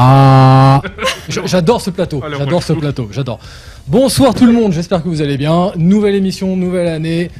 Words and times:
Ah, 0.00 0.80
j'adore 1.28 1.80
ce 1.80 1.90
plateau. 1.90 2.22
J'adore 2.38 2.62
ce 2.62 2.72
plateau. 2.72 3.08
J'adore. 3.10 3.40
Bonsoir 3.88 4.32
tout 4.32 4.46
le 4.46 4.52
monde. 4.52 4.72
J'espère 4.72 5.02
que 5.02 5.08
vous 5.08 5.22
allez 5.22 5.36
bien. 5.36 5.72
Nouvelle 5.74 6.14
émission, 6.14 6.56
nouvelle 6.56 6.86
année. 6.86 7.30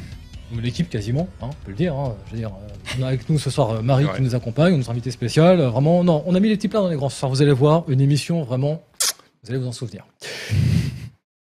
L'équipe 0.61 0.89
quasiment, 0.89 1.29
hein, 1.41 1.45
on 1.45 1.65
peut 1.65 1.69
le 1.71 1.75
dire. 1.75 1.93
hein. 1.95 2.15
Je 2.27 2.31
veux 2.31 2.37
dire, 2.37 2.49
euh, 2.49 2.97
on 2.99 3.03
a 3.03 3.07
avec 3.07 3.29
nous 3.29 3.39
ce 3.39 3.49
soir 3.49 3.69
euh, 3.69 3.81
Marie 3.81 4.03
Ouais. 4.05 4.11
qui 4.17 4.23
nous 4.23 4.35
accompagne, 4.35 4.75
notre 4.75 4.89
invité 4.89 5.09
spécial. 5.11 5.61
Euh, 5.61 5.69
Vraiment, 5.69 6.03
non, 6.03 6.21
on 6.25 6.35
a 6.35 6.39
mis 6.41 6.49
les 6.49 6.57
petits 6.57 6.67
plats 6.67 6.81
dans 6.81 6.89
les 6.89 6.95
grands 6.97 7.07
ce 7.09 7.17
soir. 7.19 7.31
Vous 7.31 7.41
allez 7.41 7.53
voir 7.53 7.83
une 7.87 8.01
émission 8.01 8.43
vraiment. 8.43 8.81
Vous 9.43 9.51
allez 9.51 9.59
vous 9.59 9.67
en 9.67 9.71
souvenir. 9.71 10.03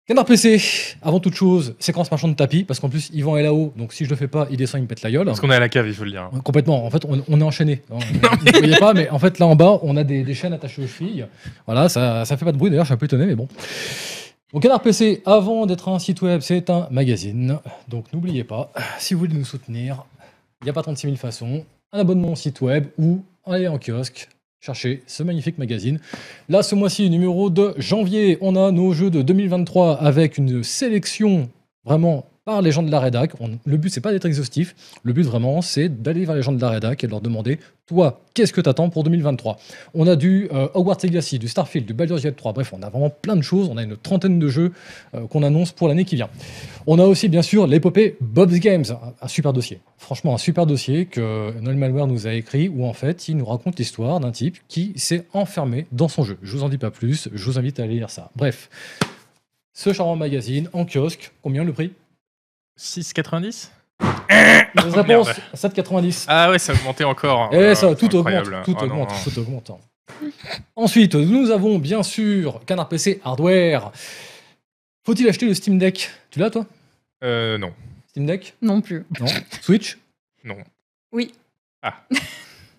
Canard 0.08 0.24
PC, 0.24 0.62
avant 1.02 1.20
toute 1.20 1.36
chose, 1.36 1.76
séquence 1.80 2.10
marchand 2.10 2.30
de 2.30 2.34
tapis, 2.34 2.64
parce 2.64 2.80
qu'en 2.80 2.88
plus 2.88 3.10
Yvan 3.14 3.36
est 3.36 3.44
là-haut, 3.44 3.74
donc 3.76 3.92
si 3.92 4.06
je 4.06 4.10
le 4.10 4.16
fais 4.16 4.30
pas, 4.30 4.48
il 4.50 4.56
descend, 4.56 4.80
il 4.80 4.84
me 4.84 4.88
pète 4.88 5.02
la 5.02 5.12
gueule. 5.12 5.26
Parce 5.26 5.42
qu'on 5.42 5.52
est 5.52 5.56
à 5.56 5.60
la 5.60 5.68
cave, 5.68 5.86
il 5.86 5.94
faut 5.94 6.06
le 6.06 6.12
dire. 6.12 6.30
Ouais, 6.32 6.40
Complètement. 6.42 6.86
En 6.86 6.90
fait, 6.90 7.04
on, 7.04 7.22
on 7.28 7.42
est 7.42 7.44
enchaîné. 7.44 7.82
Hein, 7.92 7.98
Vous 8.40 8.46
ne 8.46 8.58
voyez 8.58 8.78
pas, 8.78 8.94
mais 8.94 9.10
en 9.10 9.20
fait, 9.20 9.38
là 9.38 9.48
en 9.48 9.58
bas, 9.58 9.80
on 9.82 9.98
a 9.98 10.06
des, 10.06 10.24
des 10.24 10.34
chaînes 10.34 10.54
attachées 10.54 10.82
aux 10.82 10.88
chevilles. 10.88 11.26
Voilà, 11.66 11.90
ça, 11.90 12.24
ça 12.24 12.38
fait 12.38 12.46
pas 12.46 12.54
de 12.54 12.58
bruit. 12.58 12.70
D'ailleurs, 12.70 12.86
je 12.86 12.90
suis 12.90 12.94
un 12.94 12.98
peu 12.98 13.06
étonné, 13.06 13.26
mais 13.26 13.36
bon. 13.36 13.50
Donc, 14.54 14.64
Canard 14.64 14.82
PC, 14.82 15.24
avant 15.26 15.66
d'être 15.66 15.90
un 15.90 16.00
site 16.00 16.22
web, 16.22 16.40
c'est 16.40 16.70
un 16.70 16.88
magazine. 16.90 17.60
Donc, 17.90 18.06
n'oubliez 18.14 18.46
pas, 18.46 18.72
si 19.00 19.14
vous 19.14 19.20
voulez 19.20 19.34
nous 19.34 19.44
soutenir, 19.44 20.06
il 20.62 20.66
n'y 20.66 20.70
a 20.70 20.74
pas 20.74 20.84
36 20.84 21.08
000 21.08 21.18
façons. 21.18 21.66
Un 21.92 22.00
abonnement 22.00 22.32
au 22.32 22.36
site 22.38 22.62
web 22.62 22.86
ou 22.98 23.26
aller 23.46 23.68
en 23.68 23.78
kiosque. 23.78 24.30
Cherchez 24.60 25.04
ce 25.06 25.24
magnifique 25.24 25.58
magazine. 25.58 26.00
Là, 26.50 26.64
ce 26.64 26.76
mois-ci, 26.76 27.10
numéro 27.10 27.50
de 27.50 27.74
janvier, 27.78 28.38
on 28.42 28.56
a 28.56 28.72
nos 28.72 28.92
jeux 28.92 29.10
de 29.10 29.22
2023 29.22 30.02
avec 30.02 30.38
une 30.38 30.64
sélection 30.64 31.50
vraiment 31.86 32.26
par 32.48 32.62
les 32.62 32.72
gens 32.72 32.82
de 32.82 32.90
la 32.90 33.02
rédac. 33.02 33.34
Le 33.66 33.76
but, 33.76 33.90
c'est 33.90 34.00
pas 34.00 34.14
d'être 34.14 34.26
exhaustif. 34.26 34.74
Le 35.04 35.12
but, 35.12 35.24
vraiment, 35.24 35.62
c'est 35.62 35.90
d'aller 35.90 36.24
vers 36.24 36.34
les 36.34 36.42
gens 36.42 36.54
de 36.54 36.62
la 36.62 36.70
rédac 36.70 37.04
et 37.04 37.08
de 37.08 37.12
leur 37.12 37.20
demander 37.20 37.60
Toi, 37.88 38.22
qu'est-ce 38.34 38.54
que 38.54 38.62
t'attends 38.62 38.90
pour 38.90 39.04
2023 39.04 39.58
On 39.94 40.08
a 40.08 40.16
du 40.16 40.48
euh, 40.54 40.70
Hogwarts 40.74 41.00
Legacy, 41.04 41.40
du 41.40 41.50
Starfield, 41.50 41.86
du 41.86 41.94
Baldur's 41.94 42.24
Gate 42.24 42.38
3. 42.38 42.54
Bref, 42.54 42.72
on 42.72 42.82
a 42.84 42.90
vraiment 42.90 43.10
plein 43.10 43.36
de 43.36 43.42
choses. 43.42 43.68
On 43.70 43.76
a 43.76 43.84
une 43.84 43.98
trentaine 43.98 44.40
de 44.40 44.48
jeux 44.48 44.72
euh, 45.14 45.28
qu'on 45.28 45.44
annonce 45.44 45.74
pour 45.74 45.90
l'année 45.90 46.06
qui 46.06 46.16
vient. 46.16 46.30
On 46.86 47.00
a 47.00 47.04
aussi, 47.04 47.28
bien 47.28 47.42
sûr, 47.42 47.68
l'épopée 47.68 48.16
Bob's 48.22 48.62
Games, 48.62 48.86
un, 48.92 49.14
un 49.22 49.28
super 49.28 49.52
dossier. 49.52 49.82
Franchement, 49.98 50.34
un 50.34 50.38
super 50.38 50.66
dossier 50.66 51.06
que 51.06 51.52
Noël 51.60 51.76
Malware 51.76 52.08
nous 52.08 52.28
a 52.28 52.34
écrit 52.34 52.70
où, 52.70 52.86
en 52.86 52.94
fait, 52.94 53.28
il 53.28 53.36
nous 53.36 53.46
raconte 53.46 53.78
l'histoire 53.78 54.22
d'un 54.22 54.32
type 54.32 54.56
qui 54.70 54.94
s'est 54.96 55.26
enfermé 55.34 55.86
dans 55.92 56.08
son 56.08 56.24
jeu. 56.24 56.38
Je 56.44 56.56
vous 56.56 56.64
en 56.64 56.70
dis 56.70 56.78
pas 56.78 56.92
plus. 56.92 57.28
Je 57.34 57.44
vous 57.44 57.60
invite 57.60 57.82
à 57.82 57.84
aller 57.84 57.96
lire 57.96 58.10
ça. 58.10 58.32
Bref. 58.38 58.70
Ce 59.74 59.92
charmant 59.92 60.16
magazine 60.16 60.70
en 60.72 60.86
kiosque, 60.86 61.34
combien 61.42 61.66
le 61.66 61.74
prix? 61.74 61.92
6,90 62.78 63.70
Mauvaise 64.00 64.94
Oh, 64.96 65.02
réponse, 65.02 65.28
merde. 65.28 65.40
7,90. 65.56 66.26
Ah 66.28 66.50
ouais, 66.52 66.60
ça 66.60 66.72
a 66.72 66.76
augmenté 66.76 67.04
encore. 67.04 67.50
Et 67.54 67.58
Euh, 67.58 67.76
ça, 67.76 67.90
c'est 67.90 67.96
tout 67.96 68.16
augmente, 68.16 68.34
incroyable. 68.36 68.62
tout 68.66 68.76
Ah 68.80 68.84
augmente, 68.84 69.10
non. 69.10 69.32
tout 69.32 69.40
augmente. 69.40 69.72
Ensuite, 70.76 71.16
nous 71.16 71.50
avons 71.52 71.80
bien 71.80 72.04
sûr 72.04 72.62
Canard 72.66 72.88
PC 72.90 73.20
Hardware. 73.24 73.92
Faut-il 75.06 75.28
acheter 75.28 75.46
le 75.48 75.54
Steam 75.54 75.78
Deck? 75.80 76.10
Tu 76.30 76.40
l'as 76.40 76.50
toi? 76.50 76.66
Euh, 77.24 77.58
non. 77.58 77.74
Steam 78.10 78.26
Deck? 78.26 78.56
Non 78.62 78.82
plus. 78.82 79.06
Non. 79.20 79.26
Switch? 79.62 79.98
Non. 80.44 80.58
Oui. 81.12 81.32
Ah. 81.82 82.04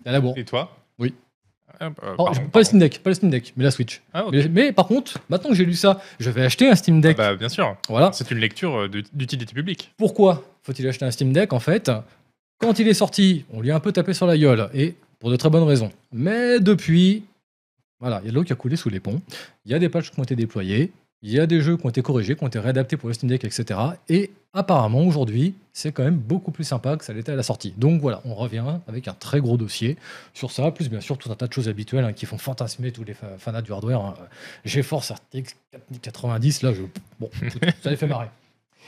T'as 0.03 0.11
la 0.11 0.21
bourre. 0.21 0.37
Et 0.37 0.45
toi? 0.45 0.77
Oui. 0.97 1.13
Ah, 1.79 1.89
bah, 1.89 2.15
Oh, 2.17 2.25
pardon, 2.25 2.41
pas 2.49 2.59
le. 2.59 2.65
Steam 2.65 2.79
Deck, 2.79 2.99
pas 3.03 3.09
le 3.09 3.13
Steam 3.13 3.29
Deck, 3.29 3.53
mais 3.55 3.63
la 3.63 3.71
Switch. 3.71 4.01
Ah. 4.13 4.25
Mais, 4.31 4.47
mais 4.49 4.71
par 4.73 4.87
contre, 4.87 5.19
maintenant 5.29 5.49
que 5.49 5.55
j'ai 5.55 5.65
lu 5.65 5.73
ça, 5.73 6.01
je 6.19 6.29
vais 6.29 6.43
acheter 6.43 6.67
un 6.69 6.75
Steam 6.75 6.97
Ah 6.97 7.01
Deck. 7.01 7.17
bah, 7.17 7.35
bien 7.35 7.49
sûr. 7.49 7.75
Voilà. 7.87 8.11
C'est 8.13 8.29
une 8.31 8.39
lecture 8.39 8.75
euh, 8.81 8.87
d'utilité 9.13 9.53
publique. 9.53 9.93
Pourquoi 9.97 10.43
faut-il 10.63 10.87
acheter 10.87 11.05
un 11.05 11.11
Steam 11.11 11.31
Deck 11.31 11.53
En 11.53 11.59
fait, 11.59 11.89
quand 12.59 12.79
il 12.79 12.87
est 12.87 12.93
sorti, 12.93 13.45
on 13.53 13.61
lui 13.61 13.71
a 13.71 13.75
un 13.75 13.79
peu 13.79 13.91
tapé 13.91 14.13
sur 14.13 14.27
la 14.27 14.37
gueule, 14.37 14.69
et 14.73 14.95
pour 15.19 15.29
de 15.31 15.35
très 15.35 15.49
bonnes 15.49 15.63
raisons. 15.63 15.91
Mais 16.11 16.59
depuis, 16.59 17.23
voilà, 17.99 18.19
il 18.23 18.25
y 18.25 18.27
a 18.29 18.31
de 18.31 18.35
l'eau 18.35 18.43
qui 18.43 18.53
a 18.53 18.55
coulé 18.55 18.75
sous 18.75 18.89
les 18.89 18.99
ponts, 18.99 19.21
il 19.65 19.71
y 19.71 19.75
a 19.75 19.79
des 19.79 19.89
patchs 19.89 20.11
qui 20.11 20.19
ont 20.19 20.23
été 20.23 20.35
déployés, 20.35 20.91
il 21.21 21.31
y 21.31 21.39
a 21.39 21.45
des 21.45 21.61
jeux 21.61 21.75
qui 21.77 21.85
ont 21.85 21.89
été 21.89 22.01
corrigés, 22.01 22.35
qui 22.35 22.43
ont 22.43 22.47
été 22.47 22.59
réadaptés 22.59 22.95
pour 22.97 23.09
le 23.09 23.13
Steam 23.13 23.29
Deck, 23.29 23.43
etc. 23.43 23.77
Et 24.07 24.31
apparemment, 24.53 25.01
aujourd'hui, 25.01 25.53
c'est 25.73 25.91
quand 25.91 26.03
même 26.03 26.15
beaucoup 26.17 26.51
plus 26.51 26.63
sympa 26.63 26.95
que 26.97 27.03
ça 27.03 27.11
l'était 27.13 27.33
à 27.33 27.35
la 27.35 27.43
sortie. 27.43 27.73
Donc 27.77 27.99
voilà, 28.01 28.21
on 28.25 28.33
revient 28.35 28.63
avec 28.87 29.07
un 29.07 29.13
très 29.13 29.41
gros 29.41 29.57
dossier 29.57 29.97
sur 30.33 30.51
ça, 30.51 30.71
plus 30.71 30.89
bien 30.89 31.01
sûr 31.01 31.17
tout 31.17 31.29
un 31.31 31.35
tas 31.35 31.47
de 31.47 31.53
choses 31.53 31.67
habituelles 31.67 32.05
hein, 32.05 32.13
qui 32.13 32.25
font 32.25 32.37
fantasmer 32.37 32.91
tous 32.91 33.03
les 33.03 33.13
fa- 33.13 33.37
fanats 33.37 33.61
du 33.61 33.71
hardware. 33.73 33.99
hein. 33.99 34.13
GeForce 34.65 35.11
RTX 35.11 35.55
90, 36.01 36.61
là, 36.63 36.73
je... 36.73 36.81
bon, 37.19 37.29
ça 37.83 37.89
les 37.89 37.97
fait 37.97 38.07
marrer. 38.07 38.27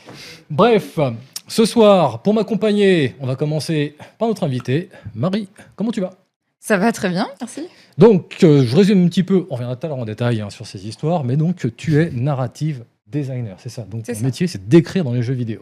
Bref, 0.49 0.99
ce 1.47 1.65
soir, 1.65 2.21
pour 2.21 2.33
m'accompagner, 2.33 3.15
on 3.19 3.27
va 3.27 3.35
commencer 3.35 3.95
par 4.17 4.27
notre 4.27 4.43
invité. 4.43 4.89
Marie, 5.15 5.47
comment 5.75 5.91
tu 5.91 6.01
vas? 6.01 6.11
Ça 6.59 6.77
va 6.77 6.91
très 6.91 7.09
bien, 7.09 7.27
merci. 7.39 7.67
Donc, 8.01 8.37
euh, 8.43 8.65
je 8.65 8.75
résume 8.75 9.05
un 9.05 9.07
petit 9.07 9.23
peu, 9.23 9.45
on 9.49 9.53
reviendra 9.55 9.75
tout 9.75 9.85
à 9.85 9.89
l'heure 9.89 9.99
en 9.99 10.05
détail 10.05 10.41
hein, 10.41 10.49
sur 10.49 10.65
ces 10.65 10.87
histoires, 10.87 11.23
mais 11.23 11.37
donc 11.37 11.67
tu 11.77 12.01
es 12.01 12.09
narrative 12.11 12.83
designer, 13.07 13.55
c'est 13.59 13.69
ça. 13.69 13.83
Donc, 13.83 14.03
ton 14.05 14.13
ça. 14.13 14.21
métier, 14.21 14.47
c'est 14.47 14.67
d'écrire 14.67 15.03
dans 15.03 15.13
les 15.13 15.21
jeux 15.21 15.33
vidéo. 15.35 15.61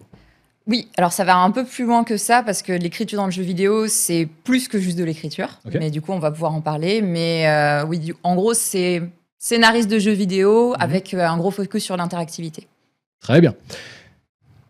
Oui, 0.65 0.87
alors 0.97 1.11
ça 1.11 1.25
va 1.25 1.35
un 1.37 1.51
peu 1.51 1.65
plus 1.65 1.83
loin 1.85 2.03
que 2.03 2.15
ça 2.15 2.41
parce 2.43 2.61
que 2.61 2.71
l'écriture 2.71 3.17
dans 3.17 3.25
le 3.25 3.31
jeu 3.31 3.41
vidéo, 3.43 3.87
c'est 3.87 4.27
plus 4.43 4.67
que 4.67 4.79
juste 4.79 4.97
de 4.97 5.03
l'écriture. 5.03 5.59
Mais 5.79 5.89
du 5.91 5.99
coup, 6.01 6.11
on 6.13 6.19
va 6.19 6.31
pouvoir 6.31 6.53
en 6.53 6.61
parler. 6.61 7.01
Mais 7.01 7.47
euh, 7.47 7.85
oui, 7.85 7.99
du- 7.99 8.15
en 8.23 8.35
gros, 8.35 8.53
c'est 8.53 9.01
scénariste 9.39 9.89
de 9.89 9.99
jeux 9.99 10.11
vidéo 10.13 10.69
Mhm. 10.71 10.75
avec 10.79 11.13
euh, 11.15 11.25
un 11.27 11.37
gros 11.37 11.49
focus 11.51 11.83
sur 11.83 11.97
l'interactivité. 11.97 12.67
Très 13.19 13.41
bien. 13.41 13.53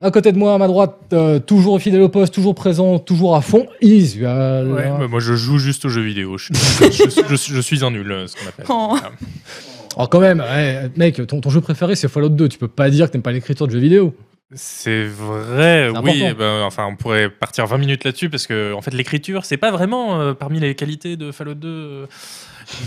À 0.01 0.11
côté 0.11 0.31
de 0.31 0.37
moi, 0.37 0.53
à 0.53 0.57
ma 0.57 0.67
droite, 0.67 0.95
euh, 1.11 1.39
toujours 1.39 1.81
fidèle 1.81 2.01
au 2.01 2.07
poste, 2.09 2.33
toujours 2.33 2.55
présent, 2.55 2.99
toujours 2.99 3.35
à 3.35 3.41
fond, 3.41 3.67
Isual. 3.81 4.71
Ouais, 4.71 4.87
bah, 4.97 5.07
moi, 5.09 5.19
je 5.19 5.33
joue 5.35 5.57
juste 5.57 5.83
aux 5.85 5.89
jeux 5.89 6.01
vidéo. 6.03 6.37
Je, 6.37 6.53
je- 6.53 7.09
je- 7.09 7.35
je- 7.35 7.53
je 7.55 7.59
suis 7.61 7.83
un 7.83 7.91
nul, 7.91 8.09
euh, 8.09 8.25
ce 8.27 8.35
qu'on 8.37 8.47
appelle. 8.47 8.65
Oh. 8.69 8.97
Oh, 9.97 10.07
quand 10.07 10.21
même, 10.21 10.39
ouais, 10.39 10.89
mec, 10.95 11.27
ton, 11.27 11.41
ton 11.41 11.49
jeu 11.49 11.59
préféré, 11.59 11.95
c'est 11.97 12.07
Fallout 12.07 12.29
2. 12.29 12.47
Tu 12.47 12.57
peux 12.57 12.69
pas 12.69 12.89
dire 12.89 13.07
que 13.07 13.11
t'aimes 13.11 13.21
pas 13.21 13.33
l'écriture 13.33 13.67
de 13.67 13.73
jeux 13.73 13.79
vidéo. 13.79 14.15
C'est 14.53 15.03
vrai, 15.05 15.89
oui. 16.03 16.23
ben, 16.37 16.61
enfin, 16.63 16.85
on 16.87 16.95
pourrait 16.95 17.29
partir 17.29 17.65
20 17.67 17.77
minutes 17.77 18.03
là-dessus 18.05 18.29
parce 18.29 18.47
que, 18.47 18.73
en 18.73 18.81
fait, 18.81 18.93
l'écriture, 18.93 19.43
c'est 19.45 19.57
pas 19.57 19.69
vraiment 19.71 20.21
euh, 20.21 20.33
parmi 20.33 20.59
les 20.59 20.73
qualités 20.75 21.17
de 21.17 21.31
Fallout 21.31 21.55
2. 21.55 21.67
euh, 21.67 22.05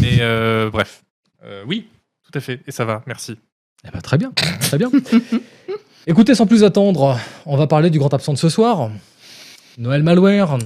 mais 0.01 0.19
euh, 0.21 0.71
bref, 0.71 1.03
Euh, 1.45 1.63
oui, 1.67 1.89
tout 2.25 2.37
à 2.39 2.41
fait. 2.41 2.61
Et 2.67 2.73
ça 2.73 2.85
va, 2.85 3.03
merci. 3.07 3.37
Eh 3.87 3.91
ben, 3.93 4.01
très 4.01 4.17
bien, 4.17 4.33
très 4.61 4.79
bien. 4.79 4.91
Écoutez, 6.07 6.35
sans 6.35 6.47
plus 6.47 6.65
attendre, 6.65 7.19
on 7.47 7.57
va 7.57 7.67
parler 7.67 7.91
du 7.91 7.99
grand 7.99 8.13
absent 8.13 8.33
de 8.33 8.39
ce 8.39 8.49
soir. 8.49 8.91
Noël 9.79 10.03
Malware, 10.03 10.59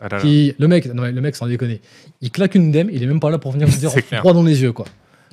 Ah 0.00 0.08
là 0.08 0.16
là. 0.18 0.22
qui, 0.22 0.54
le 0.58 0.68
mec, 0.68 0.86
non, 0.92 1.02
le 1.04 1.20
mec, 1.20 1.34
sans 1.34 1.46
déconner, 1.46 1.80
il 2.20 2.30
claque 2.30 2.54
une 2.54 2.70
dème, 2.70 2.88
il 2.92 3.02
est 3.02 3.06
même 3.06 3.20
pas 3.20 3.30
là 3.30 3.38
pour 3.38 3.52
venir 3.52 3.66
nous 3.70 3.76
dire 3.76 3.90
droit 4.20 4.32
dans 4.34 4.42
les 4.42 4.60
yeux, 4.62 4.72
quoi. 4.72 4.84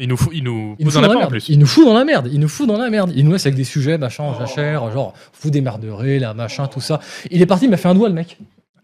Il 0.02 0.08
nous, 0.08 0.16
fout- 0.16 0.32
il 0.34 0.46
nous 0.46 0.76
Il 0.80 0.86
nous, 0.86 0.92
fout 0.92 1.02
dans 1.02 1.08
la 1.10 1.14
en 1.14 1.20
merde. 1.20 1.30
plus. 1.32 1.50
il 1.50 1.60
nous 1.60 1.66
fout 1.66 1.86
dans 1.86 1.94
la 1.94 2.06
merde, 2.06 2.30
il 2.32 2.40
nous 2.40 2.48
fout 2.48 2.66
dans 2.68 2.78
la 2.78 2.90
merde. 2.90 3.12
Il 3.14 3.26
nous 3.26 3.34
laisse 3.34 3.46
avec 3.46 3.56
des 3.58 3.66
sujets, 3.66 3.98
machin, 3.98 4.34
jachère, 4.40 4.90
genre, 4.92 5.14
vous 5.42 5.50
démerderez, 5.50 6.20
là, 6.20 6.34
machin, 6.34 6.68
tout 6.68 6.80
ça. 6.80 7.02
Il 7.30 7.42
est 7.42 7.46
parti, 7.46 7.66
il 7.66 7.72
m'a 7.72 7.76
fait 7.78 7.90
un 7.90 7.96
doigt, 7.96 8.08
le 8.08 8.16
mec. 8.16 8.38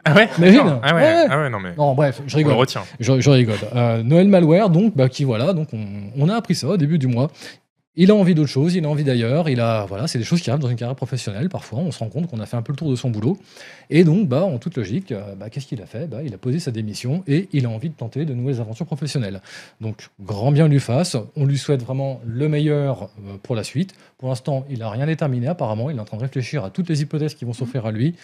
Ah 0.03 0.13
ouais 0.13 0.29
Imagine. 0.37 0.79
Ah 0.83 0.93
ouais, 0.93 1.01
Ouais, 1.01 1.07
ouais. 1.15 1.25
ah 1.29 1.37
ouais, 1.39 1.49
non 1.49 1.59
mais. 1.59 1.73
Non, 1.77 1.95
bref, 1.95 2.21
je 2.27 2.35
on 2.35 2.37
le 2.39 2.43
rigole. 2.43 2.59
retient. 2.59 2.81
Je, 2.99 3.19
je 3.21 3.29
rigole. 3.29 3.55
Euh, 3.75 4.03
Noël 4.03 4.27
Malware, 4.27 4.69
donc, 4.69 4.93
bah, 4.95 5.07
qui 5.09 5.23
voilà, 5.23 5.53
donc 5.53 5.69
on, 5.73 5.79
on 6.17 6.27
a 6.29 6.35
appris 6.35 6.53
ça 6.53 6.67
au 6.67 6.77
début 6.77 6.99
du 6.99 7.07
mois. 7.07 7.31
Il 7.97 8.11
a 8.11 8.15
envie 8.15 8.35
d'autre 8.35 8.49
chose, 8.49 8.75
il 8.75 8.83
a 8.83 8.89
envie 8.89 9.05
d'ailleurs, 9.05 9.47
il 9.47 9.61
a 9.61 9.85
voilà, 9.85 10.07
c'est 10.07 10.17
des 10.17 10.25
choses 10.25 10.41
qui 10.41 10.49
arrivent 10.49 10.61
dans 10.61 10.69
une 10.69 10.75
carrière 10.75 10.97
professionnelle. 10.97 11.47
Parfois, 11.47 11.79
on 11.79 11.91
se 11.91 11.99
rend 11.99 12.09
compte 12.09 12.27
qu'on 12.27 12.41
a 12.41 12.45
fait 12.45 12.57
un 12.57 12.61
peu 12.61 12.73
le 12.73 12.77
tour 12.77 12.91
de 12.91 12.95
son 12.97 13.09
boulot, 13.09 13.37
et 13.89 14.03
donc, 14.03 14.27
bah, 14.27 14.43
en 14.43 14.57
toute 14.57 14.75
logique, 14.75 15.11
euh, 15.13 15.35
bah, 15.35 15.49
qu'est-ce 15.49 15.67
qu'il 15.67 15.81
a 15.81 15.85
fait? 15.85 16.07
Bah, 16.07 16.21
Il 16.23 16.33
a 16.33 16.37
posé 16.37 16.59
sa 16.59 16.71
démission 16.71 17.23
et 17.27 17.47
il 17.53 17.65
a 17.65 17.69
envie 17.69 17.89
de 17.89 17.95
tenter 17.95 18.25
de 18.25 18.33
nouvelles 18.33 18.59
aventures 18.59 18.85
professionnelles. 18.85 19.41
Donc, 19.79 20.09
grand 20.19 20.51
bien 20.51 20.67
lui 20.67 20.79
fasse. 20.79 21.15
On 21.37 21.45
lui 21.45 21.57
souhaite 21.57 21.83
vraiment 21.83 22.19
le 22.25 22.49
meilleur 22.49 23.03
euh, 23.03 23.37
pour 23.41 23.55
la 23.55 23.63
suite. 23.63 23.93
Pour 24.17 24.29
l'instant, 24.29 24.65
il 24.69 24.79
n'a 24.79 24.89
rien 24.89 25.05
déterminé. 25.05 25.47
Apparemment, 25.47 25.89
il 25.89 25.97
est 25.97 26.01
en 26.01 26.05
train 26.05 26.17
de 26.17 26.23
réfléchir 26.23 26.65
à 26.65 26.69
toutes 26.71 26.89
les 26.89 27.01
hypothèses 27.01 27.33
qui 27.33 27.45
vont 27.45 27.53
s'offrir 27.53 27.85
à 27.85 27.91
lui. 27.91 28.15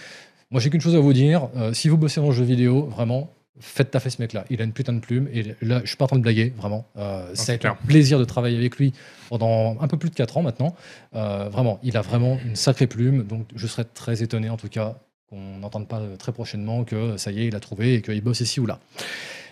Moi, 0.51 0.59
j'ai 0.59 0.69
qu'une 0.69 0.81
chose 0.81 0.95
à 0.95 0.99
vous 0.99 1.13
dire. 1.13 1.47
euh, 1.55 1.71
si 1.73 1.87
vous 1.87 1.97
bossez 1.97 2.19
dans 2.19 2.27
le 2.27 2.33
jeu 2.33 2.43
vidéo, 2.43 2.83
vraiment, 2.87 3.29
faites 3.61 3.91
taffer 3.91 4.09
ce 4.09 4.21
mec-là. 4.21 4.45
Il 4.49 4.61
a 4.61 4.63
une 4.63 4.73
putain 4.73 4.93
de 4.93 4.99
plume. 4.99 5.29
Et 5.33 5.55
là, 5.61 5.81
je 5.83 5.87
suis 5.87 5.97
pas 5.97 6.05
en 6.05 6.07
train 6.07 6.17
de 6.17 6.23
blaguer, 6.23 6.53
vraiment. 6.57 6.85
Euh, 6.97 7.33
ça 7.33 7.43
a 7.43 7.45
c'est 7.45 7.55
été 7.55 7.67
un 7.67 7.75
plaisir 7.75 8.19
de 8.19 8.25
travailler 8.25 8.57
avec 8.57 8.77
lui 8.77 8.93
pendant 9.29 9.77
un 9.79 9.87
peu 9.87 9.97
plus 9.97 10.09
de 10.09 10.15
4 10.15 10.37
ans 10.37 10.41
maintenant. 10.41 10.75
Euh, 11.15 11.47
vraiment, 11.49 11.79
il 11.83 11.95
a 11.97 12.01
vraiment 12.01 12.37
une 12.45 12.55
sacrée 12.55 12.87
plume. 12.87 13.23
Donc, 13.23 13.47
je 13.55 13.67
serais 13.67 13.85
très 13.85 14.23
étonné, 14.23 14.49
en 14.49 14.57
tout 14.57 14.69
cas, 14.69 14.97
qu'on 15.29 15.59
n'entende 15.59 15.87
pas 15.87 15.99
euh, 15.99 16.17
très 16.17 16.31
prochainement 16.31 16.83
que 16.83 17.17
ça 17.17 17.31
y 17.31 17.41
est, 17.41 17.47
il 17.47 17.55
a 17.55 17.59
trouvé 17.59 17.95
et 17.95 18.01
qu'il 18.01 18.21
bosse 18.21 18.41
ici 18.41 18.59
ou 18.59 18.65
là. 18.65 18.79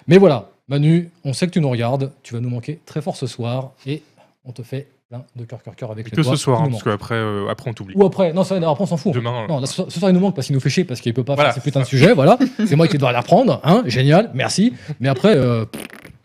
Mais 0.07 0.17
voilà, 0.17 0.49
Manu, 0.67 1.09
on 1.23 1.33
sait 1.33 1.47
que 1.47 1.51
tu 1.51 1.61
nous 1.61 1.69
regardes. 1.69 2.11
Tu 2.23 2.33
vas 2.33 2.39
nous 2.39 2.49
manquer 2.49 2.79
très 2.85 3.01
fort 3.01 3.15
ce 3.15 3.27
soir. 3.27 3.71
Et 3.85 4.03
on 4.43 4.51
te 4.51 4.63
fait 4.63 4.87
plein 5.09 5.23
de 5.35 5.43
cœur, 5.43 5.63
cœur, 5.63 5.75
cœur 5.75 5.91
avec 5.91 6.05
les 6.05 6.11
Que 6.15 6.21
doigts. 6.21 6.35
ce 6.35 6.37
soir, 6.43 6.61
hein, 6.61 6.67
parce 6.69 6.83
qu'après, 6.83 7.15
euh, 7.15 7.47
après 7.49 7.67
on 7.71 7.73
t'oublie. 7.73 7.95
Ou 7.97 8.05
après, 8.05 8.31
non, 8.31 8.43
ça, 8.43 8.55
après 8.57 8.83
on 8.83 8.85
s'en 8.85 8.95
fout. 8.95 9.11
Demain, 9.11 9.47
Non, 9.49 9.59
là, 9.59 9.65
ce 9.65 9.89
ce 9.89 9.99
soir, 9.99 10.11
il 10.11 10.13
nous 10.13 10.19
manque 10.19 10.35
parce 10.35 10.45
qu'il 10.45 10.53
nous 10.53 10.59
fait 10.59 10.69
chier, 10.69 10.83
parce 10.83 11.01
qu'il 11.01 11.15
peut 11.15 11.23
pas 11.23 11.33
Voilà. 11.33 11.49
faire 11.51 11.63
ces 11.63 11.67
putains 11.67 11.79
de 11.79 11.85
sujets, 11.85 12.13
voilà. 12.13 12.37
C'est 12.67 12.75
moi 12.75 12.87
qui 12.87 12.99
dois 12.99 13.11
les 13.11 13.17
reprendre, 13.17 13.59
hein, 13.63 13.81
génial, 13.87 14.29
merci. 14.35 14.73
Mais 14.99 15.09
après, 15.09 15.35
euh, 15.35 15.65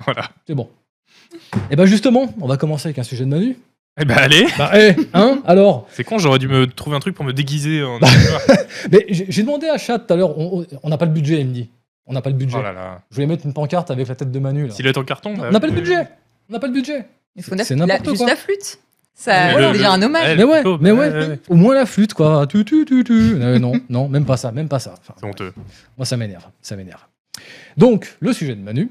voilà. 0.04 0.28
c'est 0.46 0.54
bon. 0.54 0.68
Et 1.70 1.76
ben 1.76 1.86
justement, 1.86 2.34
on 2.42 2.46
va 2.46 2.58
commencer 2.58 2.88
avec 2.88 2.98
un 2.98 3.04
sujet 3.04 3.24
de 3.24 3.30
Manu. 3.30 3.56
Eh 3.98 4.04
ben 4.04 4.16
allez, 4.18 4.44
Bah, 4.58 4.72
eh, 4.74 4.94
hein, 5.14 5.40
alors 5.46 5.86
c'est 5.92 6.04
con, 6.04 6.18
j'aurais 6.18 6.38
dû 6.38 6.48
me 6.48 6.66
trouver 6.66 6.96
un 6.96 7.00
truc 7.00 7.14
pour 7.14 7.24
me 7.24 7.32
déguiser. 7.32 7.82
En... 7.82 7.98
Mais 8.92 9.06
j'ai 9.08 9.42
demandé 9.42 9.66
à 9.68 9.78
Chat 9.78 10.00
tout 10.00 10.12
à 10.12 10.16
l'heure, 10.16 10.36
on 10.36 10.66
n'a 10.88 10.98
pas 10.98 11.06
le 11.06 11.12
budget, 11.12 11.40
il 11.40 11.46
me 11.46 11.52
dit. 11.54 11.70
On 12.06 12.12
n'a 12.12 12.20
pas 12.20 12.28
le 12.28 12.36
budget. 12.36 12.58
oh 12.58 12.62
là 12.62 12.72
là. 12.74 13.00
Je 13.10 13.14
voulais 13.14 13.26
mettre 13.26 13.46
une 13.46 13.54
pancarte 13.54 13.90
avec 13.90 14.08
la 14.08 14.14
tête 14.14 14.30
de 14.30 14.38
Manu. 14.38 14.70
S'il 14.70 14.86
est 14.86 14.98
en 14.98 15.04
carton, 15.04 15.32
bah, 15.34 15.44
On 15.48 15.52
n'a 15.52 15.60
pas 15.60 15.68
le 15.68 15.72
budget 15.72 16.06
On 16.50 16.52
n'a 16.52 16.58
pas 16.58 16.66
le 16.66 16.72
budget. 16.74 17.06
Il 17.36 17.42
faut 17.42 17.54
C'est 17.62 17.74
la- 17.74 17.86
n'importe 17.86 18.04
juste 18.10 18.18
quoi. 18.18 18.26
la 18.28 18.36
flûte. 18.36 18.78
Ça, 19.16 19.72
déjà 19.72 19.92
un 19.92 20.02
hommage. 20.02 20.36
Mais 20.36 20.42
ouais, 20.44 20.54
plutôt, 20.62 20.78
mais 20.80 20.90
ouais, 20.90 21.08
ouais, 21.08 21.12
ouais, 21.14 21.26
ouais. 21.28 21.38
au 21.48 21.54
moins 21.54 21.74
la 21.74 21.86
flûte, 21.86 22.14
quoi. 22.14 22.46
Tu, 22.48 22.64
tu, 22.64 22.84
tu, 22.84 23.04
tu. 23.04 23.12
Euh, 23.12 23.58
non, 23.60 23.72
non, 23.88 24.08
même 24.08 24.24
pas 24.24 24.36
ça, 24.36 24.50
même 24.50 24.68
pas 24.68 24.80
ça. 24.80 24.94
Enfin, 25.00 25.14
C'est 25.20 25.26
honteux. 25.26 25.52
moi, 25.96 26.04
ça 26.04 26.16
m'énerve, 26.16 26.44
ça 26.60 26.74
m'énerve. 26.76 27.00
Donc, 27.76 28.16
le 28.20 28.32
sujet 28.32 28.56
de 28.56 28.60
Manu, 28.60 28.90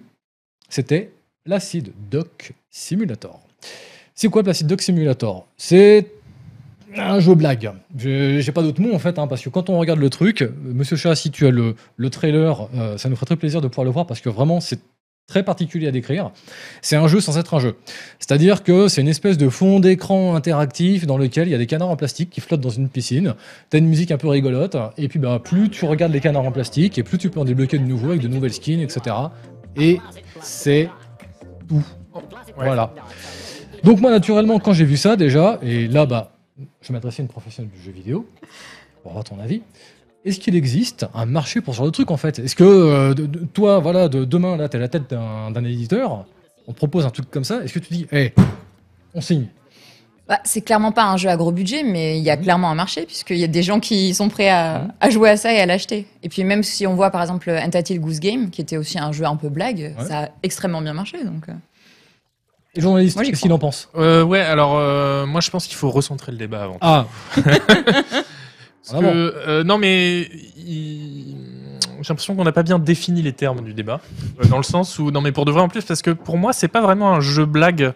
c'était 0.70 1.12
l'acide 1.46 1.92
Doc 2.10 2.54
Simulator. 2.70 3.40
C'est 4.16 4.30
quoi 4.30 4.44
l'acide 4.44 4.68
Doc 4.68 4.82
Simulator? 4.82 5.46
C'est 5.58 6.08
un 6.96 7.20
jeu 7.20 7.36
blague. 7.36 7.72
Je- 7.98 8.40
J'ai 8.40 8.52
pas 8.54 8.62
d'autre 8.62 8.82
mot 8.82 8.94
en 8.94 9.00
fait, 9.00 9.20
hein, 9.20 9.28
parce 9.28 9.42
que 9.42 9.50
quand 9.50 9.70
on 9.70 9.78
regarde 9.78 10.00
le 10.00 10.10
truc, 10.10 10.42
euh, 10.42 10.54
Monsieur 10.64 10.96
Chat, 10.96 11.16
si 11.16 11.32
tu 11.32 11.46
as 11.48 11.52
le, 11.52 11.76
le 11.98 12.10
trailer, 12.10 12.70
euh, 12.76 12.98
ça 12.98 13.10
nous 13.10 13.16
ferait 13.16 13.26
très 13.26 13.36
plaisir 13.36 13.60
de 13.62 13.68
pouvoir 13.68 13.86
le 13.86 13.92
voir 13.92 14.06
parce 14.08 14.22
que 14.22 14.30
vraiment 14.30 14.60
c'est 14.62 14.80
très 15.28 15.44
particulier 15.44 15.88
à 15.88 15.92
décrire. 15.92 16.32
C'est 16.82 16.96
un 16.96 17.08
jeu 17.08 17.22
sans 17.22 17.38
être 17.38 17.54
un 17.54 17.60
jeu. 17.60 17.76
C'est-à-dire 18.20 18.64
que 18.64 18.88
c'est 18.88 19.02
une 19.02 19.08
espèce 19.08 19.38
de 19.38 19.50
fond 19.50 19.80
d'écran 19.80 20.36
interactif 20.36 21.08
dans 21.08 21.18
lequel 21.18 21.48
il 21.48 21.52
y 21.52 21.56
a 21.56 21.58
des 21.58 21.66
canards 21.66 21.90
en 21.90 21.96
plastique 21.96 22.30
qui 22.30 22.42
flottent 22.42 22.62
dans 22.62 22.70
une 22.70 22.90
piscine. 22.90 23.36
T'as 23.70 23.78
une 23.78 23.88
musique 23.88 24.12
un 24.12 24.18
peu 24.18 24.28
rigolote, 24.28 24.76
et 24.98 25.08
puis 25.08 25.20
bah, 25.20 25.40
plus 25.44 25.70
tu 25.70 25.86
regardes 25.86 26.12
les 26.12 26.20
canards 26.20 26.46
en 26.46 26.52
plastique, 26.52 26.98
et 26.98 27.04
plus 27.04 27.18
tu 27.18 27.30
peux 27.30 27.40
en 27.40 27.46
débloquer 27.46 27.78
de 27.78 27.86
nouveaux 27.86 28.10
avec 28.10 28.22
de 28.22 28.28
nouvelles 28.28 28.54
skins, 28.54 28.82
etc. 28.82 29.16
Et 29.76 30.00
c'est 30.42 30.90
tout. 31.68 31.86
Voilà. 32.56 32.94
Donc 33.84 34.00
moi, 34.00 34.12
naturellement, 34.12 34.60
quand 34.60 34.74
j'ai 34.74 34.86
vu 34.86 34.98
ça 34.98 35.16
déjà, 35.16 35.60
et 35.62 35.88
là, 35.88 36.06
bah, 36.06 36.32
je 36.82 36.94
m'adressais 36.94 37.22
à 37.22 37.24
une 37.24 37.30
professionnelle 37.30 37.72
du 37.72 37.82
jeu 37.82 37.92
vidéo, 37.92 38.28
pour 39.02 39.12
avoir 39.12 39.24
ton 39.24 39.40
avis. 39.40 39.62
Est-ce 40.26 40.40
qu'il 40.40 40.56
existe 40.56 41.06
un 41.14 41.26
marché 41.26 41.60
pour 41.62 41.74
ce 41.74 41.78
genre 41.80 41.86
de 41.88 41.92
truc 41.92 42.10
en 42.12 42.18
fait? 42.18 42.40
Est-ce 42.40 42.56
que 42.56 42.64
euh, 42.64 43.14
de- 43.14 43.26
de- 43.26 43.40
toi, 43.46 43.80
voilà, 43.80 44.08
de, 44.08 44.24
demain, 44.26 44.56
là, 44.58 44.70
t'es 44.70 44.78
la 44.80 44.88
tête 44.88 45.10
d'un 45.10 45.64
éditeur, 45.66 46.26
on 46.68 46.72
te 46.72 46.78
propose 46.78 47.06
un 47.06 47.10
truc 47.10 47.30
comme 47.30 47.44
ça, 47.44 47.62
est-ce 47.64 47.74
que 47.74 47.80
tu 47.80 47.94
dis, 47.94 48.08
hé, 48.12 48.34
on 49.14 49.20
signe? 49.22 49.48
Bah, 50.30 50.40
c'est 50.46 50.62
clairement 50.62 50.94
pas 50.94 51.04
un 51.04 51.18
jeu 51.18 51.28
à 51.28 51.36
gros 51.36 51.52
budget, 51.52 51.84
mais 51.84 52.18
il 52.18 52.24
y 52.24 52.30
a 52.30 52.38
clairement 52.38 52.70
un 52.72 52.76
marché, 52.76 53.06
puisqu'il 53.06 53.36
y 53.38 53.44
a 53.44 53.48
des 53.48 53.62
gens 53.64 53.82
qui 53.82 54.14
sont 54.14 54.30
prêts 54.30 54.48
à, 54.48 54.88
à 55.02 55.10
jouer 55.10 55.30
à 55.32 55.36
ça 55.36 55.52
et 55.54 55.60
à 55.60 55.66
l'acheter. 55.66 56.08
Et 56.24 56.30
puis 56.30 56.46
même 56.46 56.64
si 56.64 56.88
on 56.88 56.96
voit 56.96 57.12
par 57.12 57.22
exemple 57.22 57.50
Entitled 57.52 58.00
Goose 58.00 58.22
Game, 58.22 58.50
qui 58.50 58.62
était 58.62 58.78
aussi 58.78 58.98
un 58.98 59.12
jeu 59.12 59.26
un 59.26 59.36
peu 59.36 59.50
blague, 59.50 59.94
Ouais. 60.00 60.06
ça 60.08 60.20
a 60.24 60.30
extrêmement 60.42 60.82
bien 60.82 60.94
marché. 60.94 61.22
Donc, 61.26 61.50
euh. 61.50 61.54
Et 62.76 62.78
le 62.80 62.84
journaliste, 62.84 63.22
qu'est-ce 63.22 63.42
qu'il 63.42 63.52
en 63.52 63.60
pense? 63.60 63.90
Euh, 63.98 64.24
ouais, 64.24 64.40
alors 64.40 64.78
euh, 64.78 65.26
moi 65.26 65.42
je 65.42 65.50
pense 65.52 65.68
qu'il 65.68 65.76
faut 65.76 65.90
recentrer 65.92 66.32
le 66.32 66.38
débat 66.38 66.64
avant. 66.64 66.78
Ah, 66.80 67.06
Parce 68.86 68.96
Ah 68.96 69.00
que, 69.00 69.04
bon. 69.04 69.12
euh, 69.48 69.64
non, 69.64 69.78
mais 69.78 70.30
il- 70.58 71.36
j'ai 72.02 72.10
l'impression 72.10 72.36
qu'on 72.36 72.44
n'a 72.44 72.52
pas 72.52 72.64
bien 72.64 72.80
défini 72.80 73.22
les 73.22 73.32
termes 73.34 73.62
du 73.64 73.74
débat. 73.74 74.02
Euh, 74.44 74.48
dans 74.50 74.58
le 74.58 74.64
sens 74.64 75.00
où, 75.00 75.10
non, 75.12 75.22
mais 75.22 75.32
pour 75.32 75.46
de 75.46 75.52
vrai 75.52 75.62
en 75.62 75.70
plus, 75.70 75.84
parce 75.86 76.02
que 76.02 76.12
pour 76.12 76.38
moi, 76.38 76.52
c'est 76.54 76.68
pas 76.68 76.82
vraiment 76.82 77.14
un 77.14 77.22
jeu 77.22 77.46
blague. 77.46 77.94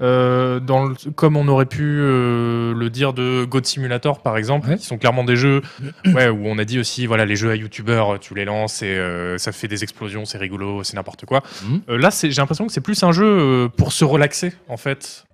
euh, 0.00 0.60
dans 0.60 0.84
le- 0.84 0.94
comme 1.16 1.36
on 1.36 1.48
aurait 1.48 1.66
pu 1.66 1.82
euh, 1.82 2.72
le 2.72 2.88
dire 2.88 3.12
de 3.12 3.44
God 3.44 3.66
Simulator 3.66 4.22
par 4.22 4.36
exemple, 4.36 4.68
Ouais. 4.68 4.76
qui 4.76 4.86
sont 4.86 4.96
clairement 4.96 5.24
des 5.24 5.34
jeux 5.34 5.60
ouais, 6.06 6.28
où 6.28 6.46
on 6.46 6.56
a 6.58 6.64
dit 6.64 6.78
aussi 6.78 7.06
voilà 7.06 7.26
les 7.26 7.34
jeux 7.34 7.50
à 7.50 7.56
youtubeurs 7.56 8.20
tu 8.20 8.32
les 8.36 8.44
lances 8.44 8.80
et 8.82 8.86
euh, 8.96 9.38
ça 9.38 9.50
fait 9.50 9.66
des 9.66 9.82
explosions 9.82 10.24
c'est 10.24 10.38
rigolo 10.38 10.84
c'est 10.84 10.94
n'importe 10.94 11.24
quoi. 11.26 11.42
Euh, 11.88 11.98
là 11.98 12.10
j'ai 12.12 12.28
l'impression 12.30 12.68
que 12.68 12.72
c'est 12.72 12.80
plus 12.80 13.02
un 13.02 13.10
jeu 13.10 13.68
pour 13.76 13.90
se 13.92 14.04
relaxer 14.04 14.52
en 14.68 14.76
fait 14.76 15.24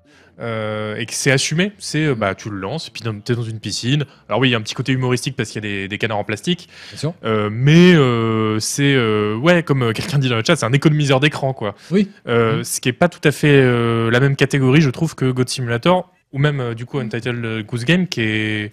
euh, 0.40 0.96
et 0.96 1.06
que 1.06 1.14
c'est 1.14 1.30
assumé. 1.30 1.72
C'est 1.78 2.04
euh, 2.06 2.14
bah 2.14 2.34
tu 2.34 2.50
le 2.50 2.56
lances, 2.58 2.88
et 2.88 2.90
puis 2.90 3.02
t'es 3.24 3.34
dans 3.34 3.42
une 3.42 3.60
piscine. 3.60 4.04
Alors 4.28 4.40
oui, 4.40 4.48
il 4.48 4.52
y 4.52 4.54
a 4.54 4.58
un 4.58 4.62
petit 4.62 4.74
côté 4.74 4.92
humoristique 4.92 5.36
parce 5.36 5.50
qu'il 5.50 5.64
y 5.64 5.66
a 5.66 5.70
des, 5.70 5.88
des 5.88 5.98
canards 5.98 6.18
en 6.18 6.24
plastique, 6.24 6.68
bien 6.90 6.98
sûr. 6.98 7.14
euh, 7.24 7.48
mais 7.52 7.94
euh, 7.94 8.58
c'est 8.60 8.94
euh, 8.94 9.36
ouais 9.36 9.62
comme 9.62 9.92
quelqu'un 9.92 10.18
dit 10.18 10.28
dans 10.28 10.36
le 10.36 10.44
chat, 10.46 10.56
c'est 10.56 10.66
un 10.66 10.72
économiseur 10.72 11.20
d'écran 11.20 11.52
quoi. 11.52 11.74
Oui. 11.90 12.10
Ce 12.26 12.80
qui 12.80 12.88
est 12.88 12.92
pas 12.92 13.08
tout 13.08 13.26
à 13.26 13.32
fait 13.32 13.60
euh, 13.60 14.10
la 14.10 14.20
même 14.20 14.36
catégorie, 14.36 14.80
je 14.80 14.90
trouve, 14.90 15.14
que 15.14 15.30
God 15.30 15.48
Simulator 15.48 16.10
ou 16.32 16.38
même 16.38 16.60
euh, 16.60 16.74
du 16.74 16.84
coup 16.86 16.98
Untitled 16.98 17.64
Goose 17.66 17.84
Game 17.84 18.08
qui 18.08 18.20
est 18.22 18.72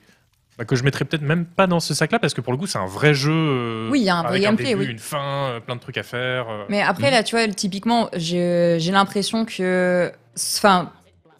bah, 0.58 0.66
que 0.66 0.76
je 0.76 0.84
mettrais 0.84 1.06
peut-être 1.06 1.22
même 1.22 1.46
pas 1.46 1.66
dans 1.68 1.80
ce 1.80 1.94
sac-là 1.94 2.20
parce 2.20 2.34
que 2.34 2.42
pour 2.42 2.52
le 2.54 2.58
coup 2.58 2.66
c'est 2.68 2.78
un 2.80 2.86
vrai 2.88 3.14
jeu. 3.14 3.32
euh, 3.32 3.90
Oui, 3.92 4.00
il 4.00 4.06
y 4.06 4.10
a 4.10 4.16
un 4.18 4.24
vrai 4.24 4.40
gameplay, 4.40 4.70
début, 4.70 4.82
oui. 4.86 4.92
une 4.92 5.00
fin, 5.00 5.50
euh, 5.52 5.60
plein 5.60 5.76
de 5.76 5.80
trucs 5.82 5.98
à 5.98 6.04
faire. 6.04 6.48
euh. 6.50 6.66
Mais 6.70 6.82
après, 6.82 7.10
là, 7.12 7.24
tu 7.24 7.36
vois, 7.36 7.48
typiquement, 7.48 8.10
j'ai 8.16 8.78
j'ai 8.80 8.92
l'impression 8.92 9.46
que. 9.46 10.12
Enfin, 10.58 10.92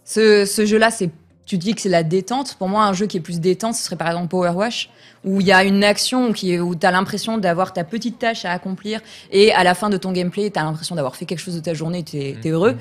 ce, 0.06 0.46
ce 0.46 0.66
jeu-là, 0.66 0.92
c'est. 0.92 1.10
Tu 1.46 1.58
dis 1.58 1.74
que 1.76 1.82
c'est 1.82 1.90
la 1.90 2.04
détente. 2.04 2.56
Pour 2.56 2.70
moi, 2.70 2.84
un 2.86 2.94
jeu 2.94 3.08
qui 3.08 3.18
est 3.18 3.22
plus 3.22 3.40
détente, 3.42 3.76
ce 3.76 3.84
serait 3.84 3.98
par 3.98 4.08
exemple 4.08 4.30
Power 4.30 4.52
Wash, 4.52 4.90
où 5.26 5.42
il 5.42 5.48
y 5.48 5.52
a 5.52 5.64
une 5.66 5.84
action 5.84 6.32
qui 6.32 6.54
est, 6.54 6.60
où 6.60 6.76
tu 6.76 6.86
as 6.86 6.92
l'impression 6.92 7.38
d'avoir 7.38 7.74
ta 7.74 7.84
petite 7.84 8.20
tâche 8.20 8.46
à 8.46 8.52
accomplir, 8.52 9.02
et 9.32 9.52
à 9.52 9.64
la 9.64 9.74
fin 9.74 9.90
de 9.90 9.98
ton 9.98 10.12
gameplay, 10.14 10.50
tu 10.50 10.60
as 10.60 10.64
l'impression 10.64 10.96
d'avoir 10.96 11.16
fait 11.16 11.26
quelque 11.26 11.40
chose 11.40 11.56
de 11.56 11.60
ta 11.60 11.74
journée, 11.74 12.04
tu 12.04 12.18
es, 12.18 12.34
Mhm. 12.44 12.52
heureux. 12.52 12.78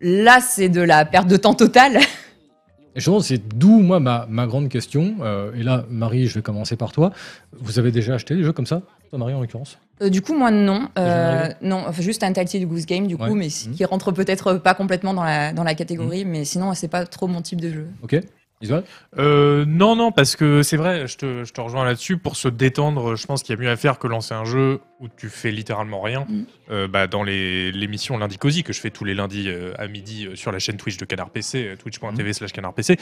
Là, 0.00 0.40
c'est 0.40 0.68
de 0.68 0.80
la 0.82 1.04
perte 1.06 1.26
de 1.26 1.36
temps 1.36 1.54
totale. 1.54 1.98
Et 2.96 3.00
justement, 3.00 3.20
c'est 3.20 3.38
d'où, 3.56 3.80
moi, 3.80 4.00
ma, 4.00 4.26
ma 4.28 4.46
grande 4.46 4.68
question. 4.70 5.16
euh, 5.20 5.52
et 5.54 5.62
là, 5.62 5.84
Marie, 5.90 6.26
je 6.26 6.34
vais 6.34 6.42
commencer 6.42 6.76
par 6.76 6.92
toi. 6.92 7.12
Vous 7.52 7.78
avez 7.78 7.92
déjà 7.92 8.14
acheté 8.14 8.34
des 8.34 8.42
jeux 8.42 8.52
comme 8.54 8.64
ça 8.66 8.80
Toi, 9.10 9.18
Marie, 9.18 9.34
en 9.34 9.40
l'occurrence? 9.42 9.78
Euh, 10.02 10.08
du 10.08 10.22
coup, 10.22 10.34
moi, 10.34 10.50
non. 10.50 10.88
Euh, 10.98 11.48
non, 11.60 11.84
enfin, 11.86 12.00
juste 12.02 12.22
un 12.22 12.28
Untitled 12.28 12.66
Goose 12.66 12.86
Game, 12.86 13.06
du 13.06 13.16
coup, 13.18 13.24
Ouais. 13.24 13.34
mais 13.34 13.48
Mhm. 13.68 13.74
qui 13.74 13.84
rentre 13.84 14.12
peut-être 14.12 14.54
pas 14.54 14.72
complètement 14.74 15.12
dans 15.14 15.24
la, 15.24 15.52
dans 15.52 15.62
la 15.62 15.74
catégorie, 15.74 16.24
mais 16.24 16.44
sinon, 16.46 16.72
c'est 16.74 16.88
pas 16.88 17.04
trop 17.04 17.26
mon 17.28 17.42
type 17.42 17.60
de 17.60 17.70
jeu. 17.70 17.86
Ok 18.02 18.18
Euh, 19.18 19.64
non, 19.66 19.96
non, 19.96 20.12
parce 20.12 20.34
que 20.34 20.62
c'est 20.62 20.76
vrai, 20.78 21.06
je 21.06 21.16
te, 21.18 21.44
je 21.44 21.52
te 21.52 21.60
rejoins 21.60 21.84
là-dessus. 21.84 22.16
Pour 22.16 22.36
se 22.36 22.48
détendre, 22.48 23.14
je 23.16 23.26
pense 23.26 23.42
qu'il 23.42 23.54
y 23.54 23.58
a 23.58 23.60
mieux 23.60 23.68
à 23.70 23.76
faire 23.76 23.98
que 23.98 24.06
lancer 24.06 24.32
un 24.34 24.44
jeu 24.46 24.80
où 24.98 25.08
tu 25.08 25.28
fais 25.28 25.50
littéralement 25.50 26.00
rien. 26.00 26.24
Mm. 26.28 26.44
Euh, 26.70 26.88
bah, 26.88 27.06
dans 27.06 27.22
les- 27.22 27.70
l'émission 27.70 28.16
Lundi 28.16 28.38
Cozy, 28.38 28.62
que 28.62 28.72
je 28.72 28.80
fais 28.80 28.90
tous 28.90 29.04
les 29.04 29.14
lundis 29.14 29.48
euh, 29.48 29.72
à 29.78 29.88
midi 29.88 30.26
euh, 30.26 30.36
sur 30.36 30.52
la 30.52 30.58
chaîne 30.58 30.78
Twitch 30.78 30.96
de 30.96 31.04
Canard 31.04 31.28
PC, 31.30 31.74
twitch.tv 31.78 32.32
slash 32.32 32.52
Canard 32.52 32.72
PC, 32.72 32.98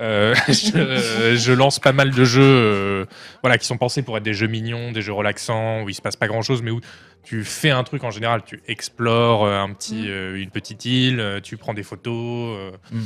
euh, 0.00 0.34
je, 0.48 1.36
je 1.36 1.52
lance 1.52 1.78
pas 1.78 1.92
mal 1.92 2.10
de 2.10 2.24
jeux 2.24 2.42
euh, 2.42 3.04
voilà, 3.42 3.58
qui 3.58 3.66
sont 3.66 3.78
pensés 3.78 4.02
pour 4.02 4.16
être 4.16 4.24
des 4.24 4.34
jeux 4.34 4.48
mignons, 4.48 4.90
des 4.90 5.02
jeux 5.02 5.12
relaxants, 5.12 5.82
où 5.84 5.88
il 5.88 5.94
se 5.94 6.02
passe 6.02 6.16
pas 6.16 6.26
grand-chose, 6.26 6.62
mais 6.62 6.72
où 6.72 6.80
tu 7.26 7.42
fais 7.44 7.70
un 7.70 7.82
truc 7.84 8.04
en 8.04 8.10
général, 8.10 8.42
tu 8.46 8.62
explores 8.68 9.44
euh, 9.44 9.58
un 9.60 9.72
petit, 9.74 10.02
Mm. 10.04 10.08
euh, 10.10 10.40
une 10.42 10.50
petite 10.50 10.84
île, 10.84 11.20
euh, 11.20 11.40
tu 11.42 11.56
prends 11.56 11.74
des 11.74 11.82
photos. 11.82 12.56
euh, 12.56 12.70
Mm. 12.92 12.98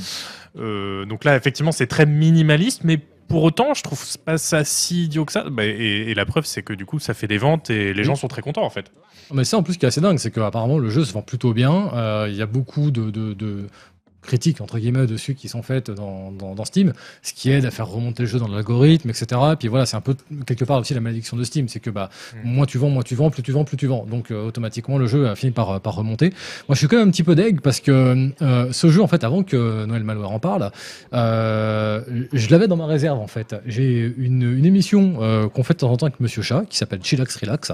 euh, 0.59 1.05
donc 1.07 1.25
là, 1.25 1.37
effectivement, 1.37 1.73
c'est 1.73 1.87
très 1.87 2.07
minimaliste, 2.07 2.83
mais 2.85 2.99
pour 3.29 3.43
autant, 3.45 3.75
je 3.75 3.83
trouve 3.83 4.05
pas 4.25 4.39
ça 4.39 4.65
si 4.65 5.05
idiot 5.05 5.25
que 5.25 5.33
ça. 5.33 5.45
Bah, 5.51 5.65
et, 5.65 5.71
et 6.11 6.15
la 6.15 6.27
preuve, 6.27 6.45
c'est 6.45 6.63
que 6.63 6.73
du 6.73 6.85
coup, 6.85 6.99
ça 6.99 7.15
fait 7.15 7.29
des 7.29 7.39
ventes 7.39 7.71
et 7.71 7.93
les 7.95 8.01
Oui. 8.01 8.05
gens 8.05 8.17
sont 8.17 8.29
très 8.29 8.43
contents 8.43 8.65
en 8.65 8.71
fait. 8.71 8.93
Mais 9.33 9.45
ça, 9.45 9.57
en 9.57 9.63
plus, 9.63 9.77
qui 9.79 9.85
est 9.87 9.89
assez 9.89 10.01
dingue, 10.01 10.19
c'est 10.19 10.33
qu'apparemment, 10.33 10.79
le 10.79 10.91
jeu 10.91 11.05
se 11.05 11.13
vend 11.13 11.23
plutôt 11.23 11.53
bien. 11.55 11.91
Euh, 11.95 12.27
Il 12.29 12.37
y 12.37 12.43
a 12.43 12.47
beaucoup 12.47 12.91
de, 12.91 13.11
de- 13.11 13.33
de 13.35 13.67
critiques, 14.23 14.61
entre 14.61 14.79
guillemets, 14.79 15.07
dessus 15.07 15.35
qui 15.35 15.49
sont 15.49 15.63
faites 15.63 15.91
dans, 15.91 16.31
dans- 16.33 16.55
dans 16.55 16.65
Steam, 16.65 16.93
ce 17.23 17.33
qui 17.33 17.51
aide 17.51 17.65
à 17.65 17.71
faire 17.71 17.89
remonter 17.89 18.23
le 18.25 18.29
jeu 18.29 18.39
dans 18.39 18.49
l'algorithme, 18.49 19.09
etc. 19.11 19.41
Et 19.53 19.57
puis 19.57 19.69
voilà, 19.69 19.87
c'est 19.87 19.97
un 19.97 20.01
peu, 20.01 20.15
quelque 20.47 20.65
part 20.65 20.79
aussi, 20.79 20.93
la 20.95 21.01
malédiction 21.01 21.37
de 21.37 21.45
Steam. 21.45 21.69
C'est 21.69 21.81
que 21.81 21.91
bah, 21.91 22.11
Mm. 22.45 22.49
moins 22.49 22.67
tu 22.67 22.79
vends, 22.79 22.91
moins 22.91 23.03
tu 23.03 23.15
vends, 23.15 23.31
plus 23.31 23.43
tu 23.43 23.53
vends, 23.53 23.65
plus 23.65 23.77
tu 23.77 23.87
vends. 23.87 24.05
Donc, 24.05 24.31
euh, 24.31 24.47
automatiquement, 24.47 24.99
le 24.99 25.07
jeu 25.07 25.29
a 25.29 25.35
fini 25.37 25.53
par, 25.53 25.81
par 25.81 25.95
remonter. 25.95 26.31
Moi, 26.69 26.75
je 26.75 26.79
suis 26.79 26.87
quand 26.89 26.97
même 26.97 27.09
un 27.09 27.11
petit 27.11 27.23
peu 27.23 27.35
deg 27.35 27.61
parce 27.61 27.81
que 27.81 28.31
euh, 28.43 28.73
ce 28.73 28.89
jeu, 28.91 29.03
en 29.03 29.07
fait, 29.07 29.25
avant 29.25 29.43
que 29.43 29.85
Noël 29.87 30.05
Malware 30.05 30.31
en 30.33 30.39
parle, 30.39 30.71
euh, 31.15 32.01
je 32.33 32.49
l'avais 32.51 32.69
dans 32.69 32.77
ma 32.77 32.87
réserve, 32.87 33.19
en 33.19 33.27
fait. 33.27 33.55
J'ai 33.67 34.13
une, 34.17 34.43
une 34.43 34.67
émission 34.67 35.15
euh, 35.21 35.49
qu'on 35.49 35.63
fait 35.63 35.75
de 35.75 35.79
temps 35.79 35.91
en 35.91 35.97
temps 35.97 36.07
avec 36.07 36.21
Monsieur 36.21 36.43
Chat, 36.43 36.65
qui 36.69 36.77
s'appelle 36.77 37.01
Chillax 37.03 37.37
Relax, 37.37 37.73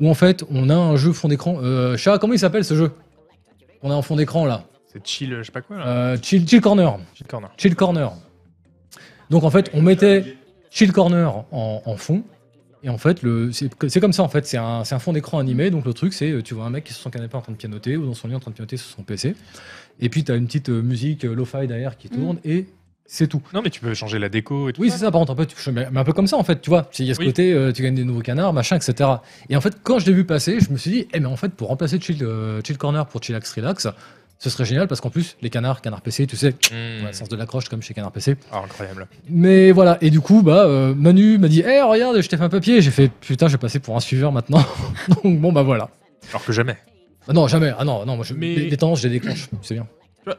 où 0.00 0.08
en 0.08 0.14
fait, 0.14 0.44
on 0.50 0.70
a 0.70 0.74
un 0.76 0.96
jeu 0.96 1.12
fond 1.12 1.28
d'écran. 1.28 1.58
Euh, 1.62 1.96
Chat, 1.96 2.18
comment 2.18 2.32
il 2.34 2.38
s'appelle 2.38 2.64
ce 2.64 2.74
jeu? 2.74 2.90
On 3.82 3.90
a 3.90 3.94
en 3.94 4.02
fond 4.02 4.16
d'écran 4.16 4.44
là. 4.46 4.64
C'est 5.04 5.06
chill, 5.06 5.34
je 5.38 5.42
sais 5.42 5.52
pas 5.52 5.60
quoi 5.62 5.78
là. 5.78 5.86
Euh, 5.86 6.16
chill, 6.20 6.46
chill 6.48 6.60
Corner. 6.60 6.98
Chill 7.14 7.26
corner. 7.26 7.50
Chill 7.56 7.74
Corner. 7.74 8.12
Donc 9.30 9.44
en 9.44 9.50
fait, 9.50 9.70
on 9.74 9.82
mettait 9.82 10.36
Chill 10.70 10.92
Corner 10.92 11.44
en, 11.52 11.82
en 11.84 11.96
fond. 11.96 12.22
Et 12.84 12.88
en 12.90 12.98
fait, 12.98 13.20
c'est 13.52 14.00
comme 14.00 14.12
ça 14.12 14.22
en 14.22 14.28
fait, 14.28 14.46
c'est 14.46 14.56
un, 14.56 14.84
fond 14.84 15.12
d'écran 15.12 15.38
animé. 15.38 15.70
Donc 15.70 15.84
le 15.84 15.92
truc, 15.92 16.12
c'est 16.12 16.42
tu 16.42 16.54
vois 16.54 16.64
un 16.64 16.70
mec 16.70 16.84
qui 16.84 16.90
est 16.90 16.94
sur 16.94 17.02
son 17.02 17.10
canapé 17.10 17.36
en 17.36 17.40
train 17.40 17.52
de 17.52 17.56
pianoter 17.56 17.96
ou 17.96 18.06
dans 18.06 18.14
son 18.14 18.28
lit 18.28 18.34
en 18.34 18.40
train 18.40 18.50
de 18.52 18.56
pianoter 18.56 18.76
sur 18.76 18.88
son 18.88 19.02
PC. 19.02 19.34
Et 20.00 20.08
puis 20.08 20.22
tu 20.24 20.30
as 20.30 20.36
une 20.36 20.46
petite 20.46 20.68
euh, 20.68 20.80
musique 20.80 21.24
euh, 21.24 21.34
lo-fi 21.34 21.66
derrière 21.66 21.96
qui 21.98 22.08
tourne 22.08 22.38
et 22.44 22.66
c'est 23.04 23.26
tout. 23.26 23.42
Non, 23.52 23.62
mais 23.62 23.70
tu 23.70 23.80
peux 23.80 23.94
changer 23.94 24.18
la 24.18 24.28
déco 24.28 24.68
et 24.68 24.72
tout. 24.74 24.82
Oui, 24.82 24.90
c'est 24.90 24.98
ça. 24.98 25.10
Par 25.10 25.18
contre, 25.20 25.32
un 25.32 25.34
peu, 25.34 25.46
tu- 25.46 25.72
mais 25.72 25.86
un 25.92 26.04
peu 26.04 26.12
comme 26.12 26.26
ça 26.28 26.36
en 26.36 26.44
fait, 26.44 26.60
tu 26.60 26.70
vois. 26.70 26.88
Il 26.98 27.06
y 27.06 27.10
a 27.10 27.14
ce 27.14 27.20
Oui. 27.20 27.26
côté, 27.26 27.52
euh, 27.52 27.72
tu 27.72 27.82
gagnes 27.82 27.94
des 27.96 28.04
nouveaux 28.04 28.20
canards, 28.20 28.52
machin, 28.52 28.76
etc. 28.76 29.10
Et 29.48 29.56
en 29.56 29.60
fait, 29.60 29.78
quand 29.82 29.98
je 29.98 30.06
l'ai 30.06 30.12
vu 30.12 30.24
passer, 30.24 30.60
je 30.60 30.70
me 30.70 30.76
suis 30.76 30.90
dit, 30.90 31.08
eh 31.12 31.18
mais 31.18 31.26
en 31.26 31.36
fait, 31.36 31.48
pour 31.48 31.68
remplacer 31.68 31.98
Chill, 31.98 32.22
euh, 32.22 32.60
Chill 32.62 32.76
Corner 32.78 33.06
pour 33.06 33.22
Chillax 33.22 33.50
Relax, 33.54 33.88
ce 34.38 34.50
serait 34.50 34.64
génial 34.64 34.86
parce 34.88 35.00
qu'en 35.00 35.10
plus, 35.10 35.36
les 35.42 35.50
canards, 35.50 35.80
canard 35.82 36.00
PC, 36.00 36.26
tu 36.26 36.36
sais, 36.36 36.50
Mmh. 36.50 37.02
on 37.02 37.04
a 37.04 37.08
le 37.08 37.12
sens 37.12 37.28
de 37.28 37.36
l'accroche 37.36 37.68
comme 37.68 37.82
chez 37.82 37.92
Canard 37.94 38.12
PC. 38.12 38.36
Ah, 38.52 38.62
incroyable. 38.64 39.06
Mais 39.28 39.72
voilà, 39.72 39.98
et 40.00 40.10
du 40.10 40.20
coup, 40.20 40.42
bah, 40.42 40.64
euh, 40.66 40.94
Manu 40.94 41.38
m'a 41.38 41.48
dit, 41.48 41.60
hé, 41.60 41.82
regarde, 41.82 42.20
je 42.20 42.28
t'ai 42.28 42.36
fait 42.36 42.44
un 42.44 42.48
papier. 42.48 42.80
J'ai 42.80 42.90
fait, 42.92 43.08
putain, 43.08 43.48
je 43.48 43.52
vais 43.52 43.58
passer 43.58 43.80
pour 43.80 43.96
un 43.96 44.00
suiveur 44.00 44.30
maintenant. 44.32 44.64
Donc 45.24 45.40
bon, 45.40 45.52
bah 45.52 45.62
voilà. 45.62 45.88
Alors 46.30 46.44
que 46.44 46.52
jamais. 46.52 46.76
Ah 47.26 47.32
non, 47.32 47.46
jamais. 47.48 47.72
Ah 47.78 47.84
non, 47.84 48.06
non, 48.06 48.16
moi, 48.16 48.24
je, 48.24 48.34
Mais- 48.34 48.54
les, 48.54 48.70
les 48.70 48.76
tendances, 48.76 49.00
je 49.02 49.08
les 49.08 49.14
déclenche. 49.18 49.48
C'est 49.62 49.74
bien. 49.74 49.86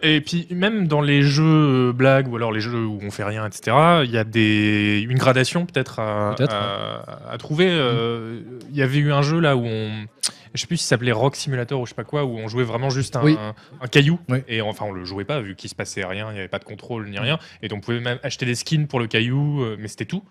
Et 0.03 0.22
puis 0.22 0.46
même 0.51 0.88
dans 0.88 1.01
les 1.01 1.24
jeux 1.24 1.89
euh, 1.89 1.94
blagues 1.94 2.27
ou 2.32 2.36
alors 2.36 2.51
les 2.51 2.62
jeux 2.62 2.86
où 2.86 3.00
on 3.01 3.10
fait 3.10 3.24
rien, 3.24 3.48
etc. 3.48 3.75
Il 4.03 4.12
y 4.12 4.18
a 4.20 4.24
des 4.24 5.03
une 5.10 5.18
gradation 5.18 5.65
peut-être 5.65 5.98
à, 6.00 6.36
Peut-être, 6.38 6.53
à, 6.53 7.32
à 7.32 7.38
trouver. 7.39 7.65
euh, 7.70 8.39
Il 8.70 8.77
y 8.77 8.84
avait 8.84 9.00
eu 9.00 9.12
un 9.12 9.24
jeu 9.24 9.39
là 9.39 9.58
où 9.58 9.65
on 9.65 9.89
je 10.53 10.62
sais 10.62 10.68
plus 10.68 10.77
si 10.77 10.84
ça 10.84 10.89
s'appelait 10.89 11.12
Rock 11.12 11.36
Simulator 11.36 11.79
ou 11.79 11.86
je 11.86 11.89
sais 11.89 11.96
pas 11.96 12.03
quoi, 12.03 12.24
où 12.25 12.38
on 12.38 12.48
jouait 12.48 12.63
vraiment 12.63 12.89
juste 12.89 13.15
un, 13.15 13.24
Oui. 13.24 13.38
un- 13.39 13.53
un 13.82 13.88
caillou. 13.88 14.20
Oui. 14.29 14.39
Et 14.48 14.62
enfin, 14.62 14.86
on 14.86 14.91
le 14.91 15.06
jouait 15.06 15.25
pas 15.25 15.39
vu 15.41 15.56
qu'il 15.56 15.70
se 15.70 15.75
passait 15.75 16.03
rien, 16.06 16.27
il 16.29 16.34
n'y 16.34 16.39
avait 16.39 16.48
pas 16.48 16.60
de 16.60 16.63
contrôle 16.65 17.10
ni 17.10 17.20
rien. 17.20 17.38
Et 17.62 17.68
donc, 17.68 17.77
on 17.79 17.82
pouvait 17.82 18.00
même 18.00 18.20
acheter 18.24 18.46
des 18.46 18.56
skins 18.56 18.88
pour 18.88 19.00
le 19.00 19.08
caillou, 19.08 19.62
euh, 19.63 19.77
mais 19.79 19.88
c'était 19.88 20.06
tout. 20.06 20.24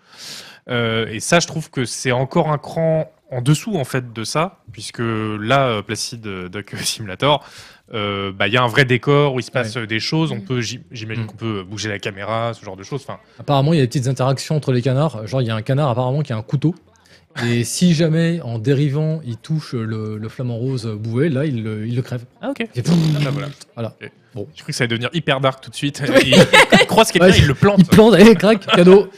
Euh, 0.69 1.07
et 1.07 1.19
ça, 1.19 1.39
je 1.39 1.47
trouve 1.47 1.69
que 1.69 1.85
c'est 1.85 2.11
encore 2.11 2.49
un 2.51 2.57
cran 2.57 3.11
en 3.31 3.41
dessous 3.41 3.75
en 3.77 3.83
fait 3.83 4.11
de 4.11 4.23
ça, 4.23 4.59
puisque 4.71 4.99
là, 4.99 5.67
euh, 5.67 5.81
Placid 5.81 6.21
Duck 6.21 6.71
Simulator, 6.83 7.45
euh, 7.93 8.31
bah, 8.31 8.47
il 8.47 8.53
y 8.53 8.57
a 8.57 8.61
un 8.63 8.67
vrai 8.67 8.85
décor 8.85 9.33
où 9.33 9.39
il 9.39 9.43
se 9.43 9.51
passe 9.51 9.75
des 9.77 9.99
choses. 9.99 10.31
On 10.31 10.37
Mm. 10.37 10.45
peut, 10.45 10.61
j'im- 10.61 10.81
j'imagine 10.91 11.23
Mm. 11.23 11.27
qu'on 11.27 11.35
peut 11.37 11.63
bouger 11.63 11.89
la 11.89 11.99
caméra, 11.99 12.53
ce 12.53 12.63
genre 12.63 12.75
de 12.77 12.83
choses. 12.83 13.01
Enfin, 13.07 13.19
Apparemment, 13.39 13.73
il 13.73 13.77
y 13.77 13.79
a 13.79 13.83
des 13.83 13.87
petites 13.87 14.07
interactions 14.07 14.55
entre 14.55 14.71
les 14.71 14.81
canards. 14.81 15.25
Genre, 15.27 15.41
il 15.41 15.47
y 15.47 15.51
a 15.51 15.55
un 15.55 15.61
canard 15.61 15.89
apparemment 15.89 16.21
qui 16.21 16.33
a 16.33 16.37
un 16.37 16.41
couteau. 16.43 16.75
Et 17.45 17.63
si 17.63 17.93
jamais, 17.93 18.41
en 18.41 18.59
dérivant, 18.59 19.21
il 19.25 19.37
touche 19.37 19.73
le, 19.73 20.17
le 20.17 20.29
flamant 20.29 20.57
rose 20.57 20.85
boué, 20.99 21.29
là, 21.29 21.45
il, 21.45 21.63
le- 21.63 21.87
il 21.87 21.95
le 21.95 22.01
crève. 22.01 22.25
ah 22.41 22.49
ok. 22.49 22.61
Et 22.61 22.67
Ah, 22.77 22.81
bah, 23.23 23.29
voilà. 23.31 23.47
Voilà. 23.75 23.95
Ok. 24.01 24.11
Bon. 24.35 24.47
Je 24.55 24.61
crois 24.61 24.67
que 24.67 24.73
ça 24.73 24.83
allait 24.83 24.89
devenir 24.89 25.09
hyper 25.13 25.39
dark 25.39 25.63
tout 25.63 25.69
de 25.69 25.75
suite. 25.75 26.01
il, 26.25 26.35
il 26.81 26.85
croise 26.87 27.11
quelqu'un, 27.11 27.29
Ouais, 27.29 27.37
il 27.37 27.45
le 27.47 27.53
plante. 27.55 27.79
Il 27.79 27.85
plante, 27.85 28.13
allez, 28.13 28.35
crac, 28.35 28.65
cadeau. 28.65 29.07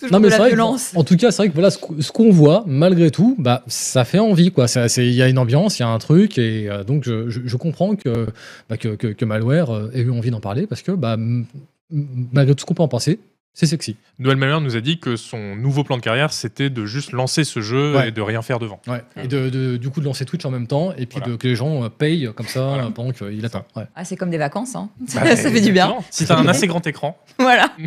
Toujours 0.00 0.12
Non, 0.12 0.20
mais 0.20 0.26
de 0.26 0.30
la 0.30 0.38
vrai 0.38 0.50
que, 0.50 0.54
violence. 0.54 0.92
en 0.94 1.02
tout 1.04 1.16
cas, 1.16 1.30
c'est 1.32 1.38
vrai 1.38 1.48
que 1.48 1.54
voilà, 1.54 1.70
ce 1.70 1.78
qu- 1.78 2.00
ce 2.02 2.12
qu'on 2.12 2.30
voit, 2.30 2.62
malgré 2.66 3.10
tout, 3.10 3.34
bah, 3.38 3.62
ça 3.66 4.04
fait 4.04 4.18
envie. 4.20 4.50
quoi. 4.52 4.68
Ça- 4.68 4.88
c'est- 4.88 5.06
Il 5.06 5.14
y 5.14 5.22
a 5.22 5.28
une 5.28 5.38
ambiance, 5.38 5.78
il 5.78 5.82
y 5.82 5.84
a 5.84 5.88
un 5.88 5.98
truc. 5.98 6.38
Et 6.38 6.68
euh, 6.70 6.84
donc, 6.84 7.04
je, 7.04 7.28
je- 7.28 7.40
je 7.44 7.56
comprends 7.56 7.94
que, 7.96 8.26
bah, 8.68 8.76
que, 8.76 8.94
que- 8.96 9.08
que 9.08 9.24
Malware 9.24 9.70
euh, 9.74 9.90
ait 9.94 10.00
eu 10.02 10.10
envie 10.10 10.30
d'en 10.30 10.40
parler 10.40 10.66
parce 10.66 10.82
que, 10.82 10.92
bah, 10.92 11.14
m- 11.14 11.46
m- 11.92 12.06
malgré 12.32 12.54
tout 12.54 12.60
ce 12.60 12.66
qu'on 12.66 12.74
peut 12.74 12.82
en 12.82 12.88
penser, 12.88 13.18
c'est 13.54 13.66
sexy. 13.66 13.96
Noël 14.20 14.36
Malheur 14.36 14.60
nous 14.60 14.76
a 14.76 14.80
dit 14.80 14.98
que 15.00 15.16
son 15.16 15.56
nouveau 15.56 15.82
plan 15.82 15.96
de 15.96 16.02
carrière, 16.02 16.32
c'était 16.32 16.70
de 16.70 16.86
juste 16.86 17.10
lancer 17.12 17.42
ce 17.44 17.60
jeu 17.60 17.96
Ouais. 17.96 18.08
et 18.08 18.10
de 18.12 18.20
rien 18.20 18.40
faire 18.42 18.58
devant. 18.60 18.80
Et 19.20 19.26
de, 19.26 19.48
de- 19.50 19.76
du 19.76 19.90
coup, 19.90 20.00
de 20.00 20.04
lancer 20.04 20.24
Twitch 20.24 20.44
en 20.44 20.50
même 20.50 20.66
temps 20.68 20.92
et 20.92 21.06
puis 21.06 21.18
Voilà. 21.18 21.32
de, 21.32 21.36
que 21.36 21.48
les 21.48 21.56
gens 21.56 21.82
euh, 21.84 21.88
payent 21.88 22.30
comme 22.36 22.46
ça 22.46 22.66
Voilà. 22.68 22.84
euh, 22.86 22.90
pendant 22.90 23.10
qu'il 23.10 23.44
attend. 23.44 23.64
Ouais. 23.74 23.84
Ah, 23.96 24.04
c'est 24.04 24.16
comme 24.16 24.30
des 24.30 24.38
vacances, 24.38 24.76
hein. 24.76 24.90
Bah, 25.14 25.34
ça 25.36 25.50
fait 25.50 25.60
du 25.60 25.72
bien. 25.72 25.96
Si 26.10 26.24
t'as 26.26 26.36
un 26.38 26.46
assez 26.46 26.66
grand 26.68 26.86
écran, 26.86 27.18
Voilà. 27.38 27.72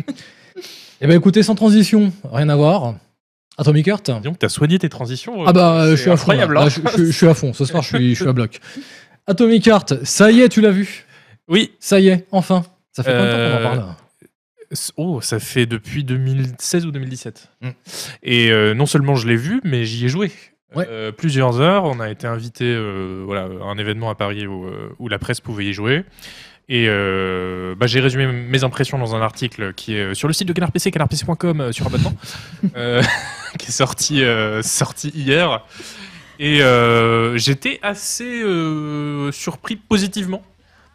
Eh 1.04 1.06
ben 1.08 1.16
écoutez, 1.18 1.42
sans 1.42 1.54
transition, 1.56 2.12
rien 2.30 2.48
à 2.48 2.54
voir. 2.54 2.94
Atomic 3.58 3.88
Heart 3.88 4.10
disons 4.20 4.32
que 4.34 4.38
t'as 4.38 4.48
soigné 4.48 4.78
tes 4.78 4.88
transitions. 4.88 5.44
Ah 5.46 5.52
bah, 5.52 5.82
euh, 5.82 5.90
je 5.96 6.00
suis 6.02 6.10
à 6.10 6.16
fond. 6.16 6.30
là. 6.32 6.42
incroyable. 6.44 6.54
Là, 6.54 6.62
hein. 6.62 6.68
je, 6.68 6.80
je- 6.98 7.04
je 7.06 7.10
suis 7.10 7.26
à 7.26 7.34
fond. 7.34 7.52
Ce 7.52 7.64
soir, 7.64 7.82
je 7.82 7.96
suis, 7.96 8.10
je 8.14 8.20
suis 8.20 8.28
à 8.28 8.32
bloc. 8.32 8.60
Atomic 9.26 9.66
Heart, 9.66 10.04
ça 10.04 10.30
y 10.30 10.40
est, 10.42 10.48
tu 10.48 10.60
l'as 10.60 10.70
vu? 10.70 11.06
Oui. 11.48 11.72
Ça 11.80 11.98
y 11.98 12.08
est, 12.08 12.26
enfin. 12.30 12.64
Ça 12.92 13.02
fait 13.02 13.10
combien 13.10 13.24
de 13.26 13.30
temps 13.30 13.36
qu'on 13.36 13.54
en 13.54 13.72
Euh, 13.72 13.76
parle 13.80 13.94
Oh, 14.96 15.20
ça 15.20 15.38
fait 15.38 15.66
depuis 15.66 16.04
2016 16.04 16.86
ou 16.86 16.90
2017. 16.90 17.50
Mm. 17.60 17.68
Et 18.22 18.50
euh, 18.50 18.74
non 18.74 18.86
seulement 18.86 19.14
je 19.14 19.28
l'ai 19.28 19.36
vu, 19.36 19.60
mais 19.64 19.84
j'y 19.84 20.06
ai 20.06 20.08
joué. 20.08 20.30
Ouais. 20.74 20.86
Euh, 20.88 21.12
plusieurs 21.12 21.60
heures. 21.60 21.84
On 21.84 22.00
a 22.00 22.10
été 22.10 22.26
invité 22.26 22.64
euh, 22.64 23.22
voilà, 23.26 23.42
à 23.42 23.64
un 23.66 23.76
événement 23.76 24.10
à 24.10 24.14
Paris 24.14 24.46
où, 24.46 24.66
où 24.98 25.08
la 25.08 25.18
presse 25.18 25.40
pouvait 25.40 25.66
y 25.66 25.72
jouer. 25.72 26.04
Et 26.68 26.86
euh, 26.88 27.74
bah, 27.74 27.86
j'ai 27.86 28.00
résumé 28.00 28.26
mes 28.26 28.64
impressions 28.64 28.98
dans 28.98 29.14
un 29.14 29.20
article 29.20 29.74
qui 29.74 29.94
est 29.94 30.14
sur 30.14 30.28
le 30.28 30.34
site 30.34 30.48
de 30.48 30.52
Canard 30.52 30.72
PC, 30.72 30.90
canardpc.com, 30.90 31.72
sur 31.72 31.86
abonnement, 31.86 32.14
euh, 32.76 33.02
qui 33.58 33.68
est 33.68 33.72
sorti, 33.72 34.22
euh, 34.22 34.62
sorti 34.62 35.08
hier. 35.10 35.66
Et 36.38 36.60
j'étais 37.36 37.78
assez 37.82 38.42
surpris 39.32 39.76
positivement. 39.76 40.42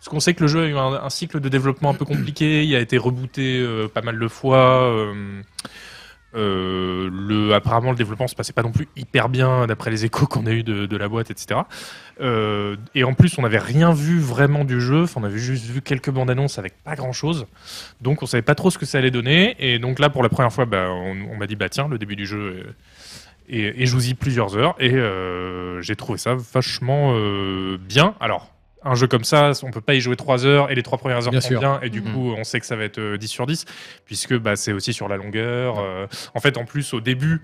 Parce 0.08 0.16
qu'on 0.16 0.22
sait 0.22 0.34
que 0.36 0.44
le 0.44 0.48
jeu 0.48 0.64
a 0.64 0.68
eu 0.68 0.78
un, 0.78 1.10
cycle 1.10 1.42
de 1.42 1.50
développement 1.50 1.90
un 1.90 1.94
peu 1.94 2.06
compliqué, 2.06 2.64
il 2.64 2.74
a 2.78 2.80
été 2.80 2.98
rebooté 2.98 3.60
euh, 3.60 3.90
pas 3.90 4.00
mal 4.00 4.18
de 4.18 4.28
fois. 4.30 4.84
euh, 4.84 5.42
euh, 6.34 7.52
apparemment, 7.52 7.92
le 7.92 7.98
développement 7.98 8.30
se 8.30 8.36
passait 8.36 8.54
pas 8.54 8.64
non 8.64 8.72
plus 8.72 8.88
hyper 8.96 9.28
bien 9.28 9.68
d'après 9.68 9.92
les 9.92 10.06
échos 10.06 10.26
qu'on 10.26 10.46
a 10.46 10.52
eu 10.52 10.64
de, 10.64 10.96
la 10.96 11.10
boîte, 11.10 11.30
etc. 11.30 11.60
Et 12.22 13.04
en 13.04 13.14
plus, 13.16 13.38
on 13.38 13.42
n'avait 13.42 13.58
rien 13.58 13.92
vu 13.92 14.22
vraiment 14.22 14.64
du 14.64 14.80
jeu. 14.80 15.04
On 15.18 15.26
avait 15.26 15.40
juste 15.40 15.66
vu 15.66 15.82
quelques 15.82 16.10
bandes 16.10 16.30
annonces 16.30 16.58
avec 16.58 16.82
pas 16.86 16.96
grand 16.96 17.12
chose. 17.12 17.46
Donc, 18.00 18.24
on 18.24 18.28
savait 18.28 18.44
pas 18.44 18.56
trop 18.56 18.70
ce 18.70 18.78
que 18.78 18.86
ça 18.86 19.00
allait 19.00 19.12
donner. 19.12 19.58
Et 19.60 19.78
donc 19.78 20.00
là, 20.00 20.10
pour 20.10 20.24
la 20.24 20.30
première 20.30 20.54
fois, 20.54 20.64
bah, 20.64 20.88
on, 20.90 21.36
m'a 21.36 21.48
dit 21.48 21.58
bah 21.58 21.68
tiens, 21.68 21.90
le 21.90 21.98
début 21.98 22.16
du 22.16 22.26
jeu. 22.26 22.64
euh, 23.52 23.74
et, 23.76 24.14
plusieurs 24.14 24.56
heures. 24.56 24.78
Et 24.80 24.96
j'ai 25.82 25.96
trouvé 25.98 26.18
ça 26.18 26.34
vachement 26.54 27.14
bien. 27.78 28.16
Alors. 28.22 28.54
Un 28.84 28.96
jeu 28.96 29.08
comme 29.08 29.24
ça, 29.24 29.52
on 29.64 29.72
peut 29.72 29.82
pas 29.82 29.96
y 29.96 30.00
jouer 30.02 30.16
3 30.16 30.46
heures 30.46 30.70
et 30.72 30.76
les 30.76 30.84
trois 30.84 30.98
premières 30.98 31.26
heures 31.26 31.32
Bien 31.32 31.42
sont 31.42 31.56
bien 31.60 31.80
et 31.82 31.90
du 31.90 32.02
Mhm. 32.02 32.12
coup 32.14 32.32
on 32.38 32.44
sait 32.44 32.60
que 32.60 32.66
ça 32.66 32.76
va 32.76 32.84
être 32.84 33.00
euh, 33.00 33.18
10 33.18 33.28
sur 33.28 33.46
10 33.48 33.66
puisque 34.06 34.38
bah, 34.38 34.56
c'est 34.56 34.72
aussi 34.72 34.94
sur 34.94 35.08
la 35.08 35.18
longueur. 35.18 35.80
euh, 35.80 36.06
en 36.36 36.40
fait, 36.40 36.58
en 36.58 36.66
plus, 36.66 36.94
au 36.94 37.02
début, 37.02 37.42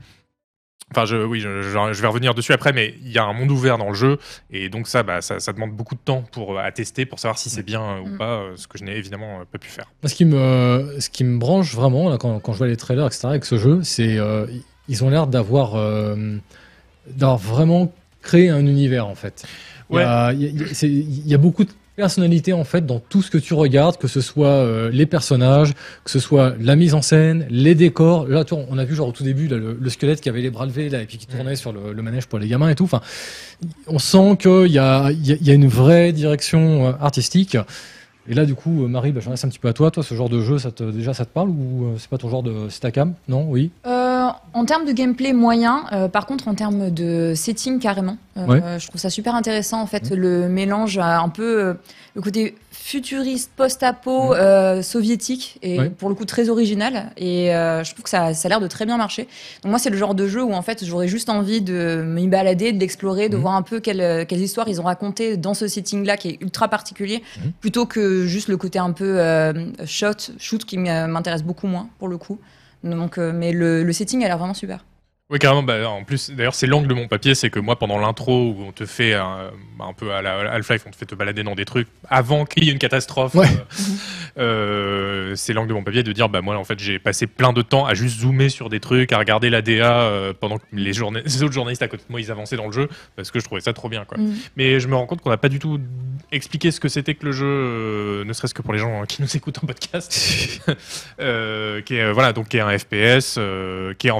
enfin, 0.91 1.05
je, 1.05 1.15
oui, 1.17 1.39
je, 1.39 1.61
je- 1.63 1.93
je 1.93 2.01
vais 2.01 2.07
revenir 2.07 2.35
dessus 2.35 2.53
après, 2.53 2.71
mais 2.71 2.93
il 3.01 3.11
y 3.11 3.17
a 3.17 3.23
un 3.25 3.33
monde 3.33 3.49
ouvert 3.51 3.77
dans 3.79 3.87
le 3.89 3.95
jeu 3.95 4.19
et 4.51 4.69
donc 4.69 4.87
ça, 4.87 5.01
bah, 5.01 5.21
ça, 5.21 5.39
ça 5.39 5.53
demande 5.53 5.71
beaucoup 5.71 5.95
de 5.95 5.99
temps 5.99 6.21
pour 6.31 6.57
euh, 6.57 6.61
à 6.61 6.71
tester, 6.71 7.05
pour 7.07 7.19
savoir 7.19 7.37
si 7.39 7.49
c'est 7.49 7.63
bien 7.63 7.81
euh, 7.81 7.99
ou 8.01 8.07
Mhm. 8.09 8.17
pas, 8.17 8.29
euh, 8.39 8.53
ce 8.55 8.67
que 8.67 8.77
je 8.77 8.83
n'ai 8.83 8.95
évidemment 8.95 9.39
euh, 9.41 9.43
pas 9.51 9.57
pu 9.57 9.69
faire. 9.69 9.91
Ce 10.05 10.13
qui 10.13 10.25
me, 10.25 10.95
ce 10.99 11.09
qui 11.09 11.23
me 11.23 11.39
branche 11.39 11.73
vraiment 11.73 12.09
là, 12.09 12.17
quand, 12.17 12.39
quand 12.39 12.53
je 12.53 12.59
vois 12.59 12.67
les 12.67 12.77
trailers, 12.77 13.07
etc., 13.07 13.27
avec 13.29 13.45
ce 13.45 13.57
jeu, 13.57 13.81
c'est 13.83 14.17
euh, 14.19 14.45
ils 14.87 15.03
ont 15.03 15.09
l'air 15.09 15.25
d'avoir 15.27 15.75
euh, 15.75 16.37
d'avoir 17.07 17.37
vraiment 17.37 17.91
créé 18.21 18.49
un 18.49 18.65
univers 18.67 19.07
en 19.07 19.15
fait. 19.15 19.45
Il 20.01 20.03
y 20.03 20.07
a- 20.07 20.33
il 20.33 20.41
y, 20.41 20.45
a- 20.45 20.49
il 20.49 20.61
y 20.61 20.63
a- 20.63 20.73
c'est- 20.73 20.89
il 20.89 21.27
y 21.27 21.33
a 21.33 21.37
beaucoup 21.37 21.63
de 21.63 21.69
personnalité 21.95 22.53
en 22.53 22.63
fait 22.63 22.85
dans 22.87 22.99
tout 22.99 23.21
ce 23.21 23.29
que 23.29 23.37
tu 23.37 23.53
regardes, 23.53 23.97
que 23.97 24.07
ce 24.07 24.19
soit 24.19 24.47
euh, 24.47 24.89
les 24.91 25.05
personnages, 25.05 25.73
que 26.03 26.09
ce 26.09 26.19
soit 26.19 26.55
la 26.59 26.75
mise 26.75 26.95
en 26.95 27.03
scène, 27.03 27.45
les 27.51 27.75
décors. 27.75 28.27
Là, 28.27 28.43
tu 28.43 28.55
vois, 28.55 28.63
on 28.69 28.79
a 28.79 28.83
vu 28.83 28.95
genre 28.95 29.09
au 29.09 29.11
tout 29.11 29.23
début 29.23 29.47
là, 29.47 29.57
le, 29.57 29.77
le 29.79 29.89
squelette 29.91 30.19
qui 30.19 30.27
avait 30.29 30.41
les 30.41 30.49
bras 30.49 30.65
levés 30.65 30.89
là 30.89 31.01
et 31.01 31.05
puis 31.05 31.19
qui 31.19 31.27
tournait 31.27 31.55
sur 31.55 31.71
le, 31.71 31.93
le 31.93 32.01
manège 32.01 32.25
pour 32.25 32.39
les 32.39 32.47
gamins 32.47 32.69
et 32.69 32.75
tout. 32.75 32.85
Enfin, 32.85 33.01
on 33.87 33.99
sent 33.99 34.37
qu'il 34.41 34.71
y 34.71 34.79
a, 34.79 35.11
il 35.11 35.25
y, 35.27 35.33
a, 35.33 35.35
il 35.39 35.47
y 35.47 35.51
a 35.51 35.53
une 35.53 35.67
vraie 35.67 36.11
direction 36.13 36.87
euh, 36.87 36.91
artistique. 36.99 37.57
Et 38.27 38.33
là, 38.33 38.45
du 38.45 38.55
coup, 38.55 38.85
euh, 38.85 38.87
Marie, 38.87 39.11
bah, 39.11 39.19
je 39.23 39.29
laisse 39.29 39.43
un 39.43 39.49
petit 39.49 39.59
peu 39.59 39.67
à 39.67 39.73
toi. 39.73 39.91
Toi, 39.91 40.01
ce 40.01 40.15
genre 40.15 40.29
de 40.29 40.39
jeu, 40.41 40.57
ça 40.57 40.71
te, 40.71 40.83
déjà, 40.89 41.13
ça 41.13 41.25
te 41.25 41.29
parle 41.33 41.49
ou 41.49 41.87
euh, 41.87 41.95
c'est 41.97 42.09
pas 42.09 42.17
ton 42.17 42.29
genre 42.29 42.41
de. 42.41 42.53
C'est 42.69 42.79
ta 42.79 42.89
cam? 42.89 43.13
Non? 43.27 43.45
Oui? 43.49 43.69
Euh, 44.23 44.29
en 44.53 44.65
termes 44.65 44.85
de 44.85 44.91
gameplay 44.91 45.33
moyen, 45.33 45.83
euh, 45.91 46.07
par 46.07 46.25
contre 46.25 46.47
en 46.47 46.53
termes 46.53 46.89
de 46.91 47.33
setting 47.35 47.79
carrément, 47.79 48.17
euh, 48.37 48.45
Ouais. 48.45 48.79
je 48.79 48.87
trouve 48.87 48.99
ça 49.01 49.09
super 49.09 49.33
intéressant 49.35 49.81
en 49.81 49.87
fait 49.87 50.11
le 50.11 50.47
mélange 50.47 50.97
un 50.99 51.29
peu 51.29 51.75
le 52.15 52.21
côté 52.21 52.55
futuriste 52.71 53.51
post-apo 53.55 54.35
soviétique 54.83 55.57
et 55.63 55.79
Ouais. 55.79 55.89
pour 55.89 56.09
le 56.09 56.15
coup 56.15 56.25
très 56.25 56.49
original 56.49 57.11
et 57.17 57.47
je 57.47 57.91
trouve 57.91 58.03
que 58.03 58.09
ça, 58.09 58.33
ça 58.33 58.47
a 58.47 58.49
l'air 58.49 58.59
de 58.59 58.67
très 58.67 58.85
bien 58.85 58.97
marcher. 58.97 59.27
Donc 59.63 59.71
moi 59.71 59.79
c'est 59.79 59.89
le 59.89 59.97
genre 59.97 60.13
de 60.13 60.27
jeu 60.27 60.43
où 60.43 60.53
en 60.53 60.61
fait 60.61 60.83
j'aurais 60.85 61.07
juste 61.07 61.29
envie 61.29 61.61
de 61.61 62.03
m'y 62.05 62.27
balader, 62.27 62.71
de 62.71 62.79
l'explorer, 62.79 63.29
de 63.29 63.35
Mhm. 63.35 63.41
voir 63.41 63.55
un 63.55 63.61
peu 63.63 63.79
quelles, 63.79 64.25
quelles 64.27 64.41
histoires 64.41 64.67
ils 64.67 64.79
ont 64.79 64.85
racontées 64.85 65.37
dans 65.37 65.53
ce 65.55 65.67
setting 65.67 66.05
là 66.05 66.17
qui 66.17 66.29
est 66.29 66.37
ultra 66.41 66.67
particulier 66.67 67.23
Mhm. 67.43 67.51
plutôt 67.59 67.85
que 67.85 68.25
juste 68.27 68.47
le 68.49 68.57
côté 68.57 68.77
un 68.79 68.91
peu 68.91 69.19
shot, 69.85 70.31
shoot 70.37 70.63
qui 70.65 70.77
m'intéresse 70.77 71.43
beaucoup 71.43 71.67
moins 71.67 71.87
pour 71.97 72.07
le 72.07 72.17
coup. 72.17 72.37
Donc, 72.83 73.17
euh, 73.17 73.31
mais 73.33 73.51
le, 73.51 73.83
le 73.83 73.93
setting 73.93 74.23
a 74.23 74.27
l'air 74.27 74.37
vraiment 74.37 74.53
super. 74.53 74.85
Oui, 75.29 75.39
carrément. 75.39 75.63
Bah, 75.63 75.89
en 75.89 76.03
plus, 76.03 76.29
d'ailleurs, 76.31 76.53
c'est 76.53 76.67
l'angle 76.67 76.87
de 76.87 76.93
mon 76.93 77.07
papier, 77.07 77.33
c'est 77.33 77.49
que 77.49 77.59
moi, 77.59 77.79
pendant 77.79 77.97
l'intro 77.97 78.51
où 78.51 78.63
on 78.67 78.71
te 78.71 78.85
fait 78.85 79.13
un, 79.13 79.51
un 79.79 79.93
peu 79.93 80.11
à 80.13 80.21
la 80.21 80.51
Half-Life, 80.51 80.83
on 80.85 80.91
te 80.91 80.95
fait 80.95 81.05
te 81.05 81.15
balader 81.15 81.43
dans 81.43 81.55
des 81.55 81.65
trucs 81.65 81.87
avant 82.09 82.45
qu'il 82.45 82.65
y 82.65 82.69
ait 82.69 82.71
une 82.73 82.77
catastrophe. 82.77 83.33
Ouais. 83.33 83.47
euh, 84.37 85.31
euh, 85.33 85.35
c'est 85.35 85.53
l'angle 85.53 85.69
de 85.69 85.73
mon 85.73 85.83
papier 85.83 86.03
de 86.03 86.11
dire, 86.11 86.27
bah 86.29 86.41
moi, 86.41 86.55
en 86.57 86.63
fait, 86.65 86.77
j'ai 86.79 86.99
passé 86.99 87.25
plein 87.25 87.53
de 87.53 87.61
temps 87.61 87.85
à 87.85 87.93
juste 87.93 88.19
zoomer 88.19 88.49
sur 88.49 88.69
des 88.69 88.79
trucs, 88.79 89.11
à 89.13 89.17
regarder 89.17 89.49
la 89.49 89.61
DA 89.61 90.01
euh, 90.01 90.33
pendant 90.39 90.57
que 90.59 90.65
les, 90.73 90.93
journa- 90.93 91.21
les 91.23 91.41
autres 91.43 91.53
journalistes 91.53 91.81
à 91.81 91.87
côté 91.87 92.03
de 92.05 92.11
moi, 92.11 92.19
ils 92.21 92.29
avançaient 92.29 92.57
dans 92.57 92.67
le 92.67 92.71
jeu 92.73 92.89
parce 93.15 93.31
que 93.31 93.39
je 93.39 93.45
trouvais 93.45 93.61
ça 93.61 93.73
trop 93.73 93.89
bien, 93.89 94.05
quoi. 94.05 94.17
Mm. 94.17 94.33
Mais 94.57 94.79
je 94.79 94.87
me 94.87 94.95
rends 94.95 95.05
compte 95.05 95.21
qu'on 95.21 95.29
n'a 95.29 95.37
pas 95.37 95.49
du 95.49 95.57
tout 95.59 95.79
expliqué 96.31 96.69
ce 96.71 96.79
que 96.79 96.89
c'était 96.89 97.15
que 97.15 97.25
le 97.25 97.31
jeu, 97.31 97.45
euh, 97.47 98.25
ne 98.25 98.33
serait-ce 98.33 98.53
que 98.53 98.61
pour 98.61 98.73
les 98.73 98.79
gens 98.79 99.03
qui 99.05 99.21
nous 99.21 99.27
écoutent 99.37 99.63
en 99.63 99.67
podcast, 99.67 100.61
euh, 101.21 101.81
qui 101.81 101.95
est 101.95 102.01
euh, 102.03 102.11
voilà 102.13 102.33
donc 102.33 102.49
qui 102.49 102.57
est 102.57 102.61
un 102.61 102.77
FPS, 102.77 103.35
euh, 103.37 103.93
qui 103.95 104.07
est 104.07 104.11
en 104.11 104.19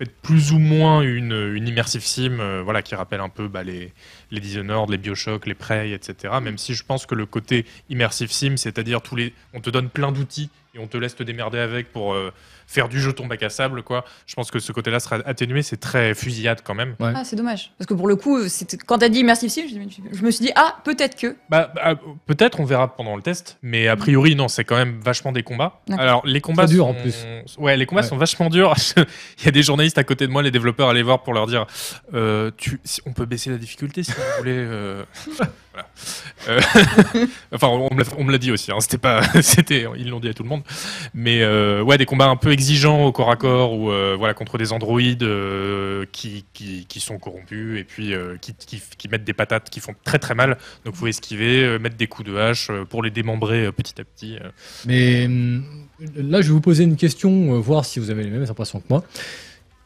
fait 0.00 0.10
plus 0.22 0.52
ou 0.52 0.58
moins 0.58 1.02
une, 1.02 1.52
une 1.54 1.68
immersive 1.68 2.04
sim, 2.04 2.40
euh, 2.40 2.62
voilà 2.64 2.82
qui 2.82 2.94
rappelle 2.94 3.20
un 3.20 3.28
peu 3.28 3.48
bah, 3.48 3.62
les 3.62 3.92
les 4.30 4.40
Dishonored, 4.40 4.88
les 4.90 4.98
Bioshock, 4.98 5.46
les 5.46 5.54
Prey, 5.54 5.90
etc. 5.92 6.34
Même 6.42 6.56
si 6.56 6.74
je 6.74 6.84
pense 6.84 7.04
que 7.04 7.14
le 7.14 7.26
côté 7.26 7.66
immersive 7.90 8.32
sim, 8.32 8.56
c'est-à-dire 8.56 9.02
tous 9.02 9.20
on 9.52 9.60
te 9.60 9.70
donne 9.70 9.90
plein 9.90 10.12
d'outils 10.12 10.50
et 10.74 10.78
on 10.78 10.86
te 10.86 10.96
laisse 10.96 11.14
te 11.16 11.22
démerder 11.22 11.58
avec 11.58 11.92
pour 11.92 12.14
euh, 12.14 12.32
faire 12.66 12.88
du 12.88 13.00
jeu 13.00 13.12
ton 13.12 13.26
bac 13.26 13.42
à 13.42 13.50
sable, 13.50 13.82
quoi. 13.82 14.04
Je 14.26 14.34
pense 14.34 14.50
que 14.50 14.58
ce 14.60 14.70
côté-là 14.72 15.00
sera 15.00 15.16
atténué, 15.24 15.62
c'est 15.62 15.78
très 15.78 16.14
fusillade 16.14 16.60
quand 16.64 16.74
même. 16.74 16.94
Ah, 17.00 17.24
c'est 17.24 17.34
dommage. 17.36 17.72
Parce 17.78 17.86
que 17.86 17.94
pour 17.94 18.06
le 18.06 18.14
coup, 18.16 18.46
c'était- 18.48 18.76
quand 18.76 18.98
t'as 18.98 19.08
dit 19.08 19.20
Immersive 19.20 19.50
Sim, 19.50 19.62
je, 19.68 20.16
je 20.16 20.22
me 20.22 20.30
suis 20.30 20.44
dit, 20.44 20.52
ah, 20.54 20.76
peut-être 20.84 21.16
que. 21.18 21.34
Bah, 21.48 21.72
bah, 21.74 21.94
peut-être, 22.26 22.60
on 22.60 22.64
verra 22.64 22.94
pendant 22.94 23.16
le 23.16 23.22
test, 23.22 23.58
mais 23.62 23.88
a 23.88 23.96
priori, 23.96 24.36
non, 24.36 24.46
c'est 24.48 24.64
quand 24.64 24.76
même 24.76 25.00
vachement 25.00 25.32
des 25.32 25.42
combats. 25.42 25.80
Alors, 25.98 26.24
les 26.26 26.40
combats 26.40 26.68
sont... 26.68 26.80
en 26.80 26.94
plus. 26.94 27.26
Ouais, 27.58 27.76
les 27.76 27.86
combats 27.86 28.02
Ouais. 28.02 28.06
sont 28.08 28.16
vachement 28.16 28.48
durs. 28.48 28.74
Il 29.40 29.44
y 29.44 29.48
a 29.48 29.52
des 29.52 29.62
journalistes 29.62 29.98
à 29.98 30.04
côté 30.04 30.26
de 30.26 30.32
moi, 30.32 30.42
les 30.42 30.50
développeurs, 30.52 30.88
allaient 30.88 31.02
voir 31.02 31.22
pour 31.24 31.34
leur 31.34 31.46
dire 31.46 31.66
euh, 32.14 32.50
tu... 32.56 32.80
si- 32.84 33.02
on 33.06 33.12
peut 33.12 33.24
baisser 33.26 33.50
la 33.50 33.56
difficulté 33.58 34.02
si 34.04 34.12
vous 34.12 34.18
voulez. 34.38 34.52
euh. 34.56 35.04
Euh, 36.48 36.60
enfin, 37.52 37.68
on 37.68 38.24
me 38.24 38.32
l'a- 38.32 38.38
dit 38.38 38.50
aussi. 38.50 38.72
Hein, 38.72 38.80
c'était 38.80 38.98
pas, 38.98 39.22
c'était, 39.42 39.86
ils 39.96 40.08
l'ont 40.08 40.20
dit 40.20 40.28
à 40.28 40.34
tout 40.34 40.42
le 40.42 40.48
monde. 40.48 40.62
Mais 41.14 41.42
euh, 41.42 41.82
ouais, 41.82 41.98
des 41.98 42.06
combats 42.06 42.28
un 42.28 42.36
peu 42.36 42.52
exigeants 42.52 43.04
au 43.04 43.12
corps 43.12 43.30
à 43.30 43.36
corps 43.36 43.74
ou 43.74 43.90
euh, 43.90 44.16
voilà 44.18 44.34
contre 44.34 44.58
des 44.58 44.72
androïdes 44.72 45.28
qui, 46.12 46.44
qui, 46.52 47.00
sont 47.00 47.18
corrompus 47.18 47.78
et 47.80 47.84
puis 47.84 48.14
qui, 48.40 48.54
qui, 48.96 49.08
mettent 49.08 49.24
des 49.24 49.32
patates 49.32 49.70
qui 49.70 49.80
font 49.80 49.94
très 50.04 50.18
très 50.18 50.34
mal. 50.34 50.58
Donc 50.84 50.94
faut 50.94 51.06
esquiver, 51.06 51.78
mettre 51.78 51.96
des 51.96 52.06
coups 52.06 52.28
de 52.28 52.36
hache 52.36 52.70
pour 52.88 53.02
les 53.02 53.10
démembrer 53.10 53.70
petit 53.72 54.00
à 54.00 54.04
petit. 54.04 54.38
Mais 54.86 55.28
là, 56.16 56.40
je 56.40 56.48
vais 56.48 56.52
vous 56.52 56.60
poser 56.60 56.84
une 56.84 56.96
question, 56.96 57.58
voir 57.60 57.84
si 57.84 58.00
vous 58.00 58.10
avez 58.10 58.24
les 58.24 58.30
mêmes 58.30 58.46
impressions 58.48 58.80
que 58.80 58.86
moi. 58.88 59.04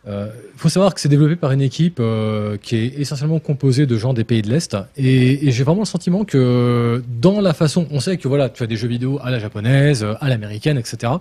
Il 0.07 0.59
faut 0.59 0.69
savoir 0.69 0.95
que 0.95 1.01
c'est 1.01 1.09
développé 1.09 1.37
par 1.37 1.53
une 1.53 1.63
équipe 1.63 1.99
euh, 1.99 2.57
qui 2.57 2.77
est 2.77 2.99
essentiellement 2.99 3.39
composée 3.39 3.87
de 3.87 3.97
gens 3.97 4.13
des 4.13 4.25
pays 4.25 4.43
de 4.43 4.51
l'Est. 4.51 4.77
Et, 4.97 5.51
j'ai 5.51 5.65
vraiment 5.65 5.81
le 5.81 5.87
sentiment 5.87 6.25
que 6.25 7.03
dans 7.21 7.41
la 7.41 7.55
façon, 7.55 7.87
on 7.91 8.01
sait 8.01 8.17
que 8.17 8.29
voilà, 8.29 8.49
tu 8.49 8.63
as 8.63 8.67
des 8.67 8.77
jeux 8.77 8.89
vidéo 8.89 9.19
à 9.23 9.31
la 9.31 9.39
japonaise, 9.39 10.07
à 10.21 10.29
l'américaine, 10.29 10.79
etc. 10.79 11.13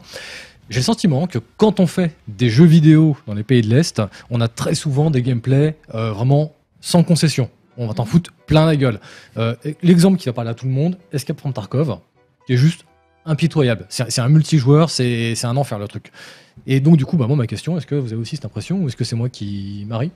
J'ai 0.70 0.80
le 0.80 0.84
sentiment 0.84 1.28
que 1.28 1.40
quand 1.58 1.80
on 1.80 1.88
fait 1.88 2.16
des 2.28 2.50
jeux 2.50 2.66
vidéo 2.66 3.18
dans 3.28 3.34
les 3.34 3.44
pays 3.44 3.62
de 3.62 3.70
l'Est, 3.70 4.02
on 4.30 4.42
a 4.42 4.48
très 4.48 4.76
souvent 4.76 5.12
des 5.12 5.22
gameplays 5.22 5.76
euh, 5.94 6.12
vraiment 6.12 6.54
sans 6.80 7.04
concession. 7.04 7.50
On 7.78 7.88
va 7.88 7.94
t'en 7.94 8.06
foutre 8.06 8.32
plein 8.48 8.66
la 8.66 8.76
gueule. 8.76 9.00
Euh, 9.38 9.56
L'exemple 9.82 10.18
qui 10.18 10.28
va 10.28 10.34
parler 10.34 10.52
à 10.52 10.54
tout 10.54 10.66
le 10.66 10.72
monde, 10.72 10.98
Escape 11.12 11.40
from 11.40 11.54
Tarkov, 11.54 11.98
qui 12.48 12.54
est 12.54 12.58
juste 12.58 12.86
impitoyable. 13.26 13.86
C'est 13.90 14.20
un 14.20 14.30
multijoueur, 14.30 14.90
c'est 14.90 15.46
un 15.46 15.58
enfer 15.58 15.80
le 15.80 15.88
truc. 15.88 16.12
Et 16.68 16.80
donc 16.80 16.98
du 16.98 17.06
coup, 17.06 17.18
bah, 17.18 17.28
moi 17.28 17.36
ma 17.36 17.48
question, 17.48 17.78
est-ce 17.78 17.88
que 17.88 17.96
vous 17.96 18.14
avez 18.14 18.22
aussi 18.22 18.36
cette 18.36 18.46
impression 18.46 18.78
ou 18.80 18.88
est-ce 18.88 18.96
que 18.96 19.04
c'est 19.04 19.16
moi 19.16 19.30
qui 19.30 19.86
marie 19.88 20.12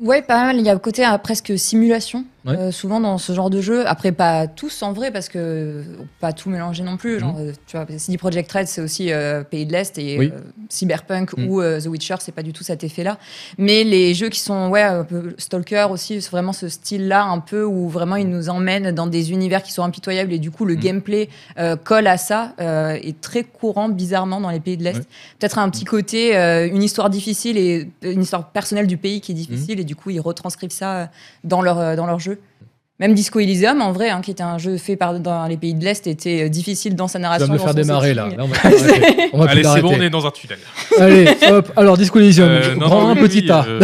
Ouais, 0.00 0.22
pas 0.22 0.44
mal. 0.44 0.56
Il 0.56 0.66
y 0.66 0.68
a 0.68 0.72
un 0.72 0.78
côté 0.78 1.06
euh, 1.06 1.18
presque 1.18 1.58
simulation, 1.58 2.24
Ouais. 2.44 2.56
euh, 2.58 2.70
souvent 2.70 3.00
dans 3.00 3.16
ce 3.18 3.32
genre 3.32 3.48
de 3.48 3.60
jeu. 3.62 3.86
Après, 3.86 4.12
pas 4.12 4.46
tous 4.46 4.82
en 4.82 4.92
vrai, 4.92 5.10
parce 5.10 5.28
que 5.30 5.82
pas 6.20 6.32
tout 6.34 6.50
mélanger 6.50 6.82
non 6.82 6.96
plus. 6.98 7.18
Genre, 7.20 7.34
euh, 7.38 7.52
tu 7.66 7.76
vois, 7.76 7.86
CD 7.98 8.18
Projekt 8.18 8.52
Red, 8.52 8.66
c'est 8.68 8.82
aussi 8.82 9.12
euh, 9.12 9.42
Pays 9.44 9.64
de 9.64 9.72
l'Est 9.72 9.96
et 9.98 10.18
Oui. 10.18 10.30
euh, 10.34 10.40
Cyberpunk 10.68 11.36
Mm. 11.38 11.48
ou 11.48 11.62
The 11.62 11.86
Witcher, 11.86 12.16
c'est 12.20 12.32
pas 12.34 12.42
du 12.42 12.52
tout 12.52 12.62
cet 12.62 12.84
effet-là. 12.84 13.18
Mais 13.56 13.82
les 13.84 14.12
jeux 14.14 14.28
qui 14.28 14.40
sont, 14.40 14.68
ouais, 14.68 14.82
un 14.82 15.04
peu 15.04 15.34
Stalker 15.38 15.86
aussi, 15.90 16.20
c'est 16.20 16.30
vraiment 16.30 16.52
ce 16.52 16.68
style-là, 16.68 17.24
un 17.24 17.38
peu 17.40 17.64
où 17.64 17.88
vraiment 17.88 18.16
ils 18.16 18.28
nous 18.28 18.48
emmènent 18.50 18.90
dans 18.92 19.06
des 19.06 19.32
univers 19.32 19.62
qui 19.62 19.72
sont 19.72 19.82
impitoyables 19.82 20.32
et 20.32 20.38
du 20.38 20.50
coup 20.50 20.64
le 20.66 20.74
gameplay 20.74 21.28
colle 21.84 22.06
à 22.06 22.16
ça, 22.18 22.52
est 22.58 23.20
très 23.20 23.44
courant 23.44 23.88
bizarrement 23.88 24.40
dans 24.40 24.50
les 24.50 24.60
pays 24.60 24.76
de 24.76 24.84
l'Est. 24.84 24.96
Ouais. 24.98 25.04
Peut-être 25.38 25.58
un 25.58 25.68
petit 25.70 25.84
côté, 25.84 26.34
une 26.70 26.82
histoire 26.82 27.10
difficile 27.10 27.56
et 27.56 27.88
une 28.02 28.22
histoire 28.22 28.48
personnelle 28.50 28.86
du 28.86 28.96
pays 28.96 29.20
qui 29.20 29.32
est 29.32 29.34
difficile 29.34 29.80
et 29.80 29.84
du 29.84 29.96
coup 29.96 30.10
ils 30.10 30.20
retranscrivent 30.20 30.70
ça 30.70 31.10
dans 31.42 31.62
leur, 31.62 31.96
dans 31.96 32.06
leur 32.06 32.18
jeu. 32.18 32.33
Même 33.00 33.14
Disco 33.14 33.40
Elysium, 33.40 33.82
en 33.82 33.90
vrai, 33.90 34.10
hein, 34.10 34.20
qui 34.20 34.30
était 34.30 34.44
un 34.44 34.56
jeu 34.56 34.76
fait 34.76 34.94
par, 34.94 35.18
dans 35.18 35.46
les 35.46 35.56
pays 35.56 35.74
de 35.74 35.82
l'Est, 35.84 36.06
était 36.06 36.44
euh, 36.44 36.48
difficile 36.48 36.94
dans 36.94 37.08
sa 37.08 37.18
Tu 37.18 37.22
narration. 37.22 37.46
vas 37.48 37.52
me 37.52 37.58
le 37.58 37.58
dans 37.58 37.64
faire 37.64 37.74
démarrer 37.74 38.14
là. 38.14 38.28
on 38.38 38.46
va. 38.46 38.56
On 39.32 39.38
va 39.44 39.50
Allez, 39.50 39.64
c'est 39.64 39.80
bon, 39.82 39.94
on 39.96 40.00
est 40.00 40.10
dans 40.10 40.24
un 40.26 40.30
tunnel. 40.30 40.58
Allez, 41.00 41.28
hop. 41.50 41.72
Alors 41.74 41.96
Disco 41.96 42.20
Elysium, 42.20 42.48
Euh, 42.48 42.74
non, 42.76 42.86
prends 42.86 43.02
non, 43.02 43.08
un 43.08 43.14
oui, 43.16 43.20
petit 43.22 43.44
tas. 43.44 43.64
euh, 43.66 43.80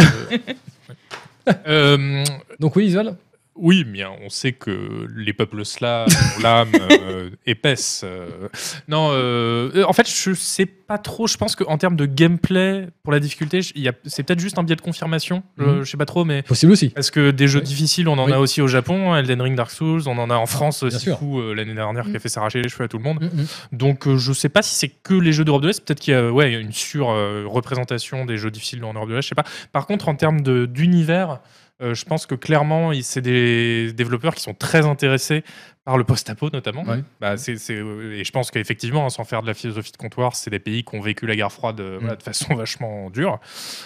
euh, 1.67 2.25
Donc 2.61 2.77
oui, 2.77 2.87
Isuel 2.87 3.15
Oui, 3.57 3.85
bien, 3.85 4.11
on 4.25 4.31
sait 4.31 4.53
que 4.53 5.07
les 5.15 5.33
peuples 5.35 5.65
slaves 5.67 6.09
ont 6.39 6.43
l'âme 6.43 6.71
euh, 7.03 7.31
épaisse. 7.47 8.03
euh. 8.05 8.49
Non, 8.89 9.11
euh, 9.13 9.85
en 9.85 9.93
fait, 9.93 10.09
je 10.09 10.33
sais 10.35 10.65
pas 10.67 10.97
trop. 10.99 11.27
Je 11.27 11.37
pense 11.37 11.57
qu'en 11.57 11.77
termes 11.77 11.97
de 11.97 12.07
gameplay, 12.07 12.89
pour 13.03 13.13
la 13.13 13.21
difficulté, 13.21 13.61
c'est 14.07 14.23
peut-être 14.23 14.41
juste 14.41 14.59
un 14.59 14.63
biais 14.63 14.77
de 14.77 14.81
confirmation. 14.81 15.43
Je- 15.59 15.65
Mhm. 15.65 15.83
Je 15.85 15.91
sais 15.91 15.97
pas 15.99 16.07
trop, 16.07 16.25
mais 16.25 16.43
Possible 16.43 16.73
aussi. 16.73 16.89
parce 16.91 17.11
que 17.11 17.31
des 17.33 17.49
jeux 17.49 17.59
Ouais. 17.59 17.65
difficiles, 17.65 18.09
on 18.09 18.17
en 18.19 18.27
Oui. 18.27 18.33
a 18.33 18.41
aussi 18.41 18.63
au 18.63 18.67
Japon, 18.67 19.15
Elden 19.15 19.43
Ring, 19.43 19.57
Dark 19.57 19.71
Souls, 19.71 20.03
on 20.07 20.17
en 20.19 20.31
a 20.31 20.37
en 20.37 20.47
France 20.47 20.83
euh, 20.83 21.55
l'année 21.55 21.75
dernière 21.75 22.05
qui 22.05 22.11
a 22.11 22.15
Mhm. 22.15 22.21
fait 22.21 22.29
s'arracher 22.29 22.63
les 22.63 22.69
cheveux 22.69 22.85
à 22.85 22.89
tout 22.89 22.99
le 22.99 23.05
monde. 23.05 23.21
Mm, 23.23 23.27
mm. 23.43 23.47
Donc 23.77 24.09
je 24.17 24.33
sais 24.33 24.49
pas 24.49 24.63
si 24.63 24.75
c'est 24.75 24.89
que 24.89 25.15
les 25.15 25.33
jeux 25.33 25.45
d'Europe 25.45 25.63
de 25.63 25.67
l'Est, 25.69 25.85
peut-être 25.85 26.01
qu'il 26.01 26.15
y 26.15 26.17
a 26.17 26.31
ouais, 26.33 26.53
une 26.55 26.73
sur-représentation 26.73 28.25
des 28.25 28.37
jeux 28.37 28.51
difficiles 28.51 28.85
en 28.85 28.95
Europe 28.95 29.09
de 29.09 29.15
l'Est, 29.17 29.23
je 29.23 29.29
sais 29.29 29.35
pas. 29.35 29.45
Par 29.73 29.87
contre, 29.87 30.09
en 30.09 30.15
termes 30.15 30.41
d'univers, 30.67 31.41
euh, 31.83 31.95
je 31.95 32.05
pense 32.05 32.27
que 32.27 32.35
clairement, 32.35 32.93
c'est 33.03 33.21
des 33.23 33.93
développeurs 33.93 34.35
qui 34.35 34.43
sont 34.43 34.55
très 34.55 34.87
intéressés 34.87 35.43
par 35.85 35.97
le 35.97 36.05
post-apo 36.05 36.51
notamment. 36.53 36.83
Ouais. 36.85 37.03
Bah, 37.21 37.35
euh, 37.37 38.13
et 38.19 38.25
je 38.25 38.31
pense 38.33 38.51
qu'effectivement, 38.51 39.09
sans 39.09 39.25
faire 39.25 39.41
de 39.43 39.47
la 39.47 39.55
philosophie 39.55 39.93
de 39.93 39.97
comptoir, 39.97 40.37
c'est 40.37 40.51
des 40.51 40.59
pays 40.59 40.85
qui 40.85 40.95
ont 40.95 41.01
vécu 41.01 41.27
la 41.27 41.35
guerre 41.37 41.51
froide 41.51 41.81
euh, 41.81 41.97
voilà, 42.01 42.17
de 42.17 42.23
façon 42.23 42.55
vachement 42.55 43.09
dure. 43.11 43.39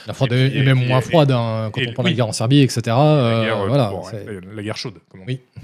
La 0.07 0.13
froide 0.13 0.33
Et 0.33 0.47
est 0.47 0.51
puis- 0.51 0.59
est 0.59 0.63
même 0.65 0.79
et- 0.83 0.89
moins 0.89 1.01
froide 1.01 1.31
hein, 1.31 1.71
quand 1.73 1.81
on 1.87 1.93
prend 1.93 2.03
oui. 2.05 2.11
la 2.11 2.17
guerre 2.17 2.27
en 2.29 2.33
Serbie, 2.33 2.61
etc. 2.63 2.81
La 2.87 3.43
guerre, 3.45 3.67
voilà, 3.67 3.89
bon, 3.91 4.05
ouais, 4.05 4.11
c'est- 4.11 4.25
la- 4.47 4.55
la 4.55 4.63
guerre 4.63 4.77
chaude, 4.77 4.95
comme 5.09 5.21
on 5.21 5.27
Oui. 5.27 5.41
dit. 5.57 5.61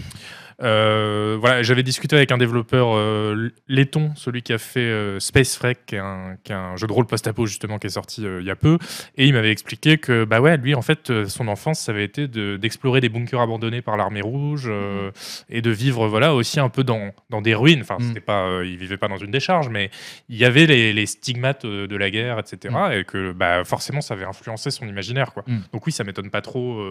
Euh, 0.63 1.37
voilà, 1.41 1.63
j'avais 1.63 1.83
discuté 1.83 2.17
avec 2.17 2.33
un 2.33 2.39
développeur 2.39 2.89
euh, 2.95 3.51
letton, 3.69 4.13
celui 4.17 4.43
qui 4.43 4.53
a 4.53 4.59
fait 4.59 4.81
euh, 4.81 5.19
Space 5.19 5.57
Freak, 5.57 5.79
qui 5.87 5.95
est, 5.95 5.99
un, 5.99 6.37
qui 6.45 6.53
est 6.53 6.55
un 6.55 6.77
jeu 6.77 6.87
de 6.87 6.93
rôle 6.93 7.07
post-apo 7.07 7.47
justement 7.47 7.79
qui 7.79 7.87
est 7.87 7.91
sorti 7.91 8.27
euh, 8.27 8.41
il 8.41 8.47
y 8.47 8.51
a 8.51 8.57
peu, 8.57 8.77
et 9.17 9.27
il 9.27 9.33
m'avait 9.33 9.53
expliqué 9.53 9.97
que 9.99 10.25
bah 10.25 10.41
ouais, 10.41 10.57
lui 10.59 10.75
en 10.75 10.83
fait, 10.83 11.25
son 11.27 11.49
enfance, 11.49 11.81
ça 11.81 11.93
avait 11.93 12.05
été 12.05 12.29
de- 12.29 12.57
d'explorer 12.57 13.01
des 13.01 13.09
bunkers 13.09 13.41
abandonnés 13.41 13.81
par 13.83 13.97
l'armée 13.97 14.21
rouge 14.21 14.67
euh, 14.69 15.11
et 15.49 15.63
de 15.63 15.71
vivre 15.71 16.07
voilà 16.09 16.35
aussi 16.35 16.61
un 16.61 16.69
peu 16.69 16.85
dans, 16.85 17.13
dans 17.31 17.41
des 17.41 17.55
ruines. 17.55 17.81
Enfin, 17.81 17.97
Mm. 17.99 18.03
c'était 18.09 18.21
pas, 18.21 18.45
euh, 18.47 18.67
il 18.67 18.77
vivait 18.77 18.97
pas 18.99 19.09
dans 19.09 19.17
une 19.19 19.31
décharge, 19.31 19.69
mais 19.69 19.91
il 20.29 20.37
y 20.37 20.45
avait 20.45 20.67
les, 20.67 20.93
les 20.93 21.07
stigmates 21.07 21.65
de 21.67 21.97
la 21.97 22.11
guerre, 22.11 22.39
etc. 22.39 22.75
Et 22.93 23.05
que 23.05 23.33
bah 23.33 23.65
forcément, 23.65 24.01
ça 24.01 24.15
avait 24.15 24.25
influencé 24.25 24.71
son 24.71 24.87
imaginaire, 24.87 25.33
quoi. 25.33 25.43
Mm. 25.47 25.59
Donc 25.73 25.87
oui, 25.87 25.93
ça 25.93 26.05
m'étonne 26.05 26.31
pas 26.31 26.41
trop. 26.43 26.83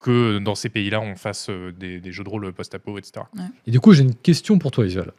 Que 0.00 0.38
dans 0.38 0.54
ces 0.54 0.68
pays-là, 0.68 1.00
on 1.00 1.16
fasse 1.16 1.48
euh, 1.50 1.72
des, 1.72 2.00
des 2.00 2.12
jeux 2.12 2.24
de 2.24 2.28
rôle 2.28 2.52
post-apo, 2.52 2.98
etc. 2.98 3.24
Et 3.66 3.70
du 3.70 3.80
coup, 3.80 3.92
j'ai 3.92 4.02
une 4.02 4.14
question 4.14 4.58
pour 4.58 4.70
toi, 4.70 4.86
Isuel. 4.86 5.12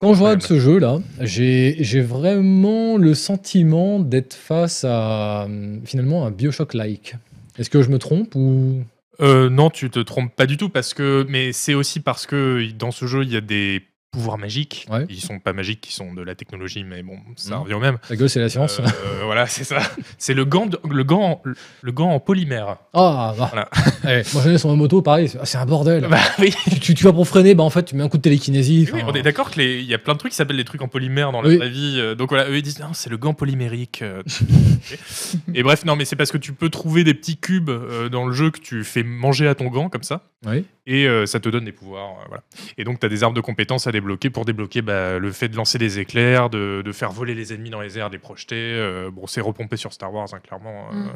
Quand 0.00 0.14
je 0.14 0.22
regarde 0.22 0.40
Ouais, 0.42 0.48
ce 0.48 0.58
jeu-là, 0.58 0.98
j'ai 1.20 2.00
vraiment 2.00 2.96
le 2.96 3.14
sentiment 3.14 4.00
d'être 4.00 4.34
face 4.34 4.84
à 4.84 5.46
finalement 5.84 6.26
un 6.26 6.30
Bioshock-like. 6.30 7.14
Est-ce 7.58 7.70
que 7.70 7.82
je 7.82 7.88
me 7.88 7.98
trompe 7.98 8.34
ou? 8.34 8.82
Euh, 9.20 9.48
non, 9.48 9.70
tu 9.70 9.90
te 9.90 10.00
trompes 10.00 10.34
pas 10.34 10.46
du 10.46 10.56
tout, 10.56 10.68
parce 10.68 10.94
que, 10.94 11.24
mais 11.28 11.52
c'est 11.52 11.74
aussi 11.74 12.00
parce 12.00 12.26
que 12.26 12.68
dans 12.72 12.90
ce 12.90 13.06
jeu, 13.06 13.22
il 13.22 13.30
y 13.30 13.36
a 13.36 13.40
des 13.40 13.82
pouvoirs 14.12 14.36
magiques. 14.38 14.86
Ouais. 14.90 15.06
Ils 15.08 15.20
sont 15.22 15.38
pas 15.38 15.54
magiques, 15.54 15.88
ils 15.88 15.92
sont 15.94 16.12
de 16.12 16.20
la 16.22 16.34
technologie, 16.34 16.84
mais 16.84 17.02
bon, 17.02 17.16
ça 17.36 17.56
revient 17.56 17.72
au 17.74 17.80
même. 17.80 17.96
la 18.10 18.16
gueule, 18.16 18.28
c'est 18.28 18.40
la 18.40 18.50
science 18.50 18.78
Euh, 18.80 19.24
voilà, 19.24 19.46
c'est 19.46 19.64
ça. 19.64 19.80
C'est 20.18 20.34
le 20.34 20.44
gant, 20.44 20.66
de- 20.66 20.78
le 20.88 21.02
gant, 21.02 21.42
le 21.80 21.92
gant 21.92 22.10
en 22.10 22.20
polymère. 22.20 22.76
Ah, 22.92 23.34
bah. 23.38 23.48
Voilà. 23.50 23.68
Eh, 24.04 24.22
moi, 24.34 24.42
j'en 24.44 24.50
ai 24.50 24.58
sur 24.58 24.68
ma 24.68 24.74
moto, 24.74 25.00
pareil, 25.00 25.28
c'est 25.28 25.38
c'est 25.46 25.56
un 25.58 25.64
bordel. 25.64 26.06
Bah 26.10 26.18
oui. 26.40 26.52
tu, 26.70 26.80
tu- 26.80 26.94
tu 26.94 27.04
vas 27.04 27.12
pour 27.12 27.26
freiner, 27.26 27.54
bah 27.54 27.62
en 27.62 27.70
fait, 27.70 27.84
tu 27.84 27.94
mets 27.96 28.02
un 28.02 28.08
coup 28.08 28.16
de 28.18 28.22
télékinésie. 28.22 28.88
Oui, 28.92 29.00
on 29.06 29.14
est 29.14 29.22
d'accord 29.22 29.50
que 29.50 29.58
les- 29.60 29.78
il 29.80 29.86
y 29.86 29.94
a 29.94 29.98
plein 29.98 30.12
de 30.14 30.18
trucs 30.18 30.32
qui 30.32 30.36
s'appellent 30.36 30.56
des 30.58 30.64
trucs 30.64 30.82
en 30.82 30.88
polymère 30.88 31.32
dans 31.32 31.40
la 31.40 31.48
Oui. 31.48 31.56
vraie 31.56 31.70
vie. 31.70 31.94
euh, 31.98 32.14
donc 32.14 32.28
voilà, 32.30 32.48
eux 32.50 32.56
ils 32.58 32.62
disent 32.62 32.80
non, 32.80 32.92
c'est 32.92 33.08
le 33.10 33.16
gant 33.16 33.32
polymérique. 33.32 34.02
euh. 34.02 34.22
et 35.54 35.62
bref, 35.62 35.84
non, 35.84 35.96
mais 35.96 36.04
c'est 36.04 36.16
parce 36.16 36.32
que 36.32 36.38
tu 36.38 36.52
peux 36.52 36.68
trouver 36.68 37.04
des 37.04 37.14
petits 37.14 37.36
cubes 37.38 37.70
euh, 37.70 38.08
dans 38.08 38.26
le 38.26 38.32
jeu 38.32 38.50
que 38.50 38.58
tu 38.60 38.84
fais 38.84 39.02
manger 39.02 39.46
à 39.48 39.54
ton 39.54 39.66
gant 39.68 39.88
comme 39.88 40.02
ça. 40.02 40.22
Oui. 40.46 40.64
Et 40.86 41.06
euh, 41.06 41.26
ça 41.26 41.38
te 41.38 41.48
donne 41.48 41.64
des 41.64 41.72
pouvoirs. 41.72 42.10
euh, 42.20 42.24
voilà. 42.28 42.42
Et 42.76 42.84
donc, 42.84 42.98
tu 42.98 43.06
as 43.06 43.08
des 43.08 43.22
arbres 43.22 43.36
de 43.36 43.40
compétences 43.40 43.86
à 43.86 43.92
débloquer 43.92 44.28
pour 44.30 44.44
débloquer 44.44 44.82
bah, 44.82 45.18
le 45.18 45.30
fait 45.32 45.48
de 45.48 45.56
lancer 45.56 45.78
des 45.78 46.00
éclairs, 46.00 46.50
de, 46.50 46.82
de 46.84 46.92
faire 46.92 47.12
voler 47.12 47.34
les 47.34 47.52
ennemis 47.54 47.70
dans 47.70 47.80
les 47.80 47.96
airs, 47.98 48.08
de 48.10 48.14
les 48.14 48.18
projeter. 48.18 48.56
euh, 48.56 49.10
bon, 49.12 49.26
c'est 49.28 49.40
repompé 49.40 49.76
sur 49.76 49.92
Star 49.92 50.12
Wars, 50.12 50.28
hein, 50.34 50.40
clairement. 50.40 50.88
euh, 50.92 50.96
Mm. 50.96 51.10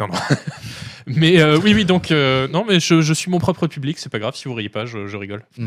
Non, 0.00 0.06
non. 0.08 0.14
mais 1.06 1.40
euh, 1.40 1.58
oui, 1.58 1.74
oui, 1.74 1.84
donc, 1.84 2.10
euh, 2.12 2.46
non, 2.48 2.64
mais 2.68 2.78
je, 2.80 3.00
je 3.00 3.12
suis 3.12 3.30
mon 3.30 3.38
propre 3.38 3.66
public, 3.66 3.98
c'est 3.98 4.10
pas 4.10 4.18
grave, 4.20 4.36
si 4.36 4.46
vous 4.46 4.54
riez 4.54 4.68
pas, 4.68 4.86
je, 4.86 5.06
je 5.08 5.16
rigole. 5.16 5.44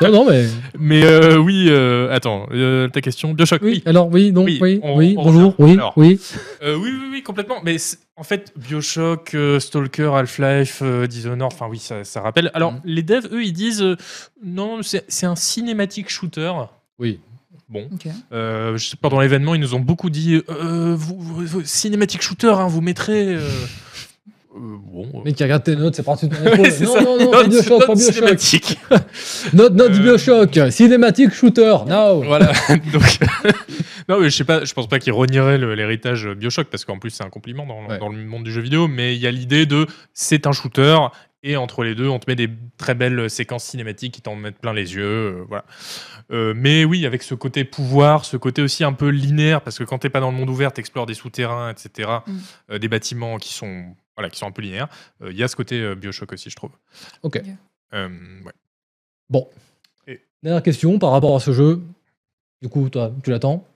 Non, 0.00 0.10
non, 0.10 0.30
mais. 0.30 0.46
Mais 0.78 1.02
euh, 1.04 1.36
oui, 1.38 1.66
euh, 1.68 2.12
attends, 2.12 2.46
euh, 2.52 2.88
ta 2.88 3.00
question, 3.00 3.32
Bioshock, 3.34 3.62
Oui, 3.62 3.70
oui. 3.76 3.82
alors, 3.86 4.08
oui, 4.08 4.32
non, 4.32 4.44
Oui, 4.44 4.58
oui, 4.60 4.80
on- 4.82 4.96
oui, 4.96 5.14
on 5.18 5.24
bonjour, 5.24 5.54
oui, 5.58 5.72
Alors. 5.72 5.92
oui. 5.96 6.20
Euh, 6.62 6.76
oui, 6.76 6.90
oui, 6.92 7.08
oui, 7.10 7.22
complètement. 7.22 7.56
Mais 7.64 7.76
en 8.16 8.22
fait, 8.24 8.52
Bioshock, 8.56 9.34
euh, 9.34 9.58
Stalker, 9.60 10.10
Half-Life, 10.14 10.80
euh, 10.82 11.06
Dishonored, 11.06 11.52
enfin 11.52 11.66
oui, 11.68 11.78
ça, 11.78 12.04
ça 12.04 12.20
rappelle. 12.20 12.50
Alors, 12.54 12.72
Mhm. 12.72 12.80
les 12.84 13.02
devs, 13.02 13.28
eux, 13.32 13.42
ils 13.44 13.52
disent 13.52 13.82
euh, 13.82 13.96
non, 14.44 14.82
c'est 14.82 15.04
c'est 15.08 15.26
un 15.26 15.36
cinématique 15.36 16.08
shooter. 16.10 16.52
Oui. 16.98 17.20
Bon, 17.72 17.88
Ok. 17.92 18.06
euh, 18.32 18.76
pendant 19.00 19.20
l'événement, 19.20 19.54
ils 19.54 19.60
nous 19.60 19.74
ont 19.74 19.80
beaucoup 19.80 20.10
dit 20.10 20.42
euh, 20.50 20.94
vous, 20.96 21.16
vous- 21.18 21.46
vous- 21.46 21.64
cinématique 21.64 22.20
shooter, 22.22 22.48
hein, 22.58 22.66
vous 22.68 22.82
mettrez. 22.82 23.28
euh, 23.34 23.38
euh, 24.54 24.58
bon. 24.58 25.08
euh, 25.14 25.22
Mec 25.24 25.36
qui 25.36 25.42
regarde 25.42 25.62
tes 25.64 25.74
notes, 25.76 25.94
c'est 25.94 26.02
parti 26.02 26.28
de 26.28 26.34
ton 26.36 26.44
épaule. 26.44 26.70
c'est 26.70 26.84
non, 26.84 26.92
ça. 26.94 27.00
non, 27.02 27.18
non, 27.18 27.48
Bioshock, 27.48 27.86
pas 27.86 27.94
Bioshock. 27.94 28.12
cinématique. 28.14 28.78
Note, 29.54 29.72
note 29.74 29.90
Euh, 29.92 29.98
Bioshock. 29.98 30.58
Cinématique 30.70 31.32
shooter, 31.32 31.74
now. 31.88 32.20
Voilà. 32.22 32.52
Donc, 32.92 33.18
non, 34.08 34.20
mais 34.20 34.28
je 34.28 34.36
sais 34.36 34.44
pas. 34.44 34.64
Je 34.64 34.72
pense 34.74 34.88
pas 34.88 34.98
qu'ils 34.98 35.12
renieraient 35.14 35.56
le- 35.58 35.74
l'héritage 35.74 36.28
Bioshock 36.28 36.66
parce 36.68 36.84
qu'en 36.84 36.98
plus 36.98 37.10
c'est 37.10 37.24
un 37.24 37.30
compliment 37.30 37.64
dans, 37.66 37.86
Ouais. 37.88 37.98
dans 37.98 38.08
le 38.10 38.18
monde 38.24 38.44
du 38.44 38.52
jeu 38.52 38.60
vidéo. 38.60 38.86
Mais 38.88 39.16
il 39.16 39.22
y 39.22 39.26
a 39.26 39.30
l'idée 39.30 39.64
de 39.64 39.86
c'est 40.12 40.46
un 40.46 40.52
shooter 40.52 40.96
et 41.42 41.56
entre 41.56 41.82
les 41.84 41.94
deux 41.94 42.08
on 42.08 42.18
te 42.18 42.30
met 42.30 42.36
des 42.36 42.48
très 42.76 42.94
belles 42.94 43.28
séquences 43.30 43.64
cinématiques 43.64 44.14
qui 44.14 44.22
t'en 44.22 44.36
mettent 44.36 44.58
plein 44.58 44.72
les 44.72 44.94
yeux. 44.94 45.02
euh, 45.04 45.44
voilà. 45.48 45.64
Euh, 46.30 46.54
mais 46.56 46.84
oui, 46.84 47.04
avec 47.06 47.22
ce 47.22 47.34
côté 47.34 47.64
pouvoir, 47.64 48.24
ce 48.24 48.36
côté 48.36 48.62
aussi 48.62 48.84
un 48.84 48.92
peu 48.92 49.08
linéaire 49.08 49.60
parce 49.60 49.78
que 49.78 49.84
quand 49.84 49.98
t'es 49.98 50.08
pas 50.10 50.20
dans 50.20 50.30
le 50.30 50.36
monde 50.36 50.48
ouvert, 50.50 50.72
t'explores 50.72 51.06
des 51.06 51.14
souterrains, 51.14 51.70
etc. 51.70 52.08
Mm. 52.26 52.38
euh, 52.70 52.78
des 52.78 52.88
bâtiments 52.88 53.38
qui 53.38 53.52
sont 53.52 53.94
voilà 54.16 54.30
qui 54.30 54.38
sont 54.38 54.46
un 54.46 54.50
peu 54.52 54.62
linéaires. 54.62 54.88
Euh, 55.22 55.30
Il 55.32 55.36
y 55.36 55.42
a 55.42 55.48
ce 55.48 55.56
côté 55.56 55.80
euh, 55.80 55.94
Bioshock 55.94 56.32
aussi, 56.32 56.48
je 56.50 56.56
trouve. 56.56 56.70
Ok. 57.22 57.40
Euh, 57.94 58.08
ouais. 58.44 58.52
Bon. 59.28 59.48
Et- 60.06 60.20
Dernière 60.42 60.62
question 60.62 60.98
par 60.98 61.10
rapport 61.12 61.34
à 61.36 61.40
ce 61.40 61.52
jeu. 61.52 61.82
Du 62.62 62.68
coup, 62.68 62.88
toi, 62.88 63.12
tu 63.24 63.30
l'attends 63.30 63.66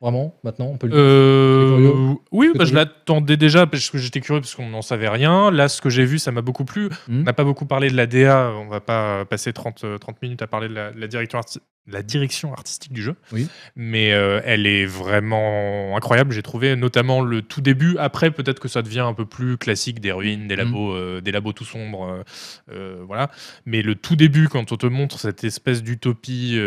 Vraiment 0.00 0.34
Maintenant 0.44 0.66
On 0.66 0.76
peut 0.76 0.88
le 0.88 0.92
Euh, 0.94 2.14
oui, 2.30 2.50
bah, 2.54 2.64
je 2.66 2.74
l'attendais 2.74 3.36
déjà 3.38 3.66
parce 3.66 3.88
que 3.88 3.96
j'étais 3.98 4.20
curieux 4.20 4.40
parce 4.42 4.54
qu'on 4.54 4.68
n'en 4.68 4.82
savait 4.82 5.08
rien. 5.08 5.50
Là, 5.50 5.68
ce 5.68 5.80
que 5.80 5.88
j'ai 5.88 6.04
vu, 6.04 6.18
ça 6.18 6.32
m'a 6.32 6.42
beaucoup 6.42 6.64
plu. 6.66 6.90
Mhm. 7.08 7.20
On 7.20 7.22
n'a 7.22 7.32
pas 7.32 7.44
beaucoup 7.44 7.64
parlé 7.66 7.88
de 7.88 7.96
la 7.96 8.06
DA. 8.06 8.52
On 8.56 8.68
va 8.68 8.80
pas 8.80 9.24
passer 9.24 9.52
30, 9.54 9.84
euh, 9.84 9.98
30 9.98 10.20
minutes 10.20 10.42
à 10.42 10.46
parler 10.46 10.68
de 10.68 10.74
la, 10.74 10.90
de 10.92 11.00
la 11.00 11.06
direction, 11.06 11.38
arti- 11.38 11.60
la 11.88 12.02
direction 12.02 12.52
artistique 12.52 12.92
du 12.92 13.02
jeu. 13.02 13.14
Oui. 13.32 13.48
Mais 13.76 14.12
euh, 14.12 14.40
elle 14.44 14.66
est 14.66 14.86
vraiment 14.86 15.96
incroyable, 15.96 16.32
j'ai 16.32 16.42
trouvé, 16.42 16.74
notamment 16.76 17.20
le 17.22 17.42
tout 17.42 17.60
début. 17.60 17.96
Après, 17.98 18.30
peut-être 18.30 18.58
que 18.60 18.68
ça 18.68 18.82
devient 18.82 19.00
un 19.00 19.14
peu 19.14 19.24
plus 19.26 19.56
classique 19.56 20.00
des 20.00 20.12
ruines, 20.12 20.48
des 20.48 20.56
Mhm. 20.56 20.62
labos, 20.64 20.92
euh, 20.94 21.20
des 21.20 21.32
labos 21.32 21.52
tout 21.52 21.64
sombres. 21.64 22.24
euh, 22.72 23.02
voilà. 23.06 23.30
Mais 23.66 23.82
le 23.82 23.94
tout 23.94 24.16
début, 24.16 24.48
quand 24.48 24.72
on 24.72 24.76
te 24.76 24.86
montre 24.86 25.18
cette 25.20 25.44
espèce 25.44 25.82
d'utopie 25.82 26.58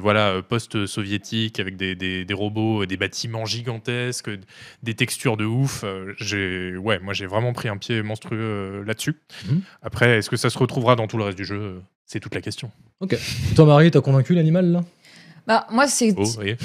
voilà, 0.00 0.42
post-soviétique 0.48 1.60
avec 1.60 1.76
des, 1.76 1.94
des- 1.94 2.24
des 2.24 2.34
robots, 2.34 2.86
des 2.86 2.96
bâtiments 2.96 3.44
gigantesques, 3.46 4.30
des 4.82 4.94
textures 4.94 5.36
de 5.36 5.44
ouf, 5.44 5.84
j'ai 6.18 6.76
ouais, 6.76 6.98
moi 6.98 7.12
j'ai 7.14 7.26
vraiment 7.26 7.52
pris 7.52 7.68
un 7.68 7.76
pied 7.76 8.02
monstrueux 8.02 8.82
là-dessus. 8.86 9.16
Mhm. 9.48 9.62
Après, 9.82 10.18
est-ce 10.18 10.30
que 10.30 10.36
ça 10.36 10.50
se 10.50 10.58
retrouvera 10.58 10.96
dans 10.96 11.06
tout 11.06 11.16
le 11.18 11.24
reste 11.24 11.38
du 11.38 11.44
jeu? 11.44 11.80
C'est 12.06 12.20
toute 12.20 12.34
la 12.34 12.40
question. 12.40 12.70
Toi, 13.56 13.64
Marie, 13.66 13.90
t'as 13.90 14.00
convaincu 14.00 14.34
l'animal 14.34 14.70
là? 14.70 14.80
Bah, 15.46 15.66
moi, 15.70 15.86
c'est 15.88 16.14
Oh, 16.16 16.22
vous 16.24 16.30
voyez 16.34 16.56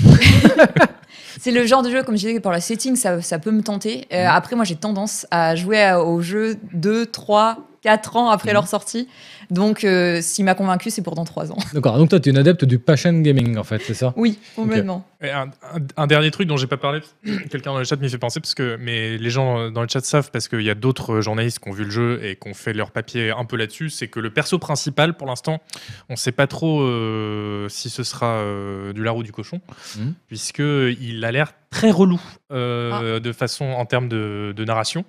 c'est 1.40 1.52
le 1.52 1.66
genre 1.66 1.84
de 1.84 1.90
jeu, 1.90 2.04
comme 2.04 2.16
je 2.16 2.22
disais, 2.22 2.34
que 2.36 2.40
pour 2.42 2.52
la 2.52 2.60
setting, 2.62 2.96
ça, 2.96 3.22
ça 3.22 3.40
peut 3.40 3.52
me 3.52 3.62
tenter. 3.62 4.08
Euh, 4.14 4.26
Après, 4.28 4.56
moi, 4.56 4.66
j'ai 4.66 4.76
tendance 4.76 5.26
à 5.32 5.56
jouer 5.56 5.94
aux 5.94 6.22
jeux 6.22 6.58
2, 6.74 7.06
3, 7.06 7.58
4 7.82 8.16
ans 8.18 8.30
après 8.30 8.50
Mhm. 8.50 8.54
leur 8.56 8.68
sortie. 8.68 9.08
Donc, 9.52 9.84
euh, 9.84 10.20
s'il 10.22 10.46
m'a 10.46 10.54
convaincu, 10.56 10.90
c'est 10.90 11.02
pour 11.02 11.16
dans 11.16 11.26
3 11.26 11.52
ans. 11.52 11.58
D'accord, 11.74 11.98
donc 11.98 12.10
toi, 12.10 12.20
t'es 12.20 12.30
une 12.30 12.38
adepte 12.38 12.66
du 12.66 12.78
passion 12.80 13.14
gaming 13.22 13.58
en 13.58 13.64
fait, 13.64 13.82
c'est 13.84 13.94
ça? 13.94 14.14
Oui, 14.16 14.38
complètement. 14.56 15.06
Un, 15.22 15.48
un- 15.48 15.50
un 15.98 16.08
dernier 16.08 16.32
truc 16.32 16.48
dont 16.48 16.56
j'ai 16.58 16.68
pas 16.68 16.78
parlé, 16.78 17.02
quelqu'un 17.50 17.72
dans 17.74 17.78
le 17.80 17.84
chat 17.84 17.96
m'y 17.98 18.10
fait 18.10 18.18
penser 18.18 18.40
parce 18.40 18.54
que 18.54 18.78
mais 18.80 19.18
les 19.18 19.30
gens 19.30 19.60
euh, 19.60 19.70
dans 19.70 19.82
le 19.82 19.88
chat 19.88 20.04
savent 20.06 20.30
parce 20.32 20.48
qu'il 20.48 20.62
y 20.62 20.70
a 20.70 20.76
d'autres 20.76 21.20
journalistes 21.22 21.60
qui 21.60 21.70
ont 21.70 21.74
vu 21.74 21.84
le 21.84 21.90
jeu 21.90 22.20
et 22.24 22.36
qui 22.36 22.48
ont 22.50 22.54
fait 22.54 22.74
leur 22.74 22.92
papier 22.92 23.32
un 23.32 23.44
peu 23.46 23.58
là-dessus, 23.58 23.90
c'est 23.90 24.08
que 24.08 24.20
le 24.20 24.30
perso 24.30 24.60
principal 24.60 25.16
pour 25.18 25.28
l'instant, 25.28 25.60
on 26.10 26.16
sait 26.16 26.32
pas 26.32 26.48
trop 26.48 26.82
euh, 26.82 27.68
si 27.70 27.90
ce 27.90 28.04
sera 28.04 28.28
euh, 28.28 28.94
du 28.94 29.04
lard 29.04 29.18
ou 29.18 29.24
du 29.24 29.32
cochon, 29.32 29.60
Mhm. 29.98 30.14
puisque 30.28 30.60
il 30.60 31.24
a 31.26 31.32
l'air 31.32 31.54
très 31.72 31.92
relou 31.92 32.20
euh, 32.52 33.20
de 33.20 33.32
façon 33.32 33.66
en 33.66 33.86
termes 33.86 34.10
de, 34.10 34.54
de 34.56 34.66
narration, 34.66 35.06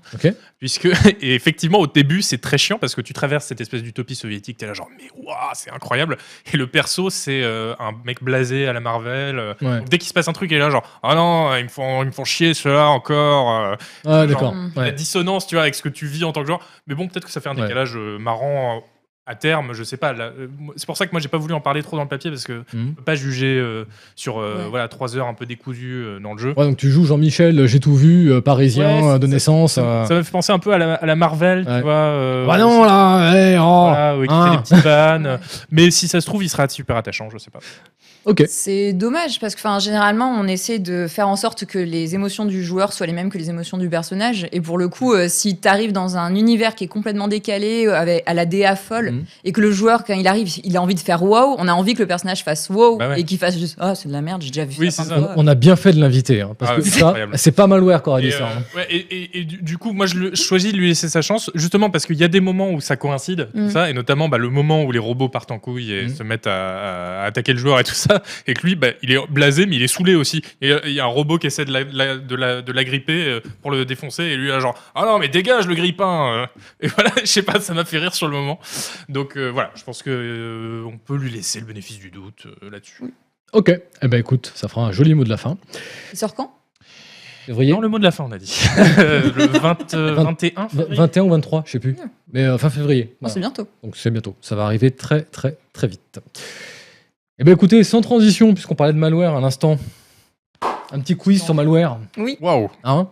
puisque 0.59 0.85
et 1.23 1.35
effectivement 1.35 1.79
au 1.79 1.87
début 1.87 2.21
c'est 2.23 2.39
très 2.39 2.59
chiant 2.59 2.79
parce 2.79 2.95
que 2.95 3.01
tu 3.01 3.13
traverses 3.15 3.47
cette 3.47 3.61
espèce 3.63 3.83
d'utopie 3.83 4.15
soviétique, 4.15 4.59
t'es 4.59 4.67
là 4.67 4.75
genre 4.75 4.89
mais 4.97 5.09
waouh 5.17 5.37
c'est 5.55 5.71
incroyable 5.73 6.19
et 6.53 6.57
le 6.59 6.67
perso 6.67 7.09
c'est 7.09 7.43
euh, 7.43 7.75
un 7.79 7.93
mec 8.05 8.23
blasé 8.23 8.67
à 8.67 8.73
la 8.75 8.81
Marvel. 8.81 9.39
euh, 9.39 9.55
Ouais. 9.63 9.79
donc 9.79 9.89
dès 9.89 9.99
qu'il 9.99 10.09
se 10.09 10.13
passe 10.13 10.29
un 10.29 10.33
truc, 10.35 10.51
il 10.51 10.55
est 10.57 10.59
là 10.61 10.69
genre 10.71 10.87
ah 11.03 11.15
non, 11.15 11.57
ils 11.57 11.65
me 11.65 11.69
font, 11.69 12.03
ils 12.03 12.07
me 12.07 12.13
font 12.13 12.25
chier 12.25 12.53
ceux-là 12.55 12.89
encore. 12.89 13.51
euh, 13.65 13.77
Ah, 14.05 14.11
genre, 14.11 14.27
d'accord. 14.27 14.55
La 14.77 14.91
dissonance, 14.93 15.47
tu 15.47 15.55
vois, 15.55 15.63
avec 15.63 15.75
ce 15.75 15.83
que 15.83 15.89
tu 15.89 16.07
vis 16.07 16.25
en 16.25 16.33
tant 16.33 16.41
que 16.43 16.47
joueur. 16.47 16.61
Mais 16.87 16.95
bon, 16.95 17.09
peut-être 17.09 17.25
que 17.25 17.31
ça 17.31 17.41
fait 17.41 17.49
un 17.49 17.55
décalage 17.55 17.97
marrant 17.97 18.77
euh, 18.77 18.81
à 19.27 19.35
terme, 19.37 19.75
je 19.75 19.85
sais 19.85 19.97
pas. 19.97 20.13
là, 20.13 20.25
euh, 20.39 20.49
C'est 20.77 20.87
pour 20.87 20.97
ça 20.97 21.07
que 21.07 21.13
moi 21.13 21.21
j'ai 21.21 21.29
pas 21.29 21.39
voulu 21.39 21.55
en 21.55 21.61
parler 21.61 21.83
trop 21.83 21.97
dans 21.97 22.03
le 22.03 22.09
papier 22.09 22.31
parce 22.31 22.45
que 22.45 22.63
je 22.73 22.79
peux 22.97 23.03
pas 23.03 23.15
juger 23.15 23.59
euh, 23.59 23.85
sur 24.17 24.39
euh, 24.39 24.65
Ouais. 24.65 24.69
voilà 24.71 24.89
trois 24.89 25.17
heures 25.17 25.27
un 25.29 25.35
peu 25.35 25.47
décousues 25.47 26.03
euh, 26.05 26.19
dans 26.19 26.33
le 26.33 26.39
jeu. 26.39 26.55
Ouais, 26.57 26.65
donc 26.67 26.77
tu 26.77 26.91
joues 26.91 27.05
Jean-Michel, 27.05 27.67
j'ai 27.67 27.79
tout 27.81 27.95
vu, 27.95 28.33
euh, 28.33 28.41
parisien 28.41 29.13
Ouais, 29.13 29.19
de 29.19 29.27
ça- 29.27 29.33
naissance. 29.33 29.73
Ça, 29.75 29.83
euh. 29.83 30.05
ça 30.07 30.15
me 30.15 30.23
fait 30.23 30.33
penser 30.33 30.53
un 30.53 30.59
peu 30.59 30.73
à 30.73 30.79
la, 30.79 30.95
à 30.95 31.07
la 31.07 31.15
Marvel, 31.17 31.61
Ouais. 31.69 31.77
tu 31.77 31.83
vois. 31.83 31.93
euh, 31.93 32.47
Bah 32.47 32.59
non, 32.59 32.83
là, 32.85 33.33
eh, 33.37 33.57
oh. 33.59 33.63
Voilà, 33.63 34.19
ouais, 34.19 34.27
qui 34.27 34.35
hein. 34.35 34.45
fait 34.51 34.57
des 34.57 34.63
petites 34.63 34.85
vannes. 34.85 35.39
Mais 35.71 35.91
si 35.93 36.09
ça 36.09 36.21
se 36.21 36.27
trouve, 36.27 36.43
il 36.43 36.49
sera 36.49 36.69
super 36.69 36.97
attachant, 36.97 37.29
je 37.31 37.39
sais 37.39 37.51
pas. 37.51 37.61
Ok. 38.27 38.45
C'est 38.49 38.93
dommage 38.93 39.41
parce 39.41 39.55
que 39.55 39.61
enfin, 39.61 39.79
généralement, 39.79 40.29
on 40.39 40.47
essaie 40.47 40.79
de 40.79 41.07
faire 41.07 41.27
en 41.27 41.37
sorte 41.37 41.65
que 41.65 41.79
les 41.79 42.15
émotions 42.15 42.45
du 42.45 42.63
joueur 42.63 42.93
soient 42.93 43.07
les 43.07 43.15
mêmes 43.15 43.31
que 43.31 43.39
les 43.39 43.49
émotions 43.49 43.79
du 43.79 43.89
personnage. 43.89 44.47
Et 44.53 44.61
pour 44.61 44.77
le 44.77 44.89
coup, 44.89 45.15
euh, 45.15 45.27
si 45.29 45.59
tu 45.59 45.67
arrives 45.67 45.93
dans 45.93 46.19
un 46.19 46.35
univers 46.35 46.75
qui 46.75 46.85
est 46.85 46.89
complètement 46.89 47.29
décalé, 47.29 47.87
avec, 47.87 48.23
à 48.27 48.35
la 48.35 48.45
DA 48.45 48.77
folle, 48.77 49.10
Mhm. 49.13 49.25
et 49.45 49.53
que 49.53 49.61
le 49.61 49.71
joueur, 49.73 50.05
quand 50.05 50.15
il 50.15 50.27
arrive, 50.27 50.49
il 50.65 50.77
a 50.77 50.83
envie 50.83 50.95
de 50.95 51.01
faire 51.01 51.23
wow, 51.23 51.57
on 51.59 51.69
a 51.69 51.73
envie 51.73 51.95
que 51.95 52.01
le 52.01 52.07
personnage 52.07 52.43
fasse 52.45 52.69
wow 52.71 52.97
Bah 52.99 53.09
ouais. 53.11 53.21
et 53.21 53.25
qu'il 53.25 53.39
fasse 53.39 53.59
juste 53.59 53.77
ah, 53.81 53.95
c'est 53.95 54.09
de 54.09 54.13
la 54.13 54.21
merde, 54.23 54.43
j'ai 54.43 54.51
déjà 54.51 54.65
vu 54.65 54.77
Oui, 54.79 54.91
ça. 54.93 55.05
On, 55.37 55.47
a 55.47 55.55
bien 55.55 55.77
fait 55.77 55.93
de 55.93 56.01
l'inviter, 56.01 56.41
hein, 56.43 56.55
parce 56.59 56.73
Ah 56.73 56.77
que 56.77 56.83
ça, 56.83 57.15
c'est 57.35 57.53
pas 57.53 57.67
Malware 57.67 58.03
qui 58.03 58.09
aura 58.09 58.21
dit 58.21 58.31
ça. 58.33 58.39
euh, 58.45 58.47
hein. 58.59 58.63
ouais, 58.77 58.87
et, 58.91 58.97
et- 58.97 59.41
et 59.41 59.45
du, 59.45 59.79
coup, 59.79 59.93
moi, 59.93 60.07
je, 60.07 60.15
le- 60.17 60.31
je 60.35 60.43
choisis 60.43 60.73
de 60.73 60.77
lui 60.79 60.89
laisser 60.89 61.09
sa 61.09 61.23
chance, 61.23 61.51
justement 61.55 61.91
parce 61.91 62.07
qu'il 62.07 62.17
y 62.17 62.25
a 62.25 62.29
des 62.29 62.41
moments 62.41 62.71
où 62.71 62.81
ça 62.81 62.97
coïncide, 62.97 63.49
tout 63.55 63.59
Mm. 63.61 63.71
ça, 63.71 63.91
et 63.91 63.93
notamment 63.93 64.29
bah, 64.29 64.39
le 64.39 64.49
moment 64.51 64.83
où 64.85 64.93
les 64.93 64.99
robots 64.99 65.29
partent 65.29 65.51
en 65.51 65.59
couille 65.59 65.93
et 65.93 66.07
Mm. 66.07 66.15
se 66.15 66.23
mettent 66.23 66.47
à, 66.47 67.23
à 67.23 67.25
attaquer 67.27 67.53
le 67.53 67.59
joueur 67.59 67.79
et 67.81 67.85
tout 67.85 67.95
ça, 67.95 68.23
et 68.47 68.55
que 68.55 68.67
lui, 68.67 68.75
bah, 68.77 68.89
il 69.03 69.13
est 69.13 69.19
blasé, 69.29 69.67
mais 69.67 69.77
il 69.77 69.83
est 69.83 69.89
saoulé 69.89 70.15
aussi. 70.15 70.43
Et 70.61 70.71
euh, 70.73 70.81
il 70.87 70.93
y 70.93 71.01
a 71.01 71.05
un 71.05 71.09
robot 71.09 71.39
qui 71.39 71.47
essaie 71.47 71.65
de 71.65 71.73
la, 71.73 71.85
de 71.85 71.97
la- 71.97 72.17
de 72.17 72.35
la- 72.37 72.63
de 72.63 72.73
l'agripper 72.73 73.25
euh, 73.27 73.41
pour 73.63 73.71
le 73.71 73.85
défoncer, 73.85 74.25
et 74.25 74.37
lui, 74.37 74.49
là, 74.49 74.61
genre, 74.61 74.75
ah 74.95 75.05
non, 75.05 75.19
mais 75.19 75.29
dégage 75.29 75.67
le 75.67 75.75
grippin 75.75 76.33
euh. 76.33 76.47
Et 76.81 76.89
voilà, 76.89 77.11
je 77.21 77.27
sais 77.27 77.43
pas, 77.43 77.61
ça 77.61 77.75
m'a 77.75 77.85
fait 77.85 77.99
rire 77.99 78.15
sur 78.15 78.27
le 78.29 78.33
moment. 78.37 78.59
Donc 79.09 79.37
euh, 79.37 79.49
voilà, 79.51 79.71
je 79.75 79.83
pense 79.85 80.03
que 80.03 80.11
euh, 80.11 80.85
on 80.87 80.99
peut 80.99 81.17
lui 81.17 81.31
laisser 81.31 81.61
le 81.61 81.67
bénéfice 81.67 81.99
du 81.99 82.11
doute 82.11 82.47
euh, 82.63 82.71
là-dessus. 82.71 83.15
Ok, 83.53 83.71
eh 84.03 84.09
ben 84.09 84.19
écoute, 84.19 84.53
ça 84.55 84.69
fera 84.69 84.87
un 84.87 84.93
joli 84.93 85.15
mot 85.15 85.25
de 85.25 85.29
la 85.31 85.37
fin. 85.37 85.57
Il 86.13 86.19
sort 86.19 86.35
quand? 86.35 86.55
Février 87.47 87.73
Non, 87.73 87.81
le 87.81 87.89
mot 87.89 87.99
de 87.99 88.05
la 88.05 88.11
fin, 88.13 88.25
on 88.25 88.33
a 88.33 88.39
dit. 88.39 88.55
le 88.77 89.59
20, 89.59 89.95
euh, 89.95 90.15
Vingt- 90.15 90.25
21 90.25 90.67
V- 90.67 90.69
février 90.77 90.97
21 90.97 91.23
ou 91.25 91.31
23, 91.31 91.63
je 91.67 91.71
sais 91.73 91.79
plus. 91.81 91.93
Ouais. 91.93 92.05
Mais 92.33 92.45
euh, 92.45 92.59
fin 92.59 92.71
février. 92.71 93.09
Oh, 93.13 93.17
Voilà. 93.23 93.35
C'est 93.35 93.41
bientôt. 93.41 93.67
Donc 93.83 93.97
c'est 93.97 94.11
bientôt. 94.11 94.37
Ça 94.41 94.55
va 94.55 94.67
arriver 94.67 94.91
très 94.93 95.23
très 95.23 95.57
très 95.73 95.89
vite. 95.89 96.21
Eh 97.39 97.45
bien 97.45 97.55
écoutez, 97.55 97.83
sans 97.83 98.03
transition, 98.03 98.53
puisqu'on 98.55 98.75
parlait 98.75 98.93
de 98.93 98.99
malware 98.99 99.35
à 99.35 99.41
l'instant, 99.41 99.79
un 100.93 101.01
petit 101.01 101.17
quiz 101.17 101.43
sur 101.43 101.55
malware. 101.55 101.99
Oui. 102.19 102.37
Waouh 102.41 102.71
Hein? 102.85 103.09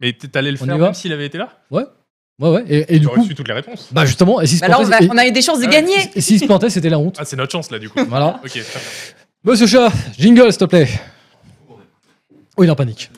Mais 0.00 0.12
t'allais 0.12 0.52
le 0.52 0.58
On 0.62 0.66
faire 0.66 0.78
même 0.78 0.94
s'il 0.94 1.12
avait 1.12 1.26
été 1.26 1.38
là? 1.38 1.58
Ouais, 1.70 1.84
ouais. 2.48 2.64
Et, 2.68 2.94
et 2.96 2.98
du 2.98 3.06
coup, 3.08 3.22
su 3.24 3.34
toutes 3.34 3.48
les 3.48 3.54
réponses. 3.54 3.88
bah 3.92 4.06
justement, 4.06 4.40
et 4.40 4.46
si 4.46 4.56
se 4.56 4.60
Bah 4.60 4.68
on, 4.78 4.84
plantait, 4.86 5.06
va- 5.06 5.12
on 5.14 5.18
a 5.18 5.26
eu 5.26 5.32
des 5.32 5.42
chances 5.42 5.58
de 5.60 5.64
Ah 5.64 5.68
ouais. 5.68 5.72
gagner. 5.74 5.94
et- 6.14 6.18
et 6.18 6.20
s'il 6.22 6.38
se 6.40 6.46
plantait, 6.46 6.70
c'était 6.70 6.88
la 6.88 6.98
honte. 6.98 7.16
Ah, 7.18 7.24
c'est 7.26 7.36
notre 7.36 7.52
chance 7.52 7.70
là 7.70 7.78
du 7.78 7.90
coup. 7.90 7.98
Voilà. 8.08 8.40
ok, 8.42 8.50
très 8.50 8.60
bien. 8.60 8.62
Monsieur 9.44 9.66
Chat, 9.66 9.90
jingle, 10.18 10.50
s'il 10.52 10.58
te 10.60 10.64
plaît. 10.64 10.88
Oh, 12.56 12.62
il 12.64 12.66
est 12.66 12.70
en 12.70 12.76
panique. 12.76 13.10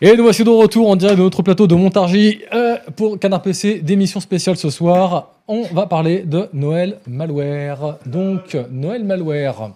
Et 0.00 0.16
nous 0.16 0.24
voici 0.24 0.42
de 0.44 0.50
retour 0.50 0.90
en 0.90 0.96
direct 0.96 1.16
de 1.18 1.22
notre 1.22 1.42
plateau 1.42 1.66
de 1.66 1.74
Montargis 1.74 2.40
euh, 2.52 2.76
pour 2.96 3.18
Canard 3.18 3.42
PC, 3.42 3.80
d'émission 3.80 4.20
spéciale 4.20 4.56
ce 4.56 4.68
soir. 4.68 5.30
On 5.48 5.62
va 5.72 5.86
parler 5.86 6.20
de 6.24 6.48
Noël 6.52 6.98
Malware. 7.06 7.98
Donc, 8.06 8.56
Noël 8.70 9.04
Malware. 9.04 9.70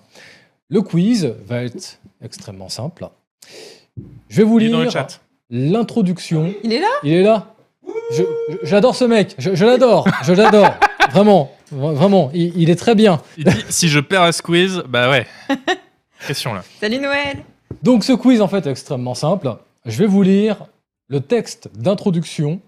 Le 0.68 0.82
quiz 0.82 1.32
va 1.46 1.62
être 1.62 1.98
extrêmement 2.22 2.68
simple. 2.68 3.08
Je 4.28 4.36
vais 4.38 4.42
vous 4.42 4.58
Il 4.58 4.66
est 4.66 4.70
dans 4.70 4.78
le 4.78 4.84
lire 4.84 4.92
chat. 4.92 5.20
l'introduction 5.50 6.52
Il 6.64 6.72
est 6.72 6.80
là? 6.80 6.88
Il 7.02 7.12
est 7.12 7.22
là. 7.22 7.54
Je- 8.12 8.22
je- 8.50 8.56
J'adore 8.64 8.94
ce 8.96 9.04
mec. 9.04 9.34
Je, 9.38 9.54
je 9.54 9.64
l'adore. 9.64 10.06
Je 10.24 10.32
l'adore. 10.32 10.74
Vraiment. 11.12 11.52
Vra- 11.72 11.94
Vraiment. 11.94 12.30
Il, 12.34 12.52
il 12.60 12.70
est 12.70 12.76
très 12.76 12.94
bien. 12.94 13.20
Il 13.38 13.44
dit 13.44 13.64
si 13.68 13.88
je 13.88 14.00
perds 14.00 14.22
à 14.22 14.32
squeeze, 14.32 14.82
bah 14.88 15.08
ouais. 15.10 15.26
Question 16.26 16.54
là. 16.54 16.64
Salut 16.80 16.98
Noël. 16.98 17.44
Donc 17.82 18.02
ce 18.04 18.12
quiz 18.12 18.40
en 18.40 18.48
fait 18.48 18.66
est 18.66 18.70
extrêmement 18.70 19.14
simple. 19.14 19.56
Je 19.84 19.96
vais 19.98 20.06
vous 20.06 20.22
lire 20.22 20.66
le 21.08 21.20
texte 21.20 21.68
d'introduction 21.76 22.60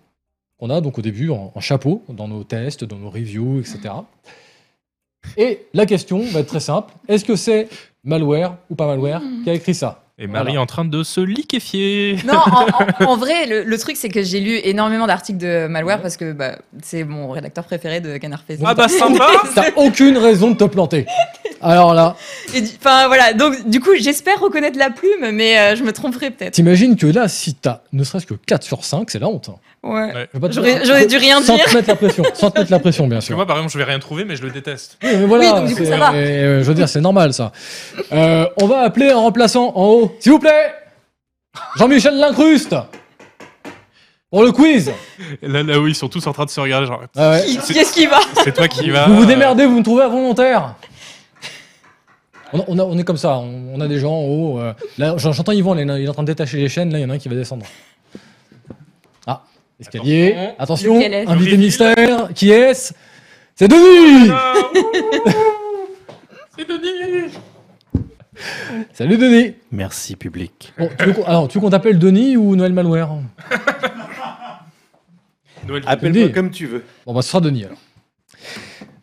qu'on 0.59 0.71
a 0.71 0.81
donc 0.81 0.99
au 0.99 1.03
début 1.03 1.31
en, 1.31 1.53
en 1.55 1.61
chapeau 1.61 2.03
dans 2.09 2.29
nos 2.29 2.45
tests, 2.45 2.85
dans 2.85 2.97
nos 2.97 3.11
reviews, 3.11 3.59
etc. 3.61 3.81
Et 5.37 5.66
la 5.74 5.87
question 5.87 6.20
va 6.33 6.40
être 6.40 6.46
très 6.48 6.61
simple. 6.61 6.92
Est-ce 7.09 7.24
que 7.24 7.37
c'est 7.37 7.68
malware 8.04 8.57
ou 8.70 8.74
pas 8.74 8.87
malware 8.87 9.20
qui 9.44 9.50
a 9.50 9.54
écrit 9.54 9.74
ça? 9.74 10.04
Et 10.20 10.26
Marie 10.26 10.46
Voilà. 10.46 10.59
est 10.59 10.62
en 10.62 10.66
train 10.66 10.85
de 10.85 11.02
se 11.04 11.20
liquéfier. 11.20 12.16
Non, 12.26 12.35
en, 12.35 12.66
en- 13.04 13.11
en 13.12 13.16
vrai, 13.16 13.46
le, 13.46 13.62
le 13.62 13.78
truc, 13.78 13.96
c'est 13.96 14.09
que 14.09 14.20
j'ai 14.24 14.40
lu 14.40 14.59
énormément 14.64 15.07
d'articles 15.07 15.38
de 15.38 15.68
malware 15.68 16.02
parce 16.02 16.16
que 16.16 16.33
bah, 16.33 16.59
c'est 16.83 17.04
mon 17.04 17.31
rédacteur 17.31 17.62
préféré 17.64 18.00
de 18.00 18.16
Canard 18.16 18.42
PC. 18.42 18.62
Ah 18.66 18.74
bah 18.74 18.88
sympa 18.88 19.28
T'as 19.54 19.70
aucune 19.76 20.18
raison 20.18 20.50
de 20.50 20.57
te 20.57 20.64
planter. 20.64 21.07
Alors 21.61 21.94
là, 21.94 22.16
Enfin 22.81 23.07
voilà, 23.07 23.33
donc 23.33 23.68
du 23.68 23.78
coup, 23.78 23.90
j'espère 23.96 24.40
reconnaître 24.40 24.76
la 24.78 24.90
plume, 24.90 25.31
mais 25.33 25.57
euh, 25.59 25.76
je 25.76 25.85
me 25.85 25.92
tromperai 25.92 26.31
peut-être. 26.33 26.52
t'imagines 26.54 26.96
que 26.96 27.07
là, 27.07 27.28
si 27.28 27.54
t'as 27.54 27.83
ne 27.92 28.02
serait-ce 28.02 28.26
que 28.26 28.35
4 28.35 28.62
sur 28.64 28.85
5, 28.85 29.11
c'est 29.11 29.18
la 29.20 29.28
honte. 29.28 29.50
hein. 29.50 29.57
Ouais. 29.94 30.29
J'aurais 30.85 31.07
dû 31.07 31.16
rien 31.16 31.40
Sans 31.42 31.57
dire. 31.57 31.64
te 31.66 31.74
mettre 31.74 31.88
la 31.88 31.96
pression, 31.96 32.22
sans 32.35 32.51
te 32.51 32.59
mettre 32.59 32.70
la 32.70 32.79
pression, 32.79 33.07
bien 33.09 33.20
sûr. 33.20 33.37
moi 33.37 33.46
par 33.46 33.57
exemple 33.57 33.72
je 33.72 33.79
vais 33.79 33.85
rien 33.85 33.98
trouver 33.98 34.24
mais 34.24 34.37
je 34.37 34.42
le 34.42 34.51
déteste. 34.51 34.98
Oui, 35.03 35.11
mais 35.16 35.24
voilà, 35.27 35.53
Oui, 35.55 35.59
donc 35.61 35.68
du 35.68 35.74
coup, 35.74 35.85
c'est- 35.85 35.90
ça 35.90 35.96
va. 35.96 36.12
euh, 36.14 36.59
je 36.61 36.64
veux 36.64 36.74
dire, 36.74 36.88
c'est 36.88 37.01
normal 37.01 37.33
ça. 37.33 37.53
Euh, 38.12 38.46
on 38.61 38.66
va 38.66 38.81
appeler 38.81 39.11
un 39.11 39.16
remplaçant 39.18 39.72
en 39.74 39.85
haut, 39.87 40.16
s'il 40.20 40.33
vous 40.33 40.38
plaît. 40.38 40.72
Jean-Michel 41.77 42.16
Lincruste. 42.18 42.77
Pour 44.31 44.42
le 44.42 44.53
quiz. 44.53 44.92
Là, 45.40 45.62
là 45.62 45.81
où 45.81 45.87
ils 45.88 45.94
sont 45.94 46.09
tous 46.09 46.27
en 46.27 46.33
train 46.35 46.44
de 46.44 46.51
se 46.51 46.61
regarder 46.61 46.87
genre 46.87 47.03
Ah 47.16 47.31
ouais. 47.31 47.44
Qui- 47.46 47.72
Qu'est-ce 47.72 47.94
qui 47.94 48.07
va? 48.07 48.20
c'est 48.44 48.53
toi 48.55 48.68
qui 48.68 48.90
vas. 48.90 49.07
Vous 49.07 49.16
vous 49.16 49.24
démerdez, 49.24 49.64
vous 49.64 49.79
me 49.79 49.83
trouvez 49.83 50.03
à 50.03 50.09
volontaire. 50.09 50.74
On, 52.53 52.61
a- 52.61 52.64
on 52.68 52.79
a- 52.79 52.83
on 52.83 52.98
est 52.98 53.05
comme 53.05 53.16
ça, 53.16 53.37
on, 53.38 53.74
on 53.74 53.81
a 53.81 53.88
des 53.88 53.98
gens 53.98 54.12
en 54.12 54.24
haut. 54.24 54.59
euh, 54.61 54.72
là, 54.98 55.14
j'en- 55.18 55.33
j'entends 55.33 55.53
Yvan, 55.53 55.74
là, 55.74 55.98
il 55.98 56.05
est 56.05 56.09
en 56.09 56.12
train 56.12 56.22
de 56.22 56.29
détacher 56.29 56.57
les 56.59 56.68
chaînes. 56.68 56.90
Là, 56.92 56.98
il 56.98 57.03
y 57.03 57.05
en 57.05 57.11
a 57.11 57.14
un 57.14 57.18
qui 57.18 57.29
va 57.29 57.35
descendre. 57.35 57.64
Escalier. 59.81 60.37
Attention, 60.59 60.97
Lequel 60.97 61.14
est-ce 61.14 61.31
invité 61.31 61.57
mystère. 61.57 62.29
Qui 62.35 62.51
est-ce 62.51 62.93
C'est 63.55 63.69
Denis. 63.69 64.31
C'est 66.57 66.69
Denis 66.69 67.33
Salut 68.93 69.17
Denis 69.19 69.55
Merci, 69.73 70.17
public. 70.17 70.73
Bon, 70.79 70.88
tu 70.99 71.05
veux 71.07 71.12
qu'on- 71.12 71.25
Alors, 71.25 71.49
tu 71.49 71.59
veux 71.59 71.62
qu'on 71.62 71.71
t'appelle 71.71 71.99
Denis 71.99 72.37
ou 72.37 72.55
Noël 72.57 72.73
Malware 72.73 73.12
Noël 75.67 75.83
Appelle-moi 75.87 76.29
comme 76.31 76.51
tu 76.51 76.67
veux. 76.67 76.85
Bon, 77.07 77.14
bah, 77.14 77.23
ce 77.23 77.29
sera 77.31 77.41
Denis 77.41 77.64
alors. 77.64 77.79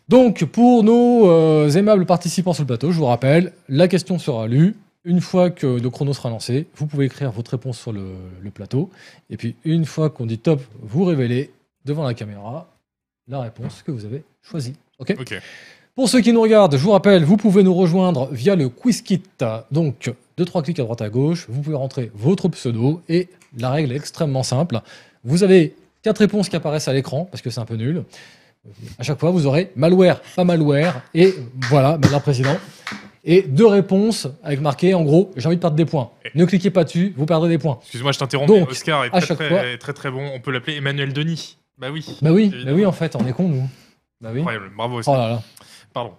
Donc, 0.07 0.45
pour 0.45 0.83
nos 0.83 1.29
euh, 1.29 1.69
aimables 1.69 2.05
participants 2.05 2.53
sur 2.53 2.63
le 2.63 2.67
plateau, 2.67 2.91
je 2.91 2.97
vous 2.99 3.05
rappelle, 3.05 3.53
la 3.69 3.87
question 3.87 4.19
sera 4.19 4.47
lue. 4.47 4.75
Une 5.05 5.21
fois 5.21 5.51
que 5.51 5.67
le 5.67 5.89
chrono 5.89 6.13
sera 6.13 6.29
lancé, 6.29 6.65
vous 6.75 6.87
pouvez 6.87 7.05
écrire 7.05 7.31
votre 7.31 7.51
réponse 7.51 7.77
sur 7.77 7.93
le, 7.93 8.15
le 8.41 8.49
plateau. 8.49 8.89
Et 9.29 9.37
puis, 9.37 9.55
une 9.63 9.85
fois 9.85 10.09
qu'on 10.09 10.25
dit 10.25 10.39
top, 10.39 10.61
vous 10.81 11.05
révélez 11.05 11.51
devant 11.85 12.03
la 12.03 12.13
caméra 12.13 12.67
la 13.27 13.41
réponse 13.41 13.83
que 13.83 13.91
vous 13.91 14.05
avez 14.05 14.23
choisie. 14.41 14.73
OK. 14.99 15.15
Pour 15.95 16.09
ceux 16.09 16.21
qui 16.21 16.33
nous 16.33 16.41
regardent, 16.41 16.75
je 16.75 16.83
vous 16.83 16.91
rappelle, 16.91 17.23
vous 17.23 17.37
pouvez 17.37 17.63
nous 17.63 17.73
rejoindre 17.73 18.27
via 18.31 18.55
le 18.55 18.67
quiz 18.67 19.01
kit. 19.01 19.21
Donc, 19.71 20.11
deux 20.37 20.45
trois 20.45 20.61
clics 20.61 20.79
à 20.79 20.83
droite 20.83 21.01
à 21.01 21.09
gauche, 21.09 21.45
vous 21.49 21.61
pouvez 21.61 21.75
rentrer 21.75 22.11
votre 22.15 22.49
pseudo 22.49 23.01
et 23.07 23.29
la 23.57 23.69
règle 23.69 23.93
est 23.93 23.95
extrêmement 23.95 24.43
simple. 24.43 24.81
Vous 25.23 25.43
avez 25.43 25.75
quatre 26.01 26.17
réponses 26.19 26.49
qui 26.49 26.55
apparaissent 26.55 26.87
à 26.87 26.93
l'écran 26.93 27.25
parce 27.31 27.41
que 27.41 27.49
c'est 27.49 27.61
un 27.61 27.65
peu 27.65 27.75
nul. 27.75 28.03
À 28.99 29.03
chaque 29.03 29.19
fois, 29.19 29.31
vous 29.31 29.45
aurez 29.45 29.71
malware, 29.75 30.21
pas 30.35 30.43
malware 30.43 31.01
et 31.13 31.33
voilà, 31.69 31.97
malware 31.97 32.21
président. 32.21 32.57
Et 33.27 33.41
deux 33.41 33.65
réponses 33.65 34.27
avec 34.43 34.61
marqué 34.61 34.93
en 34.93 35.01
gros, 35.03 35.31
j'ai 35.35 35.47
envie 35.47 35.55
de 35.55 35.61
perdre 35.61 35.75
des 35.75 35.85
points. 35.85 36.11
Ne 36.35 36.45
cliquez 36.45 36.69
pas 36.69 36.83
dessus, 36.83 37.13
vous 37.17 37.25
perdrez 37.25 37.49
des 37.49 37.57
points. 37.57 37.79
Excuse-moi, 37.81 38.11
je 38.11 38.19
t'interromps, 38.19 38.47
Donc, 38.47 38.65
mais 38.67 38.71
Oscar 38.71 39.03
est 39.03 39.07
à 39.07 39.09
très, 39.19 39.21
chaque 39.21 39.37
très, 39.37 39.49
fois- 39.49 39.77
très, 39.79 39.93
très 39.93 40.11
bon. 40.11 40.29
On 40.33 40.39
peut 40.39 40.51
l'appeler 40.51 40.77
Emmanuel 40.77 41.11
Denis. 41.11 41.57
Bah 41.79 41.87
oui. 41.91 42.05
Bah 42.21 42.31
oui, 42.31 42.53
bah 42.65 42.71
oui 42.73 42.85
en 42.85 42.91
fait, 42.91 43.15
on 43.15 43.25
est 43.27 43.33
con 43.33 43.47
nous. 43.49 43.67
Bah 44.21 44.29
oui. 44.31 44.39
Incroyable. 44.41 44.71
Bravo, 44.77 44.95
Oh 44.95 44.99
Oscar. 44.99 45.17
là 45.17 45.27
là. 45.29 45.41
Pardon. 45.93 46.11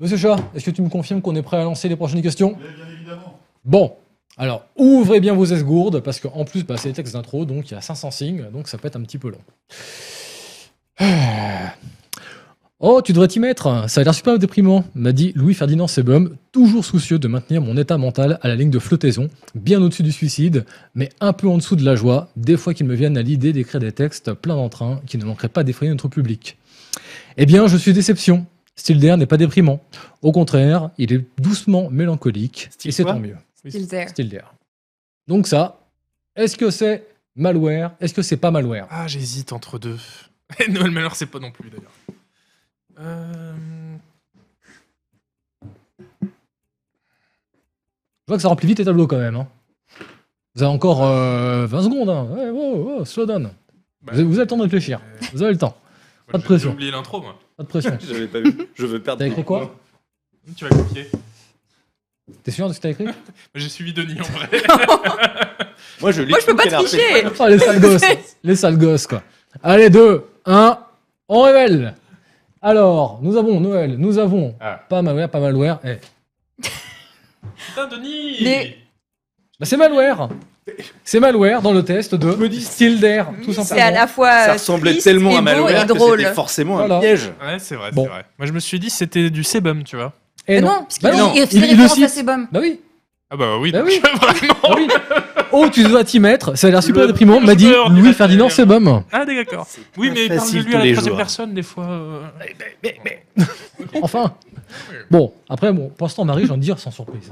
Monsieur 0.00 0.16
Chat, 0.18 0.36
est-ce 0.54 0.64
que 0.66 0.70
tu 0.72 0.82
me 0.82 0.88
confirmes 0.88 1.22
qu'on 1.22 1.34
est 1.36 1.42
prêt 1.42 1.56
à 1.56 1.62
lancer 1.64 1.88
les 1.88 1.96
prochaines 1.96 2.20
questions 2.20 2.58
Bien 2.58 2.86
évidemment. 2.96 3.38
Bon, 3.64 3.94
alors 4.36 4.64
ouvrez 4.76 5.20
bien 5.20 5.34
vos 5.34 5.46
esgourdes 5.46 6.00
parce 6.00 6.20
qu'en 6.20 6.44
plus, 6.44 6.64
bah, 6.64 6.76
c'est 6.76 6.88
les 6.88 6.94
textes 6.94 7.14
d'intro, 7.14 7.44
donc 7.44 7.70
il 7.70 7.74
y 7.74 7.76
a 7.76 7.80
500 7.80 8.10
signes, 8.10 8.44
donc 8.52 8.68
ça 8.68 8.76
peut 8.76 8.88
être 8.88 8.96
un 8.96 9.02
petit 9.02 9.18
peu 9.18 9.30
long. 9.30 9.38
Oh, 12.78 13.00
tu 13.02 13.14
devrais 13.14 13.28
t'y 13.28 13.40
mettre, 13.40 13.88
ça 13.88 14.02
a 14.02 14.04
l'air 14.04 14.14
super 14.14 14.38
déprimant, 14.38 14.84
m'a 14.94 15.12
dit 15.12 15.32
Louis-Ferdinand 15.34 15.86
Sebum, 15.86 16.36
toujours 16.52 16.84
soucieux 16.84 17.18
de 17.18 17.26
maintenir 17.26 17.62
mon 17.62 17.74
état 17.78 17.96
mental 17.96 18.38
à 18.42 18.48
la 18.48 18.54
ligne 18.54 18.68
de 18.68 18.78
flottaison, 18.78 19.30
bien 19.54 19.80
au-dessus 19.80 20.02
du 20.02 20.12
suicide, 20.12 20.66
mais 20.94 21.08
un 21.20 21.32
peu 21.32 21.48
en 21.48 21.56
dessous 21.56 21.74
de 21.76 21.84
la 21.86 21.96
joie, 21.96 22.28
des 22.36 22.58
fois 22.58 22.74
qu'il 22.74 22.84
me 22.84 22.94
vienne 22.94 23.16
à 23.16 23.22
l'idée 23.22 23.54
d'écrire 23.54 23.80
des 23.80 23.92
textes 23.92 24.34
pleins 24.34 24.56
d'entrain 24.56 25.00
qui 25.06 25.16
ne 25.16 25.24
manqueraient 25.24 25.48
pas 25.48 25.64
d'effrayer 25.64 25.90
notre 25.90 26.08
public. 26.08 26.58
Eh 27.38 27.46
bien, 27.46 27.66
je 27.66 27.78
suis 27.78 27.94
déception. 27.94 28.44
Stilder 28.74 29.16
n'est 29.16 29.24
pas 29.24 29.38
déprimant. 29.38 29.82
Au 30.20 30.32
contraire, 30.32 30.90
il 30.98 31.14
est 31.14 31.24
doucement 31.40 31.88
mélancolique. 31.88 32.68
Style 32.72 32.90
et 32.90 32.92
c'est 32.92 33.04
quoi 33.04 33.14
tant 33.14 33.20
mieux. 33.20 33.36
Still 33.66 33.88
there. 33.88 34.08
Stilder. 34.10 34.42
Donc 35.26 35.46
ça, 35.46 35.80
est-ce 36.36 36.58
que 36.58 36.70
c'est 36.70 37.06
malware? 37.36 37.92
Est-ce 38.00 38.12
que 38.12 38.20
c'est 38.20 38.36
pas 38.36 38.50
malware? 38.50 38.86
Ah, 38.90 39.06
j'hésite 39.06 39.54
entre 39.54 39.78
deux. 39.78 39.98
Et 40.60 40.70
Noël 40.70 40.90
Malheur, 40.90 41.16
c'est 41.16 41.24
pas 41.24 41.38
non 41.38 41.50
plus 41.50 41.70
d'ailleurs. 41.70 41.92
Euh... 42.98 43.52
Je 46.22 46.26
vois 48.32 48.36
que 48.36 48.42
ça 48.42 48.48
remplit 48.48 48.66
vite 48.66 48.78
les 48.78 48.84
tableaux 48.84 49.06
quand 49.06 49.18
même. 49.18 49.36
hein. 49.36 49.46
Vous 50.54 50.62
avez 50.62 50.72
encore 50.72 51.04
euh, 51.04 51.66
20 51.66 51.82
secondes. 51.82 52.08
Hein. 52.08 52.24
Ouais, 52.30 52.50
wow, 52.50 52.98
wow, 52.98 53.04
slow 53.04 53.26
down. 53.26 53.44
bah, 53.44 53.50
vous, 54.06 54.10
avez, 54.20 54.24
vous 54.24 54.32
avez 54.34 54.40
le 54.42 54.46
temps 54.46 54.56
de 54.56 54.62
réfléchir. 54.62 55.00
euh, 55.04 55.26
Vous 55.32 55.42
avez 55.42 55.52
le 55.52 55.58
temps. 55.58 55.76
pas 56.30 56.38
de 56.38 56.42
pression. 56.42 56.70
J'ai 56.70 56.74
oublié 56.74 56.90
l'intro, 56.90 57.20
moi. 57.20 57.38
Pas 57.56 57.62
de 57.62 57.68
pression. 57.68 57.96
Je 58.06 58.12
l'avais 58.12 58.26
pas 58.26 58.40
vu. 58.40 58.56
Je 58.74 58.86
veux 58.86 59.00
perdre. 59.02 59.20
T'as 59.20 59.26
écrit 59.26 59.44
quoi. 59.44 59.74
Tu 60.56 60.64
vas 60.64 60.70
copier. 60.70 61.08
T'es 62.42 62.50
sûr 62.50 62.68
de 62.68 62.72
ce 62.72 62.78
que 62.78 62.82
t'as 62.82 62.90
écrit 62.90 63.06
J'ai 63.54 63.68
suivi 63.68 63.92
Denis 63.92 64.18
en 64.20 64.24
vrai. 64.24 64.48
Moi, 66.00 66.10
je 66.10 66.22
lis 66.22 66.30
Moi, 66.30 66.38
je 66.40 66.46
peux 66.46 66.56
pas 66.56 66.66
tricher. 66.66 67.00
Oh, 67.38 67.46
les 67.48 67.58
sales 67.58 67.80
gosses. 67.80 68.02
les 68.42 68.56
sales 68.56 68.78
gosses, 68.78 69.06
quoi. 69.06 69.22
Allez, 69.62 69.90
2, 69.90 70.24
1, 70.46 70.78
on 71.28 71.42
révèle. 71.42 71.94
Alors, 72.70 73.20
nous 73.22 73.36
avons 73.36 73.60
Noël, 73.60 73.94
nous 73.96 74.18
avons 74.18 74.56
Ah. 74.60 74.80
pas 74.88 75.00
malware, 75.00 75.28
pas 75.30 75.38
malware. 75.38 75.78
Eh, 75.84 75.98
Putain, 77.68 77.86
Denis 77.86 78.38
Les- 78.40 78.76
Bah, 79.60 79.66
c'est 79.66 79.76
malware. 79.76 80.28
C'est 81.04 81.20
malware 81.20 81.62
dans 81.62 81.72
le 81.72 81.84
test 81.84 82.16
de 82.16 82.26
me 82.34 82.48
dis- 82.48 82.60
Stilder, 82.64 83.22
tout 83.44 83.52
C'est 83.52 83.60
à 83.60 83.64
simplement. 83.64 83.90
la 83.92 84.06
fois 84.08 84.30
Ça 84.46 84.52
ressemblait 84.54 84.90
triste 84.90 85.04
tellement 85.04 85.30
et 85.30 85.34
à 85.36 85.38
beau 85.38 85.44
malware 85.44 85.84
et 85.84 85.86
que 85.86 85.92
drôle. 85.92 86.18
c'était 86.18 86.34
forcément 86.34 86.74
Voilà. 86.78 86.96
un 86.96 87.00
piège. 87.00 87.30
Ouais, 87.40 87.58
c'est 87.60 87.76
vrai, 87.76 87.92
Bon. 87.92 88.02
c'est 88.02 88.08
vrai. 88.10 88.24
Moi, 88.36 88.46
je 88.48 88.52
me 88.52 88.58
suis 88.58 88.80
dit 88.80 88.90
c'était 88.90 89.30
du 89.30 89.44
sebum, 89.44 89.84
tu 89.84 89.94
vois. 89.94 90.12
Eh 90.48 90.54
Mais 90.56 90.60
non. 90.62 90.66
non, 90.66 90.82
parce 90.82 90.98
Bah 90.98 91.10
qu'il 91.12 91.20
non, 91.20 91.32
il 91.36 91.42
il- 91.42 91.46
fait 91.46 91.56
il 91.56 91.60
le 91.60 91.66
référence 91.68 91.94
cite. 91.94 92.04
à 92.04 92.08
ses 92.08 92.22
bombes. 92.24 92.46
Bah 92.50 92.58
oui. 92.60 92.80
Ah 93.30 93.36
bah 93.36 93.58
oui, 93.60 93.70
Bah 93.70 93.78
donc, 93.78 93.88
oui. 93.88 94.00
vraiment. 94.20 94.54
Bah 94.64 94.74
oui. 94.76 94.88
Oh, 95.52 95.68
tu 95.72 95.82
dois 95.84 96.04
t'y 96.04 96.18
mettre. 96.20 96.56
Ça 96.56 96.66
a 96.66 96.70
l'air 96.70 96.82
super 96.82 97.02
Le 97.02 97.08
déprimant. 97.08 97.40
M'a 97.40 97.54
dit 97.54 97.70
Louis-Ferdinand 97.90 98.44
match. 98.46 98.54
Sebum. 98.54 99.02
Ah 99.12 99.24
d'accord. 99.24 99.66
Oui, 99.96 100.10
mais 100.14 100.28
parle 100.28 100.50
de 100.52 100.58
lui 100.60 100.74
à 100.74 100.84
la 100.84 100.92
troisième 100.92 101.16
personne 101.16 101.54
des 101.54 101.62
fois. 101.62 101.86
euh. 101.88 102.20
Enfin. 104.02 104.34
Bon, 105.10 105.32
après, 105.48 105.72
bon, 105.72 105.90
pour 105.96 106.06
l'instant, 106.06 106.24
Marie, 106.24 106.44
j'ai 106.44 106.50
envie 106.50 106.60
de 106.60 106.64
dire 106.64 106.78
sans 106.78 106.90
surprise. 106.90 107.30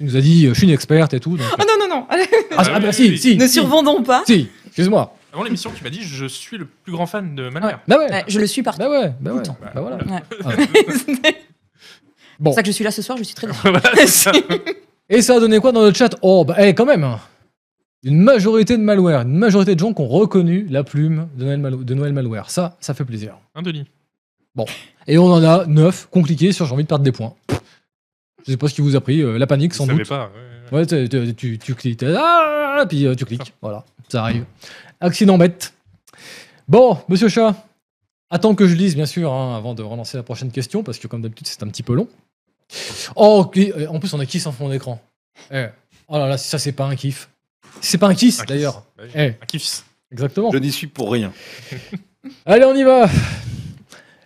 Il 0.00 0.06
nous 0.06 0.16
a 0.16 0.20
dit, 0.20 0.46
euh, 0.46 0.48
je 0.50 0.54
suis 0.58 0.66
une 0.66 0.72
experte 0.74 1.14
et 1.14 1.20
tout. 1.20 1.36
donc- 1.36 1.46
Ah 1.58 1.62
non, 1.62 1.74
non, 1.88 1.94
non. 1.96 2.06
Ah, 2.10 2.16
Ah 2.56 2.62
ah, 2.74 2.80
bah 2.80 2.92
si, 2.92 3.16
si. 3.16 3.36
ne 3.36 3.46
si. 3.46 3.52
survendons 3.54 4.02
pas. 4.02 4.24
Si, 4.26 4.48
excuse-moi. 4.66 5.14
Avant 5.32 5.44
l'émission, 5.44 5.70
tu 5.76 5.82
m'as 5.84 5.90
dit 5.90 6.00
je 6.02 6.26
suis 6.26 6.58
le 6.58 6.64
plus 6.66 6.92
grand 6.92 7.06
fan 7.06 7.34
de 7.34 7.48
Malware. 7.48 7.80
Bah 7.88 7.98
ouais. 7.98 8.10
Ouais, 8.10 8.24
je 8.28 8.38
le 8.40 8.46
suis 8.46 8.62
partout. 8.62 8.80
Bah 8.80 8.88
ouais, 8.90 9.12
bah 9.20 9.32
ouais. 9.32 9.42
Bah 9.74 9.80
voilà. 9.80 9.98
Ah. 10.44 10.50
C'est 11.06 11.36
Bon. 12.40 12.50
pour 12.50 12.54
ça 12.54 12.62
que 12.62 12.66
je 12.66 12.72
suis 12.72 12.84
là 12.84 12.90
ce 12.90 13.02
soir, 13.02 13.16
je 13.18 13.22
suis 13.22 13.34
très 13.34 13.46
bien. 13.48 13.56
Voilà, 13.62 13.80
c'est 13.94 14.06
ça. 14.08 14.32
Et 15.08 15.22
ça 15.22 15.36
a 15.36 15.40
donné 15.40 15.60
quoi 15.60 15.70
dans 15.70 15.82
le 15.82 15.92
chat? 15.94 16.16
Oh, 16.22 16.44
bah, 16.44 16.56
eh, 16.58 16.74
quand 16.74 16.86
même 16.86 17.04
hein. 17.04 17.20
Une 18.04 18.20
majorité 18.20 18.76
de 18.76 18.82
malware, 18.82 19.22
une 19.22 19.36
majorité 19.38 19.74
de 19.74 19.80
gens 19.80 19.92
qui 19.94 20.02
ont 20.02 20.08
reconnu 20.08 20.66
la 20.68 20.84
plume 20.84 21.28
de 21.36 21.44
Noël, 21.44 21.58
Mal- 21.58 21.84
de 21.84 21.94
Noël 21.94 22.12
Malware. 22.12 22.50
Ça, 22.50 22.76
ça 22.80 22.92
fait 22.94 23.04
plaisir. 23.04 23.36
Hein, 23.54 23.62
Denis 23.62 23.86
Et 25.06 25.16
on 25.18 25.26
en 25.32 25.42
a 25.42 25.64
9 25.66 26.08
qui 26.12 26.18
ont 26.18 26.22
cliqué 26.22 26.52
sur 26.52 26.66
j'ai 26.66 26.72
envie 26.74 26.82
de 26.84 26.88
perdre 26.88 27.04
des 27.04 27.12
points. 27.12 27.34
Je 28.46 28.50
sais 28.52 28.56
pas 28.58 28.68
ce 28.68 28.74
qui 28.74 28.82
vous 28.82 28.94
a 28.94 29.00
pris, 29.00 29.22
euh, 29.22 29.38
la 29.38 29.46
panique 29.46 29.72
sans 29.74 29.86
doute. 29.94 30.08
pas. 30.08 30.30
ouais, 30.76 30.86
tu, 30.86 31.08
tu- 31.08 31.34
tu- 31.34 31.58
tu 31.58 31.74
cliques, 31.74 32.02
ah, 32.04 32.84
puis 32.88 33.06
euh, 33.06 33.14
tu 33.14 33.24
cliques. 33.24 33.52
Voilà, 33.62 33.84
ça 34.08 34.22
arrive. 34.22 34.44
Accident 35.00 35.38
bête. 35.38 35.72
Bon, 36.68 36.98
monsieur 37.08 37.28
Chat, 37.28 37.54
attends 38.30 38.54
que 38.54 38.66
je 38.66 38.74
lise, 38.74 38.94
bien 38.94 39.06
sûr, 39.06 39.32
hein, 39.32 39.56
avant 39.56 39.74
de 39.74 39.82
relancer 39.82 40.16
la 40.18 40.22
prochaine 40.22 40.50
question, 40.50 40.82
parce 40.82 40.98
que 40.98 41.06
comme 41.08 41.22
d'habitude, 41.22 41.46
c'est 41.46 41.62
un 41.62 41.68
petit 41.68 41.82
peu 41.82 41.94
long. 41.94 42.08
Oh, 43.16 43.44
qui- 43.52 43.72
euh, 43.72 43.88
en 43.88 43.98
plus, 43.98 44.12
on 44.14 44.20
a 44.20 44.26
Kiss 44.26 44.46
en 44.46 44.52
fond 44.52 44.68
d'écran? 44.68 45.00
Eh, 45.50 45.66
Oh 46.08 46.18
là 46.18 46.28
là, 46.28 46.36
ça, 46.36 46.58
c'est 46.58 46.72
pas 46.72 46.84
un 46.84 46.96
kiff. 46.96 47.30
Si 47.80 47.90
C'est 47.92 47.98
pas 47.98 48.08
un 48.08 48.14
kiss, 48.14 48.42
d'ailleurs. 48.46 48.82
Bah 48.96 49.04
oui. 49.06 49.10
Eh, 49.14 49.26
Un 49.40 49.46
kiff. 49.46 49.84
exactement. 50.10 50.50
Je 50.52 50.58
n'y 50.58 50.72
suis 50.72 50.86
pour 50.86 51.12
rien. 51.12 51.32
Allez, 52.46 52.64
on 52.64 52.74
y 52.74 52.82
va 52.82 53.08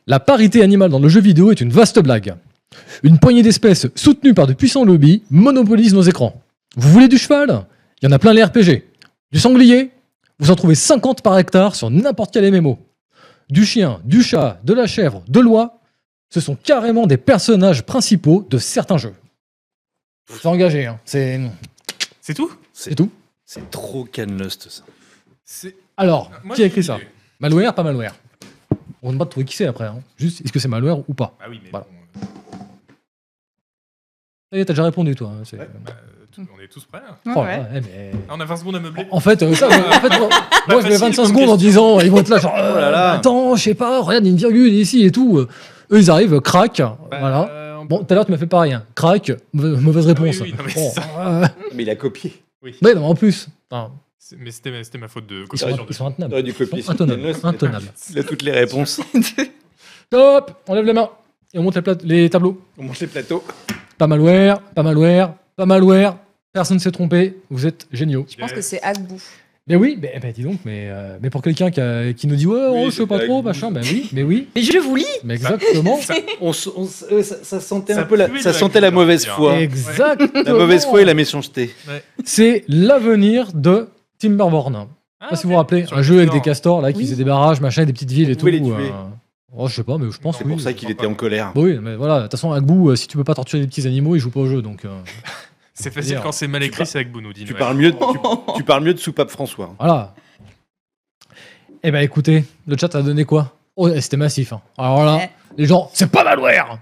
La 0.07 0.21
parité 0.21 0.63
animale 0.63 0.91
dans 0.91 0.99
le 1.01 1.09
jeu 1.09 1.21
vidéo 1.21 1.51
est 1.51 1.61
une 1.61 1.71
vaste 1.71 1.99
blague. 2.01 2.35
Une 3.03 3.19
poignée 3.19 3.43
d'espèces 3.43 3.87
soutenues 3.95 4.35
par 4.35 4.47
de 4.47 4.53
puissants 4.53 4.85
lobbies 4.85 5.23
monopolise 5.31 5.95
nos 5.95 6.03
écrans. 6.03 6.41
Vous 6.77 6.91
voulez 6.91 7.09
du 7.09 7.19
cheval? 7.19 7.67
Il 8.01 8.07
y 8.07 8.09
en 8.09 8.13
a 8.13 8.19
plein 8.19 8.33
les 8.33 8.45
RPG. 8.45 8.85
Du 9.33 9.41
sanglier? 9.41 9.91
Vous 10.39 10.51
en 10.51 10.55
trouvez 10.57 10.77
50 10.77 11.23
par 11.23 11.37
hectare 11.39 11.75
sur 11.75 11.91
n'importe 11.91 12.33
quel 12.33 12.51
MMO. 12.53 12.79
Du 13.51 13.65
chien, 13.65 14.01
du 14.05 14.23
chat, 14.23 14.61
de 14.63 14.75
la 14.75 14.87
chèvre, 14.87 15.23
de 15.27 15.41
l'oie, 15.41 15.81
ce 16.31 16.41
sont 16.41 16.55
carrément 16.55 17.07
des 17.07 17.17
personnages 17.17 17.83
principaux 17.83 18.47
de 18.49 18.59
certains 18.59 18.99
jeux. 18.99 19.15
C'est 20.31 20.47
engagé, 20.47 20.87
hein. 20.87 21.01
c'est 21.05 21.41
C'est 22.21 22.35
tout? 22.35 22.53
C'est 22.73 22.95
tout. 22.95 23.11
C'est 23.51 23.71
trop 23.71 24.05
Canlust, 24.05 24.69
ça. 24.69 24.83
C'est. 25.43 25.75
Alors, 25.97 26.31
Moi, 26.45 26.55
qui 26.55 26.61
a 26.61 26.65
j'ai 26.65 26.69
écrit 26.69 26.81
une 26.83 26.87
ça 26.87 26.97
idée. 26.97 27.07
Malware, 27.41 27.75
pas 27.75 27.83
malware 27.83 28.15
On 29.03 29.11
ne 29.11 29.17
pas 29.17 29.25
de 29.25 29.31
trouver 29.31 29.47
qui 29.47 29.57
c'est 29.57 29.65
après. 29.65 29.87
hein. 29.87 30.01
Juste, 30.19 30.43
est-ce 30.45 30.53
que 30.53 30.59
c'est 30.59 30.69
malware 30.69 30.99
ou 31.09 31.15
pas 31.15 31.35
Ah 31.41 31.47
oui, 31.49 31.59
mais 31.65 31.71
Voilà. 31.71 31.87
bon, 31.91 32.21
euh, 32.23 32.27
Ça 34.53 34.59
y 34.59 34.61
est, 34.61 34.65
t'as 34.67 34.75
déjà 34.75 34.85
répondu, 34.85 35.15
toi. 35.15 35.29
hein, 35.33 35.45
c'est- 35.45 35.57
Ouais. 35.59 35.67
bah, 35.83 35.93
tout- 36.31 36.47
on 36.55 36.61
est 36.63 36.69
tous 36.69 36.85
prêts. 36.85 37.01
hein. 37.09 37.17
Ouais, 37.25 37.33
Oh, 37.37 37.41
ouais. 37.41 37.47
ouais, 37.57 37.81
mais- 37.81 38.11
Ah, 38.29 38.35
on 38.37 38.41
a 38.41 38.45
20 38.45 38.57
secondes 38.59 38.77
à 38.77 38.81
meubler. 38.81 39.07
En 39.11 39.21
fait, 39.21 39.43
euh, 39.43 39.55
ça, 39.55 39.69
en 39.69 39.71
fait, 39.71 40.19
moi, 40.19 40.29
moi, 40.29 40.29
je 40.69 40.75
mets 40.75 40.83
facile 40.83 40.99
25 40.99 41.17
comme 41.23 41.27
secondes 41.35 41.49
en 41.49 41.57
disant, 41.57 42.01
ils 42.01 42.11
vont 42.11 42.19
être 42.19 42.29
là, 42.29 42.39
genre, 42.41 42.53
Oh 42.55 42.79
là 42.79 42.91
là. 42.91 43.13
euh, 43.15 43.17
attends, 43.17 43.57
je 43.57 43.63
sais 43.63 43.75
pas, 43.75 44.03
regarde, 44.03 44.25
il 44.27 44.29
y 44.29 44.31
a 44.31 44.33
une 44.33 44.39
virgule 44.39 44.75
ici 44.75 45.05
et 45.07 45.11
tout. 45.11 45.39
Euh, 45.39 45.49
Eux, 45.91 46.01
ils 46.01 46.11
arrivent, 46.11 46.39
crac, 46.43 46.77
Bah, 46.83 46.99
voilà. 47.19 47.49
euh, 47.51 47.77
on- 47.79 47.87
Bon, 47.87 48.05
tout 48.05 48.07
à 48.11 48.15
l'heure, 48.15 48.27
tu 48.27 48.31
m'as 48.33 48.37
fait 48.37 48.47
pareil, 48.47 48.75
hein. 48.75 48.85
crac, 48.95 49.33
mauvaise 49.55 49.81
mauvaise 49.83 50.07
réponse. 50.07 50.41
oui, 50.43 50.53
oui, 50.53 50.55
non, 50.59 50.65
mais 50.67 50.75
Bon, 50.75 50.91
c'est 50.95 51.01
euh, 51.19 51.47
Mais 51.75 51.83
il 51.85 51.89
a 51.89 51.97
copié. 51.97 52.35
Oui. 52.63 52.77
non, 52.83 53.05
en 53.05 53.15
plus, 53.15 53.49
enfin, 53.71 53.93
Mais 54.39 54.51
c'était 54.51 54.83
c'était 54.85 54.99
ma 54.99 55.09
faute 55.09 55.27
de 55.27 55.45
ils, 55.53 55.59
sont, 55.59 55.67
copiation. 55.67 55.87
ils 55.89 55.95
sont 55.95 56.07
intenables. 56.07 56.53
Copier 56.53 56.79
Ils 56.79 56.83
sont 56.83 56.93
intenables, 56.93 57.37
intenables. 57.43 57.93
Il 58.11 58.19
a 58.19 58.25
toutes 58.25 58.43
les 58.43 58.53
réponses. 58.53 59.01
Stop 60.07 60.63
On 60.67 60.75
lève 60.75 60.85
les 60.85 60.93
mains 60.93 61.11
et 61.53 61.59
on 61.59 61.63
monte 61.63 61.77
les, 62.05 62.31
tableaux. 62.31 62.61
On 62.77 62.85
monte 62.85 63.01
les 63.01 63.07
plateaux. 63.07 63.43
Pas 63.97 64.07
malware, 64.07 64.61
pas 64.61 64.83
malware, 64.83 65.35
pas 65.57 65.67
malware. 65.67 66.17
Personne 66.53 66.77
ne 66.77 66.81
s'est 66.81 66.91
trompé. 66.91 67.37
Vous 67.51 67.67
êtes 67.67 67.87
géniaux. 67.93 68.27
Je 68.29 68.37
pense 68.37 68.53
que 68.53 68.61
c'est 68.61 68.83
Agbu. 68.83 69.21
Mais 69.69 69.77
oui, 69.77 69.99
mais, 70.01 70.19
ben, 70.23 70.33
dis 70.33 70.43
donc, 70.43 70.59
mais, 70.65 70.87
euh, 70.89 71.19
mais 71.23 71.31
pour 71.31 71.43
quelqu'un 71.43 71.71
qui, 71.71 71.81
a- 71.81 72.13
qui 72.13 72.27
nous 72.27 72.37
dit 72.37 72.47
ouais, 72.47 72.59
Oui, 72.71 72.83
oh, 72.87 72.91
je 72.91 72.97
sais 72.97 73.07
pas 73.07 73.19
trop, 73.19 73.43
machin, 73.43 73.71
ben 73.71 73.83
oui, 73.85 74.09
mais 74.13 74.23
oui, 74.23 74.49
Mais 74.57 74.63
je 74.63 74.79
vous 74.79 74.97
lis 74.97 75.05
mais 75.25 75.35
exactement. 75.35 75.99
On 76.41 76.51
s- 76.53 76.69
on 76.77 76.85
s- 76.85 77.05
euh, 77.13 77.23
ça, 77.23 77.37
ça 77.43 77.61
sentait 77.61 77.95
Ça 77.95 78.01
un 78.01 78.05
peu 78.05 78.17
la, 78.17 78.29
ça 78.41 78.53
sentait 78.53 78.81
la 78.81 78.91
mauvaise 78.91 79.27
foi. 79.27 79.59
Exactement. 79.61 80.43
La 80.45 80.53
mauvaise 80.55 80.85
foi 80.87 81.03
et 81.03 81.05
la 81.05 81.15
méchanceté. 81.15 81.71
C'est 82.25 82.65
l'avenir 82.69 83.53
de 83.53 83.89
Timberborn. 84.19 84.75
Je 84.75 84.79
sais 84.81 84.87
Ah, 85.21 85.27
pas 85.31 85.37
si 85.37 85.43
vous 85.45 85.51
vous 85.51 85.57
rappelez, 85.57 85.85
un 85.93 86.03
jeu 86.03 86.19
avec 86.19 86.31
des 86.33 86.41
castors 86.41 86.81
là 86.81 86.93
qui 86.93 86.99
Oui. 86.99 87.05
faisaient 87.05 87.17
des 87.17 87.25
barrages, 87.25 87.61
machin, 87.61 87.85
des 87.85 87.93
petites 87.93 88.11
villes 88.13 88.27
et 88.31 88.33
Vous 88.33 88.35
tout. 88.35 88.41
pouvez 88.41 88.53
les 88.53 88.63
tuer. 88.63 88.73
euh, 88.73 89.09
Oh, 89.57 89.67
je 89.67 89.75
sais 89.75 89.83
pas, 89.83 89.97
mais 89.99 90.11
je 90.13 90.19
pense 90.19 90.37
C'est 90.39 90.45
oui. 90.45 90.53
pour 90.53 90.61
ça 90.61 90.73
qu'il 90.75 90.91
était 90.91 91.07
en 91.07 91.15
colère. 91.15 91.53
Oui, 91.57 91.79
mais 91.83 91.97
voilà, 91.97 92.19
de 92.19 92.23
toute 92.25 92.33
façon, 92.33 92.53
Agbou, 92.53 92.91
euh, 92.91 92.97
si 92.97 93.09
tu 93.09 93.17
peux 93.17 93.25
pas 93.25 93.35
torturer 93.35 93.63
des 93.63 93.67
petits 93.69 93.87
animaux, 93.87 94.15
il 94.15 94.19
joue 94.21 94.31
pas 94.31 94.41
au 94.41 94.47
jeu, 94.47 94.61
donc 94.63 94.85
euh, 94.85 94.89
C'est 95.81 95.91
facile 95.93 96.13
Dire. 96.15 96.23
quand 96.23 96.33
c'est 96.33 96.49
mal 96.49 96.63
écrit, 96.63 96.85
c'est 96.87 96.99
avec 96.99 97.13
Bounou, 97.13 97.33
dit 97.33 97.45
Tu 97.45 97.55
parles 97.55 97.77
mieux 97.77 97.93
de, 97.93 97.97
tu, 97.97 98.19
tu 98.57 98.65
parles 98.65 98.83
mieux 98.85 98.95
de 98.95 98.99
soupape 98.99 99.31
François. 99.31 99.75
voilà. 99.79 100.15
Eh 101.85 101.91
ben 101.93 102.01
écoutez, 102.01 102.45
le 102.67 102.77
chat 102.77 102.93
a 102.97 103.03
donné 103.03 103.25
quoi? 103.25 103.55
Oh, 103.77 103.89
c'était 104.01 104.17
massif. 104.17 104.53
hein. 104.53 104.61
Alors 104.77 105.05
là, 105.05 105.17
Ouais. 105.19 105.31
les 105.57 105.67
gens, 105.67 105.89
c'est 105.93 106.11
pas 106.11 106.25
malware 106.25 106.79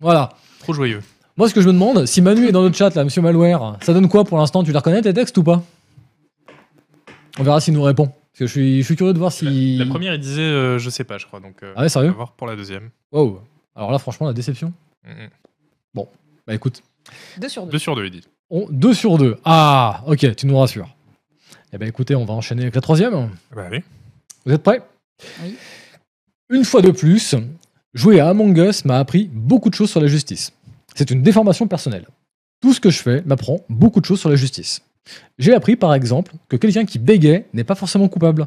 Voilà. 0.00 0.30
Trop 0.60 0.72
joyeux. 0.72 1.02
Moi, 1.36 1.48
ce 1.48 1.54
que 1.54 1.60
je 1.60 1.66
me 1.66 1.72
demande, 1.72 2.06
si 2.06 2.20
Manu 2.20 2.46
est 2.46 2.52
dans 2.52 2.62
le 2.62 2.72
chat, 2.72 2.94
là, 2.94 3.02
monsieur 3.04 3.22
Malware, 3.22 3.78
ça 3.80 3.92
donne 3.92 4.08
quoi 4.08 4.22
pour 4.24 4.38
l'instant? 4.38 4.62
Tu 4.62 4.70
les 4.70 4.76
reconnais 4.78 5.00
tes 5.02 5.12
textes 5.14 5.36
ou 5.38 5.42
pas? 5.42 5.62
On 7.38 7.42
verra 7.42 7.60
s'il 7.60 7.74
nous 7.74 7.82
répond. 7.82 8.06
Parce 8.06 8.38
que 8.38 8.46
je 8.46 8.52
suis, 8.52 8.80
je 8.82 8.86
suis 8.86 8.96
curieux 8.96 9.12
de 9.14 9.18
voir 9.18 9.32
si. 9.32 9.76
La 9.78 9.86
première, 9.86 10.14
il 10.14 10.20
disait 10.20 10.42
euh, 10.42 10.78
je 10.78 10.88
sais 10.90 11.04
pas, 11.04 11.18
je 11.18 11.26
crois. 11.26 11.40
Donc, 11.40 11.62
euh, 11.62 11.72
Ah 11.74 11.80
ouais, 11.80 11.86
on 11.86 11.88
sérieux? 11.88 12.10
va 12.10 12.14
voir 12.16 12.32
pour 12.32 12.46
la 12.46 12.54
deuxième. 12.54 12.90
Wow. 13.10 13.40
Alors 13.74 13.90
là, 13.90 13.98
franchement, 13.98 14.26
la 14.26 14.32
déception. 14.34 14.72
Mhm. 15.04 15.28
Bah 16.46 16.54
écoute, 16.54 16.82
2 17.38 17.48
sur 17.48 17.66
2. 17.66 17.72
2 17.72 17.78
sur 17.78 17.96
2, 17.96 18.04
il 18.06 18.10
dit. 18.10 18.22
on, 18.50 18.66
2 18.70 18.94
sur 18.94 19.18
2. 19.18 19.38
Ah, 19.44 20.02
ok, 20.06 20.34
tu 20.36 20.46
nous 20.46 20.58
rassures. 20.58 20.88
Eh 21.72 21.78
ben 21.78 21.88
écoutez, 21.88 22.14
on 22.14 22.24
va 22.24 22.34
enchaîner 22.34 22.62
avec 22.62 22.74
la 22.74 22.80
troisième. 22.80 23.30
Bah 23.54 23.68
oui. 23.70 23.78
Vous 24.44 24.52
êtes 24.52 24.62
prêts 24.62 24.82
Oui. 25.42 25.56
Une 26.50 26.64
fois 26.64 26.82
de 26.82 26.90
plus, 26.90 27.34
jouer 27.94 28.20
à 28.20 28.28
Among 28.28 28.56
Us 28.58 28.84
m'a 28.84 28.98
appris 28.98 29.30
beaucoup 29.32 29.70
de 29.70 29.74
choses 29.74 29.90
sur 29.90 30.00
la 30.00 30.06
justice. 30.06 30.52
C'est 30.94 31.10
une 31.10 31.22
déformation 31.22 31.66
personnelle. 31.66 32.06
Tout 32.60 32.74
ce 32.74 32.80
que 32.80 32.90
je 32.90 32.98
fais 33.00 33.22
m'apprend 33.24 33.60
beaucoup 33.68 34.00
de 34.00 34.04
choses 34.04 34.20
sur 34.20 34.28
la 34.28 34.36
justice. 34.36 34.82
J'ai 35.38 35.54
appris 35.54 35.76
par 35.76 35.94
exemple 35.94 36.32
que 36.48 36.56
quelqu'un 36.56 36.84
qui 36.84 36.98
bégait 36.98 37.46
n'est 37.52 37.64
pas 37.64 37.74
forcément 37.74 38.08
coupable. 38.08 38.46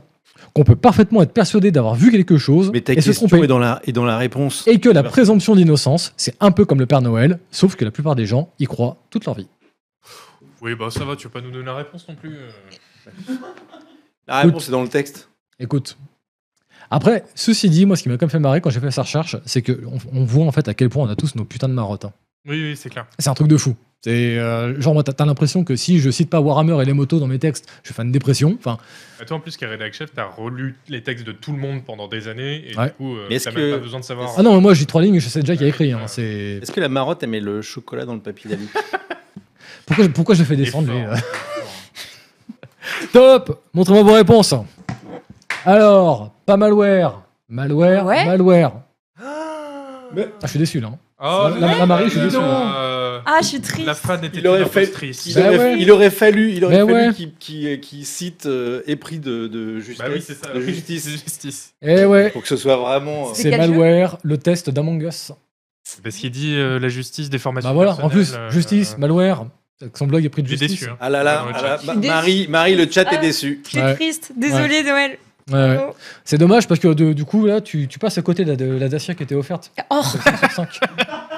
Qu'on 0.53 0.63
peut 0.63 0.75
parfaitement 0.75 1.21
être 1.21 1.31
persuadé 1.33 1.71
d'avoir 1.71 1.95
vu 1.95 2.11
quelque 2.11 2.37
chose 2.37 2.69
Mais 2.73 2.81
ta 2.81 2.93
et 2.93 3.01
se 3.01 3.07
question 3.09 3.27
tromper. 3.27 3.43
est 3.43 3.47
dans, 3.47 3.59
la, 3.59 3.81
est 3.85 3.91
dans 3.91 4.05
la 4.05 4.17
réponse. 4.17 4.65
Et 4.67 4.79
que 4.79 4.89
la 4.89 5.03
présomption 5.03 5.55
d'innocence, 5.55 6.13
c'est 6.17 6.35
un 6.39 6.51
peu 6.51 6.65
comme 6.65 6.79
le 6.79 6.85
Père 6.85 7.01
Noël, 7.01 7.39
sauf 7.51 7.75
que 7.75 7.83
la 7.85 7.91
plupart 7.91 8.15
des 8.15 8.25
gens 8.25 8.49
y 8.59 8.65
croient 8.65 8.97
toute 9.09 9.25
leur 9.25 9.35
vie. 9.35 9.47
Oui, 10.61 10.75
bah 10.75 10.89
ça 10.89 11.03
va, 11.05 11.15
tu 11.15 11.27
vas 11.27 11.33
pas 11.33 11.41
nous 11.41 11.51
donner 11.51 11.65
la 11.65 11.75
réponse 11.75 12.07
non 12.07 12.15
plus. 12.15 12.35
euh. 12.35 12.49
La 14.27 14.39
réponse 14.41 14.67
est 14.67 14.71
dans 14.71 14.81
le 14.81 14.87
texte. 14.89 15.29
Écoute. 15.59 15.97
Après, 16.91 17.23
ceci 17.35 17.69
dit, 17.69 17.85
moi, 17.85 17.95
ce 17.95 18.03
qui 18.03 18.09
m'a 18.09 18.15
quand 18.17 18.25
même 18.25 18.29
fait 18.31 18.39
marrer 18.39 18.61
quand 18.61 18.69
j'ai 18.69 18.79
fait 18.79 18.91
sa 18.91 19.01
recherche, 19.03 19.37
c'est 19.45 19.61
qu'on 19.61 19.97
on 20.11 20.23
voit 20.25 20.45
en 20.45 20.51
fait 20.51 20.67
à 20.67 20.73
quel 20.73 20.89
point 20.89 21.05
on 21.05 21.09
a 21.09 21.15
tous 21.15 21.35
nos 21.35 21.45
putains 21.45 21.69
de 21.69 21.73
marottes. 21.73 22.05
hein. 22.05 22.13
Oui, 22.47 22.61
oui, 22.63 22.75
c'est 22.75 22.89
clair. 22.89 23.05
C'est 23.19 23.29
un 23.29 23.33
truc 23.33 23.47
de 23.47 23.57
fou. 23.57 23.75
C'est 24.01 24.37
euh, 24.37 24.79
genre, 24.79 24.93
moi, 24.93 25.01
t'as 25.03 25.13
t'as 25.13 25.25
l'impression 25.25 25.63
que 25.63 25.75
si 25.75 25.99
je 25.99 26.11
cite 26.11 26.29
pas 26.29 26.39
Warhammer 26.39 26.79
et 26.79 26.85
les 26.85 26.93
motos 26.93 27.19
dans 27.19 27.25
mes 27.25 27.39
textes, 27.39 27.67
je 27.81 27.91
fais 27.91 28.03
une 28.03 28.11
dépression. 28.11 28.55
Enfin, 28.59 28.77
Et 29.19 29.25
toi, 29.25 29.37
en 29.37 29.39
plus, 29.39 29.57
qui 29.57 29.63
est 29.63 29.67
rédac 29.67 29.93
chef, 29.95 30.13
t'as 30.13 30.25
relu 30.25 30.75
les 30.89 31.01
textes 31.01 31.25
de 31.25 31.31
tout 31.31 31.51
le 31.51 31.57
monde 31.57 31.83
pendant 31.83 32.07
des 32.07 32.27
années. 32.27 32.69
Et 32.69 32.77
Ouais. 32.77 32.85
du 32.87 32.91
coup, 32.93 33.15
euh, 33.17 33.27
t'as 33.43 33.51
que- 33.51 33.57
même 33.57 33.71
pas 33.71 33.77
besoin 33.83 33.99
de 33.99 34.05
savoir. 34.05 34.31
ah 34.37 34.43
non, 34.43 34.53
mais 34.53 34.61
moi, 34.61 34.73
j'ai 34.75 34.85
trois 34.85 35.01
lignes, 35.01 35.19
je 35.19 35.27
sais 35.27 35.39
déjà 35.39 35.55
qui 35.55 35.63
a 35.63 35.67
écrit. 35.67 35.91
hein. 35.91 36.01
C'est 36.05 36.59
Est-ce 36.61 36.71
que 36.71 36.79
la 36.81 36.89
marotte 36.89 37.23
aimait 37.23 37.39
le 37.39 37.63
chocolat 37.63 38.05
dans 38.05 38.13
le 38.13 38.19
papier 38.19 38.51
d'alu 38.51 38.67
pourquoi, 39.87 40.07
pourquoi 40.09 40.35
je 40.35 40.43
fais 40.43 40.55
descendre 40.55 40.91
lui, 40.91 41.01
euh. 41.01 41.15
Top 43.11 43.63
Montrez-moi 43.73 44.03
vos 44.03 44.13
réponses. 44.13 44.53
Alors, 45.65 46.31
pas 46.45 46.57
malware, 46.57 47.21
malware, 47.49 48.05
Ouais. 48.05 48.25
malware. 48.25 48.73
Mais- 50.13 50.27
Ah, 50.37 50.43
je 50.43 50.47
suis 50.47 50.59
déçu 50.59 50.79
là. 50.79 50.89
hein. 50.93 50.97
Oh, 51.17 51.47
La- 51.59 51.67
la- 51.67 51.77
la 51.77 51.85
Marie, 51.85 52.05
je 52.05 52.09
suis 52.11 52.19
déçu. 52.21 52.35
Euh, 52.39 53.19
Ah, 53.25 53.37
je 53.41 53.47
suis 53.47 53.61
triste. 53.61 53.85
La 53.87 53.95
fan 53.95 54.23
était 54.25 54.39
Il 54.39 54.47
aurait 54.47 54.65
fait- 54.65 54.91
Bah 55.33 55.47
aurait, 55.47 55.57
ouais. 55.57 55.75
il 55.79 55.89
aurait 55.91 56.09
fallu, 56.09 56.51
il 56.51 56.65
aurait 56.65 56.83
Mais 56.85 56.93
fallu 56.93 57.07
ouais. 57.71 57.79
qu'il 57.79 58.05
cite 58.05 58.45
euh, 58.45 58.81
épris 58.85 59.19
de, 59.19 59.47
de 59.47 59.79
justice. 59.79 59.97
Bah 59.97 60.05
oui, 60.13 60.21
c'est 60.25 60.33
ça. 60.35 60.51
de 60.53 60.59
justice. 60.59 61.09
justice. 61.25 61.73
Eh 61.81 62.03
ouais, 62.05 62.29
Pour 62.31 62.41
que 62.41 62.47
ce 62.49 62.57
soit 62.57 62.75
vraiment. 62.75 63.29
euh, 63.29 63.31
C'est 63.33 63.55
malware, 63.57 64.17
le 64.23 64.37
test 64.37 64.69
d'Among 64.69 65.01
Us. 65.03 65.31
Parce 66.03 66.15
qu'il 66.17 66.31
dit 66.31 66.55
euh, 66.55 66.79
la 66.79 66.89
justice, 66.89 67.29
des 67.29 67.37
formations. 67.39 67.69
Bah 67.69 67.73
voilà, 67.73 67.93
en 68.03 68.09
plus, 68.09 68.33
euh, 68.35 68.49
justice, 68.49 68.97
malware. 68.97 69.45
Son 69.93 70.07
blog 70.07 70.23
est 70.25 70.29
pris 70.29 70.41
de 70.43 70.47
justice. 70.47 70.71
déçu. 70.71 70.85
hein. 70.89 70.97
Ah 70.99 71.09
là 71.09 71.21
là, 71.23 71.45
ah 71.53 71.61
là. 71.61 71.93
Marie, 71.95 72.47
Marie, 72.49 72.75
le 72.75 72.89
chat 72.89 73.03
est 73.03 73.07
Ah. 73.11 73.17
déçu. 73.17 73.61
Je 73.65 73.69
suis 73.69 73.93
triste. 73.95 74.31
Désolée, 74.35 74.83
Noël. 74.83 75.17
Ouais, 75.51 75.59
ouais. 75.59 75.79
C'est 76.23 76.37
dommage 76.39 76.67
parce 76.67 76.79
que 76.79 76.87
de- 76.87 77.13
du 77.13 77.23
coup, 77.23 77.45
là, 77.45 77.61
tu, 77.61 77.87
tu 77.87 77.99
passes 77.99 78.17
à 78.17 78.21
côté 78.23 78.43
de, 78.45 78.49
la- 78.51 78.55
de 78.55 78.65
la 78.65 78.89
Dacia 78.89 79.13
qui 79.13 79.23
était 79.23 79.35
offerte. 79.35 79.71
Oh, 79.91 80.01
C'est 80.03 80.17
5 80.21 80.37
sur 80.39 80.51
5. 80.51 80.67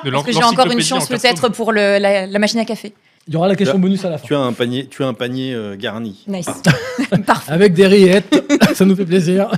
De 0.05 0.11
parce 0.11 0.23
que 0.23 0.31
j'ai 0.31 0.43
encore 0.43 0.71
une 0.71 0.81
chance 0.81 1.07
peut-être 1.09 1.49
pour 1.49 1.73
le, 1.73 1.97
la, 1.99 2.25
la 2.25 2.39
machine 2.39 2.59
à 2.59 2.65
café. 2.65 2.93
Il 3.27 3.33
y 3.33 3.37
aura 3.37 3.49
la 3.49 3.57
question 3.57 3.77
bonus 3.77 4.05
à 4.05 4.09
la 4.09 4.17
fin. 4.17 4.25
Tu 4.25 4.33
as 4.35 4.39
un 4.39 4.53
panier, 4.53 4.87
tu 4.87 5.03
as 5.03 5.07
un 5.07 5.13
panier 5.13 5.53
euh, 5.53 5.75
garni. 5.75 6.23
Nice. 6.27 6.47
Parfait. 7.25 7.51
Avec 7.51 7.73
des 7.73 7.85
rillettes, 7.87 8.33
ça 8.73 8.85
nous 8.85 8.95
fait 8.95 9.05
plaisir. 9.05 9.51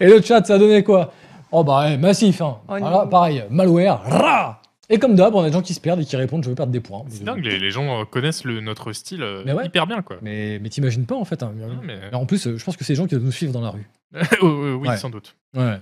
Et 0.00 0.06
le 0.06 0.22
chat, 0.22 0.42
ça 0.46 0.54
a 0.54 0.58
donné 0.58 0.82
quoi? 0.82 1.12
Oh 1.52 1.62
bah 1.64 1.80
ouais, 1.82 1.98
massif. 1.98 2.40
Hein. 2.40 2.56
Oh 2.68 2.74
Voilà, 2.78 2.90
non. 3.04 3.08
pareil, 3.08 3.44
malware. 3.50 4.00
rah 4.04 4.60
et 4.90 4.98
comme 4.98 5.14
d'hab, 5.14 5.34
on 5.34 5.40
a 5.42 5.46
des 5.46 5.52
gens 5.52 5.62
qui 5.62 5.74
se 5.74 5.80
perdent 5.80 6.00
et 6.00 6.04
qui 6.04 6.16
répondent 6.16 6.42
je 6.44 6.48
veux 6.48 6.54
perdre 6.54 6.72
des 6.72 6.80
points. 6.80 7.04
C'est 7.08 7.24
dingue, 7.24 7.44
les, 7.44 7.58
les 7.58 7.70
gens 7.70 8.00
euh, 8.00 8.04
connaissent 8.04 8.44
le, 8.44 8.60
notre 8.60 8.92
style 8.92 9.22
euh, 9.22 9.42
Mais 9.44 9.52
ouais. 9.52 9.66
hyper 9.66 9.86
bien, 9.86 10.02
quoi. 10.02 10.18
Mais, 10.22 10.58
mais 10.60 10.68
t'imagines 10.68 11.04
pas 11.06 11.16
en 11.16 11.24
fait. 11.24 11.42
hein. 11.42 11.52
Non, 11.56 11.80
mais- 11.82 11.98
Mais 12.10 12.16
en 12.16 12.26
plus, 12.26 12.46
euh, 12.46 12.56
je 12.56 12.64
pense 12.64 12.76
que 12.76 12.84
c'est 12.84 12.92
des 12.94 12.96
gens 12.96 13.04
qui 13.06 13.14
doivent 13.14 13.24
nous 13.24 13.32
suivre 13.32 13.52
dans 13.52 13.60
la 13.60 13.70
rue. 13.70 13.86
Oh, 14.42 14.46
euh, 14.46 14.74
oui, 14.74 14.88
Ouais. 14.88 14.96
sans 14.96 15.10
doute. 15.10 15.34
Ouais. 15.54 15.78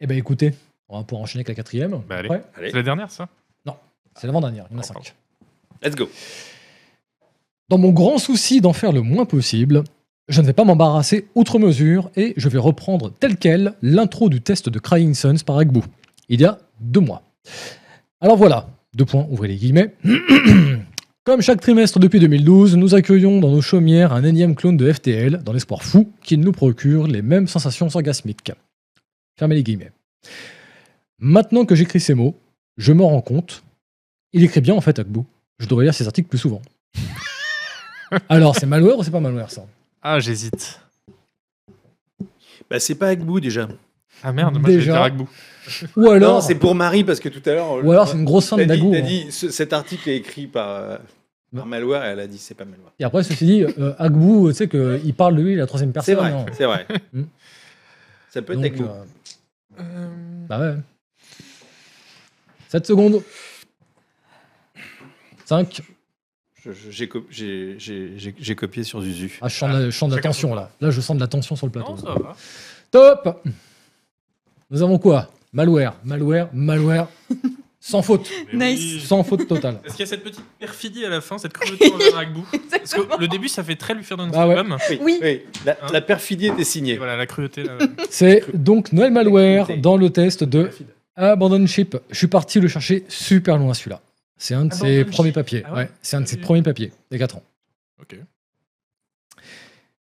Eh 0.00 0.06
ben 0.06 0.16
écoutez, 0.16 0.54
on 0.88 0.98
va 0.98 1.04
pouvoir 1.04 1.22
enchaîner 1.22 1.40
avec 1.40 1.48
la 1.48 1.54
quatrième. 1.54 2.00
Bah, 2.08 2.16
allez. 2.18 2.28
Ouais, 2.28 2.42
Allez, 2.56 2.70
C'est 2.70 2.76
la 2.76 2.82
dernière, 2.82 3.10
ça? 3.10 3.28
C'est 4.20 4.26
l'avant-dernière, 4.26 4.66
il 4.70 4.74
y 4.74 4.76
en 4.78 4.80
a 4.80 4.82
cinq. 4.82 5.14
let's 5.80 5.94
go. 5.94 6.10
Dans 7.68 7.78
mon 7.78 7.90
grand 7.90 8.18
souci 8.18 8.60
d'en 8.60 8.72
faire 8.72 8.90
le 8.90 9.00
moins 9.00 9.26
possible, 9.26 9.84
je 10.28 10.40
ne 10.40 10.46
vais 10.46 10.52
pas 10.52 10.64
m'embarrasser 10.64 11.28
outre 11.36 11.60
mesure 11.60 12.10
et 12.16 12.34
je 12.36 12.48
vais 12.48 12.58
reprendre 12.58 13.12
tel 13.20 13.36
quel 13.36 13.74
l'intro 13.80 14.28
du 14.28 14.40
test 14.40 14.68
de 14.68 14.78
Crying 14.80 15.14
Sons 15.14 15.36
par 15.46 15.58
Agbu, 15.58 15.82
il 16.28 16.40
y 16.40 16.44
a 16.46 16.58
deux 16.80 16.98
mois. 16.98 17.22
Alors 18.20 18.36
voilà, 18.36 18.68
deux 18.94 19.04
points, 19.04 19.26
ouvrez 19.30 19.48
les 19.48 19.56
guillemets. 19.56 19.94
Comme 21.24 21.42
chaque 21.42 21.60
trimestre 21.60 21.98
depuis 21.98 22.20
2012, 22.20 22.76
nous 22.76 22.94
accueillons 22.94 23.38
dans 23.38 23.50
nos 23.50 23.60
chaumières 23.60 24.12
un 24.12 24.24
énième 24.24 24.54
clone 24.54 24.78
de 24.78 24.90
FTL 24.90 25.42
dans 25.44 25.52
l'espoir 25.52 25.82
fou 25.82 26.10
qu'il 26.22 26.40
nous 26.40 26.52
procure 26.52 27.06
les 27.06 27.20
mêmes 27.20 27.46
sensations 27.48 27.88
orgasmiques. 27.94 28.52
Fermez 29.38 29.56
les 29.56 29.62
guillemets. 29.62 29.92
Maintenant 31.18 31.64
que 31.64 31.74
j'écris 31.74 32.00
ces 32.00 32.14
mots, 32.14 32.34
je 32.78 32.92
me 32.92 33.02
rends 33.02 33.20
compte, 33.20 33.62
il 34.32 34.42
écrit 34.42 34.60
bien 34.60 34.74
en 34.74 34.80
fait 34.80 34.98
Agbu. 34.98 35.20
Je 35.58 35.66
devrais 35.66 35.84
lire 35.84 35.94
ses 35.94 36.06
articles 36.06 36.28
plus 36.28 36.38
souvent. 36.38 36.62
Alors, 38.28 38.56
c'est 38.56 38.66
malware 38.66 38.98
ou 38.98 39.02
c'est 39.02 39.10
pas 39.10 39.20
malware 39.20 39.50
ça? 39.50 39.66
Ah, 40.00 40.20
j'hésite. 40.20 40.80
Bah, 42.70 42.80
c'est 42.80 42.94
pas 42.94 43.08
Agbu 43.08 43.40
déjà. 43.40 43.68
Ah 44.22 44.32
merde, 44.32 44.54
moi, 44.54 44.62
je 44.66 44.70
vais 44.72 44.78
Déjà. 44.78 44.92
dire 44.92 45.02
Agbou. 45.02 45.28
Ou 45.96 46.08
alors, 46.10 46.34
Non, 46.36 46.40
c'est 46.40 46.54
pour 46.54 46.74
Marie 46.74 47.04
parce 47.04 47.20
que 47.20 47.28
tout 47.28 47.42
à 47.48 47.52
l'heure. 47.52 47.84
ou 47.84 47.92
alors 47.92 48.08
c'est 48.08 48.16
une 48.16 48.24
grosse 48.24 48.48
T'as 48.50 48.56
dit, 48.56 48.66
d'Agou. 48.66 48.90
t'as 48.92 48.98
hein. 48.98 49.02
dit, 49.02 49.30
ce- 49.30 49.50
cet 49.50 49.72
article 49.72 50.08
est 50.10 50.16
écrit 50.16 50.46
par, 50.46 50.68
euh, 50.68 50.96
par 51.54 51.66
Malware 51.66 52.04
et 52.06 52.08
elle 52.08 52.20
a 52.20 52.26
dit 52.26 52.38
c'est 52.38 52.54
pas 52.54 52.64
Malware. 52.64 52.92
Et 52.98 53.04
après, 53.04 53.22
ceci 53.22 53.44
dit, 53.44 53.64
euh, 53.64 53.94
Agbu, 53.98 54.48
tu 54.48 54.54
sais 54.54 54.68
qu'il 54.68 55.14
parle 55.14 55.36
de 55.36 55.42
lui 55.42 55.54
la 55.56 55.66
troisième 55.66 55.92
personne. 55.92 56.14
C'est 56.14 56.20
vrai, 56.20 56.32
hein. 56.32 56.46
c'est 56.52 56.64
vrai. 56.64 56.86
Hmm. 57.12 57.24
Ça 58.30 58.42
peut 58.42 58.52
être 58.54 58.60
Donc, 58.78 58.88
euh, 59.78 60.08
bah 60.48 60.58
ouais. 60.60 60.74
7 62.68 62.86
secondes. 62.86 63.22
5. 65.44 65.80
Je- 66.64 66.72
je- 66.72 66.90
J'ai 66.90 67.08
co- 67.08 67.24
j'ai- 67.30 67.76
j'ai- 67.78 68.12
j'ai- 68.18 68.34
j'ai 68.38 68.54
copié 68.54 68.84
sur 68.84 69.00
Zuzu. 69.00 69.38
Ah, 69.40 69.48
je 69.48 69.54
sens, 69.56 69.70
de 69.70 69.74
la- 69.78 69.84
je 69.90 69.96
sens 69.96 70.08
de 70.10 70.14
la 70.14 70.18
chacun 70.18 70.28
tension 70.30 70.54
là. 70.54 70.70
Là, 70.80 70.90
je 70.90 71.00
sens 71.00 71.16
de 71.16 71.20
la 71.20 71.28
tension 71.28 71.56
sur 71.56 71.66
le 71.66 71.72
plateau. 71.72 71.92
Non, 71.92 71.96
ça 71.96 72.14
va. 72.14 72.36
Top 72.90 73.42
Nous 74.70 74.82
avons 74.82 74.98
quoi? 74.98 75.30
Malware, 75.52 75.94
malware, 76.04 76.48
malware. 76.52 77.08
Sans 77.80 78.02
faute. 78.02 78.28
Mais 78.52 78.72
Nice. 78.74 78.80
oui. 78.94 79.00
Sans 79.00 79.22
faute 79.22 79.46
totale. 79.48 79.80
Est-ce 79.84 79.94
qu'il 79.94 80.00
y 80.04 80.08
a 80.08 80.10
cette 80.10 80.22
petite 80.24 80.44
perfidie 80.58 81.04
à 81.04 81.08
la 81.08 81.20
fin, 81.20 81.38
cette 81.38 81.52
cruauté 81.54 81.90
envers 81.92 82.18
Agbou 82.18 82.42
Parce 82.50 82.62
Exactement. 82.82 83.16
que 83.16 83.20
le 83.22 83.28
début, 83.28 83.48
ça 83.48 83.62
fait 83.64 83.76
très 83.76 83.94
lui 83.94 84.02
faire 84.04 84.16
d'un 84.18 84.30
Ah 84.34 84.46
ouais. 84.46 84.58
homme. 84.58 84.76
Oui. 85.00 85.20
La, 85.64 85.72
Hein 85.72 85.86
la 85.92 86.00
perfidie 86.02 86.48
était 86.48 86.62
Et 86.62 86.64
signée. 86.64 86.96
voilà, 86.98 87.16
la 87.16 87.26
cruauté. 87.26 87.62
là. 87.62 87.78
C'est 88.10 88.44
donc 88.54 88.92
Noël 88.92 89.12
Malware 89.12 89.68
dans 89.78 89.96
le 89.96 90.10
test 90.10 90.44
de 90.44 90.64
Perfide. 90.64 90.86
Abandon 91.16 91.66
Ship. 91.66 91.96
Je 92.10 92.16
suis 92.16 92.26
parti 92.26 92.60
le 92.60 92.68
chercher 92.68 93.04
super 93.08 93.56
loin 93.58 93.72
celui-là. 93.74 94.02
C'est 94.36 94.54
un 94.54 94.66
de 94.66 94.74
ses 94.74 95.00
Abandon 95.00 95.10
premiers 95.12 95.28
Ship. 95.30 95.34
papiers. 95.34 95.62
Ah 95.66 95.72
ouais 95.72 95.78
ouais, 95.84 95.90
c'est 96.02 96.16
un 96.16 96.20
de 96.20 96.26
ses 96.26 96.36
Ok. 96.36 96.42
premiers 96.42 96.62
papiers, 96.62 96.92
a 97.12 97.16
4 97.18 97.36
ans. 97.36 97.42
Ok. 98.02 98.16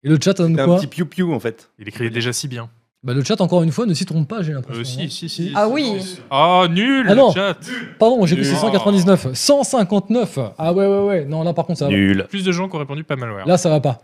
Et 0.05 0.09
le 0.09 0.17
chat, 0.21 0.33
donne 0.33 0.55
C'est 0.55 0.61
un 0.61 0.65
quoi? 0.65 0.77
petit 0.77 0.87
piou-piou 0.87 1.33
en 1.33 1.39
fait. 1.39 1.69
Il 1.79 1.87
écrit 1.87 2.09
déjà 2.11 2.31
si 2.33 2.47
bien. 2.47 2.69
Bah, 3.03 3.13
le 3.13 3.21
chat, 3.23 3.39
encore 3.41 3.63
une 3.63 3.71
fois, 3.71 3.85
ne 3.85 3.93
s'y 3.93 4.05
trompe 4.05 4.29
pas, 4.29 4.41
j'ai 4.43 4.53
l'impression. 4.53 4.79
Euh, 4.81 4.85
si, 4.85 5.01
hein. 5.01 5.07
si, 5.09 5.27
si. 5.27 5.51
Ah 5.55 5.67
oui. 5.67 5.99
Oh, 6.31 6.65
nul, 6.69 7.05
Ah 7.09 7.15
non. 7.15 7.27
le 7.27 7.33
chat. 7.33 7.57
Pardon, 7.99 8.25
j'ai 8.25 8.35
vu 8.37 8.43
Nul. 8.43 8.51
699. 8.51 9.33
159 9.33 10.39
Ah 10.57 10.71
ouais, 10.71 10.87
ouais, 10.87 10.99
ouais. 11.03 11.25
Non, 11.25 11.43
là, 11.43 11.53
par 11.53 11.65
contre, 11.65 11.79
ça 11.79 11.85
va. 11.85 11.91
Nul. 11.91 12.25
Plus 12.29 12.45
de 12.45 12.51
gens 12.53 12.69
qui 12.69 12.75
ont 12.75 12.79
répondu 12.79 13.03
pas 13.03 13.17
malware. 13.17 13.45
Là, 13.45 13.57
ça 13.57 13.69
va 13.69 13.81
pas. 13.81 14.01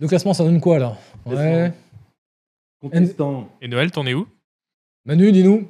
Le 0.00 0.08
classement, 0.08 0.34
ça 0.34 0.44
donne 0.44 0.60
quoi, 0.60 0.78
là? 0.78 0.96
Ouais. 1.24 1.72
Contestant. 2.80 3.48
Et 3.62 3.68
Noël, 3.68 3.90
t'en 3.90 4.06
es 4.06 4.14
où? 4.14 4.28
Manu, 5.06 5.32
dis-nous, 5.32 5.66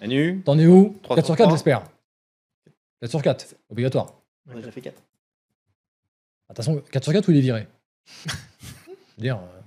Manu 0.00 0.42
t'en 0.44 0.58
es 0.58 0.66
où? 0.66 0.98
Trois 1.02 1.14
4 1.16 1.24
sur 1.26 1.34
sur 1.34 1.36
4, 1.36 1.46
trois. 1.46 1.56
j'espère. 1.56 1.82
4 3.00 3.10
sur 3.10 3.22
4, 3.22 3.54
obligatoire. 3.70 4.12
On 4.48 4.52
a 4.52 4.56
déjà 4.56 4.72
fait 4.72 4.80
4. 4.80 5.00
Attention, 6.50 6.82
4 6.90 7.04
sur 7.04 7.12
4 7.12 7.28
ou 7.28 7.30
il 7.30 7.38
est 7.38 7.40
viré? 7.42 7.68
Je 8.26 8.32
veux 9.18 9.22
dire, 9.22 9.36
euh, 9.36 9.60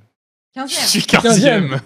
15 0.53 0.69
Je 0.69 0.75
suis 0.75 0.99
15ème. 0.99 1.79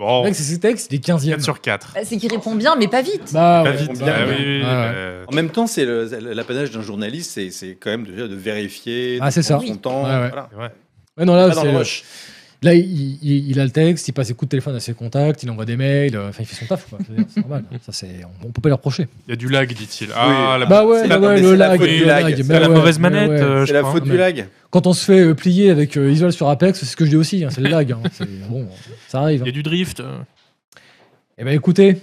Bon, 0.00 0.24
mec, 0.24 0.34
c'est 0.34 0.42
ses 0.44 0.58
textes, 0.58 0.90
il 0.90 0.96
est 0.96 0.98
15 0.98 1.26
e 1.28 1.30
4 1.32 1.42
sur 1.42 1.60
4. 1.60 1.92
Bah, 1.94 2.00
C'est 2.04 2.16
qu'il 2.16 2.32
répond 2.32 2.54
bien, 2.54 2.74
mais 2.74 2.88
pas 2.88 3.02
vite. 3.02 3.32
Bah, 3.34 3.60
Pas 3.64 3.70
ouais, 3.70 3.76
vite. 3.76 3.90
Ah 4.00 4.04
bien, 4.04 4.14
oui, 4.28 4.34
bien. 4.34 4.36
oui, 4.38 4.58
Ouais, 4.62 4.64
ouais. 4.64 4.92
euh, 4.96 5.24
En 5.28 5.34
même 5.34 5.50
temps, 5.50 5.66
c'est 5.66 5.84
l'apanage 5.84 6.70
d'un 6.70 6.80
journaliste, 6.80 7.38
c'est- 7.50 7.76
quand 7.78 7.90
même 7.90 8.06
de, 8.06 8.26
de 8.26 8.34
vérifier, 8.34 9.18
Ah, 9.20 9.26
de 9.30 9.42
ça. 9.42 9.42
son 9.60 9.76
temps. 9.76 10.04
Ouais. 10.04 10.28
voilà. 10.30 10.48
Ouais, 11.18 11.24
non, 11.26 11.34
là, 11.34 11.52
c'est- 11.52 11.76
rush. 11.76 12.04
Là 12.62 12.74
il, 12.74 13.18
il- 13.22 13.50
il 13.50 13.58
a 13.60 13.64
le 13.64 13.70
texte, 13.70 14.06
il 14.08 14.12
passe 14.12 14.28
des 14.28 14.34
coups 14.34 14.48
de 14.48 14.50
téléphone 14.50 14.74
à 14.76 14.80
ses 14.80 14.92
contacts, 14.94 15.42
il 15.42 15.50
envoie 15.50 15.64
des 15.64 15.76
mails, 15.76 16.14
euh, 16.16 16.28
enfin, 16.28 16.42
il 16.42 16.46
fait 16.46 16.56
son 16.56 16.66
taf, 16.66 16.86
C'est 17.34 17.40
normal. 17.40 17.64
Ça, 17.82 17.92
c'est, 17.92 18.24
on, 18.24 18.48
on 18.48 18.50
peut 18.50 18.60
pas 18.60 18.68
le 18.68 18.74
reprocher. 18.74 19.08
Il 19.26 19.30
y 19.30 19.32
a 19.32 19.36
du 19.36 19.48
lag, 19.48 19.72
dit-il. 19.72 20.10
Ah, 20.14 20.56
la, 20.60 20.66
Bah 20.66 20.84
ouais, 20.84 21.02
c'est 21.02 21.08
bah 21.08 21.18
la- 21.18 21.20
ouais, 21.28 21.34
mais 21.36 21.40
le 21.40 21.50
c'est 21.50 21.56
la 21.56 21.68
lag, 21.68 21.78
faute 21.80 21.88
le 21.88 21.96
du 21.98 22.04
lag. 22.04 22.22
lag. 22.24 22.36
C'est 22.44 22.60
la 22.60 22.68
ouais, 22.68 22.74
mauvaise 22.74 22.98
manette, 22.98 23.30
ouais. 23.30 23.40
euh, 23.40 23.60
je 23.62 23.66
C'est 23.66 23.72
la 23.72 23.84
faute 23.84 24.04
du 24.04 24.16
lag. 24.16 24.46
Quand 24.70 24.86
on 24.86 24.92
se 24.92 25.04
fait 25.04 25.20
euh, 25.20 25.34
plier 25.34 25.70
avec 25.70 25.96
euh, 25.96 26.10
Isual 26.12 26.32
sur 26.32 26.48
Apex, 26.48 26.78
c'est 26.78 26.86
ce 26.86 26.96
que 26.96 27.04
je 27.04 27.10
dis 27.10 27.16
aussi, 27.16 27.44
hein, 27.44 27.50
c'est 27.50 27.60
le 27.60 27.70
lag. 27.70 27.92
hein. 27.92 28.00
Bon, 28.48 28.68
ça 29.08 29.20
arrive. 29.22 29.40
Il 29.40 29.46
y 29.46 29.48
hein. 29.48 29.52
a 29.52 29.52
du 29.52 29.62
drift. 29.62 30.00
euh. 30.00 30.18
Eh 31.38 31.44
ben 31.44 31.54
écoutez, 31.54 31.96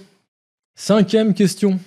cinquième 0.74 1.34
question. 1.34 1.78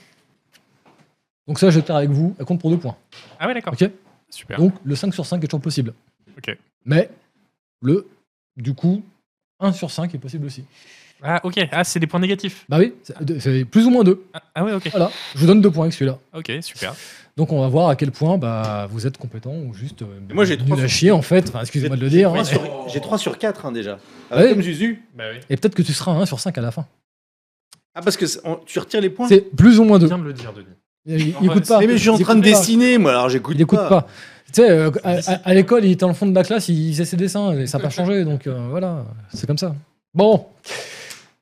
Donc 1.48 1.60
ça, 1.60 1.70
je 1.70 1.80
vais 1.80 1.86
faire 1.86 1.98
avec 1.98 2.10
vous, 2.10 2.36
elle 2.40 2.46
compte 2.46 2.62
pour 2.62 2.70
deux 2.70 2.78
points. 2.78 2.96
Ah 3.40 3.48
ouais, 3.48 3.54
d'accord. 3.54 3.74
Ok? 3.74 3.90
Super. 4.30 4.58
Donc 4.58 4.74
le 4.86 4.96
5 4.96 5.14
sur 5.14 5.26
5 5.26 5.44
est 5.44 5.48
toujours 5.48 5.62
possible. 5.62 5.94
Ok. 6.38 6.56
Mais 6.86 7.10
le, 7.82 8.08
du 8.58 8.74
coup, 8.74 9.04
1 9.60 9.74
sur 9.74 9.92
5 9.92 10.14
est 10.16 10.18
possible 10.18 10.46
aussi. 10.46 10.64
Ah, 11.24 11.40
ok. 11.44 11.60
Ah, 11.72 11.84
c'est 11.84 12.00
des 12.00 12.08
points 12.08 12.20
négatifs. 12.20 12.66
Bah 12.68 12.80
oui, 12.80 12.94
c'est- 13.04 13.40
c'est 13.40 13.66
plus 13.66 13.86
ou 13.86 13.92
moins 13.92 14.04
2. 14.04 14.24
Ah, 14.34 14.42
ah 14.56 14.64
ouais, 14.64 14.74
ok. 14.74 14.90
Voilà, 14.90 15.12
je 15.36 15.40
vous 15.40 15.46
donne 15.46 15.62
deux 15.62 15.70
points 15.70 15.84
avec 15.84 15.94
celui-là. 15.94 16.18
Ok, 16.36 16.52
super. 16.62 16.96
Donc 17.38 17.52
on 17.54 17.62
va 17.62 17.68
voir 17.68 17.90
à 17.90 17.96
quel 17.96 18.12
point 18.12 18.38
bah, 18.38 18.88
vous 18.92 19.06
êtes 19.08 19.18
compétent 19.18 19.54
ou 19.54 19.74
juste 19.74 20.02
euh, 20.02 20.06
Moi, 20.34 20.46
j'ai 20.46 20.58
nul 20.58 20.66
trois 20.66 20.78
à 20.78 20.80
sur- 20.82 20.90
chier 20.90 21.12
en 21.12 21.22
fait. 21.22 21.48
Enfin, 21.50 21.62
excusez-moi 21.62 21.96
de 21.96 22.02
le 22.02 22.10
dire. 22.10 22.34
hein. 22.34 22.44
J'ai 22.44 22.56
trois 22.56 22.66
sur- 22.66 22.90
J'ai 22.90 23.02
3 23.02 23.18
sur 23.20 23.38
4 23.38 23.72
déjà. 23.72 24.00
Ah, 24.32 24.38
Ouais. 24.38 24.50
Comme 24.50 24.62
Zuzu. 24.64 25.02
Bah 25.16 25.26
oui. 25.32 25.40
Et 25.50 25.58
peut-être 25.58 25.76
que 25.76 25.82
tu 25.84 25.94
seras 25.94 26.12
à 26.12 26.16
1 26.16 26.26
sur 26.26 26.40
5 26.40 26.58
à 26.58 26.62
la 26.62 26.72
fin. 26.72 26.88
Ah, 27.94 28.02
parce 28.02 28.18
que 28.18 28.26
c'est- 28.26 28.40
on- 28.44 28.60
tu 28.66 28.80
retires 28.80 29.02
les 29.02 29.10
points 29.10 29.28
C'est 29.28 29.42
plus 29.56 29.80
ou 29.80 29.84
moins 29.84 30.00
2. 30.00 30.08
Viens 30.08 30.18
de 30.18 30.24
le 30.24 30.34
dire, 30.34 30.54
Denis. 30.54 30.68
Il, 31.06 31.20
il 31.42 31.46
écoute 31.46 31.68
pas. 31.68 31.80
Mais, 31.80 31.88
mais 31.88 31.94
je 31.94 32.00
suis 32.00 32.10
en 32.10 32.18
Il 32.18 32.24
train 32.24 32.36
de 32.36 32.40
écoute 32.42 32.52
pas. 32.54 32.60
dessiner, 32.60 32.98
moi, 32.98 33.12
alors 33.12 33.30
j'écoute 33.30 33.56
Il 33.56 33.62
écoute 33.62 33.80
pas. 33.80 34.08
Tu 34.54 34.62
sais, 34.62 34.70
euh, 34.70 34.92
à, 35.04 35.12
à- 35.18 35.42
à 35.50 35.54
l'école, 35.54 35.86
il 35.86 35.92
était 35.92 36.02
dans 36.02 36.08
le 36.10 36.14
fond 36.14 36.26
de 36.28 36.36
la 36.36 36.44
classe, 36.44 36.68
il 36.70 36.92
faisait 36.92 37.06
ses 37.06 37.18
dessins, 37.18 37.54
et 37.58 37.68
ça 37.68 37.78
n'a 37.78 37.84
pas 37.86 37.90
changé, 37.98 38.24
donc 38.26 38.48
euh, 38.48 38.68
voilà, 38.70 39.06
c'est 39.34 39.48
comme 39.48 39.58
ça. 39.58 39.74
Bon, 40.14 40.46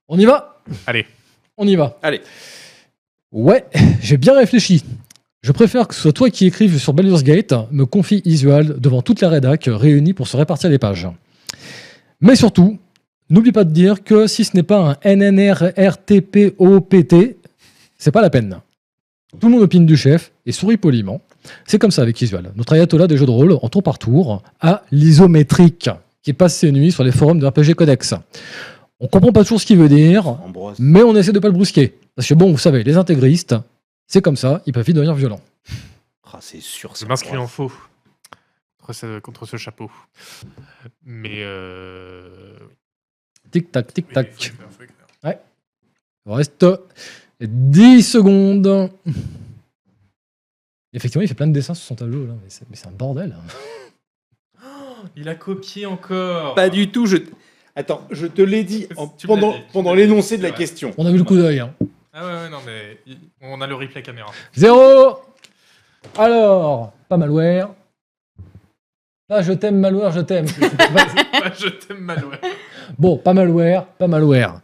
on 0.07 0.17
y 0.19 0.25
va? 0.25 0.59
Allez. 0.85 1.05
On 1.57 1.67
y 1.67 1.75
va. 1.75 1.97
Allez. 2.03 2.21
Ouais, 3.31 3.65
j'ai 4.01 4.17
bien 4.17 4.35
réfléchi. 4.37 4.83
Je 5.41 5.51
préfère 5.51 5.87
que 5.87 5.95
ce 5.95 6.01
soit 6.01 6.13
toi 6.13 6.29
qui 6.29 6.45
écrives 6.45 6.77
sur 6.77 6.93
Baldur's 6.93 7.23
Gate, 7.23 7.53
me 7.71 7.85
confie 7.85 8.21
Isual 8.25 8.79
devant 8.79 9.01
toute 9.01 9.21
la 9.21 9.29
rédac 9.29 9.67
réunie 9.71 10.13
pour 10.13 10.27
se 10.27 10.35
répartir 10.37 10.69
les 10.69 10.77
pages. 10.79 11.07
Mais 12.21 12.35
surtout, 12.35 12.77
n'oublie 13.29 13.53
pas 13.53 13.63
de 13.63 13.71
dire 13.71 14.03
que 14.03 14.27
si 14.27 14.43
ce 14.43 14.55
n'est 14.57 14.63
pas 14.63 14.97
un 15.03 15.15
NNRRTPOPT, 15.15 17.15
c'est 17.97 18.11
pas 18.11 18.21
la 18.21 18.29
peine. 18.29 18.59
Tout 19.39 19.47
le 19.47 19.53
monde 19.53 19.61
opine 19.63 19.85
du 19.85 19.95
chef 19.95 20.31
et 20.45 20.51
sourit 20.51 20.75
poliment. 20.77 21.21
C'est 21.65 21.79
comme 21.79 21.91
ça 21.91 22.01
avec 22.01 22.21
Isual, 22.21 22.51
notre 22.55 22.73
ayatollah 22.73 23.07
des 23.07 23.17
jeux 23.17 23.25
de 23.25 23.31
rôle 23.31 23.53
en 23.53 23.69
tour 23.69 23.83
par 23.83 23.97
tour 23.97 24.43
à 24.59 24.83
l'isométrique, 24.91 25.89
qui 26.21 26.33
passe 26.33 26.55
ses 26.57 26.71
nuits 26.71 26.91
sur 26.91 27.03
les 27.03 27.11
forums 27.11 27.39
de 27.39 27.47
RPG 27.47 27.75
Codex. 27.75 28.13
On 28.99 29.07
comprend 29.07 29.31
pas 29.31 29.43
toujours 29.43 29.61
ce 29.61 29.65
qu'il 29.65 29.77
veut 29.77 29.89
dire, 29.89 30.27
Ambroise. 30.27 30.77
mais 30.79 31.01
on 31.03 31.15
essaie 31.15 31.31
de 31.31 31.39
pas 31.39 31.47
le 31.47 31.53
brusquer. 31.53 31.95
Parce 32.15 32.27
que 32.27 32.33
bon, 32.33 32.51
vous 32.51 32.57
savez, 32.57 32.83
les 32.83 32.97
intégristes, 32.97 33.55
c'est 34.07 34.21
comme 34.21 34.35
ça, 34.35 34.61
ils 34.65 34.73
peuvent 34.73 34.85
vite 34.85 34.95
devenir 34.95 35.15
violents. 35.15 35.41
Ah, 36.25 36.39
c'est 36.41 36.61
sûr. 36.61 36.91
Je 36.93 36.99
c'est 36.99 37.07
m'inscris 37.07 37.37
en 37.37 37.47
faux 37.47 37.71
contre 38.79 38.93
ce, 38.93 39.19
contre 39.19 39.45
ce 39.45 39.57
chapeau. 39.57 39.89
Mais. 41.05 41.41
Euh... 41.43 42.57
Tic 43.51 43.71
tac, 43.71 43.93
tic 43.93 44.05
oui, 44.09 44.13
tac. 44.13 44.27
faut 44.31 44.43
écrire, 44.43 44.67
faut 44.69 44.83
écrire. 44.83 45.39
Il 46.25 46.33
reste 46.33 46.65
10 47.41 48.03
secondes. 48.03 48.91
Effectivement, 50.93 51.21
il 51.21 51.27
fait 51.27 51.35
plein 51.35 51.47
de 51.47 51.53
dessins 51.53 51.73
sur 51.73 51.85
son 51.85 51.95
tableau 51.95 52.25
là, 52.25 52.33
mais 52.43 52.75
c'est 52.75 52.87
un 52.87 52.91
bordel. 52.91 53.35
Il 55.15 55.29
a 55.29 55.35
copié 55.35 55.85
encore. 55.85 56.55
Pas 56.55 56.69
du 56.69 56.91
tout. 56.91 57.05
Je... 57.05 57.17
Attends, 57.75 58.05
je 58.11 58.27
te 58.27 58.41
l'ai 58.41 58.63
dit 58.63 58.87
en- 58.97 59.07
pendant, 59.07 59.93
dit, 59.93 60.01
l'énoncé 60.01 60.37
de 60.37 60.43
la 60.43 60.51
question. 60.51 60.93
On 60.97 61.05
a 61.05 61.11
vu 61.11 61.17
le 61.17 61.23
coup 61.23 61.35
d'œil. 61.35 61.59
Hein. 61.59 61.73
Ah 62.11 62.25
ouais, 62.25 62.33
ouais, 62.33 62.49
non, 62.49 62.57
mais 62.65 62.97
on 63.41 63.61
a 63.61 63.67
le 63.67 63.75
replay 63.75 64.01
caméra. 64.01 64.31
Zéro 64.53 65.19
Alors, 66.17 66.91
pas 67.07 67.17
malware. 67.17 67.69
Pas 69.27 69.43
je 69.43 69.53
t'aime 69.53 69.79
malware, 69.79 70.11
je 70.11 70.21
t'aime. 70.21 70.47
Ah, 71.41 71.53
je 71.57 71.69
t'aime 71.69 71.99
mal, 71.99 72.25
ouais. 72.25 72.37
Bon, 72.97 73.17
pas 73.17 73.33
malware, 73.33 73.85
pas 73.85 74.07
malware. 74.07 74.61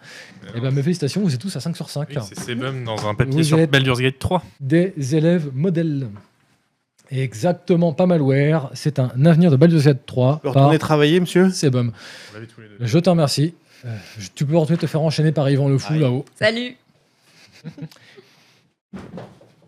Eh 0.56 0.62
ben 0.62 0.72
mes 0.74 0.82
félicitations, 0.84 1.22
vous 1.22 1.34
êtes 1.34 1.42
tous 1.42 1.56
à 1.56 1.60
5 1.60 1.76
sur 1.76 1.90
5. 1.90 2.08
Oui, 2.10 2.16
c'est 2.24 2.40
Sebum 2.40 2.84
dans 2.84 3.08
un 3.08 3.16
papier 3.16 3.34
Vous 3.34 3.44
sur 3.44 3.60
êtes- 3.60 3.72
Baldur's 3.72 4.00
Gate 4.00 4.20
3. 4.20 4.44
des 4.60 4.94
élèves 5.16 5.50
modèles. 5.54 6.08
Exactement, 7.12 7.94
pas 7.94 8.06
malware. 8.06 8.70
C'est 8.74 9.00
un 9.00 9.12
avenir 9.26 9.52
de 9.52 9.56
Baldur's 9.56 9.86
Gate 9.86 10.06
3 10.06 10.36
Tu 10.36 10.42
peux 10.42 10.54
par 10.54 10.64
retourner 10.64 10.80
travailler, 10.80 11.20
monsieur 11.20 11.50
Sebum. 11.50 11.92
On 11.92 12.34
l'avait 12.34 12.46
tous 12.48 12.62
les 12.62 12.68
deux. 12.68 12.76
Je 12.80 13.00
te 13.00 13.10
remercie. 13.10 13.54
Euh, 13.86 13.96
tu 14.36 14.46
peux 14.46 14.58
retourner 14.58 14.78
te 14.80 14.88
faire 14.88 15.02
enchaîner 15.02 15.32
par 15.32 15.50
Yvan 15.50 15.68
Le 15.70 15.78
Fou 15.78 15.94
là-haut. 15.94 16.26
Salut. 16.40 16.76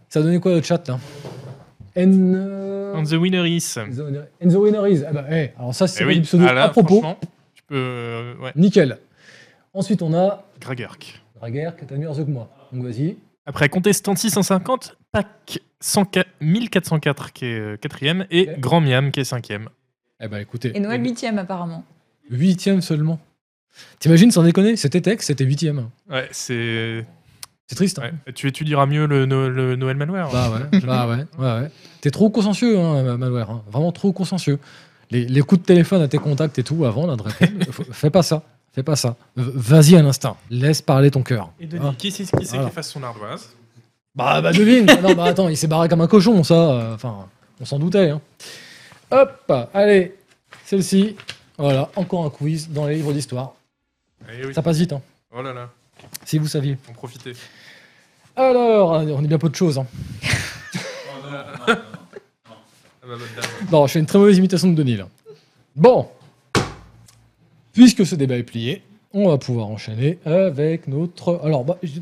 Ça 0.09 0.19
a 0.19 0.23
donné 0.23 0.39
quoi 0.39 0.53
le 0.55 0.61
chat 0.61 0.87
là 0.87 0.99
N... 1.95 2.33
euh, 2.35 2.93
On 2.95 3.03
the 3.03 3.13
winner 3.13 3.45
is. 3.47 3.75
And 3.77 4.49
the 4.49 4.55
winner 4.55 4.89
is. 4.91 5.03
Ah 5.07 5.11
bah, 5.13 5.25
eh, 5.31 5.49
alors 5.57 5.73
ça, 5.75 5.87
c'est 5.87 6.03
Eh 6.03 6.07
oui, 6.07 6.21
pseudo 6.21 6.45
ah 6.47 6.53
là, 6.53 6.63
à 6.65 6.69
propos. 6.69 7.03
Peux. 7.67 7.75
euh, 7.75 8.35
ouais, 8.37 8.51
Nickel. 8.55 8.97
Ensuite, 9.73 10.01
on 10.01 10.13
a 10.13 10.45
Gragerk. 10.59 11.21
Est 11.81 11.91
à 11.91 11.97
mieux 11.97 12.09
que 12.25 12.31
moi. 12.31 12.49
Donc 12.71 12.83
vas-y. 12.83 13.17
Après 13.45 13.69
Contestant 13.69 14.15
650, 14.15 14.97
Pac 15.11 15.59
104 15.79 16.27
1404 16.41 17.33
qui 17.33 17.45
est 17.45 17.59
euh, 17.59 17.77
quatrième 17.77 18.25
et 18.31 18.49
Ok. 18.49 18.59
Grand 18.59 18.81
Miam 18.81 19.11
qui 19.11 19.19
est 19.21 19.23
cinquième. 19.23 19.69
Eh 20.19 20.27
ben 20.27 20.39
écoutez, 20.39 20.75
Et 20.75 20.79
Noël 20.79 21.01
8 21.01 21.07
apparemment. 21.37 21.83
huitième 22.29 22.81
seulement. 22.81 23.19
T'imagines, 23.99 24.31
sans 24.31 24.41
déconner, 24.43 24.75
c'était 24.75 25.01
texte, 25.01 25.27
c'était 25.27 25.43
huitième. 25.45 25.89
Ouais, 26.09 26.27
c'est. 26.31 27.05
C'est 27.67 27.75
triste. 27.75 27.99
hein. 27.99 28.11
ouais. 28.25 28.33
Tu 28.33 28.47
étudieras 28.47 28.85
mieux 28.87 29.05
le, 29.05 29.25
No- 29.25 29.49
le 29.49 29.75
Noël 29.75 29.97
Malware. 29.97 30.31
Bah 30.31 30.49
ouais, 30.49 30.79
bah 30.79 31.07
ouais, 31.07 31.25
ouais, 31.37 31.61
ouais. 31.61 31.71
T'es 32.01 32.09
trop 32.11 32.29
consciencieux, 32.29 32.79
hein, 32.79 33.17
Malware. 33.17 33.51
hein. 33.51 33.63
Vraiment 33.69 33.91
trop 33.91 34.11
consciencieux. 34.13 34.57
Les, 35.11 35.25
les 35.25 35.41
coups 35.41 35.61
de 35.61 35.65
téléphone 35.65 36.01
à 36.01 36.07
tes 36.07 36.17
contacts 36.17 36.59
et 36.59 36.63
tout 36.63 36.83
avant, 36.85 37.07
là, 37.07 37.15
de 37.15 37.21
répondre, 37.23 37.65
faut- 37.71 37.83
fais 37.91 38.09
pas 38.09 38.23
ça. 38.23 38.43
Fais 38.73 38.83
pas 38.83 38.95
ça. 38.95 39.15
Vas-y 39.35 39.95
à 39.95 40.01
l'instant. 40.01 40.37
Laisse 40.49 40.81
parler 40.81 41.09
ton 41.11 41.23
cœur. 41.23 41.49
Et 41.59 41.65
Denis, 41.65 41.85
Ah. 41.89 41.95
qui 41.97 42.11
c'est 42.11 42.25
qui, 42.25 42.45
Voilà. 42.45 42.65
qui 42.65 42.71
fasse 42.75 42.89
son 42.91 43.01
ardoise 43.03 43.49
Bah, 44.15 44.41
bah 44.41 44.51
devine. 44.51 44.85
non, 45.01 45.13
bah 45.15 45.25
attends, 45.25 45.47
il 45.47 45.57
s'est 45.57 45.67
barré 45.67 45.89
comme 45.89 46.01
un 46.01 46.07
cochon, 46.07 46.43
ça. 46.43 46.53
euh, 46.53 46.93
Enfin, 46.95 47.27
on 47.59 47.65
s'en 47.65 47.79
doutait. 47.79 48.09
hein. 48.09 48.21
Hop, 49.09 49.51
allez, 49.73 50.15
celle-ci. 50.65 51.15
Voilà, 51.57 51.89
encore 51.95 52.25
un 52.25 52.29
quiz 52.29 52.69
dans 52.69 52.85
les 52.85 52.95
livres 52.97 53.13
d'histoire. 53.13 53.53
Eh 54.31 54.45
oui. 54.45 54.53
Ça 54.53 54.61
passe 54.61 54.77
vite, 54.77 54.93
hein, 54.93 55.01
Oh 55.35 55.41
là 55.41 55.53
là, 55.53 55.69
si 56.25 56.37
vous 56.37 56.47
saviez. 56.47 56.77
en 56.89 56.93
profiter. 56.93 57.33
Alors, 58.35 58.91
on 58.91 59.23
est 59.23 59.27
bien 59.27 59.39
peu 59.39 59.49
de 59.49 59.55
choses. 59.55 59.79
Hein. 59.79 59.87
Ah 61.29 61.65
dame. 61.67 61.77
Non, 63.71 63.87
je 63.87 63.93
fais 63.93 63.99
une 63.99 64.05
très 64.05 64.17
mauvaise 64.19 64.37
imitation 64.37 64.69
de 64.69 64.75
Denis, 64.75 64.97
là. 64.97 65.07
Bon. 65.75 66.07
Puisque 67.73 68.05
ce 68.05 68.15
débat 68.15 68.35
est 68.37 68.43
plié, 68.43 68.81
on 69.13 69.29
va 69.29 69.37
pouvoir 69.37 69.67
enchaîner 69.67 70.17
avec 70.25 70.87
notre... 70.87 71.39
Alors, 71.43 71.63
bah, 71.63 71.77
je- 71.83 71.99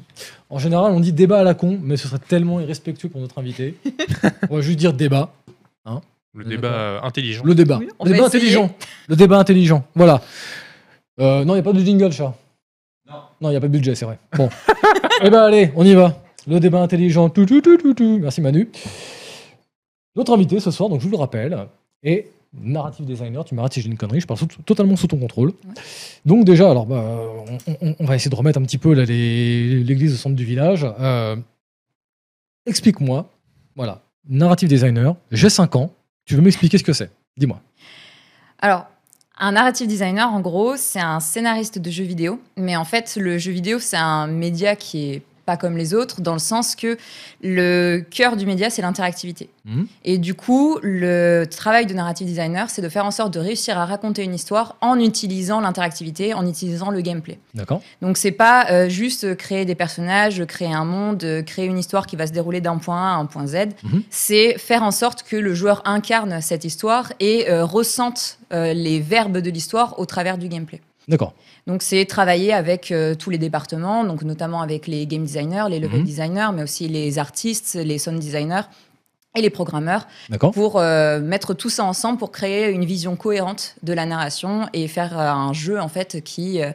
en 0.50 0.60
général, 0.60 0.92
on 0.94 1.00
dit 1.00 1.12
débat 1.14 1.40
à 1.40 1.44
la 1.44 1.54
con, 1.54 1.78
mais 1.82 1.98
ce 1.98 2.08
serait 2.08 2.20
tellement 2.20 2.60
irrespectueux 2.60 3.10
pour 3.10 3.22
notre 3.22 3.38
invité. 3.40 3.76
on 4.50 4.56
va 4.56 4.62
juste 4.62 4.80
dire 4.80 4.94
débat. 4.94 5.32
Le 6.38 6.44
D'accord. 6.44 6.50
débat 6.62 6.74
euh, 6.74 7.00
intelligent. 7.02 7.44
Le 7.46 7.56
débat. 7.56 7.78
Oui, 7.80 7.88
on 7.98 8.04
le 8.04 8.10
va 8.12 8.16
débat 8.18 8.28
essayer. 8.28 8.44
intelligent. 8.44 8.76
Le 9.08 9.16
débat 9.16 9.38
intelligent. 9.40 9.86
Voilà. 9.96 10.22
Euh, 11.22 11.46
non, 11.46 11.54
il 11.54 11.56
n'y 11.56 11.60
a 11.62 11.64
pas 11.64 11.72
de 11.72 11.80
jingle, 11.80 12.12
chat. 12.12 12.36
Non. 13.08 13.14
Non, 13.40 13.50
il 13.50 13.52
n'y 13.52 13.56
a 13.56 13.62
pas 13.62 13.68
de 13.68 13.72
budget, 13.72 13.96
c'est 13.96 14.04
vrai. 14.04 14.20
Bon. 14.36 14.50
eh 15.24 15.30
ben, 15.30 15.44
allez, 15.44 15.72
on 15.78 15.86
y 15.86 15.94
va. 15.94 16.22
Le 16.46 16.60
débat 16.60 16.82
intelligent. 16.82 17.30
Tout, 17.30 17.46
tout, 17.46 17.62
tout, 17.62 17.78
tout, 17.78 17.94
tout. 17.94 18.20
Merci, 18.22 18.42
Manu. 18.42 18.70
Notre 20.16 20.34
invité 20.34 20.60
ce 20.60 20.72
soir, 20.72 20.90
donc 20.90 21.02
je 21.02 21.06
vous 21.06 21.12
le 21.12 21.18
rappelle, 21.18 21.68
est 22.04 22.28
narrative 22.58 23.06
designer, 23.06 23.44
tu 23.44 23.54
m'arrêtes 23.54 23.74
si 23.74 23.82
j'ai 23.82 23.88
une 23.90 23.98
connerie, 23.98 24.22
je 24.22 24.28
parle 24.28 24.40
sous- 24.40 24.48
totalement 24.66 24.96
sous 24.96 25.08
ton 25.08 25.18
contrôle. 25.18 25.52
Donc 26.26 26.46
déjà, 26.46 26.70
alors 26.72 26.86
bah, 26.86 27.04
on, 27.68 27.76
on- 27.82 27.96
on 28.00 28.06
va 28.06 28.16
essayer 28.16 28.32
de 28.32 28.36
remettre 28.36 28.58
un 28.60 28.64
petit 28.64 28.78
peu 28.78 28.94
l'église 28.94 30.14
au 30.14 30.18
centre 30.18 30.36
du 30.36 30.46
village. 30.46 30.86
Euh, 31.00 31.36
Explique-moi, 32.66 33.30
voilà, 33.76 34.02
narrative 34.28 34.70
designer, 34.70 35.16
j'ai 35.32 35.50
5 35.50 35.76
ans, 35.76 35.92
tu 36.26 36.36
veux 36.36 36.42
m'expliquer 36.42 36.78
ce 36.80 36.84
que 36.84 36.94
c'est? 36.94 37.12
Dis-moi. 37.38 37.62
Alors, 38.60 38.88
un 39.38 39.52
narrative 39.52 39.88
designer, 39.88 40.32
en 40.34 40.40
gros, 40.40 40.76
c'est 40.78 41.00
un 41.02 41.20
scénariste 41.20 41.78
de 41.78 41.92
jeux 41.92 42.06
vidéo. 42.06 42.40
Mais 42.58 42.76
en 42.76 42.86
fait, 42.86 43.18
le 43.18 43.38
jeu 43.38 43.52
vidéo, 43.52 43.78
c'est 43.80 43.98
un 43.98 44.26
média 44.28 44.76
qui 44.76 45.12
est 45.12 45.22
pas 45.46 45.58
comme 45.58 45.78
les 45.78 45.94
autres, 45.94 46.22
dans 46.22 46.34
le 46.34 46.40
sens 46.40 46.76
que 46.76 46.98
le 47.42 48.00
cœur 48.10 48.36
du 48.36 48.46
média, 48.46 48.70
c'est 48.70 48.82
l'interactivité. 48.82 49.50
Mhm. 49.66 49.88
Et 50.04 50.18
du 50.18 50.34
coup, 50.34 50.80
le 50.82 51.46
travail 51.46 51.86
de 51.86 51.94
narrative 51.94 52.28
designer, 52.28 52.70
c'est 52.70 52.82
de 52.82 52.90
faire 52.90 53.06
en 53.06 53.12
sorte 53.12 53.34
de 53.34 53.40
réussir 53.40 53.78
à 53.78 53.86
raconter 53.86 54.24
une 54.24 54.34
histoire 54.34 54.76
en 54.82 55.00
utilisant 55.00 55.60
l'interactivité, 55.60 56.34
en 56.34 56.48
utilisant 56.48 56.92
le 56.92 57.02
gameplay. 57.02 57.40
D'accord 57.54 57.82
Donc 58.02 58.18
c'est 58.18 58.32
pas 58.32 58.70
euh, 58.70 58.90
juste 58.90 59.36
créer 59.36 59.66
des 59.66 59.76
personnages, 59.76 60.44
créer 60.46 60.74
un 60.74 60.86
monde, 60.86 61.24
euh, 61.24 61.42
créer 61.42 61.66
une 61.66 61.78
histoire 61.78 62.06
qui 62.06 62.16
va 62.16 62.28
se 62.28 62.32
dérouler 62.32 62.62
d'un 62.62 62.78
point 62.78 62.98
A 62.98 63.16
à 63.16 63.18
un 63.18 63.26
point 63.26 63.48
Z. 63.48 63.56
Mhm. 63.84 64.04
C'est 64.10 64.58
faire 64.58 64.84
en 64.84 64.92
sorte 64.92 65.24
que 65.24 65.36
le 65.36 65.54
joueur 65.54 65.82
incarne 65.86 66.42
cette 66.42 66.66
histoire 66.66 67.12
et 67.20 67.50
euh, 67.50 67.66
ressente 67.66 68.40
euh, 68.54 68.74
les 68.74 69.00
verbes 69.00 69.40
de 69.40 69.50
l'histoire 69.50 70.00
au 70.00 70.06
travers 70.06 70.38
du 70.38 70.48
gameplay. 70.48 70.82
D'accord. 71.08 71.34
Donc 71.68 71.82
c'est 71.82 72.06
travailler 72.06 72.54
avec 72.54 72.92
euh, 72.92 73.16
tous 73.16 73.30
les 73.30 73.38
départements, 73.38 74.04
donc 74.04 74.24
notamment 74.24 74.62
avec 74.62 74.88
les 74.88 75.06
game 75.08 75.24
designers, 75.24 75.66
les 75.70 75.80
level 75.80 76.00
Mhm. 76.00 76.06
designers, 76.06 76.50
mais 76.54 76.64
aussi 76.64 76.88
les 76.88 77.20
artistes, 77.20 77.76
les 77.76 77.98
sound 77.98 78.20
designers 78.20 78.62
et 79.38 79.42
les 79.42 79.50
programmeurs 79.50 80.08
pour 80.54 80.80
euh, 80.80 81.20
mettre 81.20 81.54
tout 81.54 81.70
ça 81.70 81.84
ensemble 81.84 82.18
pour 82.18 82.32
créer 82.32 82.70
une 82.70 82.86
vision 82.86 83.16
cohérente 83.18 83.76
de 83.84 83.92
la 83.94 84.06
narration 84.06 84.68
et 84.74 84.88
faire 84.88 85.20
euh, 85.20 85.30
un 85.30 85.52
jeu 85.54 85.80
en 85.80 85.90
fait 85.90 86.24
qui 86.24 86.62
euh, 86.62 86.72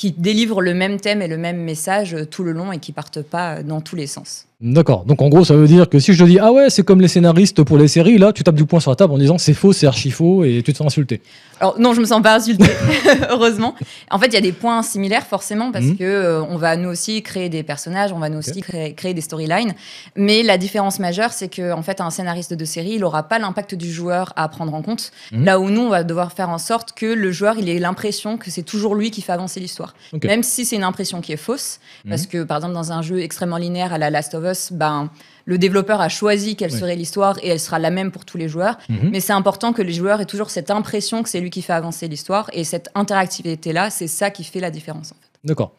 qui 0.00 0.12
délivre 0.12 0.62
le 0.62 0.72
même 0.72 0.98
thème 0.98 1.20
et 1.20 1.28
le 1.28 1.36
même 1.36 1.58
message 1.58 2.14
euh, 2.14 2.24
tout 2.24 2.42
le 2.42 2.52
long 2.52 2.72
et 2.72 2.78
qui 2.78 2.90
parte 2.90 3.20
pas 3.20 3.56
euh, 3.56 3.62
dans 3.62 3.82
tous 3.82 3.96
les 3.96 4.06
sens. 4.06 4.46
D'accord. 4.62 5.04
Donc 5.06 5.22
en 5.22 5.28
gros, 5.30 5.42
ça 5.44 5.54
veut 5.54 5.66
dire 5.66 5.88
que 5.88 5.98
si 5.98 6.12
je 6.12 6.22
te 6.22 6.28
dis 6.28 6.38
ah 6.38 6.52
ouais, 6.52 6.68
c'est 6.68 6.82
comme 6.82 7.00
les 7.00 7.08
scénaristes 7.08 7.62
pour 7.62 7.78
les 7.78 7.88
séries, 7.88 8.18
là, 8.18 8.30
tu 8.32 8.42
tapes 8.44 8.54
du 8.54 8.66
poing 8.66 8.78
sur 8.80 8.90
la 8.90 8.96
table 8.96 9.12
en 9.14 9.18
disant 9.18 9.38
c'est 9.38 9.54
faux, 9.54 9.72
c'est 9.72 9.86
archi 9.86 10.10
faux 10.10 10.44
et 10.44 10.62
tu 10.62 10.72
te 10.72 10.76
fais 10.78 10.84
insulter. 10.84 11.22
Alors 11.60 11.78
non, 11.78 11.94
je 11.94 12.00
me 12.00 12.04
sens 12.06 12.22
pas 12.22 12.36
insultée, 12.36 12.64
heureusement. 13.30 13.74
En 14.10 14.18
fait, 14.18 14.26
il 14.28 14.34
y 14.34 14.36
a 14.36 14.42
des 14.42 14.52
points 14.52 14.82
similaires 14.82 15.26
forcément 15.26 15.72
parce 15.72 15.86
Mhm. 15.86 15.96
que 15.96 16.04
euh, 16.04 16.42
on 16.44 16.56
va 16.56 16.76
nous 16.76 16.90
aussi 16.90 17.22
créer 17.22 17.48
des 17.48 17.62
personnages, 17.62 18.12
on 18.12 18.18
va 18.18 18.28
nous 18.28 18.38
aussi 18.38 18.60
créer, 18.60 18.92
créer 18.94 19.14
des 19.14 19.20
storylines. 19.22 19.72
Mais 20.16 20.42
la 20.42 20.58
différence 20.58 20.98
majeure, 20.98 21.32
c'est 21.32 21.48
que 21.48 21.72
en 21.72 21.82
fait, 21.82 22.02
un 22.02 22.10
scénariste 22.10 22.52
de 22.52 22.64
série, 22.66 22.92
il 22.96 23.04
aura 23.04 23.22
pas 23.22 23.38
l'impact 23.38 23.74
du 23.74 23.90
joueur 23.90 24.32
à 24.36 24.46
prendre 24.48 24.74
en 24.74 24.82
compte. 24.82 25.10
Mhm. 25.32 25.44
Là 25.44 25.58
où 25.58 25.70
nous, 25.70 25.82
on 25.82 25.88
va 25.90 26.04
devoir 26.04 26.32
faire 26.32 26.50
en 26.50 26.58
sorte 26.58 26.92
que 26.92 27.06
le 27.06 27.32
joueur, 27.32 27.56
il 27.58 27.68
ait 27.70 27.78
l'impression 27.78 28.36
que 28.36 28.50
c'est 28.50 28.62
toujours 28.62 28.94
lui 28.94 29.10
qui 29.10 29.22
fait 29.22 29.32
avancer 29.32 29.58
l'histoire, 29.60 29.89
Même 30.24 30.42
si 30.42 30.64
c'est 30.64 30.76
une 30.76 30.84
impression 30.84 31.20
qui 31.20 31.32
est 31.32 31.36
fausse. 31.36 31.80
Parce 32.08 32.22
Mhm. 32.22 32.28
que 32.28 32.42
par 32.44 32.58
exemple, 32.58 32.74
dans 32.74 32.92
un 32.92 33.02
jeu 33.02 33.20
extrêmement 33.20 33.56
linéaire 33.58 33.92
à 33.92 33.98
la 33.98 34.10
Last 34.10 34.34
of 34.34 34.44
Us, 34.44 34.72
ben 34.72 35.10
le 35.46 35.58
développeur 35.58 36.00
a 36.00 36.08
choisi 36.08 36.54
quelle 36.56 36.72
Oui. 36.72 36.78
serait 36.78 36.96
l'histoire 36.96 37.38
et 37.42 37.48
elle 37.48 37.60
sera 37.60 37.78
la 37.78 37.90
même 37.90 38.10
pour 38.12 38.24
tous 38.24 38.36
les 38.38 38.48
joueurs. 38.48 38.78
Mhm. 38.88 39.10
Mais 39.10 39.20
c'est 39.20 39.32
important 39.32 39.72
que 39.72 39.82
les 39.82 39.92
joueurs 39.92 40.20
aient 40.20 40.26
toujours 40.26 40.50
cette 40.50 40.70
impression 40.70 41.22
que 41.22 41.28
c'est 41.28 41.40
lui 41.40 41.50
qui 41.50 41.62
fait 41.62 41.72
avancer 41.72 42.06
l'histoire. 42.08 42.48
Et 42.52 42.64
cette 42.64 42.88
interactivité-là, 42.94 43.90
c'est 43.90 44.06
ça 44.06 44.30
qui 44.30 44.44
fait 44.44 44.60
la 44.60 44.70
différence. 44.70 45.12
En 45.12 45.14
fait. 45.16 45.30
D'accord. 45.44 45.72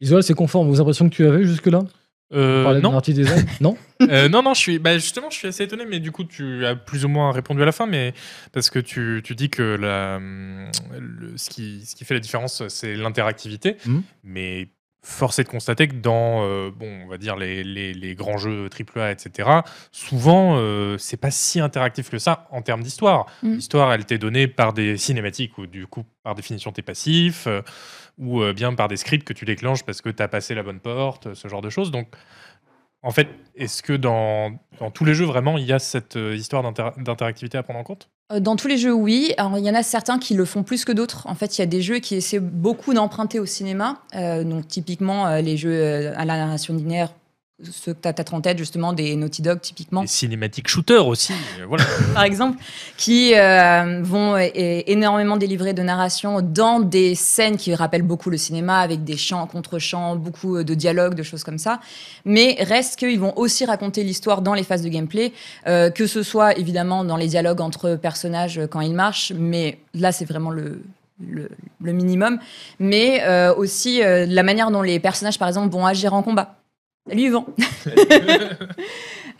Visual, 0.00 0.22
c'est 0.22 0.34
conforme 0.34 0.68
aux 0.70 0.80
impressions 0.80 1.08
que 1.08 1.14
tu 1.14 1.26
avais 1.26 1.44
jusque-là? 1.44 1.80
Euh, 2.34 2.80
non. 2.80 2.98
design 3.00 3.46
Non 3.60 3.76
Euh, 4.02 4.28
non, 4.28 4.42
non, 4.42 4.52
je 4.54 4.60
suis, 4.60 4.78
bah, 4.78 4.98
justement, 4.98 5.30
je 5.30 5.36
suis 5.36 5.48
assez 5.48 5.64
étonné, 5.64 5.84
mais 5.86 5.98
du 5.98 6.12
coup, 6.12 6.24
tu 6.24 6.64
as 6.66 6.76
plus 6.76 7.04
ou 7.04 7.08
moins 7.08 7.32
répondu 7.32 7.62
à 7.62 7.64
la 7.64 7.72
fin, 7.72 7.86
mais 7.86 8.12
parce 8.52 8.68
que 8.70 8.78
tu, 8.78 9.22
tu 9.24 9.34
dis 9.34 9.48
que 9.50 9.62
la, 9.62 10.18
le- 10.20 11.36
ce, 11.36 11.48
qui, 11.50 11.84
ce 11.86 11.96
qui 11.96 12.04
fait 12.04 12.14
la 12.14 12.20
différence, 12.20 12.62
c'est 12.68 12.94
l'interactivité, 12.94 13.76
Mhm. 13.86 14.02
mais 14.24 14.68
force 15.02 15.38
est 15.38 15.44
de 15.44 15.48
constater 15.48 15.88
que 15.88 15.94
dans, 15.94 16.42
euh, 16.44 16.70
bon, 16.74 17.02
on 17.04 17.08
va 17.08 17.16
dire 17.18 17.34
les, 17.36 17.64
les, 17.64 17.94
les 17.94 18.14
grands 18.14 18.36
jeux 18.36 18.68
AAA, 18.68 19.12
etc., 19.12 19.48
souvent, 19.90 20.56
euh, 20.58 20.98
c'est 20.98 21.16
pas 21.16 21.30
si 21.30 21.60
interactif 21.60 22.10
que 22.10 22.18
ça 22.18 22.46
en 22.50 22.60
termes 22.62 22.82
d'histoire. 22.82 23.26
Mhm. 23.42 23.54
L'histoire, 23.54 23.92
elle 23.92 24.04
t'est 24.04 24.18
donnée 24.18 24.48
par 24.48 24.72
des 24.74 24.96
cinématiques 24.98 25.56
où, 25.56 25.66
du 25.66 25.86
coup, 25.86 26.04
par 26.24 26.34
définition, 26.34 26.72
t'es 26.72 26.82
passif, 26.82 27.46
euh, 27.46 27.62
ou 28.18 28.42
euh, 28.42 28.52
bien 28.52 28.74
par 28.74 28.88
des 28.88 28.96
scripts 28.96 29.26
que 29.26 29.32
tu 29.32 29.44
déclenches 29.44 29.84
parce 29.84 30.00
que 30.00 30.10
t'as 30.10 30.28
passé 30.28 30.54
la 30.54 30.62
bonne 30.62 30.80
porte, 30.80 31.34
ce 31.34 31.48
genre 31.48 31.62
de 31.62 31.70
choses. 31.70 31.90
Donc, 31.90 32.08
en 33.02 33.10
fait, 33.10 33.28
est-ce 33.54 33.82
que 33.82 33.92
dans, 33.92 34.58
tous 34.92 35.04
les 35.04 35.14
jeux, 35.14 35.24
vraiment, 35.24 35.56
il 35.56 35.64
y 35.64 35.72
a 35.72 35.78
cette 35.78 36.16
euh, 36.16 36.34
histoire 36.34 36.62
d'inter- 36.62 36.90
d'interactivité 36.98 37.56
à 37.56 37.62
prendre 37.62 37.78
en 37.78 37.84
compte? 37.84 38.08
Euh, 38.32 38.40
Dans 38.40 38.56
tous 38.56 38.66
les 38.66 38.76
jeux, 38.76 38.92
oui. 38.92 39.32
Alors, 39.38 39.56
il 39.56 39.64
y 39.64 39.70
en 39.70 39.74
a 39.74 39.84
certains 39.84 40.18
qui 40.18 40.34
le 40.34 40.44
font 40.44 40.64
plus 40.64 40.84
que 40.84 40.92
d'autres. 40.92 41.26
En 41.28 41.36
fait, 41.36 41.56
il 41.56 41.60
y 41.60 41.62
a 41.62 41.66
des 41.66 41.80
jeux 41.80 42.00
qui 42.00 42.16
essaient 42.16 42.40
beaucoup 42.40 42.92
d'emprunter 42.94 43.38
au 43.38 43.46
cinéma. 43.46 44.02
Donc, 44.12 44.66
typiquement, 44.66 45.36
les 45.36 45.56
jeux 45.56 46.12
à 46.16 46.24
la 46.24 46.36
narration 46.36 46.74
linéaire, 46.74 47.12
ceux 47.62 47.94
que 47.94 48.00
tu 48.00 48.08
as 48.08 48.12
peut-être 48.12 48.34
en 48.34 48.40
tête, 48.40 48.58
justement, 48.58 48.92
des 48.92 49.16
Naughty 49.16 49.42
Dog, 49.42 49.60
typiquement. 49.60 50.02
Les 50.02 50.06
cinématiques 50.06 50.68
shooters 50.68 51.06
aussi, 51.06 51.32
euh, 51.32 51.66
voilà. 51.66 51.84
par 52.14 52.22
exemple, 52.22 52.58
qui 52.96 53.34
euh, 53.34 54.00
vont 54.02 54.36
énormément 54.36 55.36
délivrer 55.36 55.72
de 55.72 55.82
narration 55.82 56.40
dans 56.40 56.80
des 56.80 57.14
scènes 57.14 57.56
qui 57.56 57.74
rappellent 57.74 58.02
beaucoup 58.02 58.30
le 58.30 58.36
cinéma, 58.36 58.78
avec 58.78 59.04
des 59.04 59.16
chants 59.16 59.46
contre 59.46 59.78
chants, 59.78 60.16
beaucoup 60.16 60.62
de 60.62 60.74
dialogues, 60.74 61.14
de 61.14 61.22
choses 61.22 61.44
comme 61.44 61.58
ça. 61.58 61.80
Mais 62.24 62.56
reste 62.60 62.96
qu'ils 62.96 63.20
vont 63.20 63.36
aussi 63.36 63.64
raconter 63.64 64.04
l'histoire 64.04 64.42
dans 64.42 64.54
les 64.54 64.64
phases 64.64 64.82
de 64.82 64.88
gameplay, 64.88 65.32
euh, 65.66 65.90
que 65.90 66.06
ce 66.06 66.22
soit 66.22 66.56
évidemment 66.58 67.04
dans 67.04 67.16
les 67.16 67.26
dialogues 67.26 67.60
entre 67.60 67.96
personnages 67.96 68.60
quand 68.70 68.80
ils 68.80 68.94
marchent, 68.94 69.32
mais 69.36 69.78
là 69.94 70.12
c'est 70.12 70.24
vraiment 70.24 70.50
le, 70.50 70.82
le, 71.20 71.48
le 71.82 71.92
minimum, 71.92 72.38
mais 72.78 73.22
euh, 73.22 73.54
aussi 73.54 74.02
euh, 74.02 74.26
la 74.26 74.42
manière 74.42 74.70
dont 74.70 74.82
les 74.82 75.00
personnages, 75.00 75.38
par 75.38 75.48
exemple, 75.48 75.72
vont 75.72 75.86
agir 75.86 76.14
en 76.14 76.22
combat. 76.22 76.56
Salut 77.08 77.22
Yvan 77.22 77.46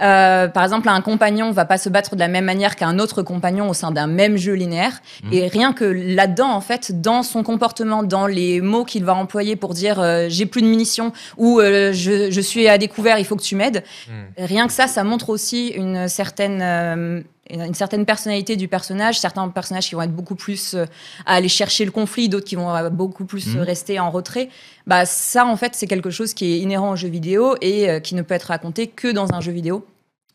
Euh, 0.00 0.46
par 0.46 0.62
exemple, 0.62 0.88
un 0.88 1.00
compagnon 1.00 1.50
va 1.50 1.64
pas 1.64 1.78
se 1.78 1.88
battre 1.88 2.14
de 2.14 2.20
la 2.20 2.28
même 2.28 2.44
manière 2.44 2.76
qu'un 2.76 2.98
autre 2.98 3.22
compagnon 3.22 3.68
au 3.68 3.74
sein 3.74 3.90
d'un 3.90 4.06
même 4.06 4.36
jeu 4.36 4.52
linéaire. 4.52 5.00
Mhm. 5.24 5.32
Et 5.32 5.48
rien 5.48 5.72
que 5.72 5.84
là-dedans, 5.84 6.50
en 6.50 6.60
fait, 6.60 7.00
dans 7.00 7.22
son 7.22 7.42
comportement, 7.42 8.02
dans 8.02 8.26
les 8.26 8.60
mots 8.60 8.84
qu'il 8.84 9.04
va 9.04 9.14
employer 9.14 9.56
pour 9.56 9.74
dire 9.74 9.98
euh, 9.98 10.26
j'ai 10.28 10.46
plus 10.46 10.62
de 10.62 10.68
munitions 10.68 11.12
ou 11.36 11.58
euh, 11.58 11.92
je, 11.92 12.30
je 12.30 12.40
suis 12.40 12.68
à 12.68 12.78
découvert, 12.78 13.18
il 13.18 13.24
faut 13.24 13.36
que 13.36 13.42
tu 13.42 13.56
m'aides. 13.56 13.82
Hmm. 14.08 14.44
Rien 14.44 14.66
que 14.66 14.72
ça, 14.72 14.86
ça 14.86 15.02
montre 15.02 15.30
aussi 15.30 15.68
une 15.68 16.08
certaine, 16.08 16.60
euh, 16.62 17.20
une 17.50 17.74
certaine 17.74 18.04
personnalité 18.06 18.56
du 18.56 18.68
personnage. 18.68 19.18
Certains 19.18 19.48
personnages 19.48 19.88
qui 19.88 19.94
vont 19.94 20.02
être 20.02 20.14
beaucoup 20.14 20.34
plus 20.34 20.74
euh, 20.74 20.84
à 21.26 21.34
aller 21.34 21.48
chercher 21.48 21.84
le 21.84 21.90
conflit, 21.90 22.28
d'autres 22.28 22.46
qui 22.46 22.56
vont 22.56 22.74
euh, 22.74 22.90
beaucoup 22.90 23.24
plus 23.24 23.46
Mhm. 23.48 23.60
euh, 23.60 23.64
rester 23.64 23.98
en 24.00 24.10
retrait. 24.10 24.48
Bah, 24.86 25.06
ça, 25.06 25.46
en 25.46 25.56
fait, 25.56 25.74
c'est 25.74 25.86
quelque 25.86 26.10
chose 26.10 26.34
qui 26.34 26.52
est 26.52 26.58
inhérent 26.60 26.92
au 26.92 26.96
jeu 26.96 27.08
vidéo 27.08 27.56
et 27.60 27.88
euh, 27.88 28.00
qui 28.00 28.14
ne 28.14 28.22
peut 28.22 28.34
être 28.34 28.44
raconté 28.44 28.86
que 28.86 29.08
dans 29.12 29.32
un 29.32 29.40
jeu 29.40 29.52
vidéo 29.52 29.86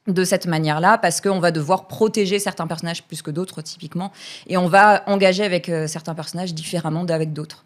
de 0.08 0.24
cette 0.26 0.48
manière-là, 0.48 0.98
parce 0.98 1.22
qu'on 1.22 1.40
va 1.40 1.52
devoir 1.52 1.88
protéger 1.88 2.38
certains 2.38 2.68
personnages 2.68 3.04
plus 3.04 3.22
que 3.22 3.32
d'autres, 3.32 3.62
typiquement, 3.62 4.12
et 4.48 4.58
on 4.58 4.68
va 4.68 5.02
engager 5.08 5.44
avec 5.46 5.70
euh, 5.70 5.88
certains 5.88 6.14
personnages 6.14 6.54
différemment 6.54 7.06
d'avec 7.06 7.32
d'autres. 7.32 7.64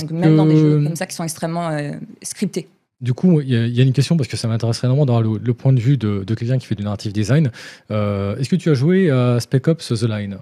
Donc, 0.00 0.10
même 0.12 0.36
dans 0.36 0.46
des 0.46 0.56
jeux 0.56 0.82
comme 0.84 0.96
ça 0.96 1.04
qui 1.06 1.14
sont 1.14 1.24
extrêmement 1.24 1.68
euh, 1.70 1.92
scriptés. 2.22 2.68
Du 3.00 3.12
coup, 3.14 3.40
il 3.40 3.48
y, 3.48 3.56
a- 3.56 3.66
il 3.66 3.74
y 3.76 3.80
a 3.80 3.84
une 3.84 3.92
question 3.92 4.16
parce 4.16 4.28
que 4.28 4.36
ça 4.36 4.48
m'intéresserait 4.48 4.86
énormément 4.88 5.06
d'avoir 5.06 5.22
le, 5.22 5.38
le 5.42 5.54
point 5.54 5.72
de 5.72 5.78
vue 5.80 5.96
de, 5.96 6.24
de 6.26 6.34
quelqu'un 6.34 6.58
qui 6.58 6.66
fait 6.66 6.74
du 6.74 6.82
narrative 6.82 7.12
design. 7.12 7.50
Euh, 7.92 8.36
Est-ce 8.36 8.48
que 8.48 8.56
tu 8.56 8.70
as 8.70 8.74
joué 8.74 9.08
à 9.10 9.38
Spec 9.40 9.68
Ops 9.68 9.88
The 10.00 10.02
Line? 10.08 10.38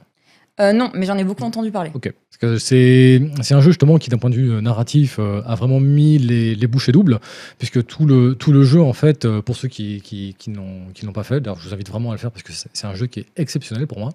Euh, 0.58 0.72
non, 0.72 0.90
mais 0.94 1.04
j'en 1.04 1.18
ai 1.18 1.24
beaucoup 1.24 1.42
entendu 1.44 1.70
parler. 1.70 1.90
Ok. 1.92 2.10
Parce 2.30 2.38
que 2.38 2.56
c'est 2.58 3.20
un 3.50 3.60
jeu 3.60 3.72
justement 3.72 3.98
qui, 3.98 4.08
d'un 4.08 4.16
point 4.16 4.30
de 4.30 4.36
vue 4.36 4.52
euh, 4.52 4.62
narratif, 4.62 5.16
euh, 5.18 5.42
a 5.44 5.54
vraiment 5.54 5.80
mis 5.80 6.16
les, 6.16 6.54
les 6.54 6.66
bouchées 6.66 6.92
doubles, 6.92 7.20
puisque 7.58 7.84
tout 7.84 8.06
le, 8.06 8.34
tout 8.34 8.52
le 8.52 8.62
jeu, 8.62 8.80
en 8.80 8.94
fait, 8.94 9.26
euh, 9.26 9.42
pour 9.42 9.54
ceux 9.54 9.68
qui, 9.68 10.00
qui, 10.00 10.34
qui 10.38 10.50
n'ont 10.50 11.12
pas 11.12 11.24
fait, 11.24 11.40
d'ailleurs, 11.42 11.60
je 11.60 11.68
vous 11.68 11.74
invite 11.74 11.90
vraiment 11.90 12.08
à 12.10 12.14
le 12.14 12.18
faire 12.18 12.30
parce 12.30 12.42
que 12.42 12.52
c'est 12.54 12.86
un 12.86 12.94
jeu 12.94 13.06
qui 13.06 13.20
est 13.20 13.26
exceptionnel 13.36 13.86
pour 13.86 13.98
moi. 13.98 14.12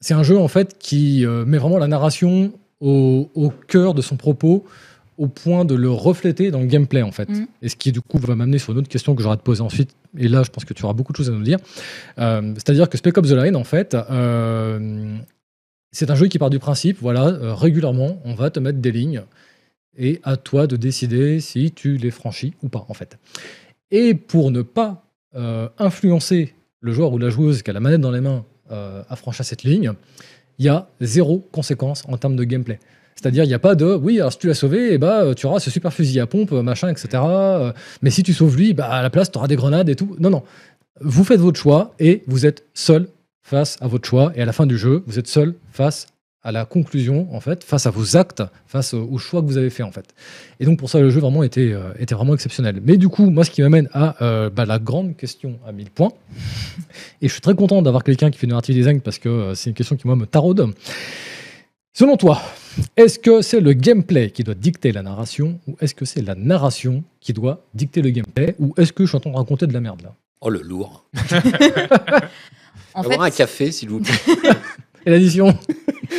C'est 0.00 0.14
un 0.14 0.22
jeu, 0.22 0.38
en 0.38 0.48
fait, 0.48 0.78
qui 0.78 1.26
met 1.46 1.58
vraiment 1.58 1.78
la 1.78 1.86
narration 1.88 2.52
au, 2.80 3.30
au 3.34 3.50
cœur 3.68 3.92
de 3.94 4.00
son 4.02 4.16
propos, 4.16 4.64
au 5.22 5.28
point 5.28 5.64
de 5.64 5.76
le 5.76 5.88
refléter 5.88 6.50
dans 6.50 6.58
le 6.58 6.66
gameplay, 6.66 7.02
en 7.02 7.12
fait. 7.12 7.28
Mhm. 7.28 7.46
Et 7.62 7.68
ce 7.68 7.76
qui, 7.76 7.92
du 7.92 8.00
coup, 8.00 8.18
va 8.18 8.34
m'amener 8.34 8.58
sur 8.58 8.72
une 8.72 8.78
autre 8.78 8.88
question 8.88 9.14
que 9.14 9.22
j'aurai 9.22 9.34
à 9.34 9.36
te 9.36 9.44
poser 9.44 9.62
ensuite. 9.62 9.94
Et 10.18 10.26
là, 10.26 10.42
je 10.42 10.50
pense 10.50 10.64
que 10.64 10.74
tu 10.74 10.82
auras 10.84 10.94
beaucoup 10.94 11.12
de 11.12 11.16
choses 11.16 11.30
à 11.30 11.32
nous 11.32 11.44
dire. 11.44 11.58
Euh, 12.18 12.52
C'est-à-dire 12.56 12.88
que 12.88 12.98
Spec 12.98 13.16
Ops 13.16 13.28
The 13.28 13.34
Line, 13.34 13.54
en 13.54 13.62
fait, 13.62 13.94
euh, 13.94 15.16
c'est 15.92 16.10
un 16.10 16.16
jeu 16.16 16.26
qui 16.26 16.40
part 16.40 16.50
du 16.50 16.58
principe, 16.58 16.98
voilà, 17.00 17.28
euh, 17.28 17.54
régulièrement, 17.54 18.20
on 18.24 18.34
va 18.34 18.50
te 18.50 18.58
mettre 18.58 18.80
des 18.80 18.90
lignes 18.90 19.22
et 19.96 20.20
à 20.24 20.36
toi 20.36 20.66
de 20.66 20.74
décider 20.74 21.38
si 21.38 21.70
tu 21.70 21.98
les 21.98 22.10
franchis 22.10 22.54
ou 22.64 22.68
pas, 22.68 22.84
en 22.88 22.94
fait. 22.94 23.16
Et 23.92 24.14
pour 24.14 24.50
ne 24.50 24.62
pas 24.62 25.04
influencer 25.78 26.52
le 26.80 26.92
joueur 26.92 27.12
ou 27.12 27.18
la 27.18 27.30
joueuse 27.30 27.62
qui 27.62 27.70
a 27.70 27.72
la 27.72 27.80
manette 27.80 28.00
dans 28.00 28.10
les 28.10 28.20
mains 28.20 28.44
à 28.70 29.16
franchir 29.16 29.44
cette 29.44 29.62
ligne, 29.62 29.92
il 30.58 30.66
y 30.66 30.68
a 30.68 30.88
zéro 31.00 31.46
conséquence 31.52 32.04
en 32.08 32.16
termes 32.16 32.36
de 32.36 32.44
gameplay. 32.44 32.78
C'est-à-dire, 33.22 33.44
il 33.44 33.48
n'y 33.48 33.54
a 33.54 33.60
pas 33.60 33.76
de 33.76 33.94
oui, 33.94 34.18
alors 34.18 34.32
si 34.32 34.38
tu 34.38 34.48
l'as 34.48 34.54
sauvé, 34.54 34.94
eh 34.94 34.98
ben, 34.98 35.32
tu 35.34 35.46
auras 35.46 35.60
ce 35.60 35.70
super 35.70 35.92
fusil 35.92 36.18
à 36.18 36.26
pompe, 36.26 36.50
machin, 36.50 36.88
etc. 36.88 37.22
Euh, 37.24 37.72
Mais 38.02 38.10
si 38.10 38.24
tu 38.24 38.32
sauves 38.34 38.56
lui, 38.56 38.74
bah, 38.74 38.88
à 38.88 39.00
la 39.00 39.10
place, 39.10 39.30
tu 39.30 39.38
auras 39.38 39.46
des 39.46 39.54
grenades 39.54 39.88
et 39.88 39.94
tout. 39.94 40.16
Non, 40.18 40.28
non. 40.28 40.42
Vous 41.00 41.22
faites 41.22 41.38
votre 41.38 41.58
choix 41.58 41.94
et 42.00 42.24
vous 42.26 42.46
êtes 42.46 42.64
seul 42.74 43.06
face 43.40 43.78
à 43.80 43.86
votre 43.86 44.08
choix. 44.08 44.32
Et 44.34 44.42
à 44.42 44.44
la 44.44 44.52
fin 44.52 44.66
du 44.66 44.76
jeu, 44.76 45.04
vous 45.06 45.20
êtes 45.20 45.28
seul 45.28 45.54
face 45.70 46.08
à 46.42 46.50
la 46.50 46.64
conclusion, 46.64 47.28
en 47.32 47.38
fait, 47.38 47.62
face 47.62 47.86
à 47.86 47.90
vos 47.90 48.16
actes, 48.16 48.42
face 48.66 48.92
au, 48.94 49.16
choix 49.18 49.40
que 49.40 49.46
vous 49.46 49.56
avez 49.56 49.70
fait, 49.70 49.84
en 49.84 49.92
fait. 49.92 50.12
Et 50.58 50.64
donc, 50.64 50.80
pour 50.80 50.90
ça, 50.90 50.98
le 50.98 51.08
jeu 51.08 51.20
vraiment 51.20 51.44
était, 51.44 51.72
euh, 51.72 51.92
était 52.00 52.16
vraiment 52.16 52.34
exceptionnel. 52.34 52.80
Mais 52.84 52.96
du 52.96 53.08
coup, 53.08 53.30
moi, 53.30 53.44
ce 53.44 53.52
qui 53.52 53.62
m'amène 53.62 53.88
à 53.92 54.20
euh, 54.20 54.50
bah, 54.50 54.64
la 54.64 54.80
grande 54.80 55.16
question 55.16 55.60
à 55.64 55.70
1000 55.70 55.90
points. 55.90 56.12
Et 57.22 57.28
je 57.28 57.32
suis 57.32 57.40
très 57.40 57.54
content 57.54 57.82
d'avoir 57.82 58.02
quelqu'un 58.02 58.32
qui 58.32 58.38
fait 58.38 58.48
du 58.48 58.50
narrative 58.50 58.74
design 58.74 59.00
parce 59.00 59.18
que 59.18 59.28
euh, 59.28 59.54
c'est 59.54 59.70
une 59.70 59.76
question 59.76 59.94
qui, 59.94 60.08
moi, 60.08 60.16
me 60.16 60.26
taraude. 60.26 60.74
Selon 61.94 62.16
toi, 62.16 62.40
est-ce 62.96 63.18
que 63.18 63.42
c'est 63.42 63.60
le 63.60 63.74
gameplay 63.74 64.30
qui 64.30 64.42
doit 64.44 64.54
dicter 64.54 64.92
la 64.92 65.02
narration 65.02 65.60
ou 65.68 65.76
est-ce 65.80 65.94
que 65.94 66.06
c'est 66.06 66.22
la 66.22 66.34
narration 66.34 67.04
qui 67.20 67.34
doit 67.34 67.62
dicter 67.74 68.00
le 68.00 68.08
gameplay 68.10 68.54
ou 68.58 68.72
est-ce 68.78 68.92
que 68.94 69.04
je 69.04 69.08
suis 69.10 69.16
en 69.16 69.20
train 69.20 69.30
de 69.30 69.36
raconter 69.36 69.66
de 69.66 69.74
la 69.74 69.80
merde 69.80 70.02
là? 70.02 70.14
Oh, 70.40 70.48
le 70.50 70.60
lourd. 70.62 71.04
En 72.94 73.02
Avoir 73.04 73.22
un 73.22 73.30
café, 73.30 73.72
s'il 73.72 73.88
vous 73.88 74.00
plaît. 74.00 74.12
Et 75.06 75.10
l'addition? 75.10 75.56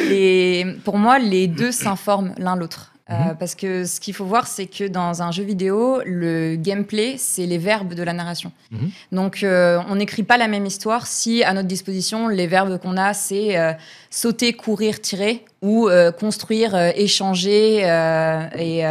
Les- 0.10 0.66
pour 0.84 0.98
moi, 0.98 1.20
les 1.20 1.48
deux 1.48 1.72
s'informent 1.72 2.34
l'un 2.38 2.56
l'autre. 2.56 2.90
Euh, 3.10 3.14
Mhm. 3.32 3.36
parce 3.38 3.54
que 3.54 3.84
ce 3.86 4.00
qu'il 4.00 4.14
faut 4.14 4.24
voir, 4.26 4.48
c'est 4.48 4.66
que 4.66 4.88
dans 4.88 5.22
un 5.22 5.30
jeu 5.32 5.44
vidéo, 5.44 6.02
le 6.06 6.56
gameplay, 6.56 7.16
c'est 7.18 7.46
les 7.46 7.58
verbes 7.60 7.94
de 7.94 8.02
la 8.02 8.14
narration. 8.14 8.52
Mhm. 8.72 8.90
Donc, 9.12 9.44
euh, 9.44 9.80
on 9.90 9.96
n'écrit 9.98 10.24
pas 10.24 10.38
la 10.38 10.48
même 10.48 10.66
histoire 10.66 11.06
si, 11.06 11.44
à 11.44 11.54
notre 11.54 11.68
disposition, 11.68 12.28
les 12.30 12.48
verbes 12.48 12.80
qu'on 12.80 12.96
a, 12.98 13.14
c'est 13.14 13.58
euh, 13.60 13.74
sauter, 14.10 14.54
courir, 14.54 15.00
tirer, 15.02 15.44
ou 15.64 15.88
euh, 15.90 16.12
construire, 16.12 16.76
euh, 16.76 16.92
échanger 16.96 17.82
euh, 17.86 18.48
et 18.60 18.84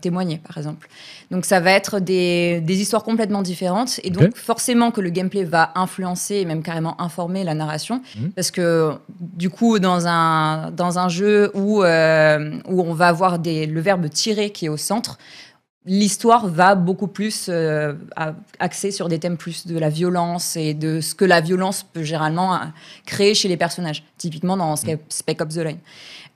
témoigner, 0.00 0.38
par 0.38 0.56
exemple. 0.56 0.88
Donc, 1.30 1.44
ça 1.44 1.60
va 1.60 1.72
être 1.72 2.00
des, 2.00 2.60
des 2.60 2.80
histoires 2.80 3.04
complètement 3.04 3.42
différentes. 3.42 4.00
Et 4.02 4.10
donc, 4.10 4.34
forcément 4.36 4.90
que 4.90 5.00
le 5.00 5.10
gameplay 5.10 5.44
va 5.44 5.72
influencer 5.74 6.36
et 6.36 6.44
même 6.44 6.62
carrément 6.62 7.00
informer 7.00 7.44
la 7.44 7.54
narration. 7.54 8.00
Mhm. 8.16 8.32
Parce 8.32 8.50
que, 8.50 8.92
du 9.20 9.48
coup, 9.50 9.78
dans 9.78 10.06
un, 10.08 10.70
dans 10.70 10.98
un 10.98 11.08
jeu 11.08 11.50
où, 11.54 11.82
où 11.82 12.80
on 12.82 12.94
va 12.94 13.08
avoir 13.08 13.38
des, 13.38 13.66
le 13.66 13.80
verbe 13.80 14.08
tirer 14.08 14.50
qui 14.50 14.66
est 14.66 14.68
au 14.70 14.76
centre, 14.76 15.18
l'histoire 15.86 16.46
va 16.46 16.74
beaucoup 16.74 17.06
plus 17.06 17.46
euh, 17.48 17.94
a- 18.16 18.34
axer 18.58 18.90
sur 18.90 19.08
des 19.08 19.18
thèmes 19.18 19.36
plus 19.36 19.66
de 19.66 19.78
la 19.78 19.88
violence 19.88 20.56
et 20.56 20.74
de 20.74 21.00
ce 21.00 21.14
que 21.14 21.24
la 21.24 21.40
violence 21.40 21.84
peut 21.84 22.02
généralement 22.02 22.58
créer 23.06 23.34
chez 23.34 23.48
les 23.48 23.56
personnages, 23.56 24.02
typiquement 24.18 24.56
dans 24.56 24.74
Sca- 24.74 24.98
Spec 25.08 25.40
Ops 25.40 25.54
The 25.54 25.58
Line. 25.58 25.78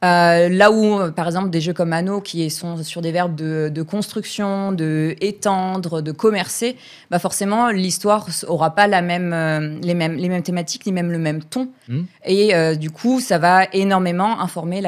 Euh, 0.04 0.48
là 0.50 0.70
où, 0.70 1.10
par 1.12 1.26
exemple, 1.26 1.48
des 1.48 1.60
jeux 1.62 1.72
comme 1.72 1.92
Anno, 1.94 2.20
qui 2.20 2.50
sont 2.50 2.82
sur 2.84 3.00
des 3.00 3.10
verbes 3.10 3.34
de, 3.34 3.70
de 3.72 3.82
construction, 3.82 4.70
de 4.72 5.16
étendre, 5.20 6.02
de 6.02 6.12
commercer, 6.12 6.76
bah 7.10 7.18
forcément, 7.18 7.70
l'histoire 7.70 8.28
aura 8.48 8.74
pas 8.74 8.86
la 8.86 9.00
même, 9.00 9.32
euh, 9.32 9.78
les, 9.82 9.94
mêmes, 9.94 10.16
les 10.16 10.28
mêmes 10.28 10.42
thématiques, 10.42 10.84
ni 10.84 10.92
même 10.92 11.10
le 11.10 11.18
même 11.18 11.42
ton. 11.42 11.68
Mhm. 11.88 12.06
Et 12.26 12.54
euh, 12.54 12.74
du 12.74 12.90
coup, 12.90 13.18
ça 13.20 13.38
va 13.38 13.64
énormément 13.72 14.40
informer 14.40 14.82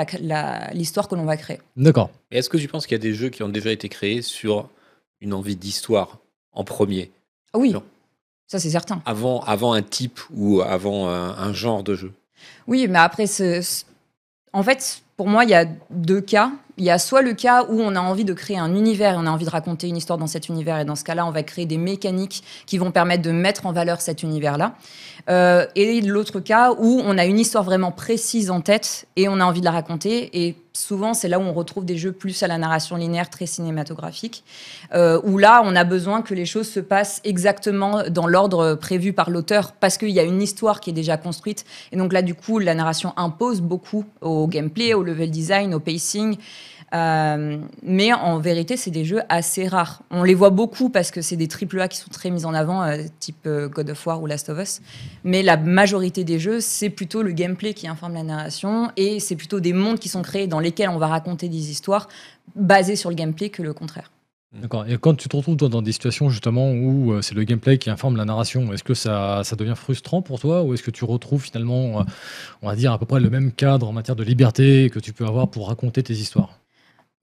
l'histoire 0.74 1.08
que 1.08 1.14
l'on 1.14 1.24
va 1.24 1.36
créer. 1.38 1.60
D'accord. 1.76 2.10
Et 2.30 2.38
Est-ce 2.38 2.50
que 2.50 2.58
tu 2.58 2.68
penses 2.68 2.86
qu'il 2.86 2.96
y 2.96 3.00
a 3.00 3.02
des 3.02 3.14
jeux 3.14 3.30
qui 3.30 3.42
ont 3.42 3.48
déjà 3.48 3.70
été 3.72 3.88
créés 3.88 4.20
sur 4.20 4.68
une 5.22 5.32
envie 5.32 5.56
d'histoire 5.56 6.18
en 6.52 6.62
premier, 6.64 7.10
Ah 7.54 7.58
oui, 7.58 7.70
Non. 7.72 7.82
ça 8.46 8.58
c'est 8.58 8.70
certain. 8.70 9.00
avant, 9.06 9.40
avant 9.44 9.72
un 9.72 9.82
type 9.82 10.20
ou 10.34 10.60
avant 10.60 11.08
un, 11.08 11.30
un 11.38 11.52
genre 11.54 11.82
de 11.82 11.94
jeu? 11.94 12.12
Oui, 12.66 12.86
mais 12.88 12.98
après, 12.98 13.26
ce- 13.26 13.62
ce- 13.62 13.84
en 14.52 14.62
fait, 14.62 15.02
pour 15.16 15.28
moi, 15.28 15.44
il 15.44 15.50
y 15.50 15.54
a 15.54 15.64
deux 15.90 16.20
cas. 16.20 16.52
Il 16.78 16.84
y 16.84 16.90
a 16.90 16.98
soit 16.98 17.22
le 17.22 17.32
cas 17.32 17.64
où 17.64 17.80
on 17.80 17.96
a 17.96 18.00
envie 18.00 18.26
de 18.26 18.34
créer 18.34 18.58
un 18.58 18.74
univers 18.74 19.16
on 19.18 19.26
a 19.26 19.30
envie 19.30 19.46
de 19.46 19.50
raconter 19.50 19.88
une 19.88 19.96
histoire 19.96 20.18
dans 20.18 20.26
cet 20.26 20.48
univers. 20.48 20.78
Et 20.78 20.84
dans 20.84 20.94
ce 20.94 21.04
cas-là, 21.04 21.24
on 21.24 21.30
va 21.30 21.42
créer 21.42 21.64
des 21.64 21.78
mécaniques 21.78 22.44
qui 22.66 22.76
vont 22.76 22.90
permettre 22.90 23.22
de 23.22 23.30
mettre 23.30 23.64
en 23.64 23.72
valeur 23.72 24.02
cet 24.02 24.22
univers-là. 24.22 24.74
Euh, 25.28 25.66
et 25.74 26.00
l'autre 26.00 26.40
cas 26.40 26.72
où 26.72 27.00
on 27.04 27.18
a 27.18 27.24
une 27.24 27.38
histoire 27.38 27.64
vraiment 27.64 27.90
précise 27.90 28.50
en 28.50 28.60
tête 28.60 29.06
et 29.16 29.28
on 29.28 29.40
a 29.40 29.44
envie 29.44 29.60
de 29.60 29.64
la 29.64 29.72
raconter. 29.72 30.46
Et 30.46 30.56
souvent, 30.72 31.14
c'est 31.14 31.28
là 31.28 31.38
où 31.38 31.42
on 31.42 31.52
retrouve 31.52 31.84
des 31.84 31.96
jeux 31.96 32.12
plus 32.12 32.42
à 32.42 32.46
la 32.46 32.58
narration 32.58 32.96
linéaire, 32.96 33.28
très 33.28 33.46
cinématographique, 33.46 34.44
euh, 34.94 35.20
où 35.24 35.38
là, 35.38 35.62
on 35.64 35.74
a 35.74 35.84
besoin 35.84 36.22
que 36.22 36.34
les 36.34 36.46
choses 36.46 36.68
se 36.68 36.80
passent 36.80 37.20
exactement 37.24 38.04
dans 38.08 38.26
l'ordre 38.26 38.74
prévu 38.74 39.12
par 39.12 39.30
l'auteur 39.30 39.72
parce 39.72 39.98
qu'il 39.98 40.10
y 40.10 40.20
a 40.20 40.24
une 40.24 40.42
histoire 40.42 40.80
qui 40.80 40.90
est 40.90 40.94
déjà 40.94 41.16
construite. 41.16 41.64
Et 41.92 41.96
donc 41.96 42.12
là, 42.12 42.22
du 42.22 42.34
coup, 42.34 42.58
la 42.58 42.74
narration 42.74 43.12
impose 43.16 43.60
beaucoup 43.60 44.04
au 44.20 44.46
gameplay, 44.46 44.94
au 44.94 45.02
level 45.02 45.30
design, 45.30 45.74
au 45.74 45.80
pacing. 45.80 46.36
Euh, 46.94 47.58
mais 47.82 48.12
en 48.12 48.38
vérité, 48.38 48.76
c'est 48.76 48.90
des 48.90 49.04
jeux 49.04 49.20
assez 49.28 49.66
rares. 49.66 50.02
On 50.10 50.22
les 50.22 50.34
voit 50.34 50.50
beaucoup 50.50 50.88
parce 50.88 51.10
que 51.10 51.20
c'est 51.20 51.36
des 51.36 51.48
AAA 51.48 51.88
qui 51.88 51.98
sont 51.98 52.10
très 52.10 52.30
mis 52.30 52.44
en 52.44 52.54
avant, 52.54 52.82
euh, 52.82 53.02
type 53.18 53.46
euh, 53.46 53.68
God 53.68 53.90
of 53.90 54.06
War 54.06 54.22
ou 54.22 54.26
Last 54.26 54.48
of 54.48 54.58
Us. 54.58 54.80
Mais 55.24 55.42
la 55.42 55.56
majorité 55.56 56.24
des 56.24 56.38
jeux, 56.38 56.60
c'est 56.60 56.90
plutôt 56.90 57.22
le 57.22 57.32
gameplay 57.32 57.74
qui 57.74 57.88
informe 57.88 58.14
la 58.14 58.22
narration 58.22 58.90
et 58.96 59.20
c'est 59.20 59.36
plutôt 59.36 59.60
des 59.60 59.72
mondes 59.72 59.98
qui 59.98 60.08
sont 60.08 60.22
créés 60.22 60.46
dans 60.46 60.60
lesquels 60.60 60.88
on 60.88 60.98
va 60.98 61.08
raconter 61.08 61.48
des 61.48 61.70
histoires 61.70 62.08
basées 62.54 62.96
sur 62.96 63.10
le 63.10 63.16
gameplay 63.16 63.50
que 63.50 63.62
le 63.62 63.72
contraire. 63.72 64.10
D'accord. 64.52 64.86
Et 64.88 64.96
quand 64.96 65.14
tu 65.14 65.28
te 65.28 65.36
retrouves 65.36 65.56
dans 65.56 65.82
des 65.82 65.92
situations 65.92 66.30
justement 66.30 66.70
où 66.72 67.20
c'est 67.20 67.34
le 67.34 67.42
gameplay 67.42 67.76
qui 67.76 67.90
informe 67.90 68.16
la 68.16 68.24
narration, 68.24 68.72
est-ce 68.72 68.84
que 68.84 68.94
ça, 68.94 69.42
devient 69.58 69.74
frustrant 69.76 70.22
pour 70.22 70.40
toi 70.40 70.62
ou 70.62 70.72
est-ce 70.72 70.82
que 70.82 70.92
tu 70.92 71.04
retrouves 71.04 71.42
finalement, 71.42 72.04
on 72.62 72.66
va 72.68 72.76
dire, 72.76 72.92
à 72.92 72.98
peu 72.98 73.04
près 73.04 73.20
le 73.20 73.28
même 73.28 73.52
cadre 73.52 73.86
en 73.88 73.92
matière 73.92 74.16
de 74.16 74.22
liberté 74.22 74.88
que 74.88 75.00
tu 75.00 75.12
peux 75.12 75.26
avoir 75.26 75.50
pour 75.50 75.68
raconter 75.68 76.02
tes 76.02 76.14
histoires? 76.14 76.58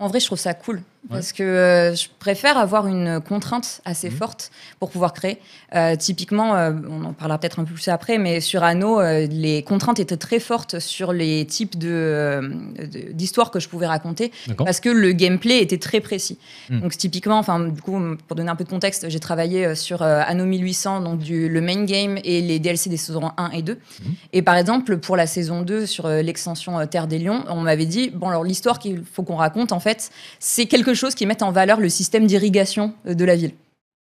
En 0.03 0.07
vrai, 0.07 0.19
je 0.19 0.25
trouve 0.25 0.39
ça 0.39 0.53
cool 0.53 0.81
parce 1.09 1.33
que 1.33 1.43
euh, 1.43 1.93
je 1.95 2.07
préfère 2.17 2.57
avoir 2.57 2.87
une 2.87 3.19
contrainte 3.19 3.81
assez 3.83 4.09
Mhm. 4.09 4.15
forte 4.15 4.51
pour 4.79 4.89
pouvoir 4.89 5.11
créer. 5.11 5.37
Euh, 5.75 5.97
typiquement, 5.97 6.55
euh, 6.55 6.71
on 6.89 7.03
en 7.03 7.11
parlera 7.13 7.37
peut-être 7.39 7.59
un 7.59 7.65
peu 7.65 7.73
plus 7.73 7.89
après, 7.89 8.17
mais 8.17 8.39
sur 8.39 8.63
Anno, 8.63 9.01
les 9.29 9.63
contraintes 9.63 9.99
étaient 9.99 10.15
très 10.15 10.39
fortes 10.39 10.79
sur 10.79 11.11
les 11.11 11.45
types 11.45 11.77
de, 11.77 11.89
euh, 11.91 12.41
de- 12.79 13.11
d'histoires 13.11 13.51
que 13.51 13.59
je 13.59 13.67
pouvais 13.67 13.85
raconter 13.87 14.31
parce 14.65 14.79
que 14.79 14.87
le 14.89 15.11
gameplay 15.11 15.59
était 15.61 15.77
très 15.77 15.99
précis. 15.99 16.37
Mhm. 16.69 16.79
Donc 16.81 16.97
typiquement, 16.97 17.37
enfin 17.37 17.59
du 17.59 17.81
coup, 17.81 17.99
pour 18.27 18.35
donner 18.37 18.49
un 18.49 18.55
peu 18.55 18.63
de 18.63 18.69
contexte, 18.69 19.09
j'ai 19.09 19.19
travaillé 19.19 19.75
sur 19.75 20.01
Anno 20.03 20.45
1800, 20.45 21.01
donc 21.01 21.19
du, 21.19 21.49
le 21.49 21.59
main 21.59 21.83
game 21.83 22.17
et 22.23 22.39
les 22.41 22.59
DLC 22.59 22.89
des 22.89 22.97
saisons 22.97 23.31
1 23.35 23.49
et 23.51 23.61
2. 23.61 23.73
Mhm. 24.05 24.13
Et 24.31 24.41
par 24.41 24.55
exemple, 24.55 24.97
pour 24.99 25.17
la 25.17 25.27
saison 25.27 25.63
2, 25.63 25.85
sur 25.85 26.07
l'extension 26.07 26.85
Terre 26.87 27.07
des 27.07 27.19
Lions, 27.19 27.43
on 27.49 27.59
m'avait 27.61 27.85
dit, 27.85 28.09
bon 28.09 28.29
alors 28.29 28.45
l'histoire 28.45 28.79
qu'il 28.79 29.03
faut 29.03 29.23
qu'on 29.23 29.35
raconte, 29.35 29.73
en 29.73 29.81
fait, 29.81 29.92
c'est 30.39 30.65
quelque 30.65 30.93
chose 30.93 31.15
qui 31.15 31.25
met 31.25 31.41
en 31.43 31.51
valeur 31.51 31.79
le 31.79 31.89
système 31.89 32.25
d'irrigation 32.27 32.93
euh, 33.07 33.13
de 33.13 33.25
la 33.25 33.35
ville. 33.35 33.51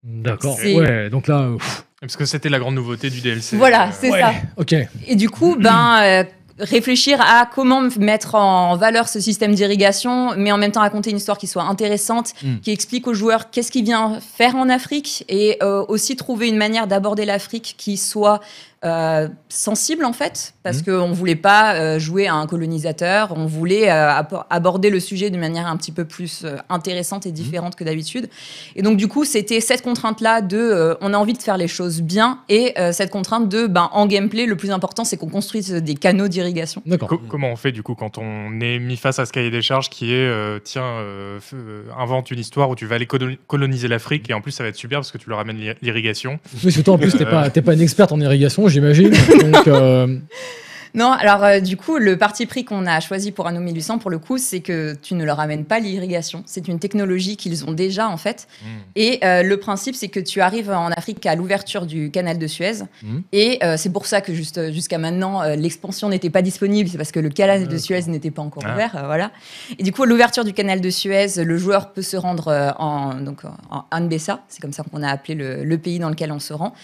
D'accord. 0.02 0.56
Ouais, 0.64 1.10
donc 1.10 1.28
là, 1.28 1.40
euh, 1.40 1.56
pff, 1.56 1.84
Parce 2.00 2.16
que 2.16 2.24
c'était 2.24 2.48
la 2.48 2.58
grande 2.58 2.74
nouveauté 2.74 3.10
du 3.10 3.20
DLC. 3.20 3.56
Voilà, 3.56 3.88
Euh, 3.88 3.92
c'est 4.00 4.10
ouais, 4.10 4.20
ça. 4.20 4.32
Ok. 4.56 4.74
Et 5.06 5.14
du 5.16 5.28
coup, 5.28 5.56
ben, 5.58 6.00
euh, 6.02 6.24
réfléchir 6.58 7.20
à 7.20 7.46
comment 7.52 7.82
mettre 7.98 8.34
en 8.34 8.76
valeur 8.76 9.08
ce 9.08 9.20
système 9.20 9.54
d'irrigation, 9.54 10.32
mais 10.36 10.52
en 10.52 10.56
même 10.58 10.72
temps 10.72 10.80
raconter 10.80 11.10
une 11.10 11.16
histoire 11.18 11.36
qui 11.38 11.46
soit 11.46 11.64
intéressante, 11.64 12.32
Mm. 12.42 12.60
qui 12.60 12.70
explique 12.70 13.06
aux 13.06 13.14
joueurs 13.14 13.50
qu'est-ce 13.50 13.70
qu'il 13.70 13.84
vient 13.84 14.18
faire 14.36 14.56
en 14.56 14.68
Afrique, 14.70 15.24
et 15.28 15.58
euh, 15.62 15.84
aussi 15.88 16.16
trouver 16.16 16.48
une 16.48 16.56
manière 16.56 16.86
d'aborder 16.86 17.24
l'Afrique 17.26 17.74
qui 17.76 17.96
soit 17.98 18.40
euh, 18.84 19.28
sensible 19.50 20.06
en 20.06 20.12
fait, 20.14 20.54
parce 20.62 20.78
Mm. 20.78 20.84
qu'on 20.84 21.12
voulait 21.12 21.34
pas 21.36 21.74
euh, 21.74 21.98
jouer 21.98 22.26
à 22.28 22.34
un 22.34 22.46
colonisateur, 22.46 23.34
on 23.36 23.44
voulait 23.44 23.90
euh, 23.90 24.10
aborder 24.48 24.88
le 24.88 25.00
sujet 25.00 25.28
de 25.28 25.36
manière 25.36 25.66
un 25.66 25.76
petit 25.76 25.92
peu 25.92 26.06
plus 26.06 26.44
euh, 26.44 26.56
intéressante 26.70 27.26
et 27.26 27.30
différente 27.32 27.76
que 27.76 27.84
d'habitude. 27.84 28.30
Et 28.76 28.82
donc 28.82 28.96
du 28.96 29.06
coup, 29.06 29.24
c'était 29.26 29.60
cette 29.60 29.82
contrainte-là 29.82 30.40
de, 30.40 30.56
euh, 30.56 30.94
on 31.02 31.12
a 31.12 31.18
envie 31.18 31.34
de 31.34 31.42
faire 31.42 31.58
les 31.58 31.68
choses 31.68 32.00
bien, 32.00 32.38
et 32.48 32.72
euh, 32.78 32.92
cette 32.92 33.10
contrainte 33.10 33.50
de, 33.50 33.66
ben, 33.66 33.90
en 33.92 34.06
gameplay, 34.06 34.46
le 34.46 34.56
plus 34.56 34.70
important, 34.70 35.04
c'est 35.04 35.18
qu'on 35.18 35.28
construise 35.28 35.70
des 35.72 35.94
canaux 35.94 36.28
d'irrigation. 36.28 36.82
Co- 37.00 37.20
comment 37.28 37.50
on 37.50 37.56
fait 37.56 37.72
du 37.72 37.82
coup 37.82 37.94
quand 37.94 38.16
on 38.16 38.60
est 38.60 38.78
mis 38.78 38.96
face 38.96 39.18
à 39.18 39.26
ce 39.26 39.32
cahier 39.32 39.50
des 39.50 39.60
charges 39.62 39.90
qui 39.90 40.12
est 40.14 40.26
euh, 40.26 40.58
tiens 40.62 41.04
invente 41.98 42.30
une 42.30 42.38
histoire 42.38 42.70
où 42.70 42.76
tu 42.76 42.86
vas 42.86 42.94
aller 42.96 43.06
colo- 43.06 43.36
coloniser 43.46 43.88
l'Afrique 43.88 44.28
et 44.30 44.34
en 44.34 44.40
plus 44.40 44.52
ça 44.52 44.62
va 44.62 44.68
être 44.70 44.76
super 44.76 44.98
parce 45.00 45.10
que 45.12 45.18
tu 45.18 45.28
leur 45.28 45.38
amènes 45.38 45.58
l'ir- 45.58 45.74
l'irrigation. 45.82 46.38
Oui, 46.64 46.72
toi 46.82 46.94
en 46.94 46.98
plus, 46.98 47.12
t'es 47.16 47.24
pas, 47.26 47.50
t'es 47.50 47.62
pas 47.62 47.74
une 47.74 47.80
experte 47.80 48.12
en 48.12 48.20
irrigation, 48.20 48.68
j'imagine. 48.70 49.10
Donc, 49.42 49.66
euh, 49.68 50.16
Non, 50.92 51.12
alors 51.12 51.44
euh, 51.44 51.60
du 51.60 51.76
coup, 51.76 51.98
le 51.98 52.16
parti 52.16 52.46
pris 52.46 52.64
qu'on 52.64 52.84
a 52.84 52.98
choisi 52.98 53.30
pour 53.30 53.46
Anno 53.46 53.60
1800, 53.60 53.98
pour 53.98 54.10
le 54.10 54.18
coup, 54.18 54.38
c'est 54.38 54.58
que 54.58 54.96
tu 55.00 55.14
ne 55.14 55.24
leur 55.24 55.38
amènes 55.38 55.64
pas 55.64 55.78
l'irrigation. 55.78 56.42
C'est 56.46 56.66
une 56.66 56.80
technologie 56.80 57.36
qu'ils 57.36 57.64
ont 57.64 57.70
déjà, 57.70 58.08
en 58.08 58.16
fait. 58.16 58.48
Et 58.96 59.20
euh, 59.22 59.44
le 59.44 59.56
principe, 59.58 59.94
c'est 59.94 60.08
que 60.08 60.18
tu 60.18 60.40
arrives 60.40 60.68
en 60.68 60.88
Afrique 60.88 61.24
à 61.26 61.36
l'ouverture 61.36 61.86
du 61.86 62.10
canal 62.10 62.38
de 62.40 62.46
Suez. 62.48 62.82
Mhm. 63.04 63.22
Et 63.30 63.60
euh, 63.62 63.76
c'est 63.76 63.92
pour 63.92 64.06
ça 64.06 64.20
que 64.20 64.34
juste, 64.34 64.72
jusqu'à 64.72 64.98
maintenant, 64.98 65.40
euh, 65.44 65.54
l'expansion 65.54 66.08
n'était 66.08 66.28
pas 66.28 66.42
disponible. 66.42 66.88
C'est 66.90 66.98
parce 66.98 67.12
que 67.12 67.20
le 67.20 67.28
canal 67.28 67.68
de. 67.68 67.76
Suez 67.78 68.02
n'était 68.08 68.32
pas 68.32 68.42
encore 68.42 68.64
Ah. 68.66 68.74
ouvert. 68.74 68.96
euh, 68.96 69.06
voilà. 69.06 69.30
Et 69.78 69.84
du 69.84 69.92
coup, 69.92 70.02
à 70.02 70.06
l'ouverture 70.06 70.44
du 70.44 70.52
canal 70.54 70.80
de 70.80 70.90
Suez, 70.90 71.28
le 71.44 71.56
joueur 71.56 71.92
peut 71.92 72.02
se 72.02 72.16
rendre 72.16 72.48
euh, 72.48 72.70
en, 72.80 73.14
donc, 73.14 73.42
en 73.70 73.84
Anbessa. 73.92 74.40
C'est 74.48 74.60
comme 74.60 74.72
ça 74.72 74.82
qu'on 74.82 75.04
a 75.04 75.08
appelé 75.08 75.36
le, 75.36 75.62
le 75.62 75.78
pays 75.78 76.00
dans 76.00 76.10
lequel 76.10 76.32
on 76.32 76.40
se 76.40 76.52
rend. 76.52 76.74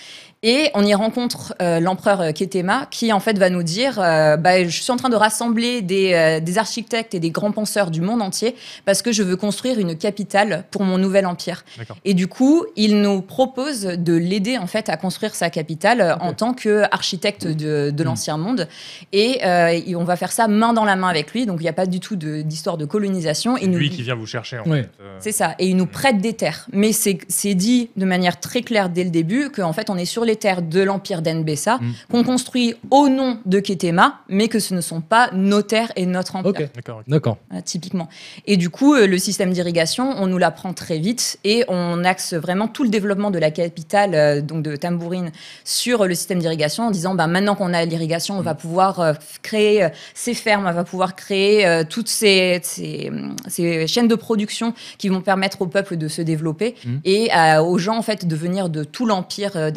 Et 0.49 0.71
on 0.75 0.85
y 0.87 0.95
rencontre 0.95 1.55
euh, 1.61 1.81
l'empereur 1.81 2.21
euh, 2.21 2.31
Ketema 2.31 2.87
qui 2.93 3.13
en 3.13 3.19
fait 3.19 3.37
va 3.37 3.51
nous 3.51 3.65
dire 3.65 3.99
euh, 3.99 4.37
bah, 4.37 4.63
je 4.63 4.81
suis 4.81 4.93
en 4.93 4.97
train 4.97 5.09
de 5.09 5.17
rassembler 5.17 5.83
des, 5.83 6.13
euh, 6.15 6.39
des 6.39 6.57
architectes 6.57 7.15
et 7.15 7.19
des 7.19 7.31
grands 7.31 7.51
penseurs 7.51 7.91
du 7.91 8.01
monde 8.01 8.23
entier 8.23 8.55
parce 8.85 9.03
que 9.03 9.11
je 9.11 9.25
veux 9.25 9.35
construire 9.37 9.81
une 9.81 9.99
capitale 9.99 10.63
pour 10.71 10.85
mon 10.85 10.99
nouvel 10.99 11.27
empire. 11.27 11.65
Et 12.05 12.15
du 12.15 12.29
coup, 12.29 12.65
il 12.77 13.01
nous 13.03 13.23
propose 13.23 13.83
de 13.83 14.15
l'aider 14.15 14.57
en 14.57 14.69
fait 14.69 14.89
à 14.89 14.97
construire 14.97 15.35
sa 15.35 15.51
capitale 15.51 16.17
en 16.21 16.33
tant 16.33 16.55
qu'architecte 16.55 17.49
de, 17.49 17.91
de 17.91 18.05
l'ancien 18.05 18.37
monde. 18.37 18.69
Et, 19.13 19.41
euh, 19.45 19.67
et 19.85 19.97
on 19.97 20.05
va 20.05 20.15
faire 20.15 20.31
ça 20.31 20.47
main 20.47 20.73
dans 20.73 20.85
la 20.85 20.95
main 20.95 21.09
avec 21.09 21.33
lui. 21.33 21.47
Donc 21.47 21.59
il 21.59 21.65
n'y 21.65 21.69
a 21.69 21.73
pas 21.73 21.87
du 21.87 21.99
tout 21.99 22.15
de- 22.15 22.43
d'histoire 22.43 22.77
de, 22.77 22.85
colonisation. 22.85 23.57
Il 23.57 23.73
nous 23.73 23.79
Lui 23.79 23.91
qui 23.91 24.03
vient 24.05 24.15
vous 24.15 24.27
chercher. 24.27 24.61
En 24.61 24.71
Ouais. 24.71 24.83
fait, 24.83 24.91
euh, 25.01 25.17
c'est 25.19 25.33
ça. 25.33 25.57
Et 25.59 25.67
il 25.67 25.77
nous 25.77 25.87
prête 25.87 26.19
des 26.21 26.35
terres. 26.35 26.69
Mais 26.73 26.93
c'est 26.93 27.19
c'est 27.27 27.55
dit 27.55 27.91
de 27.97 28.05
manière 28.05 28.39
très 28.39 28.63
claire 28.63 28.91
dès 28.91 29.03
le 29.03 29.11
début 29.11 29.51
qu'en 29.51 29.73
fait, 29.73 29.91
on 29.91 29.97
est 29.97 30.05
sur 30.05 30.25
les 30.25 30.36
terres 30.37 30.63
de 30.63 30.81
l'empire 30.83 31.23
d'Enbessa, 31.23 31.79
Mm. 31.79 31.93
qu'on 32.11 32.25
construit 32.25 32.75
au 32.91 33.09
nom 33.09 33.39
de 33.47 33.61
Ketema, 33.61 34.21
mais 34.29 34.49
que 34.49 34.59
ce 34.59 34.75
ne 34.75 34.81
sont 34.81 35.01
pas 35.01 35.31
nos 35.33 35.63
terres 35.63 35.93
et 35.97 36.07
notre 36.07 36.37
empire. 36.37 36.51
Ok, 36.51 36.69
D'accord. 36.75 37.03
d'accord. 37.09 37.37
Voilà, 37.49 37.63
typiquement. 37.63 38.09
Et 38.47 38.57
du 38.57 38.71
coup, 38.71 38.95
euh, 38.95 39.07
le 39.07 39.19
système 39.19 39.53
d'irrigation, 39.53 40.15
on 40.19 40.27
nous 40.27 40.39
l'apprend 40.39 40.73
très 40.73 40.99
vite 40.99 41.39
et 41.45 41.65
on 41.69 42.05
axe 42.05 42.35
vraiment 42.35 42.69
tout 42.69 42.83
le 42.85 42.89
développement 42.91 43.31
de 43.31 43.39
la 43.39 43.51
capitale, 43.51 44.15
euh, 44.15 44.41
donc 44.41 44.63
de 44.63 44.77
Tambourine, 44.77 45.31
sur 45.65 46.07
le 46.07 46.15
système 46.15 46.39
d'irrigation 46.39 46.85
en 46.85 46.91
disant 46.91 47.15
bah, 47.15 47.27
maintenant 47.27 47.55
qu'on 47.55 47.73
a 47.75 47.85
l'irrigation, 47.85 48.39
on 48.39 48.43
va 48.43 48.55
pouvoir 48.55 49.01
euh, 49.01 49.13
créer 49.43 49.89
ces 50.15 50.35
fermes, 50.35 50.67
on 50.67 50.73
va 50.73 50.85
pouvoir 50.85 51.15
créer 51.17 51.83
toutes 51.89 52.09
ces, 52.09 52.61
ces, 52.63 53.11
ces 53.49 53.87
chaînes 53.87 54.09
de 54.09 54.15
production 54.15 54.75
qui 54.99 55.09
vont 55.09 55.21
permettre 55.21 55.63
au 55.63 55.67
peuple 55.67 55.97
de 55.97 56.09
se 56.09 56.23
développer 56.23 56.75
Mhm. 56.85 57.01
et 57.05 57.29
aux 57.61 57.79
gens 57.79 57.97
en 57.99 58.03
fait 58.03 58.27
de 58.27 58.37
venir 58.37 58.69
de 58.69 58.85
tout 58.85 59.07
l'empire 59.07 59.53
euh, 59.57 59.71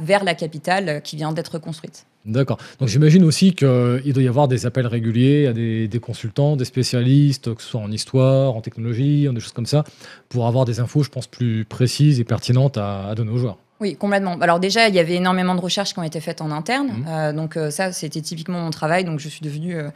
vers 0.00 0.24
la 0.24 0.34
capitale 0.34 0.88
euh, 0.88 1.00
qui 1.00 1.16
vient 1.16 1.32
d'être 1.32 1.58
construite. 1.58 2.06
D'accord. 2.24 2.58
Donc 2.78 2.88
j'imagine 2.88 3.24
aussi 3.24 3.52
qu'il 3.52 4.12
doit 4.12 4.22
y 4.22 4.28
avoir 4.28 4.46
des 4.46 4.64
appels 4.64 4.86
réguliers 4.86 5.48
à 5.48 5.52
des, 5.52 5.88
des 5.88 5.98
consultants, 5.98 6.56
des 6.56 6.64
spécialistes, 6.64 7.52
que 7.52 7.60
ce 7.60 7.68
soit 7.70 7.80
en 7.80 7.90
histoire, 7.90 8.54
en 8.54 8.60
technologie, 8.60 9.28
en 9.28 9.32
des 9.32 9.40
choses 9.40 9.52
comme 9.52 9.66
ça, 9.66 9.82
pour 10.28 10.46
avoir 10.46 10.64
des 10.64 10.78
infos, 10.78 11.02
je 11.02 11.10
pense, 11.10 11.26
plus 11.26 11.64
précises 11.64 12.20
et 12.20 12.24
pertinentes 12.24 12.78
à, 12.78 13.08
à 13.08 13.14
donner 13.16 13.32
aux 13.32 13.38
joueurs. 13.38 13.58
Oui, 13.82 13.96
complètement. 13.96 14.36
Alors 14.40 14.60
déjà, 14.60 14.86
il 14.88 14.94
y 14.94 15.00
avait 15.00 15.14
énormément 15.16 15.56
de 15.56 15.60
recherches 15.60 15.92
qui 15.92 15.98
ont 15.98 16.04
été 16.04 16.20
faites 16.20 16.40
en 16.40 16.52
interne. 16.52 16.86
Mhm. 16.86 17.04
Euh, 17.08 17.32
donc 17.32 17.56
euh, 17.56 17.70
ça, 17.70 17.90
c'était 17.90 18.20
typiquement 18.20 18.60
mon 18.60 18.70
travail. 18.70 19.04
Donc 19.04 19.18
je 19.18 19.28
suis 19.28 19.40
devenue... 19.40 19.74
euh, 19.76 19.88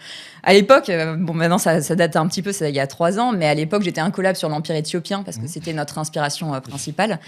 à 0.43 0.53
l'époque, 0.55 0.91
bon 1.19 1.35
maintenant 1.35 1.59
ça, 1.59 1.81
ça 1.83 1.95
date 1.97 2.15
un 2.17 2.27
petit 2.29 2.41
peu, 2.43 2.53
c'est 2.53 2.69
il 2.69 2.75
y 2.75 2.81
a 2.81 2.87
trois 2.87 3.19
ans, 3.19 3.33
mais 3.33 3.47
à 3.47 3.55
l'époque 3.55 3.83
j'étais 3.83 4.01
un 4.01 4.11
collab 4.13 4.37
sur 4.37 4.49
l'Empire 4.49 4.77
éthiopien 4.77 5.23
parce 5.25 5.37
que 5.39 5.43
Mhm. 5.43 5.49
c'était 5.49 5.73
notre 5.73 5.99
inspiration 5.99 6.51
principale. 6.61 7.19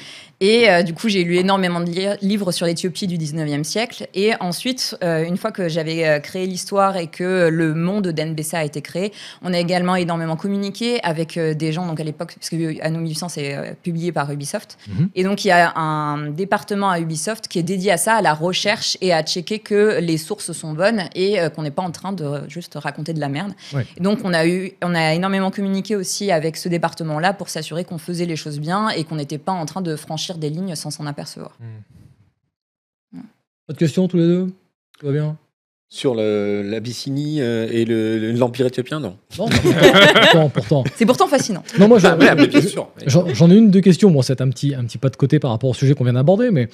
Et 0.40 0.66
du 0.84 0.94
coup, 0.94 1.08
j'ai 1.08 1.24
lu 1.24 1.36
énormément 1.36 1.80
de 1.80 1.90
li- 1.90 2.16
livres 2.22 2.50
sur 2.52 2.66
l'Éthiopie 2.66 3.06
du 3.06 3.18
19e 3.18 3.64
siècle. 3.64 4.06
Et 4.14 4.32
ensuite, 4.40 4.96
une 5.02 5.36
fois 5.36 5.50
que 5.52 5.68
j'avais 5.68 6.20
créé 6.22 6.46
l'histoire 6.46 6.96
et 6.96 7.06
que 7.08 7.48
le 7.48 7.74
monde 7.74 8.08
d'Enbessa 8.08 8.58
a 8.58 8.64
été 8.64 8.80
créé, 8.82 9.12
on 9.42 9.52
a 9.52 9.58
également 9.58 9.96
énormément 9.96 10.36
communiqué 10.36 11.00
avec 11.04 11.38
des 11.38 11.72
gens, 11.72 11.86
donc 11.86 11.98
à 12.00 12.04
l'époque, 12.04 12.34
parce 12.38 12.50
que 12.50 12.80
Anno 12.84 12.98
1800 13.00 13.28
c'est 13.30 13.76
publié 13.82 14.12
par 14.12 14.30
Ubisoft. 14.30 14.78
Mhm. 14.88 15.08
Et 15.16 15.24
donc 15.24 15.44
il 15.44 15.48
y 15.48 15.52
a 15.52 15.72
un 15.76 16.30
département 16.48 16.88
à 16.88 16.98
Ubisoft 16.98 17.46
qui 17.46 17.58
est 17.58 17.62
dédié 17.62 17.92
à 17.92 17.98
ça, 17.98 18.14
à 18.14 18.22
la 18.22 18.32
recherche 18.32 18.96
et 19.02 19.12
à 19.12 19.22
checker 19.22 19.58
que 19.58 20.00
les 20.00 20.16
sources 20.16 20.52
sont 20.52 20.72
bonnes 20.72 21.02
et 21.14 21.38
euh, 21.38 21.50
qu'on 21.50 21.62
n'est 21.62 21.70
pas 21.70 21.82
en 21.82 21.90
train 21.90 22.12
de 22.12 22.24
euh, 22.24 22.48
juste 22.48 22.74
raconter 22.76 23.12
de 23.12 23.20
la 23.20 23.28
merde. 23.28 23.52
Ouais. 23.74 23.86
Donc 24.00 24.20
on 24.24 24.32
a, 24.32 24.46
eu, 24.46 24.72
on 24.82 24.94
a 24.94 25.12
énormément 25.12 25.50
communiqué 25.50 25.94
aussi 25.94 26.32
avec 26.32 26.56
ce 26.56 26.70
département-là 26.70 27.34
pour 27.34 27.50
s'assurer 27.50 27.84
qu'on 27.84 27.98
faisait 27.98 28.24
les 28.24 28.36
choses 28.36 28.60
bien 28.60 28.88
et 28.88 29.04
qu'on 29.04 29.16
n'était 29.16 29.36
pas 29.36 29.52
en 29.52 29.66
train 29.66 29.82
de 29.82 29.94
franchir 29.94 30.38
des 30.38 30.48
lignes 30.48 30.74
sans 30.74 30.90
s'en 30.90 31.04
apercevoir. 31.04 31.52
Pas 33.66 33.74
de 33.74 33.78
questions 33.78 34.08
tous 34.08 34.16
les 34.16 34.26
deux? 34.26 34.46
Tout 34.98 35.06
va 35.06 35.12
bien? 35.12 35.36
Sur 35.90 36.14
l'Abyssinie 36.14 37.40
euh, 37.40 37.66
et 37.70 37.84
le- 37.86 38.18
le- 38.18 38.32
l'Empire 38.32 38.66
éthiopien, 38.66 39.00
non. 39.00 39.16
Non 39.38 39.48
Pourtant, 39.48 40.48
pourtant. 40.50 40.84
C'est 40.96 41.06
pourtant 41.06 41.28
fascinant. 41.28 41.62
Non, 41.78 41.88
moi, 41.88 41.98
Ah. 42.04 42.16
J'en 43.06 43.50
ai 43.50 43.54
une, 43.56 43.70
deux 43.70 43.80
questions. 43.80 44.10
Bon, 44.10 44.20
c'est 44.20 44.40
un 44.42 44.50
petit, 44.50 44.74
un 44.74 44.84
petit 44.84 44.98
pas 44.98 45.08
de 45.08 45.16
côté 45.16 45.38
par 45.38 45.50
rapport 45.50 45.70
au 45.70 45.74
sujet 45.74 45.94
qu'on 45.94 46.04
vient 46.04 46.12
d'aborder, 46.12 46.50
mais 46.50 46.68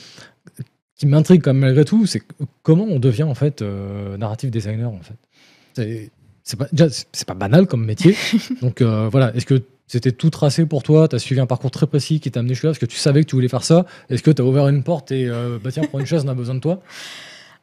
qui 0.97 1.07
m'intrigue 1.07 1.43
quand 1.43 1.53
même 1.53 1.61
malgré 1.63 1.85
tout, 1.85 2.07
c'est 2.07 2.23
comment 2.65 2.87
on 2.91 2.99
devient 2.99 3.23
en 3.25 3.35
fait 3.35 3.63
euh, 3.63 4.17
narrative 4.17 4.51
designer 4.51 4.91
en 4.91 5.01
fait. 5.03 6.11
C'est- 6.43 6.57
pas, 6.57 6.67
c'est- 6.91 7.33
banal 7.37 7.67
comme 7.69 7.85
métier. 7.85 8.17
Donc 8.63 8.81
euh, 8.83 9.09
voilà, 9.11 9.33
est-ce 9.37 9.47
que 9.47 9.63
c'était 9.87 10.13
tout 10.13 10.31
tracé 10.31 10.67
pour 10.67 10.83
toi? 10.83 11.07
Tu 11.09 11.15
as 11.17 11.19
suivi 11.21 11.41
un 11.41 11.47
parcours 11.47 11.71
très 11.71 11.87
précis 11.87 12.19
qui 12.21 12.31
t'a 12.33 12.41
amené 12.41 12.55
jusque 12.55 12.65
là 12.65 12.71
Est-ce 12.71 12.81
que 12.81 12.87
tu 12.87 12.97
savais 12.97 13.23
que 13.23 13.29
tu 13.31 13.37
voulais 13.37 13.49
faire 13.49 13.65
ça 13.65 13.87
Est-ce 14.11 14.23
que 14.25 14.31
tu 14.33 14.43
as 14.43 14.45
ouvert 14.45 14.67
une 14.69 14.83
porte 14.83 15.13
et 15.13 15.27
euh, 15.29 15.59
bah 15.63 15.71
tiens, 15.73 15.85
prends 15.89 16.01
une 16.01 16.07
chaise, 16.07 16.23
on 16.27 16.29
a 16.29 16.35
besoin 16.35 16.57
de 16.57 16.61
toi? 16.61 16.81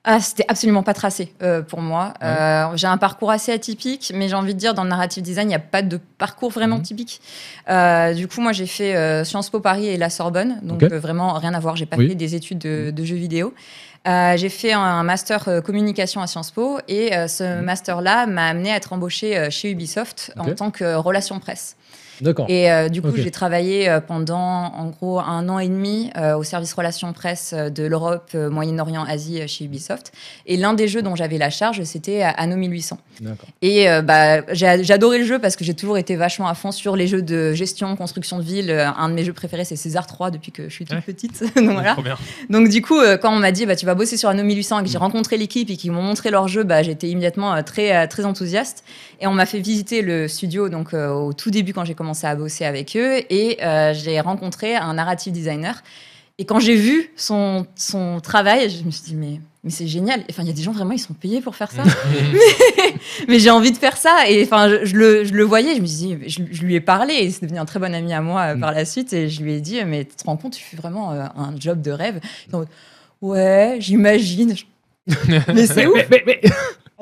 Ah, 0.04 0.20
c'était 0.20 0.45
absolument 0.47 0.82
pas 0.82 0.95
tracé 0.95 1.32
euh, 1.43 1.62
pour 1.62 1.80
moi. 1.80 2.14
Ouais. 2.22 2.28
Euh, 2.28 2.76
j'ai 2.76 2.88
un 2.88 2.97
parcours 2.97 3.30
assez 3.30 3.52
atypique, 3.52 4.12
mais 4.16 4.30
j'ai 4.30 4.34
envie 4.36 4.56
de 4.56 4.60
dire, 4.60 4.74
dans 4.74 4.84
le 4.84 4.89
narrative 4.89 5.22
design, 5.22 5.45
il 5.45 5.49
n'y 5.49 5.56
a 5.56 5.60
pas 5.60 5.84
de 5.84 5.99
parcours 6.18 6.49
vraiment 6.49 6.78
Mhm. 6.78 6.82
typique. 6.82 7.22
Euh, 7.70 8.12
du 8.16 8.28
coup, 8.28 8.41
moi, 8.41 8.52
j'ai 8.52 8.66
fait 8.66 9.24
Sciences 9.26 9.52
Po 9.52 9.60
Paris 9.60 9.86
et 9.88 9.97
la 9.97 10.10
Sorbonne, 10.10 10.60
donc 10.64 10.84
vraiment 10.84 11.34
rien 11.34 11.54
à 11.54 11.60
voir. 11.60 11.76
J'ai 11.76 11.86
pas 11.86 11.97
Oui. 11.97 12.10
fait 12.10 12.16
des 12.16 12.34
études 12.34 12.58
de, 12.58 12.89
de 12.89 13.04
jeux 13.04 13.16
vidéo. 13.16 13.54
J'ai 14.08 14.49
fait 14.49 14.74
un 14.74 15.04
master 15.04 15.62
communication 15.64 16.20
à 16.22 16.26
Sciences 16.26 16.49
Po 16.49 16.80
et 16.88 17.12
ce 17.28 17.43
Mhm. 17.60 17.66
master-là 17.66 18.26
m'a 18.26 18.47
amené 18.47 18.72
à 18.72 18.78
être 18.78 18.93
embauché 18.93 19.52
chez 19.52 19.70
Ubisoft 19.70 20.34
en 20.39 20.52
tant 20.56 20.72
que 20.72 20.95
relation 20.95 21.38
presse. 21.39 21.76
D'accord. 22.20 22.45
Et 22.49 22.72
euh, 22.72 22.89
du 22.89 23.01
coup, 23.01 23.16
j'ai 23.16 23.32
travaillé 23.32 23.88
euh, 23.89 23.99
pendant 24.01 24.38
en 24.39 24.88
gros 24.88 25.20
un 25.20 25.47
an 25.49 25.59
et 25.59 25.68
demi 25.68 26.12
euh, 26.18 26.36
au 26.36 26.43
service 26.43 26.74
relations 26.74 27.14
presse 27.14 27.53
de 27.53 27.84
l'Europe, 27.84 28.30
euh, 28.36 28.49
Moyen-Orient, 28.49 29.03
Asie 29.05 29.47
chez 29.47 29.66
Ubisoft. 29.66 30.12
Et 30.45 30.57
l'un 30.57 30.74
des 30.74 30.88
jeux 30.88 31.01
dont 31.01 31.16
j'avais 31.16 31.38
la 31.38 31.49
charge, 31.49 31.84
c'était 31.84 32.22
Anno 32.24 32.55
1800. 32.55 32.97
D'accord. 33.22 33.47
Et 33.62 33.86
bah, 34.03 34.41
j'ai 34.53 34.68
adoré 34.91 35.20
le 35.20 35.26
jeu 35.26 35.39
parce 35.39 35.55
que 35.55 35.64
j'ai 35.64 35.74
toujours 35.74 35.97
été 35.97 36.16
vachement 36.16 36.47
à 36.47 36.53
fond 36.55 36.72
sur 36.72 36.95
les 36.95 37.07
jeux 37.07 37.22
de 37.22 37.53
gestion, 37.53 37.95
construction 37.95 38.38
de 38.39 38.43
ville. 38.43 38.72
Un 38.72 39.09
de 39.09 39.14
mes 39.14 39.24
jeux 39.24 39.34
préférés, 39.34 39.66
c'est 39.66 39.76
César 39.76 40.07
3 40.07 40.32
depuis 40.32 40.51
que 40.51 40.64
je 40.70 40.74
suis 40.74 40.86
toute 40.86 40.95
Ouais. 40.97 41.01
petite. 41.01 41.41
Donc 41.55 41.72
voilà. 41.72 41.95
Du 42.70 42.82
coup, 42.82 42.99
quand 43.22 43.34
on 43.34 43.39
m'a 43.39 43.51
dit 43.51 43.66
bah, 43.66 43.76
tu 43.76 43.86
vas 43.86 43.95
bosser 43.95 44.18
sur 44.18 44.30
Anno 44.30 44.43
1800 44.43 44.80
et 44.80 44.84
que 44.84 44.89
j'ai 44.89 44.97
Mm. 44.97 45.01
rencontré 45.01 45.38
l'équipe 45.38 45.70
et 45.70 45.78
qu'ils 45.78 45.91
m'ont 45.91 46.01
montré 46.01 46.30
leur 46.32 46.47
jeu, 46.47 46.64
bah, 46.64 46.84
j'étais 46.84 47.07
immédiatement 47.09 47.62
très, 47.64 48.07
très 48.07 48.26
enthousiaste. 48.26 48.84
Et 49.20 49.28
on 49.28 49.32
m'a 49.34 49.45
fait 49.45 49.59
visiter 49.59 50.01
le 50.01 50.28
studio 50.28 50.70
donc, 50.70 50.93
au 50.93 51.34
tout 51.34 51.51
début 51.51 51.74
quand 51.74 51.86
j'ai 51.86 51.93
commencé 52.02 52.26
à 52.26 52.36
bosser 52.36 52.66
avec 52.66 52.95
eux. 52.95 53.22
Et 53.30 53.64
euh, 53.64 53.93
j'ai 53.93 54.20
rencontré 54.20 54.76
un 54.76 54.93
narrative 54.95 55.32
designer. 55.32 55.84
Et 56.39 56.45
quand 56.45 56.60
j'ai 56.60 56.76
vu 56.76 57.12
son, 57.16 57.68
son 57.76 58.20
travail, 58.20 58.70
je 58.72 58.84
me 58.84 58.89
suis 58.89 59.04
dit 59.04 59.16
mais, 59.16 59.39
mais 59.64 59.70
c'est 59.70 59.86
génial. 59.86 60.24
Enfin, 60.32 60.41
il 60.41 60.47
y 60.47 60.49
a 60.49 60.54
des 60.54 60.64
gens 60.64 60.72
vraiment, 60.72 60.93
ils 60.93 60.99
sont 60.99 61.14
payés 61.14 61.39
pour 61.41 61.56
faire 61.56 61.72
ça. 61.72 61.84
mais 63.28 63.38
j'ai 63.38 63.52
envie 63.52 63.72
de 63.72 63.78
faire 63.78 63.95
ça. 63.95 64.28
Et 64.28 64.43
enfin, 64.43 64.68
je, 64.68 64.86
je 64.86 64.95
le, 64.95 65.24
je 65.24 65.34
le 65.34 65.43
voyais, 65.43 65.76
je 65.76 65.82
me 65.82 65.86
suis 65.86 65.97
dit, 65.97 66.18
je, 66.28 66.41
je 66.52 66.62
lui 66.64 66.74
ai 66.74 66.82
parlé 66.82 67.14
et 67.14 67.30
c'est 67.30 67.43
devenu 67.43 67.60
un 67.60 67.66
très 67.66 67.80
bon 67.80 67.93
ami 67.93 68.12
à 68.14 68.22
moi 68.22 68.41
euh, 68.41 68.56
Mm. 68.56 68.60
par 68.60 68.72
la 68.72 68.86
suite. 68.86 69.14
Et 69.14 69.30
je 69.30 69.43
lui 69.43 69.54
ai 69.54 69.62
dit, 69.62 69.84
mais 69.86 70.06
tu 70.06 70.16
te 70.16 70.24
rends 70.26 70.38
compte, 70.38 70.54
tu 70.54 70.64
fais 70.64 70.78
vraiment 70.78 71.12
euh, 71.12 71.26
un 71.36 71.54
job 71.60 71.82
de 71.82 71.91
rêve. 71.91 72.20
Mode, 72.52 72.68
ouais, 73.22 73.78
j'imagine. 73.80 74.56
mais 75.28 75.68
c'est 75.68 75.86
ouf. 75.86 76.02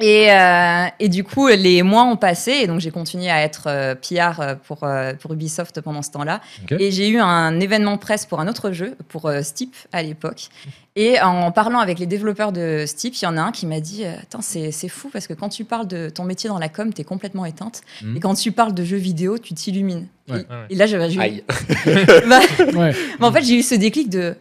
Et, 0.02 0.32
euh, 0.32 0.86
et 1.00 1.10
du 1.10 1.24
coup, 1.24 1.48
les 1.48 1.84
mois 1.84 2.04
ont 2.04 2.16
passé 2.16 2.52
et 2.62 2.68
donc 2.68 2.80
j'ai 2.80 2.92
continué 2.92 3.30
à 3.30 3.42
être 3.44 3.64
euh, 3.68 3.96
PR 3.96 4.40
euh, 4.40 4.56
pour, 4.56 4.84
euh, 4.84 5.14
pour 5.14 5.34
Ubisoft 5.34 5.82
pendant 5.82 6.02
ce 6.02 6.12
temps-là. 6.12 6.40
Et 6.80 6.92
j'ai 6.92 7.10
eu 7.10 7.20
un 7.20 7.60
événement 7.60 7.98
presse 7.98 8.26
pour 8.26 8.40
un 8.40 8.48
autre 8.48 8.72
jeu, 8.72 8.96
pour 9.10 9.26
euh, 9.28 9.42
Steep 9.42 9.76
à 9.92 10.02
l'époque. 10.02 10.48
Et 10.96 11.20
en 11.22 11.52
parlant 11.52 11.80
avec 11.80 12.00
les 12.00 12.06
développeurs 12.08 12.52
de 12.52 12.84
Steep, 12.86 13.16
il 13.16 13.24
y 13.24 13.28
en 13.28 13.38
a 13.38 13.42
un 13.42 13.52
qui 13.52 13.66
m'a 13.66 13.80
dit 13.80 14.04
Attends, 14.06 14.42
c'est 14.42 14.72
c'est 14.72 14.90
fou 14.90 15.10
parce 15.14 15.28
que 15.28 15.34
quand 15.34 15.48
tu 15.50 15.64
parles 15.64 15.88
de 15.88 16.10
ton 16.10 16.24
métier 16.26 16.50
dans 16.50 16.60
la 16.60 16.68
com, 16.68 16.92
t'es 16.92 17.04
complètement 17.06 17.46
éteinte. 17.46 17.82
Mhm. 18.02 18.18
Et 18.18 18.20
quand 18.20 18.34
tu 18.34 18.52
parles 18.52 18.74
de 18.74 18.84
jeux 18.84 18.98
vidéo, 18.98 19.38
tu 19.38 19.54
t'illumines. 19.54 20.08
Ouais. 20.30 20.40
Et, 20.40 20.42
Ouais, 20.42 20.46
ouais. 20.50 20.66
et 20.72 20.76
là, 20.76 20.86
j'avais 20.88 21.10
j'ai 21.10 21.18
eu- 21.18 21.22
Aïe. 21.22 21.44
Bah, 22.28 22.40
Ouais. 22.76 22.94
en 23.22 23.32
fait, 23.32 23.44
j'ai 23.44 23.56
eu 23.60 23.64
ce 23.64 23.76
déclic 23.76 24.10
de 24.10 24.36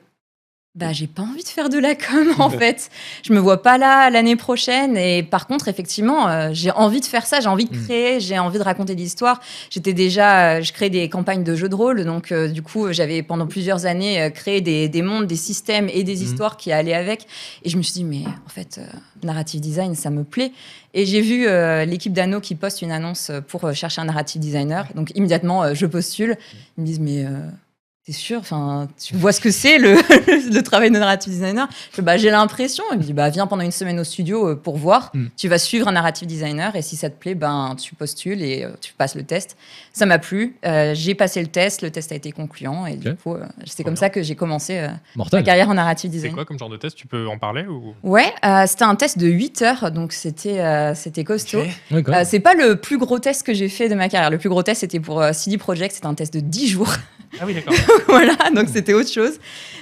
bah 0.75 0.93
j'ai 0.93 1.09
pas 1.09 1.23
envie 1.23 1.43
de 1.43 1.49
faire 1.49 1.71
de 1.71 1.79
la 1.79 1.97
com 1.97 2.29
en 2.39 2.51
fait. 2.51 2.91
Je 3.25 3.33
me 3.33 3.41
vois 3.41 3.63
pas 3.63 3.79
là 3.79 4.11
l'année 4.11 4.37
prochaine 4.37 4.97
et 4.97 5.25
par 5.25 5.49
contre 5.49 5.67
effectivement 5.67 6.29
euh, 6.29 6.51
j'ai 6.53 6.71
envie 6.71 7.01
de 7.01 7.05
faire 7.07 7.27
ça, 7.27 7.41
j'ai 7.41 7.49
envie 7.49 7.65
de 7.65 7.75
Mm. 7.77 7.85
créer, 7.85 8.21
j'ai 8.21 8.39
envie 8.39 8.59
de 8.59 8.63
raconter 8.63 8.95
des 8.95 9.03
histoires. 9.03 9.41
J'étais 9.71 9.93
déjà 9.93 10.59
euh, 10.59 10.63
je 10.63 10.73
crée 10.73 10.89
des 10.89 11.09
campagnes 11.09 11.43
de 11.43 11.57
jeux 11.57 11.69
de 11.69 11.75
rôle 11.75 12.05
donc 12.05 12.31
euh, 12.31 12.47
du 12.49 12.63
coup 12.63 12.93
j'avais 12.93 13.23
pendant 13.25 13.47
plusieurs 13.49 13.87
années 13.87 14.31
créé 14.33 14.61
des, 14.61 14.89
des 14.89 15.03
mondes, 15.03 15.27
des 15.27 15.37
systèmes 15.37 15.89
et 15.93 16.05
des 16.05 16.17
Mm. 16.17 16.23
histoires 16.23 16.57
qui 16.57 16.71
allaient 16.71 16.95
avec 16.95 17.27
et 17.65 17.71
je 17.71 17.77
me 17.77 17.83
suis 17.83 17.95
dit 17.95 18.05
mais 18.05 18.23
en 18.47 18.49
fait 18.49 18.81
narrative 19.25 19.61
design 19.61 19.97
ça 19.97 20.11
me 20.11 20.23
plaît 20.23 20.53
et 20.95 21.07
j'ai 21.07 21.23
vu 21.23 21.47
l'équipe 21.87 22.13
d'Anno 22.13 22.41
qui 22.41 22.55
poste 22.55 22.83
une 22.83 22.93
annonce 22.93 23.33
pour 23.49 23.73
chercher 23.75 24.01
un 24.01 24.05
narrative 24.05 24.41
designer 24.41 24.87
donc 24.95 25.11
immédiatement 25.17 25.75
je 25.75 25.87
postule. 25.87 26.37
Ils 26.77 26.83
me 26.83 26.87
disent 26.87 27.01
mais 27.01 27.25
t'es 28.09 28.15
sûr 28.15 28.39
Enfin, 28.41 28.89
tu 29.03 29.15
vois 29.17 29.33
ce 29.33 29.41
que 29.41 29.51
c'est 29.51 29.79
le, 29.79 29.95
le 30.55 30.61
travail 30.63 30.91
de 30.91 30.99
narrative 30.99 31.31
designer? 31.31 31.69
Je 31.95 32.01
bah, 32.01 32.17
j'ai 32.17 32.31
l'impression. 32.31 32.83
Il 32.93 32.99
me 32.99 33.03
dit, 33.03 33.13
bah, 33.13 33.29
viens 33.29 33.47
pendant 33.47 33.63
une 33.63 33.71
semaine 33.71 34.01
au 34.01 34.05
studio 34.05 34.49
euh, 34.49 34.55
pour 34.57 34.79
voir. 34.79 35.11
Mm. 35.13 35.27
Tu 35.37 35.49
vas 35.49 35.59
suivre 35.59 35.89
un 35.89 35.93
narrative 35.93 36.27
designer 36.27 36.75
et 36.75 36.81
si 36.81 36.97
ça 36.97 37.11
te 37.11 37.19
plaît, 37.19 37.35
ben, 37.35 37.77
tu 37.79 37.95
postules 37.95 38.41
et 38.43 38.65
euh, 38.65 38.71
tu 38.81 38.95
passes 38.95 39.15
le 39.15 39.25
test. 39.25 39.59
Ça 39.93 40.07
m'a 40.07 40.19
plu. 40.19 40.57
Euh, 40.65 40.95
j'ai 40.95 41.15
passé 41.15 41.43
le 41.43 41.49
test. 41.49 41.83
Le 41.83 41.91
test 41.91 42.11
a 42.11 42.15
été 42.15 42.33
concluant 42.33 42.87
et 42.87 42.97
du 42.97 43.15
coup, 43.15 43.35
euh, 43.35 43.45
c'est 43.67 43.85
comme 43.85 43.93
bien. 43.95 44.01
ça 44.01 44.11
que 44.11 44.23
j'ai 44.23 44.37
commencé 44.37 44.79
euh, 44.79 44.89
ma 45.33 45.43
carrière 45.43 45.69
en 45.69 45.75
narrative 45.75 46.11
C'est 46.11 46.17
design. 46.17 46.35
quoi 46.35 46.47
comme 46.47 46.59
genre 46.59 46.71
de 46.71 46.79
test? 46.79 46.97
Tu 46.97 47.07
peux 47.07 47.29
en 47.29 47.37
parler 47.37 47.67
ou? 47.67 47.95
Ouais, 48.03 48.33
euh, 48.45 48.65
c'était 48.67 48.85
un 48.85 48.95
test 48.95 49.19
de 49.19 49.27
8 49.27 49.63
heures, 49.63 49.91
donc 49.93 50.13
c'était 50.15 50.61
euh, 50.61 50.95
c'était 50.95 51.25
costaud. 51.25 51.63
Euh, 51.93 52.23
c'est 52.25 52.41
pas 52.41 52.55
le 52.55 52.77
plus 52.77 52.97
gros 52.97 53.19
test 53.19 53.45
que 53.45 53.53
j'ai 53.53 53.69
fait 53.69 53.91
de 53.91 53.95
ma 53.95 54.09
carrière. 54.09 54.31
Le 54.31 54.39
plus 54.39 54.49
gros 54.49 54.63
test, 54.63 54.81
c'était 54.81 55.01
pour 55.01 55.21
euh, 55.21 55.33
CD 55.35 55.59
Projekt. 55.59 55.95
C'était 55.95 56.07
un 56.07 56.15
test 56.15 56.33
de 56.33 56.41
10 56.41 56.69
jours. 56.69 56.93
Ah 57.41 57.45
oui, 57.47 57.55
d'accord. 57.55 57.75
voilà, 58.09 58.35
donc 58.55 58.69
c'était 58.73 58.95
autre 58.95 59.11
chose. 59.13 59.39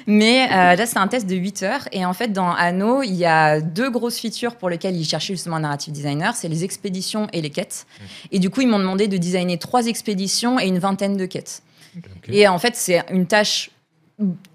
Mais 0.06 0.48
euh, 0.52 0.76
là, 0.76 0.86
c'est 0.86 0.98
un 0.98 1.08
test 1.08 1.26
de 1.26 1.34
8 1.36 1.62
heures. 1.62 1.88
Et 1.92 2.04
en 2.04 2.12
fait, 2.12 2.28
dans 2.32 2.50
Anno, 2.52 3.02
il 3.02 3.14
y 3.14 3.24
a 3.24 3.60
deux 3.60 3.90
grosses 3.90 4.18
features 4.18 4.56
pour 4.56 4.68
lesquelles 4.70 4.96
ils 4.96 5.04
cherchaient 5.04 5.34
justement 5.34 5.56
un 5.56 5.60
narrative 5.60 5.92
designer 5.92 6.34
c'est 6.36 6.48
les 6.48 6.64
expéditions 6.64 7.26
et 7.32 7.40
les 7.40 7.50
quêtes. 7.50 7.86
Et 8.32 8.38
du 8.38 8.50
coup, 8.50 8.60
ils 8.60 8.68
m'ont 8.68 8.78
demandé 8.78 9.08
de 9.08 9.16
designer 9.16 9.58
trois 9.58 9.86
expéditions 9.86 10.58
et 10.60 10.66
une 10.66 10.78
vingtaine 10.78 11.16
de 11.16 11.26
quêtes. 11.26 11.62
Et 12.28 12.46
en 12.46 12.58
fait, 12.58 12.74
c'est 12.76 13.02
une 13.10 13.26
tâche 13.26 13.70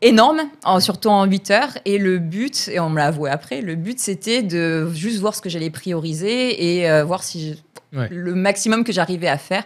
énorme, 0.01 0.41
en- 0.63 0.79
surtout 0.79 1.09
en 1.09 1.25
8 1.25 1.51
heures. 1.51 1.77
Et 1.85 1.97
le 1.97 2.17
but, 2.19 2.67
et 2.71 2.79
on 2.79 2.89
me 2.89 2.97
l'a 2.97 3.07
avoué 3.07 3.29
après, 3.29 3.61
le 3.61 3.75
but 3.75 3.99
c'était 3.99 4.41
de 4.43 4.89
juste 4.93 5.19
voir 5.19 5.35
ce 5.35 5.41
que 5.41 5.49
j'allais 5.49 5.69
prioriser 5.69 6.79
et 6.79 6.89
euh, 6.89 7.03
voir 7.03 7.23
si 7.23 7.51
je- 7.51 7.55
Ouais. 7.93 8.07
le 8.09 8.35
maximum 8.35 8.85
que 8.85 8.93
j'arrivais 8.93 9.27
à 9.27 9.37
faire. 9.37 9.65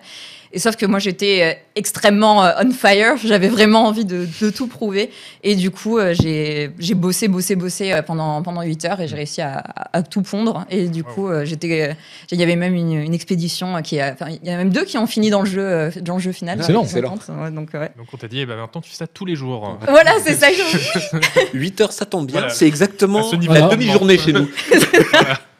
Et 0.56 0.60
sauf 0.60 0.76
que 0.78 0.86
moi 0.86 1.00
j'étais 1.00 1.44
euh, 1.44 1.54
extrêmement 1.76 2.44
euh, 2.46 2.52
on 2.64 2.72
fire, 2.72 3.18
j'avais 3.24 3.50
vraiment 3.50 3.84
envie 3.86 4.06
de, 4.06 4.26
de 4.42 4.50
tout 4.50 4.68
prouver. 4.68 5.12
Et 5.44 5.56
du 5.56 5.70
coup, 5.70 5.98
euh, 5.98 6.14
j'ai 6.20 6.72
j'ai 6.80 6.94
bossé, 6.96 7.28
bossé, 7.28 7.56
bossé 7.58 8.00
pendant, 8.08 8.42
pendant 8.42 8.62
8 8.62 8.86
heures 8.86 9.02
et 9.02 9.08
j'ai 9.10 9.18
réussi 9.18 9.42
à, 9.42 9.58
à- 9.58 9.98
à 9.98 10.02
tout 10.02 10.22
pondre. 10.22 10.66
Et 10.70 10.88
du 10.88 11.04
coup, 11.04 11.28
j'étais, 11.44 11.96
il 12.32 12.40
y 12.40 12.44
avait 12.44 12.56
même 12.56 12.74
une, 12.74 12.94
une 12.94 13.14
expédition 13.14 13.82
qui 13.82 14.00
a, 14.00 14.14
enfin, 14.14 14.28
il 14.42 14.48
y 14.48 14.52
a 14.52 14.56
même 14.58 14.70
deux 14.70 14.86
qui 14.86 14.98
ont 14.98 15.08
fini 15.08 15.30
dans 15.30 15.42
le 15.42 15.50
jeu, 15.50 15.92
dans 16.02 16.16
le 16.16 16.22
jeu 16.22 16.32
final. 16.32 16.58
Je 16.60 16.64
suis 16.64 16.74
contente. 17.10 17.28
Ouais, 17.38 17.52
Donc, 17.52 17.70
ouais. 17.74 17.92
Donc 17.98 18.08
on 18.14 18.18
t'a 18.18 18.28
dit, 18.30 18.40
eh 18.40 18.46
ben, 18.46 18.56
maintenant 18.56 18.80
tu 18.82 18.90
fais 18.90 18.96
ça 18.96 19.08
tous 19.08 19.26
les 19.26 19.36
jours. 19.36 19.78
Voilà, 19.90 20.14
c'est 20.24 20.36
ça. 20.36 20.48
je- 20.54 21.18
8 21.58 21.82
heures, 21.82 21.92
ça 21.92 22.06
tombe 22.06 22.28
bien. 22.28 22.40
Voilà. 22.40 22.54
C'est 22.54 22.66
exactement 22.68 23.24
ce 23.24 23.36
niveau. 23.36 23.54
la 23.54 23.68
demi-journée 23.68 24.18
chez 24.18 24.32
nous. 24.32 24.48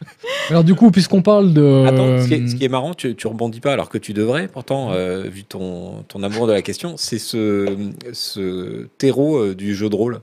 Alors, 0.50 0.64
du 0.64 0.74
coup, 0.74 0.90
puisqu'on 0.90 1.22
parle 1.22 1.52
de. 1.52 1.84
Attends, 1.86 2.20
ce 2.22 2.28
qui 2.28 2.34
est, 2.34 2.48
ce 2.48 2.54
qui 2.54 2.64
est 2.64 2.68
marrant, 2.68 2.94
tu, 2.94 3.14
tu 3.14 3.26
rebondis 3.26 3.60
pas 3.60 3.72
alors 3.72 3.88
que 3.88 3.98
tu 3.98 4.12
devrais, 4.12 4.48
pourtant, 4.48 4.92
euh, 4.92 5.22
vu 5.22 5.44
ton, 5.44 6.02
ton 6.08 6.22
amour 6.22 6.46
de 6.46 6.52
la 6.52 6.62
question, 6.62 6.96
c'est 6.96 7.18
ce, 7.18 7.76
ce 8.12 8.86
terreau 8.98 9.36
euh, 9.38 9.54
du 9.54 9.74
jeu 9.74 9.88
de 9.88 9.96
rôle. 9.96 10.20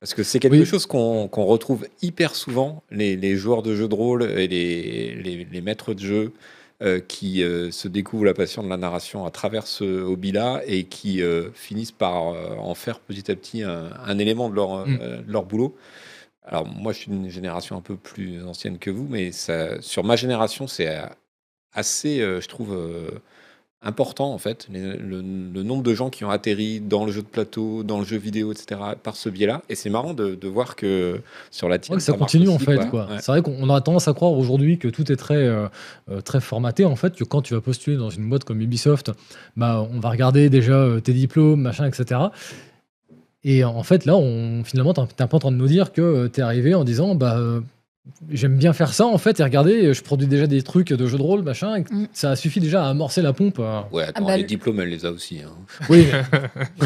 Parce 0.00 0.14
que 0.14 0.22
c'est 0.24 0.40
quelque 0.40 0.54
Oui. 0.56 0.64
chose 0.66 0.86
qu'on 0.86 1.28
retrouve 1.28 1.86
hyper 2.02 2.34
souvent, 2.34 2.82
les, 2.90 3.16
les 3.16 3.36
joueurs 3.36 3.62
de 3.62 3.74
jeux 3.76 3.86
de 3.88 3.94
rôle 3.94 4.24
et 4.24 4.48
les, 4.48 5.14
les, 5.14 5.46
les 5.50 5.60
maîtres 5.60 5.94
de 5.94 6.00
jeu 6.00 6.32
euh, 6.82 6.98
qui 6.98 7.44
euh, 7.44 7.70
se 7.70 7.86
découvrent 7.86 8.24
la 8.24 8.34
passion 8.34 8.64
de 8.64 8.68
la 8.68 8.76
narration 8.76 9.24
à 9.24 9.30
travers 9.30 9.68
ce 9.68 9.84
hobby-là 10.02 10.62
et 10.66 10.82
qui 10.84 11.22
euh, 11.22 11.50
finissent 11.54 11.92
par 11.92 12.30
euh, 12.34 12.56
en 12.58 12.74
faire 12.74 12.98
petit 12.98 13.30
à 13.30 13.36
petit 13.36 13.62
un, 13.62 13.90
un 14.04 14.18
élément 14.18 14.50
de 14.50 14.56
leur, 14.56 14.86
Mm. 14.88 14.98
euh, 15.00 15.16
de 15.18 15.32
leur 15.32 15.44
boulot. 15.44 15.76
Alors 16.44 16.66
moi, 16.66 16.92
je 16.92 16.98
suis 16.98 17.12
une 17.12 17.28
génération 17.28 17.76
un 17.76 17.80
peu 17.80 17.96
plus 17.96 18.42
ancienne 18.44 18.78
que 18.78 18.90
vous, 18.90 19.06
mais 19.08 19.32
ça, 19.32 19.80
sur 19.80 20.02
ma 20.04 20.16
génération, 20.16 20.66
c'est 20.66 20.88
assez, 21.72 22.20
euh, 22.20 22.40
je 22.40 22.48
trouve, 22.48 22.72
euh, 22.74 23.10
important 23.84 24.32
en 24.32 24.38
fait, 24.38 24.68
les- 24.70 24.96
le, 24.96 25.20
le 25.20 25.62
nombre 25.64 25.82
de 25.82 25.92
gens 25.92 26.08
qui 26.08 26.24
ont 26.24 26.30
atterri 26.30 26.78
dans 26.80 27.04
le 27.04 27.10
jeu 27.10 27.22
de 27.22 27.26
plateau, 27.26 27.82
dans 27.82 27.98
le 27.98 28.04
jeu 28.04 28.16
vidéo, 28.16 28.52
etc., 28.52 28.80
par 29.02 29.16
ce 29.16 29.28
biais-là. 29.28 29.62
Et 29.68 29.74
c'est 29.74 29.90
marrant 29.90 30.14
de, 30.14 30.36
de 30.36 30.48
voir 30.48 30.76
que 30.76 31.20
sur 31.50 31.68
la 31.68 31.74
Ouais, 31.76 31.78
tienne, 31.80 31.96
que 31.98 32.02
ça 32.02 32.12
marche 32.12 32.32
continue 32.32 32.48
en 32.48 32.58
fait. 32.60 32.76
quoi. 32.76 32.86
Quoi. 32.86 33.06
Ouais. 33.06 33.16
C'est 33.20 33.32
vrai 33.32 33.42
qu'on 33.42 33.68
aurait 33.68 33.80
tendance 33.80 34.06
à 34.06 34.12
croire 34.12 34.32
aujourd'hui 34.32 34.78
que 34.78 34.86
tout 34.86 35.10
est 35.10 35.16
très, 35.16 35.34
euh, 35.34 35.66
très 36.24 36.40
formaté. 36.40 36.84
En 36.84 36.94
fait, 36.94 37.16
que 37.16 37.24
quand 37.24 37.42
tu 37.42 37.54
vas 37.54 37.60
postuler 37.60 37.96
dans 37.96 38.10
une 38.10 38.28
boîte 38.28 38.44
comme 38.44 38.60
Ubisoft, 38.60 39.10
bah, 39.56 39.84
on 39.92 39.98
va 39.98 40.10
regarder 40.10 40.48
déjà 40.48 40.88
tes 41.02 41.12
diplômes, 41.12 41.62
machin, 41.62 41.86
etc. 41.88 42.20
Et 43.44 43.64
en 43.64 43.82
fait, 43.82 44.04
là, 44.04 44.16
on, 44.16 44.62
finalement, 44.64 44.94
t'es 44.94 45.00
un- 45.00 45.06
t'es 45.06 45.22
un 45.22 45.26
en 45.36 45.40
train 45.40 45.52
de 45.52 45.56
nous 45.56 45.66
dire 45.66 45.92
que 45.92 46.28
tu 46.28 46.40
es 46.40 46.42
arrivé 46.42 46.74
en 46.74 46.84
disant 46.84 47.14
bah, 47.14 47.36
euh, 47.38 47.60
J'aime 48.30 48.56
bien 48.56 48.72
faire 48.72 48.92
ça 48.94 49.06
en 49.06 49.16
fait, 49.18 49.38
et 49.38 49.44
regardez, 49.44 49.94
je 49.94 50.02
produis 50.02 50.26
déjà 50.26 50.48
des 50.48 50.62
trucs 50.62 50.88
de 50.92 51.06
jeux 51.06 51.18
de 51.18 51.22
rôle, 51.22 51.42
machin, 51.42 51.76
et 51.76 51.80
Mm. 51.88 52.08
ça 52.12 52.34
suffit 52.34 52.58
déjà 52.58 52.84
à 52.84 52.88
amorcer 52.88 53.22
la 53.22 53.32
pompe. 53.32 53.58
euh. 53.60 53.80
Ouais, 53.92 54.02
attends, 54.04 54.24
bah, 54.24 54.34
les 54.36 54.42
le- 54.42 54.48
diplômes, 54.48 54.80
elle 54.80 54.88
les 54.88 55.06
a 55.06 55.10
aussi. 55.12 55.38
hein. 55.40 55.50
Oui, 55.88 56.06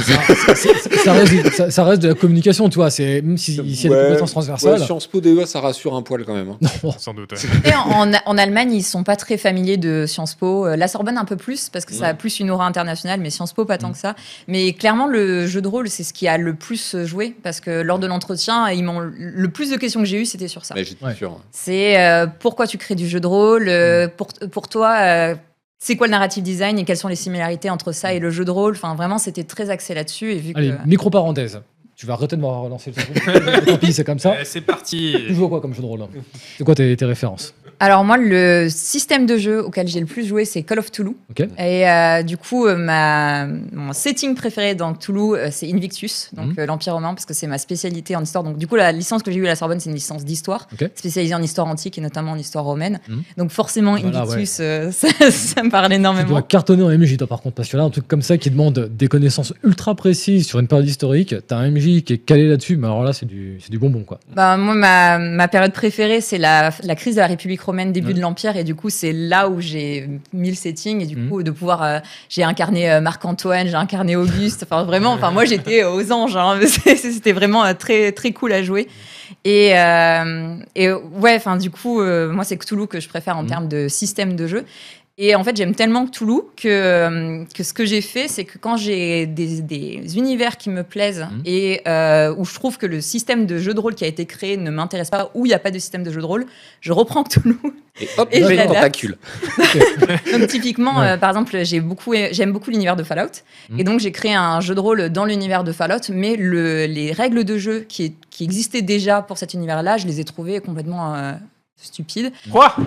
ça, 1.05 1.13
reste, 1.15 1.53
ça- 1.55 1.71
ça 1.71 1.85
reste 1.85 2.03
de 2.03 2.09
la 2.09 2.15
communication, 2.15 2.69
tu 2.69 2.77
vois. 2.77 2.91
C'est 2.91 3.23
même 3.23 3.39
si- 3.39 3.55
s'il 3.55 3.91
y 3.91 3.95
a 3.95 3.97
des 3.97 4.03
compétences 4.09 4.21
Ouais, 4.21 4.27
transversales. 4.33 4.81
Sciences 4.81 5.07
Po 5.07 5.21
DEA, 5.21 5.47
ça 5.47 5.61
rassure 5.61 5.95
un 5.95 6.03
poil 6.03 6.25
quand 6.25 6.35
même. 6.35 6.51
hein. 6.51 6.59
non, 6.85 6.93
Sans 6.99 7.15
doute. 7.15 7.33
Et 7.65 7.73
en, 7.75 8.13
en- 8.13 8.19
en 8.25 8.39
Allemagne, 8.39 8.73
ils 8.73 8.83
sont 8.83 9.03
pas 9.05 9.17
très 9.17 9.37
familiers 9.39 9.77
de 9.79 10.05
Sciences 10.07 10.35
Po. 10.35 10.67
Euh, 10.67 10.77
La 10.77 10.89
Sorbonne 10.89 11.17
un 11.19 11.25
peu 11.25 11.37
plus 11.37 11.69
parce 11.71 11.85
que 11.85 11.95
ça 11.95 12.09
a 12.09 12.15
plus 12.15 12.41
une 12.41 12.51
aura 12.51 12.67
internationale, 12.67 13.21
mais 13.21 13.31
Sciences 13.31 13.53
Po 13.53 13.65
pas 13.65 13.79
tant 13.79 13.93
que 13.93 13.99
ça. 13.99 14.15
Mais 14.49 14.73
clairement, 14.75 15.07
le 15.07 15.47
jeu 15.47 15.61
de 15.63 15.69
rôle, 15.69 15.89
c'est 15.89 16.03
ce 16.05 16.13
qui 16.13 16.29
a 16.29 16.37
le 16.39 16.55
plus 16.55 16.97
joué 17.05 17.35
parce 17.43 17.61
que 17.61 17.71
lors 17.83 17.99
de 17.99 18.07
l'entretien, 18.07 18.69
ils 18.71 18.85
m'ont 18.85 19.01
le 19.01 19.49
plus 19.49 19.71
de 19.71 19.77
questions 19.77 20.01
que 20.01 20.07
j'ai 20.07 20.21
eues, 20.21 20.27
c'était 20.27 20.49
sur 20.49 20.65
ça. 20.65 20.75
Mais 20.75 20.85
Ouais. 21.07 21.15
sûr. 21.15 21.41
C'est 21.51 22.01
euh, 22.01 22.27
pourquoi 22.27 22.67
tu 22.67 22.79
crées 22.79 22.95
du 22.95 23.07
jeu 23.09 23.21
de 23.21 23.27
rôle 23.27 23.69
euh, 23.69 24.09
pour, 24.09 24.29
pour 24.51 24.69
toi, 24.69 24.97
euh, 25.01 25.35
c'est 25.79 25.97
quoi 25.97 26.07
le 26.07 26.11
narrative 26.13 26.43
design 26.43 26.79
et 26.79 26.85
quelles 26.85 26.97
sont 26.97 27.09
les 27.09 27.17
similarités 27.17 27.71
entre 27.71 27.93
ça 27.93 28.13
et 28.13 28.19
le 28.19 28.31
jeu 28.31 28.45
de 28.45 28.51
rôle? 28.51 28.73
Enfin, 28.75 28.95
vraiment, 28.95 29.19
c'était 29.19 29.45
très 29.45 29.71
axé 29.71 29.95
là-dessus. 29.95 30.33
Et 30.33 30.37
vu 30.37 30.53
Allez, 30.55 30.71
que. 30.71 30.89
micro 30.89 31.11
parenthèse. 31.11 31.61
Tu 31.95 32.05
vas 32.05 32.13
arrêter 32.13 32.37
de 32.37 32.43
me 32.43 32.47
relancer 32.47 32.93
le 32.95 33.03
truc. 33.03 33.65
Tant 33.67 33.79
pis, 33.79 33.93
c'est 33.95 34.05
comme 34.05 34.19
ça. 34.19 34.35
C'est 34.45 34.61
parti. 34.61 35.17
Tu 35.29 35.35
joues 35.35 35.47
à 35.47 35.49
quoi 35.49 35.61
comme 35.63 35.73
jeu 35.73 35.81
de 35.81 35.87
rôle? 35.87 36.07
C'est 36.59 36.65
quoi 36.65 36.75
tes, 36.75 36.95
tes 36.95 37.05
références? 37.07 37.55
Alors, 37.79 38.05
moi, 38.05 38.17
le 38.17 38.69
système 38.71 39.27
de 39.27 39.37
jeu 39.37 39.63
auquel 39.63 39.87
j'ai 39.87 40.01
le 40.01 40.07
plus 40.07 40.27
joué, 40.27 40.45
c'est 40.45 40.63
Call 40.63 40.79
of 40.79 40.91
Toulouse. 40.91 41.15
Et 41.59 41.89
euh, 41.89 42.23
du 42.23 42.37
coup, 42.39 42.67
euh, 42.67 42.77
ma, 42.77 43.47
mon 43.47 43.93
setting 43.93 44.35
préféré 44.35 44.75
dans 44.75 44.95
Toulouse, 44.95 45.37
euh, 45.39 45.49
c'est 45.51 45.71
Invictus, 45.71 46.31
donc 46.35 46.57
Mhm. 46.57 46.65
l'Empire 46.65 46.95
romain, 46.95 47.13
parce 47.13 47.27
que 47.27 47.35
c'est 47.35 47.47
ma 47.47 47.59
spécialité 47.59 48.17
en 48.17 48.23
histoire. 48.23 48.45
Donc, 48.45 48.57
du 48.57 48.67
coup, 48.67 48.77
la 48.77 48.93
licence 48.93 49.23
que 49.23 49.31
j'ai 49.31 49.39
eue 49.39 49.45
à 49.47 49.51
la 49.51 49.57
Sorbonne, 49.57 49.79
c'est 49.81 49.91
une 49.91 49.95
licence 49.95 50.25
d'histoire, 50.25 50.69
spécialisée 50.95 51.35
en 51.35 51.43
histoire 51.43 51.67
antique 51.67 51.99
et 51.99 52.01
notamment 52.01 52.33
en 52.33 52.37
histoire 52.39 52.65
romaine. 52.65 52.99
Mhm. 53.09 53.23
Donc, 53.37 53.51
forcément, 53.51 53.97
Voilà, 53.97 54.21
Invictus, 54.23 54.59
euh, 54.61 54.91
ça, 54.93 55.09
ça 55.31 55.63
me 55.63 55.69
parle 55.71 55.89
Tu 55.91 55.95
énormément. 55.97 56.29
dois 56.29 56.43
cartonner 56.43 56.83
en 56.83 56.89
MJ, 56.91 57.17
toi, 57.19 57.27
par 57.27 57.43
contre, 57.43 57.57
parce 57.57 57.69
que 57.69 57.77
là, 57.77 57.83
un 57.83 57.91
truc 57.91 58.09
comme 58.09 58.23
ça 58.23 58.39
qui 58.39 58.51
demande 58.51 58.89
des 58.97 59.09
connaissances 59.09 59.53
ultra 59.63 59.95
précises 59.95 60.47
sur 60.47 60.61
une 60.61 60.67
période 60.69 60.89
historique, 60.89 61.35
t'as 61.47 61.57
un 61.57 61.71
MJ 61.71 62.03
qui 62.03 62.15
est 62.15 62.19
calé 62.19 62.49
là-dessus, 62.49 62.77
mais 62.79 62.87
alors 62.87 63.03
là, 63.05 63.13
c'est 63.13 63.27
du, 63.27 63.59
bonbon, 63.79 64.01
quoi. 64.05 64.19
Bah, 64.35 64.57
moi, 64.57 64.75
ma, 64.75 65.19
ma 65.19 65.49
période 65.49 65.73
préférée, 65.73 66.23
c'est 66.23 66.39
la, 66.39 66.71
la 66.83 66.95
crise 66.95 67.17
de 67.17 67.21
la 67.21 67.27
République 67.27 67.61
romaine, 67.67 67.93
début 67.93 68.15
de 68.15 68.21
l'Empire. 68.21 68.57
Et 68.57 68.65
du 68.65 68.75
coup, 68.75 68.89
c'est 68.91 69.13
là 69.13 69.49
où 69.49 69.61
j'ai 69.61 70.09
mis 70.33 70.49
le 70.49 70.55
setting. 70.57 71.03
Et 71.03 71.07
du 71.07 71.17
Mhm. 71.17 71.29
coup, 71.29 71.43
de 71.43 71.51
pouvoir. 71.51 71.83
euh, 71.83 71.99
j'ai 72.29 72.43
incarné 72.43 72.91
euh, 72.91 73.01
Marc-Antoine, 73.01 73.67
j'ai 73.69 73.75
incarné 73.75 74.17
Auguste. 74.17 74.63
Enfin, 74.65 74.85
vraiment, 74.85 75.13
enfin, 75.13 75.31
moi, 75.31 75.45
j'étais 75.45 75.85
aux 75.85 76.13
anges. 76.13 76.37
hein. 76.37 76.59
C'était 76.97 77.33
vraiment 77.33 77.65
euh, 77.65 77.75
très, 77.75 78.13
très 78.13 78.33
cool 78.33 78.53
à 78.53 78.63
jouer. 78.63 78.89
Et, 79.45 79.79
euh, 79.79 80.57
et 80.75 80.91
ouais, 80.93 81.35
enfin, 81.37 81.57
du 81.57 81.71
coup, 81.71 82.01
moi, 82.03 82.45
c'est 82.45 82.57
Cthulhu 82.57 82.87
que 82.87 83.01
je 83.01 83.09
préfère 83.09 83.37
en 83.37 83.43
Mhm. 83.43 83.49
termes 83.49 83.69
de 83.69 83.89
système 83.89 84.37
de 84.37 84.47
jeu. 84.47 84.65
Et 85.19 85.35
en 85.35 85.43
fait, 85.43 85.57
j'aime 85.57 85.75
tellement 85.75 86.07
Cthulhu 86.07 86.43
que, 86.59 86.69
euh, 86.69 87.45
que 87.55 87.63
ce 87.65 87.73
que 87.73 87.87
j'ai 87.87 88.03
fait, 88.03 88.29
c'est 88.29 88.45
que 88.45 88.59
quand 88.59 88.77
j'ai 88.77 89.25
des, 89.25 89.63
des 89.63 90.19
univers 90.19 90.59
qui 90.59 90.69
me 90.69 90.83
plaisent 90.83 91.21
Mhm. 91.31 91.43
et 91.47 91.81
euh, 91.89 92.35
où 92.37 92.45
je 92.45 92.53
trouve 92.55 92.77
que 92.77 92.85
le 92.85 93.01
système 93.01 93.47
de 93.47 93.57
jeu 93.57 93.73
de 93.73 93.81
rôle 93.81 93.95
qui 93.95 94.05
a 94.05 94.09
été 94.09 94.27
créé 94.27 94.59
ne 94.59 94.71
m'intéresse 94.71 95.09
pas, 95.09 95.31
où 95.33 95.47
il 95.47 95.49
n'y 95.49 95.55
a 95.55 95.59
pas 95.59 95.71
de 95.71 95.79
système 95.79 96.03
de 96.03 96.11
jeu 96.11 96.21
de 96.21 96.27
rôle, 96.27 96.45
je 96.83 96.93
reprends 96.93 97.25
Cthulhu. 97.25 97.57
Et 97.99 98.09
hop, 98.19 98.29
Et 98.31 98.43
je. 98.43 98.49
Donc 100.39 100.49
typiquement, 100.49 100.99
Ouais. 101.01 101.13
euh, 101.13 101.17
par 101.17 101.31
exemple, 101.31 101.57
j'ai 101.65 101.81
beaucoup, 101.81 102.13
j'aime 102.33 102.53
beaucoup 102.53 102.71
l'univers 102.71 102.95
de 102.97 103.03
Fallout, 103.03 103.41
Mhm. 103.71 103.81
et 103.81 103.85
donc 103.85 104.01
j'ai 104.01 104.13
créé 104.13 104.35
un 104.35 104.61
jeu 104.61 104.75
de 104.75 104.81
rôle 104.81 105.09
dans 105.09 105.25
l'univers 105.25 105.65
de 105.65 105.73
Fallout, 105.73 106.11
mais 106.11 106.37
le, 106.37 106.85
les 106.85 107.13
règles 107.13 107.43
de 107.45 107.57
jeu 107.57 107.87
qui, 107.89 108.15
qui 108.29 108.45
existaient 108.45 108.83
déjà 108.83 109.23
pour 109.23 109.39
cet 109.39 109.55
univers-là, 109.55 109.97
je 109.97 110.07
les 110.07 110.21
ai 110.21 110.25
trouvées 110.25 110.61
complètement 110.61 111.15
euh, 111.15 111.33
stupides. 111.77 112.33
Quoi? 112.51 112.75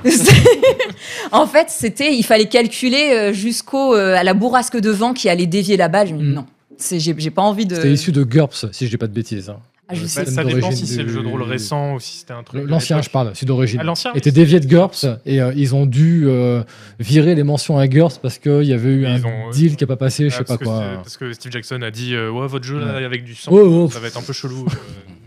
En 1.32 1.46
fait, 1.48 1.70
c'était, 1.70 2.14
il 2.16 2.24
fallait 2.24 2.48
calculer 2.48 3.12
euh, 3.14 3.34
jusqu'au 3.34 3.96
euh, 3.96 4.16
à 4.16 4.24
la 4.24 4.34
bourrasque 4.34 4.78
de 4.80 4.90
vent 4.90 5.14
qui 5.14 5.30
allait 5.30 5.46
dévier 5.48 5.78
la 5.78 5.88
balle. 5.88 6.08
Je 6.08 6.14
me 6.14 6.20
dis, 6.20 6.26
Mhm. 6.26 6.34
non, 6.34 6.46
c'est, 6.78 7.00
j'ai, 7.00 7.14
j'ai 7.18 7.30
pas 7.32 7.42
envie 7.42 7.66
de. 7.66 7.76
C'était 7.76 7.92
issu 7.94 8.12
de 8.12 8.24
GURPS, 8.24 8.68
si 8.72 8.86
je 8.86 8.90
dis 8.92 8.98
pas 8.98 9.08
de 9.08 9.14
bêtises. 9.14 9.50
hein. 9.50 9.58
Ah, 9.92 9.96
je 9.96 10.06
Ça, 10.06 10.20
sais. 10.22 10.26
c'est 10.30 10.36
ça 10.36 10.44
dépend 10.44 10.70
si 10.72 10.86
c'est 10.86 11.02
le 11.02 11.10
jeu 11.10 11.24
de 11.24 11.28
rôle 11.28 11.42
récent 11.42 11.96
ou 11.96 12.00
si 12.00 12.18
c'était 12.20 12.34
un 12.34 12.44
truc. 12.44 12.64
L'ancien, 12.68 13.02
je 13.02 13.10
parle, 13.10 13.32
celui 13.34 13.48
d'origine. 13.48 13.80
Ah, 13.82 13.84
l'ancien 13.84 14.14
était 14.14 14.30
dévié 14.32 14.60
de 14.60 14.68
GURPS 14.68 15.08
et 15.26 15.42
euh, 15.42 15.52
ils 15.56 15.74
ont 15.74 15.88
dû 15.88 16.26
euh, 16.28 16.62
virer 17.00 17.34
les 17.34 17.42
mentions 17.42 17.80
à 17.80 17.88
GURPS 17.88 18.20
parce 18.20 18.38
qu'il 18.38 18.66
y 18.66 18.74
avait 18.74 18.90
eu 18.90 19.08
un 19.08 19.24
ont- 19.24 19.50
deal 19.50 19.76
qui 19.76 19.84
n'a 19.84 19.88
pas 19.88 19.96
passé, 19.96 20.30
je 20.30 20.36
Ah, 20.36 20.38
sais 20.38 20.44
pas 20.44 20.58
quoi. 20.58 20.80
c'est- 20.92 20.96
Parce 20.98 21.18
que 21.18 21.34
Steve 21.34 21.52
Jackson 21.52 21.82
a 21.82 21.90
dit 21.90 22.14
euh, 22.14 22.30
Ouais, 22.30 22.46
votre 22.46 22.66
jeu 22.66 22.80
là, 22.80 22.98
Ouais. 22.98 23.04
avec 23.06 23.24
du 23.24 23.34
sang, 23.34 23.52
Oh, 23.52 23.86
oh. 23.88 23.90
ça 23.92 24.00
va 24.00 24.08
être 24.08 24.18
un 24.18 24.22
peu 24.22 24.32
chelou. 24.34 24.68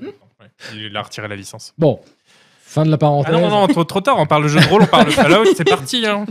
euh, 0.02 0.06
ouais. 0.06 0.12
Il 0.76 0.96
a 0.96 1.02
retiré 1.02 1.26
la 1.26 1.34
licence. 1.34 1.74
Bon, 1.76 1.98
fin 2.72 2.84
de 2.86 2.90
la 2.90 2.98
parenthèse. 2.98 3.34
Ah 3.36 3.40
non, 3.40 3.48
non, 3.50 3.60
non, 3.60 3.66
trop, 3.68 3.84
trop 3.84 4.00
tard, 4.00 4.16
on 4.18 4.26
parle 4.26 4.44
de 4.44 4.48
jeu 4.48 4.60
de 4.60 4.66
rôle, 4.66 4.82
on 4.82 4.86
parle 4.86 5.06
de 5.06 5.10
Fallout, 5.10 5.44
c'est 5.54 5.68
parti. 5.68 6.06
Hein. 6.06 6.24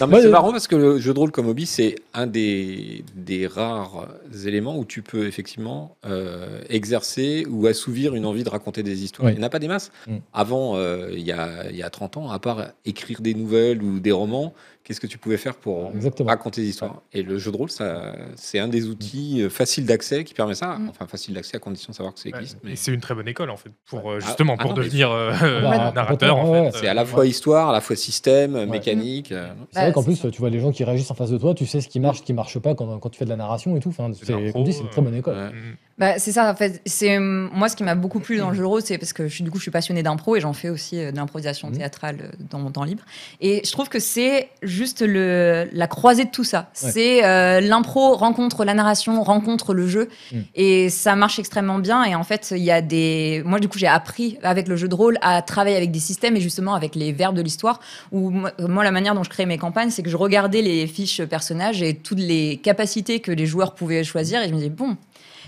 Non, 0.00 0.06
mais 0.06 0.16
Ouais, 0.16 0.22
c'est 0.22 0.28
marrant 0.28 0.50
parce 0.50 0.66
que 0.66 0.76
le 0.76 0.98
jeu 0.98 1.12
de 1.12 1.18
rôle 1.18 1.30
comme 1.30 1.48
hobby, 1.48 1.66
c'est 1.66 1.96
un 2.14 2.26
des, 2.26 3.04
des 3.14 3.46
rares 3.46 4.08
éléments 4.46 4.78
où 4.78 4.84
tu 4.84 5.02
peux 5.02 5.26
effectivement 5.26 5.96
euh, 6.06 6.60
exercer 6.70 7.46
ou 7.50 7.66
assouvir 7.66 8.14
une 8.14 8.24
envie 8.24 8.44
de 8.44 8.48
raconter 8.48 8.82
des 8.82 9.04
histoires. 9.04 9.26
Oui. 9.26 9.32
Il 9.34 9.38
n'y 9.38 9.44
en 9.44 9.46
a 9.46 9.50
pas 9.50 9.58
des 9.58 9.68
masses. 9.68 9.92
Mm. 10.06 10.16
Avant, 10.32 10.76
euh, 10.76 11.10
il 11.12 11.22
y, 11.22 11.32
a, 11.32 11.70
il 11.70 11.76
y 11.76 11.82
a 11.82 11.90
30 11.90 12.16
ans, 12.16 12.30
à 12.30 12.38
part 12.38 12.68
écrire 12.84 13.20
des 13.20 13.34
nouvelles 13.34 13.82
ou 13.82 14.00
des 14.00 14.12
romans, 14.12 14.54
qu'est-ce 14.84 15.00
que 15.00 15.06
tu 15.06 15.18
pouvais 15.18 15.38
faire 15.38 15.54
pour 15.56 15.90
Exactement. 15.94 16.28
raconter 16.28 16.60
des 16.60 16.68
histoires 16.68 17.02
Et 17.12 17.22
le 17.22 17.38
jeu 17.38 17.50
de 17.50 17.56
rôle, 17.56 17.70
ça, 17.70 18.14
c'est 18.36 18.58
un 18.58 18.68
des 18.68 18.86
outils 18.86 19.42
euh, 19.42 19.48
faciles 19.50 19.86
d'accès 19.86 20.24
qui 20.24 20.34
permet 20.34 20.54
ça. 20.54 20.76
Mm. 20.78 20.90
Enfin, 20.90 21.06
facile 21.06 21.34
d'accès 21.34 21.56
à 21.56 21.60
condition 21.60 21.90
de 21.90 21.96
savoir 21.96 22.14
que 22.14 22.20
ça 22.20 22.28
existe. 22.28 22.58
mais 22.62 22.76
c'est 22.76 22.92
une 22.92 23.00
très 23.00 23.14
bonne 23.14 23.26
école 23.28 23.48
en 23.50 23.56
fait 23.56 23.70
pour 23.86 24.10
euh, 24.10 24.20
justement 24.20 24.56
ah 24.58 24.62
pour 24.62 24.70
non, 24.72 24.76
devenir 24.76 25.10
euh, 25.10 25.32
bah, 25.62 25.90
narrateur 25.94 26.36
en 26.36 26.52
fait. 26.70 26.78
c'est 26.78 26.88
à 26.88 26.94
la 26.94 27.04
fois 27.04 27.26
histoire, 27.26 27.70
à 27.70 27.72
la 27.72 27.80
fois 27.80 27.96
système, 27.96 28.66
mécanique. 28.66 29.32
euh, 29.32 29.48
C'est 29.72 29.80
vrai 29.80 29.92
qu'en 29.92 30.02
plus, 30.02 30.20
tu 30.30 30.38
vois 30.38 30.50
les 30.50 30.60
gens 30.60 30.70
qui 30.70 30.84
réagissent 30.84 31.10
en 31.10 31.14
face 31.14 31.30
de 31.30 31.38
toi, 31.38 31.54
tu 31.54 31.66
sais 31.66 31.80
ce 31.80 31.88
qui 31.88 31.98
marche, 32.00 32.18
ce 32.18 32.22
qui 32.22 32.32
marche 32.34 32.58
pas 32.58 32.74
quand, 32.74 32.98
quand 32.98 33.08
tu 33.08 33.18
fais 33.18 33.24
de 33.24 33.30
la 33.30 33.36
narration 33.36 33.76
et 33.76 33.80
tout. 33.80 33.88
Enfin, 33.88 34.10
C'est 34.22 34.32
une 34.32 34.88
très 34.90 35.02
bonne 35.02 35.14
école. 35.14 35.34
mm. 35.36 35.76
Bah, 35.96 36.18
c'est 36.18 36.32
ça, 36.32 36.50
en 36.50 36.56
fait. 36.56 36.82
C'est 36.86 37.20
moi 37.20 37.68
ce 37.68 37.76
qui 37.76 37.84
m'a 37.84 37.94
beaucoup 37.94 38.18
plu 38.18 38.36
dans 38.38 38.48
le 38.50 38.56
jeu 38.56 38.62
de 38.62 38.66
rôle, 38.66 38.82
c'est 38.82 38.98
parce 38.98 39.12
que 39.12 39.28
je, 39.28 39.44
du 39.44 39.50
coup 39.52 39.58
je 39.58 39.62
suis 39.62 39.70
passionnée 39.70 40.02
d'impro 40.02 40.34
et 40.34 40.40
j'en 40.40 40.52
fais 40.52 40.68
aussi 40.68 40.98
euh, 40.98 41.12
de 41.12 41.16
l'improvisation 41.16 41.68
Mhm. 41.68 41.76
théâtrale 41.78 42.16
euh, 42.20 42.44
dans 42.50 42.58
mon 42.58 42.72
temps 42.72 42.82
libre. 42.82 43.04
Et 43.40 43.62
je 43.64 43.70
trouve 43.70 43.88
que 43.88 44.00
c'est 44.00 44.48
juste 44.74 45.00
le, 45.02 45.68
la 45.72 45.86
croisée 45.86 46.24
de 46.24 46.30
tout 46.30 46.44
ça. 46.44 46.68
Ouais. 46.82 46.90
C'est 46.90 47.24
euh, 47.24 47.60
l'impro 47.60 48.14
rencontre 48.14 48.64
la 48.64 48.74
narration, 48.74 49.22
rencontre 49.22 49.72
le 49.72 49.86
jeu, 49.88 50.08
Mhm. 50.32 50.44
et 50.54 50.90
ça 50.90 51.16
marche 51.16 51.38
extrêmement 51.38 51.78
bien. 51.78 52.04
Et 52.04 52.14
en 52.14 52.24
fait, 52.24 52.52
il 52.56 52.62
y 52.62 52.70
a 52.70 52.80
des. 52.82 53.42
Moi, 53.46 53.60
du 53.60 53.68
coup, 53.68 53.78
j'ai 53.78 53.86
appris 53.86 54.38
avec 54.42 54.68
le 54.68 54.76
jeu 54.76 54.88
de 54.88 54.94
rôle 54.94 55.16
à 55.22 55.40
travailler 55.42 55.76
avec 55.76 55.90
des 55.90 55.98
systèmes 56.00 56.36
et 56.36 56.40
justement 56.40 56.74
avec 56.74 56.94
les 56.94 57.12
verbes 57.12 57.36
de 57.36 57.42
l'histoire. 57.42 57.80
Où 58.12 58.30
moi, 58.30 58.84
la 58.84 58.90
manière 58.90 59.14
dont 59.14 59.22
je 59.22 59.30
crée 59.30 59.46
mes 59.46 59.58
campagnes, 59.58 59.90
c'est 59.90 60.02
que 60.02 60.10
je 60.10 60.16
regardais 60.16 60.62
les 60.62 60.86
fiches 60.86 61.22
personnages 61.24 61.80
et 61.82 61.94
toutes 61.94 62.18
les 62.20 62.56
capacités 62.62 63.20
que 63.20 63.32
les 63.32 63.46
joueurs 63.46 63.74
pouvaient 63.74 64.04
choisir, 64.04 64.42
et 64.42 64.48
je 64.48 64.52
me 64.52 64.56
disais 64.58 64.70
bon 64.70 64.96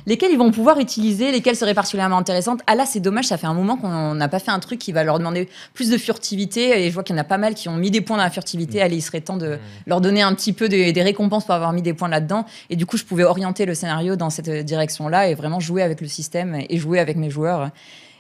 lesquelles 0.07 0.33
ils 0.33 0.39
vont 0.39 0.51
pouvoir 0.51 0.79
utiliser, 0.79 1.33
lesquelles 1.33 1.57
seraient 1.57 1.75
particulièrement 1.75 2.19
intéressantes. 2.19 2.61
Ah 2.67 2.75
là, 2.75 2.87
c'est 2.87 3.01
dommage, 3.01 3.27
ça 3.27 3.39
fait 3.39 3.47
un 3.47 3.55
moment 3.55 3.77
qu'on 3.77 4.15
n'a 4.15 4.29
pas 4.29 4.39
fait 4.39 4.51
un 4.51 4.59
truc 4.59 4.79
qui 4.79 4.93
va 4.93 5.05
leur 5.05 5.19
demander 5.19 5.49
plus 5.75 5.91
de 5.91 5.99
furtivité. 5.99 6.85
Et 6.85 6.89
je 6.89 6.95
vois 6.95 7.03
qu'il 7.03 7.17
y 7.17 7.19
en 7.19 7.21
a 7.21 7.25
pas 7.25 7.39
mal 7.39 7.55
qui 7.55 7.69
ont 7.69 7.77
mis 7.77 7.91
des 7.91 8.01
points 8.01 8.17
dans 8.17 8.25
la 8.25 8.31
furtivité. 8.31 8.83
Allez, 8.83 8.97
il 8.97 9.03
serait 9.03 9.21
temps 9.21 9.37
de 9.37 9.59
leur 9.87 10.01
donner 10.01 10.23
un 10.23 10.35
petit 10.35 10.53
peu 10.53 10.69
des, 10.69 10.93
des 10.93 11.03
récompenses 11.03 11.45
pour 11.45 11.55
avoir 11.55 11.73
mis 11.73 11.83
des 11.83 11.95
points 11.95 12.09
là-dedans. 12.09 12.45
Et 12.71 12.77
du 12.77 12.87
coup, 12.87 12.97
je 12.97 13.05
pouvais 13.05 13.25
orienter 13.25 13.67
le 13.67 13.75
scénario 13.75 14.17
dans 14.17 14.31
cette 14.31 14.51
direction-là 14.51 15.29
et 15.29 15.35
vraiment 15.35 15.61
jouer 15.61 15.83
avec 15.83 16.01
le 16.01 16.09
système 16.09 16.61
et 16.69 16.77
jouer 16.79 16.99
avec 16.99 17.17
mes 17.17 17.31
joueurs. 17.31 17.71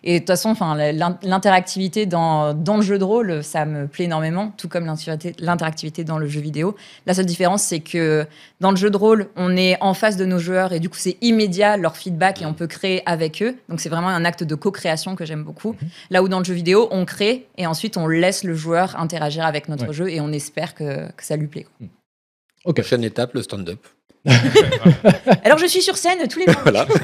Et 0.08 0.14
de 0.14 0.18
toute 0.20 0.28
façon, 0.28 0.50
enfin, 0.50 0.76
l'interactivité 1.22 2.06
dans, 2.06 2.54
dans 2.54 2.76
le 2.76 2.82
jeu 2.82 2.96
de 2.96 3.02
rôle, 3.02 3.42
ça 3.42 3.64
me 3.64 3.88
plaît 3.88 4.04
énormément, 4.04 4.52
tout 4.56 4.68
comme 4.68 4.86
l'interactivité- 4.86 6.04
dans 6.04 6.16
le 6.18 6.28
jeu 6.28 6.40
vidéo. 6.40 6.76
La 7.06 7.14
seule 7.14 7.26
différence, 7.26 7.64
c'est 7.64 7.80
que 7.80 8.24
dans 8.60 8.70
le 8.70 8.76
jeu 8.76 8.88
de 8.88 8.96
rôle, 8.96 9.28
on 9.34 9.56
est 9.56 9.76
en 9.80 9.94
face 9.94 10.16
de 10.16 10.24
nos 10.24 10.38
joueurs 10.38 10.72
et 10.72 10.78
du 10.78 10.88
coup, 10.88 10.96
c'est 10.96 11.16
immédiat 11.22 11.76
leur 11.76 11.96
feedback 11.96 12.40
et 12.40 12.46
on 12.46 12.54
peut 12.54 12.68
créer 12.68 13.02
avec 13.04 13.42
eux. 13.42 13.56
Donc, 13.68 13.80
c'est 13.80 13.88
vraiment 13.88 14.06
un 14.08 14.24
acte 14.24 14.44
de 14.44 14.54
co-création 14.54 15.16
que 15.16 15.24
j'aime 15.24 15.42
beaucoup. 15.42 15.74
Là 16.10 16.22
où 16.22 16.28
dans 16.28 16.38
le 16.38 16.44
jeu 16.44 16.54
vidéo, 16.54 16.86
on 16.92 17.04
crée 17.04 17.48
et 17.58 17.66
ensuite 17.66 17.96
on 17.96 18.06
laisse 18.06 18.44
le 18.44 18.54
joueur 18.54 18.98
interagir 19.00 19.44
avec 19.44 19.68
notre 19.68 19.88
Ouais. 19.88 19.92
jeu 19.92 20.08
et 20.08 20.20
on 20.20 20.30
espère 20.32 20.74
que, 20.76 21.08
que 21.12 21.24
ça 21.24 21.34
lui 21.36 21.48
plaît. 21.48 21.66
quoi. 21.78 21.88
Ok. 22.66 22.76
Prochaine 22.76 23.02
étape, 23.02 23.34
le 23.34 23.42
stand-up. 23.42 23.84
Alors, 25.44 25.58
je 25.58 25.66
suis 25.66 25.82
sur 25.82 25.96
scène 25.96 26.26
tous 26.28 26.38
les 26.38 26.46
mois. 26.52 26.62
Voilà. 26.62 26.86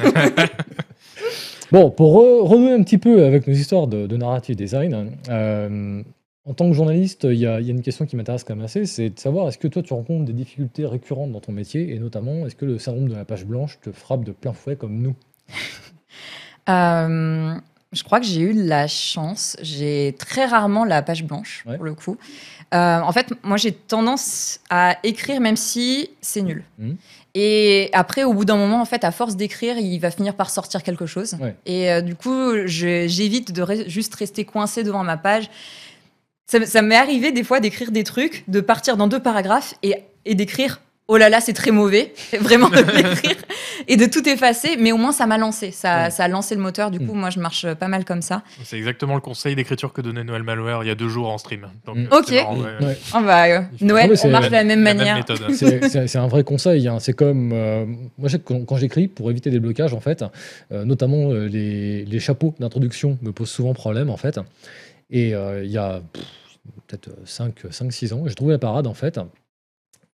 Bon, 1.73 1.89
pour 1.89 2.13
re- 2.21 2.47
renouer 2.47 2.71
un 2.71 2.83
petit 2.83 2.99
peu 2.99 3.25
avec 3.25 3.47
nos 3.47 3.53
histoires 3.53 3.87
de, 3.87 4.05
de 4.05 4.15
narrative 4.15 4.55
design, 4.55 5.17
euh, 5.29 6.03
en 6.45 6.53
tant 6.53 6.67
que 6.69 6.73
journaliste, 6.73 7.23
il 7.23 7.39
y, 7.39 7.47
a 7.47 7.59
il 7.59 7.65
y 7.65 7.69
a 7.69 7.73
une 7.73 7.81
question 7.81 8.05
qui 8.05 8.15
m'intéresse 8.15 8.43
quand 8.43 8.55
même 8.55 8.63
assez, 8.65 8.85
c'est 8.85 9.09
de 9.09 9.19
savoir 9.19 9.47
est-ce 9.47 9.57
que 9.57 9.67
toi 9.67 9.81
tu 9.81 9.91
rencontres 9.93 10.25
des 10.25 10.33
difficultés 10.33 10.85
récurrentes 10.85 11.31
dans 11.31 11.39
ton 11.39 11.51
métier 11.51 11.91
et 11.95 11.97
notamment 11.97 12.45
est-ce 12.45 12.55
que 12.55 12.65
le 12.65 12.77
syndrome 12.77 13.09
de 13.09 13.15
la 13.15 13.25
page 13.25 13.45
blanche 13.45 13.79
te 13.81 13.91
frappe 13.91 14.23
de 14.23 14.31
plein 14.33 14.53
fouet 14.53 14.75
comme 14.75 14.97
nous? 15.01 15.15
Euh, 16.69 17.55
je 17.91 18.03
crois 18.05 18.21
que 18.21 18.25
j'ai 18.25 18.39
eu 18.39 18.53
de 18.53 18.63
la 18.63 18.87
chance. 18.87 19.57
J'ai 19.61 20.15
très 20.17 20.45
rarement 20.45 20.85
la 20.85 21.01
page 21.01 21.25
blanche, 21.25 21.65
Ouais. 21.67 21.75
pour 21.75 21.83
le 21.83 21.93
coup. 21.93 22.15
Euh, 22.73 22.99
en 23.01 23.11
fait, 23.11 23.33
moi, 23.43 23.57
j'ai 23.57 23.73
tendance 23.73 24.61
à 24.69 24.95
écrire 25.03 25.41
même 25.41 25.57
si 25.57 26.09
c'est 26.21 26.41
nul. 26.41 26.63
Mhm. 26.79 26.95
Et 27.35 27.89
après, 27.93 28.23
au 28.23 28.33
bout 28.33 28.45
d'un 28.45 28.57
moment, 28.57 28.79
en 28.79 28.85
fait, 28.85 29.03
à 29.03 29.11
force 29.11 29.35
d'écrire, 29.35 29.77
il 29.77 29.97
va 29.99 30.11
finir 30.11 30.35
par 30.35 30.49
sortir 30.51 30.83
quelque 30.83 31.07
chose. 31.07 31.35
Ouais. 31.41 31.55
Et 31.65 31.91
euh, 31.91 32.01
du 32.01 32.15
coup, 32.15 32.51
j'évite 32.65 33.51
de 33.51 33.63
re- 33.63 33.89
juste 33.89 34.13
rester 34.15 34.45
coincé 34.45 34.83
devant 34.83 35.03
ma 35.03 35.17
page. 35.17 35.49
Ça, 36.45 36.81
m'est 36.83 36.95
arrivé 36.95 37.31
des 37.31 37.43
fois 37.43 37.59
d'écrire 37.59 37.91
des 37.91 38.03
trucs, 38.03 38.43
de 38.47 38.61
partir 38.61 38.97
dans 38.97 39.07
deux 39.07 39.19
paragraphes 39.19 39.73
et, 39.81 39.95
et 40.25 40.35
d'écrire 40.35 40.79
oh 41.07 41.17
là 41.17 41.29
là, 41.29 41.41
c'est 41.41 41.53
très 41.53 41.71
mauvais, 41.71 42.13
vraiment 42.39 42.69
de 42.69 42.77
l'écrire 42.77 43.35
et 43.87 43.97
de 43.97 44.05
tout 44.05 44.27
effacer, 44.29 44.77
mais 44.79 44.91
au 44.91 44.97
moins 44.97 45.11
ça 45.11 45.25
m'a 45.27 45.37
lancé, 45.37 45.71
ça, 45.71 46.03
Ouais. 46.05 46.09
ça 46.11 46.23
a 46.23 46.27
lancé 46.27 46.55
le 46.55 46.61
moteur. 46.61 46.89
Du 46.91 46.99
coup, 46.99 47.13
Mm. 47.13 47.19
moi, 47.19 47.29
je 47.29 47.39
marche 47.39 47.65
pas 47.73 47.87
mal 47.87 48.05
comme 48.05 48.21
ça. 48.21 48.43
C'est 48.63 48.77
exactement 48.77 49.15
le 49.15 49.21
conseil 49.21 49.55
d'écriture 49.55 49.91
que 49.93 50.01
donnait 50.01 50.23
Noël 50.23 50.43
Malware 50.43 50.83
il 50.83 50.87
y 50.87 50.89
a 50.91 50.95
deux 50.95 51.09
jours 51.09 51.29
en 51.29 51.37
stream. 51.37 51.67
Donc, 51.85 51.97
Mm. 51.97 52.07
Ok. 52.11 52.31
marrant, 52.31 52.55
ouais, 52.57 52.63
ouais. 52.79 52.85
Ouais. 52.87 52.97
Oh 53.15 53.19
bah, 53.23 53.45
euh, 53.47 53.61
Noël, 53.81 54.11
Ah, 54.15 54.21
on 54.23 54.29
marche 54.29 54.43
la- 54.43 54.49
de 54.49 54.53
la 54.69 54.75
même 54.75 54.83
La 54.83 54.93
manière. 54.93 55.25
C'est- 56.07 56.15
un 56.17 56.27
vrai 56.27 56.43
conseil. 56.43 56.87
hein. 56.87 56.99
C'est 56.99 57.13
comme. 57.13 57.51
euh, 57.53 57.85
moi, 57.85 58.27
je 58.27 58.29
sais 58.29 58.39
que 58.39 58.53
quand, 58.63 58.77
j'écris, 58.77 59.07
pour 59.07 59.29
éviter 59.29 59.49
des 59.49 59.59
blocages, 59.59 59.93
en 59.93 59.99
fait, 59.99 60.23
euh, 60.71 60.85
notamment 60.85 61.31
euh, 61.31 61.47
les, 61.47 62.05
les 62.05 62.19
chapeaux 62.19 62.55
d'introduction 62.59 63.17
me 63.21 63.31
posent 63.31 63.49
souvent 63.49 63.73
problème, 63.73 64.09
en 64.09 64.17
fait. 64.17 64.39
Et 65.11 65.35
euh, 65.35 65.63
il 65.65 65.71
y 65.71 65.77
a 65.77 66.01
peut-être 66.87 67.09
5-6 67.25 68.13
ans, 68.13 68.23
j'ai 68.25 68.35
trouvé 68.35 68.53
la 68.53 68.59
parade, 68.59 68.87
en 68.87 68.93
fait. 68.93 69.19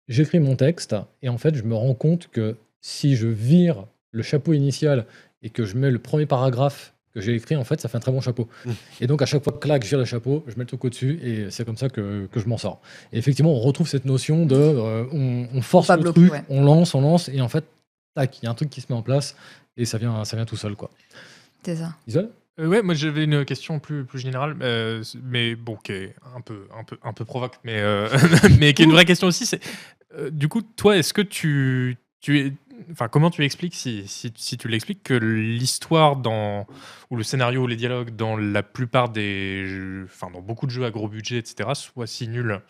J'écris 0.08 0.39
mon 0.39 0.55
texte 0.55 0.95
et 1.22 1.30
en 1.30 1.38
fait, 1.38 1.55
je 1.55 1.64
me 1.64 1.76
rends 1.76 1.93
compte 1.93 2.30
que 2.32 2.55
si 2.82 3.16
je 3.16 3.28
vire 3.28 3.86
le 4.12 4.24
chapeau 4.24 4.53
initial 4.53 5.05
et 5.41 5.49
que 5.49 5.66
je 5.66 5.78
mets 5.78 5.91
le 5.91 5.99
premier 5.99 6.26
paragraphe 6.26 6.93
que 7.14 7.22
j'ai 7.22 7.34
écrit, 7.34 7.55
en 7.55 7.64
fait, 7.64 7.82
ça 7.82 7.89
fait 7.89 7.97
un 7.97 7.99
très 7.99 8.12
bon 8.12 8.22
chapeau. 8.22 8.47
Mmh. 8.66 8.72
Et 9.01 9.08
donc, 9.08 9.22
à 9.22 9.26
chaque 9.26 9.43
fois, 9.43 9.53
clac, 9.60 9.84
je 9.84 9.89
vire 9.89 9.97
le 9.97 10.05
chapeau, 10.05 10.43
je 10.47 10.53
mets 10.53 10.64
le 10.64 10.68
truc 10.68 10.86
au-dessus 10.86 11.20
et 11.22 11.51
c'est 11.51 11.66
comme 11.66 11.78
ça 11.78 11.89
que, 11.89 12.28
que 12.32 12.39
je 12.39 12.47
m'en 12.47 12.58
sors. 12.58 12.80
Et 13.12 13.18
effectivement, 13.18 13.51
on 13.51 13.60
retrouve 13.60 13.88
cette 13.88 14.05
notion 14.05 14.45
de 14.45 14.55
euh, 14.55 15.05
on, 15.12 15.47
on 15.53 15.62
force 15.62 15.89
le 15.89 15.97
bloqué, 15.97 16.22
truc, 16.22 16.32
ouais. 16.32 16.43
on 16.49 16.64
lance, 16.64 16.93
on 16.95 17.01
lance, 17.01 17.30
et 17.30 17.41
en 17.41 17.49
fait, 17.49 17.66
tac, 18.16 18.39
il 18.41 18.45
y 18.45 18.47
a 18.47 18.51
un 18.51 18.55
truc 18.55 18.70
qui 18.70 18.82
se 18.82 18.88
met 18.89 18.97
en 18.97 19.01
place 19.01 19.36
et 19.78 19.86
ça 19.86 19.97
vient, 19.97 20.26
ça 20.26 20.36
vient 20.36 20.45
tout 20.45 20.58
seul, 20.58 20.76
quoi. 20.76 20.89
C'est 21.64 21.76
ça. 21.76 21.95
Isole 22.08 22.30
Euh, 22.60 22.68
ouais, 22.68 22.82
moi 22.82 22.95
j'avais 22.95 23.26
une 23.26 23.45
question 23.45 23.80
plus, 23.80 24.03
plus 24.03 24.20
générale, 24.20 24.55
euh, 24.62 25.03
mais 25.24 25.55
bon, 25.55 25.76
qui 25.76 25.91
est 25.91 26.16
un 26.36 26.41
peu, 26.41 26.68
un 26.78 26.84
peu, 26.84 26.97
un 27.03 27.14
peu 27.14 27.26
provoque, 27.26 27.55
mais, 27.64 27.80
euh, 27.80 28.10
mais 28.60 28.74
qui 28.74 28.82
est 28.82 28.86
une 28.86 28.91
vraie 28.91 29.05
question 29.05 29.28
aussi. 29.28 29.45
C'est, 29.45 29.62
euh, 30.14 30.30
du 30.30 30.47
coup, 30.47 30.62
toi, 30.62 30.97
est-ce 30.97 31.14
que 31.14 31.22
tu, 31.22 31.97
tu 32.22 32.39
es, 32.39 32.53
enfin, 32.91 33.08
comment 33.08 33.30
tu 33.30 33.43
expliques, 33.43 33.76
si, 33.76 34.08
si, 34.08 34.32
si 34.36 34.58
tu 34.58 34.68
l'expliques, 34.68 35.03
que 35.03 35.14
l'histoire 35.14 36.16
dans, 36.16 36.66
ou 37.10 37.18
le 37.18 37.24
scénario 37.24 37.64
ou 37.64 37.68
les 37.68 37.76
dialogues 37.76 38.16
dans 38.16 38.38
la 38.38 38.64
plupart 38.64 39.10
des, 39.10 40.03
enfin, 40.05 40.30
dans 40.32 40.41
beaucoup 40.41 40.66
de 40.66 40.72
jeux 40.72 40.86
à 40.86 40.91
gros 40.91 41.08
budget, 41.08 41.38
etc., 41.38 41.70
soit 41.74 42.08
si 42.08 42.28
nul 42.28 42.62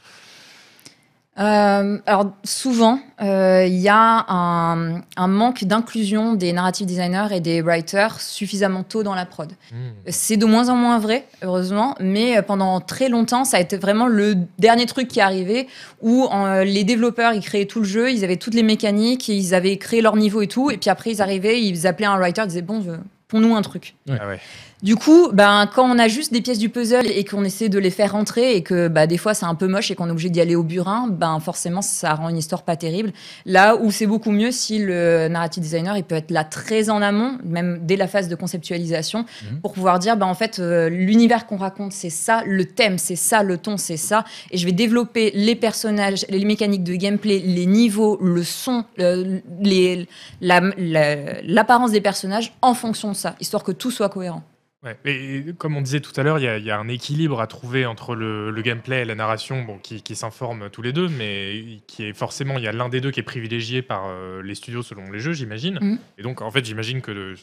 Euh, 1.39 1.99
alors 2.05 2.31
souvent, 2.43 2.99
euh, 3.21 3.65
il 3.67 3.77
y 3.77 3.89
a 3.89 4.25
un, 4.27 5.01
un 5.15 5.27
manque 5.27 5.65
d'inclusion 5.65 6.33
des 6.33 6.51
narrative 6.51 6.87
designers 6.87 7.27
et 7.31 7.39
des 7.39 7.61
writers 7.61 8.19
suffisamment 8.19 8.83
tôt 8.83 9.03
dans 9.03 9.13
la 9.13 9.25
prod. 9.25 9.51
Hmm. 9.71 9.91
C'est 10.07 10.37
de 10.37 10.45
moins 10.45 10.69
en 10.69 10.75
moins 10.75 10.97
vrai, 10.97 11.27
heureusement, 11.43 11.95
mais 11.99 12.41
pendant 12.41 12.79
très 12.81 13.09
longtemps, 13.09 13.45
ça 13.45 13.57
a 13.57 13.59
été 13.59 13.77
vraiment 13.77 14.07
le 14.07 14.35
dernier 14.57 14.87
truc 14.87 15.07
qui 15.07 15.19
est 15.19 15.23
arrivé 15.23 15.67
où 16.01 16.27
euh, 16.33 16.63
les 16.63 16.83
développeurs, 16.83 17.33
ils 17.33 17.41
créaient 17.41 17.65
tout 17.65 17.79
le 17.79 17.85
jeu, 17.85 18.11
ils 18.11 18.23
avaient 18.23 18.37
toutes 18.37 18.55
les 18.55 18.63
mécaniques, 18.63 19.27
ils 19.27 19.53
avaient 19.53 19.77
créé 19.77 20.01
leur 20.01 20.15
niveau 20.15 20.41
et 20.41 20.47
tout, 20.47 20.71
et 20.71 20.77
puis 20.77 20.89
après 20.89 21.11
ils 21.11 21.21
arrivaient, 21.21 21.61
ils 21.61 21.85
appelaient 21.85 22.07
un 22.07 22.17
writer, 22.17 22.41
ils 22.43 22.47
disaient 22.47 22.61
bon, 22.61 22.83
euh, 22.87 22.97
pons-nous 23.27 23.55
un 23.55 23.61
truc. 23.61 23.95
Ah 24.09 24.27
ouais. 24.27 24.39
Du 24.83 24.95
coup, 24.95 25.29
ben, 25.33 25.67
quand 25.73 25.89
on 25.89 25.97
a 25.97 26.07
juste 26.07 26.31
des 26.31 26.39
pièces 26.39 26.59
du 26.59 26.69
puzzle 26.69 27.07
et 27.07 27.25
qu'on 27.25 27.43
essaie 27.43 27.67
de 27.67 27.79
les 27.79 27.89
faire 27.89 28.11
rentrer 28.11 28.55
et 28.55 28.61
que 28.61 28.87
bah, 28.87 29.07
des 29.07 29.17
fois 29.17 29.33
c'est 29.33 29.47
un 29.47 29.55
peu 29.55 29.67
moche 29.67 29.89
et 29.89 29.95
qu'on 29.95 30.07
est 30.07 30.11
obligé 30.11 30.29
d'y 30.29 30.39
aller 30.39 30.55
au 30.55 30.61
burin, 30.61 31.07
ben, 31.09 31.39
forcément 31.39 31.81
ça 31.81 32.13
rend 32.13 32.29
une 32.29 32.37
histoire 32.37 32.61
pas 32.61 32.75
terrible. 32.75 33.11
Là 33.47 33.75
où 33.75 33.89
c'est 33.89 34.05
beaucoup 34.05 34.29
mieux 34.29 34.51
si 34.51 34.77
le 34.77 35.29
narrative 35.29 35.63
designer 35.63 35.97
il 35.97 36.03
peut 36.03 36.13
être 36.13 36.29
là 36.29 36.43
très 36.43 36.91
en 36.91 37.01
amont, 37.01 37.39
même 37.43 37.79
dès 37.81 37.95
la 37.95 38.07
phase 38.07 38.27
de 38.27 38.35
conceptualisation, 38.35 39.25
Mhm. 39.51 39.61
pour 39.61 39.73
pouvoir 39.73 39.97
dire 39.97 40.15
ben, 40.15 40.27
en 40.27 40.35
fait 40.35 40.59
euh, 40.59 40.89
l'univers 40.89 41.47
qu'on 41.47 41.57
raconte 41.57 41.91
c'est 41.91 42.11
ça, 42.11 42.43
le 42.45 42.63
thème 42.65 42.99
c'est 42.99 43.15
ça, 43.15 43.41
le 43.41 43.57
ton 43.57 43.77
c'est 43.77 43.97
ça, 43.97 44.25
et 44.51 44.59
je 44.59 44.65
vais 44.67 44.73
développer 44.73 45.31
les 45.33 45.55
personnages, 45.55 46.23
les 46.29 46.45
mécaniques 46.45 46.83
de 46.83 46.93
gameplay, 46.93 47.39
les 47.39 47.65
niveaux, 47.65 48.19
le 48.21 48.43
son, 48.43 48.85
euh, 48.99 49.39
les- 49.59 50.07
la- 50.39 50.61
la- 50.77 51.41
l'apparence 51.41 51.89
des 51.91 52.01
personnages 52.01 52.53
en 52.61 52.75
fonction 52.75 53.09
de 53.11 53.15
ça, 53.15 53.35
histoire 53.41 53.63
que 53.63 53.71
tout 53.71 53.89
soit 53.89 54.09
cohérent. 54.09 54.43
Ouais. 54.83 54.95
Et 55.05 55.43
comme 55.57 55.75
on 55.75 55.81
disait 55.81 56.01
tout 56.01 56.11
à 56.19 56.23
l'heure, 56.23 56.37
il 56.37 56.43
y, 56.43 56.47
a- 56.47 56.57
il 56.59 56.63
y 56.63 56.69
a 56.71 56.77
un 56.79 56.87
équilibre 56.87 57.41
à 57.41 57.47
trouver 57.47 57.85
entre 57.87 58.13
le, 58.15 58.51
le 58.51 58.61
gameplay 58.61 59.01
et 59.01 59.05
la 59.05 59.15
narration, 59.15 59.63
bon, 59.63 59.79
qui, 59.79 60.03
qui 60.03 60.15
s'informent 60.15 60.69
tous 60.69 60.83
les 60.83 60.93
deux, 60.93 61.07
mais 61.09 61.79
qui 61.87 62.03
est 62.05 62.13
forcément, 62.13 62.57
il 62.59 62.63
y 62.63 62.67
a 62.67 62.71
l'un 62.71 62.87
des 62.87 63.01
deux 63.01 63.09
qui 63.09 63.19
est 63.19 63.23
privilégié 63.23 63.81
par 63.81 64.05
euh, 64.07 64.41
les 64.43 64.53
studios 64.53 64.83
selon 64.83 65.09
les 65.11 65.19
jeux, 65.19 65.33
j'imagine. 65.33 65.79
Mhm. 65.81 65.99
Et 66.19 66.21
donc, 66.21 66.41
en 66.41 66.51
fait, 66.51 66.63
j'imagine 66.63 67.01
que 67.01 67.11
de- 67.11 67.35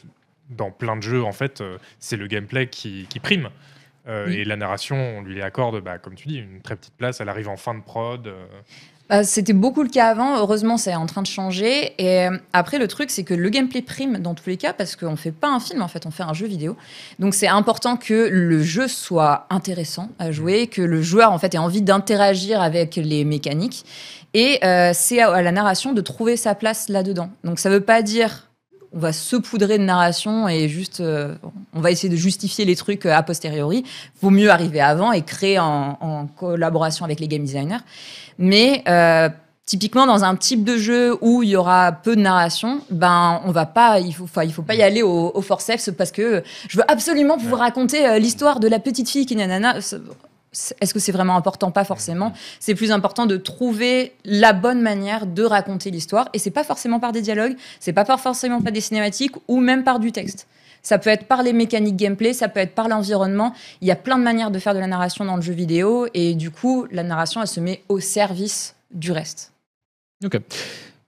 dans 0.49 0.71
plein 0.71 0.95
de 0.95 1.01
jeux, 1.01 1.23
en 1.23 1.33
fait, 1.33 1.59
euh, 1.59 1.77
c'est 1.99 2.17
le 2.17 2.27
gameplay 2.27 2.67
qui, 2.67 3.05
qui 3.09 3.19
prime. 3.19 3.49
Euh, 4.07 4.27
Oui. 4.27 4.35
Et 4.37 4.45
la 4.45 4.55
narration, 4.55 4.95
on 5.17 5.21
lui 5.21 5.41
accorde, 5.41 5.81
bah, 5.83 5.97
comme 5.97 6.15
tu 6.15 6.27
dis, 6.29 6.37
une 6.37 6.61
très 6.61 6.75
petite 6.75 6.95
place. 6.95 7.19
Elle 7.19 7.29
arrive 7.29 7.49
en 7.49 7.57
fin 7.57 7.73
de 7.73 7.81
prod. 7.81 8.31
Bah, 9.09 9.23
C'était 9.23 9.53
beaucoup 9.53 9.83
le 9.83 9.89
cas 9.89 10.07
avant. 10.07 10.37
Heureusement, 10.37 10.77
c'est 10.77 10.95
en 10.95 11.05
train 11.05 11.21
de 11.21 11.27
changer. 11.27 11.93
Et 11.99 12.27
euh, 12.27 12.37
après, 12.53 12.79
le 12.79 12.87
truc, 12.87 13.11
c'est 13.11 13.23
que 13.23 13.35
le 13.35 13.49
gameplay 13.49 13.81
prime 13.81 14.17
dans 14.17 14.33
tous 14.33 14.49
les 14.49 14.57
cas 14.57 14.73
parce 14.73 14.95
qu'on 14.95 15.15
fait 15.15 15.31
pas 15.31 15.49
un 15.49 15.59
film, 15.59 15.81
en 15.81 15.87
fait, 15.87 16.05
on 16.05 16.11
fait 16.11 16.23
un 16.23 16.33
jeu 16.33 16.47
vidéo. 16.47 16.75
Donc, 17.19 17.35
c'est 17.35 17.47
important 17.47 17.97
que 17.97 18.27
le 18.31 18.63
jeu 18.63 18.87
soit 18.87 19.45
intéressant 19.49 20.09
à 20.17 20.31
jouer, 20.31 20.67
que 20.67 20.81
le 20.81 21.01
joueur, 21.01 21.31
en 21.31 21.37
fait, 21.37 21.53
ait 21.53 21.59
envie 21.59 21.83
d'interagir 21.83 22.61
avec 22.61 22.95
les 22.95 23.25
mécaniques. 23.25 23.85
Et 24.33 24.59
euh, 24.65 24.91
c'est 24.93 25.21
à, 25.21 25.41
la 25.41 25.51
narration 25.51 25.93
de 25.93 26.01
trouver 26.01 26.35
sa 26.35 26.55
place 26.55 26.89
là-dedans. 26.89 27.29
Donc, 27.43 27.59
ça 27.59 27.69
veut 27.69 27.81
pas 27.81 28.01
dire 28.01 28.49
on 28.95 28.99
va 28.99 29.11
saupoudrer 29.11 29.77
de 29.77 29.83
narration 29.83 30.47
et 30.47 30.69
juste 30.69 31.01
euh, 31.01 31.35
on 31.73 31.81
va 31.81 31.91
essayer 31.91 32.09
de 32.09 32.15
justifier 32.15 32.63
les 32.63 32.75
trucs 32.75 33.05
euh, 33.05 33.13
a 33.13 33.21
posteriori. 33.23 33.83
Vaut 34.21 34.29
mieux 34.29 34.49
arriver 34.49 34.79
avant 34.79 35.11
et 35.11 35.21
créer 35.21 35.59
en, 35.59 35.97
en 35.99 36.27
collaboration 36.27 37.03
avec 37.03 37.19
les 37.19 37.27
game 37.27 37.43
designers. 37.43 37.83
Mais 38.39 38.83
euh, 38.87 39.29
typiquement 39.65 40.07
dans 40.07 40.23
un 40.23 40.35
type 40.37 40.63
de 40.63 40.77
jeu 40.77 41.17
où 41.19 41.43
il 41.43 41.49
y 41.49 41.55
aura 41.57 41.91
peu 41.91 42.15
de 42.15 42.21
narration, 42.21 42.79
ben 42.89 43.41
on 43.45 43.51
va 43.51 43.65
pas, 43.65 43.99
il 43.99 44.13
faut, 44.13 44.27
il 44.41 44.53
faut 44.53 44.61
pas 44.61 44.75
y 44.75 44.81
aller 44.81 45.01
au, 45.01 45.31
au 45.35 45.41
forceps 45.41 45.91
parce 45.97 46.11
que 46.11 46.41
je 46.69 46.77
veux 46.77 46.89
absolument 46.89 47.37
pouvoir 47.37 47.61
raconter 47.61 48.17
l'histoire 48.19 48.61
de 48.61 48.69
la 48.69 48.79
petite 48.79 49.09
fille 49.09 49.25
qui 49.25 49.35
nanana. 49.35 49.81
Est-ce 50.81 50.93
que 50.93 50.99
c'est 50.99 51.11
vraiment 51.11 51.35
important? 51.35 51.71
Pas 51.71 51.83
forcément. 51.83 52.33
C'est 52.59 52.75
plus 52.75 52.91
important 52.91 53.25
de 53.25 53.37
trouver 53.37 54.13
la 54.23 54.53
bonne 54.53 54.81
manière 54.81 55.25
de 55.27 55.43
raconter 55.43 55.91
l'histoire. 55.91 56.29
Et 56.33 56.39
c'est 56.39 56.51
pas 56.51 56.63
forcément 56.63 56.99
par 56.99 57.11
des 57.11 57.21
dialogues, 57.21 57.55
c'est 57.79 57.93
pas 57.93 58.05
par 58.05 58.19
forcément 58.19 58.61
par 58.61 58.71
des 58.71 58.81
cinématiques 58.81 59.35
ou 59.47 59.59
même 59.59 59.83
par 59.83 59.99
du 59.99 60.11
texte. 60.11 60.47
Ça 60.81 60.99
peut 60.99 61.09
être 61.09 61.25
par 61.25 61.41
les 61.41 61.51
mécaniques 61.51 61.95
gameplay, 61.95 62.31
ça 62.33 62.47
peut 62.47 62.59
être 62.59 62.75
par 62.75 62.87
l'environnement. 62.87 63.53
Il 63.81 63.87
y 63.87 63.91
a 63.91 63.95
plein 63.95 64.17
de 64.19 64.23
manières 64.23 64.51
de 64.51 64.59
faire 64.59 64.75
de 64.75 64.79
la 64.79 64.85
narration 64.87 65.25
dans 65.25 65.35
le 65.35 65.41
jeu 65.41 65.53
vidéo. 65.53 66.07
Et 66.13 66.35
du 66.35 66.51
coup, 66.51 66.85
la 66.91 67.01
narration, 67.03 67.41
elle 67.41 67.47
se 67.47 67.59
met 67.59 67.81
au 67.89 67.99
service 67.99 68.75
du 68.93 69.11
reste. 69.11 69.51
Ok. 70.23 70.39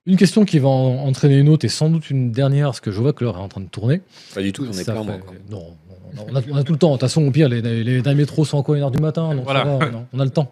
Une 0.07 0.15
question 0.17 0.45
qui 0.45 0.57
va 0.59 0.69
en- 0.69 1.05
entraîner 1.07 1.37
une 1.37 1.49
autre 1.49 1.65
et 1.65 1.69
sans 1.69 1.89
doute 1.89 2.09
une 2.09 2.31
dernière, 2.31 2.67
parce 2.67 2.79
que 2.79 2.91
je 2.91 2.99
vois 2.99 3.13
que 3.13 3.23
l'heure 3.23 3.37
est 3.37 3.41
en 3.41 3.49
train 3.49 3.61
de 3.61 3.67
tourner. 3.67 4.01
Pas 4.33 4.41
du 4.41 4.51
tout, 4.53 4.65
j'en 4.65 4.71
ai 4.71 4.83
plein, 4.83 4.95
moi. 5.03 5.05
fait- 5.05 5.11
encore. 5.21 5.33
Non, 5.49 5.75
on 6.29 6.35
a, 6.35 6.41
on 6.51 6.55
a 6.55 6.63
tout 6.63 6.73
le 6.73 6.77
temps. 6.79 6.89
De 6.89 6.93
toute 6.93 7.01
façon, 7.01 7.25
au 7.25 7.31
pire, 7.31 7.49
les, 7.49 7.61
les, 7.61 7.83
les- 7.83 8.01
dans 8.01 8.11
le 8.11 8.17
métro 8.17 8.45
sont 8.45 8.57
encore 8.57 8.75
1h 8.75 8.91
du 8.91 9.01
matin. 9.01 9.33
Donc 9.35 9.43
Voilà. 9.43 9.63
ça 9.63 9.77
va, 9.77 9.89
non, 9.91 10.05
on 10.13 10.19
a 10.19 10.25
le 10.25 10.31
temps. 10.31 10.51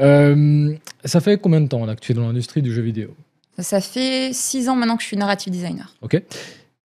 Euh, 0.00 0.74
ça 1.04 1.20
fait 1.20 1.38
combien 1.38 1.60
de 1.60 1.68
temps 1.68 1.84
là, 1.84 1.94
que 1.94 2.00
tu 2.00 2.12
es 2.12 2.14
dans 2.14 2.26
l'industrie 2.26 2.62
du 2.62 2.72
jeu 2.72 2.82
vidéo? 2.82 3.14
Ça 3.58 3.80
fait 3.80 4.32
six 4.32 4.68
ans 4.68 4.74
maintenant 4.76 4.96
que 4.96 5.02
je 5.02 5.08
suis 5.08 5.16
narrative 5.16 5.52
designer. 5.52 5.94
Ok. 6.00 6.20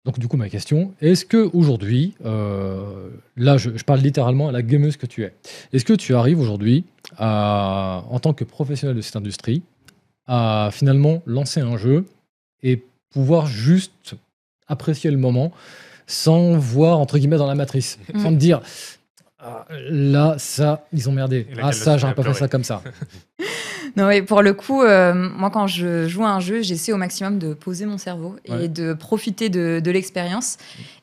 Donc 0.04 0.18
du 0.18 0.28
coup, 0.28 0.36
ma 0.36 0.48
question, 0.48 0.92
est-ce 1.02 1.24
que 1.26 1.50
aujourd'hui, 1.54 2.14
euh, 2.24 3.08
là, 3.36 3.58
je, 3.58 3.70
je 3.76 3.84
parle 3.84 4.00
littéralement 4.00 4.48
à 4.48 4.52
la 4.52 4.62
gameuse 4.62 4.96
que 4.96 5.06
tu 5.06 5.24
es, 5.24 5.32
est-ce 5.72 5.84
que 5.84 5.92
tu 5.92 6.14
arrives 6.14 6.40
aujourd'hui, 6.40 6.84
en 7.18 8.18
tant 8.20 8.32
que 8.32 8.44
professionnel 8.44 8.96
de 8.96 9.02
cette 9.02 9.16
industrie, 9.16 9.62
à 10.26 10.70
finalement 10.72 11.22
lancer 11.26 11.60
un 11.60 11.76
jeu 11.76 12.06
et 12.62 12.82
pouvoir 13.12 13.46
juste 13.46 14.14
apprécier 14.68 15.10
le 15.10 15.16
moment 15.18 15.52
sans 16.10 16.56
voir 16.56 16.98
entre 16.98 17.18
guillemets 17.18 17.36
dans 17.38 17.46
la 17.46 17.54
matrice, 17.54 17.98
sans 18.18 18.30
te 18.30 18.36
dire 18.36 18.60
Ah, 19.38 19.66
là, 19.88 20.34
ça, 20.38 20.84
ils 20.92 21.08
ont 21.08 21.12
merdé. 21.12 21.46
Ah, 21.62 21.72
ça, 21.72 21.96
j'aurais 21.98 22.14
pas 22.14 22.22
fait 22.22 22.34
ça 22.34 22.48
comme 22.48 22.64
ça. 22.64 22.82
Non, 23.96 24.08
et 24.08 24.22
pour 24.22 24.40
le 24.42 24.52
coup, 24.52 24.82
euh, 24.82 25.14
moi, 25.14 25.50
quand 25.50 25.66
je 25.66 26.06
joue 26.06 26.24
à 26.24 26.28
un 26.28 26.38
jeu, 26.38 26.62
j'essaie 26.62 26.92
au 26.92 26.96
maximum 26.96 27.38
de 27.40 27.54
poser 27.54 27.86
mon 27.86 27.98
cerveau 27.98 28.36
et 28.44 28.52
Ouais. 28.52 28.68
de 28.68 28.92
profiter 28.92 29.48
de, 29.48 29.80
de 29.82 29.90
l'expérience 29.90 30.58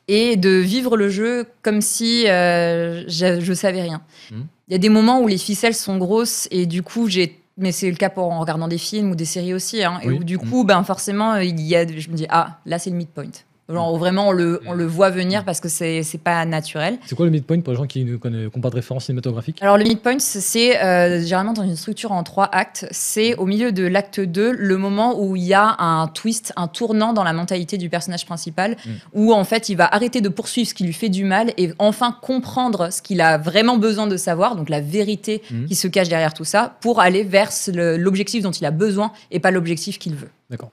et 0.06 0.36
de 0.36 0.48
vivre 0.48 0.96
le 0.96 1.10
jeu 1.10 1.44
comme 1.60 1.82
si 1.82 2.26
euh, 2.28 3.04
je, 3.06 3.40
je 3.40 3.52
savais 3.52 3.82
rien. 3.82 4.00
Il 4.30 4.36
Mhm. 4.38 4.46
y 4.70 4.74
a 4.74 4.78
des 4.78 4.88
moments 4.88 5.20
où 5.20 5.26
les 5.28 5.36
ficelles 5.36 5.74
sont 5.74 5.98
grosses 5.98 6.48
et 6.50 6.64
du 6.64 6.82
coup, 6.82 7.08
j'ai. 7.08 7.38
Mais 7.58 7.72
c'est 7.72 7.90
le 7.90 7.96
cas 7.96 8.08
pour 8.08 8.30
en 8.32 8.40
regardant 8.40 8.68
des 8.68 8.78
films 8.78 9.10
ou 9.10 9.14
des 9.16 9.24
séries 9.26 9.52
aussi, 9.52 9.82
hein, 9.84 9.98
et 10.02 10.08
où 10.10 10.22
du 10.24 10.38
coup, 10.38 10.62
ben 10.64 10.82
forcément, 10.84 11.36
il 11.36 11.60
y 11.60 11.74
a, 11.76 11.84
je 11.86 12.08
me 12.08 12.14
dis 12.14 12.26
ah 12.30 12.58
là 12.64 12.78
c'est 12.78 12.88
le 12.90 12.96
midpoint. 12.96 13.24
Genre 13.70 13.92
où 13.92 13.98
vraiment 13.98 14.28
on 14.28 14.32
le, 14.32 14.62
on 14.66 14.72
le 14.72 14.86
voit 14.86 15.10
venir 15.10 15.44
parce 15.44 15.60
que 15.60 15.68
c'est 15.68 16.02
pas 16.24 16.44
naturel. 16.46 16.98
C'est 17.04 17.14
quoi 17.14 17.26
le 17.26 17.30
midpoint 17.32 17.60
pour 17.60 17.72
les 17.74 17.76
gens 17.78 17.86
qui 17.86 18.02
n'ont 18.02 18.18
pas 18.62 18.70
de 18.70 18.74
référence 18.74 19.04
cinématographique? 19.06 19.58
Alors 19.60 19.76
le 19.76 19.84
midpoint, 19.84 20.18
c'est 20.18 20.82
euh, 20.82 21.20
généralement 21.20 21.52
dans 21.52 21.64
une 21.64 21.76
structure 21.76 22.12
en 22.12 22.22
trois 22.22 22.48
actes. 22.50 22.86
C'est 22.92 23.34
au 23.36 23.44
milieu 23.44 23.70
de 23.70 23.86
l'acte 23.86 24.20
2, 24.20 24.52
le 24.52 24.76
moment 24.78 25.20
où 25.20 25.36
il 25.36 25.44
y 25.44 25.52
a 25.52 25.76
un 25.78 26.06
twist, 26.08 26.52
un 26.56 26.66
tournant 26.66 27.12
dans 27.12 27.24
la 27.24 27.34
mentalité 27.34 27.76
du 27.76 27.90
personnage 27.90 28.24
principal, 28.24 28.76
Mm. 28.86 28.90
où 29.12 29.32
en 29.34 29.44
fait 29.44 29.68
il 29.68 29.74
va 29.76 29.92
arrêter 29.94 30.20
de 30.22 30.28
poursuivre 30.30 30.68
ce 30.68 30.72
qui 30.74 30.84
lui 30.84 30.92
fait 30.94 31.08
du 31.10 31.24
mal 31.24 31.52
et 31.58 31.72
enfin 31.78 32.16
comprendre 32.22 32.90
ce 32.92 33.02
qu'il 33.02 33.20
a 33.20 33.36
vraiment 33.38 33.76
besoin 33.76 34.06
de 34.06 34.16
savoir, 34.16 34.56
donc 34.56 34.68
la 34.70 34.80
vérité 34.80 35.42
Mm. 35.50 35.66
qui 35.66 35.74
se 35.74 35.88
cache 35.88 36.08
derrière 36.08 36.32
tout 36.32 36.44
ça, 36.44 36.76
pour 36.80 37.00
aller 37.00 37.22
vers 37.22 37.50
l'objectif 37.98 38.42
dont 38.42 38.50
il 38.50 38.64
a 38.64 38.70
besoin 38.70 39.12
et 39.30 39.40
pas 39.40 39.50
l'objectif 39.50 39.98
qu'il 39.98 40.14
veut. 40.14 40.30
D'accord. 40.48 40.70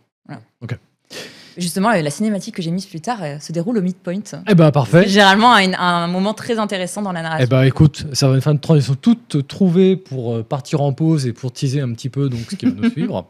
Justement, 1.58 1.92
euh, 1.92 2.02
la 2.02 2.10
cinématique 2.10 2.56
que 2.56 2.62
j'ai 2.62 2.72
mise 2.72 2.86
plus 2.86 3.00
tard 3.02 3.20
euh, 3.22 3.38
se 3.40 3.52
déroule 3.52 3.78
au 3.78 3.82
midpoint. 3.82 4.20
Eh 4.50 4.56
ben 4.56 4.72
parfait. 4.72 5.08
Généralement 5.08 5.54
un, 5.54 5.74
un 5.74 6.08
moment 6.08 6.34
très 6.34 6.60
intéressant 6.60 7.02
dans 7.02 7.12
la 7.14 7.22
narration. 7.22 7.46
Eh 7.46 7.50
ben 7.50 7.64
écoute, 7.64 8.06
ça 8.14 8.28
va 8.28 8.36
une 8.36 8.42
fin 8.42 8.54
de 8.54 8.60
transition 8.60 8.96
toute 8.96 9.48
trouvée 9.48 9.96
pour 9.96 10.36
euh, 10.36 10.44
partir 10.44 10.82
en 10.82 10.92
pause 10.94 11.26
et 11.28 11.34
pour 11.34 11.52
teaser 11.54 11.80
un 11.82 11.92
petit 11.94 12.10
peu 12.10 12.28
donc 12.30 12.42
ce 12.50 12.56
qui 12.56 12.66
va 12.66 12.72
nous 12.76 12.90
suivre. 12.92 13.26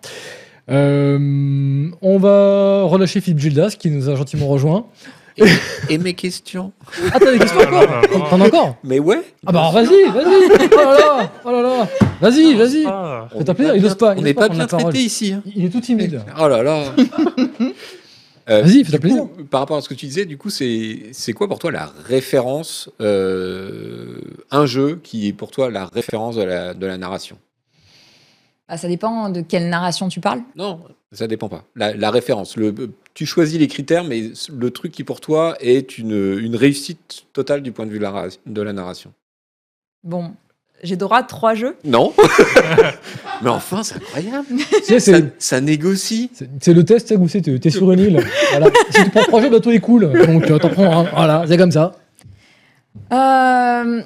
Euh, 0.72 1.90
on 2.02 2.18
va 2.18 2.84
relâcher 2.86 3.22
Philippe 3.22 3.40
Gildas 3.40 3.76
qui 3.78 3.92
nous 3.92 4.10
a 4.10 4.16
gentiment 4.16 4.48
rejoint. 4.48 4.86
Et 5.90 5.98
mes 5.98 6.14
questions 6.14 6.72
Ah 7.14 7.20
t'as 7.20 7.32
des 7.34 7.38
questions 7.40 7.60
Oh 7.68 7.72
là 7.72 7.82
là 7.82 7.98
encore 8.00 8.20
là. 8.22 8.28
T'en 8.30 8.42
as 8.42 8.46
encore 8.48 8.76
Mais 8.86 9.00
ouais 9.00 9.22
Ah 9.46 9.52
bah 9.52 9.70
vas-y, 9.74 10.06
vas-y 10.12 10.70
Oh 10.72 10.76
là 10.78 10.98
là 10.98 11.32
Oh 11.44 11.52
là 11.52 11.62
là 11.62 11.88
Vas-y, 12.22 12.56
vas-y 12.56 12.86
Ah. 12.88 13.28
Fais-toi 13.38 13.54
plaisir, 13.54 13.76
il 13.76 13.82
n'ose 13.84 13.96
pas. 13.96 14.14
il 14.16 14.20
On 14.20 14.22
n'est 14.24 14.34
pas 14.34 14.48
bien 14.48 14.66
traité 14.66 15.00
ici. 15.00 15.34
hein. 15.34 15.44
Il 15.54 15.66
est 15.66 15.70
tout 15.70 15.82
timide. 15.82 16.22
Oh 16.42 16.48
là 16.48 16.64
là 16.64 16.84
Euh, 18.50 18.62
Vas-y, 18.62 18.84
fais-toi 18.84 19.00
plaisir. 19.00 19.24
coup, 19.24 19.44
Par 19.46 19.60
rapport 19.62 19.78
à 19.78 19.82
ce 19.82 19.90
que 19.90 19.94
tu 19.96 20.06
disais, 20.06 20.26
du 20.26 20.38
coup, 20.38 20.50
c'est 20.50 21.10
c'est 21.14 21.34
quoi 21.34 21.48
pour 21.48 21.58
toi 21.60 21.72
la 21.72 21.88
référence, 22.06 22.90
euh, 23.02 24.20
un 24.52 24.66
jeu 24.66 25.00
qui 25.04 25.28
est 25.28 25.34
pour 25.34 25.52
toi 25.52 25.72
la 25.72 25.86
référence 25.86 26.36
de 26.36 26.44
la, 26.44 26.74
de 26.74 26.86
la 26.86 26.98
narration? 26.98 27.38
Ah, 28.68 28.78
ça 28.78 28.88
dépend 28.88 29.30
de 29.30 29.42
quelle 29.42 29.70
narration 29.70 30.10
tu 30.10 30.20
parles. 30.20 30.42
Non, 30.56 30.80
ça 31.12 31.28
dépend 31.28 31.50
pas. 31.50 31.66
La, 31.76 31.94
la 31.94 32.10
référence, 32.12 32.56
le, 32.58 32.74
tu 33.14 33.26
choisis 33.26 33.60
les 33.60 33.68
critères, 33.68 34.04
mais 34.04 34.32
le 34.52 34.72
truc 34.72 34.92
qui 34.92 35.04
pour 35.04 35.22
toi 35.22 35.56
est 35.60 35.98
une, 35.98 36.38
une 36.40 36.56
réussite 36.56 37.26
totale 37.34 37.62
du 37.62 37.72
point 37.72 37.86
de 37.86 37.92
vue 37.92 38.00
de 38.00 38.04
la, 38.04 38.28
de 38.46 38.62
la 38.62 38.74
narration. 38.74 39.14
Bon, 40.04 40.34
j'ai 40.86 40.96
droit 40.96 41.18
à 41.20 41.24
trois 41.24 41.54
jeux. 41.56 41.76
Non 41.84 42.14
Mais 43.42 43.50
enfin, 43.50 43.84
c'est 43.84 43.96
incroyable 43.96 44.46
ça, 44.84 45.00
c'est 45.00 45.34
ça 45.40 45.60
négocie 45.62 46.30
c'est- 46.34 46.50
c'est 46.62 46.74
le 46.74 46.84
test, 46.86 47.08
tu 47.08 47.14
sais, 47.16 47.20
où 47.20 47.28
c'est 47.28 47.42
t'es 47.42 47.58
t'es 47.60 47.70
sur 47.70 47.92
une 47.92 48.00
île. 48.00 48.20
Voilà. 48.52 48.68
Si 48.92 49.04
tu 49.04 49.10
prends 49.10 49.24
trois 49.24 49.42
jeux, 49.42 49.50
bah 49.50 49.60
tout 49.60 49.72
est 49.72 49.80
cool. 49.80 50.12
Donc 50.28 50.50
euh, 50.50 50.58
t'en 50.58 50.70
prends 50.70 51.00
un. 51.00 51.04
Voilà, 51.14 51.44
c'est 51.48 51.58
comme 51.58 51.72
ça. 51.72 51.96
Euh, 53.12 54.02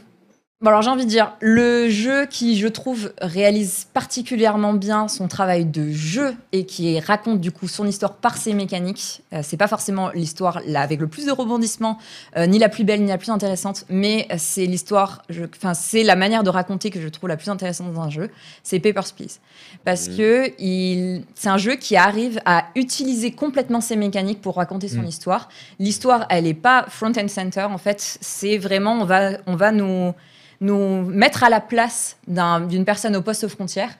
Bon, 0.62 0.72
alors 0.72 0.82
j'ai 0.82 0.90
envie 0.90 1.06
de 1.06 1.10
dire, 1.10 1.38
le 1.40 1.88
jeu 1.88 2.26
qui, 2.26 2.58
je 2.60 2.68
trouve, 2.68 3.14
réalise 3.22 3.88
particulièrement 3.94 4.74
bien 4.74 5.08
son 5.08 5.30
travail 5.30 5.64
de 5.64 5.90
jeu 5.90 6.36
et 6.52 6.66
qui 6.66 7.00
raconte 7.00 7.40
du 7.40 7.50
coup 7.54 7.70
son 7.70 7.88
histoire 7.88 8.16
par 8.16 8.36
ses 8.36 8.54
mécaniques, 8.54 9.22
euh, 9.32 9.40
c'est 9.42 9.56
pas 9.56 9.70
forcément 9.70 10.10
l'histoire 10.10 10.60
là 10.66 10.82
avec 10.82 11.00
le 11.00 11.08
plus 11.08 11.26
de 11.28 11.32
rebondissements, 11.32 11.98
euh, 12.36 12.46
ni 12.46 12.60
la 12.60 12.68
plus 12.68 12.84
belle, 12.84 13.00
ni 13.02 13.08
la 13.08 13.18
plus 13.18 13.30
intéressante, 13.30 13.86
mais 13.88 14.28
c'est 14.38 14.66
l'histoire, 14.66 15.22
enfin 15.56 15.74
c'est 15.74 16.04
la 16.04 16.18
manière 16.18 16.44
de 16.44 16.50
raconter 16.50 16.90
que 16.90 17.00
je 17.00 17.08
trouve 17.08 17.30
la 17.30 17.38
plus 17.38 17.48
intéressante 17.50 17.94
dans 17.94 18.02
un 18.02 18.10
jeu, 18.10 18.30
c'est 18.62 18.82
Papers, 18.82 19.14
Please. 19.16 19.40
Parce 19.86 20.10
Mhm. 20.10 20.18
que 20.18 20.52
il- 20.62 21.24
c'est 21.36 21.48
un 21.48 21.58
jeu 21.58 21.76
qui 21.76 21.96
arrive 21.96 22.42
à 22.44 22.66
utiliser 22.76 23.32
complètement 23.32 23.80
ses 23.80 23.96
mécaniques 23.96 24.42
pour 24.42 24.58
raconter 24.58 24.90
son 24.90 25.04
Mhm. 25.04 25.08
histoire. 25.08 25.48
L'histoire, 25.80 26.26
elle 26.30 26.48
est 26.48 26.54
pas 26.54 26.84
front 26.90 27.14
and 27.18 27.30
center, 27.30 27.62
en 27.72 27.78
fait, 27.78 28.18
c'est 28.20 28.58
vraiment, 28.58 28.96
on 29.00 29.06
va, 29.06 29.38
on 29.48 29.56
va 29.56 29.72
nous 29.72 30.12
nous 30.62 31.04
mettre 31.06 31.44
à 31.44 31.50
la 31.50 31.62
place 31.62 32.18
d'un- 32.28 32.62
d'une 32.62 32.86
personne 32.86 33.16
au 33.16 33.22
poste 33.22 33.48
frontière 33.48 33.92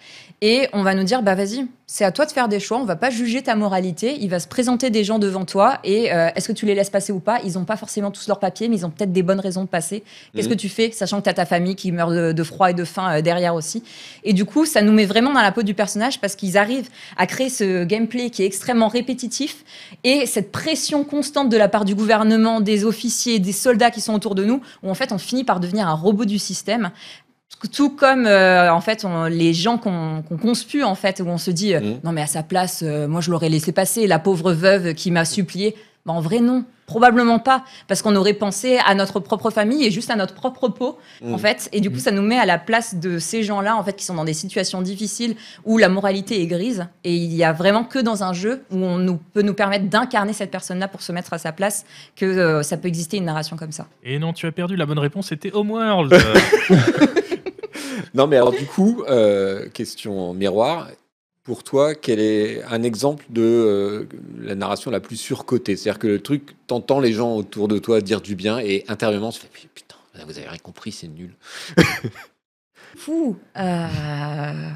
et 0.42 0.68
on 0.74 0.84
va 0.84 0.96
nous 0.96 1.04
dire 1.04 1.22
bah 1.22 1.36
vas-y 1.36 1.68
c'est 1.86 2.06
à 2.06 2.12
toi 2.12 2.26
de 2.26 2.32
faire 2.32 2.48
des 2.48 2.60
choix 2.60 2.78
on 2.78 2.86
va 2.86 2.96
pas 2.96 3.10
juger 3.10 3.42
ta 3.42 3.56
moralité 3.56 4.16
il 4.22 4.30
va 4.30 4.40
se 4.40 4.48
présenter 4.48 4.90
des 4.90 5.04
gens 5.04 5.20
devant 5.20 5.44
toi 5.44 5.80
et 5.84 6.14
euh, 6.14 6.30
est-ce 6.36 6.48
que 6.48 6.54
tu 6.54 6.66
les 6.66 6.76
laisses 6.76 6.90
passer 6.92 7.12
ou 7.12 7.20
pas? 7.20 7.40
Ils 7.44 7.58
ont 7.58 7.66
pas 7.66 7.76
forcément 7.78 8.12
tous 8.12 8.28
leurs 8.28 8.40
papiers 8.40 8.70
mais 8.70 8.78
ils 8.78 8.86
ont 8.86 8.90
peut-être 8.90 9.12
des 9.12 9.24
bonnes 9.24 9.40
raisons 9.40 9.64
de 9.64 9.68
passer 9.68 10.04
qu'est-ce 10.34 10.48
Mhm. 10.48 10.54
que 10.54 10.60
tu 10.60 10.70
fais 10.70 10.92
sachant 10.92 11.18
que 11.20 11.24
tu 11.24 11.30
as 11.30 11.34
ta 11.34 11.46
famille 11.46 11.76
qui 11.76 11.92
meurt 11.92 12.14
de, 12.14 12.32
de 12.32 12.44
froid 12.44 12.70
et 12.70 12.74
de 12.74 12.86
faim 12.86 13.18
euh, 13.18 13.22
derrière 13.22 13.56
aussi? 13.56 13.84
Et 14.24 14.34
du 14.34 14.46
coup 14.46 14.66
ça 14.66 14.82
nous 14.82 14.94
met 14.94 15.06
vraiment 15.06 15.34
dans 15.34 15.42
la 15.42 15.52
peau 15.52 15.64
du 15.64 15.74
personnage 15.74 16.22
parce 16.22 16.36
qu'ils 16.36 16.58
arrivent 16.58 16.90
à 17.18 17.26
créer 17.26 17.50
ce 17.50 17.84
gameplay 17.84 18.30
qui 18.30 18.44
est 18.44 18.46
extrêmement 18.46 18.88
répétitif 18.88 19.66
et 20.04 20.26
cette 20.26 20.52
pression 20.52 21.04
constante 21.04 21.50
de 21.50 21.58
la 21.58 21.68
part 21.68 21.86
du 21.86 21.96
gouvernement, 21.96 22.62
des 22.62 22.86
officiers, 22.86 23.40
des 23.40 23.52
soldats 23.52 23.92
qui 23.92 24.00
sont 24.02 24.14
autour 24.14 24.36
de 24.36 24.46
nous, 24.46 24.62
où 24.84 24.90
en 24.90 24.94
fait 24.94 25.12
on 25.12 25.18
finit 25.18 25.44
par 25.44 25.60
devenir 25.60 25.88
un 25.88 25.96
robot 25.96 26.26
du 26.26 26.40
système. 26.40 26.92
Tout 27.74 27.90
comme 27.90 28.26
euh, 28.26 28.72
en 28.72 28.80
fait 28.82 29.04
on- 29.06 29.26
les 29.26 29.54
gens 29.54 29.78
qu'on 29.78 30.24
qu'on 30.28 30.38
conspue 30.38 30.82
en 30.84 30.96
fait, 30.96 31.20
où 31.20 31.28
on 31.28 31.38
se 31.38 31.52
dit 31.52 31.74
euh, 31.76 31.82
Mhm. 31.82 32.00
non 32.04 32.12
mais 32.14 32.22
à 32.22 32.28
sa 32.28 32.42
place, 32.44 32.82
euh, 32.84 33.08
moi 33.08 33.20
je 33.22 33.32
l'aurais 33.32 33.50
laissé 33.50 33.72
passer, 33.74 34.08
la 34.08 34.18
pauvre 34.20 34.54
veuve 34.54 34.94
qui 34.94 35.12
m'a 35.12 35.26
supplié. 35.26 35.76
Bah, 36.06 36.14
en 36.14 36.22
vrai, 36.22 36.40
non. 36.40 36.64
Probablement 36.88 37.38
pas, 37.38 37.64
parce 37.88 38.02
qu'on 38.02 38.16
aurait 38.16 38.34
pensé 38.34 38.80
à 38.88 38.96
notre 38.96 39.20
propre 39.20 39.52
famille 39.52 39.86
et 39.86 39.92
juste 39.92 40.10
à 40.10 40.16
notre 40.16 40.34
propre 40.34 40.70
peau, 40.70 40.98
Mm. 41.22 41.34
en 41.34 41.38
fait. 41.38 41.70
Et 41.74 41.82
du 41.82 41.92
coup, 41.92 42.00
ça 42.00 42.10
nous 42.10 42.22
met 42.24 42.40
à 42.40 42.46
la 42.48 42.58
place 42.58 42.96
de 42.96 43.20
ces 43.20 43.44
gens-là, 43.44 43.76
en 43.76 43.84
fait, 43.84 43.96
qui 43.98 44.06
sont 44.06 44.16
dans 44.16 44.24
des 44.24 44.34
situations 44.34 44.82
difficiles 44.82 45.36
où 45.66 45.78
la 45.78 45.88
moralité 45.90 46.42
est 46.42 46.48
grise. 46.48 46.88
Et 47.04 47.14
il 47.14 47.36
y 47.36 47.44
a 47.44 47.52
vraiment 47.52 47.84
que 47.84 48.00
dans 48.00 48.24
un 48.24 48.32
jeu 48.34 48.64
où 48.72 48.78
on 48.78 48.98
nous, 48.98 49.18
peut 49.34 49.42
nous 49.44 49.54
permettre 49.54 49.86
d'incarner 49.90 50.32
cette 50.34 50.50
personne-là 50.52 50.88
pour 50.88 51.02
se 51.02 51.12
mettre 51.12 51.34
à 51.34 51.38
sa 51.38 51.52
place 51.52 51.86
que 52.16 52.26
euh, 52.26 52.64
ça 52.64 52.78
peut 52.78 52.88
exister 52.88 53.18
une 53.18 53.26
narration 53.26 53.56
comme 53.58 53.74
ça. 53.74 53.86
Et 54.04 54.18
non, 54.18 54.32
tu 54.34 54.48
as 54.48 54.52
perdu. 54.54 54.76
La 54.78 54.86
bonne 54.88 55.00
réponse 55.00 55.28
c'était 55.28 55.52
Homeworld. 55.54 56.16
Non, 58.14 58.28
mais 58.28 58.36
alors 58.38 58.52
du 58.52 58.66
coup, 58.66 59.04
euh, 59.08 59.68
question 59.70 60.34
miroir. 60.34 60.90
Pour 61.44 61.64
toi, 61.64 61.96
quel 61.96 62.20
est 62.20 62.62
un 62.64 62.84
exemple 62.84 63.26
de 63.30 63.42
euh, 63.42 64.06
la 64.40 64.54
narration 64.56 64.92
la 64.92 65.00
plus 65.00 65.16
surcotée? 65.18 65.76
C'est-à-dire 65.78 65.98
que 66.00 66.08
le 66.08 66.20
truc, 66.22 66.56
t'entends 66.68 67.00
les 67.00 67.12
gens 67.14 67.36
autour 67.36 67.68
de 67.68 67.80
toi 67.80 68.02
dire 68.02 68.22
du 68.22 68.36
bien 68.36 68.60
et 68.60 68.86
intérieurement, 68.88 69.32
tu 69.32 69.40
fais 69.40 69.48
putain, 69.74 69.96
vous 70.28 70.38
avez 70.38 70.48
rien 70.48 70.58
compris, 70.60 70.92
c'est 70.92 71.08
nul. 71.08 71.34
Fou. 72.96 73.38
euh, 73.58 74.70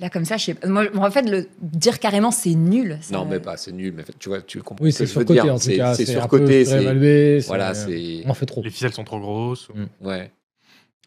Là, 0.00 0.08
comme 0.10 0.24
ça, 0.24 0.36
je 0.36 0.44
sais 0.44 0.54
pas. 0.54 0.68
Moi, 0.68 0.86
en 0.94 1.10
fait, 1.10 1.22
le 1.22 1.48
dire 1.60 1.98
carrément, 1.98 2.30
c'est 2.30 2.54
nul. 2.54 2.98
ça- 3.00 3.12
Non, 3.16 3.24
mais 3.24 3.40
pas, 3.40 3.56
c'est 3.56 3.72
nul. 3.72 3.92
Mais 3.96 4.04
tu 4.20 4.28
vois, 4.28 4.40
tu 4.42 4.62
comprends 4.62 4.84
Oui, 4.84 4.92
c'est 4.92 5.04
je 5.06 5.10
veux 5.10 5.26
surcoté 5.26 5.32
dire. 5.42 5.52
en 5.52 5.58
tout 5.58 5.64
C'est 5.96 6.06
surcoté. 6.06 6.64
c'est- 6.64 7.46
Voilà, 7.48 7.74
c'est. 7.74 8.22
On 8.24 8.30
en 8.30 8.34
fait 8.34 8.46
trop. 8.46 8.62
Les 8.62 8.70
ficelles 8.70 8.92
sont 8.92 9.02
trop 9.04 9.18
grosses. 9.18 9.68
Ouais. 10.00 10.30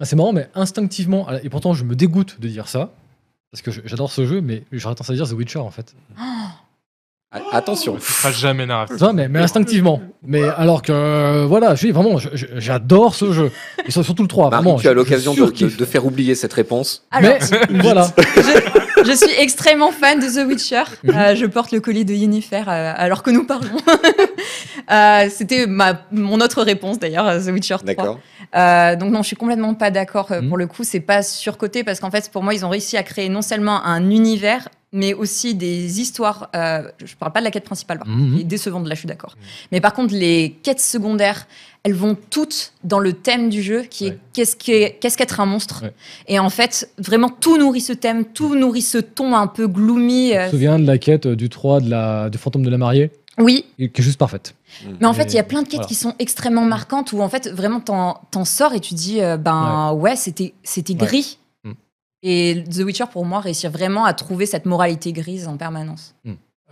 Ah, 0.01 0.05
c'est 0.05 0.15
marrant, 0.15 0.33
mais 0.33 0.49
instinctivement, 0.55 1.27
et 1.43 1.49
pourtant 1.49 1.73
je 1.73 1.83
me 1.83 1.95
dégoûte 1.95 2.39
de 2.41 2.47
dire 2.47 2.67
ça, 2.67 2.89
parce 3.51 3.61
que 3.61 3.69
j'adore 3.85 4.11
ce 4.11 4.25
jeu, 4.25 4.41
mais 4.41 4.63
j'aurais 4.71 4.95
tendance 4.95 5.11
à 5.11 5.13
dire 5.13 5.27
The 5.29 5.33
Witcher 5.33 5.59
en 5.59 5.69
fait. 5.71 5.93
A- 7.33 7.55
Attention. 7.55 7.95
Tu 7.95 8.01
seras 8.11 8.31
jamais 8.31 8.65
narratif. 8.65 8.97
Ça, 8.97 9.13
mais, 9.13 9.29
mais 9.29 9.39
instinctivement. 9.39 10.01
Mais 10.21 10.43
alors 10.43 10.81
que, 10.81 10.91
euh, 10.91 11.45
voilà, 11.47 11.75
je 11.75 11.85
dis 11.85 11.91
vraiment, 11.93 12.17
je- 12.17 12.27
je- 12.33 12.45
j'adore 12.57 13.15
ce 13.15 13.31
jeu. 13.31 13.51
Et 13.85 13.91
sur- 13.91 14.03
surtout 14.03 14.23
le 14.23 14.27
3, 14.27 14.49
Marie, 14.49 14.63
vraiment. 14.65 14.77
tu 14.77 14.89
as 14.89 14.93
l'occasion 14.93 15.31
de, 15.33 15.39
de- 15.39 15.45
surkiffe. 15.45 15.77
de 15.77 15.85
faire 15.85 16.05
oublier 16.05 16.35
cette 16.35 16.51
réponse. 16.51 17.05
Alors, 17.09 17.35
Mais 17.69 17.79
voilà. 17.79 18.11
je, 18.17 19.03
je 19.05 19.11
suis 19.15 19.31
extrêmement 19.39 19.91
fan 19.93 20.19
de 20.19 20.25
The 20.25 20.45
Witcher. 20.45 20.83
Mhm. 21.03 21.15
Euh, 21.15 21.35
je 21.35 21.45
porte 21.45 21.71
le 21.71 21.79
collier 21.79 22.03
de 22.03 22.13
Yennefer 22.13 22.63
euh, 22.67 22.93
alors 22.97 23.23
que 23.23 23.29
nous 23.31 23.45
parlons. 23.45 23.69
Euh, 24.91 25.27
C'était 25.29 25.67
mon 25.67 26.41
autre 26.41 26.63
réponse 26.63 26.99
d'ailleurs, 26.99 27.25
à 27.25 27.39
The 27.39 27.45
Witcher 27.47 27.75
3. 27.75 27.85
D'accord. 27.85 28.19
Euh, 28.55 28.95
donc 28.95 29.11
non, 29.11 29.21
je 29.21 29.27
suis 29.27 29.35
complètement 29.35 29.73
pas 29.73 29.91
d'accord 29.91 30.31
euh, 30.31 30.41
Mhm. 30.41 30.47
pour 30.49 30.57
le 30.57 30.67
coup. 30.67 30.83
C'est 30.83 30.99
pas 30.99 31.23
surcoté 31.23 31.83
parce 31.83 31.99
qu'en 31.99 32.11
fait, 32.11 32.29
pour 32.31 32.43
moi, 32.43 32.53
ils 32.53 32.65
ont 32.65 32.69
réussi 32.69 32.97
à 32.97 33.03
créer 33.03 33.29
non 33.29 33.41
seulement 33.41 33.83
un 33.85 34.09
univers, 34.09 34.67
mais 34.93 35.13
aussi 35.13 35.55
des 35.55 36.01
histoires. 36.01 36.49
euh, 36.55 36.83
je 37.03 37.15
parle 37.15 37.31
pas 37.31 37.39
de 37.39 37.45
la 37.45 37.51
quête 37.51 37.63
principale, 37.63 37.97
par 37.99 38.07
contre, 38.07 38.35
qui 38.35 38.41
est 38.41 38.45
décevante 38.45 38.87
là, 38.87 38.93
je 38.95 38.99
suis 38.99 39.07
d'accord. 39.07 39.37
Mais 39.71 39.79
par 39.79 39.93
contre, 39.93 40.13
les 40.13 40.57
quêtes 40.63 40.81
secondaires, 40.81 41.47
elles 41.83 41.93
vont 41.93 42.17
toutes 42.29 42.73
dans 42.83 42.99
le 42.99 43.13
thème 43.13 43.49
du 43.49 43.61
jeu, 43.63 43.83
qui 43.89 44.07
est 44.07 44.17
qu'est-ce 44.33 44.55
qu'est- 44.57 44.97
qu'est-ce 44.99 45.17
qu'être 45.17 45.39
un 45.39 45.45
monstre. 45.45 45.83
Ouais. 45.83 45.93
Et 46.27 46.37
en 46.37 46.49
fait, 46.49 46.89
vraiment 46.97 47.29
tout 47.29 47.57
nourrit 47.57 47.79
ce 47.81 47.93
thème, 47.93 48.25
tout 48.25 48.53
nourrit 48.55 48.81
ce 48.83 48.97
ton 48.97 49.33
un 49.33 49.47
peu 49.47 49.65
gloomy. 49.67 50.33
Je 50.33 50.45
me 50.45 50.49
souviens 50.49 50.77
de 50.77 50.85
la 50.85 50.97
quête 50.97 51.25
du 51.27 51.47
3 51.49 51.79
de 51.79 51.89
la, 51.89 52.29
du 52.29 52.37
fantôme 52.37 52.63
de 52.65 52.69
la 52.69 52.77
mariée, 52.77 53.11
oui, 53.41 53.65
qui 53.77 53.83
est 53.85 54.01
juste 54.01 54.17
parfaite. 54.17 54.55
mais 54.99 55.05
en 55.07 55.13
fait, 55.13 55.25
il 55.33 55.35
y 55.35 55.39
a 55.39 55.43
plein 55.43 55.61
de 55.61 55.67
quêtes 55.67 55.75
voilà. 55.75 55.87
qui 55.87 55.95
sont 55.95 56.13
extrêmement 56.19 56.65
marquantes 56.65 57.11
où 57.13 57.21
en 57.21 57.29
fait, 57.29 57.49
vraiment, 57.49 57.79
t'en 57.79 58.45
sors 58.45 58.73
et 58.73 58.79
tu 58.79 58.93
dis, 58.93 59.21
euh, 59.21 59.37
ben 59.37 59.93
ouais, 59.93 60.15
c'était 60.15 60.53
c'était 60.63 60.93
Ouais. 60.93 60.99
gris. 60.99 61.37
Mm. 61.63 61.71
Et 62.23 62.63
The 62.69 62.79
Witcher, 62.79 63.05
pour 63.11 63.25
moi, 63.25 63.39
réussit 63.39 63.69
vraiment 63.69 64.05
à 64.05 64.13
trouver 64.13 64.45
cette 64.45 64.65
moralité 64.65 65.11
grise 65.11 65.47
en 65.47 65.57
permanence. 65.57 66.15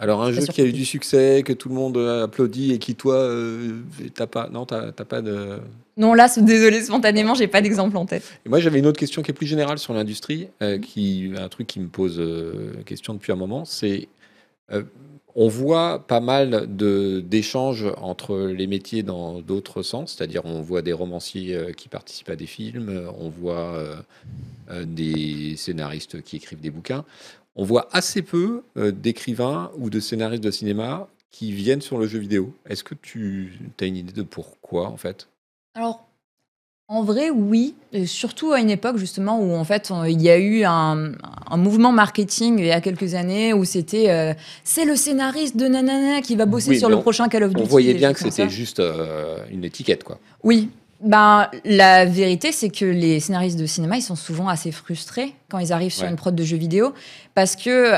Alors 0.02 0.24
un 0.24 0.32
jeu 0.32 0.42
qui 0.46 0.62
a 0.62 0.64
eu 0.64 0.72
du 0.72 0.86
succès, 0.86 1.44
que 1.46 1.52
tout 1.52 1.68
le 1.68 1.76
monde 1.76 1.98
applaudit 1.98 2.72
et 2.72 2.80
qui 2.80 2.96
toi, 2.96 3.16
euh, 3.16 3.82
t'as 4.16 4.28
pas, 4.28 4.48
non, 4.50 4.66
t'as 4.66 4.94
t'as 4.94 5.04
pas 5.04 5.22
de. 5.22 5.60
Non, 5.98 6.14
là, 6.14 6.30
désolé, 6.38 6.82
spontanément, 6.82 7.34
j'ai 7.34 7.48
pas 7.48 7.60
d'exemple 7.60 7.98
en 7.98 8.06
tête. 8.06 8.24
Et 8.46 8.50
moi, 8.50 8.62
j'avais 8.62 8.80
une 8.80 8.86
autre 8.86 8.98
question 8.98 9.22
qui 9.22 9.32
est 9.32 9.34
plus 9.34 9.46
générale 9.48 9.78
sur 9.78 9.94
l'industrie, 9.94 10.48
euh, 10.62 10.80
qui 10.80 11.34
un 11.38 11.50
truc 11.50 11.68
qui 11.68 11.82
me 11.82 11.90
pose 11.90 12.16
euh, 12.22 12.72
question 12.86 13.14
depuis 13.14 13.34
un 13.34 13.36
moment. 13.36 13.66
C'est 13.66 14.08
euh, 14.72 14.84
on 15.36 15.48
voit 15.48 16.06
pas 16.08 16.20
mal 16.20 16.68
d'échanges 16.76 17.86
entre 17.98 18.38
les 18.38 18.68
métiers 18.68 19.04
dans 19.04 19.42
d'autres 19.42 19.84
sens, 19.84 20.16
c'est-à-dire 20.16 20.46
on 20.46 20.62
voit 20.62 20.82
des 20.82 20.94
romanciers 20.94 21.56
euh, 21.56 21.72
qui 21.72 21.88
participent 21.88 22.30
à 22.30 22.36
des 22.36 22.48
films, 22.48 22.90
euh, 22.90 23.12
on 23.18 23.30
voit 23.30 23.76
euh, 24.70 24.86
des 24.86 25.56
scénaristes 25.56 26.22
qui 26.22 26.38
écrivent 26.38 26.62
des 26.62 26.72
bouquins. 26.72 27.06
On 27.56 27.64
voit 27.64 27.90
assez 27.92 28.22
peu 28.22 28.64
d'écrivains 28.76 29.72
ou 29.78 29.90
de 29.90 30.00
scénaristes 30.00 30.44
de 30.44 30.52
cinéma 30.52 31.10
qui 31.30 31.52
viennent 31.52 31.82
sur 31.82 31.98
le 31.98 32.08
jeu 32.08 32.20
vidéo. 32.20 32.54
Est-ce 32.66 32.84
que 32.84 32.96
tu 32.96 33.60
as 33.82 33.86
une 33.86 33.98
idée 33.98 34.14
de 34.14 34.24
pourquoi 34.24 34.88
en 34.88 34.98
fait? 34.98 35.28
En 36.90 37.04
vrai, 37.04 37.30
oui. 37.30 37.76
Et 37.94 38.06
surtout 38.06 38.52
à 38.52 38.60
une 38.60 38.70
époque, 38.70 38.98
justement, 38.98 39.40
où 39.40 39.54
en 39.56 39.64
fait, 39.64 39.90
on- 39.92 40.04
il 40.06 40.22
y 40.22 40.30
a 40.30 40.38
eu 40.38 40.64
un, 40.66 41.12
un 41.50 41.58
mouvement 41.58 41.92
marketing 41.92 42.58
il 42.60 42.66
y 42.66 42.72
a 42.72 42.82
quelques 42.82 43.14
années 43.16 43.54
où 43.54 43.64
c'était 43.64 44.10
euh, 44.10 44.34
c'est 44.64 44.86
le 44.86 44.96
scénariste 44.96 45.56
de 45.56 45.68
nanana 45.68 46.22
qui 46.22 46.36
va 46.36 46.46
bosser 46.46 46.72
Oui, 46.72 46.80
sur 46.80 46.90
mais 46.90 46.96
le 46.96 47.00
on- 47.00 47.02
prochain 47.04 47.28
Call 47.30 47.44
of 47.44 47.52
Duty. 47.54 47.64
On 47.64 47.68
voyait 47.68 47.94
des 47.94 48.00
bien 48.00 48.10
choses 48.10 48.18
que 48.18 48.24
comme 48.24 48.32
c'était 48.32 48.50
juste 48.50 48.80
euh, 48.80 49.38
une 49.52 49.64
étiquette 49.64 50.04
quoi. 50.04 50.20
Oui. 50.44 50.70
Ben, 51.02 51.48
la 51.64 52.04
vérité, 52.06 52.52
c'est 52.52 52.68
que 52.70 52.84
les 52.84 53.22
scénaristes 53.22 53.58
de 53.58 53.66
cinéma, 53.66 53.96
ils 53.96 54.02
sont 54.02 54.18
souvent 54.18 54.50
assez 54.50 54.72
frustrés 54.74 55.34
quand 55.50 55.58
ils 55.60 55.72
arrivent 55.72 55.94
sur 55.94 56.04
Ouais. 56.04 56.10
une 56.10 56.18
prod 56.18 56.36
de 56.36 56.44
jeux 56.44 56.58
vidéo. 56.58 56.94
Parce 57.36 57.56
que, 57.56 57.94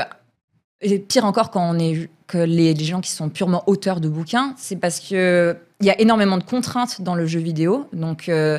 et 0.82 0.98
pire 0.98 1.24
encore 1.24 1.50
quand 1.50 1.62
on 1.62 1.78
est 1.78 2.10
que 2.26 2.38
les, 2.38 2.74
gens 2.76 3.00
qui 3.00 3.10
sont 3.10 3.28
purement 3.28 3.62
auteurs 3.66 4.00
de 4.00 4.08
bouquins, 4.08 4.54
c'est 4.56 4.76
parce 4.76 5.00
que 5.00 5.56
il 5.80 5.86
y 5.86 5.90
a 5.90 6.00
énormément 6.00 6.38
de 6.38 6.44
contraintes 6.44 7.02
dans 7.02 7.14
le 7.14 7.26
jeu 7.26 7.40
vidéo. 7.40 7.88
Donc, 7.92 8.28
euh, 8.28 8.58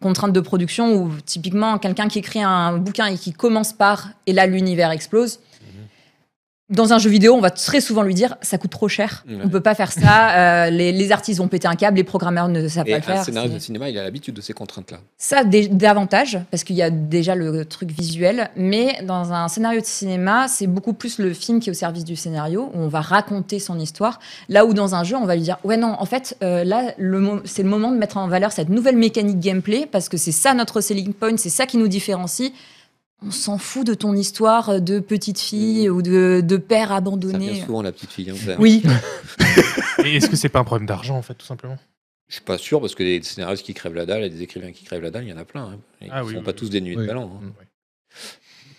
contraintes 0.00 0.32
de 0.32 0.40
production 0.40 0.94
où 0.94 1.10
typiquement 1.24 1.78
quelqu'un 1.78 2.08
qui 2.08 2.18
écrit 2.18 2.42
un 2.42 2.78
bouquin 2.78 3.06
et 3.06 3.16
qui 3.16 3.32
commence 3.32 3.72
par 3.72 4.08
et 4.26 4.32
là 4.32 4.46
l'univers 4.46 4.90
explose. 4.90 5.40
Dans 6.70 6.94
un 6.94 6.98
jeu 6.98 7.10
vidéo, 7.10 7.34
on 7.34 7.42
va 7.42 7.50
très 7.50 7.82
souvent 7.82 8.00
lui 8.02 8.14
dire 8.14 8.36
ça 8.40 8.56
coûte 8.56 8.70
trop 8.70 8.88
cher, 8.88 9.22
Ouais. 9.28 9.36
on 9.44 9.50
peut 9.50 9.60
pas 9.60 9.74
faire 9.74 9.92
ça, 9.92 10.30
euh, 10.66 10.70
les, 10.70 10.92
les 10.92 11.12
artistes 11.12 11.38
vont 11.38 11.46
péter 11.46 11.68
un 11.68 11.74
câble, 11.74 11.98
les 11.98 12.04
programmeurs 12.04 12.48
ne 12.48 12.66
savent 12.68 12.88
Et 12.88 12.92
pas 12.92 12.96
le 12.96 13.02
faire. 13.02 13.20
un 13.20 13.24
scénariste 13.24 13.52
de 13.52 13.58
cinéma, 13.58 13.90
il 13.90 13.98
a 13.98 14.02
l'habitude 14.02 14.34
de 14.34 14.40
ces 14.40 14.54
contraintes-là. 14.54 14.96
ça, 15.18 15.44
davantage, 15.44 16.38
parce 16.50 16.64
qu'il 16.64 16.76
y 16.76 16.82
a 16.82 16.88
déjà 16.88 17.34
le 17.34 17.66
truc 17.66 17.90
visuel, 17.90 18.48
mais 18.56 18.98
dans 19.06 19.34
un 19.34 19.48
scénario 19.48 19.82
de 19.82 19.84
cinéma, 19.86 20.48
c'est 20.48 20.66
beaucoup 20.66 20.94
plus 20.94 21.18
le 21.18 21.34
film 21.34 21.60
qui 21.60 21.68
est 21.68 21.72
au 21.72 21.74
service 21.74 22.04
du 22.04 22.16
scénario, 22.16 22.70
où 22.72 22.78
on 22.80 22.88
va 22.88 23.02
raconter 23.02 23.58
son 23.58 23.78
histoire. 23.78 24.18
Là 24.48 24.64
où 24.64 24.72
dans 24.72 24.94
un 24.94 25.04
jeu, 25.04 25.16
on 25.16 25.26
va 25.26 25.36
lui 25.36 25.42
dire 25.42 25.58
Ouais, 25.64 25.76
non, 25.76 25.94
en 25.98 26.06
fait, 26.06 26.34
euh, 26.42 26.64
là, 26.64 26.94
c'est 27.44 27.62
le 27.62 27.68
moment 27.68 27.90
de 27.92 27.98
mettre 27.98 28.16
en 28.16 28.26
valeur 28.26 28.52
cette 28.52 28.70
nouvelle 28.70 28.96
mécanique 28.96 29.38
gameplay, 29.38 29.84
parce 29.90 30.08
que 30.08 30.16
c'est 30.16 30.32
ça 30.32 30.54
notre 30.54 30.80
selling 30.80 31.12
point, 31.12 31.36
c'est 31.36 31.50
ça 31.50 31.66
qui 31.66 31.76
nous 31.76 31.88
différencie. 31.88 32.52
On 33.26 33.30
s'en 33.30 33.58
fout 33.58 33.86
de 33.86 33.94
ton 33.94 34.14
histoire 34.14 34.80
de 34.80 35.00
petite 35.00 35.38
fille 35.40 35.88
ou 35.88 36.02
de, 36.02 36.42
de 36.44 36.56
père 36.56 36.88
Ça 36.88 36.96
abandonné. 36.96 37.52
vient 37.52 37.64
souvent 37.64 37.82
la 37.82 37.92
petite 37.92 38.10
fille. 38.12 38.30
hein, 38.30 38.34
ça. 38.36 38.56
Oui, 38.58 38.82
Et 40.04 40.16
est-ce 40.16 40.28
que 40.28 40.36
c'est 40.36 40.48
pas 40.50 40.58
un 40.60 40.64
problème 40.64 40.86
d'argent 40.86 41.16
en 41.16 41.22
fait, 41.22 41.34
tout 41.34 41.46
simplement? 41.46 41.78
Je 42.28 42.34
suis 42.36 42.44
pas 42.44 42.58
sûr 42.58 42.80
parce 42.80 42.94
que 42.94 43.02
des 43.02 43.22
scénaristes 43.22 43.64
qui 43.64 43.74
crèvent 43.74 43.94
la 43.94 44.06
dalle 44.06 44.24
et 44.24 44.30
des 44.30 44.42
écrivains 44.42 44.72
qui 44.72 44.84
crèvent 44.84 45.02
la 45.02 45.10
dalle, 45.10 45.24
il 45.24 45.30
y 45.30 45.32
en 45.32 45.36
a 45.38 45.44
plein. 45.44 45.64
hein. 45.64 45.78
Ils 46.02 46.08
Ah 46.12 46.20
ne 46.20 46.24
oui, 46.26 46.32
sont 46.32 46.38
oui, 46.38 46.44
pas 46.44 46.50
oui. 46.50 46.56
tous 46.56 46.70
des 46.70 46.80
nuits 46.80 46.96
de 46.96 47.06
talent. 47.06 47.30
hein. 47.42 47.52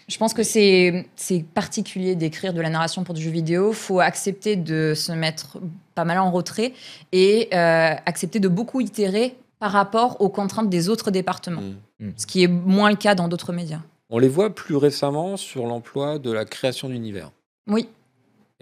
Je 0.07 0.17
pense 0.17 0.35
que 0.35 0.43
c'est 0.43 1.07
c'est 1.15 1.43
particulier 1.43 2.15
d'écrire 2.15 2.53
de 2.53 2.61
la 2.61 2.69
narration 2.69 3.03
pour 3.03 3.15
du 3.15 3.21
jeu 3.23 3.31
vidéo. 3.31 3.73
faut 3.73 3.99
accepter 3.99 4.55
de 4.55 4.93
se 4.95 5.11
mettre 5.11 5.57
pas 5.95 6.05
mal 6.05 6.19
en 6.19 6.29
retrait 6.31 6.73
et 7.11 7.49
euh, 7.53 7.95
accepter 8.05 8.39
de 8.39 8.47
beaucoup 8.47 8.81
itérer 8.81 9.35
par 9.57 9.71
rapport 9.71 10.21
aux 10.21 10.29
contraintes 10.29 10.69
des 10.69 10.89
autres 10.89 11.09
départements, 11.09 11.63
Mm. 11.99 12.09
ce 12.17 12.27
qui 12.27 12.43
est 12.43 12.47
moins 12.47 12.89
le 12.89 12.97
cas 12.97 13.15
dans 13.15 13.29
d'autres 13.29 13.53
médias. 13.53 13.79
On 14.09 14.19
les 14.19 14.27
voit 14.29 14.53
plus 14.53 14.75
récemment 14.75 15.37
sur 15.37 15.65
l'emploi 15.65 16.19
de 16.19 16.31
la 16.31 16.45
création 16.45 16.89
d'univers. 16.89 17.31
Oui, 17.67 17.89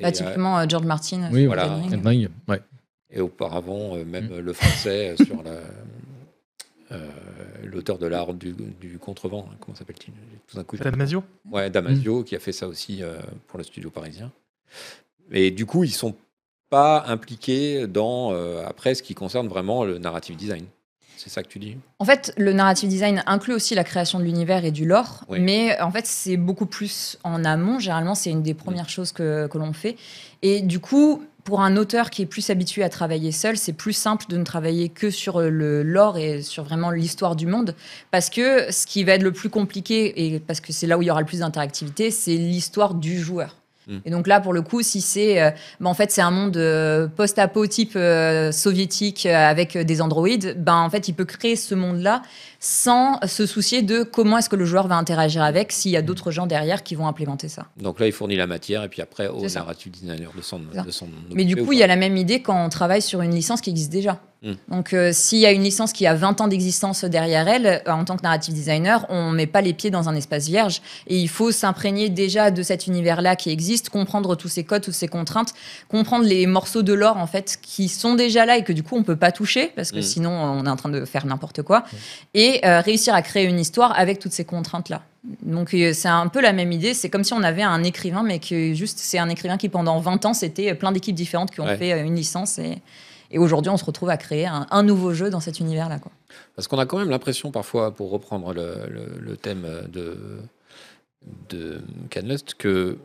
bah, 0.01 0.07
euh, 0.07 0.11
typiquement 0.11 0.59
euh, 0.59 0.65
George 0.69 0.85
Martin. 0.85 1.29
Oui, 1.31 1.41
sur 1.41 1.47
voilà. 1.47 1.63
Elden 1.65 1.79
Ring. 1.81 1.89
C'est 1.91 2.01
dingue. 2.01 2.29
Ouais. 2.47 2.61
et 3.09 3.19
auparavant, 3.21 3.95
euh, 3.95 4.03
Mm. 4.05 4.09
même 4.09 4.37
le 4.39 4.53
français 4.53 5.09
euh, 5.19 5.25
sur 5.25 5.43
la. 5.43 5.59
euh, 6.91 7.09
L'auteur 7.65 7.97
de 7.97 8.05
l'art 8.07 8.33
du, 8.33 8.53
du 8.79 8.97
contrevent, 8.99 9.47
hein, 9.51 9.55
comment 9.59 9.75
s'appelle-t-il? 9.75 10.13
Tout 10.47 10.57
d'un 10.57 10.63
coup, 10.63 10.77
Damasio? 10.77 11.23
Ouais, 11.51 11.69
Damasio, 11.69 12.23
qui 12.23 12.35
a 12.35 12.39
fait 12.39 12.51
ça 12.51 12.67
aussi 12.67 13.01
euh, 13.01 13.17
pour 13.47 13.57
le 13.57 13.63
studio 13.63 13.89
parisien. 13.89 14.31
Et 15.31 15.49
du 15.51 15.65
coup, 15.65 15.83
ils 15.83 15.91
sont 15.93 16.13
pas 16.69 17.03
impliqués 17.07 17.87
dans, 17.87 18.31
euh, 18.33 18.63
après, 18.65 18.95
ce 18.95 19.01
qui 19.03 19.15
concerne 19.15 19.47
vraiment 19.47 19.85
le 19.85 19.97
narrative 19.97 20.35
design. 20.35 20.65
C'est 21.23 21.29
ça 21.29 21.41
que 21.41 21.47
tu 21.47 21.57
dis? 21.57 21.77
En 21.99 22.05
fait, 22.05 22.33
le 22.35 22.51
narrative 22.51 22.89
design 22.89 23.23
inclut 23.27 23.53
aussi 23.53 23.75
la 23.75 23.85
création 23.85 24.19
de 24.19 24.25
l'univers 24.25 24.65
et 24.65 24.71
du 24.71 24.85
lore, 24.85 25.23
Oui. 25.29 25.39
mais 25.39 25.79
en 25.79 25.89
fait, 25.89 26.05
c'est 26.05 26.35
beaucoup 26.35 26.65
plus 26.65 27.17
en 27.23 27.45
amont. 27.45 27.79
Généralement, 27.79 28.13
c'est 28.13 28.29
une 28.29 28.43
des 28.43 28.53
premières 28.53 28.89
choses 28.89 29.13
que, 29.13 29.47
que 29.47 29.57
l'on 29.57 29.71
fait. 29.71 29.95
Et 30.41 30.59
du 30.59 30.79
coup, 30.81 31.23
pour 31.45 31.61
un 31.61 31.77
auteur 31.77 32.09
qui 32.09 32.23
est 32.23 32.25
plus 32.25 32.49
habitué 32.49 32.83
à 32.83 32.89
travailler 32.89 33.31
seul, 33.31 33.55
c'est 33.55 33.71
plus 33.71 33.93
simple 33.93 34.25
de 34.27 34.35
ne 34.37 34.43
travailler 34.43 34.89
que 34.89 35.09
sur 35.11 35.39
le 35.39 35.81
lore 35.81 36.17
et 36.17 36.41
sur 36.41 36.65
vraiment 36.65 36.91
l'histoire 36.91 37.37
du 37.37 37.47
monde. 37.47 37.73
Parce 38.11 38.29
que 38.29 38.69
ce 38.69 38.85
qui 38.85 39.05
va 39.05 39.13
être 39.13 39.23
le 39.23 39.31
plus 39.31 39.49
compliqué, 39.49 40.25
et 40.35 40.39
parce 40.41 40.59
que 40.59 40.73
c'est 40.73 40.87
là 40.87 40.97
où 40.97 41.03
il 41.03 41.05
y 41.05 41.11
aura 41.11 41.21
le 41.21 41.25
plus 41.25 41.39
d'interactivité, 41.39 42.11
c'est 42.11 42.35
l'histoire 42.35 42.95
du 42.95 43.17
joueur. 43.21 43.55
Mm. 43.87 43.97
Et 44.05 44.11
donc 44.11 44.27
là, 44.27 44.39
pour 44.39 44.53
le 44.53 44.61
coup, 44.61 44.81
si 44.81 45.01
c'est, 45.01 45.41
euh, 45.41 45.51
bah, 45.79 45.89
en 45.89 45.93
fait, 45.93 46.11
c'est 46.11 46.21
un 46.21 46.31
monde 46.31 46.57
euh, 46.57 47.07
post-apo 47.07 47.67
type 47.67 47.93
euh, 47.95 48.51
soviétique 48.51 49.25
avec 49.25 49.77
des 49.77 50.01
androïdes, 50.01 50.55
ben 50.57 50.77
en 50.77 50.89
fait, 50.89 51.07
il 51.07 51.13
peut 51.13 51.25
créer 51.25 51.55
ce 51.55 51.75
monde-là 51.75 52.21
sans 52.65 53.19
se 53.27 53.45
soucier 53.45 53.81
de 53.81 54.03
comment 54.03 54.37
est-ce 54.37 54.47
que 54.47 54.55
le 54.55 54.63
joueur 54.63 54.87
va 54.87 54.95
interagir 54.95 55.43
avec 55.43 55.73
s'il 55.73 55.91
y 55.91 55.97
a 55.97 56.01
d'autres 56.01 56.31
gens 56.31 56.47
derrière 56.47 56.81
qui 56.81 56.95
vont 56.95 57.07
implémenter 57.07 57.49
ça. 57.49 57.65
Donc 57.75 57.99
là, 57.99 58.07
il 58.07 58.13
fournit 58.13 58.37
la 58.37 58.47
matière 58.47 58.83
et 58.83 58.87
puis 58.87 59.01
après 59.01 59.27
au 59.27 59.45
narrative 59.45 59.91
designer 59.91 60.31
de 60.33 60.41
son. 60.41 60.59
De 60.59 60.91
son 60.91 61.09
Mais 61.35 61.43
du 61.43 61.57
coup, 61.57 61.73
il 61.73 61.79
y 61.79 61.83
a 61.83 61.87
la 61.87 61.97
même 61.97 62.15
idée 62.15 62.41
quand 62.41 62.65
on 62.65 62.69
travaille 62.69 63.01
sur 63.01 63.21
une 63.21 63.35
licence 63.35 63.59
qui 63.59 63.69
existe 63.69 63.91
déjà. 63.91 64.21
Mm. 64.43 64.51
Donc, 64.69 64.93
euh, 64.93 65.11
s'il 65.13 65.39
y 65.39 65.45
a 65.45 65.51
une 65.51 65.63
licence 65.63 65.93
qui 65.93 66.05
a 66.05 66.13
20 66.15 66.41
ans 66.41 66.47
d'existence 66.47 67.05
derrière 67.05 67.47
elle, 67.47 67.65
euh, 67.65 67.91
en 67.91 68.03
tant 68.03 68.17
que 68.17 68.23
narrative 68.23 68.53
designer, 68.53 69.05
on 69.09 69.31
ne 69.31 69.35
met 69.35 69.47
pas 69.47 69.61
les 69.61 69.73
pieds 69.73 69.89
dans 69.89 70.09
un 70.09 70.15
espace 70.15 70.47
vierge. 70.47 70.81
Et 71.07 71.17
il 71.17 71.29
faut 71.29 71.51
s'imprégner 71.51 72.09
déjà 72.09 72.51
de 72.51 72.61
cet 72.61 72.87
univers-là 72.87 73.35
qui 73.35 73.49
existe, 73.51 73.89
comprendre 73.89 74.35
tous 74.35 74.49
ces 74.49 74.63
codes, 74.63 74.83
toutes 74.83 74.93
ces 74.93 75.07
contraintes, 75.07 75.53
comprendre 75.87 76.25
les 76.25 76.45
morceaux 76.45 76.81
de 76.81 76.93
l'or, 76.93 77.17
en 77.17 77.27
fait, 77.27 77.57
qui 77.61 77.87
sont 77.87 78.15
déjà 78.15 78.45
là 78.45 78.57
et 78.57 78.63
que 78.63 78.73
du 78.73 78.83
coup, 78.83 78.95
on 78.95 78.99
ne 78.99 79.05
peut 79.05 79.15
pas 79.15 79.31
toucher, 79.31 79.71
parce 79.75 79.91
que 79.91 79.99
Mm. 79.99 80.03
sinon, 80.03 80.31
on 80.31 80.65
est 80.65 80.69
en 80.69 80.75
train 80.75 80.89
de 80.89 81.05
faire 81.05 81.25
n'importe 81.25 81.61
quoi. 81.61 81.83
Et 82.33 82.52
euh, 82.65 82.81
réussir 82.81 83.13
à 83.13 83.21
créer 83.21 83.45
une 83.45 83.59
histoire 83.59 83.97
avec 83.97 84.19
toutes 84.19 84.31
ces 84.33 84.45
contraintes-là. 84.45 85.03
Donc 85.41 85.73
euh, 85.73 85.93
c'est 85.93 86.07
un 86.09 86.27
peu 86.27 86.41
la 86.41 86.51
même 86.53 86.71
idée, 86.71 86.93
c'est 86.93 87.09
comme 87.09 87.23
si 87.23 87.33
on 87.33 87.43
avait 87.43 87.61
un 87.63 87.83
écrivain, 87.83 88.23
mais 88.23 88.39
que 88.39 88.73
juste 88.73 88.99
c'est 88.99 89.19
un 89.19 89.29
écrivain 89.29 89.57
qui 89.57 89.69
pendant 89.69 89.99
20 89.99 90.25
ans, 90.25 90.33
c'était 90.33 90.73
plein 90.75 90.91
d'équipes 90.91 91.15
différentes 91.15 91.51
qui 91.51 91.61
ont 91.61 91.65
Ouais. 91.65 91.77
fait 91.77 91.93
euh, 91.93 92.03
une 92.03 92.15
licence 92.15 92.59
et, 92.59 92.79
et 93.31 93.37
aujourd'hui 93.39 93.69
on 93.71 93.77
se 93.77 93.85
retrouve 93.85 94.09
à 94.09 94.17
créer 94.17 94.45
un, 94.47 94.67
un 94.69 94.83
nouveau 94.83 95.13
jeu 95.13 95.29
dans 95.29 95.39
cet 95.39 95.59
univers-là. 95.59 95.99
Parce 96.55 96.67
qu'on 96.67 96.77
a 96.79 96.85
quand 96.85 96.97
même 96.97 97.09
l'impression 97.09 97.51
parfois, 97.51 97.91
pour 97.95 98.09
reprendre 98.11 98.53
le, 98.53 98.75
le- 98.89 99.17
le 99.19 99.37
thème 99.37 99.65
de, 99.91 100.17
de 101.49 101.81
Canlust, 102.09 102.55
que 102.55 102.97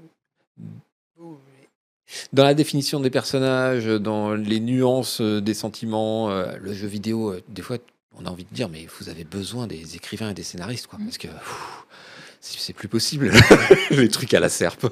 dans 2.33 2.45
la 2.45 2.55
définition 2.55 3.01
des 3.01 3.11
personnages, 3.11 3.85
dans 3.87 4.33
les 4.35 4.61
nuances 4.61 5.21
euh, 5.21 5.41
des 5.43 5.53
sentiments, 5.55 6.31
euh, 6.31 6.57
le 6.61 6.73
jeu 6.73 6.87
vidéo, 6.87 7.33
euh, 7.33 7.43
des 7.49 7.61
fois, 7.61 7.77
on 8.21 8.27
a 8.27 8.31
envie 8.31 8.45
de 8.45 8.55
dire, 8.55 8.69
mais 8.69 8.87
vous 9.01 9.09
avez 9.09 9.25
besoin 9.25 9.67
des 9.67 9.97
écrivains 9.97 10.31
et 10.31 10.35
des 10.35 10.43
scénaristes, 10.43 10.87
quoi, 10.87 10.99
Mm. 10.99 11.05
parce 11.05 11.19
que 11.19 11.29
c'est 12.41 12.73
plus 12.73 12.89
possible, 12.89 13.33
les 13.91 14.09
trucs 14.09 14.33
à 14.35 14.41
la 14.41 14.49
serpe. 14.49 14.87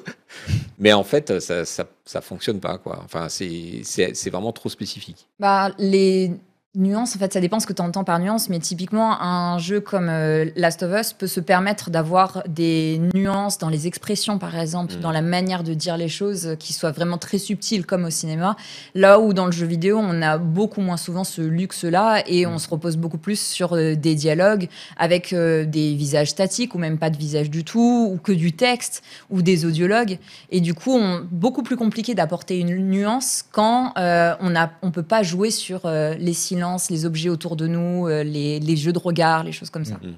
Mais 0.79 0.93
en 0.93 1.03
fait, 1.03 1.39
ça, 1.39 1.63
ça, 1.65 1.87
ça 2.05 2.21
fonctionne 2.21 2.59
pas, 2.59 2.77
quoi. 2.77 3.01
Enfin, 3.03 3.29
c'est 3.29 4.29
vraiment 4.29 4.51
trop 4.51 4.69
spécifique. 4.69 5.27
Bah, 5.39 5.71
les 5.77 6.31
nuances, 6.75 7.15
en 7.15 7.19
fait, 7.19 7.33
ça 7.33 7.39
dépend 7.39 7.59
ce 7.59 7.67
que 7.67 7.73
tu 7.73 7.81
entends 7.81 8.03
par 8.03 8.19
nuance, 8.19 8.49
mais 8.49 8.59
typiquement, 8.59 9.21
un 9.21 9.57
jeu 9.57 9.79
comme 9.79 10.09
euh, 10.09 10.45
Last 10.55 10.83
of 10.83 10.91
Us 10.99 11.13
peut 11.13 11.27
se 11.27 11.39
permettre 11.39 11.89
d'avoir 11.89 12.43
des 12.47 13.01
nuances 13.13 13.57
dans 13.57 13.69
les 13.69 13.87
expressions, 13.87 14.37
par 14.37 14.57
exemple, 14.57 14.87
Mm. 14.95 14.99
dans 15.01 15.11
la 15.11 15.21
manière 15.21 15.63
de 15.63 15.73
dire 15.73 15.97
les 15.97 16.09
choses 16.09 16.47
euh, 16.47 16.55
qui 16.55 16.73
soient 16.73 16.91
vraiment 16.91 17.17
très 17.17 17.37
subtiles, 17.37 17.85
comme 17.85 18.05
au 18.05 18.09
cinéma. 18.09 18.55
Là 18.95 19.19
où 19.19 19.33
dans 19.33 19.45
le 19.45 19.51
jeu 19.51 19.65
vidéo, 19.65 19.99
on 20.01 20.21
a 20.21 20.37
beaucoup 20.37 20.81
moins 20.81 20.97
souvent 20.97 21.23
ce 21.23 21.41
luxe-là 21.41 22.23
et 22.27 22.45
on 22.45 22.57
se 22.57 22.69
repose 22.69 22.97
beaucoup 22.97 23.17
plus 23.17 23.39
sur 23.39 23.73
euh, 23.73 23.95
des 23.95 24.15
dialogues 24.15 24.69
avec 24.97 25.33
euh, 25.33 25.65
des 25.65 25.95
visages 25.95 26.29
statiques 26.29 26.75
ou 26.75 26.77
même 26.77 26.97
pas 26.97 27.09
de 27.09 27.17
visage 27.17 27.49
du 27.49 27.63
tout, 27.63 28.09
ou 28.11 28.17
que 28.17 28.31
du 28.31 28.53
texte, 28.53 29.03
ou 29.29 29.41
des 29.41 29.65
audiologues. 29.65 30.19
Et 30.49 30.61
du 30.61 30.73
coup, 30.73 30.93
on, 30.93 31.25
beaucoup 31.31 31.63
plus 31.63 31.77
compliqué 31.77 32.15
d'apporter 32.15 32.59
une 32.59 32.75
nuance 32.75 33.43
quand 33.51 33.93
on 33.97 34.49
ne 34.49 34.65
on 34.81 34.91
peut 34.91 35.03
pas 35.03 35.23
jouer 35.23 35.51
sur 35.51 35.87
les 35.87 36.33
silences, 36.33 36.56
les 36.89 37.05
objets 37.05 37.29
autour 37.29 37.55
de 37.55 37.67
nous, 37.67 38.07
euh, 38.07 38.23
les, 38.23 38.59
les 38.59 38.75
jeux 38.75 38.93
de 38.93 38.99
regard, 38.99 39.43
les 39.43 39.51
choses 39.51 39.69
comme 39.69 39.85
ça. 39.85 39.99
Mhm. 40.03 40.13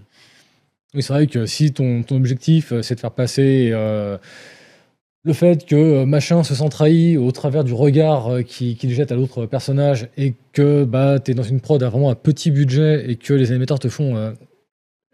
Oui, 0.96 1.04
c'est 1.04 1.14
vrai 1.14 1.28
que 1.28 1.46
si 1.46 1.72
ton, 1.72 2.02
ton 2.04 2.16
objectif, 2.16 2.72
euh, 2.72 2.82
c'est 2.82 2.96
de 2.96 3.00
faire 3.00 3.12
passer 3.12 3.70
euh, 3.72 4.18
le 5.24 5.34
fait 5.34 5.66
que 5.66 6.04
machin 6.06 6.44
se 6.44 6.56
sent 6.56 6.70
trahi 6.70 7.16
au 7.18 7.32
travers 7.32 7.64
du 7.64 7.74
regard 7.74 8.44
qu'il 8.48 8.90
jette 8.92 9.12
à 9.12 9.16
l'autre 9.16 9.46
personnage 9.46 10.08
et 10.18 10.34
que 10.54 10.86
bah, 10.86 11.20
tu 11.20 11.32
es 11.32 11.34
dans 11.36 11.44
une 11.44 11.60
prod 11.62 11.82
à 11.84 11.90
vraiment 11.90 12.10
un 12.10 12.16
petit 12.16 12.50
budget 12.52 13.10
et 13.12 13.18
que 13.18 13.34
les 13.34 13.52
animateurs 13.52 13.80
te 13.80 13.90
font 13.90 14.16
euh, 14.16 14.32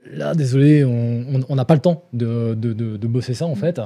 là, 0.10 0.34
désolé, 0.36 0.86
on 0.86 1.56
n'a 1.56 1.66
pas 1.66 1.74
le 1.74 1.82
temps 1.82 2.04
de, 2.14 2.54
de- 2.54 2.74
de- 2.74 2.96
de 2.98 3.08
bosser 3.08 3.34
ça 3.34 3.46
en 3.46 3.56
fait, 3.56 3.82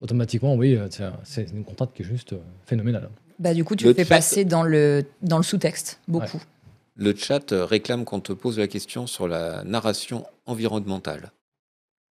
automatiquement, 0.00 0.54
oui, 0.56 0.76
c'est 1.22 1.46
une 1.52 1.62
contrainte 1.64 1.92
qui 1.94 2.02
est 2.02 2.06
juste 2.06 2.34
phénoménale. 2.64 3.10
Bah, 3.38 3.54
du 3.54 3.62
coup, 3.62 3.76
tu 3.76 3.84
Le 3.84 3.92
fais 3.94 4.04
passer 4.04 4.44
dans 4.44 4.62
le, 4.62 5.04
dans 5.20 5.36
le 5.36 5.42
sous-texte, 5.42 6.00
beaucoup. 6.08 6.40
Le 6.96 7.14
chat 7.16 7.52
euh, 7.52 7.64
réclame 7.64 8.04
qu'on 8.04 8.20
te 8.20 8.32
pose 8.32 8.58
la 8.58 8.68
question 8.68 9.06
sur 9.06 9.26
la 9.28 9.64
narration 9.64 10.24
environnementale. 10.46 11.32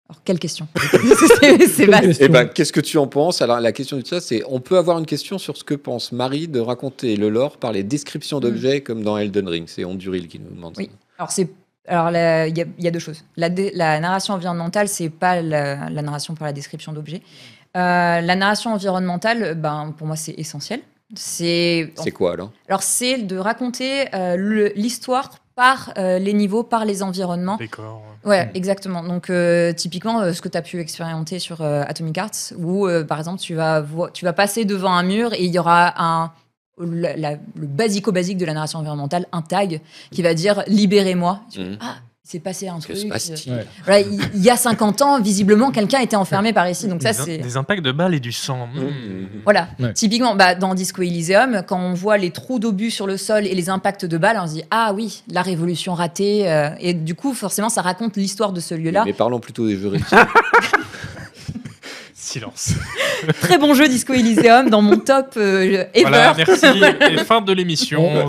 Alors, 0.09 0.23
quelle 0.25 0.39
question? 0.39 0.67
C'est 1.41 1.67
c'est 1.67 1.87
vaste. 1.87 2.19
Eh 2.21 2.29
ben, 2.29 2.47
qu'est-ce 2.47 2.73
que 2.73 2.81
tu 2.81 2.99
en 2.99 3.07
penses? 3.07 3.41
Alors, 3.43 3.61
la 3.61 3.73
question 3.73 3.97
du 3.97 4.05
chat, 4.05 4.21
c'est 4.21 4.43
on 4.49 4.61
peut 4.61 4.77
avoir 4.77 4.99
une 4.99 5.07
question 5.07 5.39
sur 5.39 5.57
ce 5.57 5.65
que 5.65 5.75
pense 5.75 6.13
Marie 6.13 6.49
de 6.49 6.61
raconter 6.61 7.17
le 7.17 7.29
lore 7.29 7.57
par 7.59 7.73
les 7.73 7.83
descriptions 7.83 8.41
d'objets 8.41 8.81
comme 8.83 9.03
dans 9.03 9.17
Elden 9.17 9.49
Ring. 9.49 9.69
C'est 9.69 9.85
Onduril 9.85 10.29
qui 10.29 10.39
nous 10.39 10.51
demande 10.51 10.75
Oui. 10.77 10.87
ça. 10.91 10.99
Alors, 11.19 11.31
c'est. 11.33 11.49
Alors, 11.87 12.11
il 12.11 12.57
y, 12.57 12.61
a- 12.63 12.67
il 12.79 12.85
y 12.85 12.89
a 12.89 12.91
deux 12.91 12.99
choses. 12.99 13.25
La, 13.37 13.49
narration 14.01 14.35
environnementale, 14.35 14.89
c'est 14.89 15.09
pas 15.11 15.41
la, 15.43 15.89
la 15.91 16.03
narration 16.03 16.35
par 16.35 16.47
la 16.47 16.53
description 16.53 16.93
d'objets. 16.93 17.23
Euh, 17.77 18.21
la 18.21 18.37
narration 18.37 18.73
environnementale, 18.73 19.55
ben, 19.55 19.95
pour 19.97 20.07
moi, 20.07 20.17
c'est 20.17 20.35
essentiel. 20.39 20.81
C'est 21.15 21.93
C'est 21.97 22.11
quoi 22.11 22.33
alors? 22.33 22.51
Alors 22.69 22.83
c'est 22.83 23.19
de 23.19 23.37
raconter 23.37 24.07
euh, 24.15 24.71
l'histoire 24.75 25.31
par 25.55 25.93
euh, 25.99 26.19
les 26.19 26.33
niveaux, 26.33 26.63
par 26.63 26.85
les 26.85 27.03
environnements. 27.03 27.57
Décor. 27.57 28.03
Ouais, 28.25 28.47
Mm. 28.47 28.51
exactement. 28.55 29.03
Donc, 29.03 29.31
euh, 29.31 29.73
typiquement, 29.73 30.21
euh, 30.21 30.33
ce 30.33 30.41
que 30.41 30.49
tu 30.49 30.57
as 30.57 30.63
pu 30.63 30.79
expérimenter 30.81 31.39
sur 31.41 31.61
euh, 31.61 31.83
Atomic 31.87 32.17
Hearts, 32.17 32.55
où, 32.57 32.87
euh, 32.87 33.05
par 33.05 33.19
exemple, 33.19 33.41
tu 33.41 33.55
vas, 33.55 33.85
tu 34.15 34.25
vas 34.25 34.33
passer 34.33 34.65
devant 34.65 34.93
un 34.95 35.03
mur 35.03 35.33
et 35.35 35.45
il 35.45 35.53
y 35.53 35.59
aura 35.59 35.93
un, 36.01 36.33
la- 36.79 37.17
la- 37.17 37.33
le 37.33 37.67
basico-basique 37.67 38.39
de 38.39 38.47
la 38.47 38.55
narration 38.55 38.79
environnementale, 38.79 39.27
un 39.33 39.43
tag 39.43 39.81
qui 40.13 40.23
va 40.23 40.35
dire 40.35 40.63
«Libérez-moi 40.69 41.41
Mhm. 41.59 41.79
Ah, 41.81 41.97
il 42.25 42.31
s'est 42.31 42.39
passé 42.39 42.69
un 42.69 42.77
Que 42.79 42.85
truc. 42.85 42.97
se 42.99 43.07
passe-t-il 43.09 43.53
Ouais. 43.53 43.67
Voilà, 43.85 44.01
il 44.01 44.21
il 44.35 44.43
y 44.45 44.49
a 44.49 44.57
50 44.57 45.03
ans, 45.03 45.21
visiblement, 45.21 45.73
quelqu'un 45.73 45.99
était 45.99 46.15
enfermé 46.17 46.53
par 46.53 46.69
ici. 46.69 46.87
Donc, 46.87 47.03
ça, 47.03 47.11
des, 47.13 47.19
c'est. 47.19 47.39
des 47.39 47.57
impacts 47.57 47.83
de 47.83 47.91
balles 47.91 48.15
et 48.15 48.21
du 48.21 48.31
sang. 48.31 48.69
Mmh, 48.69 48.81
Mmh. 48.81 49.27
Voilà, 49.45 49.69
Ouais. 49.81 49.93
typiquement 49.93 50.37
bah, 50.37 50.55
dans 50.55 50.75
Disco 50.75 51.03
Elysium, 51.03 51.63
quand 51.67 51.81
on 51.81 51.95
voit 51.95 52.19
les 52.19 52.31
trous 52.31 52.61
d'obus 52.61 52.93
sur 52.93 53.09
le 53.09 53.17
sol 53.17 53.45
et 53.47 53.55
les 53.57 53.69
impacts 53.71 54.05
de 54.05 54.19
balles, 54.19 54.39
on 54.41 54.47
se 54.47 54.53
dit 54.55 54.63
ah 54.71 54.93
oui, 54.95 55.25
la 55.29 55.43
révolution 55.43 55.95
ratée. 55.95 56.49
euh, 56.49 56.71
et 56.79 56.95
du 56.95 57.17
coup, 57.17 57.35
forcément, 57.35 57.69
ça 57.69 57.83
raconte 57.83 58.17
l'histoire 58.17 58.53
de 58.53 58.61
ce 58.61 58.75
lieu-là. 58.75 59.03
Mais 59.05 59.13
parlons 59.13 59.41
plutôt 59.41 59.67
des 59.67 59.77
jeux. 59.77 59.93
Silence. 62.25 62.75
Très 63.41 63.59
bon 63.59 63.75
jeu 63.75 63.89
Disco 63.89 64.13
Elysium 64.13 64.71
dans 64.71 64.81
mon 64.81 64.97
top 64.97 65.31
euh, 65.37 65.85
ever. 65.93 66.03
Voilà, 66.03 66.35
merci. 66.37 66.67
Et 67.11 67.17
fin 67.25 67.41
de 67.41 67.53
l'émission. 67.53 68.29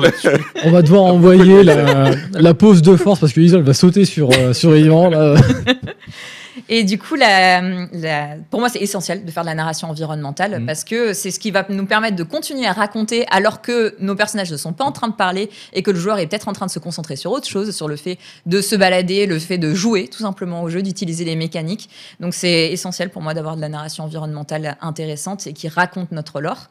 On 0.63 0.71
va 0.71 0.81
devoir 0.81 1.03
envoyer 1.03 1.63
la, 1.63 2.09
la 2.33 2.53
pause 2.55 2.81
de 2.81 2.95
force 2.95 3.19
parce 3.19 3.33
que 3.33 3.39
Isol 3.39 3.61
va 3.61 3.75
sauter 3.75 4.05
sur, 4.05 4.31
euh, 4.31 4.51
sur 4.53 4.75
Yvan. 4.75 5.11
Là. 5.11 5.35
Et 6.69 6.83
du 6.83 6.97
coup, 6.97 7.15
la, 7.15 7.61
la- 7.91 8.35
pour 8.49 8.59
moi, 8.61 8.69
c'est 8.69 8.79
essentiel 8.79 9.25
de 9.25 9.31
faire 9.31 9.43
de 9.43 9.47
la 9.49 9.55
narration 9.55 9.89
environnementale 9.89 10.59
Mhm. 10.59 10.65
parce 10.65 10.83
que 10.83 11.13
c'est 11.13 11.29
ce 11.29 11.39
qui 11.39 11.51
va 11.51 11.65
nous 11.69 11.85
permettre 11.85 12.15
de 12.15 12.23
continuer 12.23 12.65
à 12.65 12.71
raconter 12.73 13.25
alors 13.31 13.61
que 13.61 13.95
nos 13.99 14.15
personnages 14.15 14.51
ne 14.51 14.57
sont 14.57 14.71
pas 14.73 14.85
en 14.85 14.91
train 14.93 15.09
de 15.09 15.13
parler 15.13 15.49
et 15.73 15.83
que 15.83 15.91
le 15.91 15.99
joueur 15.99 16.19
est 16.19 16.27
peut-être 16.27 16.47
en 16.47 16.53
train 16.53 16.65
de 16.65 16.71
se 16.71 16.79
concentrer 16.79 17.15
sur 17.17 17.31
autre 17.31 17.47
chose, 17.47 17.75
sur 17.75 17.87
le 17.87 17.95
fait 17.97 18.17
de 18.45 18.61
se 18.61 18.75
balader, 18.75 19.25
le 19.25 19.39
fait 19.39 19.57
de 19.57 19.73
jouer 19.73 20.07
tout 20.07 20.19
simplement 20.21 20.63
au 20.63 20.69
jeu, 20.69 20.81
d'utiliser 20.81 21.25
les 21.25 21.35
mécaniques. 21.35 21.89
Donc 22.19 22.33
c'est 22.33 22.71
essentiel 22.71 23.09
pour 23.09 23.21
moi 23.21 23.33
d'avoir 23.33 23.55
de 23.57 23.61
la 23.61 23.69
narration 23.69 24.05
environnementale 24.05 24.77
intéressante 24.81 25.45
et 25.47 25.53
qui 25.53 25.67
raconte 25.67 26.11
notre 26.13 26.39
lore. 26.39 26.69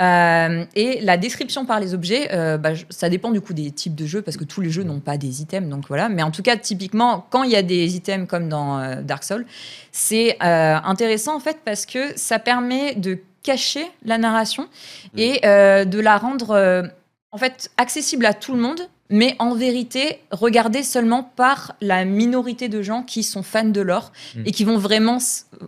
Euh, 0.00 0.64
et 0.74 1.00
la 1.00 1.16
description 1.16 1.66
par 1.66 1.80
les 1.80 1.94
objets, 1.94 2.30
euh, 2.32 2.56
bah, 2.56 2.70
ça 2.88 3.08
dépend 3.08 3.30
du 3.30 3.40
coup 3.40 3.52
des 3.52 3.70
types 3.70 3.94
de 3.94 4.06
jeux 4.06 4.22
parce 4.22 4.36
que 4.36 4.44
tous 4.44 4.60
les 4.60 4.70
jeux 4.70 4.82
n'ont 4.82 5.00
pas 5.00 5.18
des 5.18 5.42
items, 5.42 5.68
donc 5.68 5.86
voilà. 5.88 6.08
Mais 6.08 6.22
en 6.22 6.30
tout 6.30 6.42
cas, 6.42 6.56
typiquement, 6.56 7.26
quand 7.30 7.42
il 7.42 7.50
y 7.50 7.56
a 7.56 7.62
des 7.62 7.96
items 7.96 8.26
comme 8.28 8.48
dans 8.48 8.78
euh, 8.78 9.02
Dark 9.02 9.24
Souls, 9.24 9.46
c'est 9.92 10.36
intéressant 10.40 11.36
en 11.36 11.40
fait 11.40 11.58
parce 11.64 11.84
que 11.84 12.16
ça 12.16 12.38
permet 12.38 12.94
de 12.94 13.18
cacher 13.42 13.86
la 14.04 14.18
narration 14.18 14.68
et 15.16 15.40
euh, 15.44 15.84
de 15.84 15.98
la 15.98 16.16
rendre 16.18 16.90
en 17.32 17.38
fait 17.38 17.70
accessible 17.76 18.26
à 18.26 18.34
tout 18.34 18.54
le 18.54 18.60
monde. 18.60 18.80
Mais 19.12 19.34
en 19.40 19.54
vérité, 19.54 20.20
regardée 20.30 20.84
seulement 20.84 21.24
par 21.24 21.74
la 21.80 22.04
minorité 22.04 22.68
de 22.68 22.80
gens 22.80 23.02
qui 23.02 23.24
sont 23.24 23.42
fans 23.42 23.64
de 23.64 23.80
l'or 23.80 24.12
Mm. 24.36 24.42
et 24.46 24.52
qui 24.52 24.64
vont 24.64 24.78
vraiment 24.78 25.18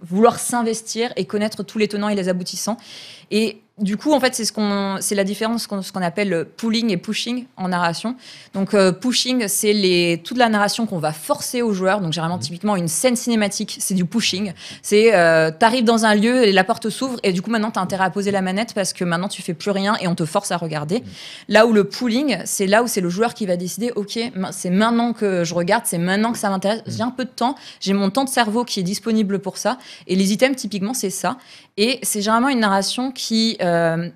vouloir 0.00 0.38
s'investir 0.38 1.12
et 1.16 1.24
connaître 1.24 1.62
tous 1.62 1.78
les 1.78 1.88
tenants 1.88 2.08
et 2.08 2.14
les 2.14 2.28
aboutissants. 2.28 2.76
Et 3.30 3.61
du 3.78 3.96
coup, 3.96 4.12
en 4.12 4.20
fait, 4.20 4.34
c'est 4.34 4.44
ce 4.44 4.52
qu'on, 4.52 4.98
c'est 5.00 5.14
la 5.14 5.24
différence, 5.24 5.66
qu'on- 5.66 5.80
ce 5.82 5.92
qu'on 5.92 6.02
appelle 6.02 6.32
euh, 6.32 6.44
pulling 6.44 6.90
et 6.90 6.98
pushing 6.98 7.46
en 7.56 7.68
narration. 7.68 8.16
Donc, 8.52 8.74
euh, 8.74 8.92
pushing, 8.92 9.48
c'est 9.48 9.72
les, 9.72 10.20
toute 10.22 10.36
la 10.36 10.50
narration 10.50 10.86
qu'on 10.86 10.98
va 10.98 11.12
forcer 11.12 11.62
aux 11.62 11.72
joueurs. 11.72 12.00
Donc, 12.02 12.12
généralement, 12.12 12.38
typiquement, 12.38 12.76
une 12.76 12.86
scène 12.86 13.16
cinématique, 13.16 13.76
c'est 13.80 13.94
du 13.94 14.04
pushing. 14.04 14.52
C'est, 14.82 15.14
euh, 15.14 15.50
t'arrives 15.50 15.84
dans 15.84 16.04
un 16.04 16.14
lieu 16.14 16.44
et 16.46 16.52
la 16.52 16.64
porte 16.64 16.90
s'ouvre 16.90 17.18
et 17.22 17.32
du 17.32 17.40
coup, 17.40 17.50
maintenant, 17.50 17.70
t'as 17.70 17.80
intérêt 17.80 18.04
à 18.04 18.10
poser 18.10 18.30
la 18.30 18.42
manette 18.42 18.74
parce 18.74 18.92
que 18.92 19.04
maintenant, 19.04 19.28
tu 19.28 19.40
fais 19.40 19.54
plus 19.54 19.70
rien 19.70 19.96
et 20.00 20.06
on 20.06 20.14
te 20.14 20.26
force 20.26 20.52
à 20.52 20.58
regarder. 20.58 21.02
Là 21.48 21.66
où 21.66 21.72
le 21.72 21.84
pooling, 21.84 22.38
c'est 22.44 22.66
là 22.66 22.82
où 22.82 22.86
c'est 22.86 23.00
le 23.00 23.08
joueur 23.08 23.32
qui 23.32 23.46
va 23.46 23.56
décider, 23.56 23.90
ok, 23.96 24.18
c'est 24.52 24.70
maintenant 24.70 25.14
que 25.14 25.44
je 25.44 25.54
regarde, 25.54 25.84
c'est 25.86 25.98
maintenant 25.98 26.32
que 26.32 26.38
ça 26.38 26.50
m'intéresse. 26.50 26.82
J'ai 26.86 27.02
un 27.02 27.10
peu 27.10 27.24
de 27.24 27.30
temps, 27.30 27.56
j'ai 27.80 27.94
mon 27.94 28.10
temps 28.10 28.24
de 28.24 28.28
cerveau 28.28 28.64
qui 28.64 28.80
est 28.80 28.84
disponible 28.84 29.38
pour 29.38 29.56
ça. 29.56 29.78
Et 30.06 30.14
les 30.14 30.32
items, 30.32 30.56
typiquement, 30.56 30.92
c'est 30.94 31.10
ça. 31.10 31.38
Et 31.76 31.98
c'est 32.02 32.20
généralement 32.20 32.48
une 32.48 32.60
narration 32.60 33.12
qui, 33.12 33.56
euh, 33.62 34.08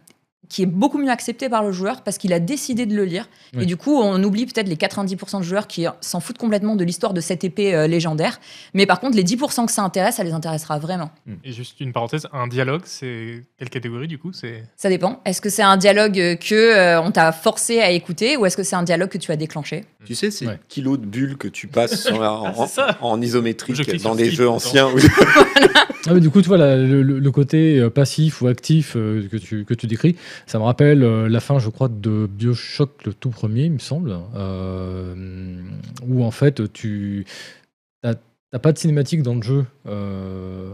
qui 0.48 0.62
est 0.62 0.66
beaucoup 0.66 0.98
mieux 0.98 1.10
acceptée 1.10 1.48
par 1.48 1.62
le 1.62 1.72
joueur 1.72 2.02
parce 2.02 2.18
qu'il 2.18 2.32
a 2.32 2.40
décidé 2.40 2.86
de 2.86 2.94
le 2.94 3.04
lire. 3.04 3.28
Oui. 3.54 3.62
Et 3.62 3.66
du 3.66 3.76
coup, 3.76 3.96
on 3.96 4.22
oublie 4.22 4.46
peut-être 4.46 4.68
les 4.68 4.76
90% 4.76 5.38
de 5.38 5.42
joueurs 5.42 5.66
qui 5.66 5.86
s'en 6.00 6.20
foutent 6.20 6.38
complètement 6.38 6.76
de 6.76 6.84
l'histoire 6.84 7.14
de 7.14 7.20
cette 7.20 7.44
épée 7.44 7.74
euh, 7.74 7.86
légendaire. 7.86 8.40
Mais 8.74 8.86
par 8.86 9.00
contre, 9.00 9.16
les 9.16 9.24
10% 9.24 9.66
que 9.66 9.72
ça 9.72 9.82
intéresse, 9.82 10.16
ça 10.16 10.24
les 10.24 10.32
intéressera 10.32 10.78
vraiment. 10.78 11.10
Et 11.44 11.52
juste 11.52 11.80
une 11.80 11.92
parenthèse, 11.92 12.28
un 12.32 12.46
dialogue, 12.46 12.82
c'est 12.84 13.42
quelle 13.58 13.70
catégorie 13.70 14.08
du 14.08 14.18
coup 14.18 14.32
C'est? 14.32 14.64
Ça 14.76 14.88
dépend. 14.88 15.20
Est-ce 15.24 15.40
que 15.40 15.50
c'est 15.50 15.62
un 15.62 15.76
dialogue 15.76 16.18
euh, 16.18 16.36
que 16.36 16.54
euh, 16.54 17.00
on 17.00 17.10
t'a 17.10 17.32
forcé 17.32 17.80
à 17.80 17.90
écouter 17.90 18.36
ou 18.36 18.46
est-ce 18.46 18.56
que 18.56 18.62
c'est 18.62 18.76
un 18.76 18.82
dialogue 18.82 19.08
que 19.08 19.18
tu 19.18 19.32
as 19.32 19.36
déclenché? 19.36 19.84
Tu 20.06 20.14
sais, 20.14 20.30
ces 20.30 20.46
Ouais. 20.46 20.58
kilos 20.68 20.98
de 20.98 21.04
bulles 21.06 21.36
que 21.36 21.48
tu 21.48 21.66
passes 21.66 22.08
la- 22.10 22.32
en, 22.32 22.66
Ah, 22.78 22.96
en 23.00 23.20
isométrique 23.20 23.76
Je 23.76 24.02
dans 24.02 24.14
skip 24.14 24.30
jeux 24.30 24.48
anciens. 24.48 24.88
où- 24.88 24.96
Ah, 26.08 26.14
mais 26.14 26.20
du 26.20 26.30
coup, 26.30 26.40
tu 26.40 26.46
vois, 26.46 26.56
la- 26.56 26.76
le, 26.76 27.30
côté 27.32 27.80
euh, 27.80 27.90
passif 27.90 28.40
ou 28.40 28.46
actif 28.46 28.92
euh, 28.96 29.26
que, 29.28 29.36
tu, 29.36 29.64
que 29.64 29.74
tu 29.74 29.88
décris, 29.88 30.14
ça 30.46 30.58
me 30.60 30.62
rappelle 30.64 31.02
euh, 31.02 31.28
la 31.28 31.40
fin, 31.40 31.58
je 31.58 31.68
crois, 31.68 31.88
de 31.88 32.28
Bioshock, 32.30 33.04
le 33.04 33.12
tout 33.12 33.30
premier, 33.30 33.64
il 33.64 33.72
me 33.72 33.78
semble, 33.80 34.16
euh, 34.36 35.62
où 36.06 36.22
en 36.22 36.30
fait, 36.30 36.72
tu 36.72 37.24
n'as 38.04 38.14
pas 38.60 38.70
de 38.72 38.78
cinématique 38.78 39.22
dans 39.22 39.34
le 39.34 39.42
jeu 39.42 39.66
euh, 39.88 40.70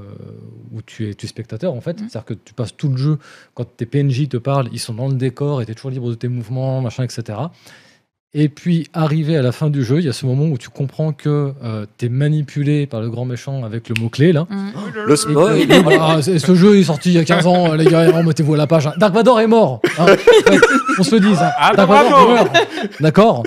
où 0.70 0.82
tu 0.82 1.08
es, 1.08 1.14
tu 1.14 1.24
es 1.24 1.28
spectateur, 1.28 1.72
en 1.72 1.80
fait. 1.80 1.98
Mhm. 2.00 2.08
C'est-à-dire 2.10 2.26
que 2.26 2.34
tu 2.34 2.52
passes 2.52 2.76
tout 2.76 2.90
le 2.90 2.98
jeu, 2.98 3.18
quand 3.54 3.64
tes 3.76 3.86
PNJ 3.86 4.28
te 4.28 4.36
parlent, 4.36 4.68
ils 4.72 4.78
sont 4.78 4.92
dans 4.94 5.08
le 5.08 5.14
décor 5.14 5.62
et 5.62 5.66
tu 5.66 5.72
es 5.72 5.74
toujours 5.74 5.90
libre 5.90 6.10
de 6.10 6.14
tes 6.14 6.28
mouvements, 6.28 6.82
machin, 6.82 7.04
etc. 7.04 7.38
Et 8.34 8.48
puis, 8.48 8.88
arrivé 8.94 9.36
à 9.36 9.42
la 9.42 9.52
fin 9.52 9.68
du 9.68 9.84
jeu, 9.84 9.98
il 9.98 10.06
y 10.06 10.08
a 10.08 10.14
ce 10.14 10.24
moment 10.24 10.46
où 10.46 10.56
tu 10.56 10.70
comprends 10.70 11.12
que 11.12 11.52
tu 11.98 12.06
es 12.06 12.08
manipulé 12.08 12.86
par 12.86 13.02
le 13.02 13.10
grand 13.10 13.26
méchant 13.26 13.62
avec 13.62 13.90
le 13.90 13.94
mot-clé, 14.00 14.32
là. 14.32 14.46
Le 15.06 15.16
spoil. 15.16 15.58
Et 15.60 15.66
que, 15.66 15.82
voilà, 15.82 16.22
c'est- 16.22 16.38
ce 16.38 16.54
jeu 16.54 16.78
est 16.78 16.84
sorti 16.84 17.10
il 17.10 17.16
y 17.16 17.18
a 17.18 17.24
15 17.24 17.46
ans, 17.46 17.74
les 17.74 17.84
gars, 17.84 18.10
remettez-vous 18.10 18.54
à 18.54 18.56
la 18.56 18.66
page. 18.66 18.86
hein. 18.86 18.94
Dark 18.96 19.12
Vador 19.12 19.38
est 19.40 19.46
mort. 19.46 19.80
hein. 19.98 20.06
Ouais, 20.06 20.58
on 20.98 21.02
se 21.02 21.14
le 21.16 21.20
dise. 21.20 21.38
hein. 21.42 21.50
Ah, 21.58 21.72
Dark. 21.76 21.90
Vador 21.90 22.28
meurt. 22.30 22.56
D'accord 23.00 23.42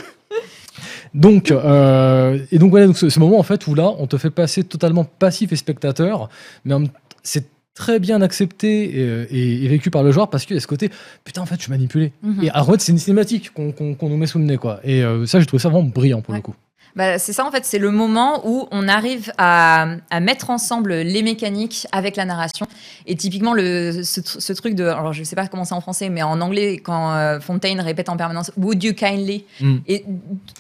donc, 1.16 1.50
euh, 1.50 2.38
et 2.52 2.60
donc 2.60 2.72
voilà, 2.72 2.88
donc 2.88 2.98
ce, 2.98 3.08
ce 3.10 3.20
moment 3.22 3.40
en 3.40 3.44
fait 3.44 3.66
où 3.68 3.74
là, 3.74 3.90
on 4.00 4.06
te 4.06 4.18
fait 4.18 4.30
passer 4.30 4.66
totalement 4.66 5.06
passif 5.06 5.54
et 5.54 5.56
spectateur, 5.56 6.28
mais 6.66 6.76
c'est 7.24 7.46
très 7.76 8.00
bien 8.00 8.22
accepté 8.22 8.84
et, 8.86 9.28
et- 9.30 9.66
et 9.66 9.68
vécu 9.68 9.92
par 9.92 10.02
le 10.02 10.12
joueur 10.12 10.30
parce 10.30 10.46
qu'il 10.46 10.56
y 10.56 10.58
a 10.58 10.62
ce 10.62 10.68
côté, 10.68 10.90
putain, 11.24 11.42
en 11.42 11.46
fait, 11.46 11.56
je 11.58 11.62
suis 11.64 11.72
manipulé. 11.72 12.12
Mhm. 12.24 12.44
Et 12.44 12.50
alors, 12.50 12.70
en 12.70 12.72
fait, 12.72 12.82
c'est 12.82 12.92
une 12.94 12.98
cinématique 12.98 13.52
qu'on 13.54 13.74
nous 14.10 14.18
met 14.18 14.28
sous 14.28 14.40
le 14.40 14.46
nez, 14.46 14.58
quoi. 14.58 14.80
Et 14.84 15.04
euh, 15.04 15.26
ça, 15.26 15.40
j'ai 15.40 15.46
trouvé 15.46 15.62
ça 15.62 15.70
vraiment 15.70 15.88
brillant 15.88 16.22
pour 16.22 16.32
Ouais. 16.32 16.38
le 16.40 16.42
coup. 16.42 16.56
Bah, 16.96 17.20
c'est 17.20 17.34
ça 17.34 17.46
en 17.46 17.52
fait, 17.52 17.66
c'est 17.66 17.78
le 17.78 17.92
moment 17.92 18.48
où 18.48 18.70
on 18.72 18.88
arrive 18.88 19.30
à, 19.38 19.86
à 20.10 20.22
mettre 20.22 20.50
ensemble 20.50 20.94
les 20.94 21.24
mécaniques 21.24 21.86
avec 21.92 22.16
la 22.16 22.24
narration. 22.24 22.66
Et 23.06 23.18
typiquement, 23.18 23.54
le, 23.54 24.02
ce 24.04 24.54
truc 24.54 24.76
de. 24.76 24.86
Alors, 24.86 25.12
je 25.12 25.22
sais 25.26 25.36
pas 25.36 25.46
comment 25.48 25.66
c'est 25.66 25.74
en 25.76 25.82
français, 25.82 26.08
mais 26.08 26.24
en 26.24 26.40
anglais, 26.40 26.78
quand 26.82 27.12
euh, 27.12 27.42
Fontaine 27.42 27.82
répète 27.82 28.08
en 28.08 28.16
permanence 28.16 28.50
Would 28.56 28.82
you 28.82 28.94
kindly? 28.94 29.44
Mm. 29.60 29.76
Et 29.90 30.06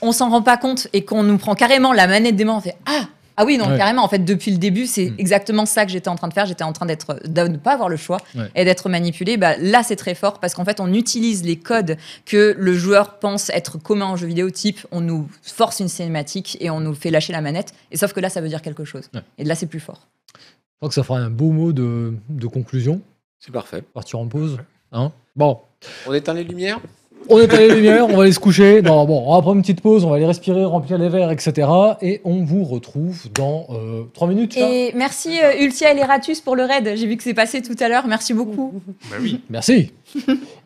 on 0.01 0.11
s'en 0.11 0.29
rend 0.29 0.41
pas 0.41 0.57
compte 0.57 0.89
et 0.91 1.05
qu'on 1.05 1.23
nous 1.23 1.37
prend 1.37 1.55
carrément 1.55 1.93
la 1.93 2.05
manette 2.05 2.35
des 2.35 2.43
mains, 2.43 2.55
on 2.57 2.61
fait 2.61 2.75
Ah 2.85 3.05
ah 3.37 3.45
oui, 3.45 3.57
non, 3.57 3.67
Ouais. 3.69 3.77
carrément, 3.77 4.03
en 4.03 4.07
fait, 4.07 4.19
depuis 4.19 4.51
le 4.51 4.57
début, 4.57 4.85
c'est 4.85 5.09
Mm. 5.11 5.15
exactement 5.17 5.65
ça 5.65 5.85
que 5.85 5.91
j'étais 5.91 6.07
en 6.09 6.15
train 6.15 6.27
de 6.27 6.33
faire. 6.33 6.45
J'étais 6.45 6.63
en 6.63 6.73
train 6.73 6.85
d'être, 6.85 7.19
de 7.27 7.41
ne 7.47 7.57
pas 7.57 7.73
avoir 7.73 7.89
le 7.89 7.97
choix 7.97 8.17
Ouais. 8.35 8.49
et 8.55 8.65
d'être 8.65 8.87
manipulé. 8.89 9.37
Bah, 9.37 9.55
là, 9.57 9.83
c'est 9.83 9.95
très 9.95 10.15
fort 10.15 10.39
parce 10.39 10.53
qu'en 10.55 10.65
fait, 10.65 10.79
on 10.79 10.93
utilise 10.93 11.43
les 11.43 11.57
codes 11.57 11.97
que 12.25 12.55
le 12.57 12.73
joueur 12.73 13.19
pense 13.19 13.49
être 13.49 13.77
communs 13.77 14.05
en 14.07 14.15
jeu 14.15 14.27
vidéo, 14.27 14.49
type 14.49 14.79
on 14.91 15.01
nous 15.01 15.27
force 15.41 15.79
une 15.79 15.89
cinématique 15.89 16.57
et 16.61 16.69
on 16.69 16.79
nous 16.79 16.93
fait 16.93 17.11
lâcher 17.11 17.33
la 17.33 17.41
manette. 17.41 17.73
Et 17.91 17.97
sauf 17.97 18.13
que 18.13 18.19
là, 18.19 18.29
ça 18.29 18.41
veut 18.41 18.49
dire 18.49 18.61
quelque 18.61 18.85
chose. 18.85 19.09
Ouais. 19.13 19.21
Et 19.37 19.43
là, 19.43 19.55
c'est 19.55 19.65
plus 19.67 19.79
fort. 19.79 20.07
Je 20.35 20.39
crois 20.77 20.89
que 20.89 20.95
ça 20.95 21.03
fera 21.03 21.19
un 21.19 21.29
beau 21.29 21.51
mot 21.51 21.71
de, 21.73 22.13
de 22.29 22.47
conclusion. 22.47 23.01
C'est 23.39 23.51
parfait. 23.51 23.81
Partir 23.81 24.19
en 24.19 24.27
pause. 24.27 24.57
Hein? 24.91 25.11
Bon, 25.35 25.59
On 26.07 26.13
éteint 26.13 26.33
les 26.33 26.43
lumières? 26.43 26.79
On 27.27 27.39
éteint 27.39 27.57
les 27.57 27.73
lumières, 27.73 28.05
on 28.07 28.15
va 28.15 28.23
aller 28.23 28.31
se 28.31 28.39
coucher. 28.39 28.81
Non, 28.81 29.05
bon, 29.05 29.23
on 29.25 29.35
va 29.35 29.41
prendre 29.41 29.55
une 29.55 29.61
petite 29.61 29.81
pause, 29.81 30.03
on 30.05 30.09
va 30.09 30.17
aller 30.17 30.25
respirer, 30.25 30.63
remplir 30.63 30.97
les 30.97 31.09
verres, 31.09 31.31
etc. 31.31 31.67
Et 32.01 32.21
on 32.23 32.43
vous 32.43 32.63
retrouve 32.63 33.27
dans 33.33 33.67
3 34.13 34.27
minutes. 34.27 34.53
ça 34.53 34.59
Et 34.69 34.91
merci 34.95 35.39
euh, 35.41 35.63
Ultia 35.63 35.91
et 35.91 35.95
Leratus 35.95 36.41
pour 36.41 36.55
le 36.55 36.63
raid. 36.63 36.93
J'ai 36.95 37.07
vu 37.07 37.17
que 37.17 37.23
c'est 37.23 37.33
passé 37.33 37.61
tout 37.61 37.75
à 37.79 37.89
l'heure. 37.89 38.07
Merci 38.07 38.33
beaucoup. 38.33 38.73
Bah 39.09 39.17
oui. 39.21 39.41
Merci. 39.49 39.91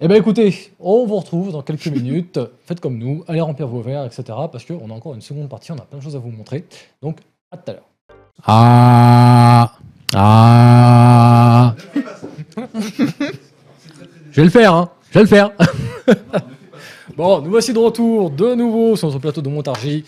eh 0.01 0.07
bien 0.07 0.17
écoutez, 0.17 0.71
on 0.79 1.05
vous 1.05 1.17
retrouve 1.17 1.51
dans 1.51 1.61
quelques 1.61 1.87
minutes. 1.87 2.39
Faites 2.65 2.79
comme 2.79 2.97
nous, 2.97 3.23
allez 3.27 3.41
remplir 3.41 3.67
vos 3.67 3.81
verres, 3.81 4.05
etc. 4.05 4.23
Parce 4.51 4.63
qu'on 4.65 4.89
a 4.89 4.93
encore 4.93 5.13
une 5.15 5.21
seconde 5.21 5.49
partie, 5.49 5.71
on 5.71 5.75
a 5.75 5.81
plein 5.81 5.99
de 5.99 6.03
choses 6.03 6.15
à 6.15 6.19
vous 6.19 6.29
montrer. 6.31 6.65
Donc, 7.01 7.17
à 7.51 7.57
tout 7.57 7.71
à 7.71 7.73
l'heure. 7.73 7.89
Ah 8.45 9.73
Ah 10.15 11.75
Je 14.31 14.35
vais 14.41 14.45
le 14.45 14.49
faire, 14.49 14.73
hein 14.73 14.89
Je 15.09 15.15
vais 15.15 15.21
le 15.21 15.27
faire 15.27 15.51
Bon, 17.17 17.41
nous 17.41 17.49
voici 17.49 17.73
de 17.73 17.79
retour 17.79 18.29
de 18.29 18.53
nouveau 18.55 18.95
sur 18.95 19.07
notre 19.07 19.19
plateau 19.19 19.41
de 19.41 19.49
Montargis. 19.49 20.05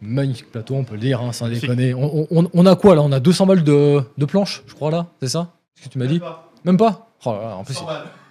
Magnifique 0.00 0.50
plateau, 0.52 0.74
on 0.74 0.84
peut 0.84 0.94
le 0.94 1.00
dire, 1.00 1.20
hein, 1.20 1.32
sans 1.32 1.48
déconner. 1.48 1.94
On, 1.94 2.26
on- 2.30 2.48
on 2.52 2.66
a 2.66 2.76
quoi 2.76 2.94
là? 2.94 3.02
On 3.02 3.10
a 3.12 3.20
200 3.20 3.46
balles 3.46 3.64
de, 3.64 4.00
de 4.18 4.24
planches, 4.26 4.62
je 4.66 4.74
crois 4.74 4.90
là, 4.90 5.06
c'est 5.20 5.28
ça? 5.28 5.52
Ce 5.74 5.84
que 5.84 5.88
tu 5.88 5.98
m'as 5.98 6.06
dit? 6.06 6.20
Même 6.64 6.76
pas 6.76 7.08
Oh 7.24 7.32
là 7.32 7.40
là, 7.40 7.56
en 7.56 7.64
plus, 7.64 7.74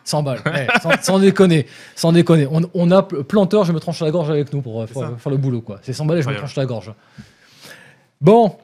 100 0.04 0.24
balles. 0.24 0.40
Eh, 0.56 0.80
sans, 0.82 0.92
sans 1.02 1.20
déconner, 1.20 1.66
sans 1.96 2.12
déconner. 2.12 2.48
On, 2.52 2.62
on 2.74 2.92
a 2.92 3.04
pl- 3.04 3.24
planteur, 3.24 3.64
je 3.66 3.72
me 3.74 3.80
tranche 3.80 4.00
la 4.02 4.12
gorge 4.12 4.30
avec 4.30 4.52
nous 4.54 4.62
pour, 4.62 4.82
euh, 4.82 4.86
pour, 4.86 5.04
faire 5.04 5.32
le 5.32 5.38
boulot 5.38 5.62
quoi. 5.62 5.80
C'est 5.82 5.94
100 5.94 6.06
balles 6.06 6.20
et 6.20 6.22
je 6.22 6.30
me 6.30 6.36
tranche 6.36 6.56
la 6.56 6.66
gorge. 6.66 6.94
Bon, 8.22 8.56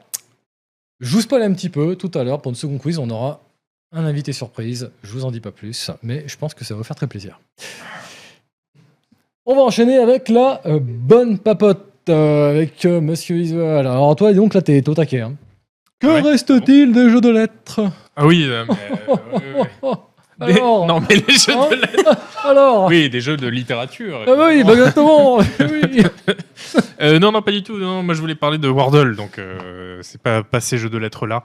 je 1.00 1.12
vous 1.12 1.20
spoil 1.20 1.42
un 1.42 1.52
petit 1.52 1.68
peu 1.68 1.96
tout 1.96 2.10
à 2.14 2.24
l'heure 2.24 2.40
pour 2.40 2.50
une 2.50 2.56
seconde 2.56 2.78
quiz. 2.78 2.98
On 2.98 3.08
aura 3.10 3.40
un 3.92 4.04
invité 4.04 4.32
surprise. 4.32 4.90
Je 5.02 5.12
vous 5.12 5.24
en 5.24 5.30
dis 5.30 5.40
pas 5.40 5.50
plus, 5.52 5.90
mais 6.02 6.24
je 6.26 6.36
pense 6.36 6.54
que 6.54 6.64
ça 6.64 6.74
va 6.74 6.78
vous 6.78 6.84
faire 6.84 6.96
très 6.96 7.06
plaisir. 7.06 7.40
On 9.50 9.54
va 9.56 9.62
enchaîner 9.62 9.96
avec 9.96 10.28
la 10.28 10.60
euh, 10.66 10.78
bonne 10.82 11.38
papote 11.38 11.86
euh, 12.10 12.50
avec 12.50 12.84
euh, 12.84 13.00
Monsieur 13.00 13.36
Visual. 13.36 13.86
Alors 13.86 14.14
toi, 14.14 14.34
donc 14.34 14.52
là, 14.52 14.60
t'es 14.60 14.86
au 14.86 14.92
taquet. 14.92 15.22
hein. 15.22 15.36
Que 16.00 16.06
Ouais. 16.06 16.20
reste-t-il 16.20 16.92
des 16.92 17.08
jeux 17.08 17.22
de 17.22 17.30
lettres? 17.30 17.80
Ah 18.14 18.26
oui, 18.26 18.44
euh, 18.46 18.66
mais, 18.68 18.74
euh, 19.08 19.14
ouais, 19.14 19.20
ouais. 19.54 19.90
Des- 19.90 20.07
Alors 20.40 20.86
Non, 20.86 21.00
mais 21.00 21.16
les 21.16 21.34
jeux 21.34 21.52
Hein 21.52 21.68
de 21.70 21.74
lettres. 21.76 22.16
Alors 22.44 22.86
Oui, 22.86 23.10
des 23.10 23.20
jeux 23.20 23.36
de 23.36 23.48
littérature. 23.48 24.20
Ah 24.26 24.34
bah 24.36 24.46
oui, 24.48 24.62
bah 24.64 24.72
exactement 24.72 25.38
oui. 25.60 26.02
Euh, 27.00 27.18
non, 27.18 27.32
non, 27.32 27.42
pas 27.42 27.50
du 27.52 27.62
tout. 27.62 27.76
Non, 27.78 28.02
moi, 28.02 28.14
je 28.14 28.20
voulais 28.20 28.34
parler 28.34 28.58
de 28.58 28.68
Wordle, 28.68 29.16
donc 29.16 29.38
euh, 29.38 29.98
c'est 30.02 30.20
pas, 30.20 30.42
pas 30.42 30.60
ces 30.60 30.78
jeux 30.78 30.90
de 30.90 30.98
lettres 30.98 31.26
là. 31.26 31.42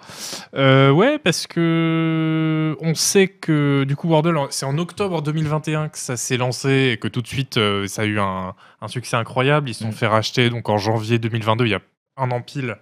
Euh, 0.56 0.90
ouais, 0.92 1.18
parce 1.20 1.48
que 1.48 2.76
on 2.82 2.94
sait 2.96 3.28
que 3.28 3.84
du 3.88 3.96
coup 3.96 4.08
Wordle, 4.10 4.38
c'est 4.50 4.66
en 4.66 4.78
octobre 4.78 5.22
2021 5.22 5.90
que 5.90 5.98
ça 5.98 6.18
s'est 6.18 6.38
lancé 6.38 6.92
et 6.94 6.98
que 6.98 7.08
tout 7.08 7.22
de 7.22 7.28
suite 7.28 7.58
euh, 7.58 7.88
ça 7.88 8.04
a 8.04 8.06
eu 8.06 8.20
un, 8.20 8.54
un 8.82 8.88
succès 8.88 9.16
incroyable. 9.16 9.70
Ils 9.70 9.74
se 9.74 9.84
sont 9.84 9.90
Mm. 9.90 9.94
fait 9.94 10.08
racheter 10.08 10.50
donc 10.50 10.70
en 10.70 10.78
janvier 10.78 11.20
2022. 11.20 11.66
Il 11.66 11.72
y 11.72 11.76
a 11.76 11.80
un 12.18 12.32
an 12.32 12.42
pile 12.42 12.78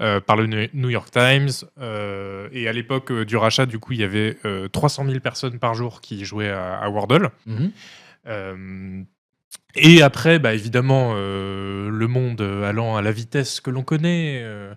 euh, 0.00 0.20
par 0.20 0.36
le 0.36 0.68
New- 0.72 0.90
York 0.90 1.10
Times. 1.10 1.50
Euh, 1.80 2.48
et 2.52 2.68
à 2.68 2.72
l'époque 2.72 3.10
euh, 3.12 3.24
du 3.24 3.36
rachat, 3.36 3.66
du 3.66 3.78
coup, 3.78 3.92
il 3.92 4.00
y 4.00 4.04
avait 4.04 4.36
euh, 4.44 4.68
300 4.68 5.06
000 5.06 5.20
personnes 5.20 5.58
par 5.58 5.74
jour 5.74 6.00
qui 6.00 6.24
jouaient 6.24 6.50
à, 6.50 6.74
à 6.78 6.88
Wordle. 6.88 7.30
Mhm. 7.46 7.72
Et 9.76 10.02
après, 10.02 10.38
bah, 10.38 10.54
évidemment, 10.54 11.14
euh, 11.16 11.88
le 11.90 12.06
monde 12.06 12.40
allant 12.64 12.96
à 12.96 13.02
la 13.02 13.10
vitesse 13.12 13.60
que 13.60 13.70
l'on 13.70 13.82
connaît, 13.82 14.40
euh, 14.42 14.72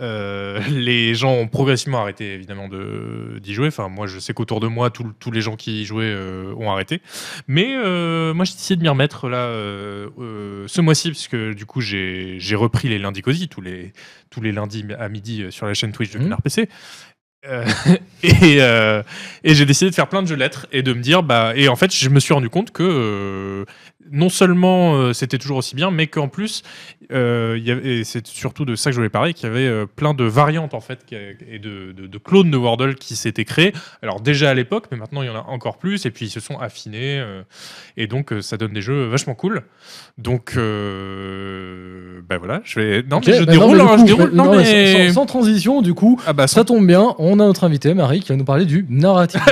euh, 0.00 0.60
les 0.70 1.14
gens 1.14 1.32
ont 1.32 1.48
progressivement 1.48 2.00
arrêté 2.00 2.34
évidemment 2.34 2.68
de- 2.68 3.38
d'y 3.42 3.54
jouer. 3.54 3.68
Enfin, 3.68 3.88
moi, 3.88 4.06
je 4.06 4.18
sais 4.18 4.34
qu'autour 4.34 4.60
de 4.60 4.66
moi, 4.68 4.90
tous 4.90 5.30
les 5.30 5.40
gens 5.40 5.56
qui 5.56 5.82
y 5.82 5.84
jouaient 5.84 6.14
ont 6.56 6.70
arrêté. 6.70 7.00
Mais 7.48 7.74
moi, 8.32 8.44
j'ai 8.44 8.54
essayé 8.54 8.76
de 8.76 8.82
m'y 8.82 8.88
remettre 8.88 9.28
là 9.28 9.48
ce 10.66 10.80
mois-ci, 10.80 11.10
parce 11.10 11.28
que 11.28 11.52
du 11.52 11.66
coup, 11.66 11.80
j'ai 11.80 12.38
repris 12.54 12.88
les 12.88 12.98
lundis 12.98 13.22
cosy 13.22 13.48
tous 13.48 13.60
les, 13.60 13.92
tous 14.30 14.40
les 14.40 14.52
lundis 14.52 14.84
à 14.98 15.08
midi 15.08 15.44
sur 15.50 15.66
la 15.66 15.74
chaîne 15.74 15.92
Twitch 15.92 16.12
de 16.12 16.18
Mhm. 16.18 16.24
Canard 16.24 16.42
PC. 16.42 16.68
Euh, 17.46 17.64
et 18.24 18.56
euh, 18.60 19.00
et 19.44 19.54
j'ai 19.54 19.64
décidé 19.64 19.90
de 19.90 19.94
faire 19.94 20.08
plein 20.08 20.22
de 20.24 20.26
jeux 20.26 20.34
lettres 20.34 20.66
et 20.72 20.82
de 20.82 20.92
me 20.92 21.00
dire 21.00 21.22
bah 21.22 21.52
et 21.54 21.68
en 21.68 21.76
fait 21.76 21.94
je 21.94 22.08
me 22.08 22.18
suis 22.18 22.34
rendu 22.34 22.50
compte 22.50 22.72
que 22.72 22.82
euh, 22.82 23.64
non 24.12 24.28
seulement 24.28 24.94
euh, 24.94 25.12
c'était 25.12 25.38
toujours 25.38 25.58
aussi 25.58 25.74
bien, 25.76 25.90
mais 25.90 26.06
qu'en 26.06 26.28
plus, 26.28 26.62
euh, 27.12 27.54
il 27.58 27.64
y 27.66 27.70
avait- 27.70 27.98
et 27.98 28.04
c'est 28.04 28.26
surtout 28.26 28.64
de 28.64 28.74
ça 28.76 28.90
que 28.90 28.94
je 28.94 28.98
voulais 29.00 29.08
parler, 29.08 29.34
qu'il 29.34 29.48
y 29.48 29.50
avait 29.50 29.66
euh, 29.66 29.86
plein 29.86 30.14
de 30.14 30.24
variantes 30.24 30.74
en 30.74 30.80
fait 30.80 31.00
et 31.12 31.58
de, 31.58 31.92
de- 31.92 32.06
de 32.06 32.18
clones 32.18 32.50
de 32.50 32.56
Wordle 32.56 32.94
qui 32.96 33.16
s'étaient 33.16 33.44
créés. 33.44 33.72
Alors 34.02 34.20
déjà 34.20 34.50
à 34.50 34.54
l'époque, 34.54 34.86
mais 34.90 34.98
maintenant 34.98 35.22
il 35.22 35.26
y 35.26 35.30
en 35.30 35.36
a 35.36 35.44
encore 35.48 35.78
plus, 35.78 36.06
et 36.06 36.10
puis 36.10 36.26
ils 36.26 36.30
se 36.30 36.40
sont 36.40 36.58
affinés, 36.58 37.18
euh, 37.20 37.42
et 37.96 38.06
donc 38.06 38.32
euh, 38.32 38.40
ça 38.42 38.56
donne 38.56 38.72
des 38.72 38.82
jeux 38.82 39.06
vachement 39.06 39.34
cool. 39.34 39.62
Donc, 40.18 40.54
euh, 40.56 42.20
ben 42.28 42.38
voilà, 42.38 42.60
je 42.64 42.80
vais. 42.80 43.02
Non, 43.08 43.18
Ok, 43.18 43.24
mais 43.28 43.32
je 43.34 43.44
bah 43.44 43.52
déroule, 43.52 43.76
mais 43.78 43.82
du 43.84 43.88
hein, 43.88 43.94
coup, 43.96 43.98
je 44.00 44.04
déroule. 44.06 44.30
mais- 44.30 44.36
Non, 44.36 44.44
non, 44.46 44.56
mais 44.56 44.62
mais. 44.64 45.08
sans, 45.08 45.14
sans 45.20 45.26
transition, 45.26 45.82
du 45.82 45.94
coup, 45.94 46.20
Ah 46.26 46.32
bah, 46.32 46.46
ça 46.46 46.64
tombe 46.64 46.86
bien, 46.86 47.14
on 47.18 47.34
a 47.34 47.44
notre 47.46 47.64
invité, 47.64 47.94
Marie, 47.94 48.20
qui 48.20 48.30
va 48.30 48.36
nous 48.36 48.44
parler 48.44 48.64
du 48.64 48.84
Wordle. 48.90 49.38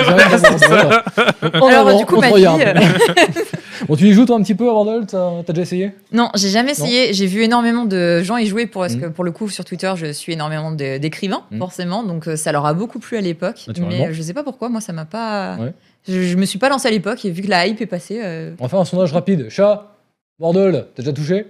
Donc, 1.42 1.54
en 1.62 1.68
Alors, 1.68 1.88
avant, 1.88 1.98
du 1.98 2.04
coup, 2.06 2.16
on 2.16 2.20
Bon, 3.88 3.96
tu 3.96 4.06
y 4.06 4.12
joues 4.12 4.24
toi 4.26 4.36
un 4.36 4.42
petit 4.42 4.54
peu 4.54 4.68
à 4.68 4.72
Wordle 4.72 5.06
T'as 5.06 5.42
déjà 5.52 5.62
essayé? 5.62 5.92
Non, 6.12 6.30
j'ai 6.34 6.48
jamais 6.48 6.72
essayé. 6.72 7.12
J'ai 7.12 7.26
vu 7.26 7.42
énormément 7.42 7.84
de 7.84 8.22
gens 8.22 8.36
y 8.36 8.46
jouer 8.46 8.66
pour, 8.66 8.82
parce 8.82 8.94
Mhm. 8.94 9.00
que 9.02 9.06
pour 9.06 9.24
le 9.24 9.30
coup, 9.32 9.48
sur 9.48 9.64
Twitter, 9.64 9.92
je 9.96 10.12
suis 10.12 10.32
énormément 10.32 10.70
d'écrivains, 10.72 11.42
Mhm. 11.50 11.58
forcément. 11.58 12.02
Donc, 12.02 12.28
euh, 12.28 12.36
ça 12.36 12.52
leur 12.52 12.66
a 12.66 12.74
beaucoup 12.74 12.98
plu 12.98 13.16
à 13.16 13.20
l'époque. 13.20 13.66
Mais 13.88 14.08
euh, 14.08 14.12
je 14.12 14.22
sais 14.22 14.34
pas 14.34 14.42
pourquoi, 14.42 14.68
moi, 14.68 14.80
ça 14.80 14.92
m'a 14.92 15.04
pas. 15.04 15.56
Ouais. 15.56 15.72
Je, 16.08 16.22
je 16.22 16.36
me 16.36 16.44
suis 16.44 16.58
pas 16.58 16.68
lancé 16.68 16.86
à 16.88 16.90
l'époque 16.90 17.24
et 17.24 17.30
vu 17.30 17.42
que 17.42 17.48
la 17.50 17.66
hype 17.66 17.80
est 17.80 17.86
passée. 17.86 18.20
euh, 18.22 18.52
On 18.60 18.64
va 18.64 18.68
faire 18.68 18.78
un 18.80 18.84
sondage 18.84 19.12
rapide. 19.12 19.48
Chat, 19.50 19.96
Wordle, 20.38 20.86
t'as 20.94 21.02
déjà 21.02 21.12
touché? 21.12 21.46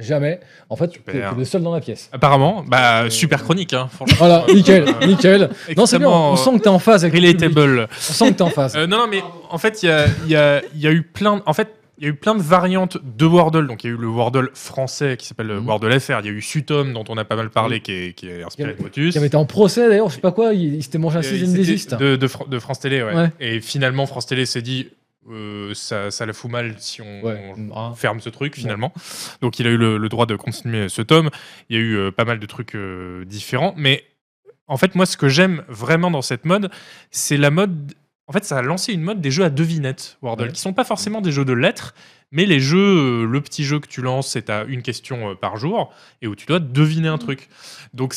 Jamais. 0.00 0.40
En 0.68 0.76
fait, 0.76 0.88
t'es 0.88 0.94
Super. 0.94 1.30
t'es 1.32 1.36
le 1.38 1.44
seul 1.44 1.62
dans 1.62 1.72
la 1.74 1.80
pièce. 1.80 2.08
Apparemment, 2.12 2.64
bah, 2.66 3.10
super 3.10 3.42
chronique, 3.44 3.72
hein, 3.74 3.88
franchement. 3.92 4.16
Voilà, 4.18 4.44
nickel, 4.52 4.86
nickel. 5.06 5.50
Non, 5.76 5.86
c'est 5.86 5.98
bien, 5.98 6.08
on 6.08 6.36
sent 6.36 6.50
que 6.58 6.62
t'es 6.62 6.68
en 6.68 6.78
phase 6.78 7.04
avec. 7.04 7.14
Relatable. 7.20 7.88
On 7.90 8.12
sent 8.12 8.32
que 8.32 8.36
t'es 8.38 8.42
en 8.42 8.50
phase. 8.50 8.76
Euh, 8.76 8.86
non, 8.86 8.98
non, 8.98 9.06
mais 9.10 9.22
en 9.50 9.58
fait, 9.58 9.82
il 9.82 9.86
y 9.86 9.92
a, 9.92 10.06
il 10.24 10.30
y, 10.30 10.36
a, 10.36 10.62
il 10.74 10.80
y 10.80 10.86
a 10.86 10.92
eu 10.92 11.02
plein. 11.02 11.42
En 11.46 11.52
fait, 11.52 11.68
il 11.98 12.04
y 12.04 12.06
a 12.06 12.10
eu 12.10 12.14
plein 12.14 12.34
de 12.34 12.40
variantes 12.40 12.96
de 13.02 13.26
Wordle. 13.26 13.66
Donc, 13.66 13.84
il 13.84 13.88
y 13.88 13.90
a 13.90 13.92
eu 13.94 13.98
le 13.98 14.08
Wordle 14.08 14.48
français 14.54 15.16
qui 15.18 15.26
s'appelle 15.26 15.48
Mhm. 15.48 15.66
Wordle 15.68 16.00
FR. 16.00 16.20
Il 16.20 16.26
y 16.26 16.28
a 16.30 16.32
eu 16.32 16.40
Sutom, 16.40 16.94
dont 16.94 17.04
on 17.10 17.18
a 17.18 17.24
pas 17.26 17.36
mal 17.36 17.50
parlé, 17.50 17.80
qui, 17.80 17.92
est, 17.92 18.12
qui 18.14 18.26
est 18.28 18.42
inspiré 18.42 18.72
de 18.74 18.82
Motus. 18.82 19.12
Qui 19.12 19.18
avait 19.18 19.26
été 19.26 19.36
en 19.36 19.44
procès 19.44 19.86
d'ailleurs, 19.86 20.08
je 20.08 20.14
sais 20.14 20.20
pas 20.22 20.32
quoi, 20.32 20.54
il, 20.54 20.76
il 20.76 20.82
s'était 20.82 20.96
mangé 20.96 21.16
un 21.18 21.20
Euh, 21.20 21.24
sixième 21.24 21.52
désiste. 21.52 21.94
de, 21.94 22.16
de, 22.16 22.28
de 22.48 22.58
France 22.58 22.80
Télé, 22.80 23.02
ouais. 23.02 23.14
Ouais. 23.14 23.28
Et 23.38 23.60
finalement, 23.60 24.06
France 24.06 24.24
Télé 24.26 24.46
s'est 24.46 24.62
dit 24.62 24.88
euh, 25.28 25.74
ça, 25.74 26.10
ça 26.10 26.24
la 26.26 26.32
fout 26.32 26.50
mal 26.50 26.74
si 26.78 27.02
on, 27.02 27.22
Ouais. 27.22 27.52
on 27.54 27.70
Ah. 27.74 27.92
ferme 27.94 28.20
ce 28.20 28.30
truc, 28.30 28.54
finalement. 28.56 28.92
Donc, 29.42 29.58
il 29.58 29.66
a 29.66 29.70
eu 29.70 29.76
le, 29.76 29.98
le 29.98 30.08
droit 30.08 30.26
de 30.26 30.36
continuer 30.36 30.88
ce 30.88 31.02
tome. 31.02 31.30
Il 31.68 31.76
y 31.76 31.78
a 31.78 31.82
eu 31.82 31.94
euh, 31.96 32.10
pas 32.10 32.24
mal 32.24 32.38
de 32.38 32.46
trucs 32.46 32.74
euh, 32.74 33.24
différents. 33.26 33.74
Mais 33.76 34.04
en 34.66 34.76
fait, 34.76 34.94
moi, 34.94 35.04
ce 35.06 35.16
que 35.16 35.28
j'aime 35.28 35.64
vraiment 35.68 36.10
dans 36.10 36.22
cette 36.22 36.44
mode, 36.44 36.70
c'est 37.10 37.36
la 37.36 37.50
mode. 37.50 37.92
En 38.28 38.32
fait, 38.32 38.44
ça 38.44 38.58
a 38.58 38.62
lancé 38.62 38.92
une 38.92 39.02
mode 39.02 39.20
des 39.20 39.32
jeux 39.32 39.42
à 39.44 39.50
devinettes, 39.50 40.16
Wordle, 40.22 40.44
Ouais. 40.44 40.52
qui 40.52 40.60
sont 40.60 40.72
pas 40.72 40.84
forcément 40.84 41.20
des 41.20 41.32
jeux 41.32 41.44
de 41.44 41.52
lettres, 41.52 41.94
mais 42.30 42.46
les 42.46 42.60
jeux, 42.60 43.24
le 43.26 43.40
petit 43.40 43.64
jeu 43.64 43.80
que 43.80 43.88
tu 43.88 44.02
lances, 44.02 44.28
c'est 44.30 44.48
à 44.50 44.62
une 44.68 44.82
question 44.82 45.34
par 45.34 45.56
jour 45.56 45.92
et 46.22 46.28
où 46.28 46.36
tu 46.36 46.46
dois 46.46 46.60
deviner 46.60 47.08
un 47.08 47.18
truc. 47.18 47.48
Donc, 47.92 48.14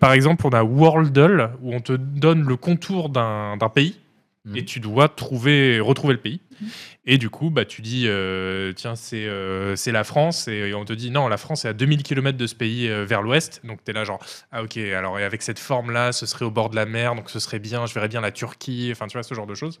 par 0.00 0.14
exemple, 0.14 0.44
on 0.48 0.50
a 0.50 0.64
Worldle, 0.64 1.50
où 1.62 1.72
on 1.72 1.80
te 1.80 1.92
donne 1.92 2.42
le 2.42 2.56
contour 2.56 3.08
d'un 3.08 3.56
pays 3.72 4.00
Mhm. 4.44 4.56
et 4.56 4.64
tu 4.64 4.80
dois 4.80 5.08
trouver, 5.08 5.78
retrouver 5.78 6.14
le 6.14 6.20
pays. 6.20 6.40
Et 7.06 7.18
du 7.18 7.30
coup, 7.30 7.50
bah, 7.50 7.64
tu 7.64 7.82
dis, 7.82 8.04
euh, 8.06 8.72
tiens, 8.72 8.94
c'est 8.94 9.26
euh, 9.26 9.74
c'est 9.74 9.90
la 9.90 10.04
France, 10.04 10.46
et 10.46 10.72
on 10.74 10.84
te 10.84 10.92
dit, 10.92 11.10
non, 11.10 11.26
la 11.26 11.36
France 11.36 11.64
est 11.64 11.68
à 11.68 11.72
2000 11.72 12.02
km 12.04 12.38
de 12.38 12.46
ce 12.46 12.54
pays 12.54 12.88
euh, 12.88 13.04
vers 13.04 13.22
l'ouest. 13.22 13.60
Donc, 13.64 13.82
tu 13.84 13.90
es 13.90 13.94
là, 13.94 14.04
genre, 14.04 14.24
ah, 14.52 14.62
ok, 14.62 14.76
alors, 14.76 15.18
et 15.18 15.24
avec 15.24 15.42
cette 15.42 15.58
forme-là, 15.58 16.12
ce 16.12 16.26
serait 16.26 16.44
au 16.44 16.50
bord 16.52 16.70
de 16.70 16.76
la 16.76 16.86
mer, 16.86 17.16
donc 17.16 17.30
ce 17.30 17.40
serait 17.40 17.58
bien, 17.58 17.86
je 17.86 17.94
verrais 17.94 18.08
bien 18.08 18.20
la 18.20 18.30
Turquie, 18.30 18.90
enfin, 18.92 19.06
tu 19.08 19.16
vois, 19.16 19.24
ce 19.24 19.34
genre 19.34 19.46
de 19.46 19.54
choses. 19.54 19.80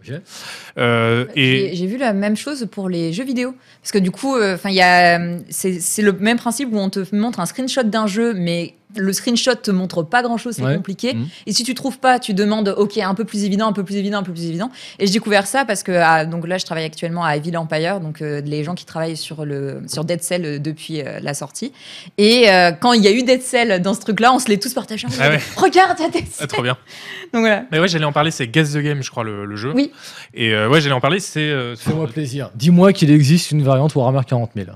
Euh, 0.78 1.26
et 1.36 1.70
j'ai 1.74 1.86
vu 1.86 1.96
la 1.96 2.12
même 2.12 2.36
chose 2.36 2.66
pour 2.70 2.88
les 2.88 3.12
jeux 3.12 3.24
vidéo. 3.24 3.54
Parce 3.80 3.92
que 3.92 3.98
du 3.98 4.10
coup, 4.10 4.36
euh, 4.36 4.54
enfin, 4.54 4.70
il 4.70 4.76
y 4.76 4.82
a, 4.82 5.20
c'est 5.48 5.80
c'est 5.80 6.02
le 6.02 6.12
même 6.12 6.38
principe 6.38 6.70
où 6.72 6.78
on 6.78 6.90
te 6.90 7.14
montre 7.14 7.38
un 7.40 7.46
screenshot 7.46 7.84
d'un 7.84 8.06
jeu, 8.08 8.34
mais 8.34 8.74
le 8.96 9.12
screenshot 9.12 9.54
te 9.54 9.70
montre 9.70 10.02
pas 10.02 10.22
grand 10.22 10.36
chose, 10.36 10.54
c'est 10.56 10.62
Ouais. 10.62 10.76
compliqué. 10.76 11.14
Mhm. 11.14 11.28
Et 11.46 11.52
si 11.52 11.64
tu 11.64 11.74
trouves 11.74 11.98
pas, 11.98 12.18
tu 12.18 12.34
demandes, 12.34 12.74
ok, 12.76 12.98
un 12.98 13.14
peu 13.14 13.24
plus 13.24 13.44
évident, 13.44 13.66
un 13.68 13.72
peu 13.72 13.84
plus 13.84 13.96
évident, 13.96 14.18
un 14.18 14.22
peu 14.22 14.32
plus 14.32 14.46
évident. 14.46 14.70
Et 14.98 15.06
j'ai 15.06 15.12
découvert 15.14 15.46
ça 15.46 15.64
parce 15.64 15.82
que 15.82 15.92
ah, 15.92 16.24
donc 16.26 16.46
là, 16.46 16.58
je 16.58 16.64
travaille 16.64 16.84
actuellement 16.84 17.24
à 17.24 17.36
Evil 17.36 17.56
Empire, 17.56 18.00
donc 18.00 18.20
euh, 18.22 18.40
les 18.44 18.64
gens 18.64 18.74
qui 18.74 18.84
travaillent 18.84 19.16
sur 19.16 19.44
le 19.44 19.82
sur 19.86 20.04
Dead 20.04 20.22
Cell 20.22 20.44
euh, 20.44 20.58
depuis 20.58 21.00
euh, 21.00 21.20
la 21.20 21.34
sortie. 21.34 21.72
Et 22.18 22.50
euh, 22.50 22.72
quand 22.72 22.92
il 22.92 23.02
y 23.02 23.08
a 23.08 23.12
eu 23.12 23.22
Dead 23.22 23.42
Cell 23.42 23.80
dans 23.82 23.94
ce 23.94 24.00
truc-là, 24.00 24.32
on 24.32 24.38
se 24.38 24.48
les 24.48 24.58
tous 24.58 24.72
partagés. 24.74 25.06
en 25.06 25.10
Ah 25.20 25.30
ouais. 25.30 25.40
Regarde, 25.56 25.96
il 25.98 26.02
y 26.02 26.06
a 26.06 26.10
Dead 26.10 26.24
ah, 26.26 26.30
Cell. 26.38 26.46
trop 26.48 26.62
bien. 26.62 26.76
Donc 27.32 27.40
voilà. 27.42 27.64
Mais 27.72 27.78
ouais, 27.78 27.88
j'allais 27.88 28.04
en 28.04 28.12
parler, 28.12 28.30
c'est 28.30 28.46
Guess 28.48 28.72
the 28.72 28.78
Game, 28.78 29.02
je 29.02 29.10
crois, 29.10 29.24
le, 29.24 29.44
le 29.46 29.56
jeu. 29.56 29.72
Oui. 29.74 29.90
Et 30.34 30.52
euh, 30.52 30.68
ouais, 30.68 30.80
j'allais 30.80 30.94
en 30.94 31.00
parler, 31.00 31.20
c'est. 31.20 31.40
euh, 31.40 31.74
Fais-moi 31.76 32.06
plaisir. 32.08 32.50
Dis-moi 32.54 32.92
qu'il 32.92 33.10
existe 33.10 33.50
une 33.52 33.62
variante 33.62 33.94
Warhammer 33.94 34.20
40 34.26 34.50
000. 34.54 34.66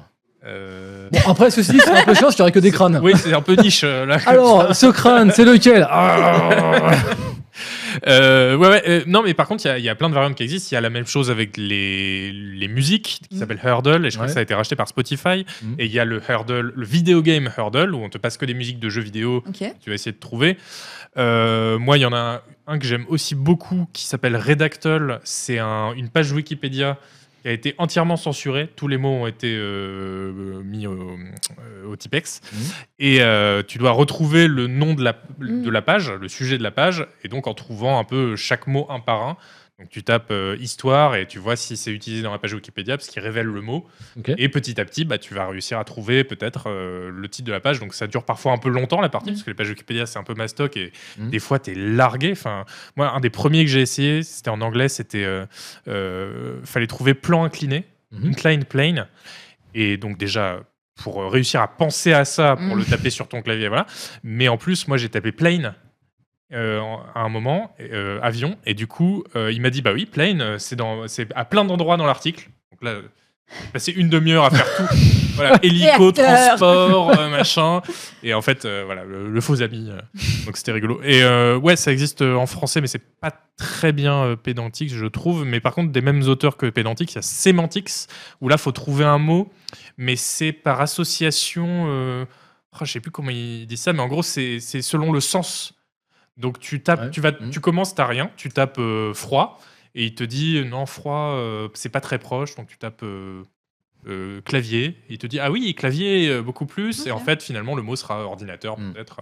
Euh, 0.46 1.08
Bon, 1.12 1.30
après, 1.30 1.50
ceci 1.50 1.72
dit, 1.72 1.80
c'est 1.82 1.90
un 1.90 2.04
peu 2.04 2.14
chiant 2.14 2.28
qu'il 2.28 2.36
n'y 2.38 2.42
aurait 2.42 2.52
que 2.52 2.58
des 2.60 2.70
crânes. 2.70 3.00
Oui, 3.02 3.12
c'est 3.16 3.32
un 3.34 3.42
peu 3.42 3.54
niche 3.54 3.82
euh, 3.84 4.06
là. 4.06 4.18
Alors, 4.26 4.74
ce 4.74 4.86
crâne, 4.86 5.30
c'est 5.34 5.44
lequel 5.44 5.86
Ah 5.90 6.50
Euh, 8.06 8.56
ouais, 8.56 8.68
ouais, 8.68 8.82
euh, 8.86 9.02
non, 9.06 9.22
mais 9.22 9.32
par 9.32 9.48
contre, 9.48 9.64
il 9.64 9.68
y 9.68 9.70
a- 9.70 9.78
il 9.78 9.84
y, 9.84 9.88
a 9.88 9.94
plein 9.94 10.10
de 10.10 10.14
variantes 10.14 10.34
qui 10.34 10.42
existent. 10.42 10.68
Il 10.72 10.74
y 10.74 10.76
a 10.76 10.82
la 10.82 10.90
même 10.90 11.06
chose 11.06 11.30
avec 11.30 11.56
les, 11.56 12.30
les 12.30 12.68
musiques 12.68 13.20
qui 13.30 13.36
Mm. 13.36 13.38
s'appelle 13.38 13.60
Hurdle, 13.64 14.04
et 14.04 14.10
je 14.10 14.16
crois 14.16 14.24
Ouais. 14.24 14.28
que 14.28 14.34
ça 14.34 14.40
a 14.40 14.42
été 14.42 14.54
racheté 14.54 14.76
par 14.76 14.86
Spotify. 14.86 15.46
Mm. 15.62 15.74
Et 15.78 15.86
il 15.86 15.92
y 15.92 15.98
a 15.98 16.04
le 16.04 16.20
Hurdle, 16.28 16.72
le 16.76 16.84
video 16.86 17.22
game 17.22 17.48
Hurdle, 17.56 17.94
où 17.94 17.98
on 18.04 18.10
te 18.10 18.18
passe 18.18 18.36
que 18.36 18.44
des 18.44 18.52
musiques 18.52 18.78
de 18.78 18.90
jeux 18.90 19.00
vidéo. 19.00 19.42
Ok. 19.48 19.64
Tu 19.80 19.88
vas 19.90 19.94
essayer 19.94 20.12
de 20.12 20.18
trouver. 20.20 20.58
Euh, 21.16 21.78
moi, 21.78 21.96
il 21.96 22.02
y 22.02 22.04
en 22.04 22.12
a 22.12 22.42
un 22.66 22.78
que 22.78 22.84
j'aime 22.86 23.06
aussi 23.08 23.34
beaucoup 23.34 23.86
qui 23.94 24.04
s'appelle 24.06 24.36
Redactol. 24.36 25.20
C'est 25.24 25.58
un- 25.58 25.92
une 25.96 26.10
page 26.10 26.30
Wikipédia 26.32 26.98
qui 27.46 27.50
a 27.50 27.52
été 27.52 27.76
entièrement 27.78 28.16
censurée. 28.16 28.68
Tous 28.74 28.88
les 28.88 28.96
mots 28.96 29.22
ont 29.22 29.26
été 29.28 29.54
euh, 29.56 30.60
mis 30.64 30.88
au, 30.88 30.94
euh, 30.94 31.86
au 31.86 31.94
Tipex. 31.94 32.40
Mhm. 32.52 32.58
Et 32.98 33.18
euh, 33.20 33.62
tu 33.62 33.78
dois 33.78 33.92
retrouver 33.92 34.48
le 34.48 34.66
nom 34.66 34.94
de 34.94 35.04
la, 35.04 35.14
Mhm. 35.38 35.62
de 35.62 35.70
la 35.70 35.80
page, 35.80 36.10
le 36.10 36.26
sujet 36.26 36.58
de 36.58 36.64
la 36.64 36.72
page, 36.72 37.06
et 37.22 37.28
donc 37.28 37.46
en 37.46 37.54
trouvant 37.54 38.00
un 38.00 38.04
peu 38.04 38.34
chaque 38.34 38.66
mot 38.66 38.86
un 38.90 38.98
par 38.98 39.22
un. 39.22 39.36
Donc 39.78 39.90
tu 39.90 40.02
tapes 40.02 40.30
euh, 40.30 40.56
histoire 40.58 41.16
et 41.16 41.26
tu 41.26 41.38
vois 41.38 41.54
si 41.54 41.76
c'est 41.76 41.92
utilisé 41.92 42.22
dans 42.22 42.32
la 42.32 42.38
page 42.38 42.54
Wikipédia 42.54 42.96
parce 42.96 43.08
qu'il 43.08 43.20
révèle 43.22 43.44
le 43.46 43.60
mot. 43.60 43.86
Et 44.38 44.48
petit 44.48 44.80
à 44.80 44.84
petit, 44.86 45.04
bah, 45.04 45.18
tu 45.18 45.34
vas 45.34 45.46
réussir 45.48 45.78
à 45.78 45.84
trouver 45.84 46.24
peut-être 46.24 46.70
euh, 46.70 47.10
le 47.10 47.28
titre 47.28 47.46
de 47.46 47.52
la 47.52 47.60
page. 47.60 47.78
Donc 47.78 47.92
ça 47.92 48.06
dure 48.06 48.24
parfois 48.24 48.52
un 48.52 48.58
peu 48.58 48.70
longtemps 48.70 49.02
la 49.02 49.10
partie 49.10 49.32
parce 49.32 49.42
que 49.42 49.50
les 49.50 49.54
pages 49.54 49.68
Wikipédia 49.68 50.06
c'est 50.06 50.18
un 50.18 50.22
peu 50.24 50.32
mastoc 50.34 50.76
et 50.78 50.92
Mhm. 51.18 51.28
des 51.30 51.38
fois 51.38 51.58
tu 51.58 51.72
es 51.72 51.74
largué. 51.74 52.32
Enfin, 52.32 52.64
moi, 52.96 53.10
un 53.10 53.20
des 53.20 53.28
premiers 53.28 53.64
que 53.66 53.70
j'ai 53.70 53.82
essayé, 53.82 54.22
c'était 54.22 54.48
en 54.48 54.62
anglais, 54.62 54.88
c'était 54.88 55.24
euh, 55.24 55.44
euh, 55.88 56.58
fallait 56.64 56.86
trouver 56.86 57.12
plan 57.12 57.44
incliné, 57.44 57.84
Mhm. 58.12 58.30
inclined 58.30 58.64
plane. 58.66 59.06
Et 59.74 59.98
donc 59.98 60.16
déjà 60.16 60.60
pour 61.02 61.30
réussir 61.30 61.60
à 61.60 61.68
penser 61.68 62.14
à 62.14 62.24
ça, 62.24 62.56
pour 62.56 62.76
Mhm. 62.76 62.78
le 62.78 62.84
taper 62.86 63.10
sur 63.10 63.28
ton 63.28 63.42
clavier, 63.42 63.68
voilà. 63.68 63.84
Mais 64.24 64.48
en 64.48 64.56
plus, 64.56 64.88
moi 64.88 64.96
j'ai 64.96 65.10
tapé 65.10 65.32
plane. 65.32 65.74
Euh, 66.52 66.80
à 67.16 67.22
un 67.22 67.28
moment, 67.28 67.74
euh, 67.80 68.20
avion, 68.22 68.56
et 68.64 68.74
du 68.74 68.86
coup, 68.86 69.24
euh, 69.34 69.50
il 69.50 69.60
m'a 69.60 69.70
dit 69.70 69.82
bah 69.82 69.92
oui, 69.92 70.06
plane, 70.06 70.60
c'est 70.60 70.76
dans, 70.76 71.08
c'est 71.08 71.26
à 71.34 71.44
plein 71.44 71.64
d'endroits 71.64 71.96
dans 71.96 72.06
l'article. 72.06 72.50
Donc 72.70 72.84
là, 72.84 73.00
j'ai 73.48 73.68
passé 73.72 73.92
une 73.92 74.08
demi-heure 74.08 74.44
à 74.44 74.50
faire 74.50 74.76
tout. 74.76 74.96
voilà, 75.34 75.58
hélico, 75.64 76.12
transport, 76.12 77.16
machin. 77.30 77.82
Et 78.22 78.32
en 78.32 78.42
fait, 78.42 78.64
voilà, 78.64 79.02
le, 79.02 79.28
le 79.28 79.40
faux 79.40 79.60
ami. 79.60 79.90
donc 80.44 80.56
c'était 80.56 80.70
rigolo. 80.70 81.00
Et 81.02 81.24
ouais, 81.56 81.74
ça 81.74 81.90
existe 81.90 82.22
en 82.22 82.46
français, 82.46 82.80
mais 82.80 82.86
c'est 82.86 83.02
pas 83.20 83.32
très 83.56 83.90
bien 83.90 84.36
pédantique, 84.40 84.94
je 84.94 85.06
trouve. 85.06 85.44
Mais 85.44 85.58
par 85.58 85.74
contre, 85.74 85.90
des 85.90 86.00
mêmes 86.00 86.22
auteurs 86.28 86.56
que 86.56 86.66
pédantique, 86.66 87.10
il 87.12 87.16
y 87.16 87.18
a 87.18 87.22
Semantics, 87.22 88.06
où 88.40 88.48
là, 88.48 88.56
faut 88.56 88.72
trouver 88.72 89.04
un 89.04 89.18
mot, 89.18 89.50
mais 89.98 90.14
c'est 90.14 90.52
par 90.52 90.80
association. 90.80 91.86
oh, 92.72 92.84
je 92.84 92.92
sais 92.92 93.00
plus 93.00 93.10
comment 93.10 93.30
il 93.30 93.66
dit 93.66 93.76
ça, 93.76 93.92
mais 93.92 94.00
en 94.00 94.06
gros, 94.08 94.22
c'est 94.22 94.60
c'est 94.60 94.80
selon 94.80 95.10
le 95.10 95.20
sens. 95.20 95.75
Donc 96.36 96.58
tu 96.60 96.82
tapes, 96.82 97.00
Ouais. 97.04 97.10
tu 97.10 97.20
vas, 97.20 97.32
Mhm. 97.32 97.50
tu 97.50 97.60
commences, 97.60 97.94
t'as 97.94 98.06
rien, 98.06 98.30
tu 98.36 98.48
tapes 98.50 98.78
euh, 98.78 99.14
froid, 99.14 99.58
et 99.94 100.04
il 100.04 100.14
te 100.14 100.24
dit 100.24 100.62
non 100.66 100.84
froid, 100.86 101.32
euh, 101.36 101.68
c'est 101.74 101.88
pas 101.88 102.00
très 102.02 102.18
proche, 102.18 102.54
donc 102.56 102.68
tu 102.68 102.76
tapes 102.78 103.02
euh, 103.02 103.42
euh, 104.08 104.40
clavier. 104.44 104.96
Il 105.10 105.18
te 105.18 105.26
dit 105.26 105.38
ah 105.40 105.50
oui 105.50 105.74
clavier 105.74 106.28
euh, 106.28 106.42
beaucoup 106.42 106.66
plus, 106.66 107.06
et 107.06 107.10
en 107.10 107.18
fait 107.18 107.42
finalement 107.42 107.74
le 107.74 107.82
mot 107.82 107.96
sera 107.96 108.24
ordinateur 108.24 108.78
Mhm. 108.78 108.92
peut-être. 108.94 109.16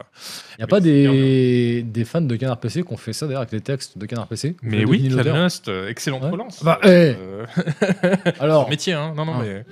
Il 0.53 0.61
n'y 0.61 0.65
a 0.65 0.67
pas 0.67 0.81
Mais 0.81 1.05
c'est 1.05 1.11
des, 1.13 1.83
des 1.83 2.05
fans 2.05 2.21
de 2.21 2.37
Canard 2.37 2.59
PC 2.61 2.83
qui 2.83 2.93
ont 2.93 2.97
fait 2.97 3.13
ça 3.13 3.27
d'ailleurs 3.27 3.43
avec 3.43 3.53
les 3.53 3.61
textes 3.61 3.97
de 3.99 4.07
Canard 4.07 4.27
PC 4.29 4.57
Mais 4.63 4.85
oui, 4.85 5.09
Canust, 5.15 5.69
euh, 5.69 5.89
excellente 5.89 6.23
Ouais. 6.23 6.31
relance. 6.31 6.63
Bah, 6.65 6.79
eh. 6.85 7.15
Alors, 8.41 8.69
métier, 8.69 8.93
hein. 8.93 9.13
Non, 9.17 9.25
non, 9.25 9.35
Ah. 9.37 9.43
mais. 9.43 9.65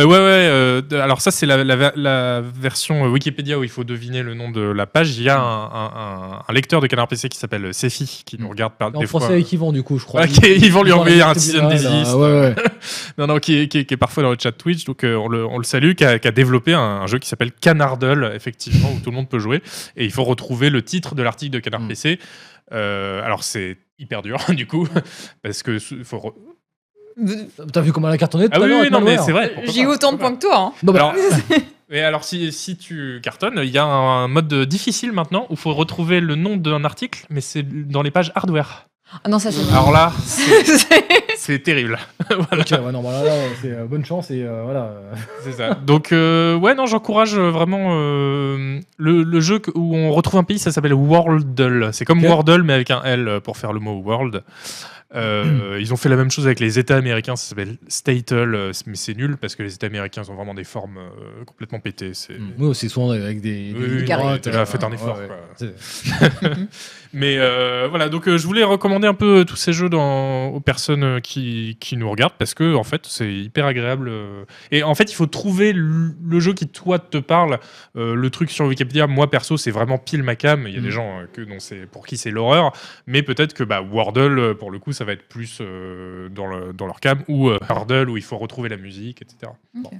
Euh, 0.00 0.04
ouais, 0.04 0.16
ouais. 0.16 0.18
euh, 0.18 0.82
alors, 0.92 1.20
ça, 1.20 1.30
c'est 1.30 1.46
la, 1.46 1.62
la 1.64 1.76
ver- 1.76 1.92
la 1.96 2.40
version 2.40 3.04
Wikipédia 3.06 3.58
où 3.58 3.64
il 3.64 3.70
faut 3.70 3.84
deviner 3.84 4.22
le 4.22 4.34
nom 4.34 4.50
de 4.50 4.60
la 4.60 4.86
page. 4.86 5.16
Il 5.16 5.22
y 5.24 5.28
a 5.28 5.38
un, 5.40 5.64
un- 5.64 5.92
un- 5.94 6.42
un 6.48 6.52
lecteur 6.52 6.80
de 6.80 6.86
Canard 6.86 7.08
PC 7.08 7.28
qui 7.28 7.38
s'appelle 7.38 7.72
Sefi 7.74 8.22
qui 8.24 8.38
nous 8.38 8.46
Mm. 8.46 8.50
regarde 8.50 8.72
par 8.78 8.88
en 8.88 9.00
des 9.00 9.06
français 9.06 9.26
fois. 9.26 9.34
avec 9.34 9.52
Yvan 9.52 9.72
du 9.72 9.82
coup, 9.82 9.98
je 9.98 10.04
crois. 10.04 10.22
Ok, 10.22 10.38
ils 10.46 10.72
vont 10.72 10.82
lui 10.82 10.92
envoyer 10.92 11.22
un 11.22 11.32
liste 11.32 11.46
sixième 11.46 11.70
générale, 11.70 11.92
des 11.92 11.98
listes. 11.98 12.10
là, 12.12 12.16
Ouais, 12.18 12.40
ouais. 12.40 12.54
Non, 13.18 13.26
non, 13.26 13.38
qui 13.38 13.54
est 13.56 13.96
parfois 13.96 14.22
dans 14.22 14.30
le 14.30 14.36
chat 14.40 14.52
Twitch, 14.58 14.84
donc 14.84 15.04
euh, 15.04 15.14
on, 15.16 15.28
le, 15.28 15.46
on 15.46 15.56
le 15.58 15.64
salue, 15.64 15.92
qui 15.94 16.04
a, 16.04 16.18
qui 16.18 16.28
a 16.28 16.30
développé 16.32 16.74
un, 16.74 16.80
un 16.80 17.06
jeu 17.06 17.18
qui 17.18 17.28
s'appelle 17.28 17.52
Canardle, 17.52 18.32
effectivement, 18.34 18.90
où 18.92 18.98
tout 19.00 19.10
le 19.10 19.16
monde 19.16 19.28
peut 19.28 19.38
jouer. 19.38 19.62
Et 19.96 20.04
il 20.04 20.12
faut 20.12 20.24
retrouver 20.24 20.68
le 20.68 20.82
titre 20.82 21.14
de 21.14 21.22
l'article 21.22 21.52
de 21.54 21.58
Canard 21.60 21.80
Mm. 21.80 21.88
PC. 21.88 22.18
Euh, 22.72 23.22
alors, 23.24 23.42
c'est 23.44 23.78
hyper 23.98 24.20
dur, 24.22 24.38
du 24.50 24.66
coup, 24.66 24.86
parce 25.42 25.62
que 25.62 25.78
faut 25.78 26.18
re- 26.18 26.34
T'as 27.72 27.80
vu 27.80 27.92
comment 27.92 28.08
elle 28.08 28.14
a 28.14 28.18
cartonné 28.18 28.44
tout 28.44 28.52
Ah 28.54 28.60
oui, 28.60 28.72
oui, 28.82 28.90
non, 28.90 29.00
mais 29.00 29.18
c'est 29.18 29.32
vrai. 29.32 29.52
J'ai 29.72 29.86
autant 29.86 30.12
de 30.12 30.18
points 30.18 30.34
que 30.36 30.40
toi. 30.40 30.56
hein. 30.58 30.72
Non, 30.84 30.92
bah, 30.92 31.00
Alors, 31.00 31.14
mais 31.90 32.00
alors 32.02 32.22
si, 32.22 32.52
si 32.52 32.76
tu 32.76 33.18
cartonnes, 33.22 33.58
il 33.64 33.70
y 33.70 33.78
a 33.78 33.84
un 33.84 34.28
mode 34.28 34.52
difficile 34.66 35.12
maintenant 35.12 35.46
où 35.48 35.54
il 35.54 35.56
faut 35.56 35.74
retrouver 35.74 36.20
le 36.20 36.36
nom 36.36 36.56
d'un 36.56 36.84
article, 36.84 37.26
mais 37.30 37.40
c'est 37.40 37.62
dans 37.88 38.02
les 38.02 38.10
pages 38.12 38.30
hardware. 38.36 38.86
Ah 39.24 39.28
non, 39.28 39.38
ça 39.38 39.50
c'est. 39.50 39.70
Alors 39.72 39.90
là, 39.90 40.12
c'est- 41.36 41.58
terrible. 41.60 41.98
voilà, 42.28 42.62
ok, 42.62 42.84
ouais, 42.84 42.92
non, 42.92 43.02
bah 43.02 43.10
là, 43.12 43.22
là, 43.24 43.32
c'est 43.62 43.70
euh, 43.72 43.86
bonne 43.86 44.04
chance 44.04 44.30
et 44.30 44.42
euh, 44.42 44.62
voilà. 44.64 44.92
c'est 45.44 45.52
ça. 45.52 45.74
Donc 45.74 46.12
euh, 46.12 46.56
ouais, 46.56 46.74
non, 46.74 46.84
j'encourage 46.86 47.34
vraiment 47.36 47.88
euh, 47.92 48.80
le, 48.98 49.22
le 49.22 49.40
jeu 49.40 49.60
où 49.74 49.96
on 49.96 50.12
retrouve 50.12 50.38
un 50.40 50.44
pays, 50.44 50.58
ça 50.58 50.72
s'appelle 50.72 50.92
Worldle. 50.94 51.88
C'est 51.92 52.04
comme 52.04 52.18
Ok. 52.22 52.28
Wordle 52.28 52.62
mais 52.62 52.74
avec 52.74 52.90
un 52.90 53.02
L 53.02 53.40
pour 53.42 53.56
faire 53.56 53.72
le 53.72 53.80
mot 53.80 53.98
world. 54.04 54.42
Euh, 55.14 55.78
ils 55.80 55.94
ont 55.94 55.96
fait 55.96 56.10
la 56.10 56.16
même 56.16 56.30
chose 56.30 56.44
avec 56.44 56.60
les 56.60 56.78
États 56.78 56.96
américains, 56.96 57.34
ça 57.34 57.48
s'appelle 57.48 57.76
Statel, 57.88 58.54
euh, 58.54 58.72
mais 58.86 58.94
c'est 58.94 59.14
nul 59.16 59.38
parce 59.38 59.56
que 59.56 59.62
les 59.62 59.74
États 59.74 59.86
américains 59.86 60.20
ont 60.28 60.34
vraiment 60.34 60.52
des 60.52 60.64
formes 60.64 60.98
euh, 60.98 61.44
complètement 61.46 61.80
pétées. 61.80 62.12
C'est 62.12 62.36
Oui, 62.58 62.74
c'est 62.74 62.90
souvent 62.90 63.10
avec 63.12 63.40
des. 63.40 63.72
Oui, 63.74 63.88
des 63.88 63.94
oui, 64.00 64.04
carrés. 64.04 64.24
là, 64.24 64.38
euh, 64.46 64.66
faites 64.66 64.84
un 64.84 64.92
effort, 64.92 65.16
ouais, 65.18 65.26
quoi. 65.26 65.38
c'est- 65.56 65.74
Mais 67.14 67.36
euh, 67.38 67.86
voilà, 67.88 68.10
donc 68.10 68.28
je 68.28 68.46
voulais 68.46 68.64
recommander 68.64 69.08
un 69.08 69.14
peu 69.14 69.46
tous 69.46 69.56
ces 69.56 69.72
jeux 69.72 69.88
dans, 69.88 70.48
aux 70.48 70.60
personnes 70.60 71.22
qui, 71.22 71.78
qui 71.80 71.96
nous 71.96 72.10
regardent 72.10 72.34
parce 72.38 72.52
que 72.52 72.74
en 72.74 72.84
fait 72.84 73.06
c'est 73.06 73.32
hyper 73.32 73.64
agréable. 73.64 74.12
Et 74.72 74.82
en 74.82 74.94
fait, 74.94 75.10
il 75.10 75.14
faut 75.14 75.24
trouver 75.24 75.72
le, 75.72 76.12
jeu 76.38 76.52
qui 76.52 76.68
toi 76.68 76.98
te 76.98 77.16
parle. 77.16 77.60
Le 77.94 78.28
truc 78.28 78.50
sur 78.50 78.66
Wikipédia, 78.66 79.06
moi 79.06 79.30
perso, 79.30 79.56
c'est 79.56 79.70
vraiment 79.70 79.96
pile 79.96 80.22
ma 80.22 80.36
cam. 80.36 80.66
Il 80.68 80.74
y 80.74 80.76
a 80.76 80.80
Mm. 80.80 80.84
des 80.84 80.90
gens 80.90 81.20
euh, 81.20 81.24
que, 81.32 81.42
c'est 81.60 81.86
pour 81.90 82.06
qui 82.06 82.18
c'est 82.18 82.30
l'horreur, 82.30 82.72
mais 83.06 83.22
peut-être 83.22 83.54
que 83.54 83.64
bah, 83.64 83.80
Wordle, 83.80 84.54
pour 84.56 84.70
le 84.70 84.78
coup, 84.78 84.92
ça 84.98 85.04
va 85.04 85.12
être 85.12 85.28
plus 85.28 85.58
euh, 85.60 86.28
dans, 86.28 86.46
le, 86.46 86.72
dans 86.72 86.86
leur 86.86 87.00
cam 87.00 87.22
ou 87.28 87.48
euh, 87.48 87.58
Hurdle 87.70 88.10
où 88.10 88.16
il 88.16 88.22
faut 88.22 88.36
retrouver 88.36 88.68
la 88.68 88.76
musique, 88.76 89.22
etc. 89.22 89.52
Ok. 89.84 89.92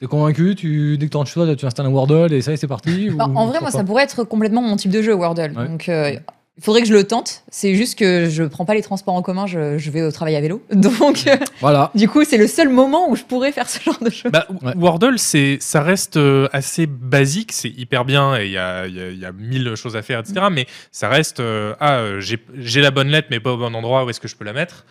T'es 0.00 0.06
convaincu 0.06 0.54
tu, 0.54 0.96
Dès 0.96 1.06
que 1.06 1.10
t'es 1.10 1.16
en 1.16 1.24
choix, 1.24 1.54
tu 1.56 1.66
installes 1.66 1.86
un 1.86 1.90
Wordle 1.90 2.32
et 2.32 2.40
ça 2.40 2.52
y 2.52 2.54
est, 2.54 2.56
c'est 2.56 2.68
parti 2.68 3.10
Bah, 3.10 3.26
ou- 3.28 3.36
en 3.36 3.46
vrai, 3.46 3.60
moi, 3.60 3.70
ça 3.70 3.82
pourrait 3.84 4.04
être 4.04 4.24
complètement 4.24 4.62
mon 4.62 4.76
type 4.76 4.92
de 4.92 5.02
jeu, 5.02 5.12
Wordle. 5.14 5.52
Ouais. 5.58 5.68
Donc, 5.68 5.88
euh, 5.88 6.12
il 6.58 6.64
faudrait 6.64 6.82
que 6.82 6.88
je 6.88 6.92
le 6.92 7.04
tente. 7.04 7.42
C'est 7.50 7.74
juste 7.76 7.96
que 7.98 8.28
je 8.28 8.42
prends 8.42 8.64
pas 8.64 8.74
les 8.74 8.82
transports 8.82 9.14
en 9.14 9.22
commun, 9.22 9.46
je, 9.46 9.78
je 9.78 9.90
vais 9.90 10.02
au 10.02 10.10
travail 10.10 10.34
à 10.36 10.40
vélo. 10.40 10.62
Donc, 10.72 11.26
euh, 11.28 11.36
Voilà. 11.60 11.90
du 11.94 12.08
coup, 12.08 12.24
c'est 12.24 12.36
le 12.36 12.48
seul 12.48 12.68
moment 12.68 13.08
où 13.10 13.16
je 13.16 13.22
pourrais 13.22 13.52
faire 13.52 13.68
ce 13.68 13.80
genre 13.82 13.98
de 14.02 14.10
choses. 14.10 14.32
Bah, 14.32 14.46
Ouais. 14.62 14.72
Wordle, 14.76 15.18
c'est, 15.18 15.58
ça 15.60 15.82
reste 15.82 16.16
euh, 16.16 16.48
assez 16.52 16.86
basique, 16.86 17.52
c'est 17.52 17.68
hyper 17.70 18.04
bien 18.04 18.36
et 18.36 18.46
il 18.46 18.50
y 18.52 18.58
a, 18.58 18.86
il 18.86 18.94
y 18.96 19.00
a- 19.00 19.08
il 19.10 19.18
y 19.18 19.24
a 19.24 19.30
mille 19.32 19.74
choses 19.76 19.94
à 19.96 20.02
faire, 20.02 20.18
etc. 20.20 20.46
Mais 20.50 20.66
ça 20.90 21.08
reste, 21.08 21.38
euh, 21.40 21.74
ah, 21.80 22.18
j'ai, 22.18 22.38
j'ai 22.56 22.80
la 22.80 22.90
bonne 22.90 23.08
lettre, 23.08 23.28
mais 23.30 23.38
pas 23.40 23.52
au 23.52 23.56
bon 23.56 23.74
endroit, 23.74 24.04
où 24.04 24.10
est-ce 24.10 24.20
que 24.20 24.26
je 24.28 24.34
peux 24.36 24.44
la 24.44 24.52
mettre. 24.52 24.84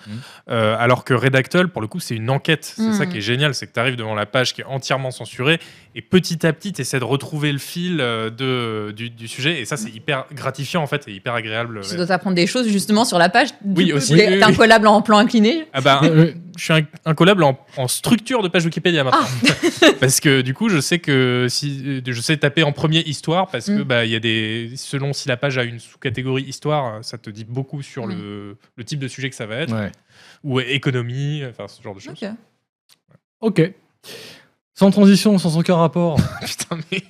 Euh, 0.50 0.76
Alors 0.80 1.04
que 1.04 1.14
Redactol, 1.14 1.68
pour 1.70 1.82
le 1.82 1.88
coup, 1.88 2.00
c'est 2.00 2.16
une 2.16 2.30
enquête. 2.30 2.74
C'est 2.78 2.94
ça 2.94 3.06
qui 3.06 3.18
est 3.18 3.22
génial, 3.22 3.54
c'est 3.54 3.68
que 3.68 3.74
tu 3.74 3.80
arrives 3.80 3.96
devant 3.98 4.16
la 4.16 4.26
page 4.26 4.54
qui 4.54 4.62
est 4.62 4.66
entièrement 4.66 5.12
censurée 5.12 5.60
et 5.96 6.02
petit 6.02 6.46
à 6.46 6.54
petit, 6.54 6.72
tu 6.72 6.82
essaies 6.82 7.00
de 7.00 7.04
retrouver 7.04 7.52
le 7.52 7.58
fil 7.58 7.98
de, 7.98 8.92
du, 8.96 9.10
du 9.10 9.28
sujet. 9.28 9.60
Et 9.60 9.66
ça, 9.66 9.76
c'est 9.78 9.90
hyper 9.90 10.26
gratifiant 10.32 10.82
en 10.82 10.88
fait 10.88 11.08
et 11.08 11.12
hyper 11.12 11.34
agréable. 11.34 11.57
Tu 11.90 11.96
dois 11.96 12.06
t'apprendre 12.08 12.36
des 12.36 12.48
choses 12.48 12.68
justement 12.68 13.06
sur 13.06 13.18
la 13.18 13.30
page. 13.30 13.50
Du 13.62 13.84
Oui, 13.84 13.90
coup, 13.92 13.98
aussi. 13.98 14.16
t'es- 14.16 14.28
Oui, 14.28 14.36
oui, 14.36 14.44
un 14.44 14.54
collable 14.54 14.88
en 14.88 15.02
plan 15.02 15.18
incliné. 15.18 15.66
Ah 15.74 15.82
bah, 15.82 16.02
Euh, 16.04 16.34
je 16.58 16.64
suis 16.64 16.74
un, 16.74 16.82
un 17.06 17.14
collable 17.16 17.44
en, 17.44 17.58
en 17.78 17.88
structure 17.88 18.42
de 18.44 18.48
page 18.48 18.66
Wikipédia 18.66 19.04
maintenant. 19.04 19.28
parce 20.00 20.20
que 20.20 20.42
du 20.42 20.54
coup, 20.54 20.70
je 20.70 20.80
sais 20.80 21.00
que 21.00 21.48
si 21.50 22.02
je 22.06 22.22
sais 22.22 22.38
taper 22.38 22.64
en 22.64 22.72
premier 22.72 23.02
histoire 23.02 23.48
parce 23.48 23.68
que 23.68 23.82
Mm. 23.82 23.84
bah 23.84 24.06
il 24.06 24.12
y 24.12 24.16
a 24.16 24.20
des 24.20 24.72
selon 24.76 25.14
si 25.14 25.28
la 25.28 25.38
page 25.38 25.58
a 25.58 25.64
une 25.64 25.80
sous-catégorie 25.80 26.44
histoire, 26.44 27.04
ça 27.04 27.18
te 27.18 27.30
dit 27.30 27.46
beaucoup 27.46 27.82
sur 27.82 28.08
Mm. 28.08 28.12
le, 28.12 28.58
le 28.76 28.84
type 28.84 29.00
de 29.00 29.08
sujet 29.08 29.30
que 29.30 29.36
ça 29.36 29.46
va 29.46 29.56
être 29.58 29.74
ouais. 29.74 29.92
ou 30.44 30.60
économie, 30.60 31.44
enfin 31.50 31.68
ce 31.68 31.82
genre 31.82 31.94
de 31.96 32.00
choses. 32.00 32.14
Ok. 32.22 32.30
Ok. 33.42 33.72
Sans 34.74 34.92
transition, 34.92 35.38
sans 35.40 35.58
aucun 35.58 35.76
rapport. 35.76 36.18
Putain 36.46 36.78
mais 36.92 37.02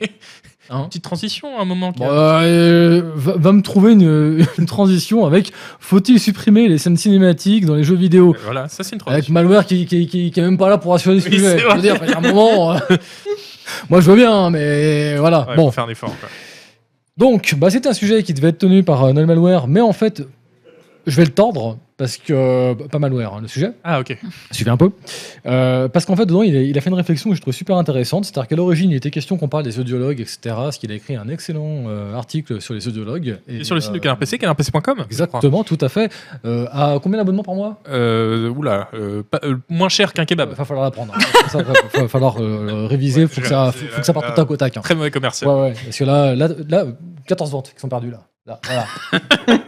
Hein 0.70 0.86
petite 0.90 1.04
transition 1.04 1.58
à 1.58 1.62
un 1.62 1.66
moment. 1.66 1.92
Bon, 1.96 2.06
a- 2.10 2.44
euh, 2.44 3.02
va, 3.16 3.34
va 3.38 3.52
me 3.52 3.62
trouver 3.62 3.94
une, 3.94 4.46
une 4.58 4.66
transition 4.66 5.26
avec 5.26 5.52
faut-il 5.80 6.20
supprimer 6.20 6.68
les 6.68 6.78
scènes 6.78 6.98
cinématiques 6.98 7.66
dans 7.66 7.76
les 7.76 7.84
jeux 7.84 7.96
vidéo 7.96 8.36
Voilà, 8.44 8.68
ça 8.68 8.84
c'est 8.84 8.96
une 8.96 9.02
Avec 9.08 9.26
transition. 9.26 9.34
Malware 9.34 9.66
qui, 9.66 9.86
qui, 9.86 10.08
qui, 10.08 10.32
qui 10.32 10.40
est 10.40 10.44
même 10.44 10.58
pas 10.58 10.70
là 10.70 10.78
pour 10.78 10.94
assurer 10.94 11.16
Oui, 11.16 11.22
sujet. 11.22 11.40
c'est 11.40 11.60
Je 11.60 11.68
veux 11.76 11.82
dire, 11.82 11.96
il 12.04 12.10
y 12.10 12.14
a 12.14 12.18
un 12.18 12.22
moment. 12.22 12.74
euh, 12.74 12.80
Moi, 13.90 14.02
je 14.02 14.10
veux 14.12 14.16
bien, 14.18 14.50
mais 14.50 15.18
voilà. 15.18 15.46
Ouais, 15.50 15.56
bon, 15.56 15.72
faire 15.72 15.86
un 15.86 15.90
effort. 15.90 16.10
quoi. 16.20 16.30
donc, 17.18 17.56
bah, 17.58 17.70
c'était 17.70 17.90
un 17.90 17.94
sujet 17.94 18.24
qui 18.24 18.34
devait 18.34 18.50
être 18.50 18.58
tenu 18.60 18.84
par 18.84 19.04
euh, 19.06 19.14
Malware, 19.14 19.68
mais 19.68 19.82
en 19.82 19.94
fait, 19.94 20.24
je 21.06 21.16
vais 21.16 21.26
le 21.26 21.32
tordre 21.32 21.78
parce 21.98 22.18
que 22.18 22.74
bah, 22.74 22.86
pas 22.92 23.00
Malware, 23.00 23.34
hein, 23.34 23.40
le 23.42 23.48
sujet. 23.48 23.72
Ah 23.84 24.00
ok. 24.00 24.18
Suivez 24.52 24.70
un 24.72 24.78
peu. 24.78 24.92
Euh, 25.46 25.88
parce 25.88 26.06
qu'en 26.06 26.16
fait, 26.16 26.26
dedans, 26.26 26.44
il 26.44 26.56
a, 26.56 26.62
il 26.62 26.78
a 26.78 26.82
fait 26.82 26.90
une 26.90 26.96
réflexion 26.96 27.30
que 27.32 27.36
je 27.36 27.42
trouve 27.42 27.54
super 27.54 27.76
intéressante. 27.78 28.26
C'est-à-dire 28.26 28.48
qu'à 28.48 28.56
l'origine, 28.56 28.92
il 28.92 28.96
était 28.96 29.10
question 29.12 29.38
qu'on 29.38 29.48
parle 29.48 29.64
des 29.64 29.80
audiologues, 29.80 30.20
etc. 30.22 30.38
Parce 30.46 30.78
qu'il 30.78 30.92
a 30.92 30.96
écrit 30.96 31.16
un 31.16 31.28
excellent 31.28 31.86
euh, 31.88 32.14
article 32.16 32.62
sur 32.62 32.74
les 32.74 32.88
audiologues. 32.88 33.40
Et 33.48 33.64
sur 33.64 33.76
le 33.76 33.82
site 33.82 33.92
de 33.94 33.98
euh, 33.98 34.02
Canard 34.02 34.18
PC, 34.18 34.38
canardpc.com. 34.38 35.06
Exactement, 35.06 35.64
tout 35.64 35.78
à 35.82 35.90
fait. 35.90 36.12
À 36.44 36.98
combien 37.02 37.18
d'abonnements 37.18 37.44
par 37.44 37.56
mois? 37.56 37.82
Oula, 37.90 38.90
pas- 39.32 39.42
moins 39.70 39.90
cher 39.90 40.14
qu'un 40.14 40.24
Il 40.24 40.28
kebab. 40.28 40.50
va 40.54 40.66
falloir 40.66 40.84
l'apprendre. 40.86 41.14
Ça, 41.50 41.64
va, 41.64 41.74
va 42.02 42.08
falloir 42.08 42.36
réviser. 42.36 43.22
Ouais, 43.22 43.28
faut, 43.28 43.42
que 43.42 43.48
ça, 43.48 43.72
faut, 43.72 43.86
faut 43.86 44.00
que 44.02 44.06
ça 44.06 44.14
parte 44.14 44.36
tac 44.36 44.50
au 44.52 44.58
tac. 44.58 44.76
hein. 44.78 44.82
Très 44.82 44.96
mauvais 44.96 45.12
commercial. 45.12 45.50
Ouais, 45.50 45.62
ouais. 45.62 45.74
Parce 45.86 45.98
que 45.98 46.04
là, 46.04 46.36
là, 46.36 46.50
là, 46.68 46.86
14 47.26 47.52
ventes 47.52 47.72
qui 47.74 47.80
sont 47.80 47.88
perdues 47.90 48.12
là. 48.12 48.22
Là, 48.48 48.60
voilà. 48.64 48.88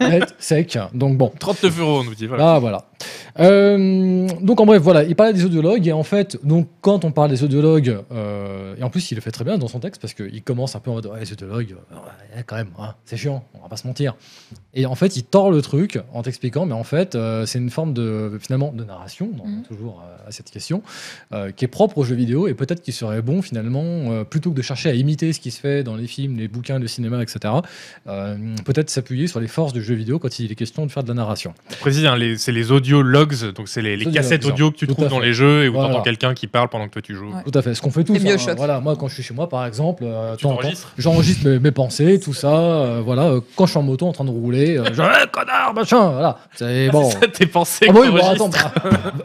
Net, 0.00 0.34
sec. 0.38 0.78
Donc 0.94 1.18
bon. 1.18 1.30
39 1.38 1.80
euros, 1.80 2.00
on 2.00 2.04
nous 2.04 2.14
dit. 2.14 2.26
Voilà. 2.26 2.44
Là, 2.44 2.58
voilà. 2.58 2.84
Euh, 3.38 4.26
donc 4.42 4.60
en 4.60 4.66
bref, 4.66 4.82
voilà, 4.82 5.04
il 5.04 5.14
parlait 5.16 5.32
des 5.32 5.44
audiologues 5.44 5.86
et 5.86 5.92
en 5.92 6.02
fait, 6.02 6.38
donc 6.44 6.68
quand 6.80 7.04
on 7.04 7.12
parle 7.12 7.30
des 7.30 7.42
audiologues, 7.44 7.98
euh, 8.12 8.74
et 8.78 8.82
en 8.82 8.90
plus 8.90 9.10
il 9.10 9.14
le 9.14 9.20
fait 9.20 9.30
très 9.30 9.44
bien 9.44 9.58
dans 9.58 9.68
son 9.68 9.78
texte 9.80 10.00
parce 10.00 10.14
qu'il 10.14 10.42
commence 10.42 10.76
un 10.76 10.80
peu 10.80 10.90
en 10.90 10.94
mode 10.94 11.06
ouais, 11.06 11.20
les 11.20 11.32
audiologues, 11.32 11.74
euh, 11.92 11.94
ouais, 12.36 12.44
quand 12.46 12.56
même, 12.56 12.70
hein, 12.78 12.94
c'est 13.04 13.16
chiant, 13.16 13.44
on 13.54 13.62
va 13.62 13.68
pas 13.68 13.76
se 13.76 13.86
mentir. 13.86 14.16
Et 14.74 14.86
en 14.86 14.94
fait, 14.94 15.16
il 15.16 15.24
tord 15.24 15.50
le 15.50 15.62
truc 15.62 15.98
en 16.12 16.22
t'expliquant, 16.22 16.66
mais 16.66 16.74
en 16.74 16.84
fait, 16.84 17.14
euh, 17.14 17.46
c'est 17.46 17.58
une 17.58 17.70
forme 17.70 17.92
de 17.94 18.38
finalement 18.40 18.72
de 18.72 18.84
narration, 18.84 19.30
on 19.42 19.48
Mhm. 19.48 19.62
toujours 19.62 20.02
euh, 20.04 20.28
à 20.28 20.32
cette 20.32 20.50
question, 20.50 20.82
euh, 21.32 21.50
qui 21.50 21.64
est 21.64 21.68
propre 21.68 21.98
aux 21.98 22.04
jeux 22.04 22.14
vidéo 22.14 22.46
et 22.48 22.54
peut-être 22.54 22.82
qu'il 22.82 22.94
serait 22.94 23.22
bon 23.22 23.42
finalement, 23.42 23.82
euh, 23.84 24.24
plutôt 24.24 24.50
que 24.50 24.56
de 24.56 24.62
chercher 24.62 24.90
à 24.90 24.94
imiter 24.94 25.32
ce 25.32 25.40
qui 25.40 25.50
se 25.50 25.60
fait 25.60 25.82
dans 25.82 25.96
les 25.96 26.06
films, 26.06 26.36
les 26.36 26.48
bouquins, 26.48 26.78
le 26.78 26.86
cinéma, 26.88 27.22
etc. 27.22 27.54
euh, 28.06 28.36
peut-être 28.64 28.90
s'appuyer 28.90 29.26
sur 29.26 29.40
les 29.40 29.48
forces 29.48 29.72
du 29.72 29.82
jeu 29.82 29.94
vidéo 29.94 30.18
quand 30.18 30.38
il 30.38 30.50
est 30.52 30.54
question 30.54 30.86
de 30.86 30.90
faire 30.90 31.02
de 31.02 31.08
la 31.08 31.14
narration. 31.14 31.54
Hein, 32.06 32.16
les- 32.16 32.36
c'est 32.38 32.52
les 32.52 32.70
audio 32.94 33.02
logs, 33.02 33.52
donc 33.54 33.68
c'est 33.68 33.82
les, 33.82 33.96
les 33.96 34.06
Audio 34.06 34.14
cassettes 34.20 34.42
logs, 34.44 34.52
audio 34.52 34.70
que 34.70 34.76
tu 34.76 34.86
tout 34.86 34.94
trouves 34.94 35.08
dans 35.08 35.18
les 35.20 35.32
jeux 35.32 35.64
et 35.64 35.68
où 35.68 35.72
Voilà. 35.72 35.88
tu 35.88 35.94
entends 35.94 36.02
quelqu'un 36.02 36.34
qui 36.34 36.46
parle 36.46 36.68
pendant 36.68 36.86
que 36.86 36.92
toi 36.92 37.02
tu 37.02 37.14
joues. 37.14 37.30
Ouais. 37.32 37.42
Tout 37.50 37.58
à 37.58 37.62
fait, 37.62 37.74
ce 37.74 37.80
qu'on 37.82 37.90
fait 37.90 38.04
tous. 38.04 38.14
C'est 38.14 38.20
Bioshock. 38.24 38.56
voilà, 38.56 38.80
moi 38.80 38.96
quand 38.98 39.08
je 39.08 39.14
suis 39.14 39.22
chez 39.22 39.34
moi 39.34 39.48
par 39.48 39.64
exemple, 39.66 40.04
euh, 40.06 40.36
j'enregistre 40.98 41.48
mes, 41.48 41.58
mes 41.58 41.70
pensées, 41.70 42.20
tout 42.20 42.34
ça. 42.34 42.48
euh, 42.48 43.02
voilà, 43.04 43.26
euh, 43.28 43.40
quand 43.56 43.66
je 43.66 43.70
suis 43.70 43.78
en 43.78 43.82
moto 43.82 44.06
en 44.06 44.12
train 44.12 44.24
de 44.24 44.30
rouler, 44.30 44.76
euh, 44.78 44.84
je 44.92 45.00
Eh, 45.22 45.26
connard, 45.30 45.74
machin, 45.74 46.10
voilà. 46.10 46.38
C'est 46.54 46.88
bon. 46.92 47.10
C'est 47.10 47.20
ça 47.20 47.28
tes 47.28 47.46
pensées 47.46 47.86
Ah 47.88 47.92
que 47.92 47.98
oui, 47.98 48.08
bon, 48.10 48.26
attends, 48.28 48.48
bah, 48.48 48.72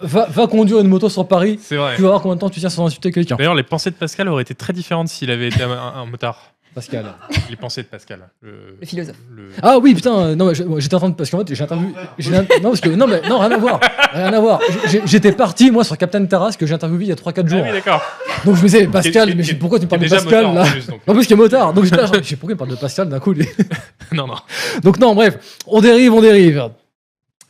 va, 0.01 0.25
va 0.29 0.47
conduire 0.47 0.79
une 0.79 0.87
moto 0.87 1.09
sur 1.09 1.27
Paris, 1.27 1.59
C'est 1.61 1.75
vrai. 1.77 1.95
tu 1.95 2.01
vas 2.01 2.09
voir 2.09 2.21
combien 2.21 2.35
de 2.35 2.41
temps 2.41 2.49
tu 2.49 2.59
tiens 2.59 2.69
sans 2.69 2.85
insulter 2.85 3.11
quelqu'un. 3.11 3.35
D'ailleurs, 3.35 3.55
les 3.55 3.63
pensées 3.63 3.89
de 3.91 3.95
Pascal 3.95 4.27
auraient 4.29 4.43
été 4.43 4.55
très 4.55 4.73
différentes 4.73 5.07
s'il 5.09 5.31
avait 5.31 5.47
été 5.47 5.61
un, 5.63 5.71
un- 5.71 5.93
un 6.01 6.05
motard. 6.05 6.51
Pascal. 6.75 7.05
Les 7.49 7.55
pensées 7.55 7.81
de 7.81 7.87
Pascal. 7.87 8.19
Le, 8.41 8.77
Le 8.79 8.85
philosophe. 8.85 9.15
le- 9.35 9.49
Ah 9.63 9.79
oui, 9.79 9.95
putain, 9.95 10.15
euh, 10.19 10.35
non, 10.35 10.45
mais 10.47 10.53
je- 10.55 10.63
moi, 10.63 10.79
j'étais 10.79 10.93
en 10.95 10.99
train 10.99 11.09
de. 11.09 11.15
Parce 11.15 11.29
qu'en 11.31 11.39
fait, 11.39 11.55
j'ai 11.55 11.63
interviewé. 11.63 11.93
j'ai- 12.19 12.31
Non, 12.31 12.45
parce 12.63 12.81
que. 12.81 12.89
Non, 12.89 13.07
mais 13.07 13.21
non, 13.27 13.39
rien 13.39 13.51
à 13.51 13.57
voir. 13.57 13.79
Rien 14.13 14.33
à 14.33 14.39
voir. 14.39 14.59
J'ai- 14.89 15.01
J'étais 15.05 15.31
parti, 15.31 15.71
moi, 15.71 15.83
sur 15.83 15.97
Captain 15.97 16.23
Terrasse, 16.25 16.57
que 16.57 16.65
j'ai 16.65 16.73
interviewé 16.75 17.05
il 17.05 17.07
y 17.07 17.11
a 17.11 17.15
3-4 17.15 17.45
Ah 17.47 17.49
jours. 17.49 17.63
oui, 17.65 17.71
d'accord. 17.71 18.01
Donc 18.45 18.55
je 18.57 18.61
me 18.61 18.65
disais, 18.67 18.85
Pascal, 18.87 19.29
Qui- 19.31 19.35
mais 19.37 19.43
qui- 19.43 19.49
je- 19.51 19.55
pourquoi 19.55 19.79
tu 19.79 19.85
me 19.85 19.89
parles 19.89 20.01
de 20.01 20.05
déjà 20.05 20.17
Pascal 20.17 20.45
motard, 20.45 20.53
là 20.53 20.61
en 20.69 20.71
plus, 20.71 20.87
donc. 20.87 21.01
En 21.07 21.13
plus, 21.13 21.25
qui 21.25 21.33
est 21.33 21.37
motard. 21.37 21.73
Donc 21.73 21.83
j'étais 21.85 21.95
là, 21.97 22.05
genre, 22.05 22.15
je 22.21 22.23
sais 22.23 22.35
pourquoi 22.35 22.51
il 22.51 22.55
me 22.55 22.59
parle 22.59 22.71
de 22.71 22.75
Pascal 22.75 23.09
d'un 23.09 23.19
coup. 23.19 23.31
lui. 23.33 23.47
Non, 24.11 24.27
non. 24.27 24.35
Donc 24.83 24.99
non, 24.99 25.15
bref, 25.15 25.59
on 25.65 25.81
dérive, 25.81 26.13
on 26.13 26.21
dérive. 26.21 26.69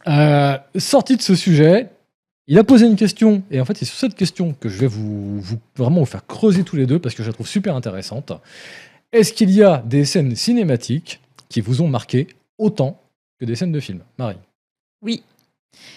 Euh, 0.08 0.58
sorti 0.78 1.18
de 1.18 1.22
ce 1.22 1.36
sujet, 1.36 1.90
il 2.48 2.58
a 2.60 2.64
posé 2.64 2.86
une 2.86 2.96
question, 2.96 3.42
et 3.52 3.60
en 3.60 3.66
fait 3.66 3.76
c'est 3.78 3.86
sur 3.86 3.98
cette 3.98 4.16
question 4.16 4.54
que 4.60 4.70
je 4.70 4.78
vais 4.78 4.88
vous, 4.88 5.42
vous- 5.42 5.60
vraiment 5.76 6.00
vous 6.02 6.06
faire 6.06 6.26
creuser 6.28 6.64
tous 6.64 6.76
les 6.76 6.86
deux 6.86 7.00
parce 7.00 7.16
que 7.16 7.24
je 7.24 7.28
la 7.30 7.34
trouve 7.34 7.48
super 7.48 7.76
intéressante. 7.76 8.32
Est-ce 9.12 9.34
qu'il 9.34 9.52
y 9.52 9.64
a 9.64 9.78
des 9.86 10.06
scènes 10.06 10.36
cinématiques 10.36 11.22
qui 11.50 11.62
vous 11.62 11.82
ont 11.82 11.88
marqué 11.88 12.28
autant 12.58 13.00
que 13.40 13.46
des 13.46 13.56
scènes 13.56 13.72
de 13.72 13.80
films? 13.80 14.02
Marie, 14.18 14.38
Oui. 15.02 15.24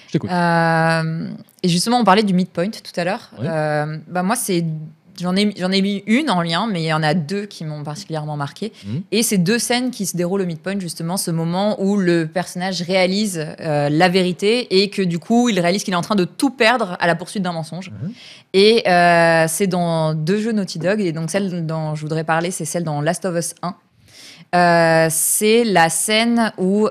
je 0.07 0.13
t'écoute. 0.13 0.31
Euh, 0.31 1.31
et 1.63 1.69
justement, 1.69 1.99
on 2.01 2.05
parlait 2.05 2.23
du 2.23 2.35
midpoint 2.35 2.71
tout 2.71 2.93
à 3.01 3.05
l'heure. 3.05 3.31
Euh, 3.41 3.99
bah 4.07 4.23
moi, 4.23 4.37
c'est 4.37 4.65
j'en 5.21 5.37
ai 5.37 5.53
j'en 5.57 5.71
ai 5.71 5.83
mis 5.83 6.03
une 6.07 6.31
en 6.31 6.43
lien, 6.43 6.69
mais 6.71 6.83
il 6.83 6.87
y 6.87 6.93
en 6.93 7.03
a 7.03 7.15
deux 7.15 7.47
qui 7.47 7.65
m'ont 7.65 7.83
particulièrement 7.83 8.37
marqué. 8.37 8.73
Mhm. 8.85 9.03
Et 9.13 9.23
c'est 9.23 9.39
deux 9.39 9.59
scènes 9.59 9.91
qui 9.91 10.07
se 10.07 10.17
déroulent 10.17 10.43
au 10.43 10.47
midpoint 10.47 10.79
justement, 10.79 11.17
ce 11.17 11.31
moment 11.31 11.81
où 11.83 11.97
le 11.97 12.27
personnage 12.27 12.83
réalise 12.83 13.45
euh, 13.61 13.89
la 13.89 14.09
vérité 14.09 14.83
et 14.83 14.91
que 14.91 15.03
du 15.03 15.19
coup, 15.19 15.49
il 15.49 15.59
réalise 15.61 15.85
qu'il 15.85 15.95
est 15.95 15.99
en 15.99 16.03
train 16.03 16.15
de 16.15 16.25
tout 16.25 16.51
perdre 16.51 16.97
à 17.01 17.07
la 17.07 17.15
poursuite 17.15 17.43
d'un 17.43 17.53
mensonge. 17.53 17.91
Mhm. 17.91 18.13
Et 18.55 18.89
euh, 18.89 19.47
c'est 19.49 19.67
dans 19.67 20.15
deux 20.15 20.41
jeux 20.41 20.53
Naughty 20.53 20.79
Dog 20.79 21.01
et 21.01 21.13
donc 21.13 21.31
celle 21.31 21.67
dont 21.67 21.95
je 21.95 22.03
voudrais 22.03 22.25
parler, 22.25 22.51
c'est 22.51 22.65
celle 22.65 22.85
dans 22.85 23.01
Last 23.01 23.25
of 23.25 23.37
Us 23.37 23.55
1. 23.63 23.75
Euh, 24.55 25.09
c'est 25.11 25.65
la 25.65 25.91
scène 25.91 26.53
où 26.57 26.89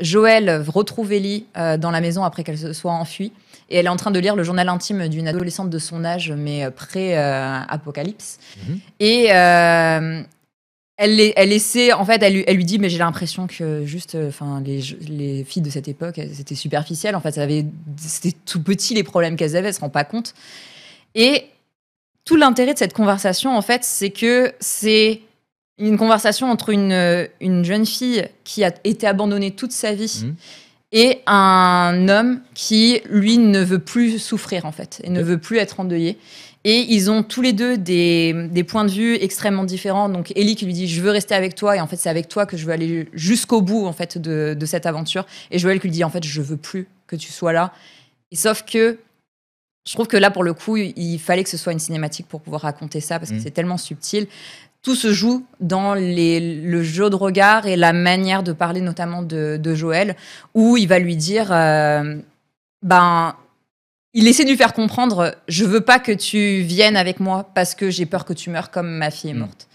Joël 0.00 0.64
retrouve 0.68 1.12
Ellie 1.12 1.46
dans 1.54 1.90
la 1.90 2.00
maison 2.00 2.24
après 2.24 2.44
qu'elle 2.44 2.58
se 2.58 2.72
soit 2.72 2.92
enfuie. 2.92 3.32
Et 3.70 3.76
elle 3.78 3.86
est 3.86 3.90
en 3.90 3.96
train 3.96 4.10
de 4.10 4.18
lire 4.18 4.36
le 4.36 4.42
journal 4.44 4.68
intime 4.68 5.08
d'une 5.08 5.26
adolescente 5.28 5.70
de 5.70 5.78
son 5.78 6.04
âge, 6.04 6.30
mais 6.32 6.70
pré-apocalypse. 6.70 8.38
Mhm. 8.68 8.80
Et 9.00 9.32
euh, 9.32 10.22
elle, 10.96 11.52
essaie, 11.52 11.92
en 11.92 12.04
fait, 12.04 12.22
elle, 12.22 12.34
lui- 12.34 12.44
elle 12.46 12.56
lui 12.56 12.64
dit, 12.64 12.78
mais 12.78 12.88
j'ai 12.88 12.98
l'impression 12.98 13.46
que 13.46 13.84
juste, 13.84 14.14
euh, 14.14 14.28
enfin, 14.28 14.62
les, 14.64 14.80
les 15.08 15.44
filles 15.44 15.62
de 15.62 15.70
cette 15.70 15.88
époque, 15.88 16.18
elles 16.18 16.40
étaient 16.40 16.54
superficielles. 16.54 17.16
En 17.16 17.20
fait, 17.20 17.34
c'était 17.96 18.36
tout 18.46 18.62
petit 18.62 18.94
les 18.94 19.02
problèmes 19.02 19.36
qu'elles 19.36 19.56
avaient, 19.56 19.68
elles 19.68 19.74
se 19.74 19.80
rendent 19.80 19.92
pas 19.92 20.04
compte. 20.04 20.34
Et 21.14 21.46
tout 22.24 22.36
l'intérêt 22.36 22.74
de 22.74 22.78
cette 22.78 22.92
conversation, 22.94 23.56
en 23.56 23.62
fait, 23.62 23.82
c'est 23.84 24.10
que 24.10 24.52
c'est 24.60 25.20
une 25.78 25.98
conversation 25.98 26.50
entre 26.50 26.68
une, 26.70 26.92
euh, 26.92 27.26
une 27.40 27.64
jeune 27.64 27.84
fille 27.84 28.24
qui 28.44 28.62
a 28.62 28.72
été 28.84 29.06
abandonnée 29.08 29.50
toute 29.50 29.72
sa 29.72 29.92
vie 29.92 30.22
Mhm. 30.24 30.34
Et 30.94 31.18
un 31.26 32.08
homme 32.08 32.40
qui, 32.54 33.00
lui, 33.10 33.36
ne 33.36 33.62
veut 33.62 33.80
plus 33.80 34.18
souffrir, 34.18 34.64
en 34.64 34.72
fait, 34.72 35.00
et 35.04 35.10
ne 35.10 35.20
veut 35.22 35.38
plus 35.38 35.58
être 35.58 35.80
endeuillé. 35.80 36.16
Et 36.66 36.86
ils 36.94 37.10
ont 37.10 37.22
tous 37.22 37.42
les 37.42 37.52
deux 37.52 37.76
des, 37.76 38.32
des 38.50 38.64
points 38.64 38.84
de 38.84 38.90
vue 38.90 39.16
extrêmement 39.16 39.64
différents. 39.64 40.08
Donc 40.08 40.32
Ellie 40.34 40.54
qui 40.56 40.64
lui 40.64 40.72
dit 40.72 40.88
je 40.88 41.02
veux 41.02 41.10
rester 41.10 41.34
avec 41.34 41.54
toi 41.54 41.76
et 41.76 41.80
en 41.82 41.86
fait 41.86 41.96
c'est 41.96 42.08
avec 42.08 42.26
toi 42.26 42.46
que 42.46 42.56
je 42.56 42.64
veux 42.64 42.72
aller 42.72 43.06
jusqu'au 43.12 43.60
bout 43.60 43.84
en 43.84 43.92
fait 43.92 44.16
de, 44.16 44.56
de 44.58 44.64
cette 44.66 44.86
aventure. 44.86 45.26
Et 45.50 45.58
Joël 45.58 45.78
qui 45.78 45.88
lui 45.88 45.92
dit 45.92 46.04
en 46.04 46.08
fait 46.08 46.24
je 46.24 46.40
veux 46.40 46.56
plus 46.56 46.88
que 47.06 47.16
tu 47.16 47.30
sois 47.30 47.52
là. 47.52 47.74
Et 48.30 48.36
sauf 48.36 48.62
que 48.64 48.98
je 49.86 49.92
trouve 49.92 50.06
que 50.06 50.16
là 50.16 50.30
pour 50.30 50.42
le 50.42 50.54
coup 50.54 50.78
il 50.78 51.18
fallait 51.18 51.44
que 51.44 51.50
ce 51.50 51.58
soit 51.58 51.74
une 51.74 51.78
cinématique 51.78 52.28
pour 52.28 52.40
pouvoir 52.40 52.62
raconter 52.62 53.00
ça 53.00 53.18
parce 53.18 53.30
que 53.30 53.36
Mm. 53.36 53.40
c'est 53.42 53.50
tellement 53.50 53.76
subtil. 53.76 54.26
Tout 54.84 54.94
se 54.94 55.12
joue 55.14 55.44
dans 55.60 55.94
les, 55.94 56.60
le 56.60 56.82
jeu 56.82 57.08
de 57.10 57.16
regard 57.16 57.66
et 57.66 57.74
la 57.74 57.92
manière 57.94 58.42
de 58.42 58.52
parler 58.52 58.80
notamment 58.82 59.22
de, 59.22 59.56
de 59.56 59.74
Joël 59.74 60.14
où 60.54 60.76
il 60.76 60.86
va 60.86 60.98
lui 60.98 61.16
dire 61.16 61.50
euh, 61.50 62.16
ben 62.82 63.34
il 64.12 64.28
essaie 64.28 64.44
de 64.44 64.50
lui 64.50 64.56
faire 64.58 64.74
comprendre 64.74 65.34
je 65.48 65.64
veux 65.64 65.80
pas 65.80 65.98
que 65.98 66.12
tu 66.12 66.60
viennes 66.60 66.96
avec 66.96 67.18
moi 67.18 67.50
parce 67.54 67.74
que 67.74 67.88
j'ai 67.90 68.04
peur 68.06 68.24
que 68.26 68.34
tu 68.34 68.50
meurs 68.50 68.70
comme 68.70 68.90
ma 68.90 69.10
fille 69.10 69.30
est 69.30 69.34
Mm. 69.34 69.38
morte. 69.38 69.66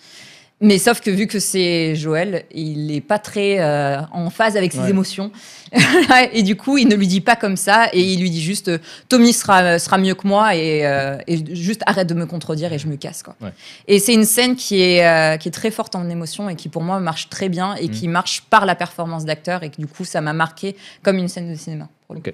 Mais 0.61 0.77
sauf 0.77 0.99
que 0.99 1.09
vu 1.09 1.25
que 1.27 1.39
c'est 1.39 1.95
Joël, 1.95 2.43
il 2.53 2.87
n'est 2.87 2.99
pas 2.99 3.17
très 3.17 3.61
euh, 3.61 4.01
en 4.11 4.29
phase 4.29 4.57
avec 4.57 4.73
ses 4.73 4.79
Ouais. 4.79 4.89
émotions. 4.89 5.31
et 6.33 6.43
du 6.43 6.57
coup, 6.57 6.77
il 6.77 6.87
ne 6.89 6.95
lui 6.95 7.07
dit 7.07 7.21
pas 7.21 7.37
comme 7.37 7.55
ça 7.55 7.87
et 7.93 8.01
il 8.01 8.19
lui 8.19 8.29
dit 8.29 8.41
juste 8.41 8.67
euh, 8.67 8.77
Tommy 9.07 9.31
sera, 9.31 9.79
sera 9.79 9.97
mieux 9.97 10.15
que 10.15 10.27
moi 10.27 10.55
et, 10.57 10.85
euh, 10.85 11.17
et 11.27 11.55
juste 11.55 11.81
arrête 11.85 12.07
de 12.09 12.13
me 12.13 12.25
contredire 12.25 12.73
et 12.73 12.79
je 12.79 12.87
me 12.87 12.97
casse. 12.97 13.23
Quoi. 13.23 13.35
Ouais. 13.41 13.53
Et 13.87 13.99
c'est 13.99 14.13
une 14.13 14.25
scène 14.25 14.57
qui 14.57 14.81
est, 14.81 15.07
euh, 15.07 15.37
qui 15.37 15.47
est 15.47 15.51
très 15.51 15.71
forte 15.71 15.95
en 15.95 16.09
émotion 16.09 16.49
et 16.49 16.55
qui 16.57 16.67
pour 16.67 16.81
moi 16.83 16.99
marche 16.99 17.29
très 17.29 17.47
bien 17.47 17.75
et 17.75 17.87
Mm. 17.87 17.91
qui 17.91 18.07
marche 18.09 18.41
par 18.49 18.65
la 18.65 18.75
performance 18.75 19.23
d'acteur 19.23 19.63
et 19.63 19.69
que 19.69 19.77
du 19.77 19.87
coup, 19.87 20.03
ça 20.03 20.19
m'a 20.19 20.33
marqué 20.33 20.75
comme 21.03 21.17
une 21.17 21.29
scène 21.29 21.49
de 21.49 21.55
cinéma. 21.57 21.87
pour 22.05 22.15
le 22.15 22.19
Ok. 22.19 22.33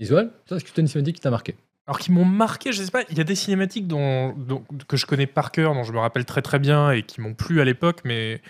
Visual, 0.00 0.30
toi, 0.46 0.56
est-ce 0.56 0.64
que 0.64 0.70
tu 0.70 0.80
as 0.80 0.82
une 0.82 0.88
cinématique 0.88 1.16
qui 1.16 1.22
t'a 1.22 1.30
marqué? 1.30 1.54
Alors 1.86 1.98
qui 1.98 2.12
m'ont 2.12 2.24
marqué, 2.24 2.72
je 2.72 2.82
sais 2.82 2.90
pas, 2.90 3.02
il 3.10 3.18
y 3.18 3.20
a 3.20 3.24
des 3.24 3.34
cinématiques 3.34 3.86
dont, 3.86 4.32
dont- 4.32 4.64
que 4.88 4.96
je 4.96 5.04
connais 5.04 5.26
par 5.26 5.52
cœur, 5.52 5.74
dont 5.74 5.84
je 5.84 5.92
me 5.92 5.98
rappelle 5.98 6.24
très 6.24 6.40
très 6.40 6.58
bien 6.58 6.90
et 6.92 7.02
qui 7.02 7.20
m'ont 7.20 7.34
plu 7.34 7.60
à 7.60 7.64
l'époque, 7.64 8.00
mais 8.04 8.40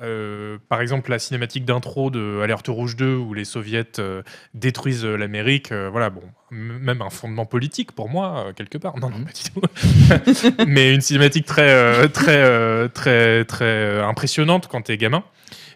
euh, 0.00 0.58
par 0.68 0.80
exemple 0.80 1.10
la 1.10 1.20
cinématique 1.20 1.64
d'intro 1.64 2.10
de 2.10 2.40
Alerte 2.42 2.66
Rouge 2.66 2.96
2 2.96 3.14
où 3.14 3.34
les 3.34 3.44
soviets 3.44 3.86
euh, 4.00 4.22
détruisent 4.54 5.04
euh, 5.04 5.16
l'Amérique, 5.16 5.70
euh, 5.70 5.90
voilà, 5.92 6.10
bon, 6.10 6.22
même 6.50 7.02
un 7.02 7.10
fondement 7.10 7.46
politique 7.46 7.92
pour 7.92 8.08
moi, 8.08 8.46
quelque 8.56 8.78
part. 8.78 8.98
Non, 8.98 9.10
non, 9.10 9.18
Mhm. 9.18 9.26
pas 9.26 9.32
du 9.32 10.48
tout. 10.48 10.64
mais 10.66 10.92
une 10.92 11.02
cinématique 11.02 11.46
très, 11.46 12.08
très, 12.08 12.88
très, 12.88 13.44
très 13.44 14.00
impressionnante 14.00 14.66
quand 14.66 14.82
t'es 14.82 14.96
gamin. 14.96 15.22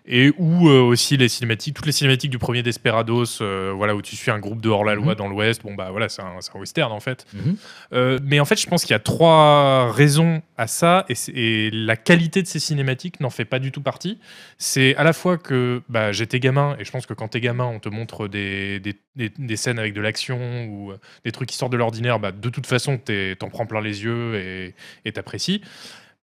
Et 0.08 0.32
où 0.38 0.68
euh, 0.68 0.80
aussi 0.82 1.16
les 1.16 1.28
cinématiques, 1.28 1.74
toutes 1.74 1.86
les 1.86 1.90
cinématiques 1.92 2.30
du 2.30 2.38
premier 2.38 2.62
Desperados, 2.62 3.40
euh, 3.40 3.72
voilà, 3.74 3.96
où 3.96 4.02
tu 4.02 4.14
suis 4.14 4.30
un 4.30 4.38
groupe 4.38 4.60
de 4.60 4.68
hors-la-loi 4.68 5.12
Mhm. 5.14 5.18
dans 5.18 5.28
l'Ouest, 5.28 5.62
bon 5.64 5.74
bah 5.74 5.88
voilà, 5.90 6.08
c'est 6.08 6.22
un, 6.22 6.38
western 6.54 6.92
en 6.92 7.00
fait. 7.00 7.26
Mhm. 7.34 7.56
Euh, 7.92 8.18
mais 8.22 8.38
en 8.38 8.44
fait, 8.44 8.54
je 8.60 8.68
pense 8.68 8.82
qu'il 8.84 8.92
y 8.92 8.94
a 8.94 9.00
trois 9.00 9.90
raisons 9.92 10.42
à 10.56 10.66
ça, 10.68 11.04
et, 11.08 11.70
la 11.72 11.96
qualité 11.96 12.40
de 12.42 12.46
ces 12.46 12.60
cinématiques 12.60 13.18
n'en 13.20 13.30
fait 13.30 13.44
pas 13.44 13.58
du 13.58 13.72
tout 13.72 13.82
partie. 13.82 14.20
C'est 14.58 14.94
à 14.96 15.02
la 15.02 15.12
fois 15.12 15.38
que 15.38 15.82
bah, 15.88 16.12
j'étais 16.12 16.38
gamin, 16.38 16.76
et 16.78 16.84
je 16.84 16.90
pense 16.92 17.04
que 17.06 17.14
quand 17.14 17.28
t'es 17.28 17.40
gamin, 17.40 17.64
on 17.64 17.80
te 17.80 17.88
montre 17.88 18.28
des, 18.28 18.78
des, 18.80 18.94
des- 19.16 19.32
des 19.36 19.56
scènes 19.56 19.78
avec 19.80 19.92
de 19.92 20.00
l'action 20.00 20.66
ou 20.66 20.92
des 21.24 21.32
trucs 21.32 21.48
qui 21.48 21.56
sortent 21.56 21.72
de 21.72 21.76
l'ordinaire, 21.76 22.20
bah, 22.20 22.30
de 22.30 22.48
toute 22.48 22.66
façon, 22.66 22.98
t'en 23.38 23.48
prends 23.48 23.66
plein 23.66 23.80
les 23.80 24.04
yeux 24.04 24.36
et 24.36 24.74
et 25.04 25.12
t'apprécies. 25.12 25.62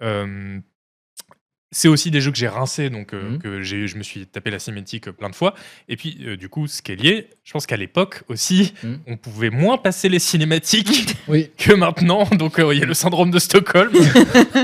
Euh, 0.02 0.58
c'est 1.70 1.88
aussi 1.88 2.10
des 2.10 2.20
jeux 2.22 2.30
que 2.32 2.38
j'ai 2.38 2.48
rincés, 2.48 2.88
donc 2.90 3.12
euh, 3.12 3.30
Mhm. 3.32 3.38
que 3.40 3.60
j'ai, 3.62 3.86
je 3.88 3.96
me 3.98 4.02
suis 4.02 4.26
tapé 4.26 4.50
la 4.50 4.58
cinématique 4.58 5.10
plein 5.10 5.28
de 5.28 5.34
fois. 5.34 5.54
Et 5.88 5.96
puis, 5.96 6.16
euh, 6.24 6.36
du 6.36 6.48
coup, 6.48 6.66
ce 6.66 6.80
qui 6.80 6.92
est 6.92 6.96
lié, 6.96 7.28
je 7.44 7.52
pense 7.52 7.66
qu'à 7.66 7.76
l'époque 7.76 8.22
aussi, 8.28 8.72
Mhm. 8.82 9.00
on 9.06 9.16
pouvait 9.18 9.50
moins 9.50 9.76
passer 9.76 10.08
les 10.08 10.18
cinématiques 10.18 11.14
Oui. 11.28 11.50
que 11.58 11.72
maintenant. 11.74 12.24
Donc, 12.32 12.58
euh, 12.58 12.72
il 12.74 12.80
y 12.80 12.82
a 12.82 12.86
le 12.86 12.94
syndrome 12.94 13.30
de 13.30 13.38
Stockholm. 13.38 13.92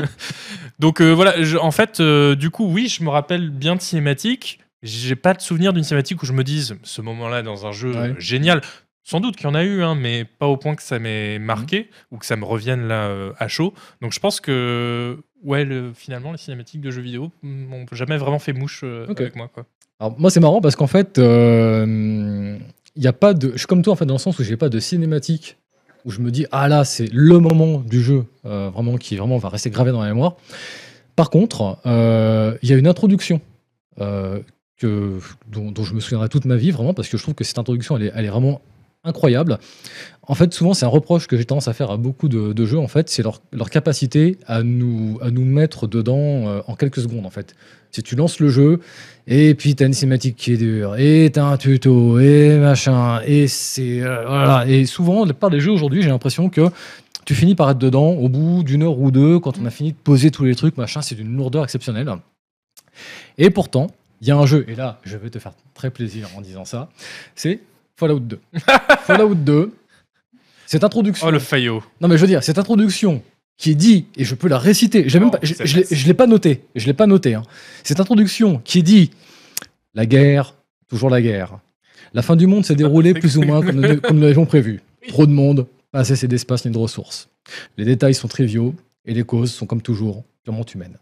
donc, 0.78 1.01
euh, 1.01 1.12
voilà, 1.12 1.43
je- 1.43 1.56
en 1.59 1.70
fait, 1.70 2.01
euh, 2.01 2.35
du 2.35 2.51
coup, 2.51 2.66
oui, 2.70 2.89
je 2.89 3.02
me 3.02 3.09
rappelle 3.10 3.51
bien 3.51 3.76
de 3.76 3.81
cinématiques. 3.81 4.60
J'ai 4.82 5.16
pas 5.16 5.32
de 5.35 5.40
souvenir 5.40 5.72
d'une 5.72 5.85
cinématique 5.85 6.22
où 6.22 6.26
je 6.26 6.32
me 6.32 6.44
dise, 6.44 6.76
ce 6.82 7.01
moment-là 7.01 7.43
dans 7.43 7.66
un 7.66 7.72
jeu 7.72 7.90
Ouais. 7.93 8.10
euh, 8.10 8.14
génial. 8.18 8.60
Sans 9.06 9.20
doute 9.20 9.36
qu'il 9.36 9.44
y 9.44 9.48
en 9.51 9.55
a 9.55 9.64
eu, 9.64 9.82
hein, 9.82 9.94
mais 9.94 10.24
pas 10.24 10.47
au 10.47 10.56
point 10.56 10.74
que 10.74 10.82
ça 10.82 10.98
m'ait 10.98 11.39
marqué 11.39 11.90
ou 12.10 12.16
que 12.18 12.24
ça 12.24 12.36
me 12.36 12.44
revienne 12.44 12.86
là 12.89 13.05
euh, 13.09 13.32
à 13.39 13.48
chaud. 13.48 13.74
Donc 14.01 14.12
je 14.14 14.20
pense 14.20 14.40
que 14.40 15.18
ouais, 15.44 15.64
le- 15.64 15.92
finalement, 15.94 16.32
les 16.32 16.38
cinématiques 16.38 16.80
de 16.80 16.90
jeux 16.90 17.02
vidéo 17.02 17.30
n'ont 17.42 17.86
jamais 17.92 18.16
vraiment 18.16 18.38
fait 18.38 18.52
mouche 18.52 18.80
euh, 18.84 19.06
avec 19.08 19.36
moi. 19.36 19.48
Quoi. 19.52 19.64
Alors, 20.00 20.18
moi, 20.18 20.30
c'est 20.30 20.40
marrant 20.40 20.60
parce 20.60 20.74
qu'en 20.76 20.86
fait, 20.88 21.18
euh, 21.18 22.58
il 22.96 23.02
y 23.02 23.06
a 23.06 23.12
pas 23.12 23.34
de. 23.34 23.52
Je 23.52 23.58
suis 23.58 23.66
comme 23.66 23.82
toi, 23.82 23.92
en 23.92 23.96
fait, 23.96 24.06
dans 24.06 24.14
le 24.14 24.18
sens 24.18 24.38
où 24.38 24.42
j'ai 24.44 24.56
pas 24.56 24.68
de 24.68 24.80
cinématique 24.80 25.56
où 26.04 26.10
je 26.10 26.20
me 26.20 26.30
dis, 26.30 26.44
ah 26.52 26.68
là, 26.68 26.84
c'est 26.84 27.08
le 27.12 27.38
moment 27.38 27.78
du 27.80 28.02
jeu, 28.02 28.26
euh, 28.44 28.68
vraiment, 28.68 28.96
qui 28.96 29.16
vraiment 29.16 29.38
va 29.38 29.48
rester 29.48 29.70
gravé 29.70 29.90
dans 29.90 30.02
la 30.02 30.08
mémoire. 30.08 30.36
Par 31.16 31.30
contre, 31.30 31.78
euh, 31.86 32.58
il 32.62 32.68
y 32.68 32.72
a 32.74 32.76
une 32.76 32.86
introduction 32.86 33.40
euh, 34.00 34.40
que, 34.76 35.18
dont, 35.50 35.70
dont 35.70 35.82
je 35.84 35.94
me 35.94 36.00
souviendrai 36.00 36.28
toute 36.28 36.44
ma 36.44 36.56
vie, 36.56 36.72
vraiment, 36.72 36.92
parce 36.92 37.08
que 37.08 37.16
je 37.16 37.22
trouve 37.22 37.34
que 37.34 37.44
cette 37.44 37.58
introduction, 37.58 37.96
elle 37.96 38.02
est, 38.02 38.12
elle 38.14 38.24
est 38.26 38.28
vraiment 38.28 38.60
incroyable. 39.05 39.59
En 40.26 40.35
fait, 40.35 40.52
souvent, 40.55 40.72
c'est 40.72 40.86
un 40.86 40.89
reproche 40.89 41.26
que 41.26 41.36
j'ai 41.36 41.44
tendance 41.44 41.68
à 41.68 41.74
faire 41.74 41.90
à 41.90 41.97
beaucoup 41.97 42.28
de, 42.28 42.64
jeux, 42.64 42.78
en 42.78 42.89
fait, 42.89 43.10
c'est 43.10 43.22
leur, 43.22 43.70
capacité 43.70 44.39
à 44.47 44.62
nous, 44.62 45.18
à 45.20 45.31
nous 45.31 45.44
mettre 45.44 45.86
dedans 45.86 46.48
euh, 46.48 46.60
en 46.66 46.74
quelques 46.74 47.01
secondes, 47.01 47.26
en 47.26 47.31
fait. 47.31 47.55
Si 47.90 48.02
tu 48.02 48.16
lances 48.16 48.40
le 48.40 48.48
jeu, 48.48 48.81
et 49.26 49.55
puis 49.55 49.74
t'as 49.74 49.86
une 49.86 49.93
cinématique 49.93 50.36
qui 50.36 50.52
est 50.52 50.56
dure, 50.56 50.97
et 50.97 51.31
t'as 51.32 51.44
un 51.44 51.56
tuto, 51.56 52.18
et 52.18 52.56
machin, 52.59 53.20
et 53.26 53.47
c'est... 53.47 54.02
euh, 54.02 54.24
voilà. 54.26 54.66
Et 54.66 54.86
souvent, 54.86 55.24
plupart 55.24 55.51
des 55.51 55.60
jeux 55.60 55.72
aujourd'hui, 55.72 56.02
j'ai 56.02 56.09
l'impression 56.09 56.48
que 56.48 56.70
tu 57.24 57.35
finis 57.35 57.55
par 57.55 57.70
être 57.70 57.78
dedans 57.78 58.10
au 58.10 58.28
bout 58.28 58.62
d'une 58.62 58.82
heure 58.82 58.98
ou 58.98 59.10
deux, 59.10 59.39
quand 59.39 59.59
on 59.59 59.66
a 59.66 59.70
fini 59.70 59.93
de 59.93 59.97
poser 59.97 60.31
tous 60.31 60.44
les 60.44 60.55
trucs, 60.55 60.76
machin, 60.76 61.02
c'est 61.02 61.14
d'une 61.14 61.36
lourdeur 61.36 61.64
exceptionnelle. 61.64 62.10
Et 63.39 63.51
pourtant, 63.51 63.89
il 64.22 64.28
y 64.28 64.31
a 64.31 64.36
un 64.36 64.47
jeu, 64.47 64.64
et 64.68 64.74
là, 64.74 65.01
je 65.05 65.16
vais 65.16 65.28
te 65.28 65.39
faire 65.39 65.52
très 65.74 65.90
plaisir 65.90 66.28
en 66.36 66.40
disant 66.40 66.64
ça, 66.64 66.89
c'est 67.35 67.60
Fallout 67.96 68.20
2. 68.20 68.40
Fallout 69.04 69.34
2, 69.34 69.72
cette 70.66 70.84
introduction... 70.84 71.26
Oh 71.26 71.30
le 71.30 71.38
faillot. 71.38 71.82
Non, 72.00 72.08
mais 72.08 72.16
je 72.16 72.22
veux 72.22 72.26
dire, 72.26 72.42
cette 72.42 72.58
introduction 72.58 73.22
qui 73.56 73.70
est 73.70 73.74
dit, 73.76 74.06
et 74.16 74.24
je 74.24 74.34
peux 74.34 74.48
la 74.48 74.58
réciter, 74.58 75.08
j'ai 75.08 75.20
même 75.20 75.28
Oh, 75.28 75.32
pas, 75.32 75.38
je, 75.42 75.54
je 75.64 75.80
je 75.88 76.06
l'ai 76.06 76.14
pas 76.14 76.26
noté, 76.26 76.64
je 76.74 76.86
l'ai 76.86 76.92
pas 76.94 77.06
noté. 77.06 77.34
hein. 77.34 77.42
Cette 77.84 78.00
introduction 78.00 78.58
qui 78.64 78.80
est 78.80 78.82
dit, 78.82 79.10
la 79.94 80.06
guerre, 80.06 80.54
toujours 80.88 81.08
la 81.10 81.22
guerre. 81.22 81.58
La 82.14 82.22
fin 82.22 82.34
du 82.34 82.46
monde 82.48 82.64
s'est 82.64 82.74
déroulée 82.74 83.14
plus 83.20 83.36
ou 83.38 83.42
moins 83.42 83.62
comme, 83.64 83.80
nous- 83.80 84.00
comme 84.00 84.16
nous 84.18 84.26
l'avions 84.26 84.46
prévu. 84.46 84.80
Trop 85.08 85.26
de 85.26 85.32
monde, 85.32 85.66
pas 85.92 86.10
assez 86.10 86.26
d'espace 86.26 86.64
ni 86.64 86.72
de 86.72 86.78
ressources. 86.78 87.28
Les 87.76 87.84
détails 87.84 88.14
sont 88.14 88.26
triviaux 88.26 88.74
et 89.04 89.14
les 89.14 89.22
causes 89.22 89.52
sont 89.52 89.66
comme 89.66 89.82
toujours 89.82 90.24
purement 90.42 90.64
humaines. 90.74 90.98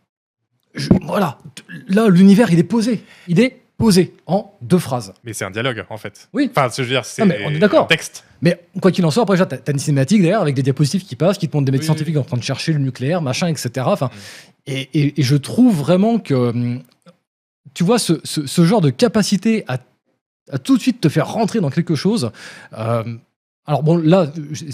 Je- 0.74 0.88
voilà, 1.06 1.38
là 1.88 2.08
l'univers 2.08 2.50
il 2.52 2.58
est 2.58 2.64
posé, 2.64 3.02
il 3.28 3.40
est 3.40 3.61
posé 3.82 4.14
en 4.26 4.52
deux 4.62 4.78
phrases. 4.78 5.12
Mais 5.24 5.32
c'est 5.32 5.44
un 5.44 5.50
dialogue 5.50 5.84
en 5.90 5.96
fait. 5.96 6.28
Oui. 6.32 6.48
Enfin, 6.54 6.68
je 6.74 6.82
veux 6.82 6.88
dire, 6.88 7.04
c'est 7.04 7.22
on 7.22 7.50
est 7.50 7.58
d'accord. 7.58 7.84
un 7.84 7.86
texte. 7.86 8.24
Mais 8.40 8.60
quoi 8.80 8.90
qu'il 8.92 9.04
en 9.04 9.10
soit, 9.10 9.22
après, 9.24 9.36
tu 9.36 9.42
as 9.54 9.70
une 9.72 9.78
cinématique 9.78 10.20
derrière 10.22 10.40
avec 10.40 10.54
des 10.54 10.62
diapositives 10.62 11.04
qui 11.04 11.16
passent, 11.16 11.38
qui 11.38 11.48
te 11.48 11.56
montrent 11.56 11.66
des 11.66 11.72
médecins 11.72 11.92
Oui, 11.92 11.98
oui. 11.98 12.04
scientifiques 12.04 12.16
en 12.16 12.24
train 12.24 12.36
de 12.36 12.42
chercher 12.42 12.72
le 12.72 12.78
nucléaire, 12.78 13.20
machin, 13.22 13.48
etc. 13.48 13.70
Enfin, 13.88 14.06
Mm. 14.06 14.70
et, 14.70 14.88
et- 14.94 15.20
et 15.20 15.22
je 15.22 15.36
trouve 15.36 15.76
vraiment 15.76 16.18
que, 16.18 16.34
hum, 16.34 16.82
tu 17.74 17.84
vois, 17.84 17.98
ce, 17.98 18.20
ce- 18.24 18.46
ce 18.46 18.64
genre 18.64 18.80
de 18.80 18.90
capacité 18.90 19.64
à, 19.68 19.78
à 20.50 20.58
tout 20.58 20.76
de 20.76 20.82
suite 20.82 21.00
te 21.00 21.08
faire 21.08 21.28
rentrer 21.28 21.60
dans 21.60 21.70
quelque 21.70 21.94
chose. 21.94 22.30
euh, 22.78 23.02
alors 23.64 23.84
bon, 23.84 23.96
là, 23.96 24.26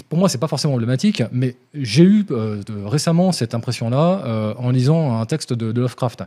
pour 0.09 0.17
moi, 0.17 0.29
c'est 0.29 0.39
pas 0.39 0.47
forcément 0.47 0.73
emblématique, 0.73 1.21
mais 1.31 1.55
j'ai 1.75 2.03
eu 2.03 2.25
euh, 2.31 2.61
récemment 2.85 3.31
cette 3.31 3.53
impression-là 3.53 4.23
euh, 4.25 4.53
en 4.57 4.71
lisant 4.71 5.19
un 5.19 5.25
texte 5.27 5.53
de, 5.53 5.71
de 5.71 5.81
Lovecraft, 5.81 6.23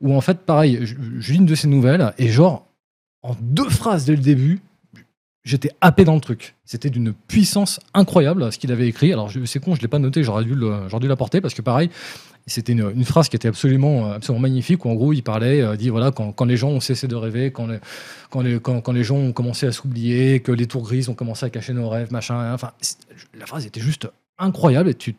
où 0.00 0.14
en 0.14 0.20
fait, 0.20 0.38
pareil, 0.38 0.80
je, 0.82 0.94
lis 1.32 1.38
une 1.38 1.46
de 1.46 1.56
ses 1.56 1.66
nouvelles, 1.66 2.14
et 2.18 2.28
genre, 2.28 2.66
en 3.22 3.34
deux 3.40 3.68
phrases 3.68 4.04
dès 4.04 4.14
le 4.14 4.22
début, 4.22 4.60
j'étais 5.42 5.72
happé 5.80 6.04
dans 6.04 6.14
le 6.14 6.20
truc. 6.20 6.54
C'était 6.64 6.88
d'une 6.88 7.12
puissance 7.12 7.80
incroyable 7.94 8.52
ce 8.52 8.58
qu'il 8.58 8.70
avait 8.70 8.86
écrit. 8.86 9.12
Alors 9.12 9.30
c'est 9.46 9.58
con, 9.58 9.74
je 9.74 9.80
l'ai 9.80 9.88
pas 9.88 9.98
noté, 9.98 10.22
j'aurais 10.22 10.44
dû 10.44 10.54
l'apporter 11.08 11.40
parce 11.40 11.54
que 11.54 11.62
pareil, 11.62 11.90
C'était 12.46 12.72
une, 12.72 13.04
phrase 13.04 13.30
qui 13.30 13.36
était 13.36 13.48
absolument, 13.48 14.06
euh, 14.06 14.16
absolument 14.16 14.42
magnifique, 14.42 14.84
où 14.84 14.90
en 14.90 14.94
gros, 14.94 15.14
il 15.14 15.22
parlait, 15.22 15.62
euh, 15.62 15.76
dit 15.76 15.88
voilà, 15.88 16.10
quand, 16.10 16.32
quand 16.32 16.44
les 16.44 16.58
gens 16.58 16.68
ont 16.68 16.80
cessé 16.80 17.08
de 17.08 17.14
rêver, 17.14 17.50
quand 17.50 17.66
les, 17.66 17.78
quand 18.30 18.80
quand, 18.82 18.92
les 18.92 19.04
gens 19.04 19.16
ont 19.16 19.32
commencé 19.32 19.66
à 19.66 19.72
s'oublier, 19.72 20.40
que 20.40 20.52
les 20.52 20.66
tours 20.66 20.82
grises 20.82 21.08
ont 21.08 21.14
commencé 21.14 21.46
à 21.46 21.50
cacher 21.50 21.72
nos 21.72 21.88
rêves, 21.88 22.12
machin, 22.12 22.52
enfin, 22.52 22.72
la 23.38 23.46
phrase 23.46 23.64
était 23.64 23.80
juste 23.80 24.08
incroyable, 24.38 24.90
et 24.90 24.94
tu 24.94 25.16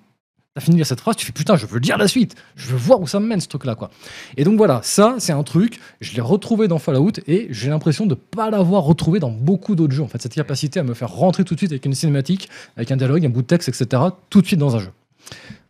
as 0.56 0.62
fini 0.62 0.76
de 0.76 0.80
lire 0.80 0.86
cette 0.86 1.02
phrase, 1.02 1.16
tu 1.16 1.26
fais 1.26 1.32
putain, 1.32 1.56
je 1.56 1.66
veux 1.66 1.80
lire 1.80 1.98
la 1.98 2.08
suite, 2.08 2.36
je 2.56 2.68
veux 2.68 2.78
voir 2.78 3.02
où 3.02 3.08
ça 3.08 3.20
me 3.20 3.26
mène 3.26 3.42
ce 3.42 3.48
truc-là, 3.48 3.74
quoi. 3.74 3.90
Et 4.38 4.44
donc 4.44 4.58
voilà, 4.58 4.82
ça, 4.84 5.16
c'est 5.18 5.34
un 5.34 5.44
truc, 5.44 5.80
je 6.02 6.14
l'ai 6.14 6.22
retrouvé 6.22 6.68
dans 6.68 6.78
Fallout, 6.78 7.14
et 7.26 7.48
j'ai 7.50 7.70
l'impression 7.70 8.06
de 8.06 8.14
pas 8.14 8.52
l'avoir 8.52 8.84
retrouvé 8.84 9.20
dans 9.20 9.32
beaucoup 9.32 9.74
d'autres 9.74 9.96
jeux, 9.96 10.04
en 10.04 10.08
fait, 10.08 10.22
cette 10.22 10.36
capacité 10.36 10.80
à 10.80 10.84
me 10.84 10.94
faire 10.94 11.10
rentrer 11.10 11.44
tout 11.44 11.56
de 11.56 11.60
suite 11.60 11.72
avec 11.72 11.86
une 11.86 11.96
cinématique, 11.96 12.50
avec 12.78 12.92
un 12.92 12.98
dialogue, 12.98 13.26
un 13.26 13.30
bout 13.30 13.42
de 13.42 13.48
texte, 13.48 13.68
etc., 13.68 14.04
tout 14.30 14.42
de 14.42 14.46
suite 14.46 14.60
dans 14.60 14.76
un 14.76 14.80
jeu. 14.80 14.92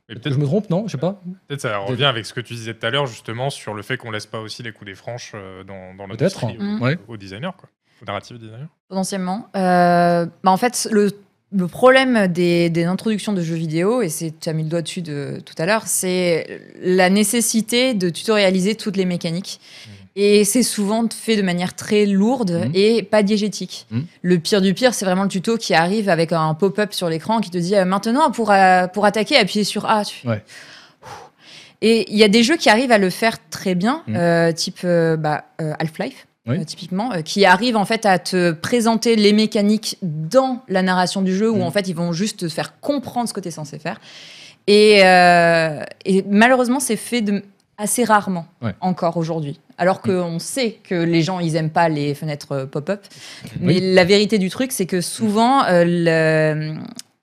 Mais 0.08 0.16
Je 0.16 0.20
peut-être 0.20 0.38
me 0.38 0.46
trompe, 0.46 0.70
non 0.70 0.84
Je 0.88 0.92
sais 0.94 0.98
pas. 0.98 1.22
peut-être 1.48 1.62
ça 1.62 1.78
revient 1.80 2.06
avec 2.06 2.26
ce 2.26 2.34
que 2.34 2.40
tu 2.42 2.54
disais 2.54 2.74
tout 2.74 2.86
à 2.86 2.90
l'heure, 2.92 3.08
justement, 3.08 3.50
sur 3.50 3.74
le 3.74 3.82
fait 3.82 3.98
qu'on 3.98 4.12
laisse 4.12 4.28
pas 4.28 4.40
aussi 4.40 4.62
les 4.64 4.72
coups 4.72 4.86
des 4.86 4.96
franches 4.96 5.32
euh, 5.36 5.64
dans, 5.64 5.96
dans 5.96 6.08
Peut-être. 6.08 6.46
l'industrie 6.46 6.58
Mm. 6.60 6.82
aux, 6.82 6.86
Ouais. 6.86 6.98
aux 7.08 7.18
designers, 7.18 7.52
quoi. 7.58 7.70
Aux 8.02 8.06
narrative 8.06 8.38
designers. 8.38 8.68
Potentiellement. 8.90 9.48
Euh, 9.56 10.26
bah 10.44 10.52
en 10.52 10.58
fait, 10.58 10.88
le, 10.92 11.12
le 11.52 11.68
problème 11.68 12.28
des, 12.28 12.70
des 12.70 12.84
introductions 12.84 13.34
de 13.34 13.42
jeux 13.42 13.56
vidéo, 13.56 14.02
et 14.02 14.10
c'est 14.10 14.34
tu 14.40 14.50
as 14.50 14.54
mis 14.54 14.64
le 14.64 14.70
doigt 14.70 14.82
dessus 14.82 15.02
de, 15.02 15.40
tout 15.46 15.56
à 15.58 15.66
l'heure, 15.66 15.88
c'est 15.88 16.62
la 16.82 17.10
nécessité 17.10 17.94
de 17.94 18.10
tutorialiser 18.10 18.76
toutes 18.76 18.98
les 18.98 19.06
mécaniques. 19.06 19.60
Et 20.18 20.46
c'est 20.46 20.64
souvent 20.64 21.06
fait 21.14 21.36
de 21.36 21.42
manière 21.42 21.76
très 21.76 22.06
lourde 22.06 22.62
Mhm. 22.66 22.72
et 22.74 23.04
pas 23.04 23.22
diégétique. 23.22 23.86
Mhm. 23.92 24.06
Le 24.22 24.40
pire 24.40 24.62
du 24.62 24.74
pire, 24.74 24.94
c'est 24.94 25.04
vraiment 25.06 25.24
le 25.24 25.30
tuto 25.30 25.58
qui 25.58 25.74
arrive 25.74 26.08
avec 26.08 26.32
un 26.32 26.54
pop-up 26.54 26.94
sur 26.94 27.10
l'écran 27.10 27.42
qui 27.42 27.50
te 27.52 27.58
dit 27.58 27.76
euh, 27.76 27.84
maintenant 27.86 28.32
pour, 28.32 28.52
euh, 28.52 28.88
pour 28.88 29.04
attaquer, 29.06 29.36
appuyez 29.38 29.66
sur 29.66 29.86
A. 29.86 30.04
Ouais. 30.24 30.42
Et 31.82 32.10
il 32.12 32.18
y 32.18 32.24
a 32.24 32.30
des 32.30 32.44
jeux 32.44 32.56
qui 32.56 32.70
arrivent 32.70 32.92
à 32.94 32.98
le 32.98 33.10
faire 33.10 33.38
très 33.50 33.76
bien, 33.76 34.04
Mhm. 34.08 34.16
euh, 34.16 34.52
type 34.54 34.80
euh, 34.86 35.18
bah, 35.18 35.46
Half-Life. 35.60 36.28
Oui. 36.48 36.60
euh, 36.60 36.64
typiquement, 36.64 37.12
euh, 37.12 37.22
qui 37.22 37.44
arrivent 37.44 37.76
en 37.76 37.86
fait 37.86 38.06
à 38.06 38.20
te 38.20 38.52
présenter 38.52 39.16
les 39.16 39.34
mécaniques 39.34 39.98
dans 40.04 40.62
la 40.68 40.84
narration 40.84 41.24
du 41.24 41.36
jeu, 41.36 41.50
où 41.50 41.64
en 41.64 41.72
fait 41.72 41.88
ils 41.88 41.96
vont 41.96 42.14
juste 42.14 42.42
te 42.42 42.50
faire 42.50 42.80
comprendre 42.82 43.28
ce 43.28 43.34
que 43.34 43.40
tu 43.40 43.48
es 43.48 43.52
censé 43.52 43.80
faire. 43.80 44.00
Et, 44.68 45.04
euh, 45.04 45.82
et 46.06 46.24
malheureusement, 46.30 46.80
c'est 46.80 46.98
fait 46.98 47.22
de, 47.22 47.44
assez 47.80 48.04
rarement 48.04 48.46
Ouais. 48.62 48.76
encore 48.80 49.18
aujourd'hui. 49.18 49.60
Alors 49.78 50.02
qu'on 50.02 50.40
sait 50.40 50.80
que 50.84 50.96
les 50.96 51.22
gens, 51.22 51.40
ils 51.40 51.56
aiment 51.56 51.70
pas 51.70 51.90
les 51.90 52.14
fenêtres 52.16 52.52
euh, 52.54 52.66
pop-up. 52.66 53.02
Mais 53.60 53.76
Oui. 53.76 53.94
la 53.94 54.04
vérité 54.06 54.38
du 54.38 54.50
truc, 54.50 54.72
c'est 54.72 54.86
que 54.86 55.02
souvent, 55.02 55.64
euh, 55.66 55.84
le- 55.86 56.76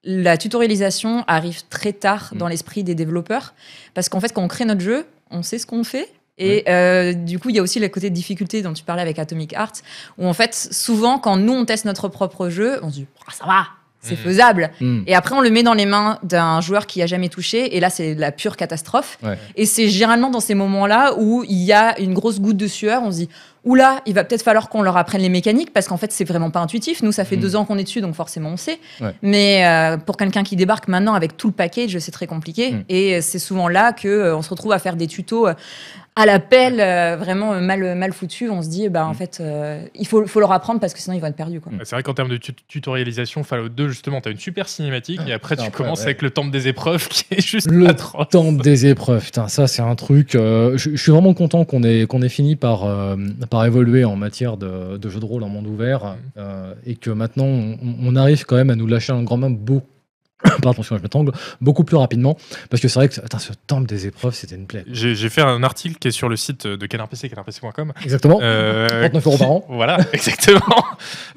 la 0.05 0.37
tutorialisation 0.37 1.25
arrive 1.29 1.63
très 1.71 1.93
tard 1.93 2.31
Mm. 2.35 2.39
dans 2.39 2.49
l'esprit 2.49 2.85
des 2.85 2.95
développeurs. 2.95 3.55
Parce 3.95 4.09
qu'en 4.09 4.21
fait, 4.21 4.33
quand 4.33 4.43
on 4.43 4.49
crée 4.49 4.65
notre 4.65 4.81
jeu, 4.81 5.07
on 5.31 5.43
sait 5.43 5.59
ce 5.59 5.67
qu'on 5.67 5.85
fait. 5.85 6.09
Et 6.39 6.65
euh, 6.69 7.13
du 7.13 7.39
coup, 7.39 7.51
il 7.51 7.57
y 7.57 7.59
a 7.59 7.63
aussi 7.63 7.79
le 7.79 7.89
côté 7.89 8.11
de 8.11 8.15
difficulté 8.15 8.63
dont 8.63 8.73
tu 8.73 8.85
parlais 8.85 9.03
avec 9.03 9.19
Atomic 9.19 9.53
Heart, 9.53 9.83
où 10.19 10.27
en 10.27 10.33
fait, 10.33 10.55
souvent, 10.55 11.19
quand 11.19 11.37
nous, 11.37 11.53
on 11.53 11.65
teste 11.65 11.85
notre 11.85 12.09
propre 12.09 12.49
jeu, 12.49 12.81
on 12.83 12.89
se 12.91 12.95
dit, 12.95 13.07
Ah, 13.29 13.33
ça 13.33 13.45
va, 13.47 13.67
c'est 14.03 14.15
Mhm. 14.19 14.25
faisable. 14.25 14.71
Hmm. 14.81 15.03
Et 15.07 15.15
après, 15.15 15.35
on 15.35 15.41
le 15.41 15.49
met 15.51 15.63
dans 15.63 15.75
les 15.75 15.87
mains 15.87 16.19
d'un 16.25 16.61
joueur 16.61 16.87
qui 16.87 17.01
a 17.03 17.07
jamais 17.07 17.29
touché, 17.29 17.77
et 17.77 17.81
là, 17.81 17.89
c'est 17.89 18.15
la 18.15 18.33
pure 18.33 18.57
catastrophe. 18.57 19.19
Ouais. 19.23 19.39
Et 19.57 19.65
c'est 19.65 19.89
généralement 19.89 20.29
dans 20.29 20.41
ces 20.41 20.55
moments-là 20.55 21.15
où 21.19 21.45
il 21.49 21.63
y 21.63 21.73
a 21.73 21.99
une 22.01 22.13
grosse 22.13 22.41
goutte 22.41 22.57
de 22.57 22.67
sueur, 22.67 23.03
on 23.05 23.13
se 23.13 23.17
dit, 23.19 23.29
oula, 23.65 24.01
il 24.07 24.15
va 24.15 24.25
peut-être 24.25 24.43
falloir 24.43 24.69
qu'on 24.69 24.83
leur 24.83 24.97
apprenne 24.97 25.23
les 25.23 25.29
mécaniques, 25.29 25.73
parce 25.73 25.87
qu'en 25.87 25.97
fait, 25.97 26.11
c'est 26.11 26.25
vraiment 26.25 26.51
pas 26.51 26.59
intuitif. 26.59 27.01
Nous, 27.05 27.13
ça 27.13 27.25
fait 27.25 27.37
deux 27.37 27.55
ans 27.55 27.65
qu'on 27.65 27.79
est 27.79 27.85
dessus, 27.85 28.01
donc 28.01 28.17
forcément, 28.17 28.51
on 28.51 28.57
sait. 28.57 28.81
Ouais. 29.01 29.15
Mais 29.23 29.65
euh, 29.67 29.97
pour 29.99 30.17
quelqu'un 30.17 30.43
qui 30.43 30.57
débarque 30.57 30.89
maintenant 30.89 31.15
avec 31.15 31.37
tout 31.37 31.47
le 31.47 31.53
package, 31.53 31.97
c'est 32.01 32.11
très 32.11 32.27
compliqué. 32.27 32.75
Et 32.89 33.21
c'est 33.21 33.39
souvent 33.39 33.69
là 33.69 33.93
que 33.93 34.09
euh, 34.09 34.37
on 34.37 34.43
se 34.43 34.51
retrouve 34.51 34.73
à 34.73 34.81
faire 34.81 34.97
des 34.97 35.07
tutos 35.07 35.47
euh, 35.47 35.55
à 36.15 36.27
l'appel, 36.27 36.79
euh, 36.79 37.17
vraiment 37.19 37.55
euh, 37.55 37.61
mal, 37.61 37.97
mal 37.97 38.13
foutus. 38.13 38.51
On 38.51 38.61
se 38.61 38.69
dit, 38.69 38.89
bah, 38.91 39.07
en 39.07 39.13
Mm. 39.13 39.15
fait, 39.15 39.39
euh, 39.41 39.83
il 39.95 40.07
faut, 40.07 40.27
faut 40.27 40.41
leur 40.41 40.53
apprendre 40.53 40.79
parce 40.79 40.93
que 40.93 41.01
sinon, 41.01 41.17
ils 41.17 41.21
vont 41.21 41.27
être 41.29 41.37
perdus. 41.37 41.61
Quoi. 41.61 41.73
Mm. 41.73 41.79
C'est 41.85 41.97
vrai 41.97 42.03
qu'en 42.03 42.13
termes 42.13 42.29
de 42.29 42.37
tu- 42.37 42.53
tutorialisation, 42.69 43.45
Fallout 43.45 43.71
2, 43.71 43.89
justement, 43.89 44.21
tu 44.21 44.29
as 44.29 44.33
une 44.33 44.39
super 44.39 44.69
cinématique 44.69 45.21
et 45.27 45.33
après, 45.33 45.57
tu 45.57 45.63
Après, 45.63 45.71
commences 45.85 46.01
ouais. 46.01 46.07
avec 46.07 46.21
le 46.23 46.31
temple 46.31 46.51
des 46.51 46.69
épreuves 46.69 47.09
qui 47.09 47.25
est 47.31 47.41
juste 47.41 47.71
Le 47.71 47.89
atroce. 47.89 48.29
temple 48.29 48.63
des 48.63 48.87
épreuves, 48.87 49.25
putain, 49.25 49.49
ça 49.49 49.67
c'est 49.67 49.83
un 49.83 49.95
truc. 49.95 50.35
euh, 50.35 50.77
je, 50.77 50.97
suis 50.97 51.13
vraiment 51.13 51.33
content 51.35 51.65
qu'on 51.65 51.83
ait, 51.83 52.07
qu'on 52.07 52.21
ait 52.23 52.29
fini 52.29 52.57
par, 52.57 52.85
euh, 52.85 53.17
par 53.49 53.65
évoluer 53.65 54.05
en 54.05 54.17
matière 54.17 54.57
de, 54.59 54.99
de 54.99 55.09
jeu 55.09 55.19
de 55.21 55.25
rôle 55.25 55.43
en 55.45 55.49
monde 55.49 55.67
ouvert 55.67 56.17
euh, 56.37 56.75
et 56.85 56.97
que 56.97 57.11
maintenant 57.11 57.45
on, 57.47 57.79
on 58.03 58.17
arrive 58.17 58.45
quand 58.45 58.57
même 58.57 58.71
à 58.71 58.75
nous 58.77 58.87
lâcher 58.87 59.13
un 59.13 59.23
grand 59.23 59.39
main 59.39 59.51
beaucoup. 59.51 59.87
Pardon, 60.63 60.83
je 60.83 60.95
m'étrangle, 60.95 61.33
beaucoup 61.61 61.85
plus 61.85 61.97
rapidement 61.97 62.37
parce 62.71 62.81
que 62.81 62.89
c'est 62.89 62.99
vrai 62.99 63.09
que 63.09 63.21
attends, 63.21 63.39
ce 63.39 63.53
temple 63.67 63.87
des 63.87 64.07
épreuves 64.07 64.35
c'était 64.35 64.57
une 64.57 64.67
plaie. 64.67 64.85
J'ai 64.89 65.15
j'ai 65.15 65.29
fait 65.29 65.43
un 65.43 65.63
article 65.63 65.97
qui 65.99 66.09
est 66.09 66.13
sur 66.13 66.29
le 66.29 66.37
site 66.37 66.67
de 66.67 66.87
Canard 66.87 67.09
PC, 67.09 67.29
canardpc.com. 67.29 67.93
Exactement. 68.03 68.39
Euh, 68.43 68.89
39 68.89 69.27
euros 69.27 69.39
par 69.39 69.51
an. 69.51 69.65
Voilà, 69.69 69.99
exactement. 70.13 70.85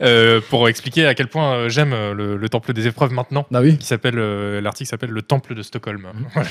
Euh, 0.02 0.41
pour 0.49 0.68
expliquer 0.69 1.06
à 1.06 1.15
quel 1.15 1.27
point 1.27 1.53
euh, 1.53 1.69
j'aime 1.69 1.94
euh, 1.94 2.14
le, 2.14 2.38
le 2.38 2.49
temple 2.49 2.73
des 2.73 2.88
épreuves 2.88 3.11
maintenant. 3.11 3.45
Ah 3.53 3.61
oui. 3.61 3.77
Qui 3.77 3.88
s'appelle 3.88 4.18
euh, 4.18 4.61
l'article 4.61 4.90
s'appelle 4.90 5.10
le 5.10 5.22
temple 5.22 5.56
de 5.56 5.61
Stockholm. 5.61 6.07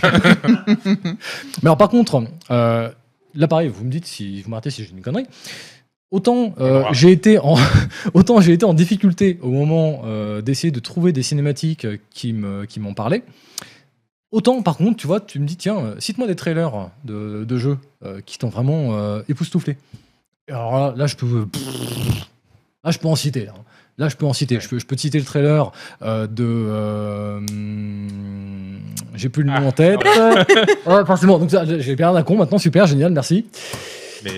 Mais 0.84 1.64
alors 1.64 1.76
par 1.76 1.88
contre, 1.88 2.24
là 2.48 3.48
pareil, 3.48 3.68
vous 3.68 3.84
me 3.84 3.90
dites 3.90 4.06
si 4.06 4.42
vous 4.42 4.50
m'arrêtez 4.50 4.70
si 4.70 4.84
j'ai 4.84 4.90
une 4.90 5.02
connerie. 5.02 5.26
Autant 6.14 6.54
euh, 6.60 6.84
j'ai 6.92 7.10
été 7.10 7.40
en 7.40 7.56
autant 8.14 8.40
j'ai 8.40 8.52
été 8.52 8.64
en 8.64 8.72
difficulté 8.72 9.38
au 9.42 9.48
moment 9.50 10.02
euh, 10.04 10.42
d'essayer 10.42 10.70
de 10.70 10.78
trouver 10.78 11.10
des 11.12 11.24
cinématiques 11.24 11.84
euh, 11.84 11.96
qui 12.10 12.32
me 12.32 12.66
qui 12.66 12.78
m'en 12.78 12.94
parlaient. 12.94 13.24
Autant 14.30 14.62
par 14.62 14.76
contre, 14.76 14.96
tu 14.96 15.08
vois, 15.08 15.18
tu 15.18 15.40
me 15.40 15.46
dis 15.46 15.56
tiens, 15.56 15.94
cite-moi 15.98 16.28
des 16.28 16.36
trailers 16.36 16.90
de, 17.04 17.44
de 17.44 17.56
jeux 17.58 17.78
euh, 18.04 18.20
qui 18.24 18.38
t'ont 18.38 18.48
vraiment 18.48 18.96
époustouflé. 19.28 19.76
Et 20.46 20.52
Alors 20.52 20.78
là, 20.78 20.94
là, 20.96 21.06
je 21.08 21.16
peux 21.16 21.46
là 22.84 22.90
je 22.92 22.98
peux 23.00 23.08
en 23.08 23.16
citer. 23.16 23.46
Là, 23.46 23.54
Là, 23.96 24.08
je 24.08 24.16
peux 24.16 24.26
en 24.26 24.32
citer. 24.32 24.58
Je, 24.58 24.68
peux, 24.68 24.78
je 24.80 24.86
peux 24.86 24.96
te 24.96 25.00
citer 25.00 25.18
le 25.20 25.24
trailer 25.24 25.70
euh, 26.02 26.26
de. 26.26 26.44
euh, 26.44 27.38
hum, 27.38 28.80
j'ai 29.14 29.28
plus 29.28 29.44
le 29.44 29.50
nom 29.50 29.56
Ah, 29.56 29.62
en 29.66 29.72
tête. 29.72 30.00
Ouais, 30.86 31.04
forcément. 31.06 31.38
Donc, 31.38 31.50
ça, 31.52 31.64
j'ai 31.64 31.94
bien 31.94 32.12
un 32.14 32.22
con 32.24 32.36
maintenant. 32.36 32.58
Super, 32.58 32.86
génial, 32.88 33.12
merci. 33.12 33.46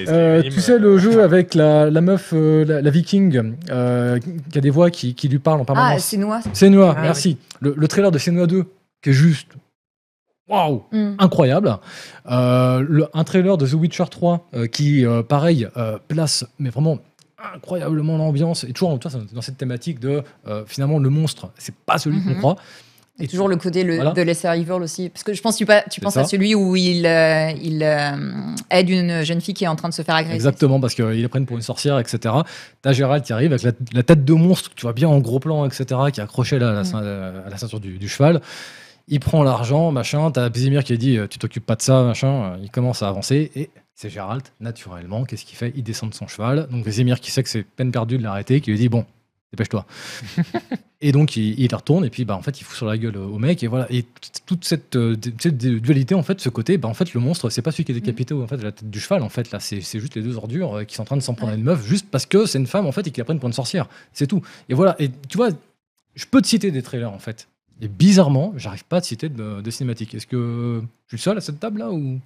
Euh, 0.08 0.42
tu 0.42 0.60
sais, 0.60 0.78
le 0.78 0.98
jeu 0.98 1.22
avec 1.22 1.54
la, 1.54 1.90
la 1.90 2.00
meuf, 2.00 2.30
euh, 2.32 2.64
la, 2.64 2.82
la 2.82 2.90
viking, 2.90 3.54
euh, 3.70 4.18
qui 4.50 4.58
a 4.58 4.60
des 4.60 4.70
voix 4.70 4.90
qui, 4.90 5.14
qui 5.14 5.28
lui 5.28 5.38
parlent 5.38 5.60
en 5.60 5.64
Ah, 5.64 5.66
permanence. 5.66 6.04
c'est 6.04 6.16
noir. 6.16 6.42
Senua, 6.52 6.94
Ah, 6.96 7.02
merci. 7.02 7.38
Le, 7.60 7.74
le 7.76 7.88
trailer 7.88 8.10
de 8.10 8.18
Senua 8.18 8.46
2, 8.46 8.64
qui 9.02 9.10
est 9.10 9.12
juste. 9.12 9.48
Waouh! 10.48 10.84
Mm. 10.92 11.14
incroyable. 11.18 11.76
Euh, 12.30 12.84
le- 12.88 13.08
un 13.14 13.24
trailer 13.24 13.56
de 13.58 13.66
The 13.66 13.72
Witcher 13.74 14.04
3 14.08 14.46
euh, 14.54 14.66
qui, 14.68 15.04
euh, 15.04 15.22
pareil, 15.22 15.66
euh, 15.76 15.98
place 16.06 16.44
mais 16.60 16.70
vraiment 16.70 16.98
incroyablement 17.54 18.16
l'ambiance 18.16 18.64
et 18.64 18.72
toujours 18.72 18.98
tu 18.98 19.08
vois, 19.08 19.20
dans 19.32 19.40
cette 19.40 19.58
thématique 19.58 19.98
de 20.00 20.22
euh, 20.46 20.62
finalement 20.66 20.98
le 20.98 21.10
monstre, 21.10 21.50
c'est 21.58 21.74
pas 21.74 21.98
celui 21.98 22.22
qu'on 22.22 22.30
Mhm. 22.30 22.38
croit. 22.38 22.56
Et 23.18 23.26
toujours 23.28 23.48
le 23.48 23.56
côté 23.56 23.82
le, 23.82 23.94
Voilà. 23.97 24.12
de 24.12 24.20
Lesser 24.20 24.48
Evil 24.48 24.72
aussi. 24.72 25.09
Parce 25.09 25.22
que 25.24 25.32
je 25.32 25.40
pense 25.40 25.55
que 25.55 25.59
tu, 25.59 25.64
pas- 25.66 25.82
tu 25.90 26.01
penses 26.01 26.18
à 26.18 26.24
celui 26.24 26.55
où 26.55 26.76
il, 26.76 27.06
euh, 27.06 27.51
il 27.62 27.82
euh, 27.82 28.10
aide 28.70 28.90
une 28.90 29.22
jeune 29.24 29.40
fille 29.40 29.55
qui 29.55 29.64
est 29.64 29.68
en 29.68 29.76
train 29.76 29.88
de 29.88 29.94
se 29.94 30.02
faire 30.02 30.14
agresser. 30.16 30.34
Exactement, 30.36 30.80
parce 30.80 30.94
qu'ils 30.94 31.06
les 31.06 31.28
prennent 31.28 31.47
pour 31.47 31.56
une 31.56 31.62
sorcière, 31.62 31.98
etc. 31.98 32.34
T'as 32.82 32.93
Gérald 32.93 33.24
qui 33.24 33.32
arrive 33.32 33.52
avec 33.52 33.62
la, 33.62 33.72
la 33.94 34.02
tête 34.02 34.24
de 34.24 34.32
monstre, 34.34 34.68
que 34.70 34.74
tu 34.74 34.82
vois 34.82 34.93
bien 34.93 35.09
en 35.09 35.18
gros 35.18 35.38
plan, 35.40 35.64
etc., 35.64 35.84
qui 36.12 36.20
est 36.20 36.22
accroché 36.22 36.59
là, 36.59 36.70
à, 36.70 36.72
la, 36.74 36.82
Mm. 36.82 37.43
à 37.47 37.51
la 37.51 37.56
ceinture 37.56 37.80
du, 37.80 37.97
du 37.98 38.09
cheval. 38.09 38.43
Il 39.09 39.20
prend 39.20 39.43
l'argent, 39.44 39.93
machin. 39.93 40.30
T'as 40.30 40.48
Bézimir 40.51 40.84
qui 40.84 40.98
dit 40.98 41.16
euh, 41.16 41.26
Tu 41.26 41.38
t'occupes 41.38 41.64
pas 41.64 41.76
de 41.76 41.82
ça, 41.82 42.02
machin. 42.02 42.59
Il 42.62 42.70
commence 42.70 43.02
à 43.02 43.09
avancer 43.09 43.51
et 43.56 43.70
c'est 43.94 44.10
Gérald, 44.10 44.43
naturellement. 44.60 45.24
Qu'est-ce 45.24 45.44
qu'il 45.47 45.56
fait? 45.56 45.72
Il 45.74 45.84
descend 45.84 46.10
de 46.10 46.14
son 46.14 46.26
cheval. 46.26 46.66
Donc 46.70 46.84
Bézimir 46.84 47.20
qui 47.20 47.30
sait 47.30 47.43
que 47.43 47.48
c'est 47.48 47.62
peine 47.62 47.93
perdue 47.93 48.18
de 48.18 48.22
l'arrêter, 48.24 48.60
qui 48.60 48.72
lui 48.72 48.78
dit 48.78 48.88
Bon, 48.90 49.06
dépêche-toi. 49.52 49.86
et 51.01 51.12
donc 51.12 51.36
il, 51.36 51.59
il 51.59 51.74
retourne 51.74 52.05
et 52.05 52.10
puis 52.10 52.24
bah, 52.24 52.36
en 52.36 52.43
fait 52.43 52.60
il 52.60 52.64
fout 52.64 52.77
sur 52.77 52.86
la 52.86 52.98
gueule 52.98 53.16
au 53.16 53.39
mec 53.39 53.62
et 53.62 53.66
voilà. 53.66 53.86
Et 53.90 54.05
toute 54.47 54.64
cette, 54.64 54.97
euh, 54.97 55.16
cette 55.39 55.56
dualité 55.59 56.14
en 56.14 56.23
fait 56.23 56.40
ce 56.40 56.48
côté 56.48 56.78
bah, 56.78 56.89
en 56.89 56.94
fait 56.94 57.12
le 57.14 57.20
monstre 57.20 57.51
c'est 57.51 57.62
pas 57.62 57.73
celui 57.73 57.85
qui 57.85 57.93
est 57.93 57.97
décapité 57.97 58.35
ou 58.35 58.43
en 58.43 58.47
fait 58.47 58.56
la 58.59 58.73
tête 58.73 58.89
du 58.90 59.01
cheval 59.01 59.23
en 59.23 59.28
fait 59.28 59.51
là. 59.51 59.60
C'est 59.60 59.81
juste 59.81 60.14
les 60.14 60.23
deux 60.23 60.36
ordures 60.36 60.78
euh, 60.78 60.85
qui 60.85 60.94
sont 60.94 61.02
en 61.02 61.06
train 61.06 61.16
de 61.16 61.23
s'en 61.23 61.35
prendre 61.35 61.52
à 61.52 61.56
une 61.56 61.62
meuf 61.62 61.85
juste 61.86 62.06
parce 62.10 62.27
que 62.27 62.47
c'est 62.47 62.59
une 62.59 62.66
femme 62.66 62.86
en 62.86 62.93
fait 62.93 63.06
et 63.06 63.10
qu'ils 63.10 63.20
la 63.20 63.24
prennent 63.24 63.40
pour 63.40 63.48
une 63.48 63.52
sorcière. 63.52 63.89
C'est 64.12 64.27
tout. 64.27 64.43
Et 64.68 64.74
voilà. 64.74 64.97
Et 64.98 65.10
tu 65.28 65.36
vois 65.36 65.51
je 66.14 66.24
peux 66.24 66.40
te 66.40 66.47
citer 66.47 66.70
des 66.70 66.82
trailers 66.82 67.12
en 67.12 67.18
fait. 67.18 67.48
Et 67.81 67.89
bizarrement 67.89 68.55
j'arrive 68.56 68.85
pas 68.85 68.98
à 68.98 69.01
te 69.01 69.06
citer 69.06 69.28
de, 69.28 69.60
de 69.60 69.70
cinématiques. 69.70 70.14
Est-ce 70.14 70.27
que 70.27 70.82
je 71.06 71.16
suis 71.16 71.23
seul 71.23 71.36
à 71.36 71.40
cette 71.40 71.60
table 71.60 71.81
là 71.81 71.90
ou? 71.90 72.20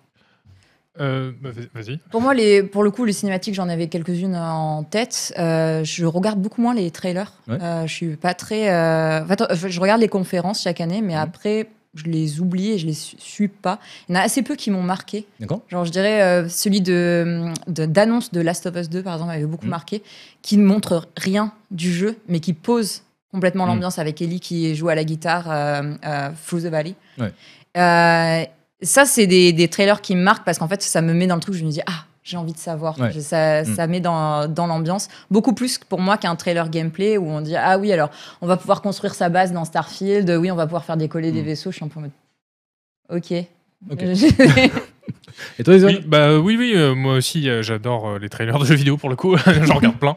Euh, 1.01 1.33
bah, 1.41 1.51
Vas-y. 1.75 1.97
Pour 2.11 2.21
moi, 2.21 2.35
les, 2.35 2.63
pour 2.63 2.83
le 2.85 2.91
coup, 2.91 3.05
les 3.05 3.13
cinématiques, 3.13 3.55
j'en 3.55 3.69
avais 3.69 3.89
quelques-unes 3.89 4.37
en 4.37 4.85
tête. 4.85 5.33
Euh, 5.39 5.83
je 5.85 6.05
regarde 6.05 6.41
beaucoup 6.41 6.61
moins 6.63 6.75
les 6.75 6.91
trailers. 6.91 7.33
Ouais. 7.49 7.59
Euh, 7.61 7.87
je 7.87 7.93
suis 7.93 8.17
pas 8.17 8.35
très. 8.35 8.71
euh, 8.71 9.23
en 9.23 9.27
fait, 9.27 9.69
je 9.69 9.81
regarde 9.81 10.01
les 10.01 10.09
conférences 10.09 10.63
chaque 10.63 10.81
année, 10.81 11.01
mais 11.03 11.15
Mhm. 11.15 11.21
après, 11.21 11.69
je 11.95 12.05
les 12.05 12.41
oublie 12.41 12.71
et 12.73 12.79
je 12.79 12.87
les 12.87 12.93
su- 12.95 13.17
suis 13.19 13.49
pas. 13.49 13.81
Il 14.09 14.13
y 14.15 14.17
en 14.17 14.21
a 14.21 14.23
assez 14.23 14.43
peu 14.43 14.55
qui 14.55 14.71
m'ont 14.71 14.83
marqué. 14.83 15.27
d'accord 15.41 15.63
Genre, 15.69 15.85
je 15.85 15.91
dirais 15.91 16.23
euh, 16.23 16.49
celui 16.49 16.81
de 16.83 17.47
de- 17.67 17.87
d'annonce 17.87 18.31
de, 18.31 18.41
Last 18.41 18.67
of 18.67 18.77
Us 18.77 18.89
2, 18.89 19.03
par 19.03 19.15
exemple, 19.15 19.33
m'avait 19.33 19.45
beaucoup 19.47 19.65
Mhm. 19.65 19.71
marqué, 19.71 20.03
qui 20.43 20.57
ne 20.57 20.65
montre 20.65 21.09
rien 21.17 21.53
du 21.73 21.93
jeu, 21.93 22.17
mais 22.29 22.39
qui 22.41 22.53
pose 22.53 23.03
complètement 23.33 23.65
Mhm. 23.67 23.73
l'ambiance 23.75 23.99
avec 23.99 24.21
Ellie 24.23 24.39
qui 24.41 24.75
joue 24.77 24.89
à 24.89 24.95
la 24.95 25.03
guitare 25.05 25.47
euh, 25.51 25.95
euh, 26.07 26.29
Through 26.47 26.63
the 26.63 26.67
Valley. 26.67 26.95
Ouais. 27.19 27.33
Ça, 28.83 29.05
c'est 29.05 29.27
des, 29.27 29.53
des 29.53 29.69
trailers 29.69 30.01
qui 30.01 30.17
me 30.17 30.23
marquent 30.23 30.45
parce 30.45 30.59
qu'en 30.59 30.69
fait, 30.69 30.83
ça 30.83 31.03
me 31.03 31.13
met 31.13 31.27
dans 31.27 31.35
le 31.35 31.41
truc. 31.41 31.55
Je 31.55 31.65
me 31.65 31.71
dis, 31.71 31.81
ah, 31.87 32.05
j'ai 32.23 32.37
envie 32.37 32.53
de 32.55 32.59
savoir. 32.59 32.99
Ouais. 32.99 33.13
Ça, 33.21 33.63
Mm. 33.63 33.75
ça 33.77 33.87
met 33.87 34.01
dans, 34.01 34.49
dans 34.49 34.67
l'ambiance. 34.67 35.09
Beaucoup 35.31 35.53
plus 35.55 35.79
pour 35.79 36.01
moi 36.01 36.17
qu'un 36.17 36.35
trailer 36.37 36.69
gameplay 36.71 37.17
où 37.19 37.29
on 37.29 37.41
dit, 37.43 37.57
ah 37.57 37.79
oui, 37.79 37.93
alors, 37.93 38.11
on 38.41 38.47
va 38.47 38.57
pouvoir 38.57 38.81
construire 38.83 39.15
sa 39.15 39.29
base 39.29 39.53
dans 39.53 39.65
Starfield. 39.65 40.31
Oui, 40.31 40.51
on 40.51 40.57
va 40.57 40.67
pouvoir 40.67 40.85
faire 40.85 40.97
décoller 40.97 41.31
des 41.33 41.43
Mm. 41.43 41.47
vaisseaux. 41.47 41.71
Je 41.71 41.77
suis 41.77 41.85
un 41.85 41.89
peu 41.89 41.99
en 41.99 42.03
mode, 42.03 42.11
ok. 43.11 43.33
Et 45.59 45.65
toi, 45.65 45.75
Oui, 45.77 46.01
bah 46.07 46.39
oui, 46.39 46.57
oui, 46.59 46.73
euh, 46.75 46.95
moi 46.95 47.15
aussi 47.15 47.49
euh, 47.49 47.63
j'adore 47.63 48.09
euh, 48.09 48.19
les 48.19 48.29
trailers 48.29 48.59
de 48.59 48.65
jeux 48.65 48.75
vidéo 48.75 48.97
pour 48.99 49.09
le 49.09 49.17
coup, 49.17 49.37
j'en 49.65 49.75
regarde 49.77 49.97
plein. 49.99 50.17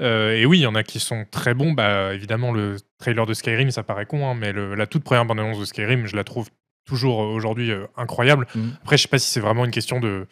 Euh, 0.00 0.34
et 0.36 0.46
oui, 0.46 0.58
il 0.58 0.62
y 0.62 0.66
en 0.66 0.74
a 0.74 0.82
qui 0.82 0.98
sont 0.98 1.24
très 1.30 1.54
bons. 1.54 1.72
Bah 1.72 2.12
évidemment, 2.14 2.50
le 2.52 2.76
trailer 2.98 3.24
de 3.26 3.34
Skyrim, 3.34 3.70
ça 3.70 3.82
paraît 3.84 4.06
con, 4.06 4.28
hein, 4.28 4.34
mais 4.38 4.52
le- 4.52 4.74
la 4.74 4.86
toute 4.86 5.04
première 5.04 5.24
bande-annonce 5.26 5.60
de 5.60 5.64
Skyrim, 5.64 6.06
je 6.06 6.16
la 6.16 6.24
trouve 6.24 6.48
toujours 6.84 7.22
euh, 7.22 7.26
aujourd'hui 7.26 7.70
euh, 7.70 7.86
incroyable. 7.96 8.46
Mhm. 8.54 8.72
Après, 8.82 8.96
je 8.96 9.02
sais 9.02 9.08
pas 9.08 9.18
si 9.18 9.30
c'est 9.30 9.40
vraiment 9.40 9.64
une 9.64 9.70
question 9.70 10.00
de, 10.00 10.26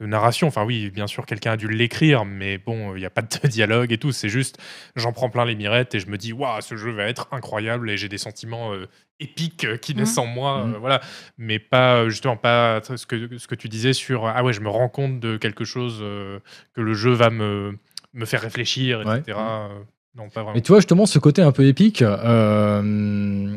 de 0.00 0.06
narration. 0.06 0.46
Enfin 0.46 0.64
oui, 0.64 0.90
bien 0.90 1.06
sûr, 1.06 1.26
quelqu'un 1.26 1.52
a 1.52 1.56
dû 1.56 1.68
l'écrire, 1.68 2.24
mais 2.24 2.58
bon, 2.58 2.94
il 2.94 3.00
n'y 3.00 3.06
a 3.06 3.10
pas 3.10 3.22
de 3.22 3.28
dialogue 3.48 3.92
et 3.92 3.98
tout. 3.98 4.12
C'est 4.12 4.28
juste, 4.28 4.58
j'en 4.96 5.12
prends 5.12 5.28
plein 5.30 5.44
les 5.44 5.54
mirettes 5.54 5.94
et 5.94 6.00
je 6.00 6.08
me 6.08 6.16
dis, 6.16 6.32
waouh, 6.32 6.60
ce 6.60 6.76
jeu 6.76 6.92
va 6.92 7.04
être 7.04 7.28
incroyable 7.32 7.90
et 7.90 7.96
j'ai 7.96 8.08
des 8.08 8.18
sentiments 8.18 8.72
euh, 8.72 8.86
épiques 9.20 9.64
euh, 9.64 9.76
qui 9.76 9.94
naissent 9.96 10.16
en 10.18 10.26
moi. 10.26 10.64
Euh, 10.64 10.78
voilà 10.78 11.00
mais 11.38 11.58
pas 11.58 11.96
euh, 11.96 12.08
justement 12.08 12.36
pas 12.36 12.80
ce 12.84 13.04
que, 13.04 13.36
ce 13.36 13.48
que 13.48 13.56
tu 13.56 13.68
disais 13.68 13.92
sur 13.92 14.26
ah 14.26 14.44
ouais 14.44 14.52
je 14.52 14.60
me 14.60 14.68
rends 14.68 14.88
compte 14.88 15.18
de 15.18 15.36
quelque 15.36 15.64
chose 15.64 15.98
euh, 16.02 16.38
que 16.74 16.80
le 16.80 16.94
jeu 16.94 17.10
va 17.10 17.28
me, 17.30 17.76
me 18.14 18.24
faire 18.26 18.40
réfléchir 18.40 19.02
Ouais. 19.04 19.18
etc 19.18 19.36
Euh, 19.40 19.68
non 20.16 20.28
pas 20.28 20.42
vraiment 20.42 20.54
Mais 20.54 20.60
tu 20.62 20.68
vois, 20.72 20.78
justement, 20.78 21.06
ce 21.06 21.18
côté 21.18 21.42
un 21.42 21.50
peu 21.52 21.64
épique, 21.66 22.02
euh, 22.02 23.56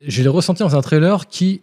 je 0.00 0.22
l'ai 0.22 0.28
ressenti 0.28 0.62
dans 0.62 0.76
un 0.76 0.80
trailer 0.82 1.26
qui, 1.26 1.62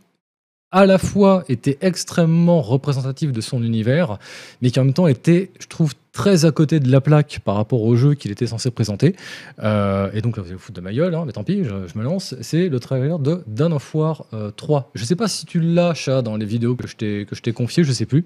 à 0.74 0.88
la 0.88 0.98
fois, 0.98 1.44
était 1.48 1.78
extrêmement 1.82 2.62
représentatif 2.62 3.32
de 3.32 3.42
son 3.42 3.64
univers, 3.64 4.18
mais 4.62 4.72
qui 4.72 4.80
en 4.80 4.86
même 4.86 4.94
temps 4.94 5.08
était, 5.08 5.52
je 5.60 5.68
trouve, 5.68 5.94
très 6.14 6.46
à 6.46 6.52
côté 6.52 6.80
de 6.80 6.92
la 6.92 7.00
plaque 7.00 7.42
par 7.46 7.56
rapport 7.56 7.84
au 7.84 7.96
jeu 7.96 8.16
qu'il 8.16 8.32
était 8.32 8.48
censé 8.48 8.72
présenter. 8.72 9.16
Euh, 9.64 10.10
et 10.14 10.22
donc, 10.22 10.36
là, 10.36 10.42
vous 10.42 10.50
allez 10.50 10.56
vous 10.56 10.62
foutre 10.62 10.76
de 10.76 10.82
ma 10.82 10.92
gueule, 10.92 11.14
hein, 11.14 11.24
mais 11.26 11.32
tant 11.32 11.44
pis, 11.44 11.64
je, 11.64 11.98
me 11.98 12.04
lance. 12.04 12.36
C'est 12.42 12.70
le 12.70 12.80
trailer 12.80 13.20
de 13.20 13.44
Dawn 13.46 13.72
of 13.72 13.94
War 13.94 14.26
euh, 14.34 14.50
3. 14.50 14.92
Je 14.96 15.06
sais 15.06 15.16
pas 15.16 15.28
si 15.28 15.46
tu 15.46 15.60
l'as, 15.60 15.94
chat, 15.94 16.24
dans 16.24 16.38
les 16.38 16.46
vidéos 16.46 16.76
que 16.76 16.88
je 16.88 16.96
t'ai 16.96 17.26
que 17.30 17.36
je 17.36 17.42
t'ai 17.44 17.54
confiées, 17.54 17.84
je 17.84 17.92
sais 17.92 18.08
plus. 18.08 18.26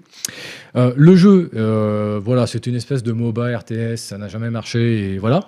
Euh, 0.74 0.92
le 0.96 1.16
jeu, 1.16 1.50
euh, 1.54 2.18
voilà, 2.22 2.46
c'est 2.46 2.66
une 2.66 2.74
espèce 2.74 3.02
de 3.02 3.12
MOBA 3.12 3.58
RTS, 3.58 3.96
ça 3.96 4.16
n'a 4.16 4.28
jamais 4.28 4.48
marché, 4.48 5.14
et 5.14 5.18
voilà. 5.18 5.46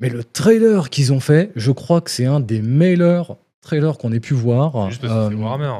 Mais 0.00 0.10
le 0.10 0.22
trailer 0.22 0.90
qu'ils 0.90 1.14
ont 1.14 1.20
fait, 1.20 1.50
je 1.56 1.72
crois 1.72 2.02
que 2.02 2.10
c'est 2.10 2.26
un 2.26 2.40
des 2.40 2.60
meilleurs 2.60 3.36
trailers 3.60 3.98
qu'on 3.98 4.12
ait 4.12 4.20
pu 4.20 4.34
voir. 4.34 4.88
juste 4.90 5.00
parce 5.02 5.12
que 5.12 5.28
c'est 5.30 5.34
Euh, 5.34 5.42
Warhammer 5.42 5.72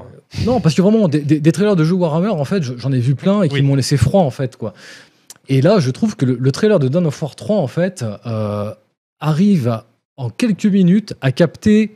non, 0.44 0.60
parce 0.60 0.74
que 0.74 0.82
vraiment, 0.82 1.08
des, 1.08 1.20
des- 1.20 1.40
des 1.40 1.52
trailers 1.52 1.76
de 1.76 1.84
jeux 1.84 1.94
Warhammer, 1.94 2.28
en 2.28 2.44
fait, 2.44 2.62
je- 2.62 2.76
j'en 2.76 2.92
ai 2.92 3.00
vu 3.00 3.14
plein 3.14 3.42
et 3.42 3.48
qui 3.48 3.54
Oui. 3.56 3.62
m'ont 3.62 3.74
laissé 3.76 3.96
froid, 3.96 4.22
en 4.22 4.30
fait, 4.30 4.56
quoi. 4.56 4.74
Et 5.48 5.62
là, 5.62 5.78
je 5.80 5.90
trouve 5.90 6.14
que 6.16 6.26
le, 6.26 6.36
le 6.36 6.52
trailer 6.52 6.78
de 6.78 6.88
Dawn 6.88 7.06
of 7.06 7.22
War 7.22 7.34
3, 7.36 7.56
en 7.56 7.66
fait, 7.66 8.04
euh, 8.26 8.72
arrive 9.20 9.68
à- 9.68 9.86
en 10.16 10.28
quelques 10.30 10.66
minutes 10.66 11.14
à 11.20 11.32
capter 11.32 11.94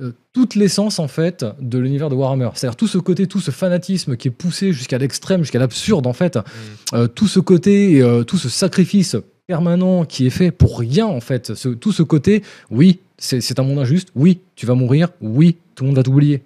euh, 0.00 0.12
toute 0.34 0.54
l'essence, 0.56 0.98
en 0.98 1.08
fait, 1.08 1.44
de 1.58 1.78
l'univers 1.78 2.10
de 2.10 2.14
Warhammer. 2.14 2.50
C'est-à-dire 2.54 2.76
tout 2.76 2.86
ce 2.86 2.98
côté, 2.98 3.26
tout 3.26 3.40
ce 3.40 3.50
fanatisme 3.50 4.16
qui 4.18 4.28
est 4.28 4.30
poussé 4.30 4.72
jusqu'à 4.74 4.98
l'extrême, 4.98 5.40
jusqu'à 5.40 5.58
l'absurde, 5.58 6.06
en 6.06 6.12
fait. 6.12 6.38
Euh, 6.92 7.06
tout 7.06 7.26
ce 7.26 7.40
côté, 7.40 8.02
tout 8.26 8.36
ce 8.36 8.50
sacrifice 8.50 9.16
permanent 9.46 10.04
qui 10.04 10.26
est 10.26 10.30
fait 10.30 10.50
pour 10.50 10.78
rien, 10.78 11.06
en 11.06 11.20
fait. 11.20 11.54
Ce- 11.54 11.68
tout 11.68 11.92
ce 11.92 12.02
côté, 12.02 12.42
oui, 12.70 13.00
c'est 13.18 13.58
un 13.58 13.62
monde 13.62 13.78
injuste, 13.78 14.08
oui, 14.14 14.40
tu 14.56 14.66
vas 14.66 14.74
mourir, 14.74 15.08
oui, 15.20 15.56
tout 15.74 15.84
le 15.84 15.88
monde 15.88 15.96
va 15.96 16.02
t'oublier. 16.02 16.42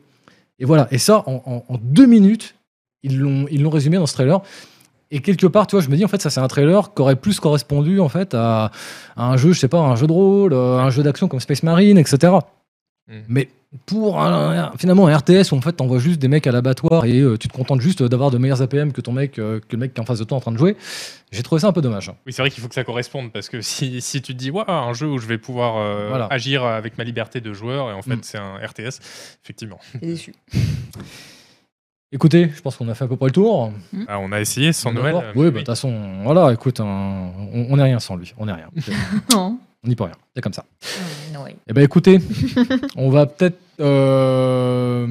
Et 0.58 0.64
voilà, 0.64 0.86
et 0.90 0.98
ça, 0.98 1.22
en, 1.26 1.42
en- 1.46 1.64
en 1.68 1.78
deux 1.82 2.06
minutes, 2.06 2.54
ils 3.02 3.18
l'ont 3.18 3.70
résumé 3.70 3.96
dans 3.96 4.06
ce 4.06 4.12
trailer. 4.14 4.40
Et 5.10 5.20
quelque 5.20 5.46
part, 5.46 5.66
tu 5.66 5.74
vois, 5.74 5.82
je 5.82 5.88
me 5.88 5.96
dis, 5.96 6.04
en 6.04 6.08
fait, 6.08 6.20
ça, 6.22 6.30
c'est 6.30 6.40
un 6.40 6.46
trailer 6.46 6.94
qui 6.94 7.02
aurait 7.02 7.16
plus 7.16 7.40
correspondu, 7.40 7.98
en 7.98 8.08
fait, 8.08 8.34
à, 8.34 8.70
à 9.16 9.24
un 9.26 9.36
jeu, 9.36 9.52
je 9.52 9.58
sais 9.58 9.68
pas, 9.68 9.78
un 9.80 9.96
jeu 9.96 10.06
de 10.06 10.12
rôle, 10.12 10.52
euh, 10.52 10.78
un 10.78 10.90
jeu 10.90 11.02
d'action 11.02 11.26
comme 11.26 11.40
Space 11.40 11.62
Marine, 11.64 11.98
etc. 11.98 12.32
Mm. 13.08 13.12
Mais 13.28 13.48
pour 13.86 14.20
un- 14.20 14.72
finalement 14.78 15.06
un 15.06 15.16
RTS 15.16 15.52
où 15.52 15.56
en 15.56 15.60
fait 15.60 15.72
t'envoies 15.72 16.00
juste 16.00 16.18
des 16.18 16.26
mecs 16.26 16.46
à 16.48 16.50
l'abattoir 16.52 17.04
et 17.04 17.20
euh, 17.20 17.36
tu 17.38 17.46
te 17.46 17.52
contentes 17.56 17.80
juste 17.80 18.02
d'avoir 18.02 18.32
de 18.32 18.38
meilleurs 18.38 18.60
APM 18.62 18.92
que 18.92 19.00
ton 19.00 19.12
mec, 19.12 19.38
euh, 19.38 19.60
que 19.60 19.66
le 19.72 19.78
mec 19.78 19.94
qui 19.94 19.98
est 20.00 20.02
en 20.02 20.06
face 20.06 20.18
de 20.18 20.24
toi 20.24 20.38
en 20.38 20.40
train 20.40 20.50
de 20.50 20.58
jouer, 20.58 20.76
j'ai 21.30 21.44
trouvé 21.44 21.60
ça 21.60 21.68
un 21.68 21.72
peu 21.72 21.80
dommage. 21.80 22.10
oui 22.26 22.32
c'est 22.32 22.42
vrai 22.42 22.50
qu'il 22.50 22.60
faut 22.62 22.68
que 22.68 22.74
ça 22.74 22.82
corresponde 22.82 23.30
parce 23.32 23.48
que 23.48 23.60
si, 23.60 24.00
si 24.00 24.22
tu 24.22 24.32
te 24.34 24.38
dis 24.38 24.50
Ouah, 24.50 24.68
un 24.68 24.92
jeu 24.92 25.06
où 25.06 25.18
je 25.18 25.26
vais 25.28 25.38
pouvoir 25.38 25.76
euh, 25.76 26.08
Voilà. 26.08 26.26
agir 26.30 26.64
avec 26.64 26.98
ma 26.98 27.04
liberté 27.04 27.40
de 27.40 27.52
joueur 27.52 27.90
et 27.90 27.92
en 27.92 28.02
fait 28.02 28.16
Mm. 28.16 28.22
c'est 28.22 28.38
un 28.38 28.56
RTS 28.56 28.98
effectivement 29.44 29.78
T'es 30.00 30.06
déçu. 30.06 30.34
Écoutez, 32.12 32.50
je 32.52 32.60
pense 32.60 32.76
qu'on 32.76 32.88
a 32.88 32.94
fait 32.94 33.04
à 33.04 33.06
peu 33.06 33.16
près 33.16 33.26
le 33.26 33.32
tour. 33.32 33.72
Ah, 34.08 34.18
on 34.18 34.32
a 34.32 34.40
essayé 34.40 34.72
sans 34.72 34.92
Noël 34.92 35.14
Oui, 35.36 35.44
bah, 35.46 35.50
de 35.52 35.56
toute 35.58 35.66
façon, 35.66 36.22
voilà, 36.24 36.52
écoute, 36.52 36.80
hein, 36.80 37.30
on 37.52 37.66
on 37.70 37.76
n'est 37.76 37.84
rien 37.84 38.00
sans 38.00 38.16
lui. 38.16 38.34
On 38.36 38.46
n'est 38.46 38.52
rien. 38.52 38.66
Non. 39.32 39.60
On 39.84 39.88
n'y 39.88 39.96
peut 39.96 40.04
rien. 40.04 40.14
C'est 40.34 40.42
comme 40.42 40.52
ça. 40.52 40.64
Mm. 40.82 41.06
Eh 41.68 41.72
ben 41.72 41.82
écoutez, 41.82 42.18
on 42.96 43.10
va 43.10 43.26
peut-être 43.26 43.58
euh, 43.80 45.06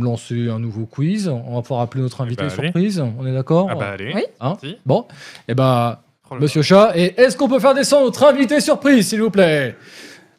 lancer 0.00 0.48
un 0.48 0.58
nouveau 0.58 0.86
quiz. 0.86 1.28
On 1.28 1.56
va 1.56 1.62
pouvoir 1.62 1.82
appeler 1.82 2.02
notre 2.02 2.20
invité 2.22 2.44
bah, 2.44 2.50
surprise. 2.50 3.02
On 3.18 3.26
est 3.26 3.32
d'accord 3.32 3.68
ah 3.70 3.74
bah 3.74 3.90
allez 3.90 4.12
Oui. 4.14 4.24
Hein 4.40 4.56
Si. 4.62 4.78
Bon, 4.86 5.06
eh 5.48 5.54
ben, 5.54 5.98
Oh. 6.30 6.36
Monsieur 6.38 6.62
Chat, 6.62 6.92
et 6.94 7.20
est-ce 7.20 7.36
qu'on 7.36 7.48
peut 7.48 7.58
faire 7.58 7.74
descendre 7.74 8.04
notre 8.04 8.24
invité 8.24 8.60
surprise, 8.60 9.08
s'il 9.08 9.20
vous 9.20 9.30
plaît? 9.30 9.74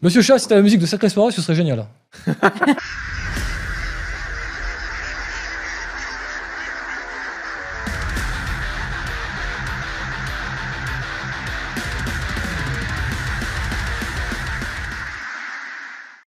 Monsieur 0.01 0.21
Chat, 0.21 0.39
si 0.39 0.47
t'as 0.47 0.55
la 0.55 0.61
musique 0.61 0.79
de 0.79 0.85
Sacré 0.85 1.09
Soirée, 1.09 1.33
ce 1.33 1.41
serait 1.41 1.55
génial. 1.55 1.85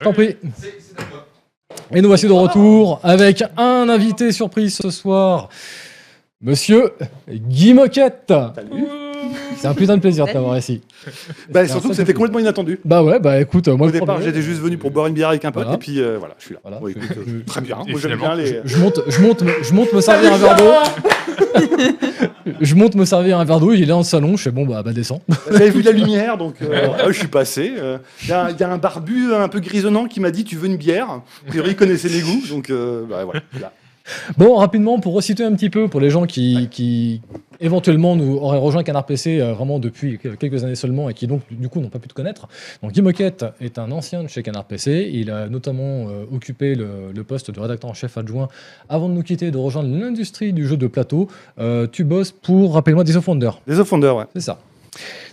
Tant 0.05 0.13
pis. 0.13 0.37
Et 1.95 2.01
nous 2.01 2.09
voici 2.09 2.27
de 2.27 2.33
retour 2.33 3.01
avec 3.03 3.43
un 3.57 3.89
invité 3.89 4.33
surprise 4.33 4.77
ce 4.81 4.91
soir, 4.91 5.49
Monsieur 6.41 6.91
Guy 7.29 7.75
Moquette. 7.75 8.33
Salut. 8.55 8.85
C'est 9.57 9.67
un 9.67 9.75
putain 9.75 9.97
de 9.97 10.01
plaisir 10.03 10.27
de 10.27 10.33
t'avoir 10.33 10.57
ici. 10.59 10.83
Bah, 11.51 11.67
surtout 11.67 11.89
que 11.89 11.95
c'était 11.95 12.13
complètement 12.13 12.39
inattendu. 12.41 12.79
Bah 12.85 13.03
ouais, 13.03 13.19
bah 13.19 13.41
écoute, 13.41 13.69
moi 13.69 13.89
Au 13.89 13.91
départ, 13.91 14.17
premier, 14.17 14.27
j'étais 14.27 14.43
juste 14.43 14.61
venu 14.61 14.77
pour 14.77 14.91
boire 14.91 15.07
une 15.07 15.15
bière 15.15 15.31
avec 15.31 15.45
un 15.45 15.51
pote, 15.53 15.63
Voilà. 15.65 15.77
et 15.77 15.79
puis 15.79 16.01
euh, 16.01 16.17
voilà, 16.19 16.35
je 16.39 16.45
suis 16.45 16.55
là. 16.55 16.61
Voilà. 16.63 16.79
Bon, 16.79 16.89
écoute, 16.89 17.03
Je- 17.09 17.21
euh, 17.21 17.25
je- 17.41 17.45
très 17.45 17.61
bien. 17.63 17.79
Et 17.87 17.93
Moi, 17.93 18.01
j'aime 18.01 18.13
finalement, 18.19 18.37
bien 18.37 18.45
les. 18.45 18.61
je 18.65 18.77
monte, 18.79 19.01
je 19.07 19.21
monte, 19.23 19.43
me- 19.43 19.63
je 19.63 19.73
monte 19.73 19.93
me 19.93 20.01
servir 20.01 20.33
un 20.35 20.37
verre 20.37 20.57
d'eau. 20.57 20.73
je 22.61 22.75
monte 22.75 22.95
me 22.95 23.05
servir 23.05 23.39
un 23.39 23.45
verre 23.45 23.61
d'eau, 23.61 23.73
il 23.73 23.83
est 23.83 23.87
là 23.87 23.95
dans 23.95 23.99
le 23.99 24.05
salon, 24.05 24.37
je 24.37 24.43
fais 24.45 24.51
bon 24.51 24.67
bah, 24.67 24.83
bah 24.83 24.93
descends. 24.93 25.23
J'avais 25.51 25.71
vu 25.71 25.83
la 25.83 25.93
lumière, 25.93 26.37
donc 26.37 26.57
euh, 26.63 26.89
ah, 26.99 27.07
je 27.09 27.19
suis 27.19 27.29
passé. 27.29 27.73
euh. 27.79 27.99
Il 28.23 28.29
y, 28.29 28.33
a 28.33 28.45
un- 28.47 28.51
il 28.51 28.59
y 28.59 28.63
a 28.63 28.71
un 28.71 28.79
barbu 28.79 29.35
un 29.35 29.49
peu 29.49 29.61
grisonnant 29.61 30.07
qui 30.07 30.21
m'a 30.21 30.31
dit 30.31 30.45
Tu 30.45 30.57
veux 30.57 30.67
une 30.67 30.77
bière? 30.77 31.09
A 31.11 31.23
priori, 31.49 31.71
il 31.71 31.77
connaissait 31.77 32.09
mes 32.09 32.21
goûts, 32.21 32.43
donc 32.49 32.71
euh, 32.71 33.05
bah, 33.09 33.25
voilà. 33.25 33.73
Bon, 34.37 34.57
rapidement, 34.57 34.99
pour 35.01 35.15
resituer 35.15 35.45
un 35.45 35.53
petit 35.55 35.71
peu, 35.71 35.89
pour 35.89 36.01
les 36.01 36.11
gens 36.11 36.27
qui, 36.27 36.69
qui 36.71 37.23
éventuellement 37.61 38.17
nous 38.17 38.37
auraient 38.37 38.59
rejoint 38.59 38.83
Canard 38.83 39.07
PC 39.07 39.41
euh, 39.41 39.53
vraiment 39.55 39.79
depuis 39.79 40.19
quelques 40.19 40.65
années 40.65 40.75
seulement 40.75 41.09
et 41.09 41.15
qui 41.15 41.27
donc 41.27 41.43
du 41.51 41.69
coup 41.69 41.81
n'ont 41.81 41.89
pas 41.89 41.99
pu 41.99 42.09
te 42.09 42.15
connaître. 42.15 42.49
Donc 42.83 42.93
Guy 42.93 43.03
Moquette 43.03 43.45
est 43.61 43.79
un 43.79 43.91
ancien 43.93 44.23
de 44.23 44.29
chez 44.29 44.43
Canard 44.43 44.65
PC. 44.65 45.11
Il 45.13 45.31
a 45.31 45.49
notamment 45.49 46.09
euh, 46.09 46.25
occupé 46.33 46.75
le, 46.75 47.13
le 47.15 47.25
poste 47.25 47.51
de 47.51 47.61
rédacteur 47.61 47.91
en 47.91 47.95
chef 47.95 48.19
adjoint 48.19 48.49
avant 48.89 49.09
de 49.09 49.15
nous 49.15 49.23
quitter 49.23 49.47
et 49.47 49.51
de 49.51 49.59
rejoindre 49.59 49.89
l'industrie 49.97 50.53
du 50.53 50.67
jeu 50.67 50.77
de 50.77 50.87
plateau. 50.87 51.29
Euh, 51.59 51.87
tu 51.91 52.05
bosses 52.05 52.33
pour, 52.33 52.75
rappelle-moi, 52.75 53.05
Days 53.05 53.17
of 53.17 53.27
Wonder. 53.27 53.51
Les 53.67 53.79
offenders, 53.79 54.17
ouais. 54.17 54.25
C'est 54.35 54.43
ça. 54.43 54.59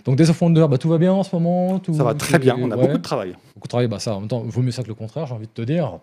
Donc 0.04 0.20
Wonder, 0.40 0.66
bah, 0.68 0.78
tout 0.78 0.88
va 0.88 0.98
bien 0.98 1.12
en 1.12 1.22
ce 1.22 1.34
moment 1.34 1.78
tout, 1.78 1.94
Ça 1.94 2.04
va 2.04 2.14
très 2.14 2.38
bien, 2.38 2.56
on 2.58 2.70
a 2.70 2.76
ouais. 2.76 2.82
beaucoup 2.82 2.98
de 2.98 3.02
travail. 3.02 3.36
beaucoup 3.54 3.68
de 3.68 3.70
travail, 3.70 3.86
bah 3.86 4.00
ça 4.00 4.16
en 4.16 4.20
même 4.20 4.28
temps, 4.28 4.42
vaut 4.44 4.62
mieux 4.62 4.72
ça 4.72 4.82
que 4.82 4.88
le 4.88 4.94
contraire, 4.94 5.26
j'ai 5.26 5.34
envie 5.34 5.46
de 5.46 5.52
te 5.52 5.62
dire. 5.62 5.98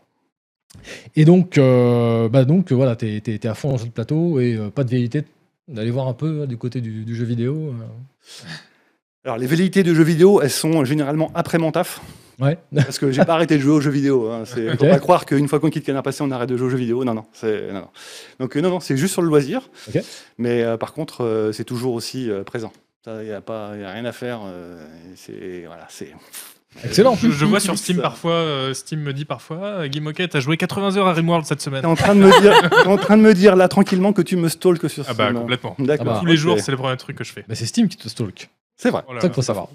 Et 1.15 1.25
donc, 1.25 1.57
euh, 1.57 2.29
bah 2.29 2.45
donc 2.45 2.71
euh, 2.71 2.75
voilà, 2.75 2.95
t'es 2.95 3.21
es, 3.25 3.47
à 3.47 3.53
fond 3.53 3.69
dans 3.69 3.73
le 3.75 3.79
jeu 3.81 3.87
de 3.87 3.91
plateau 3.91 4.39
et 4.39 4.55
euh, 4.55 4.69
pas 4.69 4.83
de 4.83 4.89
vérité 4.89 5.23
d'aller 5.67 5.91
voir 5.91 6.07
un 6.07 6.13
peu 6.13 6.41
euh, 6.41 6.45
du 6.47 6.57
côté 6.57 6.81
du, 6.81 7.03
du 7.05 7.15
jeu 7.15 7.25
vidéo. 7.25 7.73
euh. 7.73 8.47
Alors, 9.25 9.37
les 9.37 9.47
velléités 9.47 9.83
de 9.83 9.93
jeux 9.93 10.03
vidéo, 10.03 10.41
elles 10.41 10.49
sont 10.49 10.85
généralement 10.85 11.31
après 11.35 11.57
mon 11.57 11.71
taf. 11.71 12.01
Ouais. 12.39 12.57
Parce 12.73 12.99
que 12.99 13.11
j'ai 13.11 13.25
pas 13.25 13.33
arrêté 13.33 13.57
de 13.57 13.61
jouer 13.61 13.73
aux 13.73 13.81
jeux 13.81 13.91
vidéo. 13.91 14.29
Hein. 14.31 14.43
C'est, 14.45 14.69
Ok. 14.71 14.79
Faut 14.79 14.85
pas 14.85 14.99
croire 14.99 15.25
qu'une 15.25 15.47
fois 15.49 15.59
qu'on 15.59 15.69
quitte 15.69 15.85
Canard 15.85 16.03
Passé, 16.03 16.23
on 16.23 16.31
arrête 16.31 16.47
de 16.49 16.55
jouer 16.55 16.67
aux 16.67 16.69
jeux 16.69 16.77
vidéo. 16.77 17.03
Non, 17.03 17.13
non. 17.13 17.25
C'est, 17.33 17.67
non, 17.73 17.81
non. 17.81 17.87
Donc, 18.39 18.55
non, 18.55 18.69
non, 18.69 18.79
c'est 18.79 18.95
juste 18.95 19.11
sur 19.13 19.21
le 19.21 19.27
loisir. 19.27 19.69
Mais 20.37 20.63
euh, 20.63 20.77
par 20.77 20.93
contre, 20.93 21.25
euh, 21.25 21.51
c'est 21.51 21.65
toujours 21.65 21.93
aussi 21.93 22.29
euh, 22.31 22.43
présent. 22.43 22.71
Il 23.07 23.23
n'y 23.25 23.31
a, 23.31 23.41
a 23.45 23.71
rien 23.91 24.05
à 24.05 24.11
faire. 24.11 24.41
c'est, 25.15 25.63
voilà, 25.65 25.87
c'est... 25.89 26.13
Excellent. 26.83 27.15
je, 27.15 27.29
je 27.29 27.45
vois 27.45 27.59
sur 27.59 27.77
Steam 27.77 27.99
parfois 28.01 28.33
euh, 28.33 28.73
Steam 28.73 29.01
me 29.01 29.11
dit 29.11 29.25
parfois 29.25 29.79
ah, 29.79 29.87
Guy 29.87 30.01
Moquette 30.01 30.35
a 30.35 30.39
joué 30.39 30.55
80 30.55 30.97
heures 30.97 31.07
à 31.07 31.13
Rimworld 31.13 31.45
cette 31.45 31.61
semaine 31.61 31.81
T'es 31.81 31.87
en 31.87 31.95
train 31.95 32.15
de 32.15 32.21
me 32.21 32.41
dire, 32.41 32.69
t'es 32.69 32.87
en 32.87 32.97
train 32.97 33.17
de 33.17 33.21
me 33.23 33.33
dire 33.33 33.55
là 33.55 33.67
tranquillement 33.67 34.13
que 34.13 34.21
tu 34.21 34.35
me 34.37 34.47
stalkes 34.49 34.89
sur 34.89 35.03
ah 35.07 35.13
bah 35.13 35.25
Steam. 35.29 35.39
complètement 35.39 35.75
D'accord. 35.79 36.07
Ah 36.09 36.13
bah. 36.13 36.19
tous 36.21 36.25
les 36.27 36.33
ok. 36.33 36.39
jours 36.39 36.59
c'est 36.59 36.71
le 36.71 36.77
premier 36.77 36.95
truc 36.97 37.17
que 37.17 37.23
je 37.23 37.31
fais 37.33 37.43
Bah, 37.47 37.55
c'est 37.55 37.65
Steam 37.65 37.87
qui 37.89 37.97
te 37.97 38.07
stalk. 38.07 38.49
C'est 38.77 38.91
vrai. 38.91 39.01
Oh 39.07 39.13
là 39.13 39.19
C'est 39.19 39.27
ça 39.27 39.29
qu'il 39.29 39.35
faut 39.35 39.41
savoir. 39.41 39.67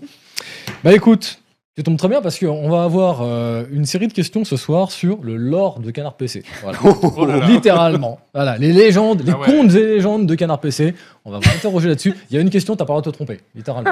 Bah 0.82 0.94
écoute, 0.94 1.40
Tu 1.76 1.82
tombes 1.82 1.96
très 1.96 2.06
bien 2.06 2.22
parce 2.22 2.38
qu'on 2.38 2.68
va 2.70 2.84
avoir 2.84 3.22
euh, 3.22 3.64
une 3.72 3.84
série 3.84 4.06
de 4.06 4.12
questions 4.12 4.44
ce 4.44 4.56
soir 4.56 4.92
sur 4.92 5.18
le 5.24 5.34
lore 5.34 5.80
de 5.80 5.90
Canard 5.90 6.14
PC. 6.14 6.44
Voilà. 6.62 6.78
Oh 7.16 7.26
là 7.26 7.38
là. 7.38 7.46
Littéralement. 7.48 8.20
Voilà, 8.32 8.56
les 8.58 8.72
légendes, 8.72 9.22
les 9.24 9.32
Ah 9.32 9.40
ouais. 9.40 9.46
contes 9.46 9.72
et 9.74 9.84
légendes 9.84 10.26
de 10.26 10.34
Canard 10.36 10.60
PC. 10.60 10.94
On 11.24 11.32
va 11.32 11.38
vous 11.40 11.48
interroger 11.48 11.88
là-dessus. 11.88 12.14
Il 12.30 12.34
y 12.36 12.38
a 12.38 12.42
une 12.42 12.50
question, 12.50 12.76
t'as 12.76 12.84
pas 12.84 12.94
le 12.94 13.00
droit 13.00 13.02
de 13.02 13.10
te 13.10 13.16
tromper, 13.16 13.40
littéralement. 13.56 13.90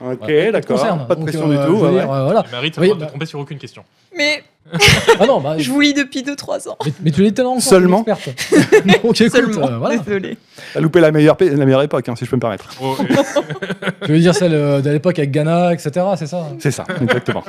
Ok, 0.00 0.18
Voilà. 0.20 0.52
D'accord. 0.52 0.80
Pas 1.08 1.14
de 1.16 1.20
Donc, 1.20 1.28
pression 1.28 1.50
euh, 1.50 1.56
du 1.60 1.66
tout. 1.72 1.76
je 1.78 1.84
veux 1.84 1.88
ouais, 1.90 2.00
dire, 2.02 2.12
euh, 2.12 2.24
voilà. 2.24 2.44
Marie, 2.52 2.70
t'as 2.70 2.80
Oui, 2.80 2.86
pas 2.88 2.94
le 2.94 2.94
droit 2.94 2.94
de 2.94 3.00
bah- 3.00 3.06
te 3.06 3.10
tromper 3.10 3.26
sur 3.26 3.40
aucune 3.40 3.58
question. 3.58 3.82
Mais 4.16 4.44
Ah 5.20 5.26
non, 5.26 5.40
bah, 5.40 5.56
je 5.58 5.70
vous 5.70 5.80
lis 5.80 5.94
depuis 5.94 6.22
2-3 6.22 6.68
ans. 6.68 6.76
mais, 6.84 6.92
mais 7.04 7.10
tu 7.10 7.22
l'étais 7.22 7.42
encore. 7.42 7.60
Seulement. 7.62 8.04
Donc 8.04 9.20
écoute, 9.20 9.30
Seulement. 9.30 9.68
euh, 9.68 9.78
voilà. 9.78 9.96
Désolé. 9.98 10.36
T'as 10.72 10.80
loupé 10.80 11.00
la 11.00 11.12
meilleure, 11.12 11.36
la 11.40 11.64
meilleure 11.64 11.82
époque, 11.82 12.08
hein, 12.08 12.16
si 12.16 12.24
je 12.24 12.30
peux 12.30 12.36
me 12.36 12.40
permettre. 12.40 12.68
Oh, 12.82 12.96
et- 13.08 13.14
Je 14.06 14.12
veux 14.12 14.18
dire 14.18 14.34
celle 14.34 14.54
euh, 14.54 14.80
de 14.80 14.90
l'époque 14.90 15.18
avec 15.18 15.30
Ghana, 15.30 15.72
etc. 15.72 15.90
C'est 16.18 16.26
ça 16.26 16.48
C'est 16.58 16.70
ça, 16.70 16.84
exactement. 17.00 17.42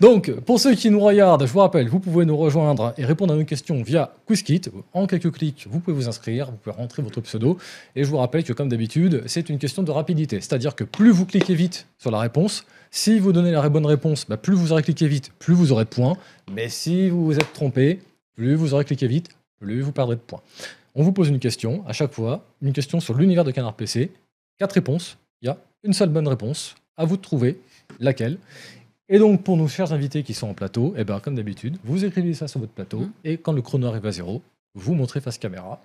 Donc, 0.00 0.30
pour 0.30 0.60
ceux 0.60 0.74
qui 0.74 0.90
nous 0.90 1.00
regardent, 1.00 1.46
je 1.46 1.52
vous 1.52 1.58
rappelle, 1.60 1.88
vous 1.88 2.00
pouvez 2.00 2.24
nous 2.24 2.36
rejoindre 2.36 2.94
et 2.98 3.04
répondre 3.04 3.34
à 3.34 3.36
nos 3.36 3.44
questions 3.44 3.82
via 3.82 4.10
QuizKit. 4.26 4.62
En 4.92 5.06
quelques 5.06 5.32
clics, 5.32 5.66
vous 5.70 5.80
pouvez 5.80 5.96
vous 5.96 6.08
inscrire, 6.08 6.46
vous 6.50 6.56
pouvez 6.56 6.76
rentrer 6.76 7.02
votre 7.02 7.20
pseudo. 7.20 7.58
Et 7.96 8.04
je 8.04 8.08
vous 8.08 8.18
rappelle 8.18 8.44
que, 8.44 8.52
comme 8.52 8.68
d'habitude, 8.68 9.22
c'est 9.26 9.48
une 9.48 9.58
question 9.58 9.82
de 9.82 9.90
rapidité. 9.90 10.40
C'est-à-dire 10.40 10.74
que 10.74 10.84
plus 10.84 11.10
vous 11.10 11.26
cliquez 11.26 11.54
vite 11.54 11.86
sur 11.98 12.10
la 12.10 12.18
réponse, 12.18 12.64
si 12.94 13.18
vous 13.18 13.32
donnez 13.32 13.50
la 13.50 13.68
bonne 13.68 13.86
réponse, 13.86 14.24
bah, 14.28 14.36
plus 14.36 14.54
vous 14.54 14.70
aurez 14.70 14.84
cliqué 14.84 15.08
vite, 15.08 15.32
plus 15.40 15.52
vous 15.52 15.72
aurez 15.72 15.82
de 15.82 15.88
points. 15.88 16.16
Mais 16.52 16.68
si 16.68 17.10
vous 17.10 17.24
vous 17.24 17.34
êtes 17.34 17.52
trompé, 17.52 17.98
plus 18.36 18.54
vous 18.54 18.72
aurez 18.72 18.84
cliqué 18.84 19.08
vite, 19.08 19.30
plus 19.58 19.80
vous 19.80 19.90
perdrez 19.90 20.14
de 20.14 20.20
points. 20.20 20.40
On 20.94 21.02
vous 21.02 21.10
pose 21.10 21.28
une 21.28 21.40
question 21.40 21.84
à 21.88 21.92
chaque 21.92 22.12
fois, 22.12 22.44
une 22.62 22.72
question 22.72 23.00
sur 23.00 23.14
l'univers 23.14 23.42
de 23.42 23.50
Canard 23.50 23.74
PC. 23.74 24.12
Quatre 24.58 24.74
réponses. 24.74 25.18
Il 25.42 25.46
y 25.46 25.48
a 25.48 25.58
une 25.82 25.92
seule 25.92 26.10
bonne 26.10 26.28
réponse. 26.28 26.76
À 26.96 27.04
vous 27.04 27.16
de 27.16 27.22
trouver 27.22 27.58
laquelle. 27.98 28.38
Et 29.08 29.18
donc, 29.18 29.42
pour 29.42 29.56
nos 29.56 29.66
chers 29.66 29.92
invités 29.92 30.22
qui 30.22 30.32
sont 30.32 30.46
en 30.46 30.54
plateau, 30.54 30.94
eh 30.96 31.02
ben, 31.02 31.18
comme 31.18 31.34
d'habitude, 31.34 31.78
vous 31.82 32.04
écrivez 32.04 32.32
ça 32.32 32.46
sur 32.46 32.60
votre 32.60 32.72
plateau. 32.72 33.00
Mhm. 33.00 33.10
Et 33.24 33.38
quand 33.38 33.52
le 33.52 33.60
chrono 33.60 33.88
arrive 33.88 34.06
à 34.06 34.12
zéro, 34.12 34.40
vous 34.76 34.94
montrez 34.94 35.20
face 35.20 35.38
caméra 35.38 35.80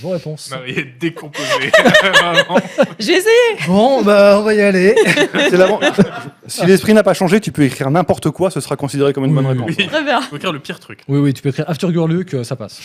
vos 0.00 0.10
réponses. 0.10 0.50
Marie 0.50 0.72
est 0.72 0.98
décomposée. 0.98 1.46
J'ai 2.98 3.12
essayé. 3.12 3.66
Bon, 3.66 4.02
bah, 4.02 4.36
on 4.38 4.42
va 4.42 4.52
y 4.54 4.60
aller. 4.60 4.94
C'est 5.32 5.56
l'avant- 5.56 5.80
si 6.46 6.66
l'esprit 6.66 6.92
n'a 6.92 7.02
pas 7.02 7.14
changé, 7.14 7.40
tu 7.40 7.50
peux 7.52 7.62
écrire 7.62 7.90
n'importe 7.90 8.30
quoi, 8.30 8.50
ce 8.50 8.60
sera 8.60 8.76
considéré 8.76 9.12
comme 9.12 9.24
une 9.24 9.34
bonne 9.34 9.46
réponse. 9.46 9.70
oui. 9.78 9.86
Très 9.86 10.02
bien. 10.04 10.20
Faut 10.22 10.36
écrire 10.36 10.52
le 10.52 10.58
pire 10.58 10.80
truc. 10.80 11.00
Oui, 11.08 11.18
oui, 11.20 11.32
tu 11.32 11.40
peux 11.42 11.48
écrire 11.50 11.64
After 11.68 11.86
Gurluk, 11.90 12.34
euh, 12.34 12.44
ça 12.44 12.56
passe. 12.56 12.80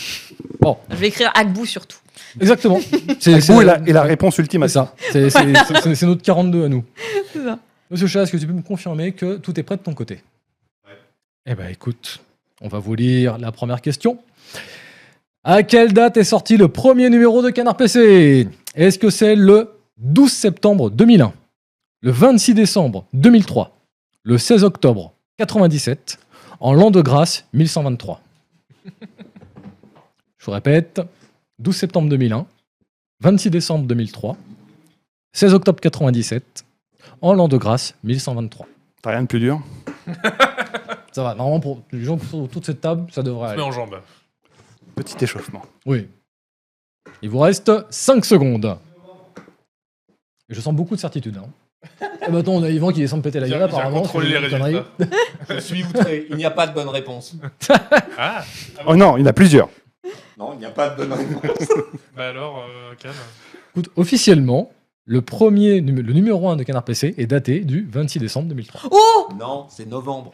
Bon, 0.59 0.77
Je 0.89 0.95
vais 0.95 1.07
écrire 1.07 1.31
Agbou 1.35 1.65
surtout. 1.65 1.97
exactement. 2.39 2.79
C'est 3.19 3.49
Ou 3.51 3.59
la, 3.61 3.79
et 3.85 3.91
la 3.93 4.03
réponse 4.03 4.37
ultime 4.37 4.63
à 4.63 4.67
C'est 4.67 4.73
ça. 4.75 4.93
C'est 5.11 5.29
c'est- 5.29 5.39
c'est- 5.67 5.81
c'est- 5.81 5.95
c'est 5.95 6.05
notre 6.05 6.21
42 6.21 6.65
à 6.65 6.69
nous. 6.69 6.83
C'est 7.33 7.43
ça. 7.43 7.59
Monsieur 7.91 8.07
Chat, 8.07 8.23
est-ce 8.23 8.31
que 8.31 8.37
tu 8.37 8.47
peux 8.47 8.53
me 8.53 8.61
confirmer 8.61 9.11
que 9.11 9.35
tout 9.37 9.59
est 9.59 9.63
prêt 9.63 9.77
de 9.77 9.81
ton 9.81 9.93
côté? 9.93 10.21
Eh 11.45 11.55
ben, 11.55 11.67
écoute, 11.69 12.19
on 12.61 12.67
va 12.67 12.79
vous 12.79 12.95
lire 12.95 13.37
la 13.37 13.51
première 13.51 13.81
question. 13.81 14.17
À 15.47 15.61
quelle 15.61 15.93
date 15.93 16.17
est 16.17 16.23
sorti 16.23 16.57
le 16.57 16.69
premier 16.69 17.07
numéro 17.11 17.43
de 17.43 17.51
Canard 17.51 17.77
PC 17.77 18.49
Est-ce 18.73 18.97
que 18.97 19.11
c'est 19.11 19.35
le 19.35 19.75
12 19.97 20.31
septembre 20.31 20.89
2001, 20.89 21.33
le 22.01 22.09
26 22.11 22.55
décembre 22.55 23.05
2003, 23.13 23.77
le 24.23 24.39
16 24.39 24.63
octobre 24.63 25.13
97, 25.37 26.17
en 26.59 26.73
l'an 26.73 26.89
de 26.89 26.99
grâce 26.99 27.45
1123 27.53 28.21
Je 30.39 30.45
vous 30.47 30.51
répète, 30.51 30.99
12 31.59 31.75
septembre 31.75 32.09
2001, 32.09 32.47
26 33.21 33.51
décembre 33.51 33.85
2003, 33.85 34.37
16 35.33 35.53
octobre 35.53 35.79
97, 35.79 36.65
en 37.21 37.33
l'an 37.33 37.47
de 37.47 37.57
grâce 37.57 37.93
1123. 38.03 38.65
T'as 39.03 39.11
rien 39.11 39.21
de 39.21 39.27
plus 39.27 39.39
dur? 39.39 39.61
Ça 41.11 41.21
va, 41.21 41.35
normalement 41.35 41.59
pour 41.59 41.83
les 41.91 42.03
gens 42.03 42.17
qui 42.17 42.25
sont 42.25 42.41
autour 42.41 42.61
de 42.61 42.65
cette 42.65 42.81
table, 42.81 43.05
ça 43.11 43.21
devrait 43.21 43.51
aller. 43.51 43.61
en 43.61 43.71
jambe. 43.71 43.95
Petit 44.95 45.23
échauffement. 45.23 45.61
Oui. 45.85 46.07
Il 47.21 47.29
vous 47.29 47.39
reste 47.39 47.71
5 47.89 48.25
secondes. 48.25 48.77
Et 50.49 50.53
je 50.53 50.61
sens 50.61 50.73
beaucoup 50.73 50.95
de 50.95 50.99
certitude. 50.99 51.37
Hein. 51.37 51.49
Et 52.27 52.31
maintenant, 52.31 52.53
on 52.53 52.63
a 52.63 52.69
Yvan 52.69 52.91
qui 52.91 52.99
descend 52.99 53.19
me 53.19 53.23
péter 53.23 53.39
la 53.39 53.47
gueule, 53.49 53.61
apparemment. 53.63 54.01
contrôlé 54.01 54.29
les 54.29 54.37
résultats. 54.37 54.85
Je 55.49 55.59
suis 55.59 55.83
outré. 55.83 56.25
Il 56.29 56.35
n'y 56.37 56.45
a 56.45 56.51
pas 56.51 56.67
de 56.67 56.73
bonne 56.73 56.89
réponse. 56.89 57.35
Ah, 58.17 58.43
Oh 58.87 58.95
non, 58.95 59.17
il 59.17 59.21
y 59.21 59.23
en 59.23 59.27
a 59.27 59.33
plusieurs. 59.33 59.69
Non, 60.37 60.53
il 60.53 60.59
n'y 60.59 60.65
a 60.65 60.69
pas 60.71 60.89
de 60.89 60.95
bonne 61.03 61.11
réponse. 61.13 61.67
bah 62.15 62.29
alors, 62.29 62.59
euh, 62.59 62.95
calme. 62.95 63.13
Écoute, 63.71 63.89
officiellement, 63.97 64.71
le 65.05 65.21
premier 65.21 65.81
numé- 65.81 66.01
le 66.01 66.13
numéro 66.13 66.47
1 66.49 66.55
de 66.55 66.63
Canard 66.63 66.85
PC 66.85 67.13
est 67.17 67.27
daté 67.27 67.59
du 67.59 67.85
26 67.91 68.19
décembre 68.19 68.47
2003. 68.49 68.81
Oh 68.91 69.27
Non, 69.37 69.67
c'est 69.69 69.85
novembre. 69.85 70.31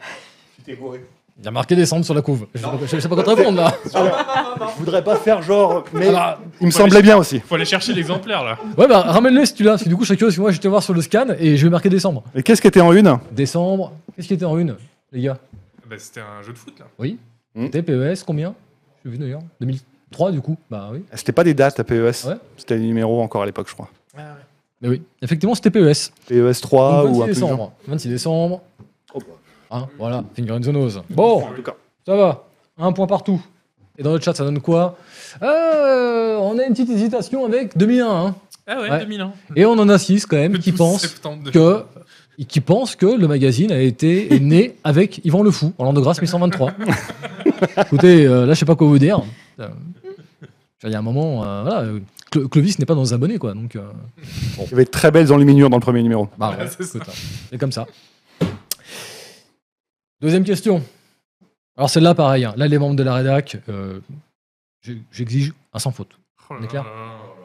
Tu 0.56 0.62
t'es 0.62 0.76
gouré. 0.76 1.04
Il 1.42 1.46
y 1.46 1.48
a 1.48 1.50
marqué 1.50 1.74
décembre 1.74 2.04
sur 2.04 2.14
la 2.14 2.22
couve. 2.22 2.46
Je 2.54 2.60
sais 2.60 2.64
pas, 2.66 2.78
je 2.86 3.00
sais 3.00 3.08
pas 3.08 3.14
quoi 3.16 3.24
te 3.24 3.30
répondre 3.30 3.58
là. 3.58 3.74
Je 3.84 4.78
voudrais 4.78 5.02
pas 5.02 5.16
faire 5.16 5.42
genre, 5.42 5.84
mais 5.92 6.06
Ah 6.10 6.12
bah, 6.12 6.40
il 6.60 6.66
me 6.66 6.70
semblait 6.70 6.94
aller- 6.98 7.02
bien 7.02 7.16
aussi. 7.16 7.40
Faut 7.40 7.56
aller 7.56 7.64
chercher 7.64 7.92
l'exemplaire 7.92 8.44
là. 8.44 8.56
ouais, 8.78 8.86
bah 8.86 9.00
ramène-le 9.02 9.44
si 9.44 9.54
tu 9.54 9.64
l'as. 9.64 9.72
Parce 9.72 9.82
que 9.82 9.88
du 9.88 9.96
coup, 9.96 10.02
je 10.04 10.14
suis 10.14 10.16
curieux, 10.16 10.40
moi, 10.40 10.50
je 10.52 10.56
vais 10.58 10.62
te 10.62 10.68
voir 10.68 10.82
sur 10.84 10.94
le 10.94 11.02
scan 11.02 11.26
et 11.38 11.56
je 11.56 11.66
vais 11.66 11.70
marquer 11.70 11.88
décembre. 11.88 12.22
Et 12.34 12.42
qu'est-ce 12.44 12.62
qui 12.62 12.68
était 12.68 12.80
en 12.80 12.92
une 12.92 13.18
Décembre, 13.32 13.92
qu'est-ce 14.14 14.28
qui 14.28 14.34
était 14.34 14.44
en 14.44 14.56
une, 14.56 14.76
les 15.10 15.22
gars? 15.22 15.38
Bah, 15.90 15.96
c'était 15.98 16.20
un 16.20 16.42
jeu 16.42 16.52
de 16.52 16.58
foot 16.58 16.74
là. 16.78 16.86
Hmm. 17.56 17.64
C'était 17.66 17.82
PES, 17.82 18.22
combien? 18.24 18.54
J'ai 19.04 19.10
vu 19.10 19.18
d'ailleurs. 19.18 19.42
2003 19.60 20.30
du 20.30 20.40
coup 20.40 20.56
Bah 20.70 20.90
oui. 20.92 21.02
C'était 21.14 21.32
pas 21.32 21.42
des 21.44 21.54
dates 21.54 21.78
à 21.80 21.84
PES. 21.84 22.24
Ouais. 22.24 22.34
C'était 22.56 22.78
des 22.78 22.84
numéros 22.86 23.20
encore 23.20 23.42
à 23.42 23.46
l'époque, 23.46 23.66
je 23.68 23.74
crois. 23.74 23.88
Mais 24.80 24.88
oui, 24.88 25.02
effectivement, 25.20 25.54
c'était 25.56 25.70
PES. 25.70 26.12
PES 26.28 26.60
3 26.60 27.02
Donc, 27.02 27.10
ou 27.16 27.18
26 27.18 27.22
un 27.22 27.26
peu. 27.26 27.32
décembre. 27.32 27.72
26 27.88 28.08
décembre. 28.08 28.60
Oh, 29.14 29.18
bah. 29.18 29.24
Hein, 29.72 29.86
voilà, 29.98 30.22
finger 30.36 30.52
in 30.52 30.60
the 30.60 30.68
nose. 30.68 31.02
Bon, 31.10 31.38
En 31.44 31.52
tout 31.54 31.62
cas. 31.62 31.74
ça 32.06 32.14
va. 32.16 32.44
Un 32.78 32.92
point 32.92 33.06
partout. 33.06 33.40
Et 33.98 34.02
dans 34.02 34.12
le 34.14 34.20
chat, 34.20 34.34
ça 34.34 34.44
donne 34.44 34.60
quoi 34.60 34.96
Euh, 35.42 36.36
On 36.40 36.58
a 36.58 36.64
une 36.64 36.72
petite 36.72 36.90
hésitation 36.90 37.44
avec 37.46 37.76
2001. 37.76 38.06
hein. 38.06 38.34
Ah 38.66 38.80
ouais, 38.80 38.90
Ouais. 38.90 39.00
2001. 39.00 39.32
Et 39.56 39.64
on 39.66 39.72
en 39.72 39.88
a 39.88 39.98
6 39.98 40.26
quand 40.26 40.36
même 40.36 40.52
Le 40.52 40.58
qui 40.58 40.70
12 40.70 40.78
pensent 40.78 41.06
que 41.52 41.84
qui 42.48 42.60
pensent 42.60 42.96
que 42.96 43.06
le 43.06 43.28
magazine 43.28 43.70
a 43.72 43.78
été 43.80 44.34
est 44.34 44.40
né 44.40 44.76
avec 44.84 45.20
Yvan 45.24 45.42
Le 45.42 45.50
Fou 45.50 45.72
en 45.78 45.84
l'an 45.84 45.92
de 45.92 46.00
grâce 46.00 46.20
1123. 46.20 46.72
Écoutez, 47.86 48.26
euh, 48.26 48.46
là 48.46 48.54
je 48.54 48.58
sais 48.58 48.64
pas 48.64 48.74
quoi 48.74 48.86
vous 48.86 48.98
dire. 48.98 49.20
Euh, 49.60 49.68
Il 50.84 50.90
y 50.90 50.94
a 50.94 50.98
un 50.98 51.02
moment, 51.02 51.44
euh, 51.44 51.62
voilà, 51.62 51.84
Clovis 52.50 52.78
n'est 52.78 52.86
pas 52.86 52.94
dans 52.94 53.02
les 53.02 53.12
abonnés 53.12 53.38
quoi, 53.38 53.52
donc 53.54 53.76
euh, 53.76 53.82
Il 54.58 54.70
y 54.70 54.74
avait 54.74 54.84
de 54.86 54.90
très 54.90 55.10
belles 55.10 55.32
enluminures 55.32 55.70
dans 55.70 55.76
le 55.76 55.82
premier 55.82 56.02
numéro. 56.02 56.28
bah 56.38 56.56
ouais, 56.58 56.64
hein, 56.66 56.86
c'est 57.50 57.58
comme 57.58 57.72
ça. 57.72 57.86
Deuxième 60.22 60.44
question. 60.44 60.84
Alors 61.76 61.90
celle-là 61.90 62.14
pareil, 62.14 62.44
hein. 62.44 62.54
là 62.56 62.68
les 62.68 62.78
membres 62.78 62.94
de 62.94 63.02
la 63.02 63.14
rédac, 63.14 63.56
euh, 63.68 63.98
j'exige 65.10 65.52
un 65.72 65.80
sans 65.80 65.90
faute. 65.90 66.10
Oh 66.48 66.54
là 66.54 66.60
On 66.60 66.64
est 66.64 66.68
clair 66.68 66.84
là, 66.84 66.90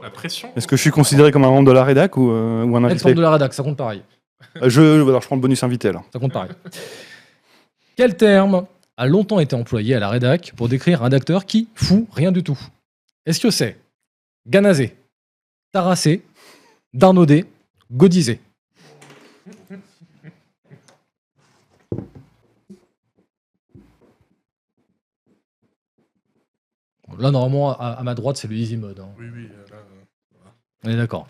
La 0.03 0.11
pression. 0.11 0.51
Est-ce 0.55 0.67
que 0.67 0.75
je 0.75 0.81
suis 0.81 0.91
considéré 0.91 1.31
comme 1.31 1.43
un 1.43 1.49
membre 1.49 1.69
de 1.69 1.73
la 1.73 1.83
rédac 1.83 2.17
ou, 2.17 2.29
euh, 2.29 2.63
ou 2.63 2.77
un 2.77 2.83
invité 2.83 2.97
Ex-membre 2.97 3.17
de 3.17 3.21
la 3.21 3.31
rédac, 3.31 3.53
ça 3.55 3.63
compte 3.63 3.77
pareil. 3.77 4.03
Euh, 4.61 4.69
je, 4.69 4.81
alors, 4.81 5.21
je 5.21 5.25
prends 5.25 5.35
le 5.35 5.41
bonus 5.41 5.63
invité 5.63 5.87
alors. 5.87 6.03
Ça 6.13 6.19
compte 6.19 6.33
pareil. 6.33 6.51
Quel 7.95 8.15
terme 8.15 8.67
a 8.95 9.07
longtemps 9.07 9.39
été 9.39 9.55
employé 9.55 9.95
à 9.95 9.99
la 9.99 10.09
rédac 10.09 10.53
pour 10.55 10.69
décrire 10.69 11.03
un 11.03 11.11
acteur 11.11 11.45
qui 11.45 11.67
fout 11.73 12.07
rien 12.11 12.31
du 12.31 12.43
tout? 12.43 12.59
Est-ce 13.25 13.39
que 13.39 13.49
c'est 13.49 13.75
ganazé, 14.47 14.95
tarassé, 15.71 16.21
darnaudé, 16.93 17.45
godisé 17.91 18.39
Là, 27.19 27.31
normalement, 27.31 27.71
à, 27.79 27.87
à 27.99 28.03
ma 28.03 28.13
droite, 28.15 28.37
c'est 28.37 28.47
le 28.47 28.55
easy 28.55 28.77
mode. 28.77 28.99
hein. 28.99 29.07
Oui, 29.19 29.25
oui. 29.33 29.49
là, 29.71 29.77
On 30.85 30.89
est 30.89 30.95
d'accord. 30.97 31.27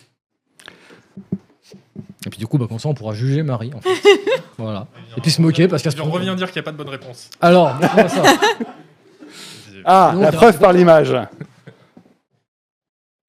Et 2.26 2.30
puis 2.30 2.40
du 2.40 2.48
coup, 2.48 2.58
bah, 2.58 2.66
comme 2.68 2.80
ça, 2.80 2.90
on 2.90 2.94
pourra 2.94 3.14
juger 3.14 3.44
Marie. 3.44 3.72
En 3.74 3.80
fait. 3.82 3.90
voilà. 4.58 4.88
Et 5.16 5.22
puis 5.22 5.32
se 5.32 5.42
moquer 5.42 5.68
parce 5.68 5.82
qu'à 5.84 5.92
ce 5.92 6.02
revient 6.02 6.36
dire 6.36 6.48
qu'il 6.52 6.56
n'y 6.62 6.64
a 6.64 6.64
pas 6.64 6.72
de 6.72 6.78
bonne 6.78 6.90
réponse. 6.90 7.30
Alors, 7.42 7.78
comment 7.80 8.10
ça 8.10 8.24
Ah, 9.86 10.14
la 10.20 10.32
preuve 10.34 10.60
par 10.60 10.74
l'image. 10.74 11.12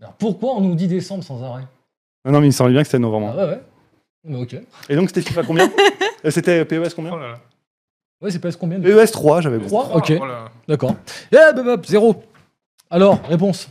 Alors, 0.00 0.12
pourquoi 0.18 0.54
on 0.56 0.60
nous 0.60 0.74
dit 0.74 0.88
décembre 0.88 1.22
sans 1.22 1.42
arrêt? 1.42 1.62
Non, 2.24 2.32
non, 2.32 2.40
mais 2.40 2.46
il 2.46 2.50
me 2.50 2.52
semblait 2.52 2.72
bien 2.72 2.82
que 2.82 2.88
c'était 2.88 2.98
novembre. 2.98 3.32
Ah 3.38 3.44
ouais, 3.44 3.50
ouais. 3.52 3.62
Mais 4.24 4.36
ok. 4.40 4.56
Et 4.88 4.96
donc, 4.96 5.08
c'était 5.08 5.22
FIFA 5.22 5.42
combien? 5.44 5.70
Euh, 6.24 6.32
C'était 6.32 6.64
PES 6.64 6.94
combien 6.96 7.12
Oh 7.14 7.16
là 7.18 7.28
là. 7.28 7.38
Ouais, 8.20 8.32
c'est 8.32 8.40
pas 8.40 8.50
combien 8.50 8.80
de... 8.80 8.92
PES 9.04 9.12
3, 9.12 9.40
j'avais 9.40 9.58
bon. 9.58 9.66
3 9.68 9.94
Ok, 9.94 10.12
Oh 10.20 10.26
là. 10.26 10.46
d'accord. 10.66 10.96
Eh, 11.30 11.36
bah, 11.36 11.62
bah, 11.62 11.76
zéro. 11.86 12.24
Alors, 12.90 13.20
réponse. 13.28 13.68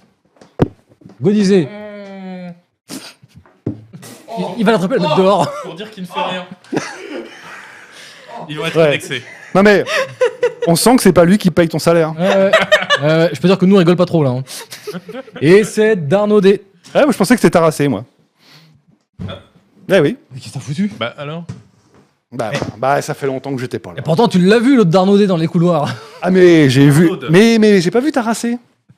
Godisé. 1.21 1.67
Il, 4.39 4.45
il 4.59 4.65
va 4.65 4.73
l'attraper 4.73 4.95
et 4.95 4.97
le 4.97 5.03
mettre 5.03 5.15
dehors. 5.17 5.51
Pour 5.63 5.73
dire 5.75 5.89
qu'il 5.89 6.03
ne 6.03 6.07
fait 6.07 6.13
rien. 6.19 6.45
Ils 8.49 8.57
vont 8.57 8.65
être 8.67 8.77
Ouais. 8.77 8.87
indexés. 8.89 9.23
Non, 9.55 9.63
mais 9.63 9.83
on 10.67 10.75
sent 10.75 10.95
que 10.97 11.01
c'est 11.01 11.11
pas 11.13 11.25
lui 11.25 11.37
qui 11.39 11.49
paye 11.49 11.67
ton 11.67 11.79
salaire. 11.79 12.13
Je 12.17 13.39
peux 13.39 13.47
dire 13.47 13.57
que 13.57 13.65
nous, 13.65 13.75
on 13.75 13.79
rigole 13.79 13.95
pas 13.95 14.05
trop 14.05 14.23
là. 14.23 14.29
hein. 14.29 14.43
Et 15.41 15.63
c'est 15.63 15.95
Darnaudé. 16.07 16.61
Ouais, 16.93 17.03
moi, 17.03 17.11
je 17.11 17.17
pensais 17.17 17.33
que 17.35 17.41
c'était 17.41 17.51
Tarassé, 17.51 17.87
moi. 17.87 18.05
Eh 19.89 19.99
oui. 19.99 20.17
Mais 20.31 20.39
qu'est-ce 20.39 20.49
que 20.49 20.53
t'as 20.53 20.59
foutu? 20.59 20.91
Bah 20.99 21.13
alors? 21.17 21.45
Bah, 22.31 22.51
bah, 22.77 23.01
ça 23.01 23.13
fait 23.13 23.25
longtemps 23.25 23.53
que 23.55 23.59
j'étais 23.61 23.79
pas 23.79 23.91
là. 23.91 23.99
Et 23.99 24.01
pourtant, 24.01 24.27
tu 24.27 24.37
l'as 24.37 24.59
vu, 24.59 24.75
l'autre 24.75 24.91
Darnaudet 24.91 25.25
dans 25.27 25.37
les 25.37 25.47
couloirs. 25.47 25.89
Ah, 26.21 26.29
mais 26.29 26.69
j'ai 26.69 26.89
vu. 26.89 27.09
Mais, 27.29 27.57
mais 27.59 27.81
j'ai 27.81 27.89
pas 27.91 28.01
vu 28.01 28.11
Tarassé. 28.11 28.57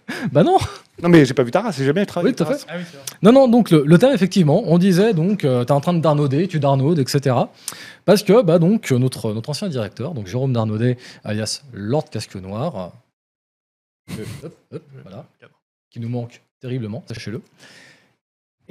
bah 0.31 0.43
non. 0.43 0.57
Non, 1.01 1.09
mais 1.09 1.25
j'ai 1.25 1.33
pas 1.33 1.43
vu 1.43 1.51
Taras, 1.51 1.71
j'ai 1.71 1.85
jamais 1.85 2.05
travaillé. 2.05 2.31
Oui, 2.31 2.35
tout 2.35 2.43
à 2.43 2.53
fait. 2.53 2.65
Ah 2.67 2.73
oui. 2.77 2.83
Non, 3.21 3.31
non, 3.31 3.47
donc 3.47 3.71
le, 3.71 3.83
le 3.85 3.97
thème, 3.97 4.13
effectivement, 4.13 4.63
on 4.65 4.77
disait 4.77 5.13
donc, 5.13 5.45
euh, 5.45 5.63
t'es 5.63 5.71
en 5.71 5.79
train 5.79 5.93
de 5.93 6.01
darnauder, 6.01 6.47
tu 6.47 6.59
darnaudes, 6.59 6.99
etc. 6.99 7.35
Parce 8.05 8.23
que, 8.23 8.41
bah 8.41 8.59
donc, 8.59 8.91
notre, 8.91 9.33
notre 9.33 9.49
ancien 9.49 9.69
directeur, 9.69 10.13
donc 10.13 10.27
Jérôme 10.27 10.51
Darnaudet, 10.51 10.97
alias 11.23 11.61
Lord 11.73 12.09
Casque 12.09 12.35
Noir, 12.35 12.91
euh, 14.11 14.13
hop, 14.43 14.53
hop, 14.73 14.83
voilà, 15.03 15.25
qui 15.89 15.99
nous 15.99 16.09
manque 16.09 16.41
terriblement, 16.59 17.03
sachez-le. 17.07 17.41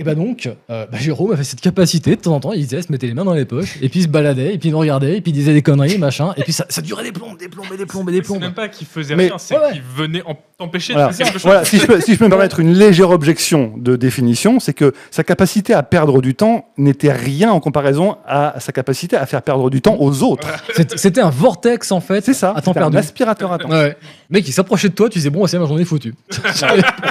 Et 0.01 0.05
bah 0.05 0.15
donc, 0.15 0.47
euh, 0.71 0.87
bah, 0.87 0.97
Jérôme 0.99 1.33
avait 1.33 1.43
cette 1.43 1.61
capacité, 1.61 2.15
de 2.15 2.21
temps 2.21 2.35
en 2.37 2.39
temps, 2.41 2.53
il 2.53 2.61
disait, 2.61 2.83
se 2.83 2.93
mettait 2.93 3.09
les 3.09 3.15
mains 3.15 3.25
dans 3.25 3.35
les 3.35 3.45
poches, 3.45 3.79
et 3.83 3.89
puis 3.89 3.99
il 4.01 4.03
se 4.05 4.09
baladait, 4.09 4.55
et 4.55 4.59
puis 4.59 4.69
il 4.69 4.73
nous 4.73 4.79
regardait, 4.79 5.17
et 5.17 5.21
puis 5.21 5.33
il 5.33 5.35
disait 5.35 5.53
des 5.53 5.63
conneries, 5.63 5.99
machin, 5.99 6.33
et 6.37 6.45
puis 6.45 6.53
ça, 6.53 6.67
ça 6.69 6.81
durait 6.83 7.03
des 7.03 7.11
plombes, 7.11 7.37
des 7.37 7.49
plombes, 7.49 7.67
et 7.75 7.77
des 7.77 7.85
plombes, 7.85 8.09
et 8.09 8.13
des 8.13 8.19
C'est 8.19 8.23
plombes. 8.23 8.41
même 8.43 8.55
pas 8.55 8.69
qu'il 8.69 8.87
faisait 8.87 9.17
Mais- 9.17 9.27
rien, 9.27 9.39
c'est 9.39 9.57
Ouais, 9.59 9.73
qu'il 9.73 9.83
venait 9.97 10.23
en- 10.25 10.37
t'empêcher 10.57 10.93
Voilà. 10.93 11.09
de 11.09 11.15
faire 11.15 11.27
quelque 11.27 11.35
chose. 11.41 11.43
Voilà, 11.51 11.65
si 11.65 11.79
je, 11.79 11.87
peux, 11.87 12.01
si 12.01 12.15
je 12.15 12.19
peux 12.19 12.27
me 12.27 12.31
permettre 12.31 12.61
une 12.61 12.73
légère 12.75 13.11
objection 13.11 13.75
de 13.77 13.97
définition, 13.97 14.61
c'est 14.61 14.73
que 14.73 14.93
sa 15.11 15.25
capacité 15.25 15.75
à 15.75 15.83
perdre 15.83 16.21
du 16.23 16.35
temps 16.37 16.67
n'était 16.77 17.13
rien 17.13 17.51
en 17.51 17.59
comparaison 17.59 18.17
à 18.27 18.55
sa 18.61 18.71
capacité 18.73 19.17
à 19.17 19.27
faire 19.27 19.43
perdre 19.43 19.69
du 19.69 19.81
temps 19.83 19.97
aux 19.99 20.23
autres. 20.23 20.47
C'était 20.77 20.97
c'était 20.97 21.21
un 21.21 21.31
vortex, 21.31 21.91
en 21.93 22.01
fait, 22.01 22.25
C'est 22.25 22.35
ça, 22.35 22.51
à 22.51 22.55
temps 22.63 22.71
c'était 22.73 22.79
un 22.79 22.83
perdu. 22.83 22.99
aspirateur 22.99 23.53
à 23.53 23.59
temps. 23.59 23.69
Ouais. 23.71 23.97
Mec, 24.31 24.47
il 24.47 24.53
s'approchait 24.53 24.89
de 24.91 24.95
toi, 24.95 25.09
tu 25.09 25.19
disais, 25.19 25.31
bon, 25.31 25.45
c'est 25.49 25.59
ma 25.59 25.67
journée 25.67 25.85
foutue. 25.85 26.15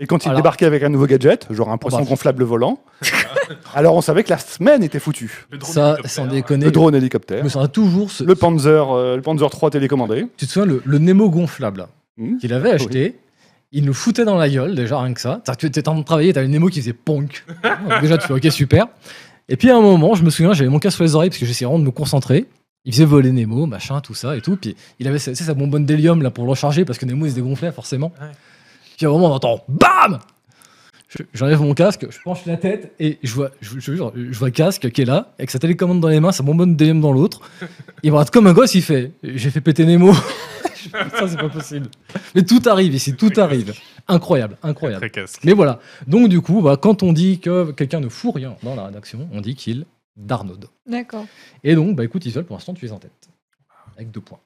Et 0.00 0.06
quand 0.06 0.24
il 0.24 0.28
Alors. 0.28 0.38
débarquait 0.40 0.66
avec 0.66 0.82
un 0.82 0.88
nouveau 0.88 1.06
gadget, 1.06 1.46
genre 1.52 1.70
un 1.70 1.78
poisson 1.78 1.98
bah. 1.98 2.04
gonflable 2.08 2.44
volant, 2.44 2.78
alors 3.74 3.94
on 3.96 4.00
savait 4.00 4.24
que 4.24 4.30
la 4.30 4.38
semaine 4.38 4.82
était 4.82 4.98
foutue. 4.98 5.46
Le 5.50 5.58
drone 5.58 5.72
Ça, 5.72 5.86
hélicoptère. 5.94 6.10
sans 6.10 6.26
déconner. 6.26 6.64
Le 6.66 6.70
drone 6.70 6.94
hélicoptère, 6.94 7.44
me 7.44 7.48
souviens 7.48 7.68
toujours. 7.68 8.10
Ce... 8.10 8.24
le 8.24 8.34
Panzer, 8.34 8.90
euh, 8.90 9.16
le 9.16 9.22
Panzer 9.22 9.48
3 9.50 9.70
télécommandé. 9.70 10.26
Tu 10.36 10.46
te 10.46 10.52
souviens, 10.52 10.66
le, 10.66 10.82
le 10.84 10.98
Nemo 10.98 11.30
gonflable 11.30 11.86
Hmm. 12.20 12.36
qu'il 12.38 12.52
avait 12.52 12.72
acheté, 12.72 13.16
il 13.70 13.84
nous 13.84 13.94
foutait 13.94 14.24
dans 14.24 14.36
la 14.36 14.48
gueule, 14.48 14.74
déjà 14.74 14.98
rien 15.00 15.14
que 15.14 15.20
ça. 15.20 15.40
C'est-à-dire 15.44 15.56
que 15.56 15.66
tu 15.72 15.78
étais 15.78 15.88
en 15.88 15.92
train 15.92 16.00
de 16.00 16.04
travailler, 16.04 16.32
t'avais 16.32 16.46
le 16.46 16.52
Nemo 16.52 16.66
qui 16.68 16.80
faisait 16.80 16.92
ponk. 16.92 17.44
Donc 17.62 18.00
déjà, 18.00 18.18
tu 18.18 18.26
fais 18.26 18.32
ok, 18.34 18.50
super. 18.50 18.86
Et 19.48 19.56
puis 19.56 19.70
à 19.70 19.76
un 19.76 19.80
moment, 19.80 20.14
je 20.16 20.24
me 20.24 20.30
souviens, 20.30 20.52
j'avais 20.52 20.68
mon 20.68 20.80
casque 20.80 20.96
sur 20.96 21.04
les 21.04 21.14
oreilles 21.14 21.30
parce 21.30 21.38
que 21.38 21.46
j'essayais 21.46 21.66
vraiment 21.66 21.78
de 21.78 21.84
me 21.84 21.92
concentrer. 21.92 22.46
Il 22.84 22.92
faisait 22.92 23.04
voler 23.04 23.30
Nemo, 23.30 23.66
machin, 23.66 24.00
tout 24.00 24.14
ça 24.14 24.36
et 24.36 24.40
tout. 24.40 24.56
Puis 24.56 24.74
il 24.98 25.06
avait 25.06 25.20
sa- 25.20 25.30
tu 25.30 25.36
sais, 25.36 25.44
sa 25.44 25.54
bonbonne 25.54 25.84
d'hélium 25.86 26.22
là 26.22 26.30
pour 26.30 26.42
le 26.44 26.50
recharger 26.50 26.84
parce 26.84 26.98
que 26.98 27.06
Nemo 27.06 27.24
il 27.26 27.30
se 27.30 27.34
dégonflait 27.36 27.70
forcément. 27.70 28.12
Ouais. 28.20 28.26
Puis 28.98 29.06
à 29.06 29.08
un 29.08 29.12
moment, 29.12 29.28
on 29.30 29.34
entend 29.34 29.64
BAM 29.68 30.18
Je- 31.08 31.22
J'enlève 31.32 31.60
mon 31.62 31.72
casque, 31.72 32.06
je 32.10 32.18
penche 32.24 32.44
la 32.46 32.56
tête 32.56 32.92
et 32.98 33.18
je 33.22 33.32
vois, 33.32 33.50
je, 33.60 33.78
je, 33.78 33.92
jure, 33.94 34.12
je 34.14 34.36
vois 34.38 34.48
le 34.48 34.52
casque 34.52 34.90
qui 34.90 35.02
est 35.02 35.04
là, 35.06 35.32
avec 35.38 35.50
sa 35.52 35.58
télécommande 35.60 36.00
dans 36.00 36.08
les 36.08 36.18
mains, 36.20 36.32
sa 36.32 36.42
bonbonne 36.42 36.74
d'hélium 36.76 37.00
dans 37.00 37.12
l'autre. 37.12 37.40
Il 38.02 38.10
me 38.10 38.16
regarde 38.16 38.30
comme 38.30 38.48
un 38.48 38.52
gosse, 38.52 38.74
il 38.74 38.82
fait 38.82 39.12
J'ai 39.22 39.50
fait 39.50 39.60
péter 39.60 39.86
Nemo. 39.86 40.12
Ça, 41.16 41.28
c'est 41.28 41.36
pas 41.38 41.48
possible. 41.48 41.88
Mais 42.34 42.42
tout 42.42 42.60
arrive 42.66 42.94
ici, 42.94 43.14
tout 43.14 43.32
arrive. 43.36 43.72
Incroyable, 44.08 44.56
incroyable. 44.62 45.00
Très 45.00 45.10
casque. 45.10 45.40
Mais 45.44 45.52
voilà. 45.52 45.80
Donc, 46.06 46.28
du 46.28 46.40
coup, 46.40 46.62
bah, 46.62 46.76
quand 46.80 47.02
on 47.02 47.12
dit 47.12 47.40
que 47.40 47.70
quelqu'un 47.72 48.00
ne 48.00 48.08
fout 48.08 48.34
rien 48.34 48.56
dans 48.62 48.74
la 48.74 48.86
rédaction, 48.86 49.28
on 49.32 49.40
dit 49.40 49.54
qu'il 49.54 49.86
darnaude. 50.16 50.66
D'accord. 50.86 51.26
Et 51.62 51.74
donc, 51.74 51.94
bah 51.96 52.04
écoute, 52.04 52.24
Isol, 52.26 52.44
pour 52.44 52.56
l'instant, 52.56 52.74
tu 52.74 52.86
es 52.86 52.90
en 52.92 52.98
tête. 52.98 53.28
Avec 53.96 54.10
deux 54.10 54.20
points. 54.20 54.38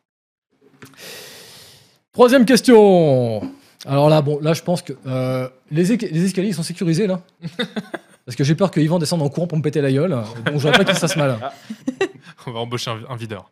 Troisième 2.12 2.44
question. 2.44 3.42
Alors 3.86 4.08
là, 4.08 4.22
bon, 4.22 4.38
là, 4.40 4.52
je 4.52 4.62
pense 4.62 4.82
que 4.82 4.92
euh, 5.06 5.48
les, 5.70 5.92
escaliers 5.92 6.48
ils 6.48 6.54
sont 6.54 6.62
sécurisés, 6.62 7.06
là. 7.06 7.22
Parce 8.24 8.36
que 8.36 8.44
j'ai 8.44 8.54
peur 8.54 8.70
que 8.70 8.78
Yvan 8.78 9.00
descende 9.00 9.22
en 9.22 9.28
courant 9.28 9.48
pour 9.48 9.58
me 9.58 9.62
péter 9.62 9.80
la 9.80 9.90
gueule. 9.90 10.16
Donc, 10.46 10.60
je 10.60 10.68
pas 10.68 10.84
qu'il 10.84 10.94
se 10.94 11.00
fasse 11.00 11.16
mal. 11.16 11.38
On 12.46 12.52
va 12.52 12.60
embaucher 12.60 12.90
un, 12.90 13.00
un 13.08 13.16
videur. 13.16 13.50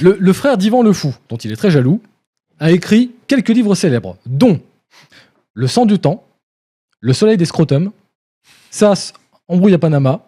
Le, 0.00 0.16
le 0.18 0.32
frère 0.32 0.58
d'Ivan 0.58 0.82
le 0.82 0.92
Fou, 0.92 1.14
dont 1.28 1.36
il 1.36 1.52
est 1.52 1.56
très 1.56 1.70
jaloux, 1.70 2.02
a 2.58 2.72
écrit 2.72 3.12
quelques 3.28 3.50
livres 3.50 3.74
célèbres, 3.74 4.16
dont 4.26 4.60
Le 5.54 5.68
sang 5.68 5.86
du 5.86 5.98
temps, 6.00 6.26
Le 7.00 7.12
soleil 7.12 7.36
des 7.36 7.44
scrotums, 7.44 7.92
Sas, 8.70 9.12
embrouille 9.46 9.74
à 9.74 9.78
Panama, 9.78 10.26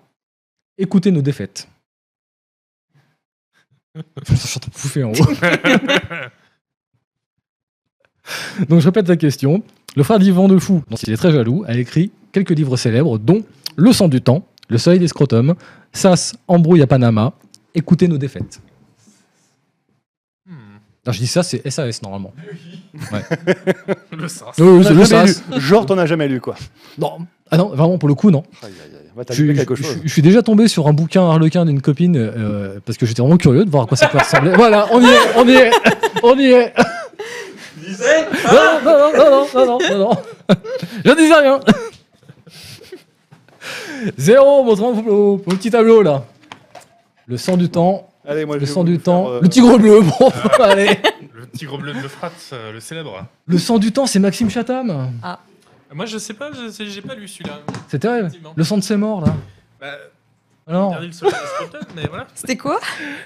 Écoutez 0.80 1.10
nos 1.10 1.22
défaites. 1.22 1.68
Je 4.28 4.34
suis 4.36 4.58
en 4.58 4.60
train 4.60 4.70
de 4.70 4.74
pouffer 4.76 5.02
en 5.02 5.10
haut. 5.10 6.30
Donc 8.68 8.80
je 8.80 8.86
répète 8.86 9.08
la 9.08 9.16
question. 9.16 9.62
Le 9.96 10.02
frère 10.02 10.18
d'Ivan 10.18 10.48
le 10.48 10.58
Fou, 10.58 10.82
dont 10.90 10.96
il 10.96 11.12
est 11.12 11.16
très 11.16 11.32
jaloux, 11.32 11.64
a 11.66 11.74
écrit 11.76 12.10
quelques 12.32 12.50
livres 12.50 12.76
célèbres, 12.76 13.18
dont 13.18 13.42
Le 13.76 13.92
sang 13.92 14.08
du 14.08 14.20
temps, 14.20 14.44
Le 14.68 14.78
soleil 14.78 14.98
des 14.98 15.08
scrotums, 15.08 15.54
Sas, 15.92 16.34
embrouille 16.46 16.82
à 16.82 16.86
Panama, 16.86 17.32
Écoutez 17.74 18.08
nos 18.08 18.18
défaites. 18.18 18.60
Hmm. 20.46 20.52
Alors, 21.04 21.14
je 21.14 21.18
dis 21.20 21.26
ça, 21.26 21.42
c'est 21.42 21.68
SAS 21.70 22.02
normalement. 22.02 22.32
Le 24.12 24.28
sens. 24.28 24.54
Oui, 24.58 24.66
oui, 24.68 24.82
T'en 24.84 24.88
c'est 24.88 24.90
as 24.90 24.94
le 24.94 25.04
jamais 25.04 25.26
SAS. 25.32 25.42
Genre, 25.58 25.86
t'en 25.86 25.98
as 25.98 26.06
jamais 26.06 26.28
lu, 26.28 26.40
quoi. 26.40 26.54
Non. 26.98 27.18
Ah 27.50 27.56
non, 27.56 27.68
vraiment, 27.68 27.98
pour 27.98 28.08
le 28.08 28.14
coup, 28.14 28.30
non. 28.30 28.42
Aïe, 28.62 28.70
aïe, 28.84 28.90
aïe. 28.94 29.04
Va 29.16 29.22
Je, 29.30 29.52
je- 29.52 29.74
chose. 29.82 30.00
je 30.04 30.08
suis 30.08 30.22
déjà 30.22 30.42
tombé 30.42 30.68
sur 30.68 30.86
un 30.86 30.92
bouquin 30.92 31.22
harlequin 31.22 31.64
d'une 31.66 31.80
copine 31.80 32.16
euh, 32.16 32.78
parce 32.84 32.96
que 32.98 33.04
j'étais 33.06 33.20
vraiment 33.22 33.36
curieux 33.36 33.64
de 33.64 33.70
voir 33.70 33.84
à 33.84 33.86
quoi 33.86 33.96
ça 33.96 34.06
peut 34.06 34.18
ressembler. 34.18 34.52
Voilà, 34.54 34.86
on 34.92 35.00
y 35.00 35.06
est, 35.06 35.18
on 35.36 35.48
y 35.48 35.52
est, 35.54 35.70
on 36.22 36.38
y 36.38 36.44
est. 36.46 36.72
Non, 38.52 38.80
non, 38.84 38.98
non, 38.98 39.12
non, 39.16 39.46
non, 39.54 39.66
non, 39.66 39.78
non, 39.90 39.98
non. 39.98 40.10
Je 41.04 41.12
disais 41.16 41.34
rien. 41.34 41.60
Zéro, 44.16 44.62
montre-moi 44.64 44.92
mon, 45.02 45.32
mon 45.32 45.38
petit 45.38 45.70
tableau 45.70 46.02
là. 46.02 46.24
Le 47.26 47.36
sang 47.36 47.56
du 47.56 47.68
temps, 47.68 48.08
Allez, 48.26 48.44
moi, 48.44 48.56
le 48.58 48.66
sang 48.66 48.84
du 48.84 48.98
temps, 48.98 49.30
euh, 49.30 49.40
le 49.40 49.48
tigre 49.48 49.78
bleu. 49.78 50.00
Bon, 50.00 50.30
allez. 50.62 50.98
Le 51.32 51.46
tigre 51.48 51.78
bleu 51.78 51.92
de 51.94 51.98
Meufrat, 52.00 52.30
euh, 52.52 52.72
le 52.72 52.80
célèbre. 52.80 53.24
Le 53.46 53.58
sang 53.58 53.78
du 53.78 53.90
temps, 53.92 54.06
c'est 54.06 54.18
Maxime 54.18 54.50
Chatham. 54.50 55.12
Moi, 55.92 56.04
je 56.06 56.18
sais 56.18 56.34
pas, 56.34 56.50
je 56.52 56.70
sais- 56.70 56.86
j'ai 56.86 57.00
pas 57.00 57.14
lu 57.14 57.26
celui-là. 57.26 57.60
C'est 57.88 57.98
terrible. 57.98 58.26
Effectivement. 58.26 58.52
Le 58.54 58.64
sang 58.64 58.76
de 58.76 58.82
ses 58.82 58.96
morts 58.96 59.22
là. 59.22 59.34
Bah, 59.80 59.86
Voilà. 60.68 62.26
C'était 62.34 62.56
quoi? 62.56 62.78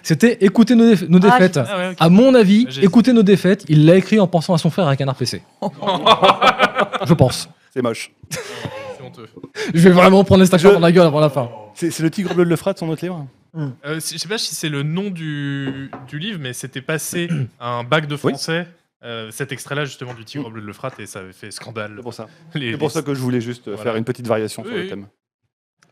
C'était 0.02 0.38
écouter 0.44 0.74
nos, 0.74 0.84
déf- 0.94 1.06
nos 1.08 1.18
Ah, 1.18 1.38
défaites. 1.38 1.56
Ah 1.58 1.76
ouais, 1.78 1.88
ok. 1.90 1.96
À 1.98 2.08
mon 2.08 2.34
avis, 2.34 2.66
écouter 2.80 3.12
nos 3.12 3.22
défaites, 3.22 3.64
il 3.68 3.84
l'a 3.86 3.96
écrit 3.96 4.20
en 4.20 4.26
pensant 4.26 4.54
à 4.54 4.58
son 4.58 4.70
frère 4.70 4.86
avec 4.86 5.00
un 5.00 5.10
RPC. 5.10 5.42
Je 7.06 7.14
pense. 7.14 7.48
C'est 7.74 7.82
moche. 7.82 8.12
C'est 8.30 9.02
honteux. 9.02 9.26
Je 9.74 9.80
vais 9.80 9.90
vraiment 9.90 10.22
prendre 10.24 10.40
les 10.40 10.46
stacks 10.46 10.60
Je- 10.60 10.68
dans 10.68 10.78
la 10.78 10.92
gueule 10.92 11.06
avant 11.06 11.20
la 11.20 11.30
fin. 11.30 11.50
C'est 11.74 11.98
le 12.00 12.10
tigre 12.10 12.34
bleu 12.34 12.44
de 12.44 12.50
Lefrat, 12.50 12.74
son 12.76 12.88
autre 12.88 13.04
livre? 13.04 13.26
Euh, 13.84 14.00
si- 14.00 14.14
je 14.14 14.18
sais 14.20 14.28
pas 14.28 14.38
si 14.38 14.54
c'est 14.54 14.68
le 14.68 14.82
nom 14.82 15.10
du, 15.10 15.90
du 16.08 16.18
livre, 16.18 16.38
mais 16.40 16.52
c'était 16.52 16.80
passé 16.80 17.28
à 17.60 17.68
un 17.78 17.84
bac 17.84 18.06
de 18.06 18.16
français. 18.16 18.66
euh, 19.04 19.30
cet 19.32 19.50
extrait-là, 19.52 19.84
justement, 19.84 20.14
du 20.14 20.24
Tigre 20.24 20.48
bleu 20.48 20.62
de 20.62 20.66
L'Euphrate, 20.66 21.00
et 21.00 21.06
ça 21.06 21.18
avait 21.18 21.32
fait 21.32 21.50
scandale. 21.50 21.94
C'est 21.96 22.02
pour 22.02 22.14
ça. 22.14 22.28
C'est 22.52 22.76
pour 22.76 22.88
les- 22.88 22.92
ça 22.94 23.02
que 23.02 23.14
je 23.14 23.20
voulais 23.20 23.40
juste 23.40 23.66
euh, 23.66 23.72
Voilà. 23.74 23.82
faire 23.90 23.96
une 23.96 24.04
petite 24.04 24.26
variation 24.28 24.62
sur 24.64 24.72
le 24.72 24.82
oui. 24.82 24.88
thème. 24.88 25.06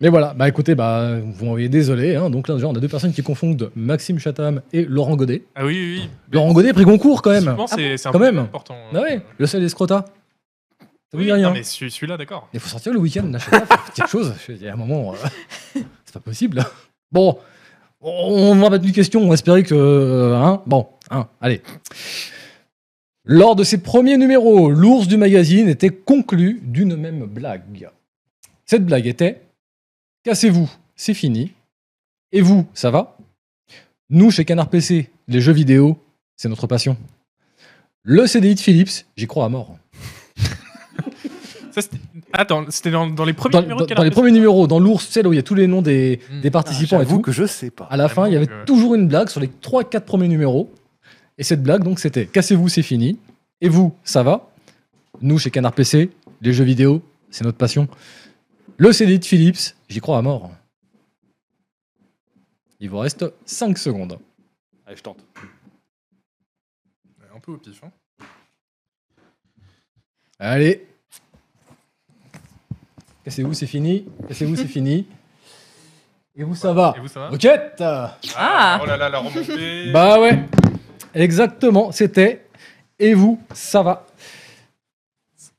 Mais 0.02 0.08
voilà, 0.08 0.32
bah 0.34 0.48
écoutez, 0.48 0.74
bah, 0.74 1.18
vous 1.20 1.44
m'envoyez 1.44 1.68
désolé. 1.68 2.16
Hein, 2.16 2.30
donc 2.30 2.48
là, 2.48 2.54
déjà, 2.54 2.66
on 2.68 2.74
a 2.74 2.80
deux 2.80 2.88
personnes 2.88 3.12
qui 3.12 3.22
confondent 3.22 3.70
Maxime 3.76 4.18
Chatham 4.18 4.62
et 4.72 4.84
Laurent 4.86 5.14
Godet. 5.14 5.42
Ah 5.54 5.66
oui, 5.66 5.74
oui, 5.74 5.98
oui. 6.02 6.10
Laurent 6.32 6.52
Godet, 6.52 6.72
pris 6.72 6.84
Goncourt 6.84 7.20
quand 7.20 7.30
même. 7.32 7.54
C'est 7.68 8.06
un 8.06 8.10
Quand 8.12 8.18
peu 8.18 8.24
même. 8.24 8.38
important. 8.38 8.76
Ah 8.94 9.00
ouais, 9.02 9.20
le 9.36 9.46
sel 9.46 9.60
des 9.60 9.68
scrotas. 9.68 10.04
Ça 10.78 10.86
vous 11.12 11.18
Oui, 11.18 11.24
dit 11.26 11.32
rien. 11.32 11.48
non, 11.48 11.52
mais 11.54 11.64
celui- 11.64 11.90
celui-là, 11.90 12.16
d'accord. 12.16 12.48
Il 12.54 12.60
faut 12.60 12.68
sortir 12.68 12.92
le 12.94 12.98
week-end, 13.00 13.30
là, 13.30 13.38
quelque 13.94 14.08
chose. 14.08 14.32
Il 14.48 14.62
y 14.62 14.68
a 14.68 14.72
un 14.72 14.76
moment, 14.76 15.12
euh, 15.12 15.16
c'est 16.04 16.14
pas 16.14 16.20
possible. 16.20 16.64
Bon, 17.12 17.36
on 18.00 18.54
va 18.54 18.70
mettre 18.70 18.84
une 18.86 18.92
question, 18.92 19.20
on 19.20 19.28
va 19.28 19.34
espérer 19.34 19.64
que. 19.64 19.74
euh, 19.74 20.34
Hein, 20.36 20.62
bon, 20.66 20.86
hein, 21.10 21.28
allez. 21.42 21.60
Lors 23.24 23.54
de 23.54 23.64
ses 23.64 23.78
premiers 23.78 24.16
numéros, 24.16 24.70
l'ours 24.70 25.06
du 25.08 25.16
magazine 25.18 25.68
était 25.68 25.90
conclu 25.90 26.60
d'une 26.62 26.96
même 26.96 27.26
blague. 27.26 27.90
Cette 28.64 28.86
blague 28.86 29.06
était 29.06 29.42
Cassez-vous, 30.24 30.70
c'est 30.96 31.14
fini. 31.14 31.52
Et 32.32 32.40
vous, 32.42 32.66
ça 32.74 32.90
va? 32.90 33.16
Nous, 34.10 34.30
chez 34.30 34.44
Canard 34.44 34.68
PC, 34.68 35.10
les 35.28 35.40
jeux 35.40 35.52
vidéo, 35.52 35.98
c'est 36.36 36.48
notre 36.48 36.66
passion. 36.66 36.96
Le 38.02 38.26
CDI 38.26 38.54
de 38.54 38.60
Philips, 38.60 39.06
j'y 39.16 39.26
crois 39.26 39.44
à 39.46 39.48
mort. 39.48 39.76
Ça, 41.72 41.82
c'était- 41.82 41.98
Attends, 42.32 42.64
c'était 42.68 42.90
dans, 42.90 43.06
dans 43.06 43.24
les 43.24 43.32
premiers 43.32 43.52
Dans, 43.52 43.60
numéros 43.62 43.80
dans- 43.80 43.86
de 43.86 43.94
dans 43.94 44.02
les 44.02 44.10
Canard 44.10 44.22
premiers 44.22 44.32
numéros, 44.32 44.66
dans 44.66 44.78
l'ours, 44.80 45.06
tu 45.06 45.12
sais, 45.12 45.22
là 45.22 45.28
où 45.28 45.32
il 45.32 45.36
y 45.36 45.38
a 45.40 45.42
tous 45.42 45.54
les 45.54 45.66
noms 45.66 45.82
des, 45.82 46.20
Hmm. 46.30 46.40
des 46.40 46.50
participants 46.50 46.96
et 47.00 47.04
J'avoue 47.04 47.16
tout. 47.16 47.22
que 47.22 47.32
je 47.32 47.46
sais 47.46 47.70
pas. 47.70 47.84
À 47.90 47.96
la 47.96 48.08
fin, 48.08 48.26
il 48.26 48.32
y 48.32 48.36
avait 48.36 48.46
Vraiment 48.46 48.64
toujours 48.64 48.94
une 48.94 49.06
blague 49.08 49.28
sur 49.28 49.40
les 49.40 49.48
3-4 49.48 50.04
premiers 50.04 50.28
numéros. 50.28 50.72
Et 51.38 51.42
cette 51.44 51.62
blague, 51.62 51.82
donc, 51.84 51.98
c'était 52.00 52.26
Cassez-vous, 52.26 52.68
c'est 52.68 52.82
fini. 52.82 53.18
Et 53.60 53.68
vous, 53.68 53.94
ça 54.04 54.22
va? 54.22 54.50
Nous, 55.22 55.38
chez 55.38 55.50
Canard 55.50 55.72
PC, 55.72 56.10
les 56.40 56.52
jeux 56.52 56.64
vidéo, 56.64 57.02
c'est 57.30 57.44
notre 57.44 57.58
passion. 57.58 57.88
Le 58.80 58.92
CD 58.94 59.18
de 59.18 59.24
Philips, 59.26 59.74
j'y 59.90 60.00
crois 60.00 60.16
à 60.16 60.22
mort. 60.22 60.50
Il 62.78 62.88
vous 62.88 62.96
reste 62.96 63.26
5 63.44 63.76
secondes. 63.76 64.18
Allez, 64.86 64.96
je 64.96 65.02
tente. 65.02 65.18
Un 67.34 67.40
peu 67.40 67.52
au 67.52 67.58
pif. 67.58 67.78
hein. 67.84 67.90
Allez. 70.38 70.86
Cassez-vous, 73.22 73.52
c'est 73.52 73.66
fini. 73.66 74.06
Cassez-vous, 74.28 74.56
c'est 74.56 74.66
fini. 74.66 75.06
Et 76.34 76.42
vous, 76.42 76.54
ça 76.54 76.72
va 76.72 76.94
Et 76.96 77.00
vous, 77.00 77.08
ça 77.08 77.20
va 77.20 77.28
Roquette 77.28 77.82
Ah. 78.34 78.80
Oh 78.82 78.86
là 78.86 78.96
là, 78.96 79.10
la 79.10 79.18
remontée 79.18 79.90
Bah 79.92 80.18
ouais, 80.18 80.42
exactement, 81.12 81.92
c'était. 81.92 82.46
Et 82.98 83.12
vous, 83.12 83.38
ça 83.52 83.82
va 83.82 84.06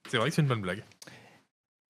C'est 0.10 0.18
vrai 0.18 0.30
que 0.30 0.35
c'est 0.35 0.41
une 0.41 0.48
bonne 0.48 0.61
blague. 0.61 0.84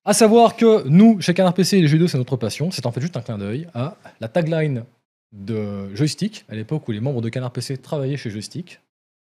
À 0.04 0.14
savoir 0.14 0.56
que 0.56 0.88
nous, 0.88 1.22
chez 1.22 1.36
Canard 1.36 1.54
PC, 1.54 1.80
les 1.80 1.88
jeux 1.88 1.94
vidéo, 1.94 2.08
c'est 2.08 2.18
notre 2.18 2.36
passion. 2.36 2.72
C'est 2.72 2.88
en 2.88 2.92
fait 2.92 3.02
juste 3.02 3.18
un 3.18 3.22
clin 3.22 3.38
d'œil 3.38 3.68
à 3.76 3.98
la 4.20 4.28
tagline 4.28 4.84
de 5.32 5.94
Joystick, 5.96 6.44
à 6.50 6.56
l'époque 6.56 6.88
où 6.88 6.92
les 6.92 7.00
membres 7.00 7.22
de 7.22 7.30
Canard 7.30 7.52
PC 7.52 7.78
travaillaient 7.78 8.18
chez 8.18 8.32
Joystick. 8.32 8.82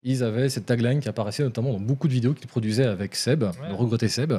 Ils 0.02 0.24
avaient 0.24 0.48
cette 0.48 0.66
tagline 0.66 1.02
qui 1.02 1.10
apparaissait 1.10 1.44
notamment 1.44 1.74
dans 1.74 1.80
beaucoup 1.80 2.08
de 2.08 2.14
vidéos 2.14 2.34
qu'ils 2.34 2.48
produisaient 2.48 2.86
avec 2.86 3.16
Seb, 3.16 3.44
le 3.68 3.76
regretté 3.76 4.08
Seb, 4.08 4.34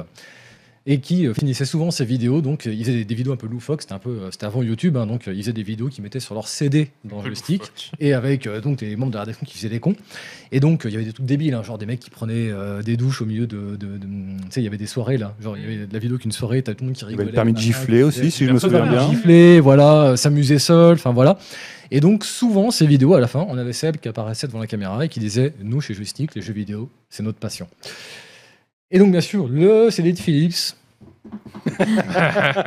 et 0.85 0.99
qui 0.99 1.25
euh, 1.27 1.33
finissait 1.33 1.63
souvent 1.65 1.91
ces 1.91 2.03
vidéos. 2.03 2.41
Donc, 2.41 2.67
euh, 2.67 2.73
ils 2.73 2.83
faisaient 2.83 2.97
des, 2.97 3.05
des 3.05 3.15
vidéos 3.15 3.31
un 3.33 3.37
peu 3.37 3.47
loufoques. 3.47 3.81
C'était 3.83 3.93
un 3.93 3.99
peu, 3.99 4.09
euh, 4.09 4.31
c'était 4.31 4.45
avant 4.45 4.61
YouTube, 4.63 4.97
hein, 4.97 5.07
donc 5.07 5.23
ils 5.27 5.37
faisaient 5.41 5.53
des 5.53 5.63
vidéos 5.63 5.87
qu'ils 5.87 6.03
mettaient 6.03 6.19
sur 6.19 6.35
leur 6.35 6.47
CD 6.47 6.89
dans 7.05 7.21
Joystick 7.23 7.61
loufoque. 7.61 7.91
et 8.01 8.13
avec 8.13 8.47
euh, 8.47 8.59
donc 8.59 8.79
des 8.79 8.95
membres 8.97 9.11
de 9.11 9.15
la 9.17 9.21
rédaction 9.21 9.45
qui 9.45 9.57
faisaient 9.57 9.69
des 9.69 9.79
cons. 9.79 9.95
Et 10.51 10.59
donc, 10.59 10.85
euh, 10.85 10.89
il 10.89 10.93
y 10.93 10.95
avait 10.97 11.05
des 11.05 11.13
trucs 11.13 11.25
débiles, 11.25 11.53
hein, 11.53 11.63
genre 11.63 11.77
des 11.77 11.85
mecs 11.85 11.99
qui 12.01 12.09
prenaient 12.09 12.49
euh, 12.51 12.81
des 12.81 12.97
douches 12.97 13.21
au 13.21 13.25
milieu 13.25 13.47
de. 13.47 13.77
de- 13.77 13.97
de- 13.97 13.97
tu 13.97 14.43
sais, 14.49 14.61
il 14.61 14.65
y 14.65 14.67
avait 14.67 14.77
des 14.77 14.85
soirées 14.87 15.17
là. 15.17 15.35
Genre, 15.41 15.57
il 15.57 15.63
y 15.63 15.65
avait 15.65 15.85
de 15.87 15.93
la 15.93 15.99
vidéo 15.99 16.17
qu'une 16.17 16.31
soirée, 16.33 16.61
t'as 16.61 16.73
tout 16.73 16.83
le 16.83 16.87
monde 16.87 16.95
qui 16.95 17.05
Il 17.05 17.11
y 17.11 17.13
avait 17.13 17.23
rigolait. 17.23 17.31
le 17.31 17.35
permis 17.35 17.53
de 17.53 17.59
gifler 17.59 18.03
aussi, 18.03 18.29
si 18.31 18.45
je 18.45 18.51
me 18.51 18.59
souviens 18.59 18.85
bien. 18.85 19.09
Gifler, 19.09 19.59
voilà, 19.61 20.03
euh, 20.11 20.15
s'amuser 20.17 20.59
seul, 20.59 20.95
enfin 20.95 21.13
voilà. 21.13 21.37
Et 21.91 21.99
donc, 21.99 22.25
souvent, 22.25 22.71
ces 22.71 22.87
vidéos, 22.87 23.13
à 23.13 23.19
la 23.19 23.27
fin, 23.27 23.45
on 23.49 23.57
avait 23.57 23.71
Seb 23.73 23.97
qui 23.97 24.07
apparaissait 24.07 24.47
devant 24.47 24.59
la 24.59 24.65
caméra 24.67 25.05
et 25.05 25.09
qui 25.09 25.19
disait 25.19 25.53
Nous, 25.61 25.79
chez 25.79 25.93
Joystick, 25.93 26.33
les 26.35 26.41
jeux 26.41 26.53
vidéo, 26.53 26.89
c'est 27.09 27.21
notre 27.23 27.37
passion. 27.39 27.67
Et 28.93 28.99
donc, 28.99 29.11
bien 29.11 29.21
sûr, 29.21 29.47
le 29.49 29.89
CD 29.89 30.13
de 30.13 30.19
Philips. 30.19 30.75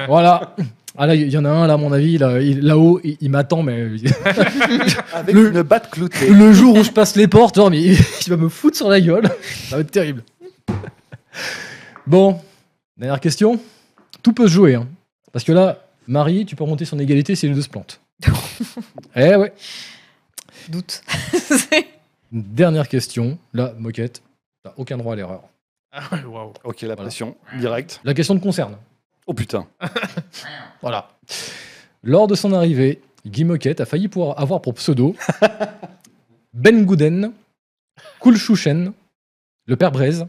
voilà. 0.09 0.55
Ah 0.99 1.07
là, 1.07 1.15
il 1.15 1.29
y 1.31 1.37
en 1.39 1.45
a 1.45 1.51
un, 1.51 1.67
là, 1.67 1.75
à 1.75 1.77
mon 1.77 1.93
avis, 1.93 2.19
là, 2.19 2.41
il- 2.41 2.61
là-haut, 2.63 3.01
il, 3.05 3.17
il 3.21 3.31
m'attend, 3.31 3.63
mais 3.63 3.83
Avec 5.13 5.35
Le- 5.35 5.53
une 5.55 5.63
batte 5.63 5.91
cloutée. 5.91 6.29
le 6.31 6.53
jour 6.53 6.75
où 6.77 6.83
je 6.83 6.91
passe 6.91 7.17
les 7.17 7.29
portes, 7.29 7.57
genre, 7.57 7.71
mais 7.71 7.81
il, 7.81 7.93
il 7.93 8.31
va 8.31 8.37
me 8.37 8.49
foutre 8.49 8.77
sur 8.77 8.89
la 8.89 9.01
gueule. 9.01 9.29
Ça 9.69 9.77
va 9.77 9.83
être 9.83 9.91
terrible. 9.91 10.25
Bon, 12.07 12.41
dernière 12.97 13.21
question. 13.21 13.61
Tout 14.23 14.33
peut 14.33 14.49
se 14.49 14.53
jouer. 14.53 14.75
hein. 14.75 14.87
Parce 15.33 15.45
que 15.45 15.53
là, 15.53 15.85
Marie, 16.09 16.47
tu 16.47 16.57
peux 16.57 16.65
remonter 16.65 16.85
son 16.87 16.99
égalité 16.99 17.35
si 17.37 17.47
les 17.49 17.55
deux 17.55 17.63
se 17.63 17.69
plantent. 17.69 18.01
eh 19.17 19.37
ouais. 19.37 19.53
Doute. 20.71 21.03
Dernière 22.33 22.89
question. 22.89 23.39
Là, 23.53 23.75
moquette, 23.79 24.23
t'as 24.65 24.73
aucun 24.77 24.97
droit 24.97 25.13
à 25.13 25.17
l'erreur. 25.17 25.43
Ah 25.99 26.03
ouais, 26.13 26.25
waouh. 26.25 26.53
Ok, 26.65 26.83
la 26.83 26.89
Voilà. 26.89 27.03
pression, 27.03 27.37
direct. 27.59 28.01
La 28.05 28.13
question 28.13 28.37
te 28.39 28.43
concerne. 28.43 28.77
Oh 29.27 29.33
putain. 29.35 29.67
Voilà. 30.83 31.09
Lors 32.03 32.27
de 32.27 32.35
son 32.35 32.53
arrivée, 32.53 33.01
Guy 33.25 33.45
Moquette 33.45 33.81
a 33.81 33.87
failli 33.87 34.09
pouvoir 34.09 34.39
avoir 34.39 34.61
pour 34.61 34.75
pseudo 34.75 35.17
Ben 36.53 36.85
Gouden, 36.85 37.33
Kulchouchen, 38.21 38.93
le 39.67 39.77
père 39.77 39.91
Braise, 39.91 40.27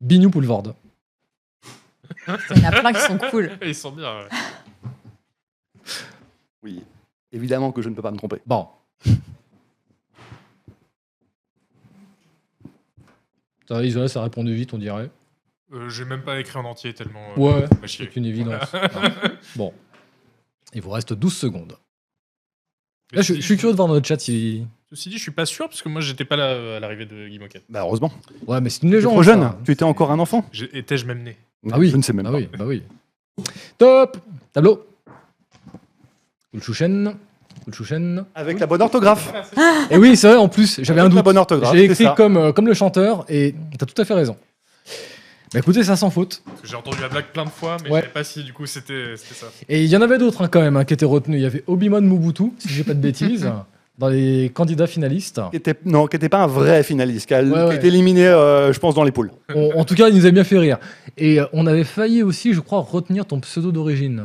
Bignou 0.00 0.30
Poulvord. 0.30 0.74
Il 2.26 2.58
y 2.62 2.66
en 2.66 2.70
a 2.70 2.80
plein 2.80 2.92
qui 2.92 3.00
sont 3.00 3.18
cool. 3.30 3.50
Ils 3.62 3.74
sont 3.74 3.92
bien. 3.92 4.12
ouais. 4.24 4.28
Oui. 6.62 6.82
Évidemment 7.32 7.72
que 7.72 7.80
je 7.82 7.88
ne 7.88 7.94
peux 7.94 8.02
pas 8.02 8.10
me 8.10 8.18
tromper. 8.18 8.42
Bon. 8.44 8.68
Ça, 13.68 13.82
Isola, 13.84 14.08
ça 14.08 14.20
a 14.20 14.24
répondu 14.24 14.54
vite, 14.54 14.72
on 14.74 14.78
dirait. 14.78 15.10
Euh, 15.72 15.88
J'ai 15.88 16.04
même 16.04 16.22
pas 16.22 16.38
écrit 16.40 16.58
en 16.58 16.64
entier 16.64 16.92
tellement. 16.94 17.24
euh, 17.36 17.40
Ouais, 17.40 17.66
c'est 17.86 18.14
une 18.16 18.26
évidence. 18.26 18.60
bon. 19.56 19.72
Il 20.74 20.82
vous 20.82 20.90
reste 20.90 21.12
12 21.12 21.34
secondes. 21.36 21.76
Là, 23.12 23.22
je, 23.22 23.34
je 23.34 23.40
suis 23.40 23.56
curieux 23.56 23.72
de 23.72 23.76
voir 23.76 23.88
dans 23.88 23.94
le 23.94 24.02
chat 24.02 24.18
si. 24.20 24.66
Ceci 24.90 25.08
dit, 25.10 25.16
je 25.16 25.22
suis 25.22 25.30
pas 25.32 25.46
sûr 25.46 25.68
parce 25.68 25.80
que 25.82 25.88
moi 25.88 26.00
j'étais 26.02 26.24
pas 26.24 26.36
là 26.36 26.48
euh, 26.48 26.76
à 26.76 26.80
l'arrivée 26.80 27.06
de 27.06 27.28
Guy 27.28 27.38
Moquette. 27.38 27.64
Bah 27.68 27.80
heureusement. 27.80 28.12
Ouais, 28.46 28.60
mais 28.60 28.68
c'est 28.70 28.82
une 28.82 28.90
légende. 28.90 29.12
trop 29.12 29.22
jeune. 29.22 29.40
ça. 29.40 29.58
Tu 29.64 29.72
étais 29.72 29.82
encore 29.84 30.10
un 30.10 30.18
enfant. 30.18 30.44
Étais-je 30.72 31.06
même 31.06 31.22
né? 31.22 31.36
Ah 31.70 31.78
oui. 31.78 31.90
Je 31.90 31.96
ne 31.96 32.02
sais 32.02 32.12
même 32.12 32.24
Bah 32.24 32.32
pas. 32.32 32.36
oui, 32.38 32.48
bah 32.58 32.64
oui. 32.66 32.82
Top 33.78 34.18
Tableau. 34.52 34.86
Kulchouchen. 36.52 37.14
Avec 38.34 38.58
la 38.60 38.66
bonne 38.66 38.82
orthographe. 38.82 39.32
Et 39.90 39.96
oui, 39.96 40.16
c'est 40.16 40.28
vrai, 40.28 40.36
en 40.36 40.48
plus, 40.48 40.80
j'avais 40.82 41.00
un 41.00 41.04
Avec 41.04 41.14
la 41.14 41.20
doute. 41.20 41.24
bonne 41.24 41.38
orthographe. 41.38 41.72
J'ai 41.74 41.78
c'est 41.80 41.92
écrit 41.92 42.04
ça. 42.04 42.14
comme, 42.16 42.36
euh, 42.36 42.52
comme 42.52 42.66
le 42.66 42.74
chanteur 42.74 43.24
et 43.28 43.54
t'as 43.78 43.86
tout 43.86 44.00
à 44.00 44.04
fait 44.04 44.14
raison. 44.14 44.36
Bah 45.52 45.58
écoutez, 45.58 45.84
ça 45.84 45.96
sans 45.96 46.08
faute. 46.10 46.42
J'ai 46.64 46.76
entendu 46.76 46.96
la 47.02 47.08
blague 47.10 47.26
plein 47.26 47.44
de 47.44 47.50
fois, 47.50 47.76
mais 47.84 47.90
Ouais. 47.90 47.98
je 48.00 48.02
savais 48.04 48.12
pas 48.14 48.24
si 48.24 48.42
du 48.42 48.54
coup 48.54 48.64
c'était 48.64 49.16
c'était 49.16 49.34
ça. 49.34 49.46
Et 49.68 49.82
il 49.84 49.90
y 49.90 49.94
en 49.96 50.00
avait 50.00 50.16
d'autres 50.16 50.40
hein, 50.42 50.48
quand 50.50 50.62
même 50.62 50.78
hein, 50.78 50.84
qui 50.86 50.94
étaient 50.94 51.04
retenus. 51.04 51.38
Il 51.40 51.42
y 51.42 51.46
avait 51.46 51.62
Obimon 51.66 52.00
Mobutu, 52.00 52.52
si 52.58 52.68
j'ai 52.70 52.84
pas 52.84 52.94
de 52.94 53.00
bêtises, 53.00 53.50
dans 53.98 54.08
les 54.08 54.50
candidats 54.54 54.86
finalistes. 54.86 55.42
Qui 55.50 55.56
était, 55.58 55.74
non, 55.84 56.06
qui 56.06 56.16
n'était 56.16 56.30
pas 56.30 56.38
un 56.42 56.46
vrai 56.46 56.82
finaliste, 56.82 57.26
qui 57.28 57.34
a, 57.34 57.42
Ouais, 57.42 57.50
qui 57.50 57.54
a 57.54 57.66
ouais. 57.68 57.76
été 57.76 57.88
éliminé, 57.88 58.26
euh, 58.26 58.72
je 58.72 58.80
pense, 58.80 58.94
dans 58.94 59.04
les 59.04 59.12
poules. 59.12 59.30
On- 59.54 59.78
en 59.78 59.84
tout 59.84 59.94
cas, 59.94 60.08
il 60.08 60.16
nous 60.16 60.24
a 60.24 60.30
bien 60.30 60.44
fait 60.44 60.56
rire. 60.56 60.78
Et 61.18 61.38
euh, 61.38 61.44
on 61.52 61.66
avait 61.66 61.84
failli 61.84 62.22
aussi, 62.22 62.54
je 62.54 62.60
crois, 62.60 62.80
retenir 62.80 63.26
ton 63.26 63.38
pseudo 63.40 63.72
d'origine. 63.72 64.24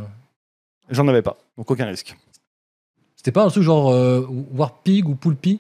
J'en 0.90 1.06
avais 1.10 1.22
pas, 1.22 1.36
donc 1.58 1.70
aucun 1.70 1.86
risque. 1.88 2.16
C'était 3.28 3.42
pas 3.42 3.44
un 3.44 3.50
truc 3.50 3.64
genre 3.64 3.92
euh, 3.92 4.26
Warpig 4.54 5.10
ou 5.10 5.14
Poulpi 5.14 5.60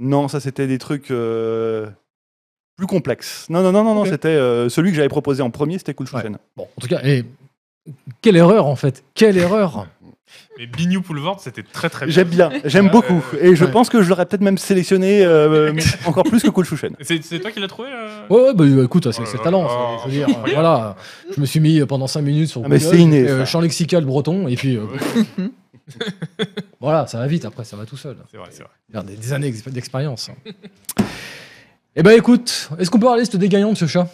Non, 0.00 0.26
ça 0.26 0.40
c'était 0.40 0.66
des 0.66 0.78
trucs 0.78 1.12
euh, 1.12 1.86
plus 2.76 2.88
complexes. 2.88 3.46
Non, 3.48 3.62
non, 3.62 3.70
non, 3.70 3.84
non, 3.84 3.94
non 3.94 4.04
c'était 4.06 4.26
euh, 4.26 4.68
celui 4.68 4.90
que 4.90 4.96
j'avais 4.96 5.08
proposé 5.08 5.40
en 5.40 5.50
premier, 5.50 5.78
c'était 5.78 5.94
Cool 5.94 6.08
Chouchen. 6.08 6.38
Bon, 6.56 6.66
en 6.76 6.80
tout 6.80 6.88
cas, 6.88 7.00
et 7.04 7.24
quelle 8.22 8.34
erreur 8.34 8.66
en 8.66 8.74
fait 8.74 9.04
Quelle 9.14 9.38
erreur 9.38 9.86
Mais 10.58 10.66
Bignou 10.66 11.00
Poulvord, 11.00 11.38
c'était 11.38 11.62
très 11.62 11.88
très 11.88 12.06
bien. 12.06 12.12
J'aime 12.12 12.28
bien, 12.28 12.50
j'aime 12.64 12.88
beaucoup. 12.88 13.24
Et 13.40 13.54
je 13.54 13.64
ouais. 13.64 13.70
pense 13.70 13.88
que 13.88 14.02
je 14.02 14.08
l'aurais 14.08 14.26
peut-être 14.26 14.42
même 14.42 14.58
sélectionné 14.58 15.24
euh, 15.24 15.72
encore 16.06 16.24
plus 16.24 16.42
que 16.42 16.50
Cool 16.50 16.64
Chouchen. 16.64 16.96
C'est 17.02 17.38
toi 17.38 17.52
qui 17.52 17.60
l'as 17.60 17.68
trouvé 17.68 17.88
euh? 17.92 18.26
Ouais, 18.28 18.48
ouais, 18.48 18.54
bah 18.54 18.82
écoute, 18.82 19.10
c'est 19.12 19.22
Oh 19.22 19.38
talent. 19.44 19.68
je 20.00 20.10
veux 20.10 20.26
dire, 20.26 20.26
voilà, 20.52 20.96
je 21.34 21.40
me 21.40 21.46
suis 21.46 21.60
mis 21.60 21.80
pendant 21.86 22.08
5 22.08 22.22
minutes 22.22 22.48
sur 22.48 22.62
Ah, 22.64 22.68
mais 22.68 22.80
Google, 22.80 22.96
inné, 22.96 23.28
euh, 23.28 23.46
champ 23.46 23.60
lexical 23.60 24.04
breton, 24.04 24.48
et 24.48 24.56
puis 24.56 24.76
euh, 24.76 24.86
voilà, 26.80 27.06
ça 27.06 27.18
va 27.18 27.26
vite 27.26 27.44
après, 27.44 27.64
ça 27.64 27.76
va 27.76 27.84
tout 27.86 27.96
seul. 27.96 28.16
C'est 28.30 28.36
vrai, 28.38 28.48
c'est 28.50 28.62
vrai. 28.62 29.04
Des, 29.04 29.16
des 29.16 29.32
années 29.32 29.50
d'ex- 29.50 29.68
d'expérience. 29.68 30.30
Eh 31.96 32.04
ben 32.04 32.12
écoute, 32.16 32.70
est-ce 32.78 32.88
qu'on 32.88 33.00
peut 33.00 33.06
avoir 33.06 33.16
la 33.16 33.22
liste 33.22 33.36
des 33.36 33.48
gagnants 33.48 33.72
de 33.72 33.76
ce 33.76 33.86
chat? 33.86 34.06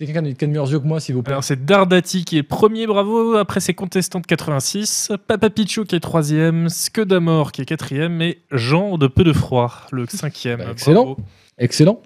C'est 0.00 0.06
quelqu'un 0.06 0.22
qui 0.34 0.44
a 0.44 0.46
de 0.48 0.52
meilleurs 0.52 0.68
yeux 0.72 0.80
que 0.80 0.84
moi, 0.86 0.98
s'il 0.98 1.14
vous 1.14 1.22
plaît. 1.22 1.34
Alors 1.34 1.44
c'est 1.44 1.64
Dardati 1.64 2.24
qui 2.24 2.36
est 2.36 2.42
premier, 2.42 2.88
bravo. 2.88 3.36
Après 3.36 3.60
c'est 3.60 3.72
Contestant 3.72 4.18
de 4.18 4.26
86, 4.26 5.12
Papa 5.28 5.48
Pichou 5.50 5.84
qui 5.84 5.94
est 5.94 6.00
troisième, 6.00 6.68
Skedamor 6.68 7.52
qui 7.52 7.62
est 7.62 7.64
quatrième 7.64 8.20
et 8.20 8.40
Jean 8.50 8.98
de 8.98 9.06
Peu 9.06 9.22
de 9.22 9.32
Froid, 9.32 9.72
le 9.92 10.06
cinquième. 10.08 10.58
Bah, 10.58 10.70
excellent. 10.72 11.04
Bravo. 11.04 11.20
Excellent. 11.58 12.02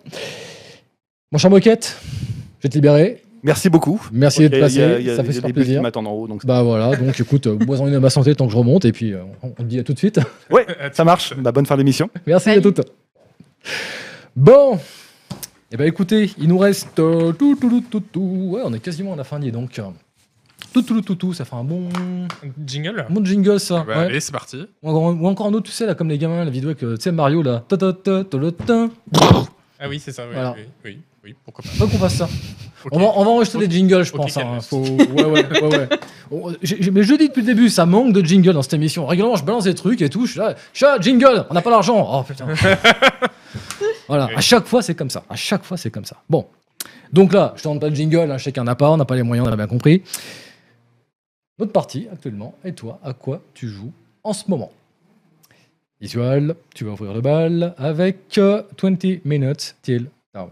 Mon 1.33 1.39
cher 1.39 1.49
Moquette, 1.51 1.99
je 2.59 2.65
vais 2.65 2.69
te 2.69 2.75
libérer. 2.75 3.23
Merci 3.43 3.69
beaucoup. 3.71 4.01
Merci 4.13 4.45
Ok, 4.47 4.51
d'être 4.53 4.71
il 4.71 4.77
y 4.79 4.83
a- 4.83 4.87
il 4.87 4.91
y 4.91 4.91
passé, 4.91 4.95
a- 4.97 5.01
il 5.01 5.07
y 5.07 5.11
a 5.11 5.17
ça 5.17 5.23
fait 5.23 5.29
des 5.29 5.35
super 5.35 5.49
qui 5.49 5.53
plaisir. 5.55 5.83
m'attendent 5.83 6.07
en 6.09 6.13
haut, 6.13 6.27
donc 6.29 6.45
Bah 6.47 6.63
voilà, 6.63 6.97
donc 6.97 7.19
écoute, 7.21 7.49
bois-en 7.49 7.87
une 7.89 7.95
à 7.95 8.01
ma 8.01 8.11
santé 8.11 8.35
tant 8.35 8.47
que 8.47 8.53
je 8.53 8.57
remonte, 8.57 8.85
et 8.85 8.93
puis 8.93 9.13
euh, 9.13 9.23
on, 9.43 9.49
on 9.49 9.51
te 9.53 9.63
dit 9.63 9.79
à 9.79 9.85
tout 9.85 9.93
de 9.93 9.99
suite. 9.99 10.19
ouais, 10.51 10.67
ça 10.93 11.05
marche. 11.05 11.35
Bah, 11.37 11.53
bonne 11.53 11.67
fin 11.67 11.77
d'émission. 11.77 12.11
Merci 12.27 12.51
à 12.51 12.61
toutes. 12.61 12.81
Bon, 14.35 14.79
eh 15.73 15.77
ben 15.77 15.87
écoutez, 15.87 16.31
il 16.39 16.49
nous 16.49 16.59
reste 16.59 16.99
euh, 16.99 17.33
tout, 17.33 17.57
tout, 17.57 17.69
tout, 17.71 17.85
tout, 17.91 18.01
tout. 18.01 18.49
Ouais, 18.53 18.63
on 18.65 18.73
est 18.75 18.81
quasiment 18.81 19.15
à 19.15 19.17
la 19.17 19.25
fin, 19.25 19.39
dis 19.39 19.53
donc. 19.53 19.81
Tout, 20.73 20.83
tout, 20.83 21.01
tout, 21.01 21.15
tout, 21.15 21.33
ça 21.33 21.45
fait 21.47 21.55
un 21.57 21.65
bon, 21.65 21.89
Jingle 22.67 23.07
un 23.09 23.13
bon 23.13 23.25
jingle 23.25 23.59
ça. 23.59 23.85
Bah, 23.87 23.99
ouais. 23.99 24.05
Allez, 24.07 24.21
c'est 24.21 24.33
parti. 24.33 24.67
Ou, 24.83 24.91
encore, 24.91 25.03
ou 25.23 25.27
encore 25.27 25.47
un 25.47 25.55
autre, 25.55 25.67
tu 25.67 25.73
sais, 25.73 25.87
là, 25.87 25.95
comme 25.95 26.09
les 26.11 26.19
gamins, 26.19 26.45
la 26.45 26.51
vidéo 26.51 26.69
avec, 26.71 26.83
euh, 26.83 26.97
tu 26.97 27.03
sais, 27.05 27.13
Mario, 27.13 27.43
là. 27.43 27.65
Ta, 27.67 27.77
ta, 27.79 27.93
ta, 27.95 28.25
ta, 28.25 28.39
ta, 28.39 28.53
ta. 28.53 28.89
Ah 29.79 29.89
oui, 29.89 29.99
c'est 29.99 30.13
ça, 30.13 30.25
oui, 30.25 30.31
Voilà. 30.35 30.55
oui, 30.57 30.65
oui, 30.85 30.99
oui, 31.27 31.35
pourquoi 31.45 31.63
pas. 31.63 31.69
Faut 31.71 31.87
qu'on 31.89 31.99
fasse 31.99 32.15
ça. 32.15 32.25
Ok. 32.25 32.31
On, 32.93 32.99
va, 33.01 33.07
on 33.17 33.25
va 33.25 33.31
enregistrer 33.33 33.67
des 33.67 33.77
jingles, 33.77 34.05
je 34.05 34.13
pense. 34.13 34.37
hein. 34.37 34.43
calme. 34.43 34.61
Faut... 34.61 34.79
Ouais, 34.81 35.25
ouais, 35.25 35.45
ouais, 35.61 35.63
ouais. 35.77 35.89
On- 36.31 36.53
j'ai- 36.63 36.81
j'ai- 36.81 36.91
mais 36.93 37.03
je 37.03 37.15
dis 37.15 37.27
depuis 37.29 37.41
le 37.43 37.47
début, 37.49 37.69
ça 37.69 37.85
manque 37.85 38.13
de 38.13 38.25
jingle 38.25 38.53
dans 38.53 38.63
cette 38.63 38.75
émission. 38.75 39.07
Régulièrement, 39.07 39.35
je 39.37 39.45
balance 39.45 39.65
des 39.65 39.75
trucs 39.75 40.01
et 40.03 40.09
tout. 40.09 40.25
Je 40.27 40.31
suis 40.33 40.41
là, 40.41 40.55
chat, 40.73 41.01
jingle, 41.01 41.47
on 41.51 41.55
n'a 41.55 41.63
pas 41.63 41.71
l'argent. 41.71 42.09
Oh 42.09 42.23
putain. 42.23 42.47
voilà, 44.09 44.29
à 44.37 44.41
chaque 44.41 44.67
fois, 44.67 44.83
c'est 44.83 44.95
comme 44.95 45.11
ça. 45.11 45.25
À 45.29 45.35
chaque 45.37 45.65
fois, 45.65 45.77
c'est 45.77 45.91
comme 45.91 46.05
ça. 46.05 46.17
Bon. 46.31 46.47
Donc 47.13 47.33
là, 47.33 47.53
je 47.57 47.63
te 47.63 47.69
demande 47.69 47.81
pas 47.81 47.91
de 47.91 47.95
jingle, 47.97 48.31
hein, 48.31 48.39
je 48.39 48.45
sais 48.45 48.53
qu'il 48.53 48.63
n'y 48.63 48.69
en 48.69 48.73
a 48.73 48.77
pas, 48.77 48.91
on 48.91 48.97
n'a 48.97 49.05
pas 49.05 49.17
les 49.17 49.23
moyens, 49.25 49.49
on 49.49 49.53
a 49.53 49.57
bien 49.57 49.67
compris. 49.67 50.03
Notre 51.59 51.73
partie, 51.73 52.07
actuellement, 52.13 52.55
et 52.65 52.73
toi, 52.73 53.01
à 53.03 53.13
quoi 53.15 53.41
tu 53.55 53.69
joues 53.69 53.93
en 54.23 54.33
ce 54.33 54.45
moment? 54.49 54.71
Visual, 56.01 56.55
tu 56.75 56.85
vas 56.85 56.93
ouvrir 56.93 57.15
le 57.15 57.21
bal 57.21 57.75
avec 57.79 58.37
euh, 58.39 58.63
20 58.81 59.25
minutes 59.25 59.75
till 59.83 60.07
down. 60.37 60.51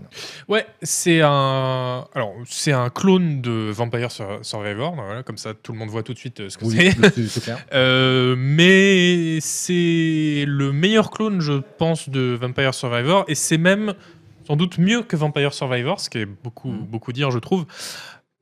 Ouais, 0.49 0.67
c'est 0.83 1.21
un. 1.23 2.07
Alors, 2.15 2.33
c'est 2.47 2.73
un 2.73 2.91
clone 2.91 3.41
de 3.43 3.71
Vampire 3.71 4.11
Sur- 4.11 4.39
Survivor. 4.43 4.95
Voilà, 4.95 5.23
comme 5.23 5.37
ça, 5.39 5.53
tout 5.55 5.73
le 5.73 5.79
monde 5.79 5.91
voit 5.91 6.03
tout 6.03 6.15
de 6.15 6.19
suite 6.19 6.41
euh, 6.41 6.49
ce 6.49 6.59
que 6.59 6.65
Oui, 6.65 6.91
c'est. 7.15 7.53
Euh, 7.73 8.35
mais 8.39 9.39
c'est 9.41 10.45
le 10.47 10.71
meilleur 10.73 11.11
clone, 11.11 11.41
je 11.41 11.55
pense, 11.79 12.09
de 12.09 12.37
Vampire 12.41 12.75
Survivor, 12.75 13.25
et 13.29 13.35
c'est 13.35 13.59
même 13.59 13.95
sans 14.47 14.57
doute 14.57 14.79
mieux 14.79 15.03
que 15.03 15.17
Vampire 15.17 15.53
Survivor, 15.55 16.01
ce 16.01 16.11
qui 16.11 16.19
est 16.19 16.27
beaucoup, 16.27 16.71
Mm. 16.73 16.87
beaucoup 16.87 17.13
dire, 17.13 17.31
je 17.31 17.39
trouve. 17.39 17.65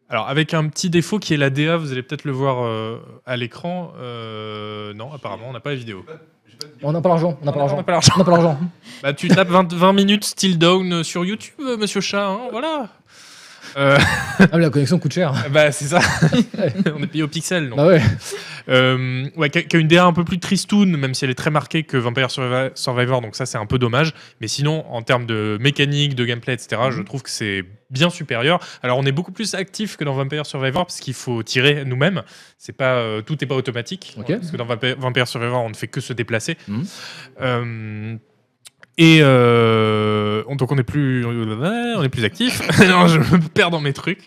Alors, 0.08 0.28
avec 0.28 0.52
un 0.52 0.68
petit 0.68 0.90
défaut 0.90 1.18
qui 1.18 1.32
est 1.32 1.38
la 1.38 1.48
DA, 1.48 1.76
vous 1.78 1.90
allez 1.92 2.02
peut-être 2.02 2.24
le 2.24 2.32
voir 2.32 2.64
euh, 2.64 2.98
à 3.24 3.36
l'écran. 3.36 3.92
Euh, 3.98 4.92
non, 4.94 5.10
apparemment, 5.12 5.44
on 5.48 5.52
n'a 5.52 5.60
pas 5.60 5.70
la 5.70 5.76
vidéo. 5.76 6.04
On 6.82 6.92
n'a 6.92 7.00
pas 7.00 7.08
l'argent. 7.10 7.38
On 7.40 7.44
n'a 7.44 7.52
pas 7.52 7.58
On 7.58 7.60
l'argent. 7.60 7.76
n'a 7.76 7.82
pas 7.82 7.92
l'argent. 7.92 8.12
On 8.14 8.18
n'a 8.18 8.24
pas 8.24 8.30
l'argent. 8.32 8.58
Bah, 9.02 9.12
tu 9.12 9.28
tapes 9.28 9.48
20, 9.48 9.72
20 9.72 9.92
minutes 9.92 10.24
Still 10.24 10.58
Down 10.58 11.02
sur 11.04 11.24
YouTube, 11.24 11.54
euh, 11.60 11.76
monsieur 11.76 12.00
chat, 12.00 12.26
hein, 12.26 12.40
voilà. 12.50 12.88
Euh, 13.76 13.98
Ah, 14.38 14.48
mais 14.54 14.60
la 14.60 14.70
connexion 14.70 14.98
coûte 14.98 15.12
cher. 15.12 15.32
bah, 15.52 15.72
c'est 15.72 15.86
ça. 15.86 16.00
on 16.94 17.02
est 17.02 17.06
payé 17.06 17.22
au 17.24 17.28
pixel. 17.28 17.68
donc. 17.68 17.76
Bah 17.78 17.86
ouais. 17.86 18.00
Euh, 18.68 19.28
ouais, 19.36 19.50
qui 19.50 19.58
a, 19.76 19.78
une 19.80 19.88
DA 19.88 20.04
un 20.04 20.12
peu 20.12 20.24
plus 20.24 20.38
tristoun, 20.38 20.96
même 20.96 21.14
si 21.14 21.24
elle 21.24 21.30
est 21.32 21.34
très 21.34 21.50
marquée 21.50 21.82
que 21.82 21.96
Vampire 21.96 22.28
Survi- 22.28 22.70
Survivor, 22.76 23.20
donc 23.20 23.34
ça 23.34 23.44
c'est 23.44 23.58
un 23.58 23.66
peu 23.66 23.76
dommage. 23.78 24.12
Mais 24.40 24.46
sinon, 24.46 24.84
en 24.88 25.02
termes 25.02 25.26
de 25.26 25.58
mécanique, 25.60 26.14
de 26.14 26.24
gameplay, 26.24 26.54
etc., 26.54 26.80
Mhm. 26.84 26.90
je 26.92 27.02
trouve 27.02 27.22
que 27.22 27.30
c'est 27.30 27.64
bien 27.90 28.08
supérieur. 28.08 28.60
Alors 28.84 28.98
on 28.98 29.04
est 29.04 29.12
beaucoup 29.12 29.32
plus 29.32 29.54
actif 29.54 29.96
que 29.96 30.04
dans 30.04 30.14
Vampire 30.14 30.46
Survivor 30.46 30.86
parce 30.86 31.00
qu'il 31.00 31.14
faut 31.14 31.42
tirer 31.42 31.84
nous-mêmes. 31.84 32.22
C'est 32.56 32.76
pas 32.76 32.94
euh, 32.94 33.20
tout 33.20 33.36
n'est 33.40 33.46
pas 33.48 33.56
automatique. 33.56 34.14
Ok. 34.18 34.28
Parce 34.28 34.50
que 34.52 34.56
dans 34.56 34.64
Vampire, 34.64 34.94
Vampire 34.98 35.26
Survivor, 35.28 35.62
on 35.64 35.68
ne 35.70 35.74
fait 35.74 35.88
que 35.88 36.00
se 36.00 36.12
déplacer. 36.12 36.56
Mhm. 36.68 36.84
Euh, 37.40 38.14
et 38.98 39.18
euh, 39.22 40.42
on- 40.48 40.56
donc 40.56 40.70
on 40.72 40.76
est 40.78 40.82
plus, 40.82 41.24
on 41.26 42.02
est 42.02 42.08
plus 42.08 42.24
actif. 42.24 42.60
non, 42.88 43.06
je 43.06 43.18
me 43.18 43.48
perds 43.48 43.70
dans 43.70 43.80
mes 43.80 43.92
trucs. 43.92 44.24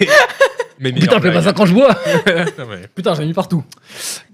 Et- 0.00 0.08
mes 0.80 0.92
Putain, 0.92 1.20
fais 1.20 1.32
pas 1.32 1.42
ça 1.42 1.52
quand 1.52 1.66
je 1.66 1.74
bois. 1.74 1.96
Non, 2.58 2.66
mais- 2.68 2.86
Putain, 2.94 3.14
j'ai 3.14 3.24
mis 3.24 3.32
partout. 3.34 3.64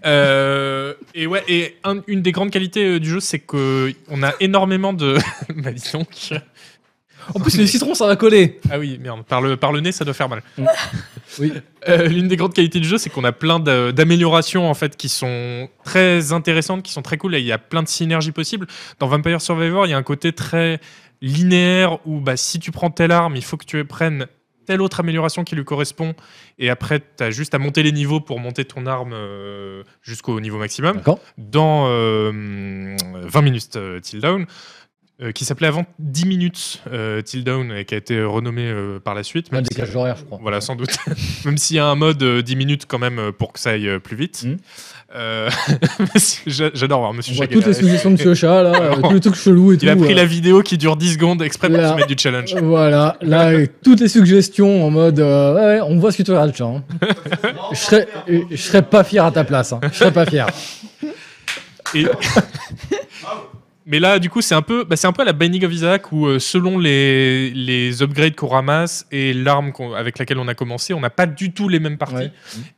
euh, 0.04 0.94
et 1.14 1.26
ouais, 1.26 1.42
et 1.48 1.76
un- 1.84 2.02
une 2.06 2.22
des 2.22 2.32
grandes 2.32 2.50
qualités 2.50 2.84
euh, 2.84 3.00
du 3.00 3.08
jeu, 3.10 3.20
c'est 3.20 3.38
que 3.38 3.92
on 4.08 4.22
a 4.22 4.32
énormément 4.40 4.92
de. 4.92 5.16
bah, 5.56 5.72
dis 5.72 5.90
donc. 5.92 6.08
En 7.34 7.40
plus, 7.40 7.56
les 7.56 7.66
citrons, 7.66 7.94
ça 7.94 8.06
va 8.06 8.16
coller. 8.16 8.60
Ah 8.70 8.78
oui, 8.78 8.98
merde. 9.00 9.24
Par 9.24 9.40
le, 9.40 9.56
par 9.56 9.72
le 9.72 9.80
nez, 9.80 9.92
ça 9.92 10.04
doit 10.04 10.14
faire 10.14 10.28
mal. 10.28 10.42
Oui. 11.38 11.52
Euh, 11.88 12.08
L'une 12.08 12.28
des 12.28 12.36
grandes 12.36 12.54
qualités 12.54 12.80
du 12.80 12.88
jeu, 12.88 12.98
c'est 12.98 13.10
qu'on 13.10 13.24
a 13.24 13.32
plein 13.32 13.60
d'améliorations 13.60 14.68
en 14.68 14.74
fait 14.74 14.96
qui 14.96 15.08
sont 15.08 15.68
très 15.84 16.32
intéressantes, 16.32 16.82
qui 16.82 16.92
sont 16.92 17.02
très 17.02 17.16
cool. 17.16 17.34
Et 17.34 17.40
il 17.40 17.46
y 17.46 17.52
a 17.52 17.58
plein 17.58 17.82
de 17.82 17.88
synergies 17.88 18.32
possibles. 18.32 18.66
Dans 18.98 19.08
Vampire 19.08 19.40
Survivor, 19.40 19.86
il 19.86 19.90
y 19.90 19.92
a 19.92 19.96
un 19.96 20.02
côté 20.02 20.32
très 20.32 20.80
linéaire 21.20 21.98
où 22.06 22.20
bah, 22.20 22.36
si 22.36 22.58
tu 22.58 22.70
prends 22.70 22.90
telle 22.90 23.12
arme, 23.12 23.36
il 23.36 23.44
faut 23.44 23.56
que 23.56 23.64
tu 23.64 23.84
prennes 23.84 24.26
telle 24.68 24.82
autre 24.82 25.00
amélioration 25.00 25.44
qui 25.44 25.56
lui 25.56 25.64
correspond. 25.64 26.14
Et 26.58 26.68
après, 26.68 27.00
tu 27.00 27.24
as 27.24 27.30
juste 27.30 27.54
à 27.54 27.58
monter 27.58 27.82
les 27.82 27.90
niveaux 27.90 28.20
pour 28.20 28.38
monter 28.38 28.66
ton 28.66 28.84
arme 28.84 29.12
euh, 29.14 29.82
jusqu'au 30.02 30.38
niveau 30.40 30.58
maximum 30.58 30.96
D'accord. 30.98 31.20
dans 31.38 31.86
euh, 31.88 32.94
20 33.14 33.40
minutes 33.40 33.76
euh, 33.76 33.98
Till 33.98 34.20
Down, 34.20 34.44
euh, 35.20 35.32
qui 35.32 35.44
s'appelait 35.44 35.66
avant 35.66 35.84
10 35.98 36.26
minutes 36.26 36.80
euh, 36.92 37.22
Till 37.22 37.42
Down 37.42 37.72
et 37.72 37.84
qui 37.84 37.94
a 37.94 37.98
été 37.98 38.22
renommé 38.22 38.62
euh, 38.66 39.00
par 39.00 39.14
la 39.14 39.22
suite. 39.24 39.48
Un 39.50 39.56
Même 39.56 39.64
si- 39.64 39.70
décalage 39.70 39.96
horaire, 39.96 40.16
je 40.16 40.24
crois. 40.24 40.38
voilà, 40.40 40.60
sans 40.60 40.76
doute. 40.76 40.96
même 41.44 41.58
s'il 41.58 41.76
y 41.76 41.80
a 41.80 41.86
un 41.86 41.94
mode 41.96 42.22
euh, 42.22 42.40
10 42.42 42.54
minutes 42.56 42.84
quand 42.86 42.98
même 43.00 43.18
euh, 43.18 43.32
pour 43.32 43.52
que 43.52 43.58
ça 43.58 43.70
aille 43.70 43.88
euh, 43.88 43.98
plus 43.98 44.16
vite. 44.16 44.46
Euh, 45.16 45.48
j'a- 46.46 46.70
J'adore 46.74 46.98
voir 47.00 47.10
On 47.10 47.14
Monsieur 47.14 47.34
voit 47.34 47.46
Chag 47.46 47.52
toutes 47.54 47.66
les 47.66 47.72
suggestions 47.72 48.10
de 48.10 48.14
Monsieur 48.16 48.34
Chat, 48.34 48.62
là, 48.62 48.72
euh, 48.92 48.94
tous 49.02 49.14
les 49.14 49.20
trucs 49.20 49.34
chelous 49.34 49.72
et 49.72 49.78
tout. 49.78 49.86
Il 49.86 49.88
a 49.88 49.96
pris 49.96 50.12
euh. 50.12 50.16
la 50.16 50.24
vidéo 50.24 50.62
qui 50.62 50.78
dure 50.78 50.96
10 50.96 51.14
secondes 51.14 51.42
exprès 51.42 51.68
pour 51.68 51.78
Là. 51.78 51.90
se 51.90 51.94
mettre 51.94 52.06
du 52.08 52.16
challenge. 52.16 52.54
Voilà, 52.62 53.16
là, 53.22 53.40
avec 53.40 53.80
toutes 53.82 54.00
les 54.00 54.08
suggestions 54.08 54.84
en 54.86 54.90
mode. 54.90 55.18
euh, 55.18 55.54
ouais, 55.54 55.60
ouais, 55.60 55.80
on 55.80 55.98
voit 55.98 56.12
ce 56.12 56.18
que 56.18 56.22
tu 56.22 56.30
regardes, 56.30 56.54
chat. 56.54 56.64
hein. 56.66 56.84
je, 57.72 57.76
serais, 57.76 58.08
je 58.50 58.56
serais 58.56 58.82
pas 58.82 59.02
fier 59.02 59.24
à 59.24 59.32
ta 59.32 59.42
place. 59.44 59.72
hein. 59.72 59.80
Je 59.90 59.96
serais 59.98 60.12
pas 60.12 60.26
fier. 60.26 60.46
Et- 61.94 62.04
Mais 63.90 63.98
là, 64.00 64.18
du 64.18 64.28
coup, 64.28 64.42
c'est 64.42 64.54
un 64.54 64.60
peu, 64.62 64.84
bah, 64.84 64.96
c'est 64.96 65.06
un 65.06 65.12
peu 65.12 65.22
à 65.22 65.24
la 65.24 65.32
Binding 65.32 65.64
of 65.64 65.72
Isaac 65.72 66.12
où, 66.12 66.26
euh, 66.26 66.38
selon 66.38 66.78
les, 66.78 67.50
les 67.50 68.02
upgrades 68.02 68.34
qu'on 68.36 68.48
ramasse 68.48 69.06
et 69.10 69.32
l'arme 69.32 69.72
qu'on- 69.72 69.94
avec 69.94 70.18
laquelle 70.18 70.38
on 70.38 70.46
a 70.46 70.54
commencé, 70.54 70.92
on 70.92 71.00
n'a 71.00 71.08
pas 71.10 71.24
du 71.26 71.52
tout 71.54 71.68
les 71.70 71.80
mêmes 71.80 71.96
parties. 71.98 72.14
Ouais. 72.16 72.32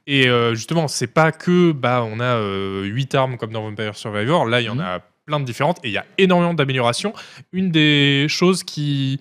Et 0.07 0.29
euh, 0.29 0.55
justement, 0.55 0.87
c'est 0.87 1.09
pas 1.13 1.33
que 1.33 1.73
bah 1.73 2.07
on 2.09 2.21
a 2.21 2.41
8 2.85 3.15
armes 3.17 3.37
comme 3.39 3.51
dans 3.53 3.63
Vampire 3.63 3.97
Survivor. 3.97 4.47
Là, 4.47 4.61
il 4.61 4.67
y 4.67 4.69
en 4.71 4.77
Mhm. 4.77 4.81
a 4.83 5.01
plein 5.27 5.41
de 5.41 5.45
différentes 5.45 5.79
et 5.85 5.89
il 5.89 5.93
y 5.93 5.99
a 5.99 6.07
énormément 6.17 6.55
d'améliorations. 6.55 7.13
Une 7.53 7.71
des 7.73 8.27
choses 8.29 8.63
qui 8.63 9.21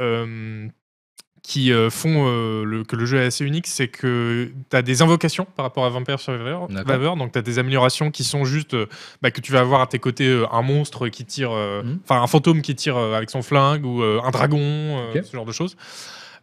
euh, 0.00 0.66
qui 1.50 1.72
euh, 1.72 1.88
font 1.88 2.26
euh, 2.28 2.62
le- 2.62 2.84
que 2.84 2.94
le 2.94 3.06
jeu 3.06 3.16
est 3.22 3.24
assez 3.24 3.42
unique, 3.42 3.66
c'est 3.66 3.88
que 3.88 4.50
tu 4.70 4.76
as 4.76 4.82
des 4.82 5.00
invocations 5.00 5.46
par 5.56 5.64
rapport 5.64 5.86
à 5.86 5.88
Vampire 5.88 6.20
Survivor. 6.20 6.68
Survivor. 6.70 7.16
donc 7.16 7.32
tu 7.32 7.38
as 7.38 7.42
des 7.42 7.58
améliorations 7.58 8.10
qui 8.10 8.22
sont 8.22 8.44
juste 8.44 8.74
euh, 8.74 8.84
bah, 9.22 9.30
que 9.30 9.40
tu 9.40 9.50
vas 9.52 9.60
avoir 9.60 9.80
à 9.80 9.86
tes 9.86 9.98
côtés 9.98 10.44
un 10.52 10.60
monstre 10.62 11.08
qui 11.08 11.24
tire, 11.24 11.50
Mhm. 11.52 12.00
enfin 12.04 12.20
un 12.22 12.26
fantôme 12.26 12.60
qui 12.60 12.74
tire 12.74 12.98
avec 12.98 13.30
son 13.30 13.40
flingue 13.40 13.86
ou 13.86 14.02
un 14.02 14.30
dragon, 14.30 14.98
ce 15.14 15.32
genre 15.34 15.46
de 15.46 15.52
choses. 15.52 15.74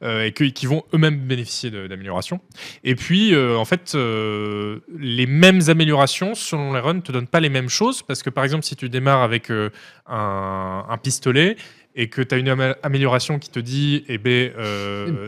euh, 0.03 0.26
et 0.26 0.34
que- 0.34 0.44
qui 0.44 0.65
vont 0.65 0.84
eux-mêmes 0.94 1.18
bénéficier 1.19 1.72
d'améliorations. 1.72 2.41
Et 2.84 2.95
puis, 2.95 3.34
euh, 3.34 3.56
en 3.57 3.64
fait, 3.64 3.94
euh, 3.95 4.80
les 4.99 5.26
mêmes 5.26 5.61
améliorations 5.69 6.36
selon 6.36 6.73
les 6.73 6.82
runs 6.82 6.99
te 6.99 7.14
donnent 7.14 7.27
pas 7.27 7.40
les 7.40 7.48
mêmes 7.49 7.69
choses 7.69 8.02
parce 8.03 8.22
que, 8.22 8.30
par 8.30 8.44
exemple, 8.44 8.65
si 8.65 8.76
tu 8.76 8.90
démarres 8.90 9.22
avec 9.23 9.49
un, 9.49 10.86
un 10.90 10.98
pistolet 10.98 11.56
et 11.95 12.09
que 12.09 12.22
tu 12.22 12.35
as 12.35 12.38
une 12.38 12.49
amé- 12.49 12.76
amélioration 12.84 13.39
qui 13.39 13.49
te 13.49 13.59
dit, 13.59 14.03
eh 14.07 14.17
ben, 14.17 14.51
euh, 14.57 15.27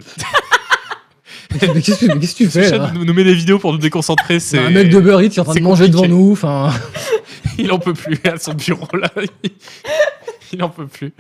mais 1.52 1.82
qu'est-ce 1.82 2.06
que 2.06 2.44
tu 2.44 2.50
fais 2.50 2.78
là 2.78 2.92
nous, 2.94 3.06
nous 3.06 3.14
met 3.14 3.24
des 3.24 3.34
vidéos 3.34 3.60
pour 3.60 3.72
nous 3.72 3.78
déconcentrer, 3.80 4.40
c'est 4.40 4.60
Un 4.60 4.70
mec 4.70 4.90
de 4.90 5.00
Eats 5.00 5.30
qui 5.30 5.38
est 5.38 5.40
en 5.40 5.46
train 5.46 5.56
de 5.56 5.60
manger 5.62 5.88
devant 5.88 6.08
nous. 6.08 6.32
Enfin, 6.34 6.72
il 7.58 7.72
en 7.72 7.80
peut 7.80 7.94
plus 7.94 8.20
à 8.26 8.38
son 8.38 8.54
bureau 8.54 8.88
là. 8.98 9.10
il 10.54 10.64
en 10.64 10.70
peut 10.70 10.88
plus. 10.88 11.14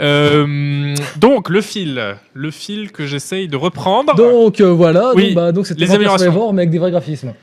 Euh, 0.00 0.94
donc 1.16 1.48
le 1.48 1.60
fil, 1.60 2.16
le 2.32 2.50
fil 2.50 2.92
que 2.92 3.06
j'essaye 3.06 3.48
de 3.48 3.56
reprendre. 3.56 4.14
donc 4.14 4.60
euh, 4.60 4.70
voilà. 4.72 5.12
Oui, 5.14 5.26
donc, 5.26 5.34
bah, 5.34 5.52
donc 5.52 5.68
les 5.76 5.90
améliorations. 5.90 6.52
Mais 6.52 6.62
avec 6.62 6.70
des 6.70 6.78
vrais 6.78 6.90
graphismes. 6.90 7.34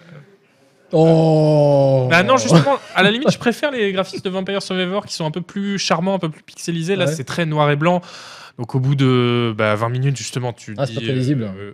Oh. 0.93 2.07
Bah 2.09 2.23
non, 2.23 2.37
justement, 2.37 2.77
à 2.95 3.03
la 3.03 3.11
limite, 3.11 3.31
je 3.31 3.37
préfère 3.37 3.71
les 3.71 3.91
graphismes 3.91 4.23
de 4.23 4.29
Vampire 4.29 4.61
Survivor 4.61 5.05
qui 5.05 5.13
sont 5.13 5.25
un 5.25 5.31
peu 5.31 5.41
plus 5.41 5.77
charmants, 5.79 6.15
un 6.15 6.19
peu 6.19 6.29
plus 6.29 6.43
pixelisés. 6.43 6.95
Là, 6.95 7.05
Ouais. 7.05 7.11
c'est 7.13 7.23
très 7.23 7.45
noir 7.45 7.69
et 7.71 7.75
blanc. 7.75 8.01
Donc, 8.59 8.75
au 8.75 8.79
bout 8.79 8.95
de 8.95 9.53
bah, 9.57 9.73
20 9.75 9.89
minutes, 9.89 10.17
justement, 10.17 10.53
tu 10.53 10.75
Ah, 10.77 10.85
dis. 10.85 10.93
c'est 10.93 10.99
pas 10.99 11.05
très 11.07 11.15
lisible. 11.15 11.43
euh, 11.57 11.71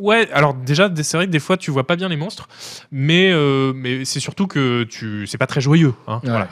ouais, 0.00 0.28
alors 0.32 0.52
déjà, 0.54 0.90
c'est 0.94 1.16
vrai 1.16 1.26
que 1.26 1.30
des 1.32 1.40
fois, 1.40 1.56
tu 1.56 1.70
vois 1.70 1.86
pas 1.86 1.96
bien 1.96 2.08
les 2.10 2.16
monstres, 2.16 2.48
mais, 2.90 3.30
euh, 3.32 3.72
mais 3.74 4.04
c'est 4.04 4.20
surtout 4.20 4.46
que 4.46 4.84
tu, 4.84 5.26
c'est 5.26 5.38
pas 5.38 5.46
très 5.46 5.62
joyeux. 5.62 5.94
hein, 6.06 6.20
Ouais. 6.22 6.28
voilà. 6.30 6.48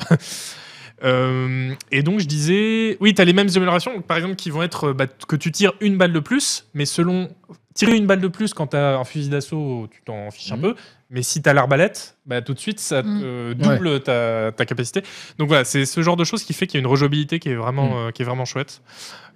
Euh, 1.03 1.73
et 1.91 2.03
donc 2.03 2.21
je 2.21 2.27
disais, 2.27 2.97
oui, 3.01 3.15
tu 3.15 3.23
as 3.23 3.25
les 3.25 3.33
mêmes 3.33 3.49
améliorations, 3.55 4.01
par 4.03 4.17
exemple, 4.17 4.37
qui 4.37 4.51
vont 4.51 4.63
être 4.63 4.93
bah, 4.93 5.07
que 5.07 5.37
tu 5.37 5.51
tires 5.53 5.73
une 5.81 5.97
balle 5.97 6.13
de 6.13 6.21
plus, 6.21 6.67
mais 6.75 6.85
selon 6.85 7.29
tirer 7.75 7.97
une 7.97 8.07
balle 8.07 8.21
de 8.21 8.29
plus 8.29 8.53
quand 8.53 8.69
tu 8.69 8.77
as 8.77 8.99
un 8.99 9.05
fusil 9.05 9.29
d'assaut, 9.31 9.89
tu 9.91 10.03
t'en 10.03 10.31
fiches 10.31 10.53
un 10.53 10.57
Mhm. 10.57 10.63
peu, 10.63 10.75
mais 11.09 11.23
si 11.23 11.41
tu 11.41 11.49
as 11.49 11.55
l'arbalète, 11.55 12.17
bah, 12.27 12.43
tout 12.43 12.53
de 12.53 12.59
suite 12.59 12.81
ça 12.81 13.03
te 13.03 13.53
double 13.55 14.01
ta, 14.01 14.53
ta 14.53 14.67
capacité. 14.67 15.03
Donc 15.39 15.49
voilà, 15.49 15.65
c'est 15.65 15.87
ce 15.87 16.03
genre 16.03 16.17
de 16.17 16.25
choses 16.25 16.43
qui 16.45 16.53
fait 16.53 16.67
qu'il 16.67 16.79
y 16.79 16.81
a 16.81 16.83
une 16.85 16.91
rejouabilité 16.91 17.39
qui 17.39 17.49
est 17.49 17.55
vraiment, 17.55 17.87
Mhm. 17.91 17.97
euh, 18.09 18.11
qui 18.11 18.23
est 18.23 18.25
vraiment 18.27 18.45
chouette 18.45 18.83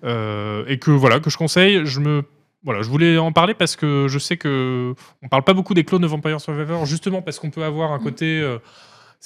Euh, 0.04 0.64
et 0.68 0.78
que 0.78 0.90
voilà 0.90 1.18
que 1.18 1.30
je 1.30 1.38
conseille. 1.38 1.80
Je 1.86 1.98
me 2.00 2.24
voilà, 2.62 2.82
je 2.82 2.88
voulais 2.90 3.16
en 3.18 3.32
parler 3.32 3.54
parce 3.54 3.74
que 3.76 4.06
je 4.08 4.18
sais 4.18 4.36
que 4.36 4.94
on 5.22 5.28
parle 5.28 5.44
pas 5.44 5.54
beaucoup 5.54 5.72
des 5.74 5.84
clones 5.84 6.02
de 6.02 6.06
Vampire 6.06 6.40
Survivor, 6.42 6.84
justement 6.84 7.22
parce 7.22 7.38
qu'on 7.38 7.50
peut 7.50 7.62
avoir 7.64 7.92
un 7.92 7.98
côté. 7.98 8.40
euh, 8.40 8.58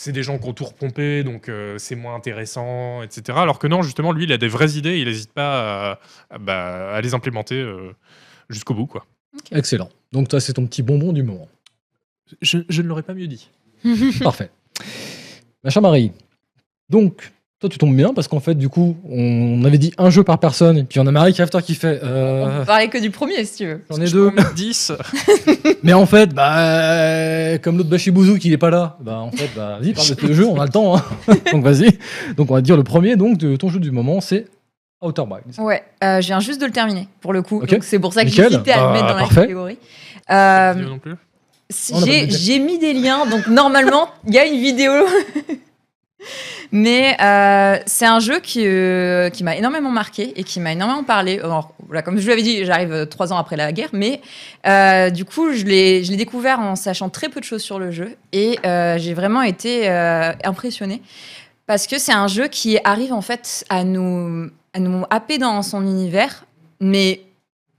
c'est 0.01 0.12
des 0.12 0.23
gens 0.23 0.39
qui 0.39 0.49
ont 0.49 0.53
tout 0.53 0.65
repompé, 0.65 1.25
donc 1.25 1.49
euh, 1.49 1.77
c'est 1.77 1.97
moins 1.97 2.15
intéressant, 2.15 3.03
etc. 3.03 3.37
Alors 3.37 3.59
que 3.59 3.66
non, 3.66 3.83
justement, 3.83 4.12
lui, 4.12 4.27
il 4.27 4.33
a 4.33 4.39
des 4.39 4.47
vraies 4.47 4.75
idées, 4.75 5.01
il 5.01 5.09
n'hésite 5.09 5.33
pas 5.33 5.91
à, 5.91 6.01
à, 6.31 6.39
bah, 6.39 6.95
à 6.95 7.01
les 7.01 7.15
implémenter 7.15 7.57
euh, 7.57 7.91
jusqu'au 8.49 8.75
bout. 8.75 8.87
quoi. 8.87 9.07
Excellent. 9.51 9.89
Donc 10.12 10.29
toi, 10.29 10.41
c'est 10.41 10.53
ton 10.53 10.65
petit 10.66 10.85
bonbon 10.85 11.12
du 11.12 11.25
moment. 11.25 11.49
Je, 12.41 12.59
je 12.69 12.81
ne 12.81 12.87
l'aurais 12.87 13.03
pas 13.03 13.12
mieux 13.12 13.27
dit. 13.27 13.51
Parfait. 14.23 14.53
Ma 15.65 15.70
chère 15.70 15.83
Marie, 15.83 16.12
donc, 16.89 17.33
toi, 17.61 17.69
tu 17.69 17.77
tombes 17.79 17.97
bien 17.97 18.15
parce 18.15 18.29
qu'en 18.29 18.39
fait, 18.39 18.55
du 18.55 18.69
coup, 18.69 18.97
on 19.11 19.65
avait 19.65 19.79
dit 19.79 19.93
un 19.99 20.11
jeu 20.11 20.23
par 20.23 20.39
personne, 20.39 20.79
et 20.79 20.85
puis 20.85 21.01
on 21.01 21.07
a 21.09 21.11
Marie 21.11 21.35
Crafter 21.35 21.59
qui 21.63 21.75
fait. 21.75 21.99
On 22.03 22.07
euh, 22.07 22.61
peut 22.61 22.67
parler 22.67 22.89
que 22.89 22.99
du 22.99 23.11
premier 23.11 23.45
si 23.45 23.57
tu 23.57 23.67
veux. 23.67 23.83
J'en 23.91 24.01
ai 24.01 24.07
Je 24.07 24.13
deux. 24.13 24.31
peux 24.31 24.41
en 24.41 24.43
mettre 24.43 24.55
10. 24.55 24.93
Mais 25.83 25.93
en 25.93 26.07
fait, 26.07 26.33
bah, 26.35 27.59
comme 27.59 27.77
l'autre 27.77 27.89
Bashibouzouk, 27.91 28.45
il 28.45 28.53
est 28.53 28.59
pas 28.59 28.71
là. 28.71 28.97
Bah, 29.01 29.19
en 29.19 29.33
fait, 29.33 29.51
bah, 29.57 29.79
vas-y, 29.81 29.93
parle 29.93 30.09
de 30.09 30.15
tes 30.15 30.35
jeux, 30.35 30.47
on 30.47 30.61
a 30.61 30.65
le 30.65 30.71
temps. 30.71 30.97
hein. 30.99 31.03
donc, 31.53 31.65
vas-y. 31.65 31.99
Donc, 32.37 32.51
on 32.51 32.55
va 32.55 32.61
dire 32.61 32.77
le 32.77 32.85
premier, 32.85 33.17
donc, 33.17 33.39
de 33.39 33.57
ton 33.57 33.69
jeu 33.69 33.81
du 33.81 33.91
moment, 33.91 34.21
c'est 34.21 34.47
Outer 35.03 35.23
Wilds. 35.23 35.59
Ouais, 35.59 35.83
euh, 36.05 36.21
je 36.21 36.27
viens 36.29 36.41
juste 36.41 36.61
de 36.61 36.67
le 36.67 36.73
terminer 36.73 37.09
pour 37.21 37.33
le 37.33 37.43
coup. 37.43 37.65
Donc 37.65 37.83
c'est 37.85 37.99
pour 38.01 38.13
ça 38.13 38.23
que 38.25 38.31
j'hésitais 38.31 38.73
à 38.73 38.79
Bah, 38.81 38.87
le 38.87 38.93
mettre 38.93 39.07
dans 39.07 39.15
la 39.15 39.21
parfait. 39.21 39.41
catégorie. 39.43 39.79
Euh, 40.31 40.75
non 40.75 40.99
plus? 40.99 41.15
On 41.93 42.01
j'ai 42.05 42.59
mis 42.59 42.79
des 42.79 42.95
liens, 42.95 43.27
donc 43.27 43.47
normalement 43.47 44.09
il 44.27 44.35
y 44.35 44.39
a 44.39 44.47
une 44.47 44.61
vidéo. 44.61 44.93
Mais 46.73 47.16
euh, 47.20 47.78
c'est 47.86 48.07
un 48.07 48.20
jeu 48.20 48.40
qui, 48.40 48.66
euh, 48.66 49.31
qui 49.31 49.45
m'a 49.45 49.57
énormément 49.57 49.90
marqué 49.90 50.39
et 50.39 50.45
qui 50.45 50.61
m'a 50.61 50.73
énormément 50.73 51.05
parlé. 51.05 51.40
Comme 52.05 52.16
je 52.19 52.23
vous 52.23 52.28
l'avais 52.28 52.43
dit, 52.43 52.65
j'arrive 52.65 52.93
euh, 52.93 53.05
trois 53.07 53.32
ans 53.32 53.39
après 53.39 53.57
la 53.57 53.73
guerre, 53.73 53.90
mais 53.93 54.20
du 55.11 55.24
coup, 55.24 55.53
je 55.53 55.65
l'ai 55.65 56.16
découvert 56.16 56.61
en 56.61 56.77
sachant 56.77 57.09
très 57.09 57.28
peu 57.28 57.40
de 57.40 57.45
choses 57.45 57.62
sur 57.62 57.78
le 57.78 57.90
jeu 57.90 58.16
et 58.32 58.59
j'ai 58.65 59.15
vraiment 59.15 59.43
été 59.43 59.89
impressionnée 60.45 61.03
parce 61.66 61.86
que 61.86 61.99
c'est 61.99 62.12
un 62.12 62.28
jeu 62.28 62.49
qui 62.49 62.78
arrive 62.85 63.12
en 63.12 63.20
fait 63.20 63.65
à 63.69 63.85
nous, 63.85 64.51
à 64.73 64.81
nous 64.81 65.05
happer 65.11 65.39
dans 65.39 65.62
son 65.62 65.82
univers, 65.82 66.45
mais 66.81 67.20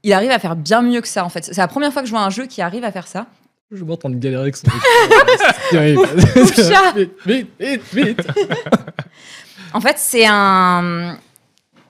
il 0.03 0.13
arrive 0.13 0.31
à 0.31 0.39
faire 0.39 0.55
bien 0.55 0.81
mieux 0.81 1.01
que 1.01 1.07
ça 1.07 1.25
en 1.25 1.29
fait. 1.29 1.45
C'est 1.45 1.57
la 1.57 1.67
première 1.67 1.91
fois 1.91 2.01
que 2.01 2.07
je 2.07 2.11
vois 2.11 2.21
un 2.21 2.29
jeu 2.29 2.45
qui 2.45 2.61
arrive 2.61 2.83
à 2.83 2.91
faire 2.91 3.07
ça. 3.07 3.25
Je 3.71 3.83
de 3.83 4.15
galérer 4.15 4.41
avec 4.41 4.55
son 4.55 4.67
chat. 5.71 6.93
Vite, 6.95 7.11
vite, 7.25 7.49
vite, 7.59 7.83
vite. 7.93 8.27
En 9.73 9.81
fait, 9.81 9.97
c'est 9.99 10.25
un, 10.25 11.19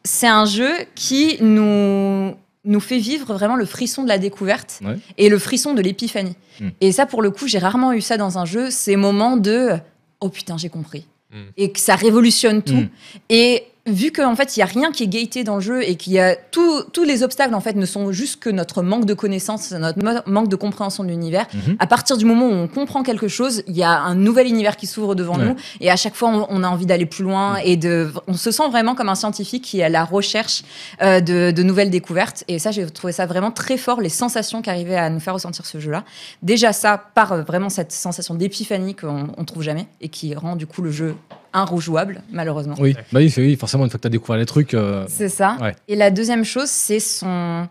c'est 0.03 0.27
un 0.27 0.43
jeu 0.43 0.69
qui 0.95 1.37
nous, 1.41 2.35
nous 2.65 2.79
fait 2.81 2.97
vivre 2.97 3.33
vraiment 3.33 3.55
le 3.55 3.63
frisson 3.63 4.03
de 4.03 4.09
la 4.09 4.17
découverte 4.17 4.81
Ouais. 4.83 4.97
et 5.17 5.29
le 5.29 5.39
frisson 5.39 5.73
de 5.73 5.81
l'épiphanie. 5.81 6.35
Mm. 6.59 6.67
Et 6.81 6.91
ça, 6.91 7.05
pour 7.05 7.21
le 7.21 7.31
coup, 7.31 7.47
j'ai 7.47 7.59
rarement 7.59 7.93
eu 7.93 8.01
ça 8.01 8.17
dans 8.17 8.37
un 8.37 8.43
jeu, 8.43 8.69
ces 8.69 8.97
moments 8.97 9.37
de 9.37 9.77
oh 10.19 10.27
putain, 10.27 10.57
j'ai 10.57 10.67
compris. 10.67 11.07
Mm. 11.31 11.37
Et 11.55 11.71
que 11.71 11.79
ça 11.79 11.95
révolutionne 11.95 12.61
tout. 12.61 12.73
Mm. 12.73 12.89
Et 13.29 13.63
vu 13.91 14.11
qu'en 14.11 14.35
fait, 14.35 14.55
il 14.55 14.59
y 14.59 14.63
a 14.63 14.65
rien 14.65 14.91
qui 14.91 15.03
est 15.03 15.07
gaieté 15.07 15.43
dans 15.43 15.55
le 15.55 15.61
jeu 15.61 15.83
et 15.87 15.95
qu'il 15.95 16.13
y 16.13 16.19
a 16.19 16.35
tout- 16.35 16.83
tous 16.93 17.03
les 17.03 17.23
obstacles 17.23 17.53
en 17.55 17.61
fait 17.61 17.75
ne 17.75 17.85
sont 17.85 18.11
juste 18.11 18.39
que 18.41 18.49
notre 18.49 18.81
manque 18.81 19.05
de 19.05 19.13
connaissances, 19.13 19.71
notre 19.71 19.99
manque 20.29 20.47
de 20.49 20.55
compréhension 20.55 21.03
de 21.03 21.09
l'univers. 21.09 21.47
Mhm. 21.53 21.75
À 21.79 21.87
partir 21.87 22.17
du 22.17 22.25
moment 22.25 22.45
où 22.47 22.51
on 22.53 22.67
comprend 22.67 23.03
quelque 23.03 23.27
chose, 23.27 23.63
il 23.67 23.75
y 23.77 23.83
a 23.83 23.99
un 24.01 24.15
nouvel 24.15 24.47
univers 24.47 24.77
qui 24.77 24.87
s'ouvre 24.87 25.15
devant 25.15 25.37
Ouais. 25.37 25.45
nous 25.45 25.55
et 25.81 25.89
à 25.91 25.95
chaque 25.95 26.15
fois 26.15 26.29
on, 26.29 26.47
on 26.49 26.63
a 26.63 26.67
envie 26.67 26.85
d'aller 26.85 27.05
plus 27.05 27.23
loin 27.23 27.57
et 27.57 27.77
de, 27.77 28.11
on 28.27 28.33
se 28.33 28.51
sent 28.51 28.67
vraiment 28.69 28.95
comme 28.95 29.09
un 29.09 29.15
scientifique 29.15 29.63
qui 29.63 29.79
est 29.79 29.83
à 29.83 29.89
la 29.89 30.03
recherche 30.05 30.63
euh, 31.01 31.19
de, 31.21 31.51
de 31.51 31.63
nouvelles 31.63 31.89
découvertes. 31.89 32.43
Et 32.47 32.59
ça, 32.59 32.71
j'ai 32.71 32.85
trouvé 32.87 33.13
ça 33.13 33.25
vraiment 33.25 33.51
très 33.51 33.77
fort, 33.77 34.01
les 34.01 34.09
sensations 34.09 34.61
qu'arrivait 34.61 34.95
à 34.97 35.09
nous 35.09 35.19
faire 35.19 35.33
ressentir 35.33 35.65
ce 35.65 35.79
jeu-là. 35.79 36.03
Déjà 36.43 36.73
ça, 36.73 36.97
par 37.15 37.31
euh, 37.33 37.41
vraiment 37.41 37.69
cette 37.69 37.91
sensation 37.91 38.35
d'épiphanie 38.35 38.95
qu'on 38.95 39.27
on 39.37 39.45
trouve 39.45 39.63
jamais 39.63 39.87
et 40.01 40.09
qui 40.09 40.33
rend 40.35 40.55
du 40.55 40.65
coup 40.67 40.81
le 40.81 40.91
jeu 40.91 41.15
inrejouable, 41.53 42.21
malheureusement. 42.31 42.75
Oui, 42.79 42.93
bah 43.11 43.19
oui, 43.19 43.29
c'est- 43.29 43.41
oui, 43.41 43.55
forcément, 43.55 43.83
une 43.85 43.89
fois 43.89 43.97
que 43.97 44.03
tu 44.03 44.07
as 44.07 44.11
découvert 44.11 44.37
les 44.37 44.45
trucs. 44.45 44.73
euh, 44.73 45.05
C'est 45.07 45.29
ça. 45.29 45.57
Ouais. 45.61 45.75
Et 45.87 45.95
la 45.95 46.11
deuxième 46.11 46.43
chose, 46.43 46.69
c'est 46.69 46.99
son 46.99 47.67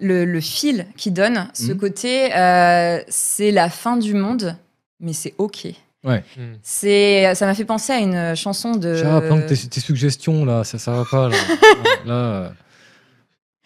le, 0.00 0.24
le 0.24 0.40
fil 0.40 0.86
qui 0.96 1.10
donne. 1.12 1.48
Ce 1.54 1.70
Mhm. 1.72 1.78
côté, 1.78 2.34
euh, 2.34 2.98
c'est 3.08 3.52
la 3.52 3.68
fin 3.70 3.96
du 3.96 4.14
monde, 4.14 4.56
mais 5.00 5.12
c'est 5.12 5.34
ok. 5.38 5.68
Hmm. 6.04 6.18
C'est, 6.64 7.32
ça 7.36 7.46
m'a 7.46 7.54
fait 7.54 7.64
penser 7.64 7.92
à 7.92 7.98
une 8.00 8.34
chanson 8.34 8.72
de. 8.72 8.96
Chat, 8.96 9.20
plante 9.20 9.46
tes, 9.46 9.56
tes 9.56 9.78
suggestions 9.80 10.44
là, 10.44 10.64
ça, 10.64 10.76
ça 10.78 10.90
va 10.90 11.04
pas 11.08 11.28
là. 11.28 11.36
là 12.06 12.14
euh. 12.14 12.48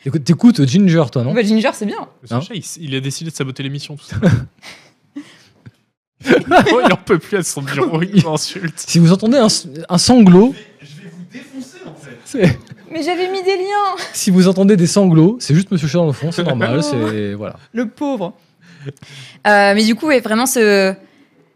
Écoute, 0.05 0.23
T'écoutes 0.25 0.65
Ginger, 0.67 1.05
toi, 1.11 1.25
non? 1.25 1.33
Bah, 1.33 1.43
Ginger, 1.43 1.71
c'est 1.73 1.87
bien. 1.87 2.07
Hein 2.31 2.41
il 2.79 2.95
a 2.95 3.01
décidé 3.01 3.31
de 3.31 3.35
saboter 3.35 3.63
l'émission, 3.63 3.97
tout 3.97 4.05
ça. 4.05 4.17
oh, 6.73 6.81
il 6.87 6.93
en 6.93 6.97
peut 6.97 7.19
plus 7.19 7.37
à 7.39 7.43
son 7.43 7.63
bureau, 7.63 8.01
il 8.03 8.25
m'insulte. 8.25 8.75
Si 8.79 8.99
vous 8.99 9.13
entendez 9.13 9.39
un, 9.39 9.49
un 9.89 9.99
sanglot, 9.99 10.55
c'est- 12.25 12.59
Mais 12.91 13.03
j'avais 13.03 13.31
mis 13.31 13.43
des 13.43 13.57
liens. 13.57 13.97
si 14.13 14.31
vous 14.31 14.49
entendez 14.49 14.77
des 14.77 14.87
sanglots, 14.87 15.37
c'est 15.41 15.55
juste 15.55 15.71
Monsieur 15.71 15.89
Chat 15.89 15.99
dans 15.99 16.07
le 16.07 16.13
fond, 16.13 16.31
c'est 16.33 16.43
normal, 16.45 16.83
c'est 16.83 17.35
voilà. 17.35 17.57
Le 17.73 17.89
pauvre. 17.89 18.33
Euh, 19.47 19.73
mais 19.75 19.85
du 19.85 19.95
coup, 19.95 20.07
ouais, 20.07 20.21
vraiment 20.21 20.47
ce, 20.47 20.95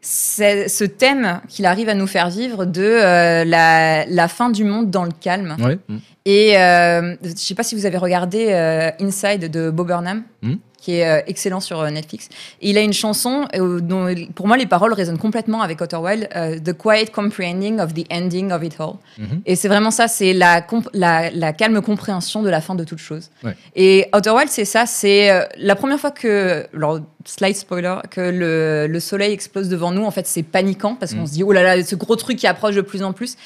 ce, 0.02 0.64
ce 0.68 0.84
thème 0.84 1.40
qu'il 1.48 1.64
arrive 1.66 1.88
à 1.88 1.94
nous 1.94 2.06
faire 2.08 2.28
vivre 2.30 2.64
de 2.64 2.82
euh, 2.82 3.44
la, 3.44 4.04
la 4.06 4.28
fin 4.28 4.50
du 4.50 4.64
monde 4.64 4.90
dans 4.90 5.04
le 5.04 5.12
calme. 5.20 5.56
Ouais. 5.60 5.78
Et 6.26 6.58
euh, 6.58 7.14
je 7.22 7.30
sais 7.36 7.54
pas 7.54 7.62
si 7.62 7.74
vous 7.74 7.86
avez 7.86 7.96
regardé 7.98 8.46
euh, 8.50 8.90
Inside 9.00 9.50
de 9.50 9.70
Bob 9.70 9.86
Burnham, 9.86 10.22
Hmm. 10.42 10.54
Qui 10.80 10.96
est 10.96 11.06
euh, 11.06 11.20
excellent 11.26 11.60
sur 11.60 11.80
euh, 11.80 11.90
Netflix. 11.90 12.28
Et 12.62 12.70
il 12.70 12.78
a 12.78 12.80
une 12.80 12.92
chanson 12.92 13.46
euh, 13.54 13.80
dont, 13.80 14.12
pour 14.34 14.46
moi, 14.48 14.56
les 14.56 14.66
paroles 14.66 14.92
résonnent 14.92 15.18
complètement 15.18 15.60
avec 15.62 15.80
Outer 15.80 15.96
Wild, 15.96 16.28
The 16.64 16.72
Quiet 16.72 17.06
Comprehending 17.12 17.78
of 17.80 17.92
the 17.94 18.06
Ending 18.12 18.50
of 18.52 18.62
It 18.64 18.76
All. 18.80 18.94
Mhm. 19.18 19.42
Et 19.46 19.56
c'est 19.56 19.68
vraiment 19.68 19.90
ça, 19.90 20.08
c'est 20.08 20.32
la, 20.32 20.62
comp- 20.62 20.88
la, 20.94 21.30
la 21.30 21.52
calme 21.52 21.80
compréhension 21.82 22.42
de 22.42 22.48
la 22.48 22.60
fin 22.60 22.74
de 22.74 22.84
toute 22.84 22.98
chose. 22.98 23.30
Ouais. 23.44 23.54
Et 23.76 24.06
Outer 24.14 24.30
Wild, 24.30 24.48
c'est 24.50 24.64
ça, 24.64 24.86
c'est 24.86 25.30
la 25.58 25.76
première 25.76 26.00
fois 26.00 26.10
que, 26.10 26.66
alors, 26.74 27.00
slight 27.26 27.56
spoiler, 27.56 27.96
que 28.10 28.20
le, 28.20 28.86
le 28.86 29.00
soleil 29.00 29.32
explose 29.32 29.68
devant 29.68 29.90
nous, 29.92 30.04
en 30.04 30.10
fait, 30.10 30.26
c'est 30.26 30.42
paniquant 30.42 30.94
parce 30.94 31.12
qu'on 31.14 31.20
Mm. 31.22 31.26
se 31.26 31.32
dit, 31.32 31.42
oh 31.42 31.52
là 31.52 31.62
là, 31.62 31.84
ce 31.84 31.94
gros 31.94 32.16
truc 32.16 32.38
qui 32.38 32.46
approche 32.46 32.74
de 32.74 32.80
plus 32.80 33.02
en 33.02 33.12
plus. 33.12 33.36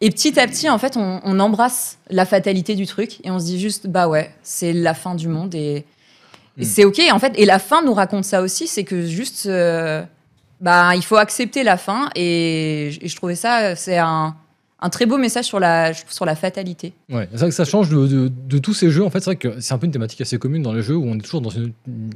Et 0.00 0.10
petit 0.10 0.38
à 0.38 0.46
petit, 0.46 0.70
en 0.70 0.78
fait, 0.78 0.96
on, 0.96 1.20
on 1.24 1.40
embrasse 1.40 1.98
la 2.08 2.24
fatalité 2.24 2.74
du 2.76 2.86
truc 2.86 3.18
et 3.24 3.30
on 3.30 3.38
se 3.40 3.44
dit 3.46 3.60
juste, 3.60 3.88
bah 3.88 4.08
ouais, 4.08 4.30
c'est 4.42 4.72
la 4.72 4.94
fin 4.94 5.14
du 5.16 5.28
monde 5.28 5.54
et, 5.54 5.84
et 6.58 6.62
Mm. 6.62 6.64
c'est 6.64 6.84
ok. 6.84 7.00
En 7.12 7.18
fait, 7.18 7.32
et 7.36 7.44
la 7.46 7.58
fin 7.58 7.82
nous 7.82 7.94
raconte 7.94 8.24
ça 8.24 8.42
aussi, 8.42 8.66
c'est 8.66 8.84
que 8.84 9.06
juste, 9.06 9.46
euh, 9.46 10.02
bah, 10.60 10.94
il 10.96 11.02
faut 11.04 11.16
accepter 11.16 11.62
la 11.62 11.76
fin 11.76 12.10
et, 12.16 12.88
et 13.00 13.08
je 13.08 13.16
trouvais 13.16 13.36
ça, 13.36 13.76
c'est 13.76 13.98
un, 13.98 14.34
un 14.80 14.90
très 14.90 15.06
beau 15.06 15.18
message 15.18 15.44
sur 15.44 15.58
la, 15.60 15.92
sur 16.08 16.24
la 16.24 16.36
fatalité. 16.36 16.92
Ouais, 17.10 17.28
c'est 17.32 17.38
vrai 17.38 17.48
que 17.48 17.54
ça 17.54 17.64
change 17.64 17.88
de, 17.90 18.06
de- 18.06 18.28
de 18.48 18.58
tous 18.58 18.74
ces 18.74 18.90
jeux. 18.90 19.04
En 19.04 19.10
fait, 19.10 19.18
c'est 19.18 19.24
vrai 19.26 19.36
que 19.36 19.60
c'est 19.60 19.74
un 19.74 19.78
peu 19.78 19.86
une 19.86 19.92
thématique 19.92 20.20
assez 20.20 20.38
commune 20.38 20.62
dans 20.62 20.72
les 20.72 20.82
jeux 20.82 20.94
où 20.96 21.04
on 21.04 21.16
est 21.16 21.20
toujours 21.22 21.40
dans 21.40 21.50
une, 21.50 21.72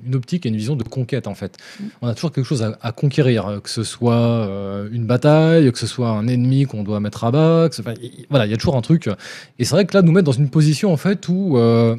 une 0.06 0.14
optique 0.14 0.46
et 0.46 0.48
une 0.48 0.56
vision 0.56 0.76
de 0.76 0.84
conquête. 0.84 1.26
En 1.26 1.34
fait, 1.34 1.56
on 2.02 2.06
a 2.08 2.14
toujours 2.14 2.30
quelque 2.30 2.44
chose 2.46 2.62
à, 2.62 2.78
à 2.80 2.92
conquérir, 2.92 3.46
euh, 3.48 3.58
que 3.60 3.68
ce 3.70 3.82
soit 3.82 4.14
euh, 4.14 4.88
une 4.92 5.06
bataille, 5.06 5.70
que 5.72 5.78
ce 5.78 5.88
soit 5.88 6.08
un 6.10 6.28
ennemi 6.28 6.64
qu'on 6.66 6.84
doit 6.84 7.00
mettre 7.00 7.24
à 7.24 7.30
bas. 7.32 7.68
que 7.68 7.74
ce- 7.74 7.80
enfin, 7.82 7.94
y- 8.00 8.06
y- 8.06 8.26
voilà, 8.30 8.46
il 8.46 8.50
y 8.52 8.54
a 8.54 8.56
toujours 8.56 8.76
un 8.76 8.82
truc. 8.82 9.08
Et 9.58 9.64
c'est 9.64 9.74
vrai 9.74 9.84
que 9.84 9.96
là, 9.96 10.02
nous 10.02 10.12
mettre 10.12 10.26
dans 10.26 10.30
une 10.32 10.48
position 10.50 10.92
en 10.92 10.96
fait 10.96 11.28
où 11.28 11.58
euh, 11.58 11.96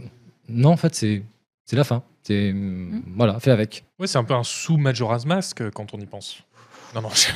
non, 0.48 0.70
en 0.70 0.78
fait, 0.78 0.96
c'est 0.96 1.24
c'est 1.66 1.76
la 1.76 1.84
fin. 1.84 2.04
C'est 2.24 2.54
voilà, 3.16 3.40
fait 3.40 3.52
avec. 3.52 3.84
Ouais, 4.00 4.08
c'est 4.08 4.18
un 4.18 4.24
peu 4.24 4.34
un 4.34 4.44
sous 4.44 4.78
Majora's 4.78 5.26
Mask 5.26 5.62
euh, 5.62 5.72
quand 5.74 5.94
on 5.94 6.00
y 6.00 6.06
pense. 6.06 6.38
Non, 6.96 7.02
non, 7.02 7.10
je- 7.10 7.28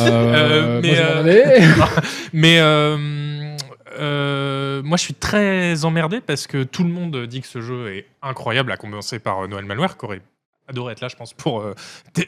Euh, 0.00 0.80
mais, 0.82 0.88
moi, 0.90 0.98
euh, 0.98 1.20
allais. 1.20 1.60
Mais 2.32 2.58
euh, 2.60 3.56
euh, 3.98 4.82
moi, 4.82 4.96
je 4.96 5.02
suis 5.02 5.14
très 5.14 5.84
emmerdé 5.84 6.20
parce 6.20 6.46
que 6.46 6.64
tout 6.64 6.82
le 6.84 6.90
monde 6.90 7.26
dit 7.26 7.40
que 7.40 7.46
ce 7.46 7.60
jeu 7.60 7.94
est 7.94 8.06
incroyable, 8.22 8.72
à 8.72 8.76
commencer 8.76 9.18
par 9.18 9.46
Noël 9.48 9.64
Malware, 9.64 9.96
qui 9.96 10.04
aurait 10.04 10.20
adoré 10.68 10.92
être 10.92 11.00
là, 11.00 11.08
je 11.08 11.16
pense, 11.16 11.32
pour 11.32 11.60
euh, 11.60 11.74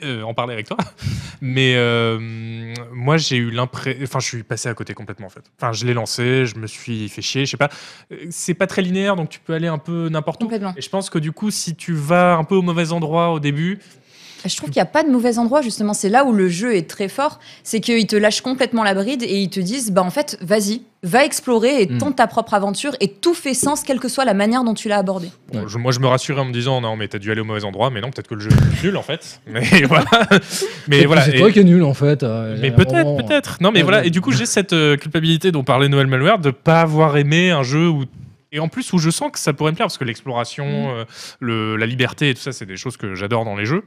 euh, 0.03 0.23
en 0.23 0.35
parler 0.35 0.53
avec 0.53 0.67
toi. 0.67 0.77
Mais 1.41 1.75
euh, 1.77 2.19
moi, 2.93 3.17
j'ai 3.17 3.37
eu 3.37 3.51
l'impression. 3.51 4.03
Enfin, 4.03 4.21
je 4.21 4.27
suis 4.27 4.43
passé 4.43 4.69
à 4.69 4.75
côté 4.75 4.95
complètement, 4.95 5.27
en 5.27 5.31
fait. 5.31 5.45
Enfin, 5.61 5.73
je 5.73 5.87
l'ai 5.87 5.95
lancé, 5.95 6.47
je 6.47 6.57
me 6.57 6.67
suis 6.67 7.09
fait 7.09 7.23
chier, 7.23 7.47
je 7.47 7.53
sais 7.53 7.57
pas. 7.57 7.71
C'est 8.31 8.55
pas 8.55 8.67
très 8.67 8.83
linéaire, 8.83 9.17
donc 9.17 9.29
tu 9.29 9.41
peux 9.41 9.55
aller 9.55 9.69
un 9.69 9.79
peu 9.79 10.09
n'importe 10.09 10.43
où. 10.43 10.47
Complètement. 10.47 10.75
Et 10.77 10.83
je 10.83 10.91
pense 10.91 11.11
que 11.11 11.19
du 11.19 11.33
coup, 11.33 11.51
si 11.51 11.75
tu 11.75 11.95
vas 11.95 12.37
un 12.37 12.45
peu 12.45 12.57
au 12.57 12.63
mauvais 12.63 12.93
endroit 12.93 13.31
au 13.31 13.41
début, 13.41 13.81
Je 14.45 14.57
trouve 14.57 14.71
qu'il 14.71 14.79
n'y 14.81 14.83
a 14.83 14.91
pas 14.91 15.03
de 15.03 15.09
mauvais 15.11 15.39
endroit, 15.39 15.63
justement. 15.63 15.95
C'est 15.95 16.09
là 16.09 16.25
où 16.25 16.33
le 16.33 16.49
jeu 16.49 16.75
est 16.77 16.89
très 16.89 17.09
fort. 17.09 17.41
C'est 17.65 17.81
qu'ils 17.81 18.07
te 18.07 18.15
lâchent 18.17 18.43
complètement 18.43 18.85
la 18.85 18.95
bride 18.95 19.23
et 19.23 19.41
ils 19.41 19.51
te 19.51 19.59
disent 19.61 19.91
bah, 19.91 20.03
en 20.03 20.11
fait, 20.11 20.39
vas-y, 20.41 20.83
va 21.03 21.25
explorer 21.25 21.83
et 21.83 21.87
Mm. 21.87 21.99
tente 21.99 22.17
ta 22.17 22.27
propre 22.27 22.55
aventure 22.55 22.95
et 23.01 23.09
tout 23.09 23.35
fait 23.35 23.55
sens, 23.55 23.83
quelle 23.83 23.99
que 24.01 24.09
soit 24.09 24.25
la 24.25 24.35
manière 24.35 24.63
dont 24.65 24.75
tu 24.75 24.89
l'as 24.89 24.99
abordé. 24.99 25.29
Ouais. 25.55 25.63
je- 25.67 25.79
moi, 25.79 25.91
je 25.93 26.01
me 26.01 26.07
rassurais 26.07 26.41
en 26.41 26.45
me 26.45 26.53
disant 26.53 26.81
non, 26.81 26.97
mais 26.97 27.09
t'as 27.09 27.19
dû 27.19 27.31
aller 27.33 27.41
au 27.41 27.45
mauvais 27.45 27.65
endroit, 27.65 27.91
mais 27.91 28.01
non, 28.01 28.11
peut-être 28.11 28.29
que 28.29 28.35
le 28.35 28.41
jeu 28.41 28.51
est 28.51 28.83
nul 28.85 28.97
en 28.97 29.03
fait. 29.03 29.41
Mais 29.47 29.61
voilà. 29.89 30.05
Mais 30.89 31.05
voilà. 31.07 31.23
C'est 31.23 31.37
Et- 31.37 31.39
toi 31.41 31.51
qui 31.51 31.59
es 31.61 31.65
nul 31.65 31.83
en 31.83 31.95
fait. 31.95 32.23
euh, 32.23 32.57
Mais 32.61 32.71
peut-être, 32.71 32.93
moment, 33.05 33.17
peut-être. 33.17 33.59
Non, 33.61 33.71
mais 33.73 33.79
Ouais, 33.79 33.83
voilà. 33.85 34.01
ouais. 34.01 34.07
Et 34.09 34.11
du 34.11 34.21
coup, 34.21 34.33
j'ai 34.33 34.47
cette 34.47 34.73
euh, 34.73 34.97
culpabilité 34.97 35.51
dont 35.53 35.65
parlait 35.65 35.89
Noël 35.89 36.07
Malware 36.07 36.39
de 36.39 36.51
pas 36.51 36.81
avoir 36.83 37.17
aimé 37.17 37.51
un 37.51 37.63
jeu 37.63 37.89
où. 37.89 38.05
Et 38.53 38.61
en 38.61 38.69
plus, 38.69 38.93
où 38.93 38.99
je 38.99 39.11
sens 39.11 39.31
que 39.33 39.39
ça 39.39 39.53
pourrait 39.53 39.73
me 39.73 39.77
plaire, 39.77 39.87
parce 39.87 39.99
que 39.99 40.05
l'exploration, 40.05 40.65
Mm. 40.67 40.89
euh, 40.99 41.05
le- 41.41 41.77
la 41.77 41.87
liberté 41.87 42.31
et 42.31 42.35
tout 42.35 42.41
ça, 42.41 42.53
c'est 42.53 42.67
des 42.67 42.77
choses 42.77 42.97
que 42.97 43.15
j'adore 43.15 43.45
dans 43.45 43.57
les 43.57 43.67
jeux. 43.67 43.85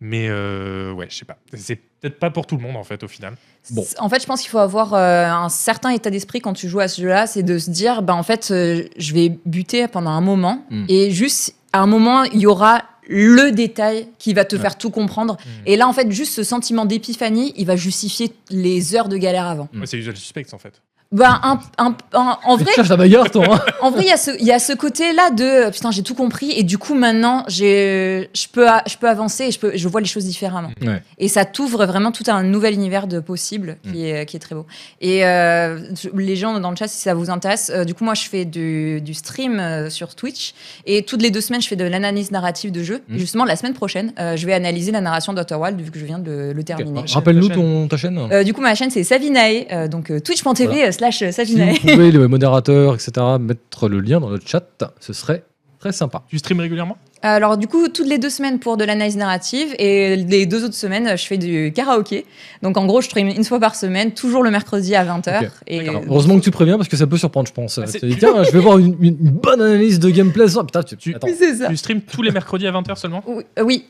Mais 0.00 0.28
euh, 0.28 0.92
ouais, 0.92 1.06
je 1.10 1.16
sais 1.16 1.24
pas. 1.24 1.38
C'est 1.54 1.76
peut-être 1.76 2.18
pas 2.18 2.30
pour 2.30 2.46
tout 2.46 2.56
le 2.56 2.62
monde, 2.62 2.76
en 2.76 2.84
fait, 2.84 3.02
au 3.02 3.08
final. 3.08 3.34
Bon. 3.72 3.84
En 3.98 4.08
fait, 4.08 4.20
je 4.22 4.26
pense 4.26 4.40
qu'il 4.42 4.50
faut 4.50 4.58
avoir 4.58 4.94
euh, 4.94 5.26
un 5.28 5.48
certain 5.48 5.90
état 5.90 6.10
d'esprit 6.10 6.40
quand 6.40 6.52
tu 6.52 6.68
joues 6.68 6.80
à 6.80 6.88
ce 6.88 7.02
jeu-là, 7.02 7.26
c'est 7.26 7.42
de 7.42 7.58
se 7.58 7.70
dire 7.70 8.02
bah, 8.02 8.14
en 8.14 8.22
fait, 8.22 8.48
euh, 8.52 8.84
je 8.96 9.12
vais 9.12 9.36
buter 9.44 9.88
pendant 9.88 10.10
un 10.10 10.20
moment 10.20 10.64
Mm. 10.70 10.84
et 10.88 11.10
juste 11.10 11.54
à 11.72 11.80
un 11.80 11.86
moment, 11.86 12.22
il 12.24 12.38
y 12.40 12.46
aura 12.46 12.84
le 13.08 13.50
détail 13.50 14.08
qui 14.18 14.34
va 14.34 14.44
te 14.44 14.56
Ouais. 14.56 14.62
faire 14.62 14.78
tout 14.78 14.90
comprendre. 14.90 15.34
Mm. 15.34 15.48
Et 15.66 15.76
là, 15.76 15.86
en 15.88 15.92
fait, 15.92 16.10
juste 16.10 16.32
ce 16.34 16.42
sentiment 16.42 16.86
d'épiphanie, 16.86 17.52
il 17.56 17.66
va 17.66 17.76
justifier 17.76 18.32
les 18.50 18.94
heures 18.94 19.08
de 19.08 19.16
galère 19.16 19.46
avant. 19.46 19.68
Ouais, 19.74 19.86
c'est 19.86 19.98
Usual 19.98 20.16
Suspect, 20.16 20.46
en 20.52 20.58
fait. 20.58 20.80
Un- 21.18 21.60
un- 21.78 21.94
un- 22.14 22.38
en 22.44 22.58
Tu 22.58 22.64
vrai, 22.64 22.72
cherches 22.74 22.88
la 22.88 22.96
bagarre, 22.96 23.30
toi. 23.30 23.44
hein. 23.48 23.60
En 23.80 23.90
vrai, 23.90 24.02
il 24.02 24.08
y 24.08 24.12
a 24.12 24.16
ce, 24.16 24.32
il 24.40 24.44
y 24.46 24.52
a 24.52 24.58
ce 24.58 24.72
côté-là 24.72 25.30
de 25.30 25.70
putain, 25.70 25.90
j'ai 25.92 26.02
tout 26.02 26.14
compris 26.14 26.50
et 26.52 26.62
du 26.64 26.78
coup 26.78 26.94
maintenant, 26.94 27.44
je 27.48 28.26
peux, 28.52 28.68
a- 28.68 28.82
je 28.86 28.96
peux 28.96 29.08
avancer 29.08 29.44
et 29.44 29.50
je 29.52 29.58
peux, 29.58 29.72
je 29.76 29.88
vois 29.88 30.00
les 30.00 30.06
choses 30.08 30.24
différemment. 30.24 30.70
Ouais. 30.82 31.02
Et 31.18 31.28
ça 31.28 31.44
t'ouvre 31.44 31.86
vraiment 31.86 32.10
tout 32.12 32.24
un 32.26 32.42
nouvel 32.42 32.74
univers 32.74 33.06
de 33.06 33.20
possibles 33.20 33.76
Mm. 33.84 33.92
qui 33.92 34.06
est, 34.10 34.26
qui 34.26 34.36
est 34.36 34.40
très 34.40 34.54
beau. 34.56 34.66
Et 35.00 35.24
euh, 35.24 35.78
les 36.14 36.36
gens 36.36 36.58
dans 36.58 36.70
le 36.70 36.76
chat, 36.76 36.88
si 36.88 37.00
ça 37.00 37.14
vous 37.14 37.30
intéresse, 37.30 37.70
euh, 37.74 37.84
du 37.84 37.94
coup 37.94 38.04
moi 38.04 38.14
je 38.14 38.24
fais 38.28 38.44
du, 38.44 39.00
du 39.00 39.14
stream 39.14 39.58
euh, 39.60 39.88
sur 39.90 40.14
Twitch 40.16 40.54
et 40.86 41.02
toutes 41.04 41.22
les 41.22 41.30
deux 41.30 41.40
semaines 41.40 41.62
je 41.62 41.68
fais 41.68 41.76
de 41.76 41.84
l'analyse 41.84 42.30
narrative 42.32 42.72
de 42.72 42.82
jeux. 42.82 43.02
Mm. 43.08 43.16
Justement 43.18 43.44
la 43.44 43.56
semaine 43.56 43.74
prochaine, 43.74 44.12
euh, 44.18 44.36
je 44.36 44.44
vais 44.46 44.54
analyser 44.54 44.90
la 44.92 45.00
narration 45.00 45.32
d'Outer 45.32 45.54
Wild 45.54 45.80
vu 45.80 45.90
que 45.90 45.98
je 45.98 46.04
viens 46.04 46.18
de 46.18 46.30
le, 46.30 46.52
le 46.52 46.62
terminer. 46.64 47.04
Rappelle-nous 47.08 47.48
Ta 47.48 47.54
chaîne. 47.54 47.62
ton, 47.62 47.88
ta 47.88 47.96
chaîne. 47.96 48.18
Euh, 48.32 48.42
du 48.44 48.52
coup 48.52 48.60
ma 48.60 48.74
chaîne 48.74 48.90
c'est 48.90 49.04
Savinae, 49.04 49.66
euh, 49.72 49.88
donc 49.88 50.10
euh, 50.10 50.20
twitch.tv 50.20 50.66
Voilà. 50.66 50.92
Euh, 51.02 51.32
slash 51.32 51.46
si 51.46 51.54
vous 51.54 51.92
pouvez, 51.92 52.10
le 52.10 52.28
modérateur, 52.28 52.94
etc., 52.94 53.12
mettre 53.40 53.88
le 53.88 54.00
lien 54.00 54.20
dans 54.20 54.30
le 54.30 54.40
chat, 54.44 54.64
ce 55.00 55.12
serait 55.12 55.44
très 55.78 55.92
sympa. 55.92 56.22
Tu 56.28 56.38
streams 56.38 56.60
régulièrement? 56.60 56.96
Alors 57.22 57.56
du 57.56 57.66
coup, 57.66 57.88
toutes 57.88 58.06
les 58.06 58.18
deux 58.18 58.30
semaines 58.30 58.58
pour 58.58 58.76
de 58.76 58.84
l'analyse 58.84 59.16
narrative 59.16 59.74
et 59.78 60.16
les 60.16 60.46
deux 60.46 60.64
autres 60.64 60.74
semaines, 60.74 61.16
je 61.16 61.26
fais 61.26 61.38
du 61.38 61.72
karaoké. 61.74 62.26
Donc 62.62 62.76
en 62.76 62.86
gros, 62.86 63.00
je 63.00 63.06
stream 63.06 63.28
une 63.28 63.44
fois 63.44 63.58
par 63.58 63.74
semaine, 63.74 64.12
toujours 64.12 64.42
le 64.42 64.50
mercredi 64.50 64.94
à 64.94 65.04
20h. 65.04 65.42
Ok. 65.44 65.50
Et 65.66 65.82
D'accord. 65.84 66.02
Heureusement 66.08 66.38
que 66.38 66.44
tu 66.44 66.50
préviens 66.50 66.76
parce 66.76 66.88
que 66.88 66.96
ça 66.96 67.06
peut 67.06 67.16
surprendre, 67.16 67.48
je 67.48 67.52
pense. 67.52 67.78
Ah, 67.78 67.86
c'est- 67.86 68.00
Tu 68.00 68.00
te 68.00 68.06
dis, 68.06 68.16
tiens, 68.18 68.42
je 68.44 68.50
vais 68.50 68.60
voir 68.60 68.78
une, 68.78 68.92
bonne 68.92 69.60
analyse 69.60 69.98
de 69.98 70.10
gameplay. 70.10 70.46
ça. 70.48 70.62
Putain, 70.62 70.82
tu, 70.82 70.96
Tu- 70.96 71.14
attends. 71.14 71.26
Streams 71.74 72.02
tous 72.02 72.22
les 72.22 72.30
mercredis 72.30 72.66
à 72.66 72.72
20h 72.72 72.96
seulement? 72.96 73.22
Oui, 73.26 73.44
euh, 73.58 73.62
oui, 73.62 73.86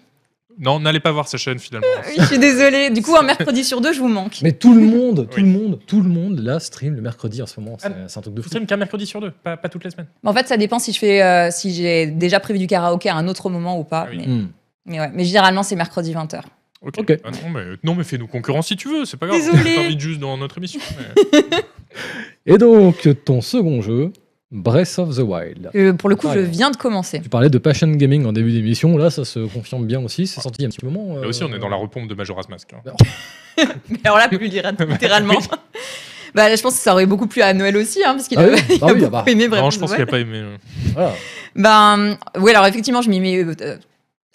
Non, 0.58 0.80
n'allez 0.80 1.00
pas 1.00 1.12
voir 1.12 1.28
sa 1.28 1.36
chaîne 1.38 1.58
finalement. 1.58 1.86
je 2.18 2.24
suis 2.24 2.38
désolée. 2.38 2.90
Du 2.90 3.02
coup, 3.02 3.14
un 3.16 3.22
mercredi 3.22 3.62
sur 3.64 3.80
deux, 3.80 3.92
je 3.92 4.00
vous 4.00 4.08
manque. 4.08 4.38
Mais 4.42 4.52
tout 4.52 4.72
le 4.74 4.80
monde, 4.86 5.28
tout 5.30 5.36
Oui. 5.36 5.42
le 5.42 5.48
monde, 5.48 5.78
tout 5.86 6.00
le 6.00 6.08
monde 6.08 6.38
là 6.40 6.58
stream 6.60 6.94
le 6.94 7.02
mercredi 7.02 7.42
en 7.42 7.46
ce 7.46 7.60
moment. 7.60 7.76
C'est 7.78 7.88
Ah, 7.88 8.18
un 8.18 8.20
truc 8.22 8.34
de 8.34 8.40
Tu 8.40 8.44
fou. 8.44 8.48
streams 8.48 8.66
qu'un 8.66 8.76
mercredi 8.76 9.06
sur 9.06 9.20
deux, 9.20 9.30
pas, 9.30 9.56
pas 9.56 9.68
toutes 9.68 9.84
les 9.84 9.90
semaines. 9.90 10.06
En 10.24 10.32
fait, 10.32 10.46
ça 10.48 10.56
dépend 10.56 10.78
si 10.78 10.92
je 10.92 10.98
fais, 10.98 11.22
euh, 11.22 11.50
si 11.50 11.74
j'ai 11.74 12.06
déjà 12.06 12.40
prévu 12.40 12.58
du 12.58 12.66
karaoké 12.66 13.08
à 13.10 13.16
un 13.16 13.28
autre 13.28 13.50
moment 13.50 13.78
ou 13.78 13.84
pas. 13.84 14.06
Ah 14.06 14.10
oui. 14.10 14.18
mais, 14.18 14.26
Hmm. 14.26 14.48
mais 14.86 15.00
ouais. 15.00 15.10
mais 15.12 15.24
généralement, 15.24 15.62
c'est 15.62 15.76
mercredi 15.76 16.12
20h. 16.14 16.40
Ok. 16.82 16.94
Ok. 16.98 17.18
Ah 17.24 17.30
non, 17.30 17.50
mais, 17.52 17.64
non, 17.84 17.94
mais 17.94 18.04
fais-nous 18.04 18.26
concurrence 18.26 18.68
si 18.68 18.76
tu 18.76 18.88
veux, 18.88 19.04
c'est 19.04 19.16
pas 19.16 19.26
grave. 19.26 19.38
Désolée. 19.38 19.74
On 19.78 19.82
t'invite 19.82 20.00
juste 20.00 20.20
dans 20.20 20.36
notre 20.38 20.56
émission. 20.58 20.80
mais- 21.32 21.40
Et 22.54 22.58
donc, 22.58 23.08
ton 23.24 23.40
second 23.40 23.80
jeu, 23.82 24.12
Breath 24.56 24.98
of 24.98 25.14
the 25.16 25.20
Wild. 25.20 25.70
Que, 25.72 25.92
pour 25.92 26.08
le 26.08 26.16
coup, 26.16 26.28
Ah, 26.30 26.34
je 26.34 26.40
viens 26.40 26.70
de 26.70 26.76
commencer. 26.76 27.20
Tu 27.22 27.28
parlais 27.28 27.50
de 27.50 27.58
Passion 27.58 27.88
Gaming 27.88 28.24
en 28.26 28.32
début 28.32 28.52
d'émission. 28.52 28.96
Là, 28.96 29.10
ça 29.10 29.24
se 29.24 29.40
confirme 29.40 29.84
bien 29.86 30.00
aussi. 30.02 30.26
C'est 30.26 30.40
sorti 30.40 30.60
il 30.60 30.62
y 30.62 30.64
a 30.64 30.68
un 30.68 30.70
petit 30.70 30.84
moment. 30.84 31.20
Là 31.20 31.28
aussi, 31.28 31.44
on 31.44 31.52
est 31.52 31.58
dans 31.58 31.66
euh, 31.66 31.70
la 31.70 31.76
repompe 31.76 32.08
de 32.08 32.14
Majora's 32.14 32.48
Mask. 32.48 32.68
hein. 32.72 32.92
Mais 33.90 33.98
alors 34.04 34.18
là, 34.18 34.28
plus 34.28 34.38
littéralement. 34.38 35.38
Bah, 36.34 36.54
je 36.54 36.60
pense 36.60 36.74
que 36.74 36.80
ça 36.80 36.92
aurait 36.92 37.06
beaucoup 37.06 37.26
plu 37.26 37.40
à 37.40 37.54
Noël 37.54 37.76
aussi, 37.76 38.02
hein, 38.04 38.12
parce 38.14 38.28
qu'il 38.28 38.38
Ah 38.38 38.42
a, 38.42 38.48
oui, 38.48 38.58
il 38.70 38.78
bah 38.78 38.86
a 38.88 38.92
oui, 38.92 38.98
beaucoup 39.00 39.10
bah. 39.12 39.24
aimé 39.26 39.48
Breath 39.48 39.60
Non, 39.62 39.68
of 39.68 39.72
je 39.74 39.78
the 39.78 39.80
pense 39.80 39.90
qu'il 39.94 39.98
Wild. 40.04 40.08
a 40.08 40.10
pas 40.12 40.18
aimé. 40.20 40.38
euh. 40.38 40.56
Voilà. 40.94 41.12
Ben, 41.54 42.18
oui, 42.38 42.50
alors 42.50 42.66
effectivement, 42.66 43.00
je 43.00 43.08
m'y 43.08 43.20
mets 43.20 43.42
euh, 43.42 43.76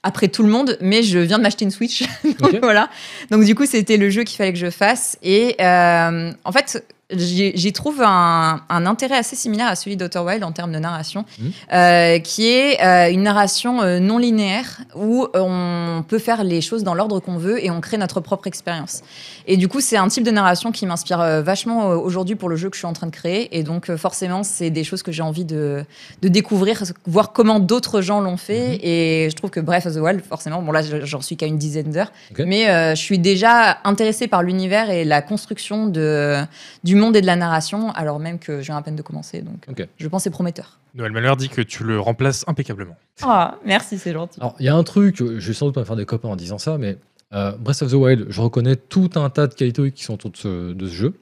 après 0.04 0.28
tout 0.28 0.42
le 0.42 0.50
monde, 0.50 0.78
mais 0.82 1.04
je 1.04 1.20
viens 1.20 1.38
de 1.38 1.44
m'acheter 1.44 1.66
une 1.66 1.70
Switch. 1.72 2.04
Donc 2.40 2.58
voilà. 2.62 2.90
Donc 3.30 3.44
du 3.44 3.54
coup, 3.54 3.66
c'était 3.68 3.98
le 3.98 4.10
jeu 4.10 4.24
qu'il 4.24 4.38
fallait 4.38 4.54
que 4.54 4.58
je 4.60 4.72
fasse. 4.72 5.18
Et 5.22 5.56
euh, 5.62 6.32
en 6.44 6.52
fait, 6.52 6.84
j'y 7.14 7.74
trouve 7.74 8.02
un, 8.02 8.62
un 8.70 8.86
intérêt 8.86 9.18
assez 9.18 9.36
similaire 9.36 9.68
à 9.68 9.76
celui 9.76 9.98
d'Outer 9.98 10.20
Wild 10.20 10.44
en 10.44 10.52
termes 10.52 10.72
de 10.72 10.80
narration, 10.80 11.26
Mhm. 11.40 11.52
euh, 11.74 12.20
qui 12.20 12.48
est 12.48 12.84
euh, 12.84 13.12
une 13.12 13.24
narration 13.24 13.82
euh, 13.82 14.00
non 14.00 14.18
linéaire 14.18 14.82
où 14.96 15.28
on 15.34 16.04
peut 16.08 16.20
faire 16.20 16.44
les 16.44 16.62
choses 16.62 16.84
dans 16.84 16.94
l'ordre 16.94 17.20
qu'on 17.20 17.38
veut 17.38 17.64
et 17.64 17.70
on 17.72 17.82
crée 17.82 17.98
notre 17.98 18.20
propre 18.22 18.48
expérience. 18.48 19.02
Et 19.48 19.58
du 19.58 19.68
coup, 19.68 19.82
c'est 19.82 19.98
un 19.98 20.08
type 20.08 20.24
de 20.24 20.32
narration 20.32 20.72
qui 20.72 20.86
m'inspire 20.86 21.42
vachement 21.42 21.90
aujourd'hui 21.90 22.36
pour 22.36 22.48
le 22.50 22.56
jeu 22.56 22.70
que 22.70 22.76
je 22.76 22.80
suis 22.80 22.88
en 22.88 22.94
train 22.94 23.08
de 23.08 23.12
créer. 23.12 23.58
Et 23.58 23.64
donc, 23.64 23.94
forcément, 23.96 24.44
c'est 24.44 24.70
des 24.70 24.84
choses 24.84 25.04
que 25.04 25.12
j'ai 25.12 25.24
envie 25.24 25.46
de, 25.46 25.84
de 26.22 26.28
découvrir, 26.28 26.84
voir 27.08 27.32
comment 27.34 27.60
d'autres 27.60 28.02
gens 28.02 28.22
l'ont 28.22 28.38
fait. 28.38 28.70
Mhm. 28.74 28.80
Et 28.84 29.28
je 29.32 29.36
trouve 29.36 29.50
que 29.50 29.60
Breath 29.60 29.86
of 29.86 29.96
the 29.96 30.00
Wild, 30.00 30.22
forcément, 30.28 30.62
bon 30.62 30.72
là, 30.72 30.82
je- 30.82 31.06
j'en 31.06 31.22
suis 31.22 31.38
qu'à 31.38 31.46
une 31.48 31.58
dizaine 31.58 31.92
d'heures, 31.92 32.12
mais 32.46 32.66
je 32.96 33.02
suis 33.02 33.20
déjà 33.20 33.80
intéressée 33.84 34.28
par 34.28 34.44
l'univers 34.44 34.90
et 34.90 35.04
la 35.06 35.22
construction 35.22 35.88
de, 35.88 36.38
du 36.84 36.96
monde 37.02 37.16
et 37.16 37.22
de 37.22 37.26
la 37.26 37.36
narration, 37.36 37.92
alors 37.92 38.20
même 38.20 38.40
que 38.40 38.62
je 38.62 38.68
viens 38.68 38.78
à 38.78 38.82
peine 38.82 38.96
de 38.96 39.02
commencer. 39.02 39.42
Donc, 39.42 39.68
je 39.98 40.08
pense 40.08 40.22
que 40.22 40.24
c'est 40.24 40.30
prometteur. 40.30 40.80
Noël 40.96 41.12
Malheur 41.12 41.38
dit 41.38 41.50
que 41.50 41.62
tu 41.62 41.84
le 41.84 42.00
remplaces 42.00 42.44
impeccablement. 42.48 42.98
Ah, 43.22 43.58
merci, 43.66 43.98
c'est 43.98 44.14
gentil. 44.14 44.40
Alors, 44.40 44.56
il 44.60 44.66
y 44.66 44.70
a 44.70 44.76
un 44.76 44.84
truc, 44.84 45.22
euh, 45.22 45.40
je 45.40 45.48
vais 45.48 45.54
sans 45.54 45.68
doute 45.68 45.76
pas 45.76 45.82
me 45.82 45.86
faire 45.86 45.96
des 45.96 46.06
copains 46.06 46.30
en 46.30 46.36
disant 46.36 46.58
ça, 46.58 46.78
mais 46.78 46.98
euh, 47.34 47.54
Breath 47.58 47.82
of 47.82 47.92
the 47.92 47.96
Wild, 47.96 48.26
je 48.30 48.42
reconnais 48.42 48.76
tout 48.76 49.10
un 49.16 49.30
tas 49.30 49.48
de 49.48 49.54
qualités 49.54 49.92
qui 49.92 50.04
sont 50.04 50.14
autour 50.16 50.32
de 50.32 50.38
ce, 50.38 50.74
de 50.74 50.88
ce 50.88 50.94
jeu. 50.94 51.14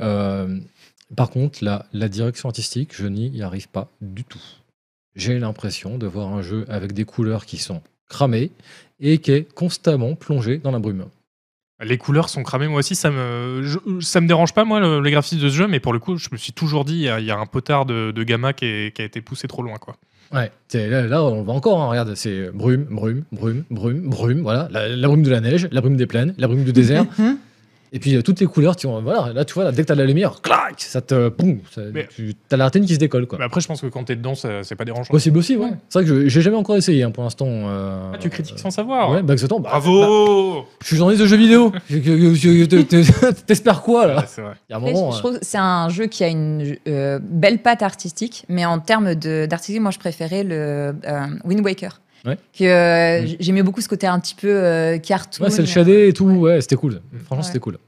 Euh, 0.00 0.58
par 1.14 1.30
contre, 1.30 1.64
la, 1.64 1.86
la 1.92 2.08
direction 2.08 2.48
artistique, 2.48 2.94
je 2.94 3.06
n'y 3.06 3.42
arrive 3.42 3.68
pas 3.68 3.88
du 4.00 4.24
tout. 4.24 4.42
J'ai 5.14 5.38
l'impression 5.38 5.96
de 5.96 6.06
voir 6.06 6.34
un 6.34 6.42
jeu 6.42 6.66
avec 6.68 6.92
des 6.92 7.04
couleurs 7.04 7.46
qui 7.46 7.56
sont 7.56 7.80
cramées 8.08 8.50
et 9.00 9.18
qui 9.18 9.32
est 9.32 9.52
constamment 9.54 10.14
plongé 10.14 10.58
dans 10.58 10.72
la 10.72 10.78
brume. 10.78 11.06
Les 11.84 11.98
couleurs 11.98 12.30
sont 12.30 12.42
cramées, 12.42 12.68
moi 12.68 12.78
aussi, 12.78 12.94
ça 12.94 13.10
me, 13.10 13.60
je- 13.62 14.00
ça 14.00 14.22
me 14.22 14.26
dérange 14.26 14.54
pas, 14.54 14.64
moi, 14.64 14.80
le, 14.80 15.00
les 15.00 15.10
graphismes 15.10 15.42
de 15.42 15.48
ce 15.50 15.54
jeu, 15.54 15.66
mais 15.66 15.78
pour 15.78 15.92
le 15.92 15.98
coup, 15.98 16.16
je 16.16 16.28
me 16.32 16.38
suis 16.38 16.52
toujours 16.54 16.86
dit, 16.86 16.94
il 16.94 17.02
y 17.02 17.08
a, 17.10 17.20
il 17.20 17.26
y 17.26 17.30
a 17.30 17.36
un 17.38 17.44
potard 17.44 17.84
de, 17.84 18.12
de 18.12 18.22
gamma 18.22 18.54
qui, 18.54 18.64
est- 18.64 18.96
qui 18.96 19.02
a 19.02 19.04
été 19.04 19.20
poussé 19.20 19.46
trop 19.46 19.62
loin, 19.62 19.76
quoi. 19.76 19.96
Ouais, 20.32 20.50
c'est- 20.68 20.88
là, 20.88 21.02
là, 21.06 21.22
on 21.22 21.36
le 21.36 21.42
voit 21.42 21.52
encore, 21.54 21.82
hein, 21.82 21.88
regarde, 21.90 22.14
c'est 22.14 22.50
brume, 22.50 22.86
brume, 22.90 23.24
brume, 23.30 23.64
brume, 23.70 24.08
brume, 24.08 24.40
voilà, 24.40 24.68
la, 24.70 24.88
la 24.88 25.06
brume 25.08 25.22
de 25.22 25.30
la 25.30 25.40
neige, 25.42 25.68
la 25.70 25.82
brume 25.82 25.96
des 25.96 26.06
plaines, 26.06 26.34
la 26.38 26.48
brume 26.48 26.64
du 26.64 26.72
désert, 26.72 27.04
Mhm. 27.18 27.36
Et 27.92 27.98
puis 27.98 28.14
euh, 28.16 28.22
toutes 28.22 28.40
les 28.40 28.46
couleurs, 28.46 28.76
tu 28.76 28.86
vois, 28.86 29.00
voilà, 29.00 29.32
là 29.32 29.44
tu 29.44 29.54
vois, 29.54 29.64
là, 29.64 29.72
dès 29.72 29.82
que 29.82 29.88
t'as 29.88 29.94
de 29.94 30.00
la 30.00 30.06
lumière, 30.06 30.40
clac, 30.42 30.74
ça 30.80 31.00
te, 31.00 31.28
boum, 31.28 31.58
ça- 31.70 31.80
Mais- 31.92 32.06
tu 32.14 32.34
as 32.50 32.56
la 32.56 32.64
rétine 32.64 32.84
qui 32.84 32.94
se 32.94 32.98
décolle, 32.98 33.26
quoi. 33.26 33.38
Mais 33.38 33.44
après, 33.44 33.60
je 33.60 33.66
pense 33.68 33.80
que 33.80 33.86
quand 33.86 34.04
t'es 34.04 34.16
dedans, 34.16 34.34
ça- 34.34 34.62
c'est 34.62 34.76
pas 34.76 34.84
dérangeant. 34.84 35.10
Possible 35.10 35.38
aussi, 35.38 35.56
ouais. 35.56 35.64
Ouais. 35.66 35.72
C'est 35.88 35.98
vrai 36.00 36.08
que 36.08 36.22
je- 36.22 36.28
j'ai 36.28 36.40
jamais 36.42 36.56
encore 36.56 36.76
essayé 36.76 37.02
hein, 37.02 37.10
pour 37.10 37.22
l'instant. 37.24 37.46
euh, 37.48 38.12
Ah, 38.14 38.18
tu 38.18 38.28
critiques 38.30 38.58
sans 38.58 38.70
savoir. 38.70 39.10
Ouais, 39.10 39.22
bah 39.22 39.32
exactement. 39.32 39.60
Bah, 39.60 39.70
bah, 39.72 39.78
Bravo 39.80 40.64
je 40.82 40.86
suis 40.86 40.96
journaliste 40.96 41.22
de 41.22 41.28
jeux 41.28 41.36
vidéo. 41.36 41.72
Je- 41.90 41.96
je- 42.00 42.34
je- 42.34 42.58
je- 42.60 42.64
te- 42.64 42.82
te- 42.82 43.32
T'espères 43.46 43.82
quoi 43.82 44.06
là? 44.06 44.16
Ouais, 44.18 44.24
C'est 44.28 44.42
vrai. 44.42 44.52
Il 44.68 44.72
y 44.72 44.74
a 44.74 44.76
un 44.76 44.80
Après, 44.80 44.92
moment. 44.92 45.10
je 45.12 45.16
euh, 45.16 45.18
trouve 45.20 45.38
que 45.38 45.44
c'est 45.44 45.58
un 45.58 45.88
jeu 45.88 46.06
qui 46.06 46.24
a 46.24 46.28
une 46.28 46.76
euh, 46.88 47.18
belle 47.22 47.58
patte 47.58 47.82
artistique, 47.82 48.44
mais 48.48 48.64
en 48.64 48.78
termes 48.78 49.14
de- 49.14 49.46
d'artistique, 49.46 49.80
moi 49.80 49.90
je 49.90 49.98
préférais 49.98 50.44
le 50.44 50.94
euh, 51.06 51.26
Wind 51.44 51.64
Waker. 51.64 52.00
Ouais. 52.26 52.36
Que, 52.58 52.64
euh, 52.64 53.22
Mm. 53.22 53.36
J'aimais 53.40 53.62
beaucoup 53.62 53.80
ce 53.80 53.88
côté 53.88 54.06
un 54.06 54.18
petit 54.20 54.34
peu 54.34 54.48
euh, 54.48 54.98
cartoon. 54.98 55.44
Ouais, 55.44 55.50
c'est 55.50 55.62
le 55.62 55.68
shadé 55.68 56.08
et 56.08 56.12
tout. 56.12 56.24
Ouais, 56.26 56.60
c'était 56.60 56.76
cool. 56.76 57.00
Franchement, 57.24 57.36
Ouais. 57.38 57.42
c'était 57.44 57.58
cool. 57.60 57.78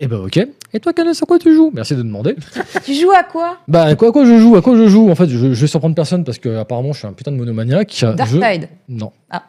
Et 0.00 0.08
bah 0.08 0.18
ok. 0.18 0.38
Et 0.72 0.80
toi, 0.80 0.92
Canet, 0.92 1.14
sur 1.14 1.26
quoi 1.26 1.38
tu 1.38 1.54
joues? 1.54 1.70
Merci 1.72 1.94
de 1.94 2.02
demander. 2.02 2.34
Tu 2.84 2.94
joues 2.94 3.12
à 3.12 3.22
quoi? 3.22 3.58
Bah 3.68 3.84
à 3.84 3.94
quoi, 3.94 4.08
à 4.08 4.12
quoi 4.12 4.26
je 4.26 4.38
joue 4.38 4.56
À 4.56 4.60
quoi 4.60 4.76
je 4.76 4.88
joue? 4.88 5.08
En 5.08 5.14
fait, 5.14 5.28
je, 5.28 5.38
je 5.54 5.60
vais 5.60 5.66
surprendre 5.68 5.94
personne 5.94 6.24
parce 6.24 6.38
que 6.38 6.56
apparemment, 6.56 6.92
je 6.92 6.98
suis 6.98 7.06
un 7.06 7.12
putain 7.12 7.30
de 7.30 7.36
monomaniaque. 7.36 7.96
Dark 8.16 8.28
Je- 8.28 8.38
Tide. 8.38 8.68
Non. 8.88 9.12
Ah. 9.30 9.44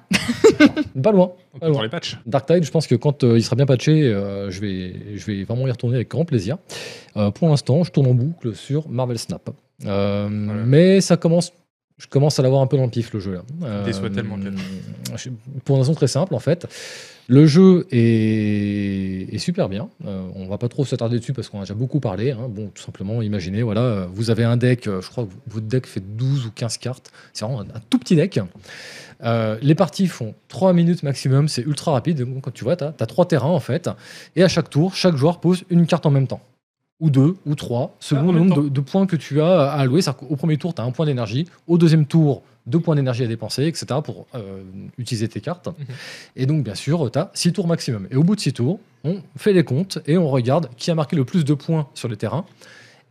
Non, 0.95 1.01
pas 1.01 1.11
loin. 1.11 1.31
Pas 1.59 1.65
Dans 1.67 1.73
loin. 1.73 1.83
les 1.83 1.89
patchs. 1.89 2.17
Dark 2.27 2.45
Tide, 2.45 2.63
je 2.63 2.69
pense 2.71 2.85
que 2.85 2.93
quand 2.95 3.23
euh, 3.23 3.37
il 3.37 3.43
sera 3.43 3.55
bien 3.55 3.65
patché, 3.65 4.03
euh, 4.03 4.51
je, 4.51 4.61
vais, 4.61 4.93
je 5.15 5.25
vais 5.25 5.43
vraiment 5.45 5.67
y 5.67 5.71
retourner 5.71 5.95
avec 5.95 6.09
grand 6.11 6.25
plaisir. 6.25 6.57
Euh, 7.17 7.31
pour 7.31 7.49
l'instant, 7.49 7.83
je 7.83 7.91
tourne 7.91 8.07
en 8.07 8.13
boucle 8.13 8.53
sur 8.55 8.87
Marvel 8.87 9.17
Snap. 9.17 9.49
Euh, 9.85 10.29
Mais 10.29 11.01
ça 11.01 11.17
commence, 11.17 11.53
je 11.97 12.07
commence 12.07 12.39
à 12.39 12.43
l'avoir 12.43 12.61
un 12.61 12.67
peu 12.67 12.77
dans 12.77 12.84
le 12.84 12.89
pif 12.89 13.13
le 13.13 13.19
jeu. 13.19 13.34
Là. 13.34 13.41
Euh, 13.63 13.85
déçoit 13.85 14.09
tellement, 14.09 14.38
Ken. 14.38 14.57
je- 15.15 15.30
Pour 15.63 15.76
une 15.77 15.81
raison 15.81 15.93
très 15.93 16.07
simple 16.07 16.34
en 16.35 16.39
fait. 16.39 16.67
Le 17.27 17.47
jeu 17.47 17.88
est, 17.91 19.34
est 19.34 19.38
super 19.39 19.67
bien. 19.67 19.89
Euh, 20.05 20.27
on 20.35 20.45
va 20.47 20.57
pas 20.59 20.67
trop 20.69 20.85
s'attarder 20.85 21.17
dessus 21.19 21.34
parce 21.34 21.49
qu'on 21.49 21.57
a 21.59 21.61
déjà 21.63 21.73
beaucoup 21.73 21.99
parlé. 21.99 22.31
hein. 22.31 22.47
Bon, 22.49 22.67
tout 22.73 22.84
simplement, 22.84 23.22
imaginez, 23.23 23.63
voilà, 23.63 23.81
euh, 23.81 24.05
vous 24.13 24.30
avez 24.30 24.43
un 24.43 24.57
deck, 24.57 24.88
euh, 24.88 25.01
je 25.01 25.09
crois 25.09 25.26
que 25.26 25.31
votre 25.47 25.65
deck 25.65 25.88
fait 25.88 26.01
12 26.05 26.45
ou 26.45 26.51
15 26.51 26.77
cartes. 26.77 27.11
C'est 27.34 27.45
vraiment 27.45 27.61
un, 27.61 27.65
un 27.76 27.81
tout 27.89 27.97
petit 27.97 28.15
deck. 28.15 28.39
Euh, 29.23 29.57
les 29.61 29.73
parties 29.73 30.05
font 30.07 30.35
3 30.49 30.73
minutes 30.73 31.01
maximum, 31.01 31.47
c'est 31.47 31.63
ultra 31.63 31.93
rapide. 31.93 32.19
Donc, 32.19 32.41
quand 32.43 32.51
tu 32.53 32.63
vois, 32.63 32.76
tu 32.76 32.84
as, 32.84 32.91
trois 33.07 33.26
terrains 33.27 33.47
en 33.49 33.59
fait. 33.59 33.89
Et 34.35 34.43
à 34.43 34.47
chaque 34.47 34.69
tour, 34.69 34.93
chaque 34.93 35.15
joueur 35.15 35.39
pose 35.39 35.63
une 35.72 35.88
carte 35.88 36.05
en 36.05 36.11
même 36.11 36.27
temps. 36.27 36.41
Ou 37.01 37.09
deux, 37.09 37.35
ou 37.45 37.55
trois, 37.55 37.95
selon 37.99 38.30
Ah, 38.30 38.31
le 38.31 38.39
nombre 38.39 38.63
de, 38.63 38.69
de 38.69 38.81
points 38.81 39.05
que 39.05 39.17
tu 39.17 39.41
as 39.41 39.69
à 39.69 39.80
allouer. 39.80 40.01
C'est-à-dire 40.01 40.27
qu'au 40.27 40.35
premier 40.38 40.57
tour, 40.57 40.73
tu 40.73 40.81
as 40.81 40.85
un 40.85 40.91
point 40.91 41.05
d'énergie. 41.05 41.45
Au 41.67 41.77
deuxième 41.77 42.05
tour, 42.05 42.41
deux 42.67 42.80
points 42.80 42.95
d'énergie 42.95 43.23
à 43.23 43.27
dépenser, 43.27 43.65
etc. 43.65 43.99
pour 44.03 44.27
euh, 44.34 44.63
utiliser 44.97 45.27
tes 45.27 45.41
cartes. 45.41 45.69
Et 46.35 46.45
donc, 46.45 46.63
bien 46.63 46.76
sûr, 46.76 47.11
tu 47.11 47.19
as 47.19 47.31
six 47.34 47.51
tours 47.51 47.67
maximum. 47.67 48.07
Et 48.11 48.15
au 48.15 48.23
bout 48.23 48.35
de 48.35 48.41
six 48.41 48.53
tours, 48.53 48.80
on 49.03 49.22
fait 49.35 49.53
les 49.53 49.63
comptes 49.63 49.99
et 50.07 50.17
on 50.17 50.30
regarde 50.30 50.69
qui 50.77 50.89
a 50.89 50.95
marqué 50.95 51.15
le 51.15 51.26
plus 51.26 51.43
de 51.43 51.53
points 51.53 51.88
sur 51.93 52.07
le 52.07 52.15
terrain. 52.15 52.45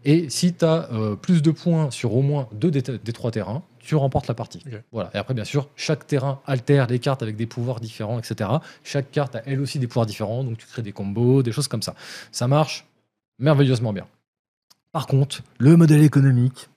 Et 0.06 0.28
si 0.28 0.55
tu 0.55 0.65
as 0.65 0.89
plus 1.23 1.40
de 1.40 1.51
points 1.51 1.90
sur 1.90 2.15
au 2.15 2.23
moins 2.23 2.48
deux 2.52 2.70
des, 2.70 2.82
des 2.82 3.12
trois 3.12 3.31
terrains, 3.31 3.62
tu 3.78 3.94
remportes 3.97 4.27
la 4.27 4.35
partie. 4.35 4.61
Voilà. 4.93 5.11
Et 5.15 5.19
après, 5.19 5.35
bien 5.35 5.44
sûr, 5.44 5.69
chaque 5.77 6.06
terrain 6.06 6.40
altère 6.47 6.86
les 6.86 6.98
cartes 6.98 7.23
avec 7.23 7.36
des 7.36 7.47
pouvoirs 7.47 7.81
différents, 7.81 8.19
etc. 8.19 8.51
Chaque 8.82 9.11
carte 9.11 9.36
a 9.36 9.43
elle 9.47 9.61
aussi 9.61 9.78
des 9.78 9.86
pouvoirs 9.86 10.06
différents, 10.06 10.43
donc 10.43 10.59
tu 10.59 10.66
crées 10.66 10.82
des 10.82 10.93
combos, 10.93 11.43
des 11.43 11.52
choses 11.52 11.69
comme 11.69 11.82
ça. 11.82 11.94
Ça 12.32 12.48
marche 12.48 12.86
merveilleusement 13.39 13.93
bien. 13.93 14.06
Par 14.93 15.06
contre, 15.06 15.43
le 15.59 15.77
modèle 15.77 16.02
économique, 16.02 16.69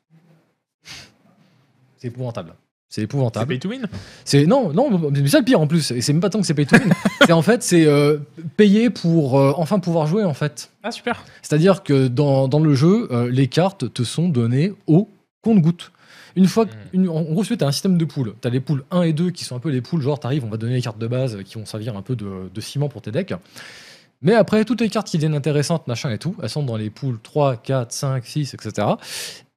c'est 1.97 2.07
épouvantable. 2.07 2.53
C'est 2.89 3.01
C'est 3.01 3.01
épouvantable. 3.03 3.47
pay 3.49 3.59
to 3.59 3.67
win? 3.69 3.85
C'est 4.23 4.45
non, 4.45 4.71
non, 4.71 4.89
mais 5.11 5.19
c'est 5.21 5.27
ça 5.27 5.39
le 5.39 5.45
pire 5.45 5.59
en 5.59 5.67
plus. 5.67 5.91
Et 5.91 5.99
c'est 6.01 6.13
même 6.13 6.21
pas 6.21 6.29
tant 6.29 6.39
que 6.39 6.45
c'est 6.47 6.53
pay 6.53 6.65
to 6.65 6.77
win. 6.77 6.89
c'est 7.25 7.33
en 7.33 7.41
fait, 7.41 7.61
c'est 7.61 7.85
euh, 7.85 8.17
payer 8.55 8.89
pour 8.89 9.37
euh, 9.37 9.51
enfin 9.57 9.79
pouvoir 9.79 10.07
jouer 10.07 10.23
en 10.23 10.33
fait. 10.33 10.71
Ah, 10.83 10.91
super 10.91 11.23
C'est-à-dire 11.41 11.83
que 11.83 12.07
dans, 12.07 12.47
dans 12.47 12.59
le 12.59 12.73
jeu, 12.75 13.09
euh, 13.11 13.29
les 13.29 13.47
cartes 13.47 13.93
te 13.93 14.03
sont 14.03 14.29
données 14.29 14.73
au 14.87 15.09
compte-goutte. 15.41 15.91
Une 16.37 16.47
fois, 16.47 16.65
Mm. 16.65 16.69
une- 16.93 17.09
en 17.09 17.23
gros, 17.23 17.43
tu 17.43 17.57
as 17.59 17.67
un 17.67 17.71
système 17.71 17.97
de 17.97 18.05
poules. 18.05 18.35
Tu 18.41 18.47
as 18.47 18.51
les 18.51 18.59
poules 18.61 18.83
1 18.91 19.01
et 19.01 19.11
2 19.11 19.31
qui 19.31 19.43
sont 19.43 19.55
un 19.55 19.59
peu 19.59 19.69
les 19.69 19.81
poules, 19.81 20.01
genre, 20.01 20.19
tu 20.19 20.27
arrives, 20.27 20.45
on 20.45 20.49
va 20.49 20.57
donner 20.57 20.75
les 20.75 20.81
cartes 20.81 20.99
de 20.99 21.07
base 21.07 21.39
qui 21.43 21.55
vont 21.55 21.65
servir 21.65 21.97
un 21.97 22.01
peu 22.03 22.15
de, 22.15 22.49
de 22.53 22.61
ciment 22.61 22.87
pour 22.89 23.01
tes 23.01 23.11
decks. 23.11 23.33
Mais 24.21 24.33
après, 24.33 24.65
toutes 24.65 24.81
les 24.81 24.89
cartes 24.89 25.07
qui 25.07 25.17
deviennent 25.17 25.35
intéressantes, 25.35 25.87
machin 25.87 26.09
et 26.11 26.17
tout, 26.17 26.35
elles 26.41 26.49
sont 26.49 26.63
dans 26.63 26.77
les 26.77 26.89
poules 26.89 27.19
3, 27.21 27.57
4, 27.57 27.91
5, 27.91 28.25
6, 28.25 28.53
etc. 28.53 28.87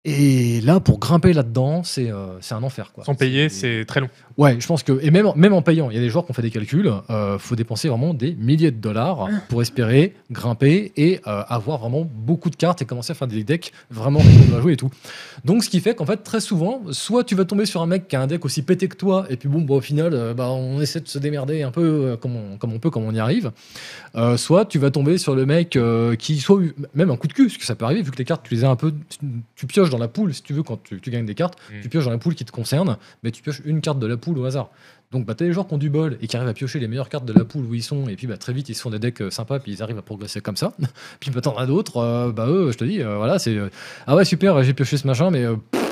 Et 0.04 0.60
là, 0.62 0.80
pour 0.80 0.98
grimper 0.98 1.34
là-dedans, 1.34 1.82
c'est 1.82 2.10
euh, 2.10 2.38
un 2.50 2.62
enfer. 2.62 2.92
Quoi. 2.92 3.04
Sans 3.04 3.14
payer, 3.14 3.50
c'est 3.50 3.84
très 3.86 4.00
long. 4.00 4.08
Ouais, 4.40 4.56
je 4.58 4.66
pense 4.66 4.82
que 4.82 4.98
et 5.02 5.10
même 5.10 5.30
même 5.36 5.52
en 5.52 5.60
payant, 5.60 5.90
il 5.90 5.96
y 5.96 5.98
a 5.98 6.00
des 6.00 6.08
joueurs 6.08 6.24
qui 6.24 6.30
ont 6.30 6.34
fait 6.34 6.40
des 6.40 6.50
calculs. 6.50 6.90
Euh, 7.10 7.38
faut 7.38 7.56
dépenser 7.56 7.88
vraiment 7.88 8.14
des 8.14 8.34
milliers 8.34 8.70
de 8.70 8.78
dollars 8.80 9.28
pour 9.50 9.60
espérer 9.60 10.14
grimper 10.30 10.92
et 10.96 11.20
euh, 11.26 11.42
avoir 11.46 11.78
vraiment 11.78 12.06
beaucoup 12.10 12.48
de 12.48 12.56
cartes 12.56 12.80
et 12.80 12.86
commencer 12.86 13.10
à 13.12 13.14
faire 13.14 13.28
des 13.28 13.44
decks 13.44 13.72
vraiment 13.90 14.20
à 14.56 14.60
jouer 14.62 14.72
et 14.72 14.76
tout. 14.76 14.90
Donc, 15.44 15.62
ce 15.62 15.68
qui 15.68 15.80
fait 15.80 15.94
qu'en 15.94 16.06
fait, 16.06 16.18
très 16.18 16.40
souvent, 16.40 16.80
soit 16.90 17.22
tu 17.24 17.34
vas 17.34 17.44
tomber 17.44 17.66
sur 17.66 17.82
un 17.82 17.86
mec 17.86 18.08
qui 18.08 18.16
a 18.16 18.22
un 18.22 18.26
deck 18.26 18.44
aussi 18.44 18.62
pété 18.62 18.88
que 18.88 18.96
toi, 18.96 19.26
et 19.30 19.36
puis 19.36 19.48
bon, 19.48 19.60
bah, 19.62 19.74
au 19.74 19.80
final, 19.80 20.14
euh, 20.14 20.34
bah, 20.34 20.50
on 20.50 20.80
essaie 20.80 21.00
de 21.00 21.08
se 21.08 21.18
démerder 21.18 21.62
un 21.62 21.70
peu 21.70 21.82
euh, 21.82 22.16
comme, 22.16 22.34
on, 22.36 22.56
comme 22.56 22.72
on 22.72 22.78
peut, 22.78 22.90
comme 22.90 23.04
on 23.04 23.14
y 23.14 23.20
arrive. 23.20 23.52
Soit 24.36 24.64
tu 24.64 24.78
vas 24.78 24.90
tomber 24.90 25.18
sur 25.18 25.34
le 25.34 25.46
mec 25.46 25.78
qui 26.18 26.38
soit 26.40 26.60
même 26.94 27.10
un 27.10 27.16
coup 27.16 27.28
de 27.28 27.32
cul, 27.32 27.46
parce 27.46 27.58
que 27.58 27.64
ça 27.64 27.74
peut 27.74 27.84
arriver, 27.84 28.02
vu 28.02 28.10
que 28.10 28.16
les 28.16 28.24
cartes, 28.24 28.42
tu 28.44 28.54
les 28.54 28.64
as 28.64 28.70
un 28.70 28.76
peu. 28.76 28.92
Tu 29.54 29.66
pioches 29.66 29.90
dans 29.90 29.98
la 29.98 30.08
poule, 30.08 30.34
si 30.34 30.42
tu 30.42 30.52
veux, 30.52 30.62
quand 30.62 30.82
tu, 30.82 31.00
tu 31.00 31.10
gagnes 31.10 31.26
des 31.26 31.34
cartes, 31.34 31.58
Mm. 31.70 31.80
tu 31.82 31.88
pioches 31.88 32.04
dans 32.04 32.10
la 32.10 32.18
poule 32.18 32.34
qui 32.34 32.44
te 32.44 32.52
concerne, 32.52 32.96
mais 33.22 33.30
tu 33.30 33.42
pioches 33.42 33.62
une 33.64 33.80
carte 33.80 33.98
de 33.98 34.06
la 34.06 34.16
poule 34.16 34.29
au 34.38 34.44
hasard. 34.44 34.70
Donc, 35.12 35.26
bah, 35.26 35.34
t'as 35.34 35.44
des 35.44 35.52
joueurs 35.52 35.66
qui 35.66 35.74
ont 35.74 35.78
du 35.78 35.90
bol 35.90 36.16
et 36.20 36.28
qui 36.28 36.36
arrivent 36.36 36.48
à 36.48 36.54
piocher 36.54 36.78
les 36.78 36.86
meilleures 36.86 37.08
cartes 37.08 37.24
de 37.24 37.32
la 37.32 37.44
poule 37.44 37.64
où 37.64 37.74
ils 37.74 37.82
sont, 37.82 38.08
et 38.08 38.14
puis 38.14 38.28
bah, 38.28 38.36
très 38.36 38.52
vite, 38.52 38.68
ils 38.68 38.74
se 38.74 38.82
font 38.82 38.90
des 38.90 39.00
decks 39.00 39.22
euh, 39.22 39.30
sympas, 39.30 39.58
puis 39.58 39.72
ils 39.72 39.82
arrivent 39.82 39.98
à 39.98 40.02
progresser 40.02 40.40
comme 40.40 40.56
ça. 40.56 40.72
puis 41.20 41.30
bah, 41.30 41.40
t'en 41.40 41.56
as 41.56 41.66
d'autres, 41.66 41.96
euh, 41.96 42.32
bah, 42.32 42.46
eux, 42.48 42.70
je 42.70 42.78
te 42.78 42.84
dis, 42.84 43.02
euh, 43.02 43.16
voilà, 43.16 43.38
c'est. 43.38 43.56
ah 44.06 44.14
ouais, 44.14 44.24
super, 44.24 44.62
j'ai 44.62 44.72
pioché 44.72 44.96
ce 44.96 45.06
machin, 45.06 45.30
mais. 45.30 45.44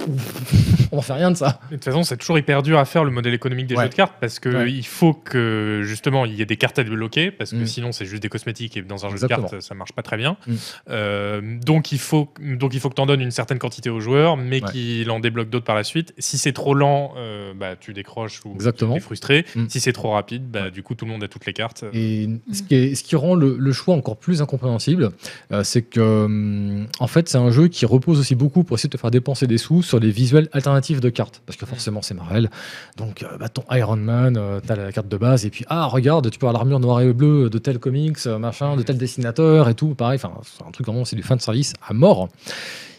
on 0.92 1.02
fait 1.02 1.12
rien 1.12 1.30
de 1.30 1.36
ça. 1.36 1.60
De 1.70 1.76
toute 1.76 1.84
façon, 1.84 2.02
c'est 2.02 2.16
toujours 2.16 2.38
hyper 2.38 2.62
dur 2.62 2.78
à 2.78 2.84
faire 2.84 3.04
le 3.04 3.10
modèle 3.10 3.34
économique 3.34 3.66
des 3.66 3.74
Ouais. 3.76 3.84
jeux 3.84 3.90
de 3.90 3.94
cartes 3.94 4.14
parce 4.20 4.38
que 4.38 4.48
Ouais. 4.48 4.72
il 4.72 4.86
faut 4.86 5.12
que 5.14 5.82
justement 5.84 6.24
il 6.24 6.34
y 6.34 6.42
ait 6.42 6.46
des 6.46 6.56
cartes 6.56 6.78
à 6.78 6.84
débloquer 6.84 7.30
parce 7.30 7.50
que 7.50 7.56
Mm. 7.56 7.66
sinon 7.66 7.92
c'est 7.92 8.04
juste 8.06 8.22
des 8.22 8.28
cosmétiques 8.28 8.76
et 8.76 8.82
dans 8.82 9.06
un 9.06 9.10
jeu 9.10 9.18
de 9.18 9.26
cartes 9.26 9.60
ça 9.60 9.74
marche 9.74 9.92
pas 9.92 10.02
très 10.02 10.16
bien. 10.16 10.36
Mm. 10.46 10.54
Euh, 10.90 11.40
donc 11.64 11.92
il 11.92 11.98
faut 11.98 12.32
donc 12.40 12.74
il 12.74 12.80
faut 12.80 12.88
que 12.90 12.94
tu 12.94 13.00
en 13.00 13.06
donnes 13.06 13.20
une 13.20 13.30
certaine 13.30 13.58
quantité 13.58 13.90
aux 13.90 14.00
joueurs, 14.00 14.36
mais 14.36 14.62
Ouais. 14.62 14.72
qu'il 14.72 15.10
en 15.10 15.20
débloque 15.20 15.50
d'autres 15.50 15.64
par 15.66 15.76
la 15.76 15.84
suite. 15.84 16.14
Si 16.18 16.38
c'est 16.38 16.52
trop 16.52 16.74
lent, 16.74 17.12
euh, 17.16 17.52
bah 17.54 17.76
tu 17.78 17.92
décroches 17.92 18.40
ou 18.44 18.54
Exactement. 18.54 18.94
tu 18.94 18.98
es 18.98 19.00
frustré. 19.00 19.44
Mm. 19.54 19.66
Si 19.68 19.80
c'est 19.80 19.92
trop 19.92 20.10
rapide, 20.12 20.50
bah 20.50 20.70
du 20.70 20.82
coup 20.82 20.94
tout 20.94 21.04
le 21.04 21.12
monde 21.12 21.22
a 21.22 21.28
toutes 21.28 21.46
les 21.46 21.52
cartes. 21.52 21.84
Et 21.92 22.28
ce 22.52 22.62
qui, 22.62 22.74
est- 22.74 22.94
ce 22.94 23.04
qui 23.04 23.16
rend 23.16 23.34
le, 23.34 23.56
le 23.58 23.72
choix 23.72 23.94
encore 23.94 24.16
plus 24.16 24.42
incompréhensible, 24.42 25.10
euh, 25.52 25.62
c'est 25.64 25.82
que, 25.82 26.00
hum, 26.24 26.86
en 26.98 27.06
fait, 27.06 27.28
c'est 27.28 27.38
un 27.38 27.50
jeu 27.50 27.68
qui 27.68 27.86
repose 27.86 28.18
aussi 28.18 28.34
beaucoup 28.34 28.64
pour 28.64 28.76
essayer 28.76 28.88
de 28.88 28.96
te 28.96 29.00
faire 29.00 29.10
dépenser 29.10 29.46
des 29.46 29.58
sous 29.58 29.82
sur 29.82 29.97
les 29.98 30.10
visuels 30.10 30.48
alternatifs 30.52 31.00
de 31.00 31.10
cartes. 31.10 31.42
Parce 31.46 31.56
que 31.56 31.66
forcément, 31.66 32.02
c'est 32.02 32.14
Marvel. 32.14 32.50
Donc, 32.96 33.22
euh, 33.22 33.36
bah, 33.38 33.48
ton 33.48 33.64
Iron 33.70 33.96
Man, 33.96 34.36
euh, 34.36 34.60
t'as 34.64 34.76
la 34.76 34.92
carte 34.92 35.08
de 35.08 35.16
base, 35.16 35.44
et 35.46 35.50
puis, 35.50 35.64
ah, 35.68 35.86
regarde, 35.86 36.30
tu 36.30 36.38
peux 36.38 36.46
avoir 36.46 36.60
l'armure 36.60 36.80
noire 36.80 37.00
et 37.00 37.12
bleue 37.12 37.50
de 37.50 37.58
tel 37.58 37.78
comics, 37.78 38.18
euh, 38.26 38.38
machin, 38.38 38.76
de 38.76 38.82
tel 38.82 38.98
dessinateur 38.98 39.68
et 39.68 39.74
tout. 39.74 39.94
Pareil, 39.94 40.20
enfin, 40.22 40.32
c'est 40.44 40.64
un 40.64 40.70
truc 40.70 40.86
vraiment, 40.86 41.04
c'est 41.04 41.16
du 41.16 41.22
fan 41.22 41.38
service 41.40 41.74
à 41.86 41.92
mort. 41.94 42.28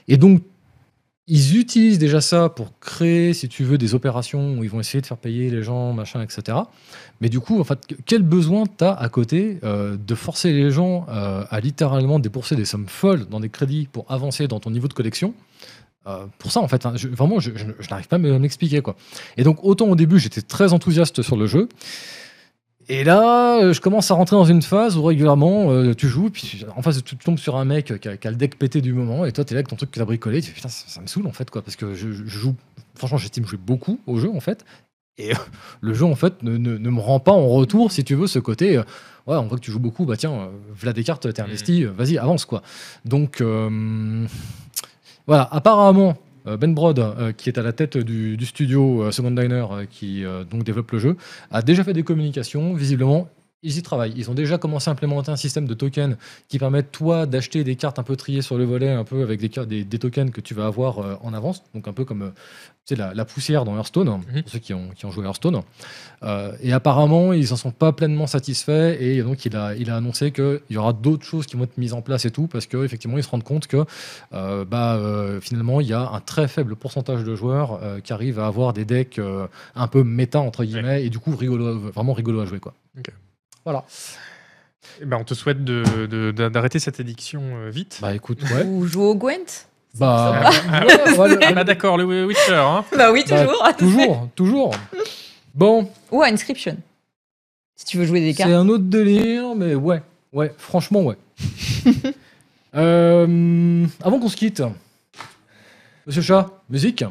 Et 0.08 0.18
donc, 0.18 0.42
ils 1.32 1.58
utilisent 1.58 2.00
déjà 2.00 2.22
ça 2.22 2.50
pour 2.50 2.80
créer, 2.80 3.34
si 3.36 3.48
tu 3.48 3.64
veux, 3.64 3.78
des 3.78 3.94
opérations 3.94 4.58
où 4.58 4.64
ils 4.64 4.70
vont 4.70 4.80
essayer 4.80 5.00
de 5.00 5.06
faire 5.06 5.18
payer 5.18 5.52
les 5.52 5.62
gens, 5.62 5.94
machin, 5.94 6.24
etc. 6.24 6.58
Mais 7.22 7.30
du 7.30 7.40
coup, 7.40 7.60
en 7.60 7.64
fait, 7.64 7.78
quel 8.08 8.24
besoin 8.24 8.64
tu 8.66 8.84
as 8.84 8.94
à 8.94 9.10
côté 9.10 9.60
euh, 9.64 9.96
de 9.96 10.16
forcer 10.16 10.52
les 10.52 10.72
gens 10.72 11.06
euh, 11.08 11.44
à 11.52 11.60
littéralement 11.60 12.18
débourser 12.18 12.56
des 12.56 12.66
sommes 12.66 12.88
folles 12.88 13.28
dans 13.28 13.40
des 13.40 13.50
crédits 13.50 13.88
pour 13.92 14.12
avancer 14.12 14.48
dans 14.48 14.60
ton 14.60 14.72
niveau 14.72 14.88
de 14.88 14.94
collection 14.94 15.36
Euh, 16.08 16.26
pour 16.38 16.52
ça, 16.52 16.60
en 16.62 16.68
fait, 16.68 16.86
hein, 16.86 16.94
je- 16.96 17.08
vraiment, 17.10 17.40
je, 17.40 17.52
je- 17.56 17.66
je 17.80 17.90
n'arrive 17.90 18.08
pas 18.08 18.16
à 18.16 18.20
me- 18.20 18.40
m'expliquer. 18.40 18.82
quoi. 18.82 18.96
Et 19.38 19.44
donc, 19.44 19.60
autant 19.64 19.86
au 19.88 19.96
début, 19.96 20.18
j'étais 20.20 20.42
très 20.42 20.72
enthousiaste 20.74 21.22
sur 21.22 21.36
le 21.38 21.46
jeu. 21.46 21.68
Et 22.92 23.04
là, 23.04 23.60
euh, 23.62 23.74
je 23.74 23.82
commence 23.82 24.10
à 24.10 24.16
rentrer 24.16 24.36
dans 24.36 24.46
une 24.46 24.64
phase 24.64 24.98
où 24.98 25.04
régulièrement, 25.04 25.70
euh, 25.72 25.94
tu 25.94 26.08
joues, 26.08 26.32
puis 26.32 26.66
en 26.76 26.82
face, 26.82 27.04
tu 27.04 27.16
tombes 27.18 27.38
sur 27.38 27.56
un 27.58 27.66
mec 27.66 28.00
qui 28.00 28.08
a, 28.08 28.18
qui 28.18 28.28
a 28.28 28.32
le 28.32 28.38
deck 28.38 28.58
pété 28.58 28.82
du 28.82 28.94
moment, 28.94 29.26
et 29.26 29.32
toi, 29.32 29.46
tu 29.46 29.52
es 29.52 29.56
là 29.56 29.60
avec 29.60 29.68
ton 29.68 29.76
truc 29.76 29.92
que 29.92 29.96
tu 29.96 30.02
as 30.02 30.06
bricolé, 30.06 30.42
tu 30.42 30.48
fais 30.50 30.56
putain, 30.56 30.70
ça, 30.70 30.86
ça 30.88 31.00
me 31.02 31.06
saoule 31.06 31.28
en 31.28 31.32
fait, 31.32 31.52
quoi, 31.52 31.62
parce 31.62 31.76
que 31.76 31.94
je, 31.94 32.12
joue, 32.12 32.56
franchement, 32.96 33.20
j'estime 33.20 33.46
jouer 33.46 33.60
beaucoup 33.64 34.00
au 34.08 34.18
jeu 34.18 34.32
en 34.34 34.40
fait, 34.40 34.66
et 35.20 35.34
le 35.82 35.94
jeu 35.94 36.06
en 36.06 36.16
fait 36.16 36.42
ne, 36.42 36.58
ne- 36.58 36.78
ne 36.80 36.90
me 36.90 37.00
rend 37.00 37.20
pas 37.20 37.32
en 37.34 37.48
retour, 37.50 37.92
si 37.92 38.04
tu 38.04 38.16
veux, 38.16 38.26
ce 38.26 38.40
côté, 38.40 38.78
euh, 38.78 38.84
ouais, 39.28 39.36
on 39.36 39.46
voit 39.46 39.60
que 39.60 39.64
tu 39.64 39.70
joues 39.72 39.78
beaucoup, 39.80 40.06
bah 40.06 40.18
tiens, 40.18 40.32
euh, 40.34 40.48
voilà 40.76 40.94
des 40.94 41.04
cartes, 41.04 41.32
t'es 41.32 41.42
investi, 41.44 41.86
euh, 41.86 41.92
vas-y, 41.96 42.18
avance 42.18 42.46
quoi. 42.46 42.64
Donc, 43.06 43.40
voilà, 45.30 45.48
apparemment. 45.52 46.16
euh, 46.48 46.58
Ben 46.58 46.74
Brod, 46.74 46.98
euh, 46.98 47.32
qui 47.34 47.50
est 47.50 47.60
à 47.60 47.62
la 47.62 47.72
tête 47.72 48.00
du, 48.00 48.44
studio 48.48 49.04
euh, 49.04 49.12
Second 49.12 49.30
Diner, 49.30 49.66
euh, 49.72 49.86
qui 49.88 50.24
donc 50.50 50.64
développe 50.64 50.92
le 50.92 50.98
jeu, 50.98 51.18
a 51.52 51.62
déjà 51.62 51.84
fait 51.84 51.94
des 51.94 52.02
communications. 52.02 52.74
Visiblement, 52.74 53.28
ils 53.62 53.78
y 53.78 53.82
travaillent. 53.82 54.14
Ils 54.16 54.30
ont 54.32 54.34
déjà 54.34 54.58
commencé 54.58 54.90
à 54.90 54.94
implémenter 54.94 55.32
un 55.32 55.36
système 55.36 55.66
de 55.66 55.74
tokens 55.74 56.16
qui 56.48 56.60
permet, 56.60 56.84
toi, 56.84 57.26
d'acheter 57.26 57.64
des 57.64 57.76
cartes 57.76 58.00
un 58.00 58.04
peu 58.04 58.16
triées 58.16 58.42
sur 58.42 58.58
le 58.58 58.64
volet, 58.64 58.90
un 58.90 59.04
peu 59.04 59.22
avec 59.22 59.40
des, 59.40 59.50
car- 59.50 59.66
des, 59.66 59.84
des 59.84 60.00
tokens 60.00 60.32
que 60.32 60.42
tu 60.42 60.54
vas 60.54 60.66
avoir 60.66 61.00
euh, 61.00 61.16
en 61.22 61.34
avance. 61.34 61.64
Donc, 61.76 61.88
un 61.88 61.94
peu 61.94 62.06
comme 62.06 62.22
euh, 62.22 62.30
tu 62.86 62.96
sais, 62.96 62.96
la, 62.96 63.14
la 63.14 63.26
poussière 63.26 63.66
dans 63.66 63.76
Hearthstone, 63.76 64.08
hein, 64.08 64.22
Mhm. 64.34 64.42
pour 64.44 64.52
ceux 64.52 64.60
qui 64.60 64.74
ont, 64.74 64.90
qui 64.96 65.06
ont 65.06 65.12
joué 65.12 65.26
Hearthstone. 65.26 65.62
Euh, 66.24 66.54
et 66.62 66.72
apparemment, 66.74 67.34
ils 67.34 67.50
n'en 67.50 67.56
sont 67.58 67.72
pas 67.72 67.92
pleinement 67.92 68.28
satisfaits. 68.28 68.96
Et 69.00 69.22
donc, 69.24 69.46
il 69.46 69.56
a, 69.58 69.76
il 69.76 69.90
a 69.90 69.98
annoncé 69.98 70.32
qu'il 70.32 70.62
y 70.70 70.78
aura 70.78 70.94
d'autres 70.94 71.26
choses 71.26 71.46
qui 71.46 71.58
vont 71.58 71.66
être 71.66 71.78
mises 71.78 71.94
en 71.94 72.02
place 72.02 72.24
et 72.26 72.32
tout, 72.32 72.48
parce 72.48 72.66
qu'effectivement, 72.66 73.18
ils 73.18 73.24
se 73.24 73.30
rendent 73.30 73.44
compte 73.44 73.68
que 73.68 73.84
bah, 74.32 75.00
finalement, 75.42 75.82
il 75.82 75.88
y 75.88 75.94
a 75.94 76.10
un 76.10 76.20
très 76.22 76.48
faible 76.48 76.76
pourcentage 76.76 77.24
de 77.24 77.36
joueurs 77.36 77.80
qui 78.04 78.14
arrivent 78.14 78.40
à 78.40 78.48
avoir 78.48 78.74
des 78.74 78.86
decks 78.86 79.20
un 79.76 79.88
peu 79.88 80.04
méta, 80.04 80.40
entre 80.40 80.64
guillemets, 80.64 81.06
et 81.06 81.10
du 81.10 81.20
coup, 81.20 81.36
rigolo, 81.36 81.80
vraiment 81.80 82.14
rigolo 82.14 82.42
à 82.42 82.46
jouer. 82.46 82.60
Quoi. 82.60 82.74
Voilà. 83.70 83.86
Eh 85.00 85.06
ben, 85.06 85.18
on 85.18 85.24
te 85.24 85.36
souhaite 85.36 85.64
de- 85.64 85.84
de- 86.08 86.32
de- 86.32 86.50
d'arrêter 86.50 86.80
cette 86.80 87.00
addiction 87.00 87.42
euh, 87.58 87.70
vite. 87.70 88.00
Bah 88.02 88.16
écoute, 88.16 88.42
ouais. 88.52 88.64
Ou 88.64 88.88
jouer 88.88 89.06
au 89.06 89.14
Gwent? 89.16 89.68
Bah, 89.94 90.42
Ah, 90.72 90.86
ouais, 90.88 91.18
ouais, 91.18 91.30
le- 91.30 91.40
Ah 91.44 91.52
bah 91.54 91.64
d'accord, 91.64 91.96
le 91.96 92.26
Witcher. 92.26 92.56
Hein. 92.56 92.84
Bah 92.98 93.12
oui, 93.12 93.24
bah, 93.30 93.46
toujours. 93.46 93.68
toujours, 93.78 94.30
toujours. 94.36 94.72
Bon, 95.54 95.88
Ou 96.10 96.24
à 96.24 96.30
Inscription. 96.30 96.78
Si 97.76 97.86
tu 97.86 97.98
veux 98.00 98.06
jouer 98.06 98.22
des 98.22 98.32
c'est 98.32 98.38
cartes. 98.40 98.50
un 98.54 98.68
autre 98.70 98.86
délire, 98.86 99.54
mais 99.56 99.76
ouais, 99.76 100.02
ouais, 100.34 100.52
franchement, 100.58 101.04
ouais. 101.04 101.18
Euh, 102.76 103.86
avant 104.04 104.20
qu'on 104.20 104.28
se 104.30 104.36
quitte, 104.36 104.62
Monsieur 106.06 106.22
Chat, 106.22 106.48
musique? 106.70 107.04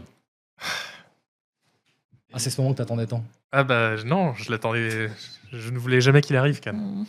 Ah, 2.33 2.39
c'est 2.39 2.51
ce 2.51 2.61
moment 2.61 2.73
que 2.73 2.78
t'attendais 2.78 3.07
tant. 3.07 3.25
Ah 3.51 3.65
bah 3.65 3.97
non, 4.05 4.35
je 4.35 4.53
l'attendais. 4.53 5.09
Je 5.52 5.70
ne 5.70 5.78
voulais 5.78 6.01
jamais 6.01 6.20
qu'il 6.20 6.36
arrive, 6.36 6.60
Can. 6.60 6.75
Mm. 6.75 7.05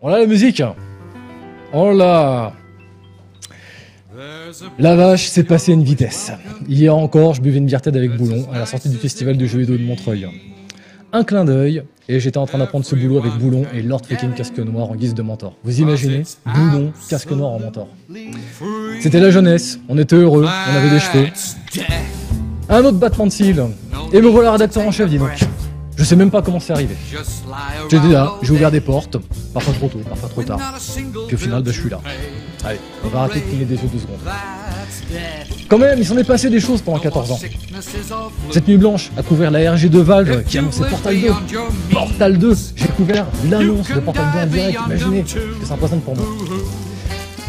Voilà 0.00 0.18
la 0.18 0.26
musique 0.26 0.62
Oh 1.72 1.92
là 1.92 2.52
La 4.78 4.96
vache 4.96 5.28
s'est 5.28 5.44
passée 5.44 5.72
à 5.72 5.74
une 5.74 5.84
vitesse. 5.84 6.32
Hier 6.68 6.94
encore, 6.94 7.34
je 7.34 7.40
buvais 7.40 7.58
une 7.58 7.66
bière 7.66 7.80
tête 7.80 7.96
avec 7.96 8.16
Boulon 8.16 8.46
à 8.52 8.58
la 8.58 8.66
sortie 8.66 8.90
du 8.90 8.96
festival 8.96 9.36
du 9.36 9.48
jeu 9.48 9.60
vidéo 9.60 9.78
de 9.78 9.84
Montreuil. 9.84 10.28
Un 11.14 11.24
clin 11.24 11.44
d'œil, 11.44 11.82
et 12.08 12.20
j'étais 12.20 12.38
en 12.38 12.46
train 12.46 12.58
d'apprendre 12.58 12.84
ce 12.84 12.94
boulot 12.94 13.18
avec 13.18 13.34
Boulon 13.34 13.64
et 13.74 13.82
Lord 13.82 14.00
fucking 14.06 14.32
Casque 14.32 14.58
Noir 14.58 14.90
en 14.90 14.96
guise 14.96 15.14
de 15.14 15.22
mentor. 15.22 15.54
Vous 15.62 15.80
imaginez 15.80 16.24
Boulon, 16.46 16.92
Casque 17.08 17.30
Noir 17.30 17.52
en 17.52 17.60
mentor. 17.60 17.88
C'était 19.00 19.20
la 19.20 19.30
jeunesse, 19.30 19.78
on 19.88 19.98
était 19.98 20.16
heureux, 20.16 20.46
on 20.46 20.76
avait 20.76 20.90
des 20.90 21.00
cheveux. 21.00 21.26
Un 22.68 22.84
autre 22.84 22.98
battement 22.98 23.26
de 23.26 23.32
cils, 23.32 23.62
et 24.12 24.20
me 24.20 24.28
voilà 24.28 24.52
rédacteur 24.52 24.86
en 24.86 24.90
chef, 24.90 25.08
dis 25.08 25.18
donc. 25.18 25.38
Je 25.96 26.04
sais 26.04 26.16
même 26.16 26.30
pas 26.30 26.42
comment 26.42 26.58
c'est 26.58 26.72
arrivé. 26.72 26.96
J'étais 27.90 28.08
là, 28.08 28.32
j'ai 28.42 28.52
ouvert 28.52 28.70
des 28.70 28.80
portes, 28.80 29.18
parfois 29.52 29.74
trop 29.74 29.88
tôt, 29.88 30.00
parfois 30.08 30.28
trop 30.28 30.42
tard. 30.42 30.60
Puis 31.26 31.34
au 31.34 31.38
final, 31.38 31.62
bah, 31.62 31.70
je 31.72 31.80
suis 31.80 31.90
là. 31.90 32.00
Allez, 32.64 32.78
on 33.04 33.08
va 33.08 33.20
arrêter 33.20 33.40
de 33.40 33.44
cligner 33.44 33.64
des 33.64 33.76
yeux 33.76 33.88
deux 33.92 33.98
secondes. 33.98 34.18
Quand 35.68 35.78
même, 35.78 35.98
il 35.98 36.06
s'en 36.06 36.16
est 36.16 36.24
passé 36.24 36.50
des 36.50 36.60
choses 36.60 36.82
pendant 36.82 36.98
14 36.98 37.32
ans. 37.32 37.38
Cette 38.50 38.68
nuit 38.68 38.76
blanche 38.76 39.10
a 39.16 39.22
couvert 39.22 39.50
la 39.50 39.72
RG 39.72 39.88
de 39.88 39.98
Valve 40.00 40.44
qui 40.44 40.58
annonçait 40.58 40.84
Portal 40.88 41.20
2. 41.20 41.28
Portal 41.90 42.38
2 42.38 42.56
J'ai 42.76 42.88
couvert 42.88 43.26
l'annonce 43.50 43.88
de 43.88 44.00
Portal 44.00 44.26
2 44.34 44.38
en 44.38 44.46
direct, 44.46 44.78
imaginez 44.86 45.24
ce 45.26 45.34
que 45.34 45.66
ça 45.66 45.74
représente 45.74 46.02
pour 46.02 46.16
moi. 46.16 46.26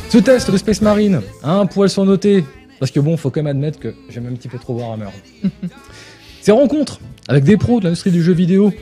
Ce 0.09 0.17
test 0.19 0.51
de 0.51 0.57
Space 0.57 0.81
Marine 0.81 1.21
un 1.43 1.65
poil 1.65 1.89
surnoté, 1.89 2.45
parce 2.79 2.91
que 2.91 2.99
bon, 2.99 3.17
faut 3.17 3.29
quand 3.29 3.41
même 3.41 3.55
admettre 3.55 3.79
que 3.79 3.95
j'aime 4.09 4.27
un 4.27 4.35
petit 4.35 4.47
peu 4.47 4.59
trop 4.59 4.73
Warhammer. 4.73 5.09
Ces 6.41 6.51
rencontres 6.51 6.99
avec 7.27 7.43
des 7.43 7.57
pros 7.57 7.79
de 7.79 7.85
l'industrie 7.85 8.11
du 8.11 8.21
jeu 8.21 8.33
vidéo, 8.33 8.73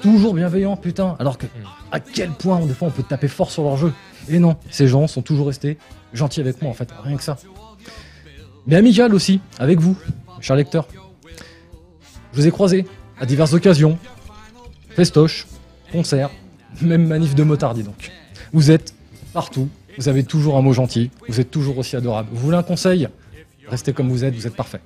toujours 0.00 0.34
bienveillants, 0.34 0.76
putain, 0.76 1.16
alors 1.18 1.38
que 1.38 1.46
à 1.90 2.00
quel 2.00 2.30
point 2.30 2.64
des 2.64 2.74
fois 2.74 2.88
on 2.88 2.90
peut 2.90 3.02
taper 3.02 3.28
fort 3.28 3.50
sur 3.50 3.64
leur 3.64 3.76
jeu. 3.76 3.92
Et 4.28 4.38
non, 4.38 4.56
ces 4.70 4.88
gens 4.88 5.06
sont 5.06 5.22
toujours 5.22 5.48
restés 5.48 5.78
gentils 6.12 6.40
avec 6.40 6.60
moi 6.62 6.70
en 6.70 6.74
fait, 6.74 6.88
rien 7.02 7.16
que 7.16 7.22
ça. 7.22 7.38
Mais 8.66 8.76
amical 8.76 9.14
aussi, 9.14 9.40
avec 9.58 9.80
vous, 9.80 9.96
cher 10.40 10.56
lecteur. 10.56 10.86
Je 12.32 12.40
vous 12.40 12.46
ai 12.46 12.50
croisé 12.50 12.86
à 13.20 13.26
diverses 13.26 13.52
occasions, 13.52 13.98
festoches, 14.90 15.46
concerts, 15.90 16.30
même 16.80 17.06
manif 17.06 17.34
de 17.34 17.42
motards, 17.42 17.74
dis 17.74 17.82
donc. 17.82 18.10
Vous 18.52 18.70
êtes 18.70 18.94
partout, 19.32 19.68
vous 19.98 20.08
avez 20.08 20.24
toujours 20.24 20.56
un 20.56 20.62
mot 20.62 20.72
gentil, 20.72 21.10
vous 21.28 21.40
êtes 21.40 21.50
toujours 21.50 21.78
aussi 21.78 21.96
adorable. 21.96 22.28
Vous 22.32 22.40
voulez 22.40 22.56
un 22.56 22.62
conseil 22.62 23.08
Restez 23.68 23.92
comme 23.92 24.08
vous 24.08 24.24
êtes, 24.24 24.34
vous 24.34 24.46
êtes 24.46 24.56
parfait. 24.56 24.80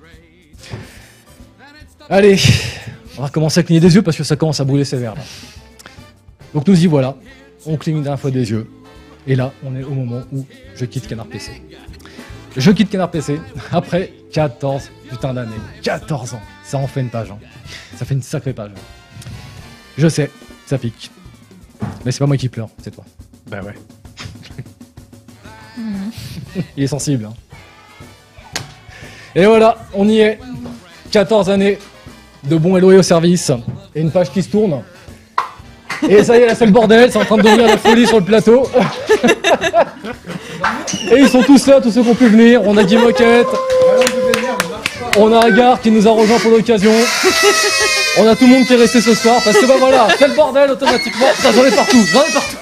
Allez, 2.09 2.37
on 3.17 3.23
va 3.23 3.27
recommencer 3.27 3.61
à 3.61 3.63
cligner 3.63 3.81
des 3.81 3.95
yeux 3.95 4.03
parce 4.03 4.17
que 4.17 4.23
ça 4.25 4.37
commence 4.37 4.61
à 4.61 4.65
brûler 4.65 4.85
sévère 4.85 5.15
là. 5.15 5.23
Donc 6.55 6.67
nous 6.69 6.79
y 6.81 6.87
voilà, 6.87 7.17
on 7.67 7.77
cligne 7.77 8.03
d'un 8.03 8.17
fois 8.17 8.31
des 8.31 8.51
yeux. 8.51 8.71
Et 9.27 9.35
là, 9.35 9.53
on 9.65 9.75
est 9.75 9.83
au 9.83 9.91
moment 9.91 10.23
où 10.33 10.47
je 10.77 10.85
quitte 10.85 11.09
Canard 11.09 11.27
PC. 11.27 11.61
je 12.57 12.71
quitte 12.71 12.91
Canard 12.91 13.11
PC 13.11 13.41
après 13.73 14.13
14 14.33 14.91
putain 15.11 15.35
d'années. 15.35 15.57
14 15.83 16.35
ans. 16.35 16.41
Ça 16.65 16.79
en 16.79 16.87
fait 16.87 17.01
une 17.01 17.11
page. 17.11 17.31
hein. 17.33 17.39
Ça 17.97 18.05
fait 18.05 18.15
une 18.15 18.23
sacrée 18.23 18.53
page. 18.53 18.71
Je 19.99 20.09
sais, 20.09 20.31
ça 20.67 20.79
pique. 20.79 21.11
Mais 22.05 22.13
c'est 22.13 22.21
pas 22.21 22.27
moi 22.27 22.37
qui 22.37 22.49
pleure, 22.49 22.69
c'est 22.83 22.93
toi. 22.93 23.05
Bah 23.49 23.61
ouais. 23.63 23.75
Il 26.77 26.85
est 26.85 26.87
sensible. 26.87 27.25
hein. 27.27 27.35
Et 29.35 29.45
voilà, 29.45 29.77
on 29.93 30.09
y 30.09 30.19
est. 30.21 30.39
14 31.11 31.51
années 31.51 31.79
de 32.49 32.57
bons 32.57 32.77
et 32.77 32.81
loyaux 32.81 33.03
service. 33.03 33.51
Et 33.95 34.01
une 34.01 34.11
page 34.11 34.31
qui 34.31 34.43
se 34.43 34.49
tourne. 34.49 34.83
Et 36.09 36.23
ça 36.23 36.37
y 36.37 36.43
est, 36.43 36.47
là 36.47 36.55
c'est 36.55 36.67
le 36.67 36.73
bordel, 36.73 37.11
c'est 37.11 37.19
en 37.19 37.25
train 37.25 37.39
de 37.39 37.43
devenir 37.43 37.67
la 37.67 37.79
folie 37.79 38.07
sur 38.07 38.19
le 38.19 38.25
plateau. 38.25 38.69
Et 41.11 41.19
ils 41.19 41.29
sont 41.29 41.43
tous 41.43 41.67
là, 41.67 41.81
tous 41.81 41.91
ceux 41.91 42.03
qui 42.03 42.09
ont 42.11 42.15
pu 42.15 42.29
venir. 42.29 42.61
On 42.65 42.77
a 42.77 42.85
Guy 42.85 42.97
Moquette. 42.97 43.47
On 45.19 45.33
a 45.33 45.47
Agar 45.47 45.81
qui 45.81 45.91
nous 45.91 46.07
a 46.07 46.11
rejoint 46.11 46.39
pour 46.39 46.51
l'occasion. 46.51 46.93
On 48.19 48.27
a 48.27 48.37
tout 48.37 48.47
le 48.47 48.53
monde 48.53 48.67
qui 48.67 48.75
est 48.75 48.77
resté 48.77 49.01
ce 49.01 49.15
soir 49.15 49.41
parce 49.45 49.57
que 49.57 49.67
bah 49.67 49.75
voilà, 49.79 50.09
c'est 50.19 50.29
le 50.29 50.35
bordel 50.35 50.71
automatiquement. 50.71 51.27
J'en 51.43 51.65
ai 51.65 51.71
partout, 51.71 52.05
j'en 52.13 52.21
ai 52.21 52.33
partout. 52.33 52.57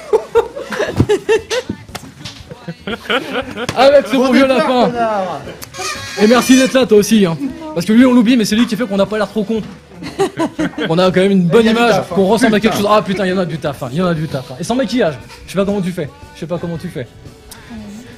Avec 3.76 4.06
ce 4.08 4.16
bon 4.16 4.32
vieux 4.32 4.46
lapin. 4.46 4.90
Et 6.20 6.26
merci 6.26 6.56
d'être 6.56 6.72
là 6.74 6.86
toi 6.86 6.98
aussi. 6.98 7.24
hein. 7.26 7.36
Parce 7.74 7.86
que 7.86 7.92
lui 7.92 8.04
on 8.06 8.12
l'oublie 8.12 8.36
mais 8.36 8.44
c'est 8.44 8.56
lui 8.56 8.66
qui 8.66 8.76
fait 8.76 8.86
qu'on 8.86 8.96
n'a 8.96 9.06
pas 9.06 9.16
l'air 9.18 9.28
trop 9.28 9.44
con. 9.44 9.60
On 10.90 10.98
a 10.98 11.06
quand 11.10 11.20
même 11.20 11.30
une 11.30 11.44
bonne 11.46 11.64
image, 11.64 11.90
taf, 11.92 12.12
hein. 12.12 12.14
qu'on 12.14 12.26
ressemble 12.26 12.54
à 12.56 12.58
Il 12.58 12.64
y 12.64 12.66
a 12.66 12.70
du 12.70 12.76
quelque 12.76 12.82
chose. 12.82 12.90
Ah 12.92 13.00
putain, 13.00 13.24
il 13.24 13.30
y 13.30 13.32
en 13.32 13.38
a 13.38 13.46
du 13.46 13.56
taf, 13.58 13.82
hein. 13.82 13.88
il 13.90 13.98
y 13.98 14.02
en 14.02 14.06
a 14.06 14.12
du 14.12 14.28
taf. 14.28 14.50
hein. 14.50 14.56
Et 14.60 14.64
sans 14.64 14.74
maquillage. 14.74 15.14
Je 15.46 15.52
sais 15.52 15.56
pas 15.58 15.64
comment 15.64 15.80
tu 15.80 15.92
fais. 15.92 16.10
Je 16.34 16.40
sais 16.40 16.46
pas 16.46 16.58
comment 16.58 16.76
tu 16.76 16.88
fais. 16.88 17.06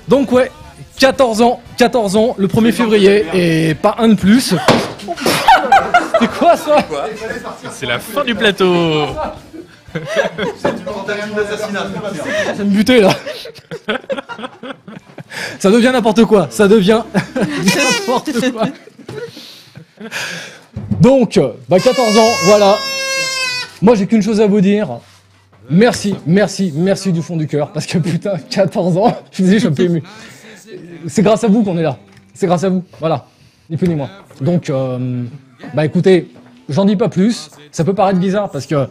Donc 0.08 0.32
ouais, 0.32 0.50
14 0.98 1.42
ans, 1.42 1.60
14 1.76 2.16
ans, 2.16 2.34
le 2.38 2.48
1er 2.48 2.72
février 2.72 3.26
et 3.34 3.74
pas 3.74 3.94
un 3.98 4.08
de 4.08 4.14
plus. 4.14 4.54
C'est 6.18 6.30
quoi 6.38 6.56
ça? 6.56 6.76
C'est 7.70 7.86
la 7.86 7.98
fin 8.00 8.24
du 8.24 8.34
plateau. 8.34 9.06
Ça 12.56 12.64
me 12.64 12.70
buter 12.70 13.00
là. 13.00 13.10
Ça 15.58 15.70
devient 15.70 15.90
n'importe 15.92 16.24
quoi. 16.24 16.48
Ça 16.50 16.68
devient 16.68 17.02
n'importe 17.36 18.50
quoi. 18.52 18.64
Donc, 21.00 21.40
bah 21.68 21.78
14 21.78 22.18
ans, 22.18 22.30
voilà. 22.44 22.76
Moi 23.82 23.94
j'ai 23.94 24.06
qu'une 24.06 24.22
chose 24.22 24.40
à 24.40 24.46
vous 24.46 24.60
dire. 24.60 25.00
Merci, 25.68 26.14
merci, 26.26 26.72
merci 26.76 27.12
du 27.12 27.22
fond 27.22 27.36
du 27.36 27.46
cœur. 27.46 27.72
Parce 27.72 27.86
que 27.86 27.98
putain, 27.98 28.36
14 28.50 28.96
ans, 28.98 29.16
je 29.32 29.42
vous 29.42 29.48
dis, 29.48 29.54
je 29.54 29.58
suis 29.60 29.68
un 29.68 29.72
peu 29.72 29.82
ému. 29.84 30.02
C'est 31.08 31.22
grâce 31.22 31.44
à 31.44 31.48
vous 31.48 31.62
qu'on 31.62 31.76
est 31.76 31.82
là. 31.82 31.98
C'est 32.34 32.46
grâce 32.46 32.64
à 32.64 32.68
vous. 32.68 32.84
Voilà. 33.00 33.26
Ni 33.68 33.76
plus 33.76 33.88
ni 33.88 33.94
moins. 33.94 34.10
Donc, 34.40 34.70
euh, 34.70 35.24
bah 35.74 35.84
écoutez, 35.84 36.28
j'en 36.68 36.84
dis 36.84 36.96
pas 36.96 37.08
plus. 37.08 37.50
Ça 37.72 37.84
peut 37.84 37.94
paraître 37.94 38.18
bizarre 38.18 38.50
parce 38.50 38.66
que 38.66 38.88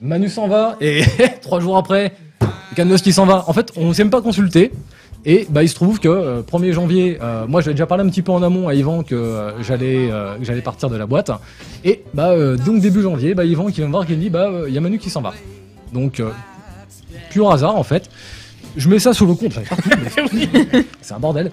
Manu 0.00 0.28
s'en 0.28 0.48
va 0.48 0.76
et 0.80 1.02
trois 1.42 1.60
jours 1.60 1.76
après, 1.76 2.14
Canos 2.74 3.00
qui 3.02 3.12
s'en 3.12 3.26
va. 3.26 3.44
En 3.48 3.52
fait, 3.52 3.72
on 3.76 3.88
ne 3.88 3.92
s'est 3.92 4.04
même 4.04 4.10
pas 4.10 4.22
consulté. 4.22 4.72
Et 5.28 5.44
bah, 5.50 5.64
il 5.64 5.68
se 5.68 5.74
trouve 5.74 5.98
que 5.98 6.08
euh, 6.08 6.42
1er 6.42 6.72
janvier, 6.72 7.18
euh, 7.20 7.46
moi 7.48 7.60
j'avais 7.60 7.74
déjà 7.74 7.86
parlé 7.86 8.04
un 8.04 8.08
petit 8.08 8.22
peu 8.22 8.30
en 8.30 8.42
amont 8.44 8.68
à 8.68 8.74
Yvan 8.74 9.02
que 9.02 9.14
euh, 9.16 9.60
j'allais 9.62 10.08
euh, 10.12 10.60
partir 10.62 10.88
de 10.88 10.96
la 10.96 11.06
boîte. 11.06 11.32
Et 11.84 12.04
bah 12.14 12.28
euh, 12.30 12.56
donc 12.56 12.80
début 12.80 13.02
janvier, 13.02 13.34
bah, 13.34 13.44
Yvan 13.44 13.66
qui 13.66 13.76
vient 13.80 13.86
me 13.86 13.90
voir 13.90 14.06
qui 14.06 14.12
me 14.12 14.18
dit 14.20 14.30
bah 14.30 14.48
il 14.68 14.72
y 14.74 14.78
a 14.78 14.80
Manu 14.80 14.98
qui 14.98 15.10
s'en 15.10 15.22
va. 15.22 15.32
Donc 15.92 16.20
euh, 16.20 16.30
pur 17.30 17.50
hasard 17.50 17.74
en 17.74 17.82
fait. 17.82 18.08
Je 18.76 18.88
mets 18.88 19.00
ça 19.00 19.12
sur 19.14 19.26
le 19.26 19.34
compte. 19.34 19.54
C'est 21.00 21.14
un 21.14 21.18
bordel. 21.18 21.50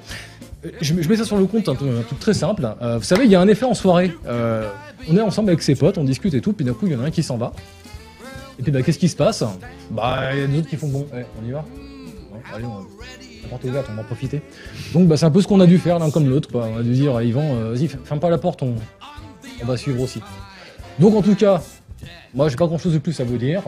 Euh, 0.65 0.69
Je, 0.81 0.93
je 1.01 1.09
mets 1.09 1.15
ça 1.15 1.23
sur 1.25 1.37
le 1.37 1.45
compte, 1.45 1.67
un, 1.69 1.73
truc- 1.75 1.89
un 1.99 2.03
truc 2.03 2.19
très 2.19 2.33
simple. 2.35 2.67
Euh, 2.81 2.97
vous 2.99 3.03
savez, 3.03 3.25
il 3.25 3.31
y 3.31 3.35
a 3.35 3.41
un 3.41 3.47
effet 3.47 3.65
en 3.65 3.73
soirée. 3.73 4.11
Euh, 4.27 4.69
on 5.09 5.17
est 5.17 5.21
ensemble 5.21 5.49
avec 5.49 5.63
ses 5.63 5.73
potes, 5.75 5.97
on 5.97 6.03
discute 6.03 6.33
et 6.35 6.41
tout, 6.41 6.53
puis 6.53 6.63
d'un 6.65 6.73
coup, 6.73 6.85
il 6.85 6.91
y 6.91 6.95
en 6.95 7.01
a 7.01 7.05
un 7.07 7.11
qui 7.11 7.23
s'en 7.23 7.37
va. 7.37 7.53
Et 8.59 8.63
puis, 8.63 8.71
bah, 8.71 8.81
qu'est-ce 8.81 8.99
qui 8.99 9.09
se 9.09 9.15
passe 9.15 9.43
Bah, 9.91 10.33
il 10.33 10.39
y 10.39 10.43
a 10.43 10.47
des 10.47 10.59
autres 10.59 10.69
qui 10.69 10.77
font 10.77 10.87
bon, 10.87 11.07
on 11.11 11.47
y 11.47 11.51
va 11.51 11.65
Allez, 12.53 12.65
on, 12.65 12.79
la 13.43 13.49
porte 13.49 13.63
ouverte, 13.63 13.87
on 13.89 13.95
va 13.95 14.01
en 14.01 14.05
profiter. 14.05 14.41
Donc, 14.93 15.07
bah, 15.07 15.17
c'est 15.17 15.25
un 15.25 15.31
peu 15.31 15.41
ce 15.41 15.47
qu'on 15.47 15.59
a 15.59 15.65
dû 15.65 15.77
faire 15.77 15.99
l'un 15.99 16.11
comme 16.11 16.29
l'autre. 16.29 16.49
quoi. 16.51 16.67
On 16.73 16.79
a 16.79 16.83
dû 16.83 16.93
dire 16.93 17.15
à 17.15 17.23
Yvan, 17.23 17.55
euh, 17.55 17.73
vas-y, 17.73 17.87
ferme 17.87 18.19
pas 18.19 18.29
la 18.29 18.37
porte, 18.37 18.63
on, 18.63 18.75
va 19.65 19.77
suivre 19.77 20.01
aussi. 20.01 20.21
Donc, 20.99 21.15
en 21.15 21.21
tout 21.21 21.35
cas, 21.35 21.61
moi, 22.33 22.49
j'ai 22.49 22.57
pas 22.57 22.67
grand 22.67 22.77
chose 22.77 22.93
de 22.93 22.99
plus 22.99 23.19
à 23.19 23.23
vous 23.23 23.37
dire. 23.37 23.63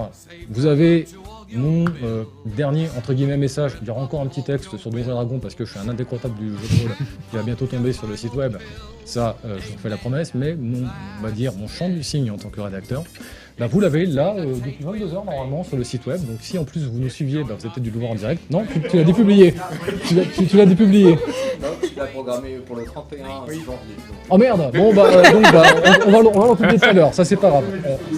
Vous 0.49 0.65
avez 0.65 1.07
mon 1.53 1.85
euh, 2.03 2.23
dernier 2.45 2.89
entre 2.97 3.13
guillemets 3.13 3.37
message. 3.37 3.73
Il 3.81 3.87
y 3.87 3.91
aura 3.91 4.01
encore 4.01 4.21
un 4.21 4.27
petit 4.27 4.43
texte 4.43 4.75
sur 4.77 4.89
Donjons 4.89 5.11
et 5.11 5.13
Dragons 5.13 5.39
parce 5.39 5.55
que 5.55 5.65
je 5.65 5.71
suis 5.71 5.79
un 5.79 5.87
indécrottable 5.87 6.35
du 6.35 6.49
jeu 6.49 6.55
de 6.55 6.81
rôle 6.81 6.91
qui 7.29 7.35
va 7.35 7.43
bientôt 7.43 7.65
tomber 7.65 7.93
sur 7.93 8.07
le 8.07 8.17
site 8.17 8.33
web. 8.33 8.57
Ça, 9.05 9.37
euh, 9.45 9.57
je 9.59 9.71
vous 9.71 9.77
fais 9.77 9.89
la 9.89 9.97
promesse, 9.97 10.33
mais 10.33 10.55
mon, 10.55 10.87
on 11.19 11.23
va 11.23 11.31
dire 11.31 11.53
mon 11.53 11.67
champ 11.67 11.89
du 11.89 12.03
signe 12.03 12.31
en 12.31 12.37
tant 12.37 12.49
que 12.49 12.59
rédacteur, 12.61 13.03
bah, 13.57 13.67
vous 13.71 13.79
l'avez 13.79 14.05
là 14.05 14.33
euh, 14.37 14.53
depuis 14.55 14.83
22 14.83 15.13
heures 15.13 15.23
normalement 15.25 15.63
sur 15.63 15.77
le 15.77 15.83
site 15.83 16.05
web. 16.07 16.19
Donc 16.25 16.37
si 16.41 16.57
en 16.57 16.65
plus 16.65 16.83
vous 16.85 16.99
nous 16.99 17.09
suiviez, 17.09 17.43
bah, 17.43 17.55
vous 17.57 17.65
avez 17.65 17.73
peut-être 17.73 17.83
dû 17.83 17.89
le 17.91 17.99
voir 17.99 18.11
en 18.11 18.15
direct. 18.15 18.41
Non, 18.51 18.65
tu, 18.71 18.81
tu 18.81 18.97
l'as 18.97 19.03
dépublié. 19.03 19.53
tu 20.07 20.15
l'as- 20.15 20.23
tu- 20.25 20.45
tu 20.45 20.57
l'as 20.57 20.65
dépublié. 20.65 21.17
Tu 21.81 21.95
l'as 21.97 22.05
programmé 22.07 22.55
pour 22.67 22.75
le 22.75 22.83
31 22.83 23.25
janvier. 23.25 23.61
Oh 24.29 24.37
merde 24.37 24.71
Bon 24.75 24.93
bah, 24.93 25.05
euh, 25.07 25.31
donc, 25.31 25.43
bah, 25.53 25.63
on, 26.05 26.07
on 26.07 26.11
va, 26.11 26.21
le- 26.21 26.27
on 26.27 26.39
va 26.39 26.47
l'en 26.47 26.55
publier 26.55 26.79
tout 26.79 26.85
à 26.89 26.93
l'heure, 26.93 27.13
ça 27.13 27.23
c'est 27.23 27.37
pas 27.37 27.49
grave. 27.49 27.63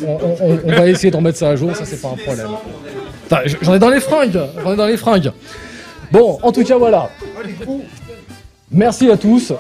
On, 0.04 0.08
on- 0.08 0.38
on- 0.54 0.60
on 0.66 0.72
va 0.72 0.88
essayer 0.88 1.12
de 1.12 1.16
remettre 1.18 1.38
ça 1.38 1.50
à 1.50 1.56
jour, 1.56 1.76
ça 1.76 1.86
c'est 1.86 2.02
pas 2.02 2.10
un 2.10 2.16
problème. 2.16 2.48
J'en 3.62 3.76
ai 3.76 3.80
dans 3.80 3.90
les 3.90 4.00
fringues 4.00 4.40
J'en 4.64 4.74
ai 4.74 4.76
dans 4.78 4.86
les 4.88 4.98
fringues 4.98 5.32
Bon, 6.12 6.40
en 6.42 6.52
tout 6.52 6.64
cas 6.64 6.78
voilà. 6.78 7.10
Merci 8.72 9.10
à 9.12 9.18
tous. 9.18 9.54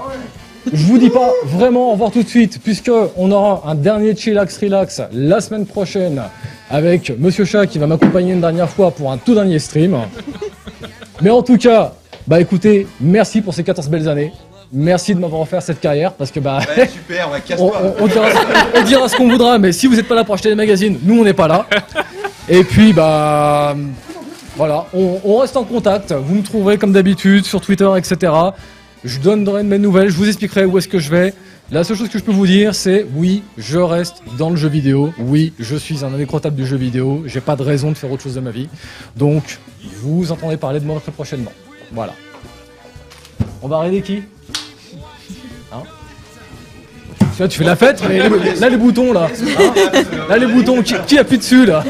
Je 0.74 0.84
vous 0.86 0.98
dis 0.98 1.10
pas 1.10 1.32
vraiment 1.46 1.90
au 1.90 1.92
revoir 1.94 2.12
tout 2.12 2.24
de 2.24 2.28
suite, 2.28 2.60
puisque 2.64 2.92
on 3.16 3.32
aura 3.32 3.64
un 3.68 3.76
dernier 3.76 4.16
chillax 4.16 4.58
relax 4.60 5.02
la 5.14 5.40
semaine 5.42 5.66
prochaine 5.66 6.22
avec 6.70 7.12
Monsieur 7.18 7.46
Chat 7.46 7.68
qui 7.68 7.80
va 7.80 7.88
m'accompagner 7.88 8.34
une 8.34 8.42
dernière 8.42 8.70
fois 8.70 8.92
pour 8.92 9.12
un 9.12 9.18
tout 9.18 9.34
dernier 9.34 9.60
stream. 9.60 9.98
Mais 11.22 11.30
en 11.30 11.42
tout 11.42 11.58
cas, 11.58 11.94
bah 12.28 12.40
écoutez, 12.42 12.88
merci 13.00 13.42
pour 13.42 13.54
ces 13.54 13.64
14 13.64 13.90
belles 13.90 14.08
années. 14.10 14.34
Merci 14.74 15.16
de 15.16 15.20
m'avoir 15.22 15.42
offert 15.42 15.62
cette 15.62 15.80
carrière 15.80 16.12
parce 16.12 16.30
que 16.30 16.42
bah 16.42 16.60
Ouais, 16.78 16.88
super, 16.94 17.32
ouais, 17.32 17.38
on, 17.46 17.48
casse-toi. 17.48 17.82
on- 18.00 18.04
on 18.04 18.08
dira, 18.08 18.26
on 18.76 18.82
dira 18.84 19.08
ce 19.08 19.16
qu'on 19.16 19.30
voudra, 19.30 19.58
mais 19.58 19.72
si 19.72 19.88
vous 19.88 19.96
n'êtes 19.96 20.08
pas 20.10 20.16
là 20.16 20.26
pour 20.26 20.36
acheter 20.36 20.50
les 20.50 20.56
magazines, 20.56 21.00
nous 21.04 21.22
on 21.22 21.24
n'est 21.24 21.34
pas 21.34 21.48
là. 21.48 21.66
Et 22.50 22.64
puis 22.66 22.92
bah 22.92 23.76
voilà, 24.58 24.86
on, 24.94 25.20
on 25.24 25.38
reste 25.38 25.56
en 25.56 25.64
contact. 25.64 26.12
Vous 26.12 26.36
me 26.36 26.44
trouverez 26.44 26.78
comme 26.78 26.92
d'habitude 26.92 27.46
sur 27.46 27.62
Twitter, 27.62 27.90
etc. 27.98 28.34
Je 29.08 29.19
donnerai 29.19 29.64
mes 29.64 29.80
nouvelles, 29.80 30.10
je 30.10 30.18
vous 30.18 30.27
expliquerai 30.27 30.66
où 30.66 30.77
est-ce 30.77 30.90
que 30.90 31.00
je 31.00 31.10
vais. 31.10 31.34
La 31.72 31.86
seule 31.86 31.95
chose 31.95 32.10
que 32.10 32.19
je 32.19 32.24
peux 32.26 32.34
vous 32.34 32.45
dire, 32.45 32.76
c'est 32.76 33.06
oui, 33.16 33.42
je 33.58 33.77
reste 33.77 34.18
dans 34.38 34.50
le 34.50 34.58
jeu 34.58 34.68
vidéo. 34.68 35.14
Oui, 35.18 35.53
je 35.60 35.77
suis 35.77 36.03
un 36.03 36.14
indécrottable 36.14 36.58
du 36.58 36.66
jeu 36.66 36.76
vidéo. 36.76 37.24
J'ai 37.26 37.40
pas 37.40 37.56
de 37.56 37.64
raison 37.64 37.90
de 37.90 37.95
faire 37.95 38.11
autre 38.11 38.24
chose 38.24 38.36
de 38.36 38.42
ma 38.42 38.52
vie. 38.52 38.68
Donc, 39.16 39.60
vous 40.02 40.34
entendrez 40.34 40.58
parler 40.58 40.82
de 40.82 40.86
moi 40.86 41.00
très 41.00 41.14
prochainement. 41.14 41.53
Voilà. 41.94 42.16
On 43.61 43.69
va 43.69 43.77
arrêter 43.77 44.02
qui 44.02 44.24
Hein 45.72 45.84
Tu 47.19 47.38
vois, 47.38 47.48
tu 47.48 47.60
fais 47.60 47.64
la 47.64 47.77
fête, 47.77 48.03
là 48.60 48.69
les 48.69 48.77
boutons 48.77 49.14
là. 49.14 49.30
Hein 49.32 49.74
là 50.27 50.38
les 50.38 50.48
boutons, 50.48 50.84
qui, 50.84 51.18
appuie 51.18 51.38
dessus 51.38 51.66
là. 51.66 51.82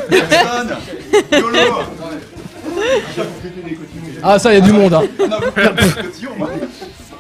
Ah 4.22 4.38
ça, 4.38 4.52
il 4.52 4.60
y 4.60 4.62
a 4.62 4.62
du 4.62 4.72
monde. 4.72 4.94
Hein. 4.94 5.04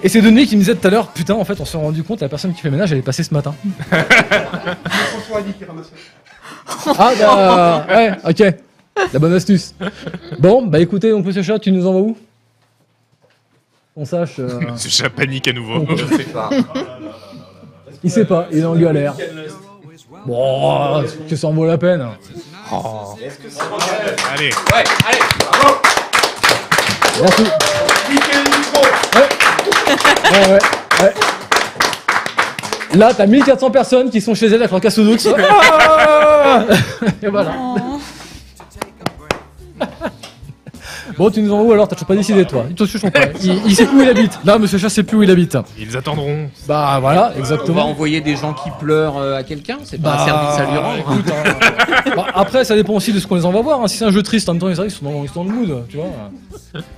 Et 0.04 0.10
c'est 0.10 0.22
Denis 0.22 0.46
qui 0.46 0.56
me 0.56 0.62
disait 0.62 0.76
tout 0.76 0.88
à 0.88 0.92
l'heure, 0.92 1.08
putain, 1.08 1.34
en 1.34 1.44
fait, 1.44 1.60
on 1.60 1.66
s'est 1.66 1.78
rendu 1.78 2.04
compte, 2.04 2.22
la 2.22 2.30
personne 2.30 2.54
qui 2.54 2.62
fait 2.62 2.68
le 2.70 2.74
ménage, 2.76 2.92
elle 2.92 3.00
est 3.00 3.04
passée 3.04 3.24
ce 3.24 3.34
matin. 3.34 3.56
François 3.90 5.38
Ali 5.40 5.54
qui 5.54 5.66
ramasse. 5.66 5.92
Ah 6.98 7.12
bah, 7.20 7.86
ouais, 7.90 8.12
ok. 8.30 8.56
La 9.14 9.20
bonne 9.20 9.34
astuce. 9.34 9.74
Bon, 10.40 10.66
bah 10.66 10.80
écoutez, 10.80 11.12
donc 11.12 11.26
monsieur 11.26 11.42
Chat, 11.44 11.60
tu 11.60 11.72
nous 11.72 11.86
envoies 11.88 12.02
où? 12.02 12.18
On 13.96 14.06
sache. 14.06 14.36
euh, 14.40 14.60
Ce 14.76 14.90
chat 14.90 15.10
panique 15.10 15.48
à 15.48 15.54
nouveau. 15.54 15.86
Je 15.96 16.06
sais 16.18 16.24
pas. 16.26 16.50
il 18.04 18.12
sait 18.12 18.26
pas, 18.26 18.48
il 18.52 18.60
est 18.60 18.66
en 18.66 18.76
galère. 18.76 19.16
Bon, 20.26 21.04
que 21.28 21.36
ça 21.36 21.48
en 21.48 21.54
vaut 21.54 21.66
la 21.66 21.78
peine. 21.78 22.08
Allez. 24.32 24.50
Ouais, 24.50 24.84
allez. 25.08 25.20
Merci. 27.22 27.44
Ouais, 30.32 30.52
ouais, 30.52 30.60
ouais. 31.02 31.14
Là, 32.96 33.14
t'as 33.16 33.26
1400 33.26 33.70
personnes 33.72 34.10
qui 34.10 34.22
sont 34.22 34.34
chez 34.34 34.48
elles 34.48 34.56
avec 34.56 34.72
leur 34.72 34.82
casse 34.82 35.00
Ah 35.00 36.64
Et 37.24 37.28
voilà. 37.28 37.52
Bon, 41.18 41.30
tu 41.32 41.42
nous 41.42 41.52
envoies 41.52 41.66
où 41.66 41.72
alors 41.74 41.88
T'as 41.88 41.96
toujours 41.96 42.08
pas 42.08 42.16
décidé, 42.16 42.46
toi 42.46 42.66
Il 42.70 42.76
te 42.76 42.84
suit 42.86 43.00
pas. 43.00 43.10
Il, 43.44 43.60
il 43.66 43.76
sait 43.76 43.86
plus 43.86 43.98
où 43.98 44.02
il 44.04 44.10
habite. 44.10 44.40
Là, 44.46 44.58
monsieur 44.60 44.78
Chat 44.78 44.90
sait 44.90 45.04
plus 45.04 45.18
où 45.18 45.24
il 45.24 45.32
habite. 45.32 45.58
Ils 45.80 45.96
attendront. 45.98 46.50
Bah 46.68 46.98
voilà, 47.02 47.30
On 47.30 47.34
va 47.34 47.40
exactement. 47.40 47.88
envoyer 47.90 48.22
des 48.22 48.36
gens 48.36 48.54
qui 48.54 48.70
pleurent 48.80 49.18
euh, 49.18 49.38
à 49.38 49.44
quelqu'un 49.44 49.78
C'est 49.84 50.02
pas 50.02 50.16
Bah, 50.18 50.22
un 50.24 50.26
service 50.26 50.60
à 50.60 50.72
lui 50.72 50.78
rendre. 50.78 50.98
écoute, 51.00 51.34
hein. 51.34 52.04
Bah, 52.16 52.26
après, 52.36 52.64
ça 52.64 52.76
dépend 52.76 52.94
aussi 52.94 53.12
de 53.14 53.20
ce 53.20 53.28
qu'on 53.28 53.36
les 53.36 53.46
envoie 53.46 53.62
voir. 53.62 53.82
hein. 53.82 53.88
Si 53.88 53.98
c'est 53.98 54.06
un 54.06 54.12
jeu 54.12 54.22
triste, 54.24 54.48
en 54.50 54.54
même 54.54 54.62
temps, 54.62 54.70
ils 54.70 54.76
sont 54.92 55.06
dans, 55.06 55.24
ils 55.24 55.30
sont 55.30 55.44
dans 55.44 55.52
le 55.52 55.56
mood, 55.58 55.84
tu 55.90 55.98
vois. 55.98 56.08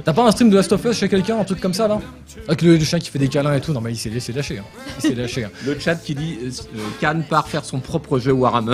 T'as 0.04 0.14
pas 0.14 0.24
un 0.26 0.32
stream 0.32 0.50
de 0.50 0.56
Last 0.56 0.72
of 0.74 0.84
Us 0.86 0.98
chez 0.98 1.08
quelqu'un, 1.10 1.40
un 1.40 1.44
truc 1.44 1.60
comme 1.62 1.74
ça, 1.74 1.88
là? 1.88 2.00
Avec 2.48 2.62
le, 2.62 2.76
le 2.78 2.84
chien 2.84 3.00
qui 3.00 3.10
fait 3.10 3.20
des 3.20 3.28
câlins 3.30 3.54
et 3.56 3.62
tout. 3.62 3.72
Non, 3.74 3.82
mais 3.82 3.92
il 3.92 3.98
s'est 3.98 4.10
laissé 4.10 4.34
lâcher. 4.34 4.60
hein. 4.60 4.64
Il 5.04 5.10
s'est 5.10 5.16
lâché. 5.16 5.46
hein. 5.46 5.50
Le 5.66 5.78
chat 5.80 5.96
qui 5.96 6.16
dit 6.16 6.38
euh, 6.44 6.50
euh, 6.76 6.80
Cannes 7.00 7.24
part 7.30 7.48
faire 7.48 7.64
son 7.64 7.80
propre 7.80 8.20
jeu 8.20 8.32
Warhammer. 8.34 8.74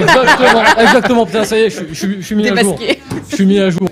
Exactement, 0.00 0.62
exactement. 0.80 1.26
Putain, 1.26 1.44
ça 1.44 1.58
y 1.58 1.62
est, 1.62 1.70
je, 1.70 1.76
suis- 1.76 1.86
je, 1.90 1.94
suis- 1.94 2.16
je 2.20 2.26
suis 2.26 2.36
mis 2.36 2.48
à 2.48 2.54
jour. 2.62 2.76
Démasqué. 2.78 3.00
Je 3.30 3.34
suis 3.36 3.46
mis 3.46 3.58
à 3.58 3.70
jour. 3.70 3.87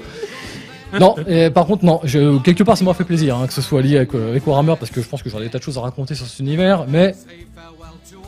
Non, 1.01 1.15
et 1.27 1.51
par 1.51 1.67
contre, 1.67 1.85
non. 1.85 2.01
Je, 2.05 2.39
quelque 2.39 2.63
part, 2.63 2.77
ça 2.77 2.85
m'a 2.85 2.95
fait 2.95 3.05
plaisir 3.05 3.37
hein, 3.37 3.47
que 3.47 3.53
ce 3.53 3.63
soit 3.63 3.83
lié 3.83 3.97
avec, 3.97 4.15
euh, 4.15 4.31
avec 4.31 4.47
Warhammer 4.47 4.75
parce 4.79 4.91
que 4.91 5.01
je 5.03 5.09
pense 5.09 5.23
que 5.23 5.31
j'aurais 5.31 5.45
des 5.45 5.51
tas 5.51 5.59
de 5.59 5.63
choses 5.63 5.79
à 5.79 5.81
raconter 5.81 6.15
sur 6.15 6.27
cet 6.27 6.39
univers, 6.41 6.85
mais 6.89 7.15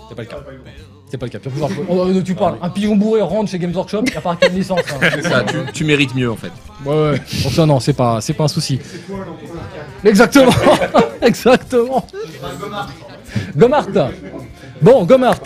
c'est 0.09 0.15
pas 0.15 0.23
le 0.23 0.29
cas. 0.29 0.37
C'est 1.11 1.17
pas 1.17 1.25
le 1.27 1.31
cas. 1.31 1.39
On- 1.89 1.99
on- 2.01 2.23
tu 2.23 2.35
parles, 2.35 2.57
un 2.61 2.69
pigeon 2.69 2.95
bourré 2.95 3.23
rentre 3.23 3.51
chez 3.51 3.59
Games 3.59 3.75
Workshop, 3.75 4.03
il 4.07 4.17
a 4.17 4.21
pas 4.21 4.37
quelle 4.37 4.53
licence. 4.55 4.81
hein. 4.93 5.09
C'est 5.15 5.23
ça, 5.23 5.43
tu, 5.43 5.57
tu 5.73 5.85
mérites 5.85 6.15
mieux 6.15 6.31
en 6.31 6.37
fait. 6.37 6.53
Ouais, 6.85 6.95
ouais. 7.13 7.23
Donc 7.45 7.53
ça, 7.53 7.65
non, 7.65 7.81
c'est 7.81 7.95
pas, 7.95 8.21
c'est 8.21 8.35
pas 8.35 8.45
un 8.45 8.49
souci. 8.49 8.79
Exactement, 10.05 10.53
exactement. 11.23 12.07
Gomart. 13.57 13.87
Bon, 14.83 15.05
Gomart. 15.05 15.41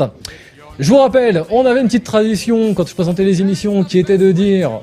Je 0.78 0.88
vous 0.88 0.98
rappelle, 0.98 1.44
on 1.50 1.64
avait 1.66 1.80
une 1.80 1.86
petite 1.86 2.04
tradition 2.04 2.74
quand 2.74 2.88
je 2.88 2.94
présentais 2.94 3.24
les 3.24 3.40
émissions 3.40 3.84
qui 3.84 3.98
était 3.98 4.18
de 4.18 4.32
dire 4.32 4.80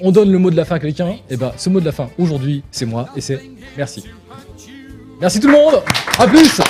on 0.00 0.12
donne 0.12 0.30
le 0.30 0.38
mot 0.38 0.50
de 0.50 0.56
la 0.56 0.64
fin 0.64 0.76
à 0.76 0.78
quelqu'un. 0.78 1.16
Et 1.30 1.36
ben, 1.36 1.52
ce 1.56 1.68
mot 1.68 1.80
de 1.80 1.84
la 1.84 1.92
fin 1.92 2.08
aujourd'hui, 2.18 2.62
c'est 2.70 2.86
moi 2.86 3.08
et 3.16 3.20
c'est 3.20 3.40
merci. 3.76 4.04
Merci 5.20 5.40
tout 5.40 5.48
le 5.48 5.54
monde. 5.54 5.82
À 6.18 6.26
plus. 6.26 6.60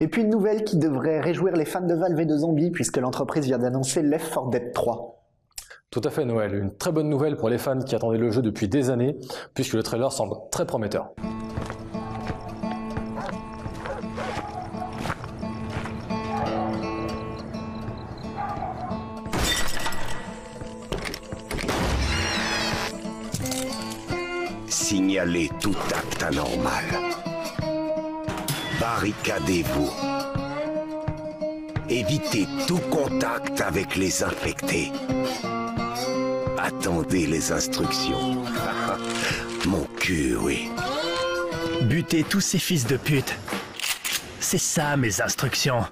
Et 0.00 0.08
puis 0.08 0.22
une 0.22 0.30
nouvelle 0.30 0.64
qui 0.64 0.78
devrait 0.78 1.20
réjouir 1.20 1.54
les 1.54 1.64
fans 1.64 1.86
de 1.86 1.94
Valve 1.94 2.18
et 2.18 2.26
de 2.26 2.36
Zombie, 2.36 2.72
puisque 2.72 2.96
l'entreprise 2.96 3.44
vient 3.44 3.58
d'annoncer 3.58 4.02
Left 4.02 4.34
4 4.34 4.50
Dead 4.50 4.72
3. 4.72 5.22
Tout 5.90 6.00
à 6.04 6.10
fait, 6.10 6.24
Noël. 6.24 6.54
Une 6.54 6.76
très 6.76 6.90
bonne 6.90 7.08
nouvelle 7.08 7.36
pour 7.36 7.48
les 7.48 7.58
fans 7.58 7.78
qui 7.78 7.94
attendaient 7.94 8.18
le 8.18 8.30
jeu 8.30 8.42
depuis 8.42 8.66
des 8.66 8.90
années, 8.90 9.16
puisque 9.54 9.74
le 9.74 9.82
trailer 9.82 10.10
semble 10.10 10.34
très 10.50 10.66
prometteur. 10.66 11.12
Signalez 24.92 25.48
tout 25.58 25.74
acte 25.96 26.22
anormal. 26.22 26.84
Barricadez-vous. 28.78 29.90
Évitez 31.88 32.46
tout 32.68 32.82
contact 32.90 33.62
avec 33.62 33.96
les 33.96 34.22
infectés. 34.22 34.92
Attendez 36.58 37.26
les 37.26 37.52
instructions. 37.52 38.42
Mon 39.66 39.86
cul, 39.96 40.36
oui. 40.36 40.68
Butez 41.84 42.24
tous 42.24 42.42
ces 42.42 42.58
fils 42.58 42.86
de 42.86 42.98
pute. 42.98 43.34
C'est 44.40 44.58
ça 44.58 44.98
mes 44.98 45.22
instructions. 45.22 45.86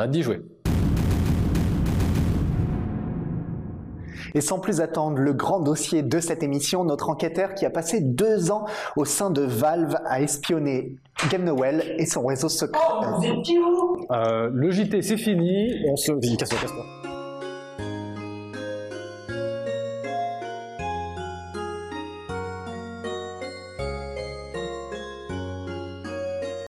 Hâte 0.00 0.10
d'y 0.10 0.22
jouer. 0.22 0.40
Et 4.34 4.40
sans 4.40 4.58
plus 4.58 4.80
attendre, 4.80 5.18
le 5.18 5.32
grand 5.32 5.60
dossier 5.60 6.02
de 6.02 6.20
cette 6.20 6.42
émission, 6.42 6.84
notre 6.84 7.10
enquêteur 7.10 7.54
qui 7.54 7.66
a 7.66 7.70
passé 7.70 8.00
deux 8.00 8.50
ans 8.50 8.64
au 8.96 9.04
sein 9.04 9.30
de 9.30 9.42
Valve 9.42 9.96
à 10.06 10.20
espionner 10.20 10.96
Game 11.30 11.44
Nowell 11.44 11.96
et 11.98 12.06
son 12.06 12.24
réseau 12.24 12.48
secret. 12.48 12.80
Euh, 14.10 14.48
le 14.52 14.70
JT, 14.70 15.02
c'est 15.02 15.16
fini. 15.16 15.74
On 15.88 15.96
se. 15.96 16.12
Vas-y, 16.12 16.36
casse-toi, 16.36 16.58
casse-toi. 16.60 16.99